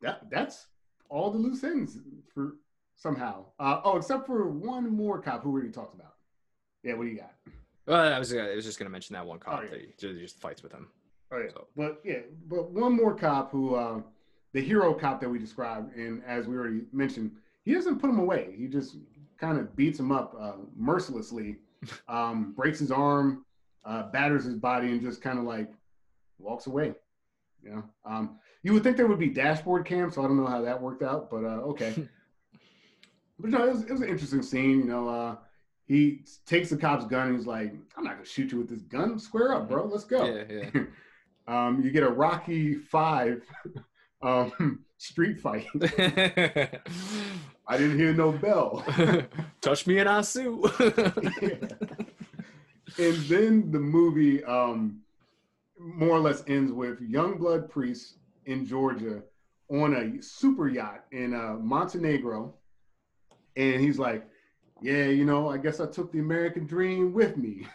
that 0.00 0.28
that's 0.30 0.66
all 1.08 1.30
the 1.30 1.38
loose 1.38 1.62
ends 1.62 1.98
for 2.34 2.56
somehow. 2.96 3.44
Uh, 3.60 3.80
oh, 3.84 3.96
except 3.96 4.26
for 4.26 4.48
one 4.50 4.90
more 4.90 5.20
cop 5.20 5.42
who 5.42 5.50
we 5.50 5.60
already 5.60 5.72
talked 5.72 5.94
about. 5.94 6.14
Yeah, 6.82 6.94
what 6.94 7.04
do 7.04 7.10
you 7.10 7.18
got? 7.18 7.34
Well, 7.86 8.12
I 8.12 8.18
was, 8.18 8.34
I 8.34 8.54
was 8.54 8.64
just 8.64 8.78
gonna 8.78 8.90
mention 8.90 9.14
that 9.14 9.24
one 9.26 9.38
cop 9.38 9.60
Oh, 9.60 9.62
yeah. 9.62 9.78
that 10.00 10.18
just 10.18 10.40
fights 10.40 10.62
with 10.62 10.72
him. 10.72 10.88
Oh 11.34 11.38
yeah, 11.38 11.50
but 11.76 12.00
yeah, 12.04 12.20
but 12.48 12.70
one 12.70 12.92
more 12.92 13.14
cop 13.14 13.50
who, 13.50 13.74
uh, 13.74 14.00
the 14.52 14.60
hero 14.60 14.94
cop 14.94 15.20
that 15.20 15.28
we 15.28 15.38
described, 15.38 15.96
and 15.96 16.22
as 16.26 16.46
we 16.46 16.56
already 16.56 16.82
mentioned, 16.92 17.32
he 17.64 17.74
doesn't 17.74 17.98
put 17.98 18.10
him 18.10 18.18
away. 18.20 18.54
He 18.56 18.68
just 18.68 18.96
kind 19.38 19.58
of 19.58 19.74
beats 19.74 19.98
him 19.98 20.12
up 20.12 20.36
uh, 20.38 20.52
mercilessly, 20.76 21.56
um, 22.08 22.52
breaks 22.52 22.78
his 22.78 22.92
arm, 22.92 23.44
uh, 23.84 24.10
batters 24.10 24.44
his 24.44 24.54
body, 24.54 24.88
and 24.88 25.02
just 25.02 25.22
kind 25.22 25.38
of 25.38 25.44
like 25.44 25.70
walks 26.38 26.66
away. 26.66 26.94
You 27.62 27.70
know, 27.70 27.84
um, 28.04 28.38
you 28.62 28.72
would 28.72 28.84
think 28.84 28.96
there 28.96 29.06
would 29.06 29.18
be 29.18 29.30
dashboard 29.30 29.86
cam, 29.86 30.10
so 30.12 30.22
I 30.22 30.28
don't 30.28 30.36
know 30.36 30.46
how 30.46 30.62
that 30.62 30.80
worked 30.80 31.02
out, 31.02 31.30
but 31.30 31.44
uh, 31.44 31.62
okay. 31.72 31.94
but 33.40 33.50
no, 33.50 33.64
it 33.66 33.72
was, 33.72 33.82
it 33.82 33.90
was 33.90 34.02
an 34.02 34.08
interesting 34.08 34.42
scene. 34.42 34.78
You 34.80 34.84
know, 34.84 35.08
uh, 35.08 35.36
he 35.86 36.20
takes 36.46 36.70
the 36.70 36.76
cop's 36.76 37.06
gun 37.06 37.28
and 37.28 37.36
he's 37.36 37.46
like, 37.46 37.74
"I'm 37.96 38.04
not 38.04 38.14
gonna 38.14 38.24
shoot 38.24 38.52
you 38.52 38.58
with 38.58 38.68
this 38.68 38.82
gun. 38.82 39.18
Square 39.18 39.54
up, 39.54 39.68
bro. 39.68 39.86
Let's 39.86 40.04
go." 40.04 40.24
Yeah, 40.24 40.44
yeah. 40.74 40.82
um, 41.46 41.82
you 41.82 41.90
get 41.90 42.02
a 42.02 42.08
Rocky 42.08 42.74
Five 42.74 43.42
um, 44.22 44.84
street 44.98 45.40
fight. 45.40 45.66
I 47.66 47.78
didn't 47.78 47.98
hear 47.98 48.12
no 48.12 48.32
bell. 48.32 48.84
Touch 49.60 49.86
me 49.86 49.98
and 49.98 50.08
I 50.08 50.20
sue. 50.20 50.64
and 52.98 53.16
then 53.26 53.70
the 53.70 53.78
movie 53.78 54.44
um, 54.44 55.00
more 55.78 56.10
or 56.10 56.20
less 56.20 56.42
ends 56.46 56.72
with 56.72 57.00
Youngblood 57.00 57.70
priests 57.70 58.18
in 58.46 58.66
Georgia 58.66 59.22
on 59.70 59.94
a 59.94 60.22
super 60.22 60.68
yacht 60.68 61.04
in 61.12 61.34
uh, 61.34 61.54
Montenegro, 61.60 62.54
and 63.56 63.80
he's 63.80 63.98
like, 63.98 64.26
"Yeah, 64.82 65.06
you 65.06 65.24
know, 65.24 65.48
I 65.48 65.56
guess 65.56 65.80
I 65.80 65.86
took 65.86 66.12
the 66.12 66.18
American 66.18 66.66
dream 66.66 67.12
with 67.12 67.36
me." 67.36 67.66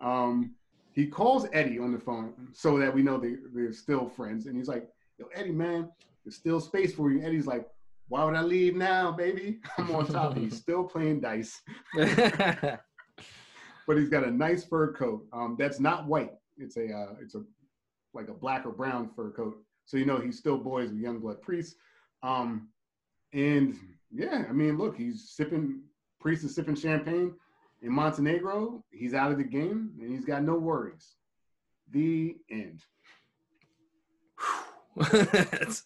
um, 0.00 0.54
he 0.92 1.06
calls 1.06 1.46
Eddie 1.52 1.78
on 1.78 1.92
the 1.92 1.98
phone 1.98 2.34
so 2.52 2.78
that 2.78 2.94
we 2.94 3.02
know 3.02 3.18
they, 3.18 3.36
they're 3.54 3.72
still 3.72 4.08
friends, 4.08 4.46
and 4.46 4.56
he's 4.56 4.68
like, 4.68 4.88
"Yo, 5.18 5.26
Eddie, 5.34 5.52
man, 5.52 5.90
there's 6.24 6.36
still 6.36 6.60
space 6.60 6.94
for 6.94 7.10
you." 7.10 7.22
Eddie's 7.22 7.46
like, 7.46 7.66
"Why 8.08 8.24
would 8.24 8.34
I 8.34 8.42
leave 8.42 8.76
now, 8.76 9.12
baby? 9.12 9.60
I'm 9.78 9.90
on 9.94 10.06
top." 10.06 10.36
he's 10.36 10.56
still 10.56 10.84
playing 10.84 11.20
dice 11.20 11.60
but 13.86 13.96
he's 13.96 14.08
got 14.08 14.24
a 14.24 14.30
nice 14.30 14.64
fur 14.64 14.92
coat. 14.92 15.26
Um, 15.32 15.56
that's 15.58 15.80
not 15.80 16.06
white. 16.06 16.32
It's 16.56 16.76
a 16.76 16.92
uh, 16.92 17.14
it's 17.20 17.34
a 17.34 17.42
like 18.14 18.28
a 18.28 18.34
black 18.34 18.66
or 18.66 18.72
brown 18.72 19.10
fur 19.14 19.30
coat. 19.30 19.56
So 19.84 19.96
you 19.96 20.06
know 20.06 20.18
he's 20.18 20.38
still 20.38 20.58
boys 20.58 20.90
with 20.90 21.02
Youngblood 21.02 21.40
priests. 21.40 21.76
Um, 22.22 22.68
and 23.32 23.76
yeah, 24.10 24.44
I 24.48 24.52
mean, 24.52 24.78
look, 24.78 24.96
he's 24.96 25.30
sipping 25.30 25.80
priest 26.20 26.44
is 26.44 26.54
sipping 26.54 26.76
champagne 26.76 27.34
in 27.82 27.92
Montenegro. 27.92 28.84
He's 28.90 29.14
out 29.14 29.32
of 29.32 29.38
the 29.38 29.44
game 29.44 29.90
and 30.00 30.10
he's 30.12 30.24
got 30.24 30.42
no 30.42 30.54
worries. 30.54 31.16
The 31.90 32.36
end. 32.50 32.82
it's, 34.96 35.84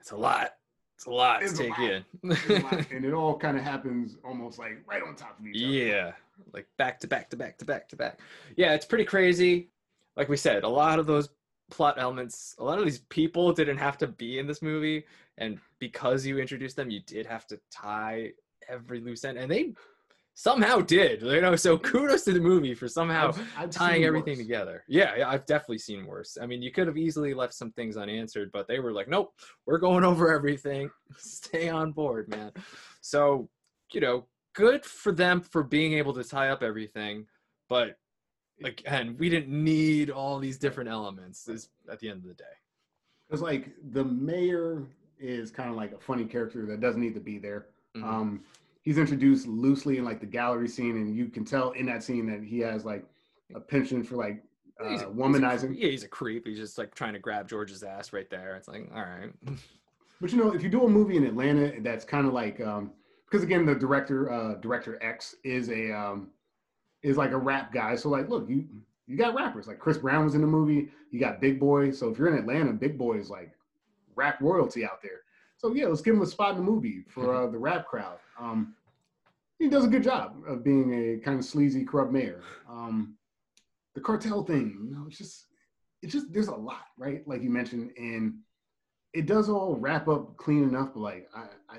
it's 0.00 0.10
a 0.10 0.16
lot. 0.16 0.52
It's 0.96 1.06
a 1.06 1.10
lot 1.10 1.42
It's 1.42 1.52
to 1.54 1.58
take 1.58 1.78
lot. 1.78 1.90
in. 1.90 2.04
Lot, 2.22 2.86
and 2.92 3.04
it 3.04 3.12
all 3.12 3.36
kind 3.36 3.56
of 3.56 3.64
happens 3.64 4.16
almost 4.24 4.58
like 4.58 4.78
right 4.86 5.02
on 5.02 5.16
top 5.16 5.38
of 5.38 5.46
each 5.46 5.62
other. 5.62 5.72
Yeah, 5.72 6.12
like 6.52 6.66
back 6.78 7.00
to 7.00 7.08
back 7.08 7.30
to 7.30 7.36
back 7.36 7.58
to 7.58 7.64
back 7.64 7.88
to 7.88 7.96
back. 7.96 8.20
Yeah, 8.56 8.74
it's 8.74 8.86
pretty 8.86 9.04
crazy. 9.04 9.70
Like 10.16 10.28
we 10.28 10.36
said, 10.36 10.62
a 10.62 10.68
lot 10.68 10.98
of 10.98 11.06
those 11.06 11.28
plot 11.70 11.96
elements, 11.98 12.54
a 12.58 12.64
lot 12.64 12.78
of 12.78 12.84
these 12.84 13.00
people 13.00 13.52
didn't 13.52 13.78
have 13.78 13.98
to 13.98 14.06
be 14.06 14.38
in 14.38 14.46
this 14.46 14.62
movie, 14.62 15.04
and 15.38 15.58
because 15.78 16.24
you 16.24 16.38
introduced 16.38 16.76
them, 16.76 16.90
you 16.90 17.00
did 17.00 17.26
have 17.26 17.46
to 17.48 17.58
tie 17.70 18.30
every 18.68 19.00
loose 19.00 19.24
end, 19.24 19.36
and 19.36 19.50
they 19.50 19.74
somehow 20.34 20.80
did. 20.80 21.22
You 21.22 21.40
know, 21.40 21.56
so 21.56 21.78
kudos 21.78 22.24
to 22.24 22.32
the 22.32 22.40
movie 22.40 22.74
for 22.74 22.88
somehow 22.88 23.28
I've- 23.28 23.40
I've 23.56 23.70
tying 23.70 24.04
everything 24.04 24.32
worse. 24.36 24.46
together. 24.46 24.84
Yeah, 24.88 25.14
yeah, 25.16 25.28
I've 25.30 25.46
definitely 25.46 25.78
seen 25.78 26.06
worse. 26.06 26.36
I 26.40 26.46
mean, 26.46 26.60
you 26.62 26.72
could 26.72 26.86
have 26.86 26.96
easily 26.98 27.34
left 27.34 27.54
some 27.54 27.70
things 27.72 27.96
unanswered, 27.96 28.50
but 28.52 28.66
they 28.68 28.80
were 28.80 28.92
like, 28.92 29.08
nope, 29.08 29.32
we're 29.66 29.78
going 29.78 30.04
over 30.04 30.32
everything. 30.32 30.90
Stay 31.16 31.68
on 31.68 31.92
board, 31.92 32.28
man. 32.28 32.52
So, 33.00 33.48
you 33.92 34.00
know, 34.00 34.26
good 34.54 34.84
for 34.84 35.12
them 35.12 35.40
for 35.40 35.62
being 35.62 35.94
able 35.94 36.12
to 36.14 36.24
tie 36.24 36.48
up 36.50 36.62
everything, 36.62 37.26
but 37.68 37.96
again, 38.62 39.16
we 39.18 39.28
didn't 39.28 39.48
need 39.64 40.10
all 40.10 40.38
these 40.38 40.58
different 40.58 40.88
elements 40.90 41.48
is 41.48 41.68
at 41.90 41.98
the 42.00 42.08
end 42.08 42.22
of 42.22 42.28
the 42.28 42.34
day. 42.34 42.44
Because 43.28 43.42
like 43.42 43.70
the 43.92 44.04
mayor 44.04 44.82
is 45.18 45.50
kind 45.50 45.70
of 45.70 45.76
like 45.76 45.92
a 45.92 45.98
funny 45.98 46.24
character 46.24 46.66
that 46.66 46.80
doesn't 46.80 47.00
need 47.00 47.14
to 47.14 47.20
be 47.20 47.38
there. 47.38 47.66
Mhm. 47.96 48.04
Um, 48.04 48.44
he's 48.84 48.98
introduced 48.98 49.46
loosely 49.48 49.98
in 49.98 50.04
like 50.04 50.20
the 50.20 50.26
gallery 50.26 50.68
scene, 50.68 50.96
and 50.96 51.16
you 51.16 51.26
can 51.26 51.44
tell 51.44 51.72
in 51.72 51.86
that 51.86 52.02
scene 52.02 52.26
that 52.26 52.42
he 52.44 52.60
has 52.60 52.84
like 52.84 53.04
a 53.54 53.60
penchant 53.60 54.06
for 54.06 54.16
like 54.16 54.42
uh, 54.80 54.88
He's 54.90 55.02
a- 55.02 55.06
he's 55.06 55.12
a 55.12 55.16
womanizing. 55.16 55.74
yeah, 55.78 55.88
he's 55.88 56.04
a 56.04 56.08
creep. 56.08 56.46
He's 56.46 56.58
just 56.58 56.78
like 56.78 56.94
trying 56.94 57.12
to 57.14 57.18
grab 57.18 57.48
George's 57.48 57.82
ass 57.82 58.12
right 58.12 58.28
there. 58.30 58.56
It's 58.56 58.68
like, 58.68 58.88
all 58.94 59.02
right. 59.02 59.32
But 60.20 60.30
you 60.32 60.38
know, 60.38 60.54
if 60.54 60.62
you 60.62 60.68
do 60.70 60.84
a 60.84 60.88
movie 60.88 61.16
in 61.16 61.24
Atlanta, 61.26 61.72
that's 61.80 62.04
kind 62.04 62.26
of 62.26 62.32
like 62.32 62.60
um, 62.60 62.92
because 63.26 63.42
again, 63.42 63.66
the 63.66 63.74
director, 63.74 64.32
uh, 64.32 64.54
director 64.54 64.96
X, 65.02 65.34
is 65.44 65.68
a 65.70 65.92
um, 65.92 66.28
is 67.02 67.16
like 67.16 67.32
a 67.32 67.36
rap 67.36 67.72
guy. 67.74 67.94
So 67.96 68.08
like, 68.08 68.28
look, 68.30 68.48
you 68.48 68.64
you 69.06 69.16
got 69.18 69.34
rappers 69.34 69.66
like 69.66 69.78
Chris 69.80 69.98
Brown 69.98 70.24
was 70.24 70.34
in 70.34 70.40
the 70.40 70.46
movie. 70.46 70.88
You 71.10 71.18
got 71.20 71.40
Big 71.40 71.58
Boi. 71.60 71.90
So 71.90 72.08
if 72.08 72.16
you're 72.18 72.28
in 72.28 72.38
Atlanta, 72.38 72.72
Big 72.72 72.96
Boi 72.96 73.18
is 73.18 73.28
like 73.28 73.52
rap 74.14 74.40
royalty 74.40 74.84
out 74.84 75.02
there. 75.02 75.22
So 75.58 75.74
yeah, 75.74 75.86
let's 75.86 76.00
give 76.00 76.14
him 76.14 76.22
a 76.22 76.26
spot 76.26 76.52
in 76.52 76.56
the 76.58 76.62
movie 76.70 77.04
for 77.08 77.34
uh, 77.44 77.50
the 77.50 77.58
rap 77.58 77.86
crowd. 77.86 78.16
Um, 78.38 78.74
he 79.58 79.68
does 79.68 79.84
a 79.84 79.88
good 79.88 80.02
job 80.02 80.36
of 80.46 80.64
being 80.64 80.92
a 80.92 81.24
kind 81.24 81.38
of 81.38 81.44
sleazy, 81.44 81.84
corrupt 81.84 82.12
mayor. 82.12 82.42
Um, 82.68 83.16
the 83.94 84.00
cartel 84.00 84.42
thing, 84.42 84.78
you 84.84 84.94
know, 84.94 85.06
it's 85.08 85.18
just 85.18 85.46
it's 86.02 86.12
just 86.12 86.32
there's 86.32 86.48
a 86.48 86.54
lot, 86.54 86.86
right? 86.98 87.26
Like 87.26 87.42
you 87.42 87.50
mentioned, 87.50 87.92
and 87.96 88.34
it 89.12 89.26
does 89.26 89.48
all 89.48 89.76
wrap 89.76 90.08
up 90.08 90.36
clean 90.36 90.64
enough, 90.64 90.90
but 90.94 91.00
like 91.00 91.28
I, 91.34 91.46
I 91.68 91.78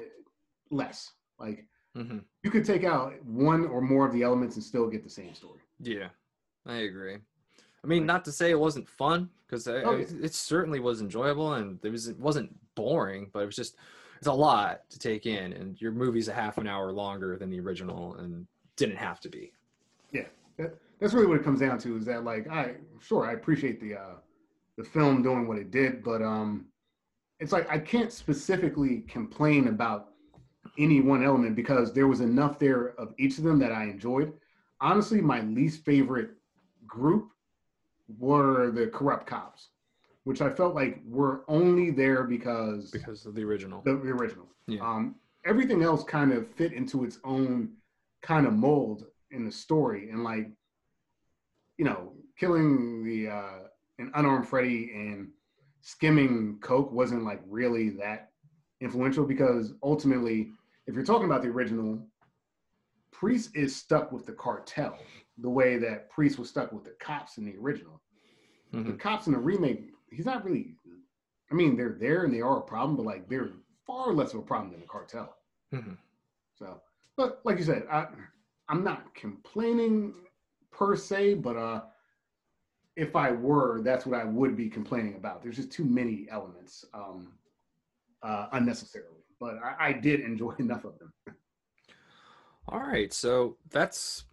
less. 0.71 1.11
Like 1.37 1.65
mm-hmm. 1.95 2.19
you 2.43 2.51
could 2.51 2.65
take 2.65 2.85
out 2.85 3.13
one 3.25 3.65
or 3.65 3.81
more 3.81 4.07
of 4.07 4.13
the 4.13 4.23
elements 4.23 4.55
and 4.55 4.63
still 4.63 4.87
get 4.87 5.03
the 5.03 5.09
same 5.09 5.33
story. 5.35 5.59
Yeah, 5.79 6.07
I 6.65 6.77
agree. 6.77 7.17
I 7.83 7.87
mean, 7.87 8.05
not 8.05 8.25
to 8.25 8.31
say 8.31 8.49
it 8.49 8.59
wasn't 8.59 8.89
fun 8.89 9.29
because 9.45 9.67
Oh, 9.67 9.91
it, 9.91 10.11
it 10.23 10.33
certainly 10.33 10.79
was 10.79 11.01
enjoyable 11.01 11.53
and 11.53 11.77
it 11.83 11.89
was 11.89 12.07
it 12.07 12.19
wasn't 12.19 12.55
boring, 12.73 13.29
but 13.31 13.43
it 13.43 13.45
was 13.45 13.55
just 13.55 13.75
it's 14.17 14.27
a 14.27 14.33
lot 14.33 14.89
to 14.89 14.99
take 14.99 15.25
in, 15.25 15.53
and 15.53 15.79
your 15.81 15.91
movie's 15.91 16.27
a 16.27 16.33
half 16.33 16.57
an 16.57 16.67
hour 16.67 16.91
longer 16.91 17.37
than 17.37 17.49
the 17.49 17.59
original, 17.59 18.15
and 18.15 18.47
didn't 18.75 18.97
have 18.97 19.19
to 19.21 19.29
be. 19.29 19.51
Yeah, 20.11 20.25
that, 20.57 20.77
that's 20.99 21.13
really 21.13 21.27
what 21.27 21.37
it 21.37 21.43
comes 21.43 21.59
down 21.59 21.77
to. 21.79 21.97
Is 21.97 22.05
that 22.05 22.23
like 22.23 22.49
I 22.49 22.75
sure 22.99 23.25
I 23.25 23.33
appreciate 23.33 23.79
the 23.81 23.95
uh, 23.95 24.15
the 24.77 24.83
film 24.83 25.21
doing 25.23 25.47
what 25.47 25.57
it 25.57 25.71
did, 25.71 26.03
but 26.03 26.21
um, 26.21 26.65
it's 27.39 27.51
like 27.51 27.69
I 27.69 27.79
can't 27.79 28.11
specifically 28.11 29.01
complain 29.07 29.67
about 29.67 30.09
any 30.77 31.01
one 31.01 31.23
element 31.23 31.55
because 31.55 31.93
there 31.93 32.07
was 32.07 32.21
enough 32.21 32.59
there 32.59 32.89
of 32.99 33.13
each 33.17 33.37
of 33.37 33.43
them 33.43 33.59
that 33.59 33.71
I 33.71 33.83
enjoyed. 33.83 34.33
Honestly, 34.81 35.21
my 35.21 35.41
least 35.41 35.85
favorite 35.85 36.31
group 36.85 37.31
were 38.19 38.71
the 38.71 38.87
corrupt 38.87 39.25
cops, 39.27 39.69
which 40.25 40.41
I 40.41 40.49
felt 40.49 40.75
like 40.75 41.01
were 41.07 41.45
only 41.47 41.91
there 41.91 42.23
because 42.23 42.91
because 42.91 43.25
of 43.25 43.35
the 43.35 43.43
original. 43.43 43.81
The, 43.85 43.93
the 43.93 44.09
original. 44.09 44.47
Yeah. 44.67 44.81
Um, 44.81 45.15
everything 45.45 45.83
else 45.83 46.03
kind 46.03 46.33
of 46.33 46.47
fit 46.47 46.73
into 46.73 47.03
its 47.05 47.19
own 47.23 47.69
kind 48.21 48.45
of 48.45 48.53
mold 48.53 49.05
in 49.31 49.45
the 49.45 49.51
story, 49.51 50.09
and 50.09 50.23
like, 50.23 50.49
you 51.77 51.85
know, 51.85 52.13
killing 52.37 53.03
the 53.03 53.29
uh, 53.29 53.59
an 53.99 54.11
unarmed 54.15 54.47
Freddy 54.47 54.91
and 54.93 55.29
skimming 55.81 56.57
Coke 56.59 56.91
wasn't 56.91 57.23
like 57.23 57.41
really 57.47 57.91
that 57.91 58.31
influential 58.81 59.25
because 59.25 59.73
ultimately, 59.83 60.49
if 60.87 60.95
you're 60.95 61.05
talking 61.05 61.25
about 61.25 61.43
the 61.43 61.49
original, 61.49 62.03
Priest 63.11 63.55
is 63.55 63.75
stuck 63.75 64.11
with 64.11 64.25
the 64.25 64.33
cartel 64.33 64.97
the 65.37 65.49
way 65.49 65.77
that 65.77 66.09
Priest 66.09 66.39
was 66.39 66.49
stuck 66.49 66.71
with 66.71 66.83
the 66.83 66.95
cops 66.99 67.37
in 67.37 67.45
the 67.45 67.55
original. 67.57 68.01
The 68.71 68.91
cops 68.93 69.27
in 69.27 69.33
the 69.33 69.39
remake, 69.39 69.91
he's 70.11 70.25
not 70.25 70.45
really. 70.45 70.75
I 71.51 71.53
mean, 71.53 71.77
they're 71.77 71.97
there 71.99 72.23
and 72.23 72.33
they 72.33 72.41
are 72.41 72.57
a 72.57 72.61
problem, 72.61 72.95
but 72.97 73.05
like 73.05 73.29
they're 73.29 73.51
far 73.85 74.13
less 74.13 74.33
of 74.33 74.39
a 74.39 74.43
problem 74.43 74.71
than 74.71 74.81
the 74.81 74.87
cartel. 74.87 75.35
Mhm. 75.73 75.97
So, 76.55 76.81
but 77.17 77.41
like 77.43 77.57
you 77.57 77.63
said, 77.63 77.85
I, 77.91 78.07
I'm 78.67 78.83
not 78.83 79.13
complaining 79.13 80.13
per 80.71 80.95
se, 80.95 81.35
but 81.35 81.55
uh, 81.55 81.81
if 82.95 83.15
I 83.15 83.31
were, 83.31 83.81
that's 83.81 84.05
what 84.05 84.19
I 84.19 84.23
would 84.23 84.55
be 84.55 84.69
complaining 84.69 85.15
about. 85.15 85.43
There's 85.43 85.57
just 85.57 85.71
too 85.71 85.85
many 85.85 86.27
elements 86.29 86.85
um, 86.93 87.33
uh, 88.23 88.47
unnecessarily, 88.53 89.23
but 89.39 89.55
I, 89.63 89.89
I 89.89 89.93
did 89.93 90.21
enjoy 90.21 90.53
enough 90.59 90.85
of 90.85 90.97
them. 90.99 91.13
All 92.67 92.79
right, 92.79 93.13
so 93.13 93.57
that's 93.69 94.25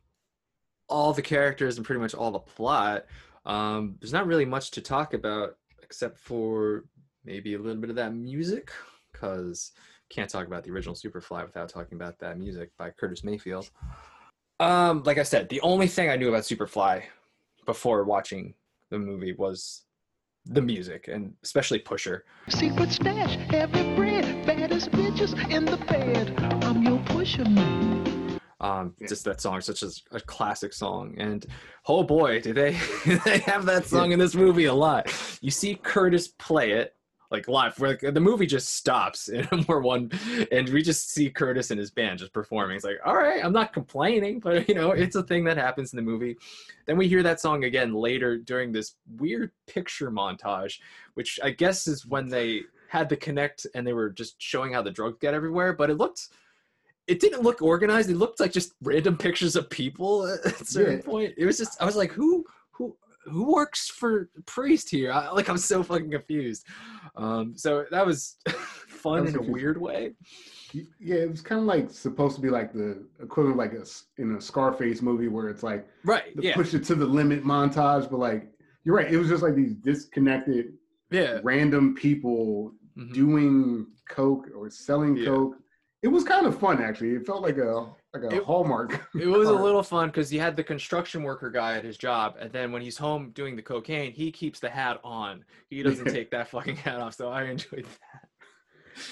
all 0.88 1.12
the 1.12 1.22
characters 1.22 1.76
and 1.76 1.84
pretty 1.84 2.00
much 2.00 2.14
all 2.14 2.30
the 2.30 2.38
plot. 2.38 3.04
Um, 3.44 3.96
there's 4.00 4.12
not 4.12 4.26
really 4.26 4.44
much 4.44 4.70
to 4.72 4.80
talk 4.80 5.12
about 5.14 5.56
except 5.92 6.18
for 6.18 6.86
maybe 7.22 7.52
a 7.52 7.58
little 7.58 7.78
bit 7.78 7.90
of 7.90 7.96
that 7.96 8.14
music, 8.14 8.70
because 9.12 9.72
can't 10.08 10.30
talk 10.30 10.46
about 10.46 10.64
the 10.64 10.70
original 10.70 10.94
Superfly 10.94 11.44
without 11.44 11.68
talking 11.68 11.96
about 11.96 12.18
that 12.20 12.38
music 12.38 12.70
by 12.78 12.88
Curtis 12.88 13.22
Mayfield. 13.22 13.70
Um, 14.58 15.02
like 15.04 15.18
I 15.18 15.22
said, 15.22 15.50
the 15.50 15.60
only 15.60 15.86
thing 15.86 16.08
I 16.08 16.16
knew 16.16 16.30
about 16.30 16.44
Superfly 16.44 17.02
before 17.66 18.04
watching 18.04 18.54
the 18.88 18.98
movie 18.98 19.34
was 19.34 19.82
the 20.46 20.62
music 20.62 21.08
and 21.08 21.34
especially 21.44 21.78
Pusher. 21.78 22.24
Secret 22.48 22.90
stash, 22.90 23.36
heavy 23.50 23.94
bread, 23.94 24.46
baddest 24.46 24.92
bitches 24.92 25.34
in 25.50 25.66
the 25.66 25.76
bed. 25.76 26.32
I'm 26.64 26.82
your 26.82 27.00
pusher 27.00 27.44
man. 27.44 28.21
Um, 28.62 28.94
just 29.08 29.24
that 29.24 29.40
song, 29.40 29.60
such 29.60 29.82
as 29.82 30.02
a 30.12 30.20
classic 30.20 30.72
song, 30.72 31.16
and 31.18 31.44
oh 31.88 32.04
boy, 32.04 32.40
do 32.40 32.52
they 32.52 32.72
they 33.24 33.38
have 33.38 33.66
that 33.66 33.86
song 33.86 34.12
in 34.12 34.18
this 34.20 34.36
movie 34.36 34.66
a 34.66 34.74
lot. 34.74 35.12
You 35.40 35.50
see 35.50 35.74
Curtis 35.74 36.28
play 36.28 36.72
it 36.72 36.94
like 37.32 37.48
live, 37.48 37.76
where 37.80 37.96
the 37.96 38.20
movie 38.20 38.46
just 38.46 38.76
stops 38.76 39.28
and 39.28 39.66
we're 39.66 39.80
one, 39.80 40.10
and 40.52 40.68
we 40.68 40.82
just 40.82 41.10
see 41.10 41.30
Curtis 41.30 41.70
and 41.70 41.80
his 41.80 41.90
band 41.90 42.20
just 42.20 42.32
performing. 42.32 42.76
It's 42.76 42.84
like, 42.84 43.00
all 43.04 43.16
right, 43.16 43.44
I'm 43.44 43.52
not 43.52 43.72
complaining, 43.72 44.38
but 44.38 44.68
you 44.68 44.74
know, 44.74 44.92
it's 44.92 45.16
a 45.16 45.22
thing 45.22 45.42
that 45.44 45.56
happens 45.56 45.92
in 45.92 45.96
the 45.96 46.02
movie. 46.02 46.36
Then 46.86 46.96
we 46.98 47.08
hear 47.08 47.22
that 47.24 47.40
song 47.40 47.64
again 47.64 47.94
later 47.94 48.36
during 48.36 48.70
this 48.70 48.94
weird 49.16 49.50
picture 49.66 50.10
montage, 50.10 50.78
which 51.14 51.40
I 51.42 51.50
guess 51.50 51.88
is 51.88 52.06
when 52.06 52.28
they 52.28 52.62
had 52.88 53.08
the 53.08 53.16
connect 53.16 53.66
and 53.74 53.86
they 53.86 53.94
were 53.94 54.10
just 54.10 54.40
showing 54.40 54.74
how 54.74 54.82
the 54.82 54.90
drugs 54.90 55.16
get 55.18 55.32
everywhere, 55.32 55.72
but 55.72 55.88
it 55.88 55.96
looked 55.96 56.28
it 57.06 57.20
didn't 57.20 57.42
look 57.42 57.62
organized. 57.62 58.10
It 58.10 58.16
looked 58.16 58.40
like 58.40 58.52
just 58.52 58.72
random 58.82 59.16
pictures 59.16 59.56
of 59.56 59.68
people 59.70 60.26
at 60.26 60.44
a 60.44 60.64
certain 60.64 60.98
Yeah. 60.98 61.04
point. 61.04 61.34
It 61.36 61.46
was 61.46 61.58
just 61.58 61.80
I 61.80 61.84
was 61.84 61.96
like, 61.96 62.12
who 62.12 62.44
who 62.70 62.96
who 63.24 63.52
works 63.52 63.88
for 63.88 64.28
priest 64.46 64.90
here? 64.90 65.12
I, 65.12 65.30
like 65.30 65.48
I'm 65.48 65.58
so 65.58 65.82
fucking 65.82 66.10
confused. 66.10 66.66
Um, 67.16 67.56
so 67.56 67.84
that 67.90 68.06
was 68.06 68.36
fun 68.88 69.24
was 69.24 69.34
in 69.34 69.40
a 69.40 69.42
weird 69.50 69.80
way. 69.80 70.12
Yeah, 70.72 71.16
it 71.16 71.30
was 71.30 71.42
kind 71.42 71.60
of 71.60 71.66
like 71.66 71.90
supposed 71.90 72.36
to 72.36 72.40
be 72.40 72.48
like 72.48 72.72
the 72.72 73.04
equivalent 73.22 73.54
of 73.54 73.58
like 73.58 73.72
a 73.74 73.84
in 74.22 74.36
a 74.36 74.40
Scarface 74.40 75.02
movie 75.02 75.28
where 75.28 75.48
it's 75.48 75.62
like 75.62 75.86
Right. 76.04 76.34
the 76.36 76.42
Yeah. 76.44 76.54
push 76.54 76.72
it 76.74 76.84
to 76.84 76.94
the 76.94 77.04
limit 77.06 77.44
montage, 77.44 78.10
but 78.10 78.18
like 78.18 78.48
you're 78.84 78.96
right, 78.96 79.12
it 79.12 79.16
was 79.18 79.28
just 79.28 79.42
like 79.42 79.54
these 79.54 79.74
disconnected, 79.74 80.72
Yeah. 81.10 81.40
random 81.42 81.94
people 81.94 82.72
Mhm. 82.96 83.12
doing 83.12 83.86
coke 84.08 84.46
or 84.54 84.68
selling 84.70 85.16
Yeah. 85.16 85.26
coke. 85.26 85.56
It 86.02 86.08
was 86.08 86.24
kind 86.24 86.46
of 86.46 86.58
fun 86.58 86.82
actually. 86.82 87.10
It 87.10 87.24
felt 87.24 87.42
like 87.42 87.58
a 87.58 87.86
like 88.12 88.24
a 88.24 88.36
It- 88.36 88.44
Hallmark. 88.44 89.08
It 89.14 89.26
was 89.26 89.48
a 89.48 89.52
little 89.52 89.82
fun 89.82 90.08
because 90.08 90.28
he 90.28 90.36
had 90.38 90.56
the 90.56 90.64
construction 90.64 91.22
worker 91.22 91.50
guy 91.50 91.76
at 91.76 91.84
his 91.84 91.96
job, 91.96 92.36
and 92.40 92.50
then 92.52 92.72
when 92.72 92.82
he's 92.82 92.98
home 92.98 93.30
doing 93.30 93.54
the 93.56 93.62
cocaine, 93.62 94.12
he 94.12 94.30
keeps 94.32 94.58
the 94.60 94.68
hat 94.68 95.00
on. 95.04 95.44
He 95.70 95.82
doesn't 95.88 96.06
take 96.06 96.30
that 96.32 96.48
fucking 96.48 96.76
hat 96.76 97.00
off. 97.00 97.14
So 97.14 97.28
I 97.28 97.44
enjoyed 97.44 97.84
that. 97.86 98.28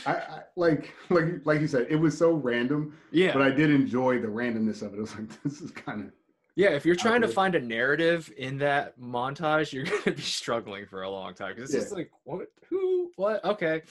I, 0.05 0.13
I 0.13 0.43
like 0.57 0.93
like 1.09 1.27
like 1.47 1.61
you 1.61 1.69
said, 1.69 1.87
it 1.89 1.97
was 1.97 2.19
so 2.19 2.33
random. 2.33 2.99
Yeah. 3.13 3.33
But 3.33 3.43
I 3.43 3.51
did 3.51 3.71
enjoy 3.71 4.21
the 4.21 4.29
randomness 4.29 4.83
of 4.83 4.93
it. 4.93 4.97
I 4.99 5.01
was 5.01 5.15
like, 5.17 5.43
this 5.43 5.61
is 5.63 5.71
kind 5.71 6.03
of 6.07 6.13
Yeah, 6.57 6.71
if 6.71 6.85
you're 6.85 6.97
trying 6.97 7.23
to 7.23 7.29
find 7.29 7.55
a 7.55 7.61
narrative 7.61 8.31
in 8.37 8.59
that 8.59 9.01
montage, 9.01 9.73
you're 9.73 9.85
gonna 9.87 10.17
be 10.17 10.21
struggling 10.23 10.87
for 10.87 11.03
a 11.03 11.09
long 11.11 11.35
time 11.35 11.55
because 11.55 11.73
it's 11.73 11.85
just 11.85 11.95
like, 11.97 12.11
what, 12.25 12.49
who, 12.69 13.11
what? 13.17 13.43
Okay, 13.45 13.83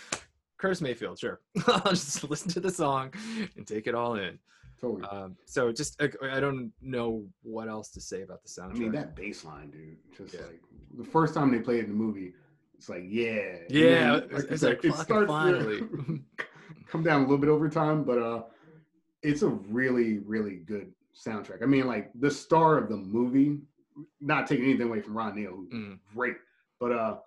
Curtis 0.60 0.82
Mayfield, 0.82 1.18
sure. 1.18 1.40
I'll 1.68 1.92
just 1.92 2.30
listen 2.30 2.50
to 2.52 2.60
the 2.60 2.70
song 2.72 3.12
and 3.58 3.66
take 3.66 3.88
it 3.88 3.96
all 3.96 4.16
in. 4.16 4.38
totally. 4.80 5.04
Um, 5.10 5.36
so 5.46 5.72
just 5.72 6.00
I, 6.02 6.10
I 6.32 6.40
don't 6.40 6.72
know 6.82 7.26
what 7.44 7.68
else 7.70 7.90
to 7.92 8.02
say 8.02 8.22
about 8.22 8.44
the 8.44 8.50
soundtrack. 8.50 8.76
I 8.76 8.80
mean 8.80 8.92
that 8.92 9.16
bass 9.16 9.44
line, 9.46 9.72
dude. 9.72 9.98
Just 10.16 10.36
like 10.36 10.62
the 10.98 11.04
first 11.04 11.34
time 11.34 11.52
they 11.52 11.60
played 11.60 11.80
it 11.80 11.84
in 11.86 11.90
the 11.92 11.96
movie, 11.96 12.34
it's 12.78 12.90
like, 12.90 13.04
yeah. 13.08 13.56
Yeah, 13.70 14.20
then, 14.20 14.24
it's- 14.44 14.60
said, 14.60 14.84
like, 14.84 14.94
fucking 14.96 15.28
finally. 15.28 15.82
come 16.88 17.04
down 17.04 17.20
a 17.22 17.24
little 17.24 17.38
bit 17.38 17.50
over 17.50 17.70
time, 17.70 18.04
but 18.04 18.18
uh 18.20 18.44
it's 19.22 19.42
a 19.42 19.48
really, 19.48 20.20
really 20.20 20.56
good 20.56 20.92
soundtrack. 21.14 21.62
I 21.62 21.66
mean, 21.66 21.88
like 21.88 22.10
the 22.20 22.32
star 22.32 22.78
of 22.78 22.88
the 22.90 22.96
movie, 22.98 23.60
not 24.22 24.48
taking 24.48 24.66
anything 24.66 24.88
away 24.88 25.02
from 25.02 25.18
Ron 25.18 25.32
O'Neal, 25.34 25.52
who's 25.56 25.72
Mm. 25.74 26.00
great, 26.16 26.36
but 26.80 26.92
uh 26.92 27.18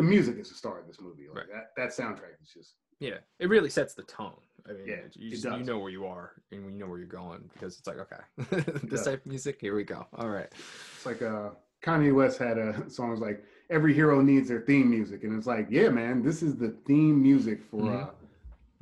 the 0.00 0.08
music 0.08 0.38
is 0.38 0.48
the 0.48 0.54
star 0.54 0.80
of 0.80 0.86
this 0.86 1.00
movie. 1.00 1.26
Like 1.32 1.46
that 1.48 1.72
that 1.76 1.90
soundtrack 1.90 2.40
is 2.42 2.48
just 2.52 2.74
Yeah, 3.00 3.18
it 3.38 3.48
really 3.48 3.68
sets 3.68 3.92
the 3.94 4.02
tone. 4.04 4.40
I 4.68 4.72
mean, 4.72 4.86
Yeah, 4.86 4.96
you, 5.14 5.30
just, 5.30 5.44
you 5.44 5.64
know 5.64 5.78
where 5.78 5.90
you 5.90 6.06
are 6.06 6.32
and 6.52 6.64
you 6.64 6.78
know 6.78 6.86
where 6.86 6.98
you're 6.98 7.06
going 7.06 7.48
because 7.52 7.78
it's 7.78 7.86
like, 7.86 7.98
okay, 7.98 8.72
this 8.86 9.04
type 9.04 9.20
of 9.20 9.26
music, 9.26 9.58
here 9.60 9.74
we 9.74 9.84
go. 9.84 10.06
All 10.14 10.28
right. 10.30 10.48
It's 10.96 11.04
like 11.06 11.20
uh 11.22 11.50
Kanye 11.84 12.14
West 12.14 12.38
had 12.38 12.56
a 12.56 12.88
song 12.96 13.10
was 13.10 13.20
like 13.20 13.44
every 13.68 13.92
hero 13.92 14.20
needs 14.22 14.48
their 14.48 14.62
theme 14.62 14.88
music, 14.90 15.22
and 15.24 15.36
it's 15.36 15.46
like, 15.46 15.66
yeah, 15.70 15.88
man, 15.90 16.22
this 16.22 16.42
is 16.42 16.56
the 16.56 16.70
theme 16.86 17.22
music 17.22 17.62
for 17.70 17.82
Mhm. 17.82 18.10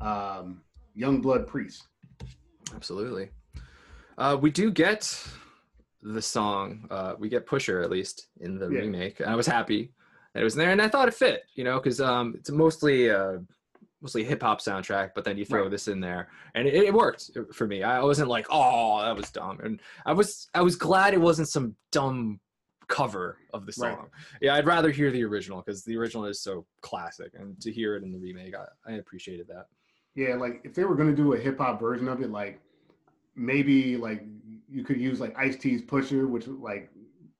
uh, 0.01 0.05
um, 0.41 0.63
Youngblood 0.97 1.47
Priest. 1.49 1.89
Absolutely. 2.75 3.31
Uh, 4.17 4.37
we 4.41 4.51
do 4.51 4.71
get 4.71 5.03
the 6.03 6.23
song. 6.23 6.87
Uh, 6.91 7.15
we 7.19 7.29
get 7.29 7.45
Pusher 7.47 7.83
at 7.83 7.91
least 7.91 8.29
in 8.41 8.59
the 8.59 8.69
Yeah. 8.71 8.81
remake. 8.83 9.21
And 9.21 9.29
I 9.31 9.35
was 9.37 9.47
happy 9.47 9.93
that 10.39 10.43
it 10.43 10.45
was 10.45 10.55
there, 10.55 10.71
and 10.71 10.81
I 10.81 10.87
thought 10.87 11.09
it 11.09 11.15
fit. 11.15 11.43
You 11.57 11.65
know, 11.65 11.81
because 11.81 12.01
um, 12.01 12.35
it's 12.37 12.51
mostly 12.51 13.11
uh, 13.11 13.39
mostly 14.01 14.23
hip 14.23 14.41
hop 14.41 14.61
soundtrack, 14.61 15.11
but 15.17 15.25
then 15.25 15.37
you 15.37 15.45
throw 15.45 15.63
Right. 15.63 15.71
this 15.71 15.89
in 15.89 16.01
there, 16.01 16.29
and 16.55 16.69
it, 16.69 16.75
it 16.75 16.95
worked 16.95 17.33
for 17.53 17.67
me. 17.67 17.83
I 17.83 18.01
wasn't 18.03 18.29
like, 18.29 18.47
oh, 18.49 19.03
that 19.03 19.17
was 19.17 19.31
dumb, 19.33 19.59
and 19.65 19.81
I 20.07 20.13
was 20.13 20.49
I 20.55 20.63
was 20.63 20.77
glad 20.77 21.13
it 21.13 21.21
wasn't 21.21 21.49
some 21.49 21.75
dumb 21.91 22.39
cover 22.87 23.37
of 23.53 23.67
the 23.67 23.73
song. 23.73 23.97
Right. 23.97 24.09
Yeah, 24.41 24.55
I'd 24.55 24.65
rather 24.65 24.91
hear 24.93 25.11
the 25.11 25.25
original 25.25 25.61
because 25.61 25.83
the 25.83 25.97
original 25.97 26.25
is 26.27 26.41
so 26.41 26.65
classic, 26.83 27.33
and 27.35 27.61
to 27.61 27.73
hear 27.73 27.97
it 27.97 28.05
in 28.05 28.13
the 28.13 28.19
remake, 28.19 28.55
I, 28.55 28.93
I 28.93 28.97
appreciated 28.97 29.49
that. 29.49 29.67
Yeah, 30.15 30.37
like 30.37 30.61
if 30.63 30.73
they 30.73 30.85
were 30.85 30.95
gonna 30.95 31.17
do 31.17 31.33
a 31.33 31.39
hip 31.39 31.59
hop 31.59 31.81
version 31.81 32.07
of 32.07 32.23
it, 32.23 32.31
like 32.31 32.61
maybe 33.35 33.97
like 33.97 34.23
you 34.71 34.85
could 34.85 35.01
use 35.01 35.19
like 35.19 35.37
Ice 35.37 35.57
T's 35.57 35.83
Pusher, 35.83 36.29
which 36.29 36.47
like 36.47 36.91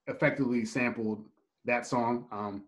effectively 0.09 0.65
sampled 0.65 1.25
that 1.65 1.87
song 1.87 2.27
um 2.33 2.65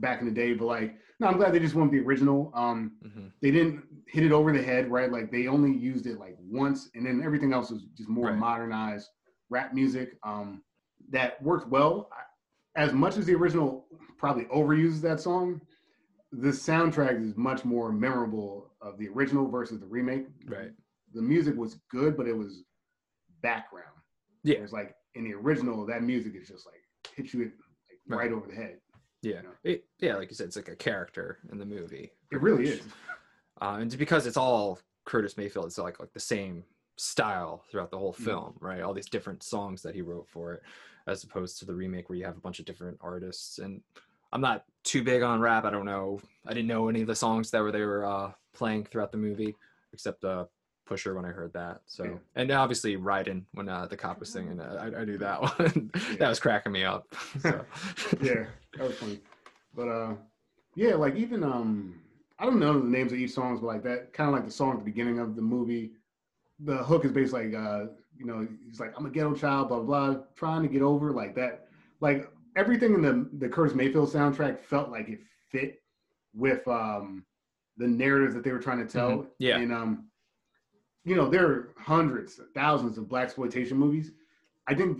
back 0.00 0.20
in 0.20 0.26
the 0.26 0.32
day. 0.34 0.54
But 0.54 0.66
like, 0.66 0.96
no, 1.20 1.26
I'm 1.28 1.36
glad 1.36 1.52
they 1.52 1.58
just 1.58 1.74
went 1.74 1.90
the 1.92 2.00
original. 2.00 2.50
Um 2.54 2.92
Mhm. 3.04 3.32
they 3.40 3.50
didn't 3.50 3.84
hit 4.06 4.24
it 4.24 4.32
over 4.32 4.52
the 4.52 4.62
head, 4.62 4.90
right? 4.90 5.10
Like 5.10 5.30
they 5.30 5.46
only 5.46 5.72
used 5.72 6.06
it 6.06 6.18
like 6.18 6.36
once, 6.40 6.90
and 6.94 7.04
then 7.04 7.22
everything 7.22 7.52
else 7.52 7.70
was 7.70 7.84
just 7.96 8.08
more 8.08 8.28
Right. 8.30 8.38
modernized 8.38 9.08
rap 9.50 9.74
music. 9.74 10.18
Um 10.22 10.62
that 11.10 11.40
worked 11.42 11.68
well. 11.68 12.10
As 12.76 12.92
much 12.92 13.16
as 13.16 13.26
the 13.26 13.34
original 13.34 13.86
probably 14.18 14.44
overuses 14.46 15.00
that 15.02 15.20
song, 15.20 15.60
the 16.32 16.48
soundtrack 16.50 17.20
is 17.24 17.36
much 17.36 17.64
more 17.64 17.90
memorable 17.92 18.74
of 18.80 18.98
the 18.98 19.08
original 19.08 19.48
versus 19.48 19.80
the 19.80 19.86
remake. 19.86 20.26
Right. 20.46 20.72
The 21.14 21.22
music 21.22 21.56
was 21.56 21.76
good, 21.90 22.16
but 22.16 22.28
it 22.28 22.36
was 22.36 22.64
background. 23.42 23.96
Yeah. 24.42 24.56
It 24.58 24.62
was 24.62 24.72
like 24.72 24.94
in 25.14 25.24
the 25.24 25.34
original, 25.34 25.86
that 25.86 26.02
music 26.02 26.34
is 26.36 26.48
just 26.48 26.66
like 26.66 26.82
hits 27.16 27.32
you 27.34 27.44
like 27.44 27.52
right, 28.08 28.18
Right. 28.18 28.32
over 28.32 28.46
the 28.46 28.54
head. 28.54 28.80
Yeah, 29.22 29.42
it, 29.64 29.84
yeah, 29.98 30.16
like 30.16 30.30
you 30.30 30.36
said, 30.36 30.46
it's 30.46 30.56
like 30.56 30.68
a 30.68 30.76
character 30.76 31.38
in 31.50 31.58
the 31.58 31.66
movie. 31.66 32.12
It 32.30 32.40
really 32.40 32.64
much. 32.64 32.72
is. 32.74 32.82
uh, 33.62 33.74
and 33.74 33.84
it's 33.84 33.96
because 33.96 34.26
it's 34.26 34.36
all 34.36 34.78
Curtis 35.04 35.36
Mayfield. 35.36 35.66
It's 35.66 35.78
like 35.78 35.98
like 36.00 36.12
the 36.12 36.20
same 36.20 36.62
style 36.96 37.64
throughout 37.70 37.90
the 37.90 37.98
whole 37.98 38.12
Mhm. 38.14 38.24
film, 38.24 38.54
right? 38.60 38.80
All 38.82 38.94
these 38.94 39.08
different 39.08 39.42
songs 39.42 39.82
that 39.82 39.94
he 39.94 40.02
wrote 40.02 40.28
for 40.28 40.52
it, 40.54 40.62
as 41.06 41.24
opposed 41.24 41.58
to 41.58 41.64
the 41.64 41.74
remake 41.74 42.08
where 42.08 42.18
you 42.18 42.24
have 42.24 42.36
a 42.36 42.40
bunch 42.40 42.58
of 42.60 42.64
different 42.64 42.98
artists. 43.00 43.58
And 43.58 43.82
I'm 44.32 44.40
not 44.40 44.64
too 44.84 45.02
big 45.02 45.22
on 45.22 45.40
rap. 45.40 45.64
I 45.64 45.70
don't 45.70 45.86
know. 45.86 46.20
I 46.46 46.50
didn't 46.54 46.66
know 46.68 46.88
any 46.88 47.00
of 47.00 47.06
the 47.06 47.14
songs 47.16 47.50
that 47.50 47.60
were 47.62 47.72
they 47.72 47.82
were 47.82 48.04
uh, 48.04 48.32
playing 48.52 48.84
throughout 48.84 49.10
the 49.12 49.18
movie, 49.18 49.56
except 49.92 50.24
uh, 50.24 50.44
Pusher 50.86 51.14
when 51.14 51.24
I 51.24 51.28
heard 51.28 51.52
that. 51.54 51.80
So 51.86 52.04
Yeah. 52.04 52.10
and 52.34 52.50
obviously 52.50 52.96
Ridin' 52.96 53.46
when 53.52 53.68
uh, 53.68 53.86
the 53.86 53.96
cop 53.96 54.20
was 54.20 54.28
singing. 54.30 54.60
uh, 54.60 54.90
I, 54.96 55.00
I 55.00 55.04
knew 55.04 55.18
that 55.18 55.40
one. 55.58 55.90
that 56.18 56.28
was 56.28 56.40
cracking 56.40 56.72
me 56.72 56.84
up. 56.84 57.06
So. 57.40 57.64
yeah, 58.20 58.46
that 58.76 58.86
was 58.86 58.96
funny. 58.96 59.20
But 59.74 59.88
uh, 59.88 60.14
yeah, 60.74 60.94
like 60.94 61.16
even 61.16 61.42
um, 61.42 62.00
I 62.38 62.44
don't 62.44 62.60
know 62.60 62.78
the 62.78 62.86
names 62.86 63.12
of 63.12 63.18
each 63.18 63.32
songs, 63.32 63.60
but 63.60 63.66
like 63.66 63.82
that 63.84 64.12
kind 64.12 64.28
of 64.28 64.34
like 64.34 64.44
the 64.44 64.50
song 64.50 64.72
at 64.72 64.78
the 64.78 64.84
beginning 64.84 65.18
of 65.18 65.36
the 65.36 65.42
movie. 65.42 65.92
The 66.60 66.78
hook 66.78 67.04
is 67.04 67.12
basically 67.12 67.52
like 67.52 67.60
uh, 67.64 67.86
you 68.16 68.26
know, 68.26 68.46
he's 68.66 68.80
like, 68.80 68.92
I'm 68.96 69.06
a 69.06 69.10
ghetto 69.10 69.34
child, 69.34 69.68
blah 69.68 69.80
blah, 69.80 70.12
blah 70.12 70.22
trying 70.34 70.62
to 70.62 70.68
get 70.68 70.82
over 70.82 71.12
like 71.12 71.34
that. 71.36 71.68
Like 72.00 72.30
everything 72.56 72.94
in 72.94 73.02
the 73.02 73.28
the 73.38 73.48
Curtis 73.48 73.74
Mayfield 73.74 74.10
soundtrack 74.10 74.60
felt 74.60 74.90
like 74.90 75.08
it 75.08 75.20
fit 75.50 75.80
with 76.34 76.66
um 76.68 77.24
the 77.76 77.86
narratives 77.86 78.34
that 78.34 78.42
they 78.42 78.50
were 78.50 78.58
trying 78.58 78.84
to 78.84 78.92
tell. 78.92 79.10
Mhm. 79.10 79.26
Yeah. 79.38 79.58
And 79.58 79.72
um, 79.72 80.08
you 81.04 81.14
know, 81.14 81.28
there 81.28 81.46
are 81.46 81.74
hundreds, 81.78 82.40
thousands 82.54 82.98
of 82.98 83.04
blaxploitation 83.04 83.72
movies. 83.72 84.10
I 84.66 84.74
think 84.74 84.98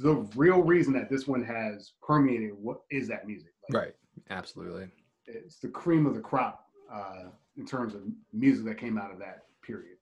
the 0.00 0.14
real 0.36 0.62
reason 0.62 0.92
that 0.94 1.10
this 1.10 1.26
one 1.26 1.42
has 1.42 1.92
permeated 2.02 2.52
what 2.54 2.82
is 2.90 3.08
that 3.08 3.26
music. 3.26 3.52
Like, 3.68 3.82
right. 3.82 3.94
Absolutely. 4.30 4.88
It's 5.26 5.58
the 5.58 5.68
cream 5.68 6.06
of 6.06 6.14
the 6.14 6.20
crop 6.20 6.66
uh, 6.92 7.24
in 7.56 7.66
terms 7.66 7.94
of 7.94 8.02
music 8.32 8.64
that 8.66 8.78
came 8.78 8.98
out 8.98 9.10
of 9.10 9.18
that 9.18 9.44
period. 9.62 9.96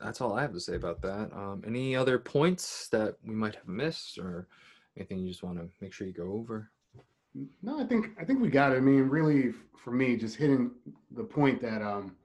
that's 0.00 0.20
all 0.20 0.32
I 0.34 0.42
have 0.42 0.52
to 0.52 0.60
say 0.60 0.76
about 0.76 1.02
that. 1.02 1.30
Um, 1.34 1.62
any 1.66 1.94
other 1.96 2.18
points 2.18 2.88
that 2.88 3.16
we 3.24 3.34
might 3.34 3.54
have 3.54 3.68
missed, 3.68 4.18
or 4.18 4.48
anything 4.96 5.18
you 5.18 5.28
just 5.28 5.42
want 5.42 5.58
to 5.58 5.68
make 5.80 5.92
sure 5.92 6.06
you 6.06 6.12
go 6.12 6.32
over? 6.32 6.70
No, 7.62 7.80
I 7.80 7.84
think 7.84 8.10
I 8.20 8.24
think 8.24 8.40
we 8.40 8.48
got 8.48 8.72
it. 8.72 8.76
I 8.76 8.80
mean, 8.80 9.02
really, 9.02 9.52
for 9.76 9.92
me, 9.92 10.16
just 10.16 10.36
hitting 10.36 10.72
the 11.12 11.24
point 11.24 11.60
that 11.62 11.82
um, 11.82 12.16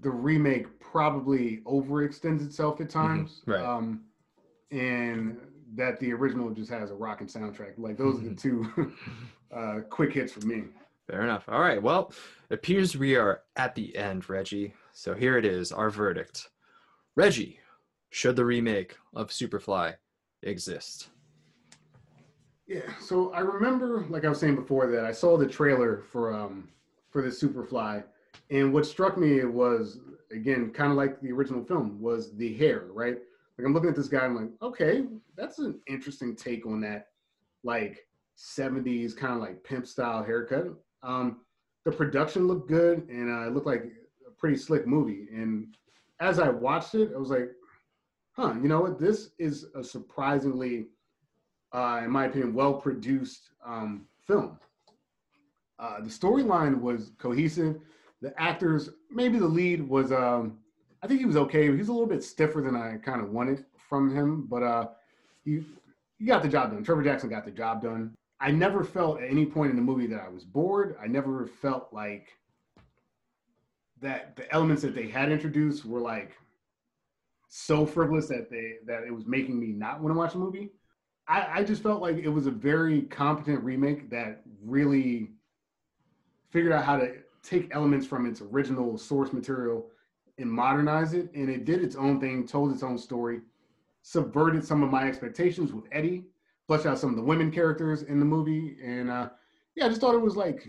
the 0.00 0.10
remake 0.10 0.66
probably 0.80 1.60
overextends 1.66 2.44
itself 2.44 2.80
at 2.80 2.90
times, 2.90 3.42
right. 3.46 3.64
um, 3.64 4.02
and 4.70 5.36
that 5.76 5.98
the 6.00 6.12
original 6.12 6.50
just 6.50 6.70
has 6.70 6.90
a 6.90 6.94
rocking 6.94 7.26
soundtrack. 7.26 7.72
Like 7.78 7.96
those 7.96 8.20
are 8.20 8.28
the 8.28 8.34
two 8.34 8.92
uh, 9.54 9.80
quick 9.88 10.12
hits 10.12 10.32
for 10.32 10.46
me. 10.46 10.64
Fair 11.08 11.22
enough. 11.22 11.44
All 11.48 11.60
right. 11.60 11.82
Well, 11.82 12.12
it 12.48 12.54
appears 12.54 12.96
we 12.96 13.16
are 13.16 13.42
at 13.56 13.74
the 13.74 13.94
end, 13.96 14.28
Reggie. 14.28 14.74
So 14.92 15.14
here 15.14 15.36
it 15.36 15.44
is, 15.44 15.70
our 15.70 15.90
verdict. 15.90 16.48
Reggie, 17.14 17.60
should 18.10 18.36
the 18.36 18.44
remake 18.44 18.96
of 19.14 19.28
Superfly 19.28 19.94
exist? 20.42 21.08
Yeah, 22.66 22.80
so 22.98 23.30
I 23.32 23.40
remember, 23.40 24.06
like 24.08 24.24
I 24.24 24.30
was 24.30 24.40
saying 24.40 24.54
before, 24.56 24.86
that 24.86 25.04
I 25.04 25.12
saw 25.12 25.36
the 25.36 25.46
trailer 25.46 26.02
for 26.10 26.32
um 26.32 26.68
for 27.10 27.20
the 27.20 27.28
Superfly, 27.28 28.02
and 28.50 28.72
what 28.72 28.86
struck 28.86 29.18
me 29.18 29.44
was 29.44 29.98
again 30.30 30.70
kind 30.70 30.90
of 30.90 30.96
like 30.96 31.20
the 31.20 31.32
original 31.32 31.62
film 31.62 32.00
was 32.00 32.34
the 32.36 32.54
hair, 32.54 32.84
right? 32.92 33.18
Like 33.58 33.66
I'm 33.66 33.72
looking 33.74 33.90
at 33.90 33.96
this 33.96 34.08
guy, 34.08 34.24
I'm 34.24 34.36
like, 34.36 34.50
okay, 34.62 35.04
that's 35.36 35.58
an 35.58 35.80
interesting 35.86 36.34
take 36.34 36.66
on 36.66 36.80
that, 36.80 37.08
like 37.62 38.06
'70s 38.36 39.16
kind 39.16 39.34
of 39.34 39.40
like 39.40 39.62
pimp 39.62 39.86
style 39.86 40.24
haircut. 40.24 40.74
Um, 41.02 41.40
the 41.84 41.92
production 41.92 42.46
looked 42.46 42.68
good 42.68 43.08
and 43.08 43.30
uh, 43.30 43.46
it 43.46 43.54
looked 43.54 43.66
like 43.66 43.84
a 44.26 44.30
pretty 44.32 44.56
slick 44.56 44.86
movie. 44.86 45.28
And 45.32 45.76
as 46.20 46.38
I 46.38 46.48
watched 46.48 46.94
it, 46.94 47.12
I 47.14 47.18
was 47.18 47.30
like, 47.30 47.50
huh, 48.32 48.54
you 48.60 48.68
know 48.68 48.80
what? 48.80 48.98
This 48.98 49.30
is 49.38 49.66
a 49.74 49.84
surprisingly, 49.84 50.86
uh, 51.72 52.00
in 52.04 52.10
my 52.10 52.26
opinion, 52.26 52.54
well 52.54 52.74
produced 52.74 53.50
um, 53.64 54.06
film. 54.26 54.58
Uh, 55.78 56.00
the 56.00 56.08
storyline 56.08 56.80
was 56.80 57.12
cohesive. 57.18 57.76
The 58.22 58.32
actors, 58.40 58.90
maybe 59.10 59.38
the 59.38 59.46
lead 59.46 59.86
was, 59.86 60.10
um, 60.12 60.58
I 61.04 61.06
think 61.06 61.20
he 61.20 61.26
was 61.26 61.36
okay. 61.36 61.64
He 61.64 61.68
was 61.68 61.88
a 61.88 61.92
little 61.92 62.08
bit 62.08 62.24
stiffer 62.24 62.62
than 62.62 62.74
I 62.74 62.96
kind 62.96 63.20
of 63.20 63.28
wanted 63.28 63.66
from 63.90 64.16
him, 64.16 64.46
but 64.48 64.62
uh, 64.62 64.88
he, 65.44 65.62
he 66.18 66.24
got 66.24 66.42
the 66.42 66.48
job 66.48 66.70
done. 66.70 66.82
Trevor 66.82 67.02
Jackson 67.02 67.28
got 67.28 67.44
the 67.44 67.50
job 67.50 67.82
done. 67.82 68.14
I 68.40 68.50
never 68.50 68.82
felt 68.82 69.20
at 69.20 69.30
any 69.30 69.44
point 69.44 69.68
in 69.68 69.76
the 69.76 69.82
movie 69.82 70.06
that 70.06 70.22
I 70.22 70.30
was 70.30 70.44
bored. 70.44 70.96
I 71.02 71.06
never 71.06 71.46
felt 71.46 71.88
like 71.92 72.28
that 74.00 74.34
the 74.34 74.50
elements 74.50 74.80
that 74.80 74.94
they 74.94 75.06
had 75.06 75.30
introduced 75.30 75.84
were 75.84 76.00
like 76.00 76.32
so 77.48 77.84
frivolous 77.84 78.26
that 78.28 78.50
they 78.50 78.76
that 78.86 79.04
it 79.04 79.14
was 79.14 79.26
making 79.26 79.60
me 79.60 79.68
not 79.68 80.00
want 80.00 80.14
to 80.14 80.18
watch 80.18 80.32
the 80.32 80.38
movie. 80.38 80.70
I, 81.28 81.58
I 81.58 81.64
just 81.64 81.82
felt 81.82 82.00
like 82.00 82.16
it 82.16 82.28
was 82.28 82.46
a 82.46 82.50
very 82.50 83.02
competent 83.02 83.62
remake 83.62 84.08
that 84.08 84.40
really 84.62 85.32
figured 86.50 86.72
out 86.72 86.86
how 86.86 86.96
to 86.96 87.16
take 87.42 87.68
elements 87.74 88.06
from 88.06 88.24
its 88.24 88.40
original 88.40 88.96
source 88.96 89.34
material 89.34 89.90
and 90.38 90.50
modernize 90.50 91.14
it. 91.14 91.30
And 91.34 91.48
it 91.48 91.64
did 91.64 91.82
its 91.82 91.96
own 91.96 92.20
thing, 92.20 92.46
told 92.46 92.72
its 92.72 92.82
own 92.82 92.98
story, 92.98 93.40
subverted 94.02 94.64
some 94.64 94.82
of 94.82 94.90
my 94.90 95.08
expectations 95.08 95.72
with 95.72 95.84
Eddie, 95.92 96.24
fleshed 96.66 96.86
out 96.86 96.98
some 96.98 97.10
of 97.10 97.16
the 97.16 97.22
women 97.22 97.50
characters 97.50 98.02
in 98.02 98.18
the 98.18 98.26
movie. 98.26 98.76
And 98.82 99.10
uh, 99.10 99.30
yeah, 99.76 99.86
I 99.86 99.88
just 99.88 100.00
thought 100.00 100.14
it 100.14 100.20
was 100.20 100.36
like, 100.36 100.66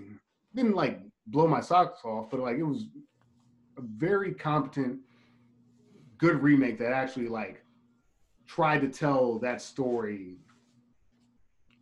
didn't 0.54 0.76
like 0.76 1.00
blow 1.28 1.48
my 1.48 1.62
socks 1.62 2.02
off, 2.04 2.30
but 2.30 2.40
like 2.40 2.58
it 2.58 2.64
was 2.64 2.86
a 3.78 3.82
very 3.82 4.34
competent, 4.34 5.00
good 6.18 6.42
remake 6.42 6.78
that 6.80 6.94
actually 6.94 7.28
like 7.28 7.64
tried 8.48 8.82
to 8.82 8.88
tell 8.88 9.40
that 9.40 9.62
story 9.62 10.38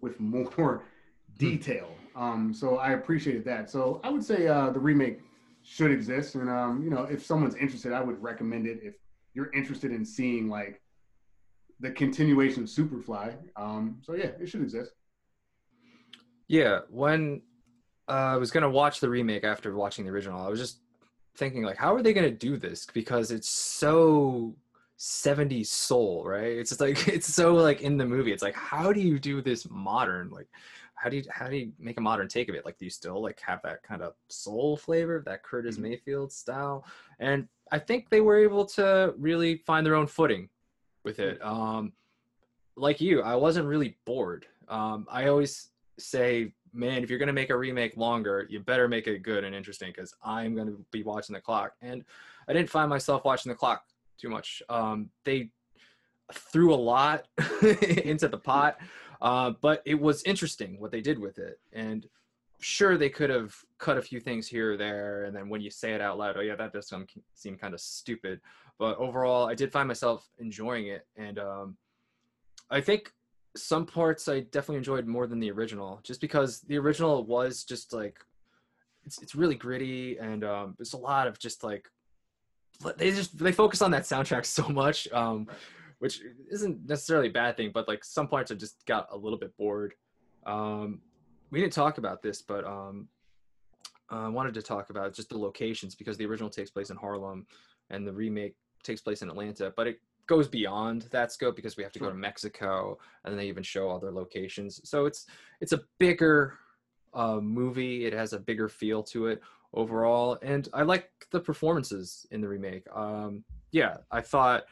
with 0.02 0.20
more 0.20 0.84
detail. 1.38 1.90
Um, 2.16 2.54
so 2.54 2.78
I 2.78 2.92
appreciated 2.92 3.44
that. 3.46 3.70
So 3.70 4.00
I 4.04 4.10
would 4.10 4.24
say 4.24 4.48
uh, 4.48 4.70
the 4.70 4.80
remake 4.80 5.20
should 5.64 5.92
exist, 5.92 6.36
and 6.36 6.50
um, 6.50 6.84
you 6.84 6.90
know, 6.90 7.04
if 7.04 7.26
someone's 7.26 7.56
interested, 7.56 7.94
I 7.94 8.02
would 8.02 8.22
recommend 8.22 8.68
it. 8.68 8.80
If 8.84 8.96
you're 9.34 9.52
interested 9.54 9.92
in 9.92 10.06
seeing 10.06 10.50
like 10.50 10.82
the 11.80 11.92
continuation 11.92 12.64
of 12.64 12.70
Superfly, 12.70 13.36
um, 13.56 14.00
so 14.02 14.14
yeah, 14.14 14.32
it 14.40 14.48
should 14.48 14.62
exist. 14.62 14.92
Yeah, 16.48 16.82
when 16.90 17.42
uh, 18.08 18.12
I 18.12 18.38
was 18.38 18.52
gonna 18.52 18.70
watch 18.70 19.00
the 19.00 19.10
remake 19.10 19.44
after 19.44 19.74
watching 19.74 20.06
the 20.06 20.12
original, 20.12 20.46
I 20.46 20.50
was 20.50 20.60
just 20.60 20.80
thinking 21.36 21.64
like, 21.64 21.78
how 21.78 21.96
are 21.96 22.02
they 22.02 22.14
gonna 22.14 22.30
do 22.30 22.58
this? 22.58 22.86
Because 22.94 23.32
it's 23.32 23.50
so 23.50 24.56
70s 25.00 25.68
soul, 25.68 26.24
right? 26.26 26.58
It's 26.58 26.70
just 26.70 26.82
like 26.82 27.08
it's 27.08 27.34
so 27.34 27.56
like 27.56 27.82
in 27.82 27.98
the 27.98 28.06
movie. 28.06 28.32
It's 28.32 28.44
like, 28.44 28.56
how 28.56 28.94
do 28.94 29.00
you 29.00 29.20
do 29.20 29.42
this 29.42 29.68
modern? 29.70 30.30
Like, 30.30 30.48
how 30.96 31.10
do 31.10 31.18
you 31.18 31.24
how 31.30 31.48
do 31.48 31.58
you 31.58 31.72
make 31.80 31.98
a 31.98 32.02
modern 32.02 32.28
take 32.28 32.50
of 32.50 32.56
it? 32.56 32.66
Like, 32.66 32.78
do 32.78 32.86
you 32.86 32.92
still 32.92 33.22
like 33.22 33.40
have 33.42 33.62
that 33.64 33.84
kind 33.84 34.02
of 34.02 34.14
soul 34.30 34.78
flavor, 34.78 35.22
that 35.26 35.44
Curtis 35.44 35.78
Mayfield 35.78 36.32
style? 36.32 36.86
And 37.20 37.48
I 37.72 37.80
think 37.80 38.10
they 38.10 38.22
were 38.22 38.38
able 38.38 38.66
to 38.68 39.14
really 39.18 39.58
find 39.58 39.86
their 39.86 39.96
own 39.96 40.08
footing 40.08 40.50
with 41.04 41.20
it. 41.20 41.44
Um, 41.44 41.94
like 42.76 43.02
you, 43.02 43.22
I 43.22 43.36
wasn't 43.36 43.68
really 43.68 43.98
bored. 44.06 44.46
Um, 44.68 45.08
I 45.10 45.28
always 45.28 45.70
say, 46.00 46.54
man, 46.74 47.04
if 47.04 47.10
you're 47.10 47.20
gonna 47.20 47.34
make 47.34 47.50
a 47.50 47.58
remake 47.58 47.98
longer, 47.98 48.48
you 48.50 48.60
better 48.60 48.88
make 48.88 49.08
it 49.08 49.24
good 49.24 49.44
and 49.44 49.56
interesting 49.56 49.92
because 49.96 50.16
I'm 50.24 50.56
gonna 50.56 50.76
be 50.92 51.04
watching 51.04 51.34
the 51.34 51.42
clock. 51.42 51.74
And 51.82 52.04
I 52.48 52.54
didn't 52.54 52.70
find 52.70 52.90
myself 52.90 53.26
watching 53.26 53.52
the 53.52 53.56
clock 53.56 53.86
too 54.18 54.30
much. 54.30 54.62
Um, 54.70 55.10
they 55.24 55.50
threw 56.34 56.74
a 56.74 56.76
lot 56.76 57.28
into 58.04 58.28
the 58.28 58.38
pot, 58.38 58.78
uh, 59.24 59.54
but 59.62 59.82
it 59.86 60.00
was 60.00 60.22
interesting 60.24 60.80
what 60.80 60.92
they 60.92 61.02
did 61.02 61.18
with 61.18 61.40
it. 61.40 61.60
And 61.72 62.06
sure, 62.60 62.98
they 62.98 63.10
could 63.10 63.30
have 63.30 63.56
cut 63.80 63.98
a 63.98 64.02
few 64.02 64.20
things 64.20 64.48
here 64.48 64.74
or 64.74 64.78
there, 64.78 65.24
and 65.24 65.36
then 65.36 65.50
when 65.50 65.62
you 65.62 65.72
say 65.72 65.94
it 65.94 66.02
out 66.02 66.18
loud, 66.18 66.36
oh 66.38 66.42
yeah, 66.42 66.56
that 66.56 66.74
does 66.74 66.94
seem 67.34 67.58
kind 67.58 67.74
of 67.74 67.80
stupid. 67.80 68.40
But 68.78 68.98
overall, 68.98 69.48
I 69.48 69.56
did 69.56 69.72
find 69.72 69.88
myself 69.88 70.28
enjoying 70.40 70.88
it, 70.88 71.08
and 71.16 71.40
um, 71.40 71.78
I 72.70 72.82
think 72.82 73.14
some 73.56 73.86
parts 73.86 74.28
I 74.28 74.42
definitely 74.42 74.78
enjoyed 74.78 75.08
more 75.08 75.26
than 75.26 75.40
the 75.40 75.52
original, 75.52 76.02
just 76.04 76.20
because 76.22 76.62
the 76.62 76.78
original 76.78 77.24
was 77.24 77.64
just 77.64 77.94
like 77.94 78.20
it's 79.06 79.22
it's 79.22 79.36
really 79.36 79.56
gritty. 79.56 80.18
And 80.18 80.44
um, 80.44 80.76
there's 80.78 80.94
a 80.94 80.98
lot 80.98 81.28
of 81.28 81.40
just 81.40 81.64
like 81.64 81.90
they 82.98 83.12
just 83.12 83.38
they 83.38 83.52
focus 83.52 83.82
on 83.82 83.92
that 83.92 84.04
soundtrack 84.04 84.46
so 84.60 84.68
much, 84.68 85.08
um, 85.12 85.48
which 86.04 86.20
isn't 86.52 86.86
necessarily 86.86 87.30
a 87.30 87.32
bad 87.32 87.56
thing, 87.56 87.72
but 87.74 87.88
like 87.88 88.04
some 88.04 88.28
parts 88.28 88.52
I 88.52 88.56
just 88.56 88.86
got 88.86 89.08
a 89.14 89.16
little 89.16 89.40
bit 89.40 89.56
bored. 89.56 89.94
Um, 90.46 91.00
we 91.50 91.62
didn't 91.62 91.72
talk 91.72 91.98
about 91.98 92.22
this, 92.22 92.42
but 92.42 92.66
um, 92.66 93.08
I 94.10 94.28
wanted 94.28 94.54
to 94.56 94.62
talk 94.62 94.90
about 94.90 95.14
just 95.14 95.30
the 95.30 95.38
locations 95.38 95.96
because 95.96 96.18
the 96.18 96.26
original 96.26 96.50
takes 96.50 96.70
place 96.70 96.90
in 96.90 96.98
Harlem 96.98 97.48
and 97.90 98.06
the 98.06 98.12
remake 98.12 98.58
takes 98.84 99.00
place 99.00 99.22
in 99.22 99.30
Atlanta, 99.30 99.72
but 99.78 99.88
it 99.88 100.02
goes 100.28 100.46
beyond 100.46 101.04
that 101.12 101.32
scope 101.32 101.56
because 101.56 101.78
we 101.78 101.84
have 101.84 101.94
to 101.94 102.00
go 102.00 102.10
to 102.10 102.16
Mexico 102.16 103.00
and 103.24 103.32
then 103.32 103.38
they 103.38 103.48
even 103.48 103.64
show 103.64 103.90
other 103.90 104.12
locations. 104.12 104.82
So 104.84 105.06
it's 105.06 105.28
it's 105.62 105.72
a 105.72 105.84
bigger 106.00 106.56
uh, 107.14 107.40
movie. 107.40 108.06
It 108.06 108.12
has 108.12 108.34
a 108.34 108.40
bigger 108.40 108.68
feel 108.68 109.04
to 109.04 109.28
it 109.28 109.42
overall, 109.74 110.38
and 110.42 110.68
I 110.74 110.82
like 110.82 111.10
the 111.32 111.40
performances 111.40 112.28
in 112.32 112.42
the 112.42 112.50
remake. 112.50 112.84
Um, 112.94 113.46
yeah, 113.72 114.00
I 114.12 114.20
thought 114.20 114.66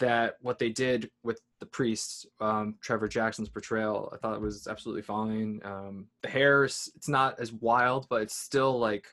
that 0.00 0.36
what 0.40 0.58
they 0.58 0.68
did 0.68 1.10
with 1.22 1.40
the 1.60 1.66
priest, 1.66 2.26
um, 2.40 2.76
Trevor 2.80 3.08
Jackson's 3.08 3.48
portrayal, 3.48 4.10
I 4.12 4.16
thought 4.18 4.34
it 4.34 4.40
was 4.40 4.66
absolutely 4.66 5.02
fine. 5.02 5.60
Um, 5.64 6.06
the 6.22 6.28
hair, 6.28 6.64
it's 6.64 7.08
not 7.08 7.40
as 7.40 7.52
wild, 7.52 8.06
but 8.08 8.22
it's 8.22 8.36
still 8.36 8.78
like 8.78 9.06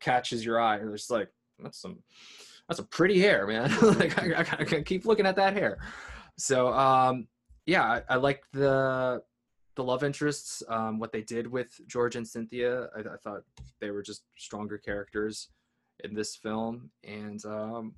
catches 0.00 0.44
your 0.44 0.60
eye. 0.60 0.76
And 0.76 0.92
It's 0.92 1.10
like 1.10 1.30
that's 1.58 1.80
some 1.80 1.98
that's 2.68 2.80
a 2.80 2.84
pretty 2.84 3.18
hair, 3.18 3.46
man. 3.46 3.74
like 3.82 4.18
I, 4.18 4.42
I, 4.42 4.60
I 4.60 4.82
keep 4.82 5.06
looking 5.06 5.26
at 5.26 5.36
that 5.36 5.54
hair. 5.54 5.78
So 6.36 6.72
um, 6.72 7.26
yeah, 7.66 7.84
I, 7.84 8.02
I 8.08 8.16
like 8.16 8.42
the 8.52 9.22
the 9.76 9.84
love 9.84 10.04
interests. 10.04 10.62
Um, 10.68 10.98
what 10.98 11.12
they 11.12 11.22
did 11.22 11.46
with 11.46 11.68
George 11.86 12.16
and 12.16 12.26
Cynthia, 12.26 12.88
I, 12.96 13.00
I 13.00 13.16
thought 13.22 13.42
they 13.80 13.90
were 13.90 14.02
just 14.02 14.24
stronger 14.36 14.76
characters 14.76 15.48
in 16.04 16.14
this 16.14 16.36
film, 16.36 16.90
and 17.04 17.44
um, 17.46 17.94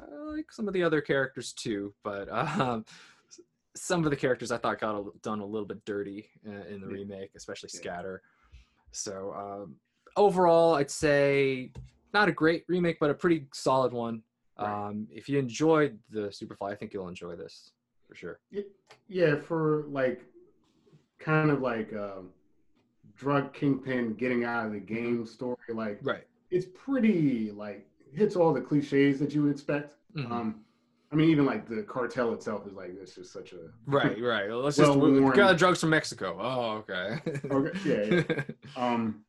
I 0.00 0.14
like 0.36 0.52
some 0.52 0.68
of 0.68 0.74
the 0.74 0.82
other 0.82 1.00
characters 1.00 1.52
too. 1.52 1.94
But 2.04 2.28
um, 2.60 2.84
some 3.76 4.04
of 4.04 4.10
the 4.10 4.16
characters 4.16 4.50
I 4.50 4.58
thought 4.58 4.80
got 4.80 4.96
a, 4.98 5.04
done 5.22 5.40
a 5.40 5.46
little 5.46 5.66
bit 5.66 5.84
dirty 5.84 6.28
in, 6.44 6.52
in 6.52 6.80
the 6.80 6.88
Yeah. 6.88 6.94
remake, 6.94 7.30
especially 7.36 7.68
Scatter. 7.68 8.22
So 8.92 9.32
um, 9.34 9.76
overall, 10.16 10.74
I'd 10.74 10.90
say 10.90 11.72
not 12.14 12.28
a 12.28 12.32
great 12.32 12.64
remake, 12.68 12.98
but 13.00 13.10
a 13.10 13.14
pretty 13.14 13.46
solid 13.52 13.92
one. 13.92 14.22
Um, 14.56 15.06
if 15.12 15.28
you 15.28 15.38
enjoyed 15.38 15.98
the 16.10 16.28
Superfly, 16.28 16.72
I 16.72 16.74
think 16.74 16.92
you'll 16.92 17.08
enjoy 17.08 17.36
this 17.36 17.70
for 18.08 18.16
sure. 18.16 18.40
Yeah, 19.08 19.36
for 19.36 19.84
like 19.88 20.24
kind 21.20 21.50
of 21.50 21.60
like 21.60 21.92
um, 21.92 22.30
drug 23.14 23.52
kingpin 23.52 24.14
getting 24.14 24.44
out 24.44 24.66
of 24.66 24.72
the 24.72 24.80
game 24.80 25.26
story, 25.26 25.56
like 25.68 26.00
right. 26.02 26.24
It's 26.50 26.66
pretty 26.74 27.52
like 27.52 27.87
hits 28.14 28.36
all 28.36 28.52
the 28.52 28.60
cliches 28.60 29.18
that 29.20 29.32
you 29.34 29.42
would 29.42 29.52
expect. 29.52 29.94
Mhm. 30.16 30.30
Um, 30.30 30.60
I 31.10 31.16
mean, 31.16 31.30
even 31.30 31.46
like 31.46 31.66
the 31.68 31.82
cartel 31.82 32.34
itself 32.34 32.66
is 32.66 32.74
like 32.74 32.90
it's 33.00 33.14
just 33.14 33.32
such 33.32 33.52
a 33.52 33.70
Right, 33.86 34.20
right. 34.22 34.48
Well, 34.48 34.60
let's 34.60 34.76
just 34.76 34.98
we 34.98 35.20
got 35.32 35.48
the 35.48 35.54
drugs 35.54 35.80
from 35.80 35.90
Mexico. 35.90 36.36
Oh, 36.40 36.84
okay. 36.88 37.20
Okay, 37.50 37.78
yeah, 37.84 38.22
yeah. 38.28 38.42
um, 38.76 39.22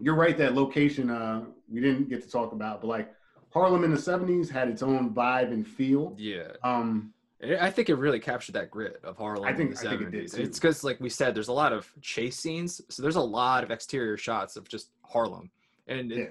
you're 0.00 0.16
right 0.16 0.36
that 0.38 0.54
location 0.54 1.10
uh, 1.10 1.44
we 1.72 1.80
didn't 1.80 2.08
get 2.08 2.22
to 2.22 2.28
talk 2.30 2.52
about, 2.52 2.80
but 2.80 2.88
like 2.88 3.12
Harlem 3.52 3.84
in 3.84 3.92
the 3.92 3.96
'70s 3.96 4.50
had 4.50 4.68
its 4.68 4.82
own 4.82 5.14
vibe 5.14 5.52
and 5.52 5.66
feel. 5.66 6.14
Yeah. 6.18 6.48
Um, 6.64 7.12
I 7.60 7.70
think 7.70 7.88
it 7.90 7.94
really 7.96 8.18
captured 8.18 8.52
that 8.52 8.70
grit 8.70 8.98
of 9.04 9.16
Harlem 9.18 9.44
I 9.44 9.52
think- 9.54 9.70
in 9.70 9.76
the 9.76 9.80
I 9.88 9.90
think 9.90 10.02
it 10.02 10.10
did, 10.10 10.24
70s. 10.24 10.34
too. 10.34 10.42
It's 10.42 10.58
because, 10.58 10.82
like 10.82 10.98
we 11.00 11.08
said, 11.10 11.34
there's 11.34 11.48
a 11.48 11.52
lot 11.52 11.72
of 11.72 11.88
chase 12.00 12.36
scenes, 12.38 12.80
so 12.88 13.02
there's 13.02 13.16
a 13.16 13.20
lot 13.20 13.62
of 13.62 13.70
exterior 13.70 14.16
shots 14.16 14.56
of 14.56 14.66
just 14.68 14.90
Harlem, 15.02 15.50
and 15.86 16.10
it 16.10 16.18
Yeah. 16.18 16.24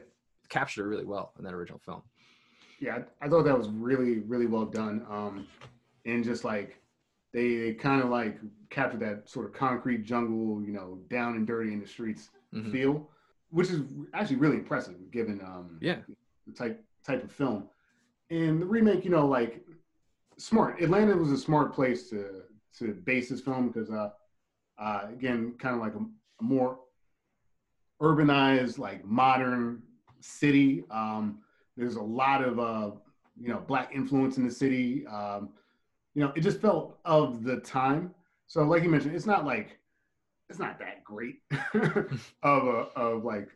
Captured 0.49 0.85
it 0.85 0.87
really 0.89 1.05
well 1.05 1.33
in 1.37 1.43
that 1.45 1.53
original 1.53 1.79
film. 1.79 2.01
yeah, 2.79 2.99
I, 3.21 3.29
thought 3.29 3.43
that 3.43 3.57
was 3.57 3.69
really, 3.69 4.19
really 4.19 4.45
well 4.47 4.65
done. 4.65 5.05
Um, 5.09 5.47
and 6.05 6.23
just 6.23 6.43
like 6.43 6.79
they, 7.33 7.55
they 7.57 7.73
kind 7.73 8.01
of 8.01 8.09
like 8.09 8.37
captured 8.69 8.99
that 8.99 9.29
sort 9.29 9.45
of 9.45 9.53
concrete 9.53 10.03
jungle, 10.03 10.61
you 10.61 10.71
know, 10.73 10.99
down 11.09 11.35
and 11.35 11.47
dirty 11.47 11.73
in 11.73 11.79
the 11.79 11.87
streets 11.87 12.29
Mhm. 12.53 12.71
feel, 12.71 13.09
which 13.49 13.69
is 13.69 13.81
actually 14.13 14.37
really 14.37 14.57
impressive 14.57 14.95
given 15.11 15.41
um, 15.41 15.77
Yeah. 15.81 15.99
the 16.47 16.53
type 16.53 16.83
type 17.03 17.23
of 17.23 17.31
film. 17.31 17.69
And 18.29 18.61
the 18.61 18.65
remake, 18.65 19.03
you 19.05 19.11
know, 19.11 19.27
like 19.27 19.63
smart. 20.37 20.81
Atlanta 20.81 21.15
was 21.15 21.31
a 21.31 21.37
smart 21.37 21.73
place 21.73 22.09
to 22.09 22.43
to 22.79 22.93
base 22.93 23.29
this 23.29 23.39
film 23.41 23.67
because, 23.69 23.89
uh, 23.89 24.09
uh, 24.77 25.07
again, 25.09 25.53
kind 25.57 25.75
of 25.75 25.81
like 25.81 25.95
a, 25.95 25.99
a 26.39 26.43
more 26.43 26.79
urbanized, 28.01 28.77
like 28.77 29.05
modern 29.05 29.81
city. 30.25 30.83
Um, 30.89 31.39
there's 31.77 31.95
a 31.95 32.01
lot 32.01 32.43
of 32.43 32.59
uh, 32.59 32.91
you 33.39 33.49
know 33.49 33.59
black 33.67 33.91
influence 33.93 34.37
in 34.37 34.45
the 34.45 34.51
city. 34.53 35.05
Um, 35.07 35.49
you 36.13 36.23
know, 36.23 36.31
it 36.35 36.41
just 36.41 36.61
felt 36.61 36.99
of 37.05 37.43
the 37.43 37.57
time. 37.57 38.13
So, 38.47 38.63
like 38.63 38.83
you 38.83 38.89
mentioned, 38.89 39.15
it's 39.15 39.25
not 39.25 39.45
like 39.45 39.79
it's 40.49 40.59
not 40.59 40.79
that 40.79 41.03
great 41.03 41.35
of 42.43 42.67
a 42.67 42.87
of 42.95 43.23
like 43.23 43.49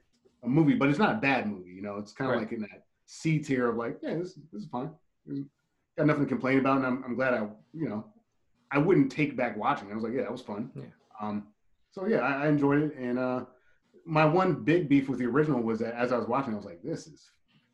a 0.44 0.48
movie, 0.48 0.74
but 0.76 0.90
it's 0.90 1.00
not 1.00 1.16
a 1.16 1.20
bad 1.20 1.48
movie. 1.48 1.72
You 1.72 1.82
know, 1.82 1.98
it's 1.98 2.12
kind 2.14 2.30
of 2.32 2.38
Right. 2.38 2.44
like 2.44 2.52
in 2.54 2.62
that 2.62 2.86
C 3.06 3.40
tier 3.40 3.70
of 3.70 3.76
like, 3.78 3.98
yeah, 4.02 4.16
this, 4.16 4.36
this 4.52 4.64
is 4.64 4.68
fine. 4.70 4.90
Got 5.98 6.08
nothing 6.08 6.24
to 6.24 6.30
complain 6.30 6.60
about, 6.60 6.78
and 6.78 6.86
I'm, 6.86 7.04
I'm 7.04 7.16
glad 7.16 7.34
I, 7.34 7.48
you 7.74 7.90
know, 7.90 8.06
I 8.72 8.78
wouldn't 8.78 9.12
take 9.12 9.36
back 9.36 9.58
watching. 9.58 9.92
I 9.92 9.96
was 9.96 10.04
like, 10.04 10.14
yeah, 10.14 10.22
that 10.22 10.32
was 10.32 10.42
fun. 10.42 10.72
Yeah. 10.76 10.84
Um, 11.22 11.48
so 11.92 12.08
yeah, 12.08 12.20
I, 12.20 12.46
I 12.46 12.48
enjoyed 12.48 12.82
it, 12.84 12.96
and 12.98 13.20
uh, 13.20 13.46
my 14.10 14.26
one 14.26 14.64
big 14.64 14.90
beef 14.90 15.08
with 15.08 15.20
the 15.20 15.26
original 15.26 15.62
was 15.62 15.80
that 15.80 15.94
as 15.94 16.12
I 16.12 16.18
was 16.18 16.28
watching, 16.28 16.54
I 16.54 16.58
was 16.58 16.66
like, 16.66 16.82
this 16.84 17.08
is 17.08 17.30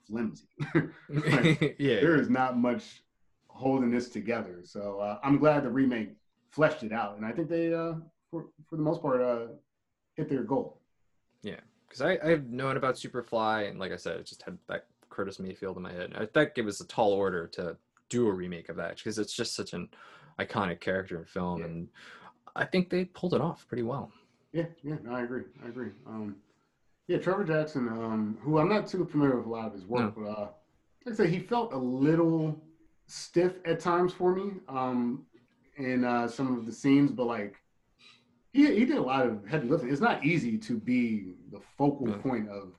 flimsy. 0.08 0.48
Like, 1.10 1.76
Yeah. 1.80 2.02
there 2.02 2.16
is 2.20 2.30
not 2.30 2.58
much 2.58 3.04
holding 3.48 3.90
this 3.90 4.10
together. 4.10 4.60
So 4.64 5.00
uh, 5.00 5.20
I'm 5.24 5.38
glad 5.38 5.64
the 5.64 5.70
remake 5.70 6.10
fleshed 6.52 6.84
it 6.84 6.92
out, 6.92 7.16
and 7.18 7.26
I 7.26 7.32
think 7.32 7.50
they, 7.50 7.74
uh, 7.74 7.94
for 8.30 8.48
for 8.70 8.76
the 8.76 8.82
most 8.84 9.02
part, 9.02 9.22
uh, 9.22 9.48
hit 10.16 10.30
their 10.30 10.44
goal. 10.44 10.82
Yeah, 11.42 11.60
because 11.88 12.02
I 12.02 12.18
I've 12.24 12.48
known 12.50 12.76
about 12.78 12.96
Superfly, 12.96 13.70
and 13.70 13.80
like 13.80 13.92
I 13.92 13.98
said, 13.98 14.18
it 14.20 14.26
just 14.26 14.42
had 14.44 14.58
that 14.68 14.88
Curtis 15.10 15.40
Mayfield 15.40 15.78
in 15.78 15.84
my 15.84 15.92
head. 15.92 16.14
I 16.18 16.26
think 16.26 16.52
it 16.58 16.66
was 16.66 16.82
a 16.82 16.88
tall 16.88 17.14
order 17.14 17.48
to 17.48 17.78
do 18.10 18.28
a 18.28 18.34
remake 18.34 18.70
of 18.70 18.76
that 18.76 18.98
because 18.98 19.18
it's 19.20 19.34
just 19.34 19.56
such 19.56 19.74
an 19.74 19.90
iconic 20.40 20.80
character 20.82 21.18
in 21.18 21.26
film, 21.26 21.64
and 21.64 21.88
I 22.56 22.66
think 22.66 22.90
they 22.90 23.06
pulled 23.06 23.34
it 23.34 23.42
off 23.42 23.66
pretty 23.68 23.84
well. 23.84 24.12
Yeah, 24.56 24.68
yeah, 24.84 24.96
no, 25.04 25.14
I 25.14 25.24
agree. 25.24 25.44
I 25.66 25.68
agree. 25.68 25.90
Um, 26.08 26.38
yeah, 27.10 27.18
Trevor 27.18 27.44
Jackson, 27.44 27.90
um, 27.90 28.38
who 28.42 28.58
I'm 28.58 28.70
not 28.70 28.88
too 28.88 29.04
familiar 29.04 29.36
with 29.36 29.48
a 29.48 29.50
lot 29.50 29.68
of 29.68 29.74
his 29.74 29.86
work, 29.86 30.14
but 30.16 30.24
uh, 30.24 30.48
like 31.06 31.14
I 31.14 31.18
said, 31.18 31.28
he 31.28 31.40
felt 31.40 31.74
a 31.74 31.78
little 31.78 32.58
stiff 33.06 33.56
at 33.66 33.82
times 33.82 34.14
for 34.14 34.34
me 34.34 34.54
um, 34.70 35.26
in 35.76 36.06
uh, 36.06 36.30
some 36.30 36.58
of 36.58 36.66
the 36.66 36.72
scenes, 36.72 37.12
but 37.12 37.28
like 37.28 37.58
he, 38.54 38.74
he 38.74 38.86
did 38.86 38.96
a 38.96 39.02
lot 39.02 39.26
of 39.26 39.46
heavy 39.46 39.68
lifting. 39.68 39.92
It's 39.92 40.00
not 40.00 40.24
easy 40.24 40.58
to 40.60 40.80
be 40.80 41.34
the 41.52 41.60
focal 41.78 42.08
point 42.14 42.48
of 42.48 42.72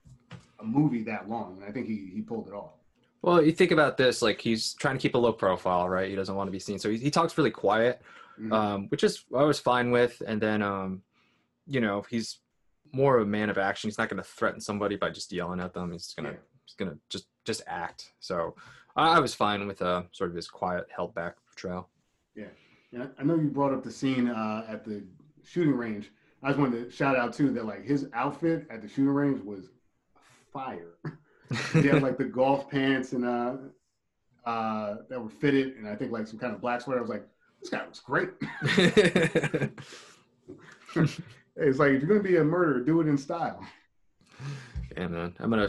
a 0.61 0.65
movie 0.65 1.03
that 1.03 1.29
long, 1.29 1.59
and 1.59 1.65
I 1.69 1.73
think 1.73 1.87
he, 1.87 2.11
he 2.11 2.23
pulled 2.23 2.49
it 2.49 2.55
off. 2.55 2.71
Well, 3.21 3.43
you 3.43 3.53
think 3.53 3.71
about 3.71 3.99
this, 3.99 4.23
like 4.23 4.41
he's 4.41 4.73
trying 4.73 4.97
to 4.97 5.03
keep 5.03 5.15
a 5.15 5.19
low 5.19 5.33
profile, 5.35 5.91
right? 5.91 6.09
He 6.09 6.17
doesn't 6.17 6.35
want 6.35 6.49
to 6.49 6.53
be 6.53 6.59
seen, 6.59 6.79
so 6.79 6.89
he, 6.89 6.97
he 6.97 7.11
talks 7.11 7.37
really 7.37 7.51
quiet, 7.51 8.01
um, 8.51 8.89
which 8.89 9.05
is 9.05 9.27
I 9.37 9.43
was 9.43 9.61
fine 9.61 9.91
with. 9.91 10.23
And 10.27 10.41
then, 10.41 10.63
um, 10.63 11.03
you 11.67 11.81
know, 11.81 12.05
he's 12.09 12.41
more 12.93 13.17
of 13.17 13.23
a 13.27 13.31
man 13.31 13.51
of 13.51 13.59
action. 13.59 13.89
He's 13.89 13.99
not 13.99 14.09
going 14.09 14.23
to 14.23 14.29
threaten 14.29 14.61
somebody 14.61 14.97
by 14.97 15.11
just 15.11 15.33
yelling 15.33 15.61
at 15.61 15.73
them. 15.75 15.93
He's 15.93 16.15
gonna 16.15 16.37
he's 16.65 16.75
gonna 16.77 16.97
just 17.09 17.27
just 17.45 17.63
act. 17.67 18.13
So 18.21 18.55
I, 18.97 19.17
I 19.17 19.19
was 19.21 19.35
fine 19.35 19.67
with 19.67 19.83
uh, 19.83 20.05
sort 20.13 20.31
of 20.31 20.37
his 20.37 20.49
quiet, 20.49 20.87
held 20.95 21.15
back 21.15 21.37
portrayal. 21.49 21.89
Yeah. 22.35 22.47
I- 22.99 23.09
I 23.21 23.25
know 23.25 23.35
you 23.35 23.49
brought 23.49 23.75
up 23.75 23.83
the 23.85 23.91
scene 23.91 24.29
uh, 24.29 24.65
at 24.69 24.85
the 24.85 25.05
shooting 25.45 25.75
range. 25.75 26.11
I 26.43 26.49
just 26.49 26.59
wanted 26.61 26.85
to 26.85 26.91
shout 26.91 27.17
out 27.17 27.33
too 27.35 27.51
that 27.53 27.67
like 27.67 27.85
his 27.85 28.09
outfit 28.15 28.67
at 28.71 28.81
the 28.83 28.89
shooting 28.89 29.09
range 29.09 29.43
was 29.45 29.69
fire. 30.53 30.95
he 31.73 31.83
had 31.89 32.03
like 32.03 32.17
the 32.19 32.25
golf 32.39 32.71
pants 32.71 33.13
and 33.13 33.25
uh 33.25 33.57
uh 34.45 34.97
that 35.11 35.21
were 35.21 35.29
fitted 35.29 35.77
and 35.77 35.89
I 35.89 35.95
think 35.97 36.13
like 36.13 36.27
some 36.27 36.39
kind 36.39 36.55
of 36.55 36.61
black 36.61 36.81
sweater. 36.81 37.01
I 37.01 37.03
was 37.03 37.11
like, 37.11 37.27
this 37.61 37.69
guy 37.71 37.85
looks 37.85 38.01
great. 38.01 38.31
it's 41.57 41.79
like 41.79 41.93
if 41.93 42.03
you're 42.03 42.09
gonna 42.09 42.29
be 42.29 42.37
a 42.37 42.45
murderer, 42.45 42.81
do 42.81 43.01
it 43.01 43.07
in 43.09 43.17
style. 43.19 43.65
Yeah, 44.97 45.09
man. 45.09 45.35
I'm 45.39 45.51
gonna 45.51 45.69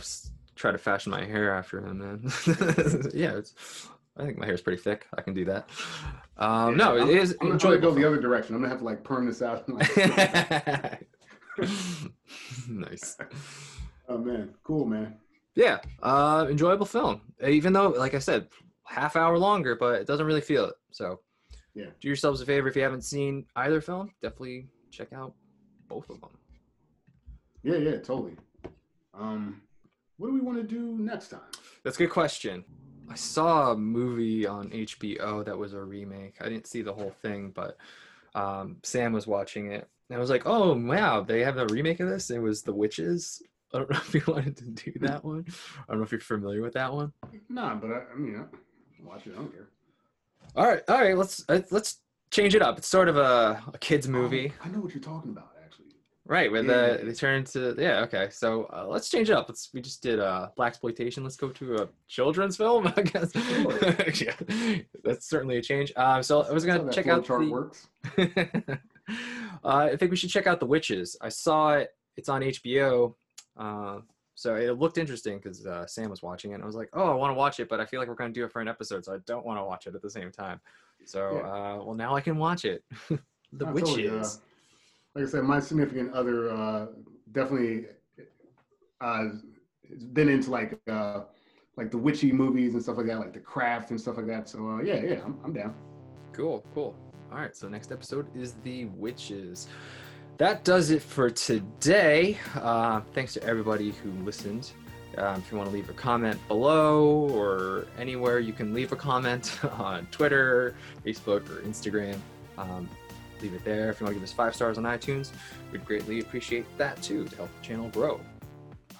try 0.55 0.71
to 0.71 0.77
fashion 0.77 1.11
my 1.11 1.23
hair 1.25 1.53
after 1.53 1.79
him, 1.79 1.97
man. 1.99 2.31
yeah, 3.13 3.37
it's, 3.37 3.87
I 4.17 4.25
think 4.25 4.37
my 4.37 4.45
hair's 4.45 4.61
pretty 4.61 4.81
thick. 4.81 5.05
I 5.17 5.21
can 5.21 5.33
do 5.33 5.45
that. 5.45 5.69
Um, 6.37 6.75
no, 6.77 6.97
I'm, 6.97 7.09
it 7.09 7.17
is 7.17 7.35
I'm 7.41 7.47
gonna 7.47 7.59
try 7.59 7.71
to 7.71 7.77
go 7.77 7.91
the 7.91 8.05
other 8.05 8.19
direction. 8.19 8.55
I'm 8.55 8.61
gonna 8.61 8.69
have 8.71 8.79
to 8.79 8.85
like 8.85 9.03
perm 9.03 9.25
this 9.27 9.41
out. 9.41 9.67
like- 9.69 11.07
nice. 12.69 13.17
oh 14.09 14.17
man, 14.17 14.53
cool 14.63 14.85
man. 14.85 15.15
Yeah, 15.55 15.79
uh, 16.03 16.45
enjoyable 16.49 16.85
film. 16.85 17.21
Even 17.45 17.73
though, 17.73 17.89
like 17.89 18.13
I 18.13 18.19
said, 18.19 18.47
half 18.83 19.15
hour 19.15 19.37
longer, 19.39 19.75
but 19.75 20.01
it 20.01 20.07
doesn't 20.07 20.25
really 20.25 20.41
feel 20.41 20.65
it. 20.65 20.75
So, 20.91 21.19
Yeah. 21.73 21.87
do 21.99 22.07
yourselves 22.07 22.41
a 22.41 22.45
favor 22.45 22.67
if 22.67 22.75
you 22.75 22.83
haven't 22.83 23.01
seen 23.01 23.45
either 23.55 23.81
film, 23.81 24.11
definitely 24.21 24.67
check 24.91 25.13
out 25.13 25.33
both 25.87 26.09
of 26.09 26.21
them. 26.21 26.31
Yeah, 27.63 27.77
yeah, 27.77 27.97
totally. 27.97 28.37
Um, 29.13 29.61
what 30.17 30.27
do 30.27 30.33
we 30.33 30.39
want 30.39 30.57
to 30.57 30.63
do 30.63 30.97
next 30.97 31.29
time? 31.29 31.41
That's 31.83 31.97
a 31.97 31.99
good 31.99 32.11
question. 32.11 32.63
I 33.09 33.15
saw 33.15 33.71
a 33.71 33.77
movie 33.77 34.45
on 34.45 34.69
HBO 34.69 35.45
that 35.45 35.57
was 35.57 35.73
a 35.73 35.81
remake. 35.81 36.35
I 36.41 36.49
didn't 36.49 36.67
see 36.67 36.81
the 36.81 36.93
whole 36.93 37.13
thing, 37.21 37.51
but 37.55 37.77
um, 38.35 38.77
Sam 38.83 39.13
was 39.13 39.27
watching 39.27 39.71
it. 39.71 39.87
And 40.09 40.17
I 40.17 40.19
was 40.19 40.29
like, 40.29 40.43
oh, 40.45 40.73
wow, 40.73 41.21
they 41.21 41.41
have 41.41 41.57
a 41.57 41.67
remake 41.67 41.99
of 41.99 42.09
this? 42.09 42.29
It 42.29 42.39
was 42.39 42.61
The 42.63 42.73
Witches. 42.73 43.41
I 43.73 43.79
don't 43.79 43.91
know 43.91 43.97
if 43.97 44.13
you 44.13 44.21
wanted 44.27 44.57
to 44.57 44.65
do 44.65 44.93
that 45.01 45.23
one. 45.23 45.45
I 45.47 45.91
don't 45.91 45.97
know 45.97 46.03
if 46.03 46.11
you're 46.11 46.21
familiar 46.21 46.61
with 46.61 46.73
that 46.73 46.93
one. 46.93 47.11
Nah, 47.49 47.75
but 47.75 47.91
I, 47.91 48.01
I 48.13 48.15
mean, 48.15 48.37
I 48.37 49.05
watch 49.05 49.27
it. 49.27 49.33
I 49.33 49.37
don't 49.37 49.51
care. 49.51 49.67
All 50.55 50.65
right, 50.65 50.81
all 50.87 50.99
right, 50.99 51.17
let's 51.17 51.43
uh, 51.49 51.61
let's 51.69 51.99
change 52.31 52.55
it 52.55 52.61
up. 52.61 52.77
It's 52.77 52.87
sort 52.87 53.09
of 53.09 53.17
a, 53.17 53.61
a 53.73 53.77
kids 53.77 54.07
movie. 54.07 54.53
I 54.63 54.69
know 54.69 54.79
what 54.79 54.93
you're 54.93 55.03
talking 55.03 55.31
about. 55.31 55.51
Right, 56.29 56.51
with 56.51 56.65
Yeah, 56.65 56.97
the 56.97 57.05
they 57.05 57.13
turn 57.13 57.45
to 57.45 57.73
yeah 57.79 58.01
okay. 58.01 58.27
So 58.31 58.65
uh, 58.65 58.85
let's 58.87 59.09
change 59.09 59.29
it 59.29 59.33
up. 59.33 59.47
Let's 59.47 59.69
we 59.73 59.81
just 59.81 60.03
did 60.03 60.19
uh 60.19 60.49
blaxploitation. 60.57 61.23
Let's 61.23 61.37
go 61.37 61.49
to 61.49 61.83
a 61.83 61.89
children's 62.07 62.57
film. 62.57 62.87
I 62.97 63.01
guess 63.01 63.31
yeah, 64.21 64.35
that's 65.03 65.29
certainly 65.29 65.57
a 65.57 65.61
change. 65.61 65.93
Um, 65.95 66.21
so 66.23 66.41
I 66.43 66.51
was 66.51 66.65
gonna 66.65 66.91
check 66.91 67.07
out 67.07 67.23
chart 67.25 67.41
the. 67.41 67.49
works. 67.51 67.87
uh, 68.17 68.77
I 69.63 69.95
think 69.95 70.11
we 70.11 70.17
should 70.17 70.29
check 70.29 70.47
out 70.47 70.59
the 70.59 70.65
Witches. 70.65 71.15
I 71.21 71.29
saw 71.29 71.73
it. 71.73 71.89
It's 72.17 72.29
on 72.29 72.41
HBO. 72.41 73.13
Uh, 73.55 73.99
so 74.35 74.55
it 74.55 74.77
looked 74.77 74.97
interesting 74.97 75.37
because 75.37 75.65
uh, 75.65 75.87
Sam 75.87 76.09
was 76.09 76.21
watching 76.21 76.51
it. 76.51 76.55
And 76.55 76.63
I 76.63 76.65
was 76.65 76.75
like, 76.75 76.89
oh, 76.93 77.09
I 77.09 77.13
want 77.15 77.31
to 77.31 77.35
watch 77.35 77.59
it, 77.59 77.69
but 77.69 77.79
I 77.79 77.85
feel 77.85 77.99
like 77.99 78.07
we're 78.09 78.15
gonna 78.15 78.33
do 78.33 78.43
it 78.45 78.51
for 78.51 78.61
an 78.61 78.67
episode, 78.67 79.05
so 79.05 79.13
I 79.13 79.17
don't 79.25 79.45
want 79.45 79.59
to 79.59 79.63
watch 79.63 79.87
it 79.87 79.95
at 79.95 80.01
the 80.01 80.09
same 80.09 80.31
time. 80.31 80.59
So 81.05 81.37
Yeah. 81.37 81.47
uh, 81.49 81.83
well, 81.83 81.95
now 81.95 82.15
I 82.15 82.21
can 82.21 82.37
watch 82.37 82.65
it. 82.65 82.83
the 83.09 83.65
I 83.65 83.71
Witches. 83.71 84.37
uh, 84.37 84.39
like 85.17 85.27
I 85.27 85.29
said, 85.31 85.43
my 85.45 85.59
significant 85.59 86.13
other 86.13 86.51
uh, 86.51 86.85
definitely 87.31 87.87
uh, 89.01 89.29
been 90.13 90.29
into 90.29 90.51
like 90.51 90.79
uh, 90.87 91.21
like 91.75 91.89
the 91.89 91.97
witchy 91.97 92.31
movies 92.31 92.75
and 92.75 92.83
stuff 92.83 92.97
like 92.97 93.07
that, 93.07 93.19
like 93.19 93.33
The 93.33 93.39
Craft 93.39 93.89
and 93.89 93.99
stuff 93.99 94.17
like 94.17 94.27
that. 94.27 94.47
So 94.47 94.69
uh, 94.69 94.81
yeah, 94.81 95.01
yeah, 95.01 95.21
I'm, 95.25 95.39
I'm 95.43 95.53
down. 95.53 95.73
Cool, 96.33 96.63
cool. 96.75 96.95
All 97.31 97.39
right, 97.39 97.55
so 97.55 97.67
next 97.67 97.91
episode 97.91 98.27
is 98.35 98.53
The 98.63 98.85
Witches. 98.85 99.67
That 100.37 100.63
does 100.63 100.91
it 100.91 101.01
for 101.01 101.31
today. 101.31 102.37
Uh, 102.53 103.01
thanks 103.13 103.33
to 103.33 103.43
everybody 103.43 103.91
who 103.91 104.11
listened. 104.23 104.71
Um, 105.17 105.37
if 105.37 105.51
you 105.51 105.57
want 105.57 105.67
to 105.71 105.75
leave 105.75 105.89
a 105.89 105.93
comment 105.93 106.39
below 106.47 107.27
or 107.31 107.87
anywhere, 107.97 108.37
you 108.37 108.53
can 108.53 108.71
leave 108.71 108.91
a 108.91 108.95
comment 108.95 109.59
on 109.79 110.05
Twitter, 110.11 110.75
Facebook, 111.03 111.49
or 111.49 111.63
Instagram. 111.63 112.19
Um, 112.59 112.87
leave 113.41 113.53
it 113.53 113.63
there. 113.63 113.89
If 113.89 113.99
you 113.99 114.05
want 114.05 114.15
to 114.15 114.19
give 114.19 114.23
us 114.23 114.33
five 114.33 114.55
stars 114.55 114.77
on 114.77 114.83
iTunes, 114.83 115.31
we'd 115.71 115.85
greatly 115.85 116.19
appreciate 116.19 116.65
that 116.77 117.01
too 117.01 117.25
to 117.25 117.35
help 117.35 117.49
the 117.59 117.65
channel 117.65 117.89
grow. 117.89 118.19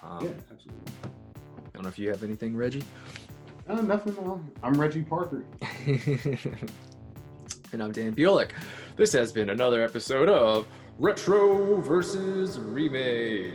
Um, 0.04 0.26
yeah, 0.26 0.30
absolutely. 0.52 0.92
I 1.04 1.70
don't 1.74 1.84
know 1.84 1.90
if 1.90 2.00
you 2.00 2.10
have 2.10 2.24
anything, 2.24 2.56
Reggie. 2.56 2.84
Uh, 3.68 3.82
nothing. 3.82 4.16
I'm 4.64 4.80
Reggie 4.80 5.04
Parker. 5.04 5.44
And 7.74 7.84
I'm 7.84 7.92
Dan 7.92 8.16
Bulick. 8.16 8.52
This 8.96 9.12
has 9.12 9.34
been 9.34 9.50
another 9.50 9.84
episode 9.84 10.30
of 10.30 10.66
Retro 10.98 11.82
versus 11.82 12.58
Remake. 12.58 13.54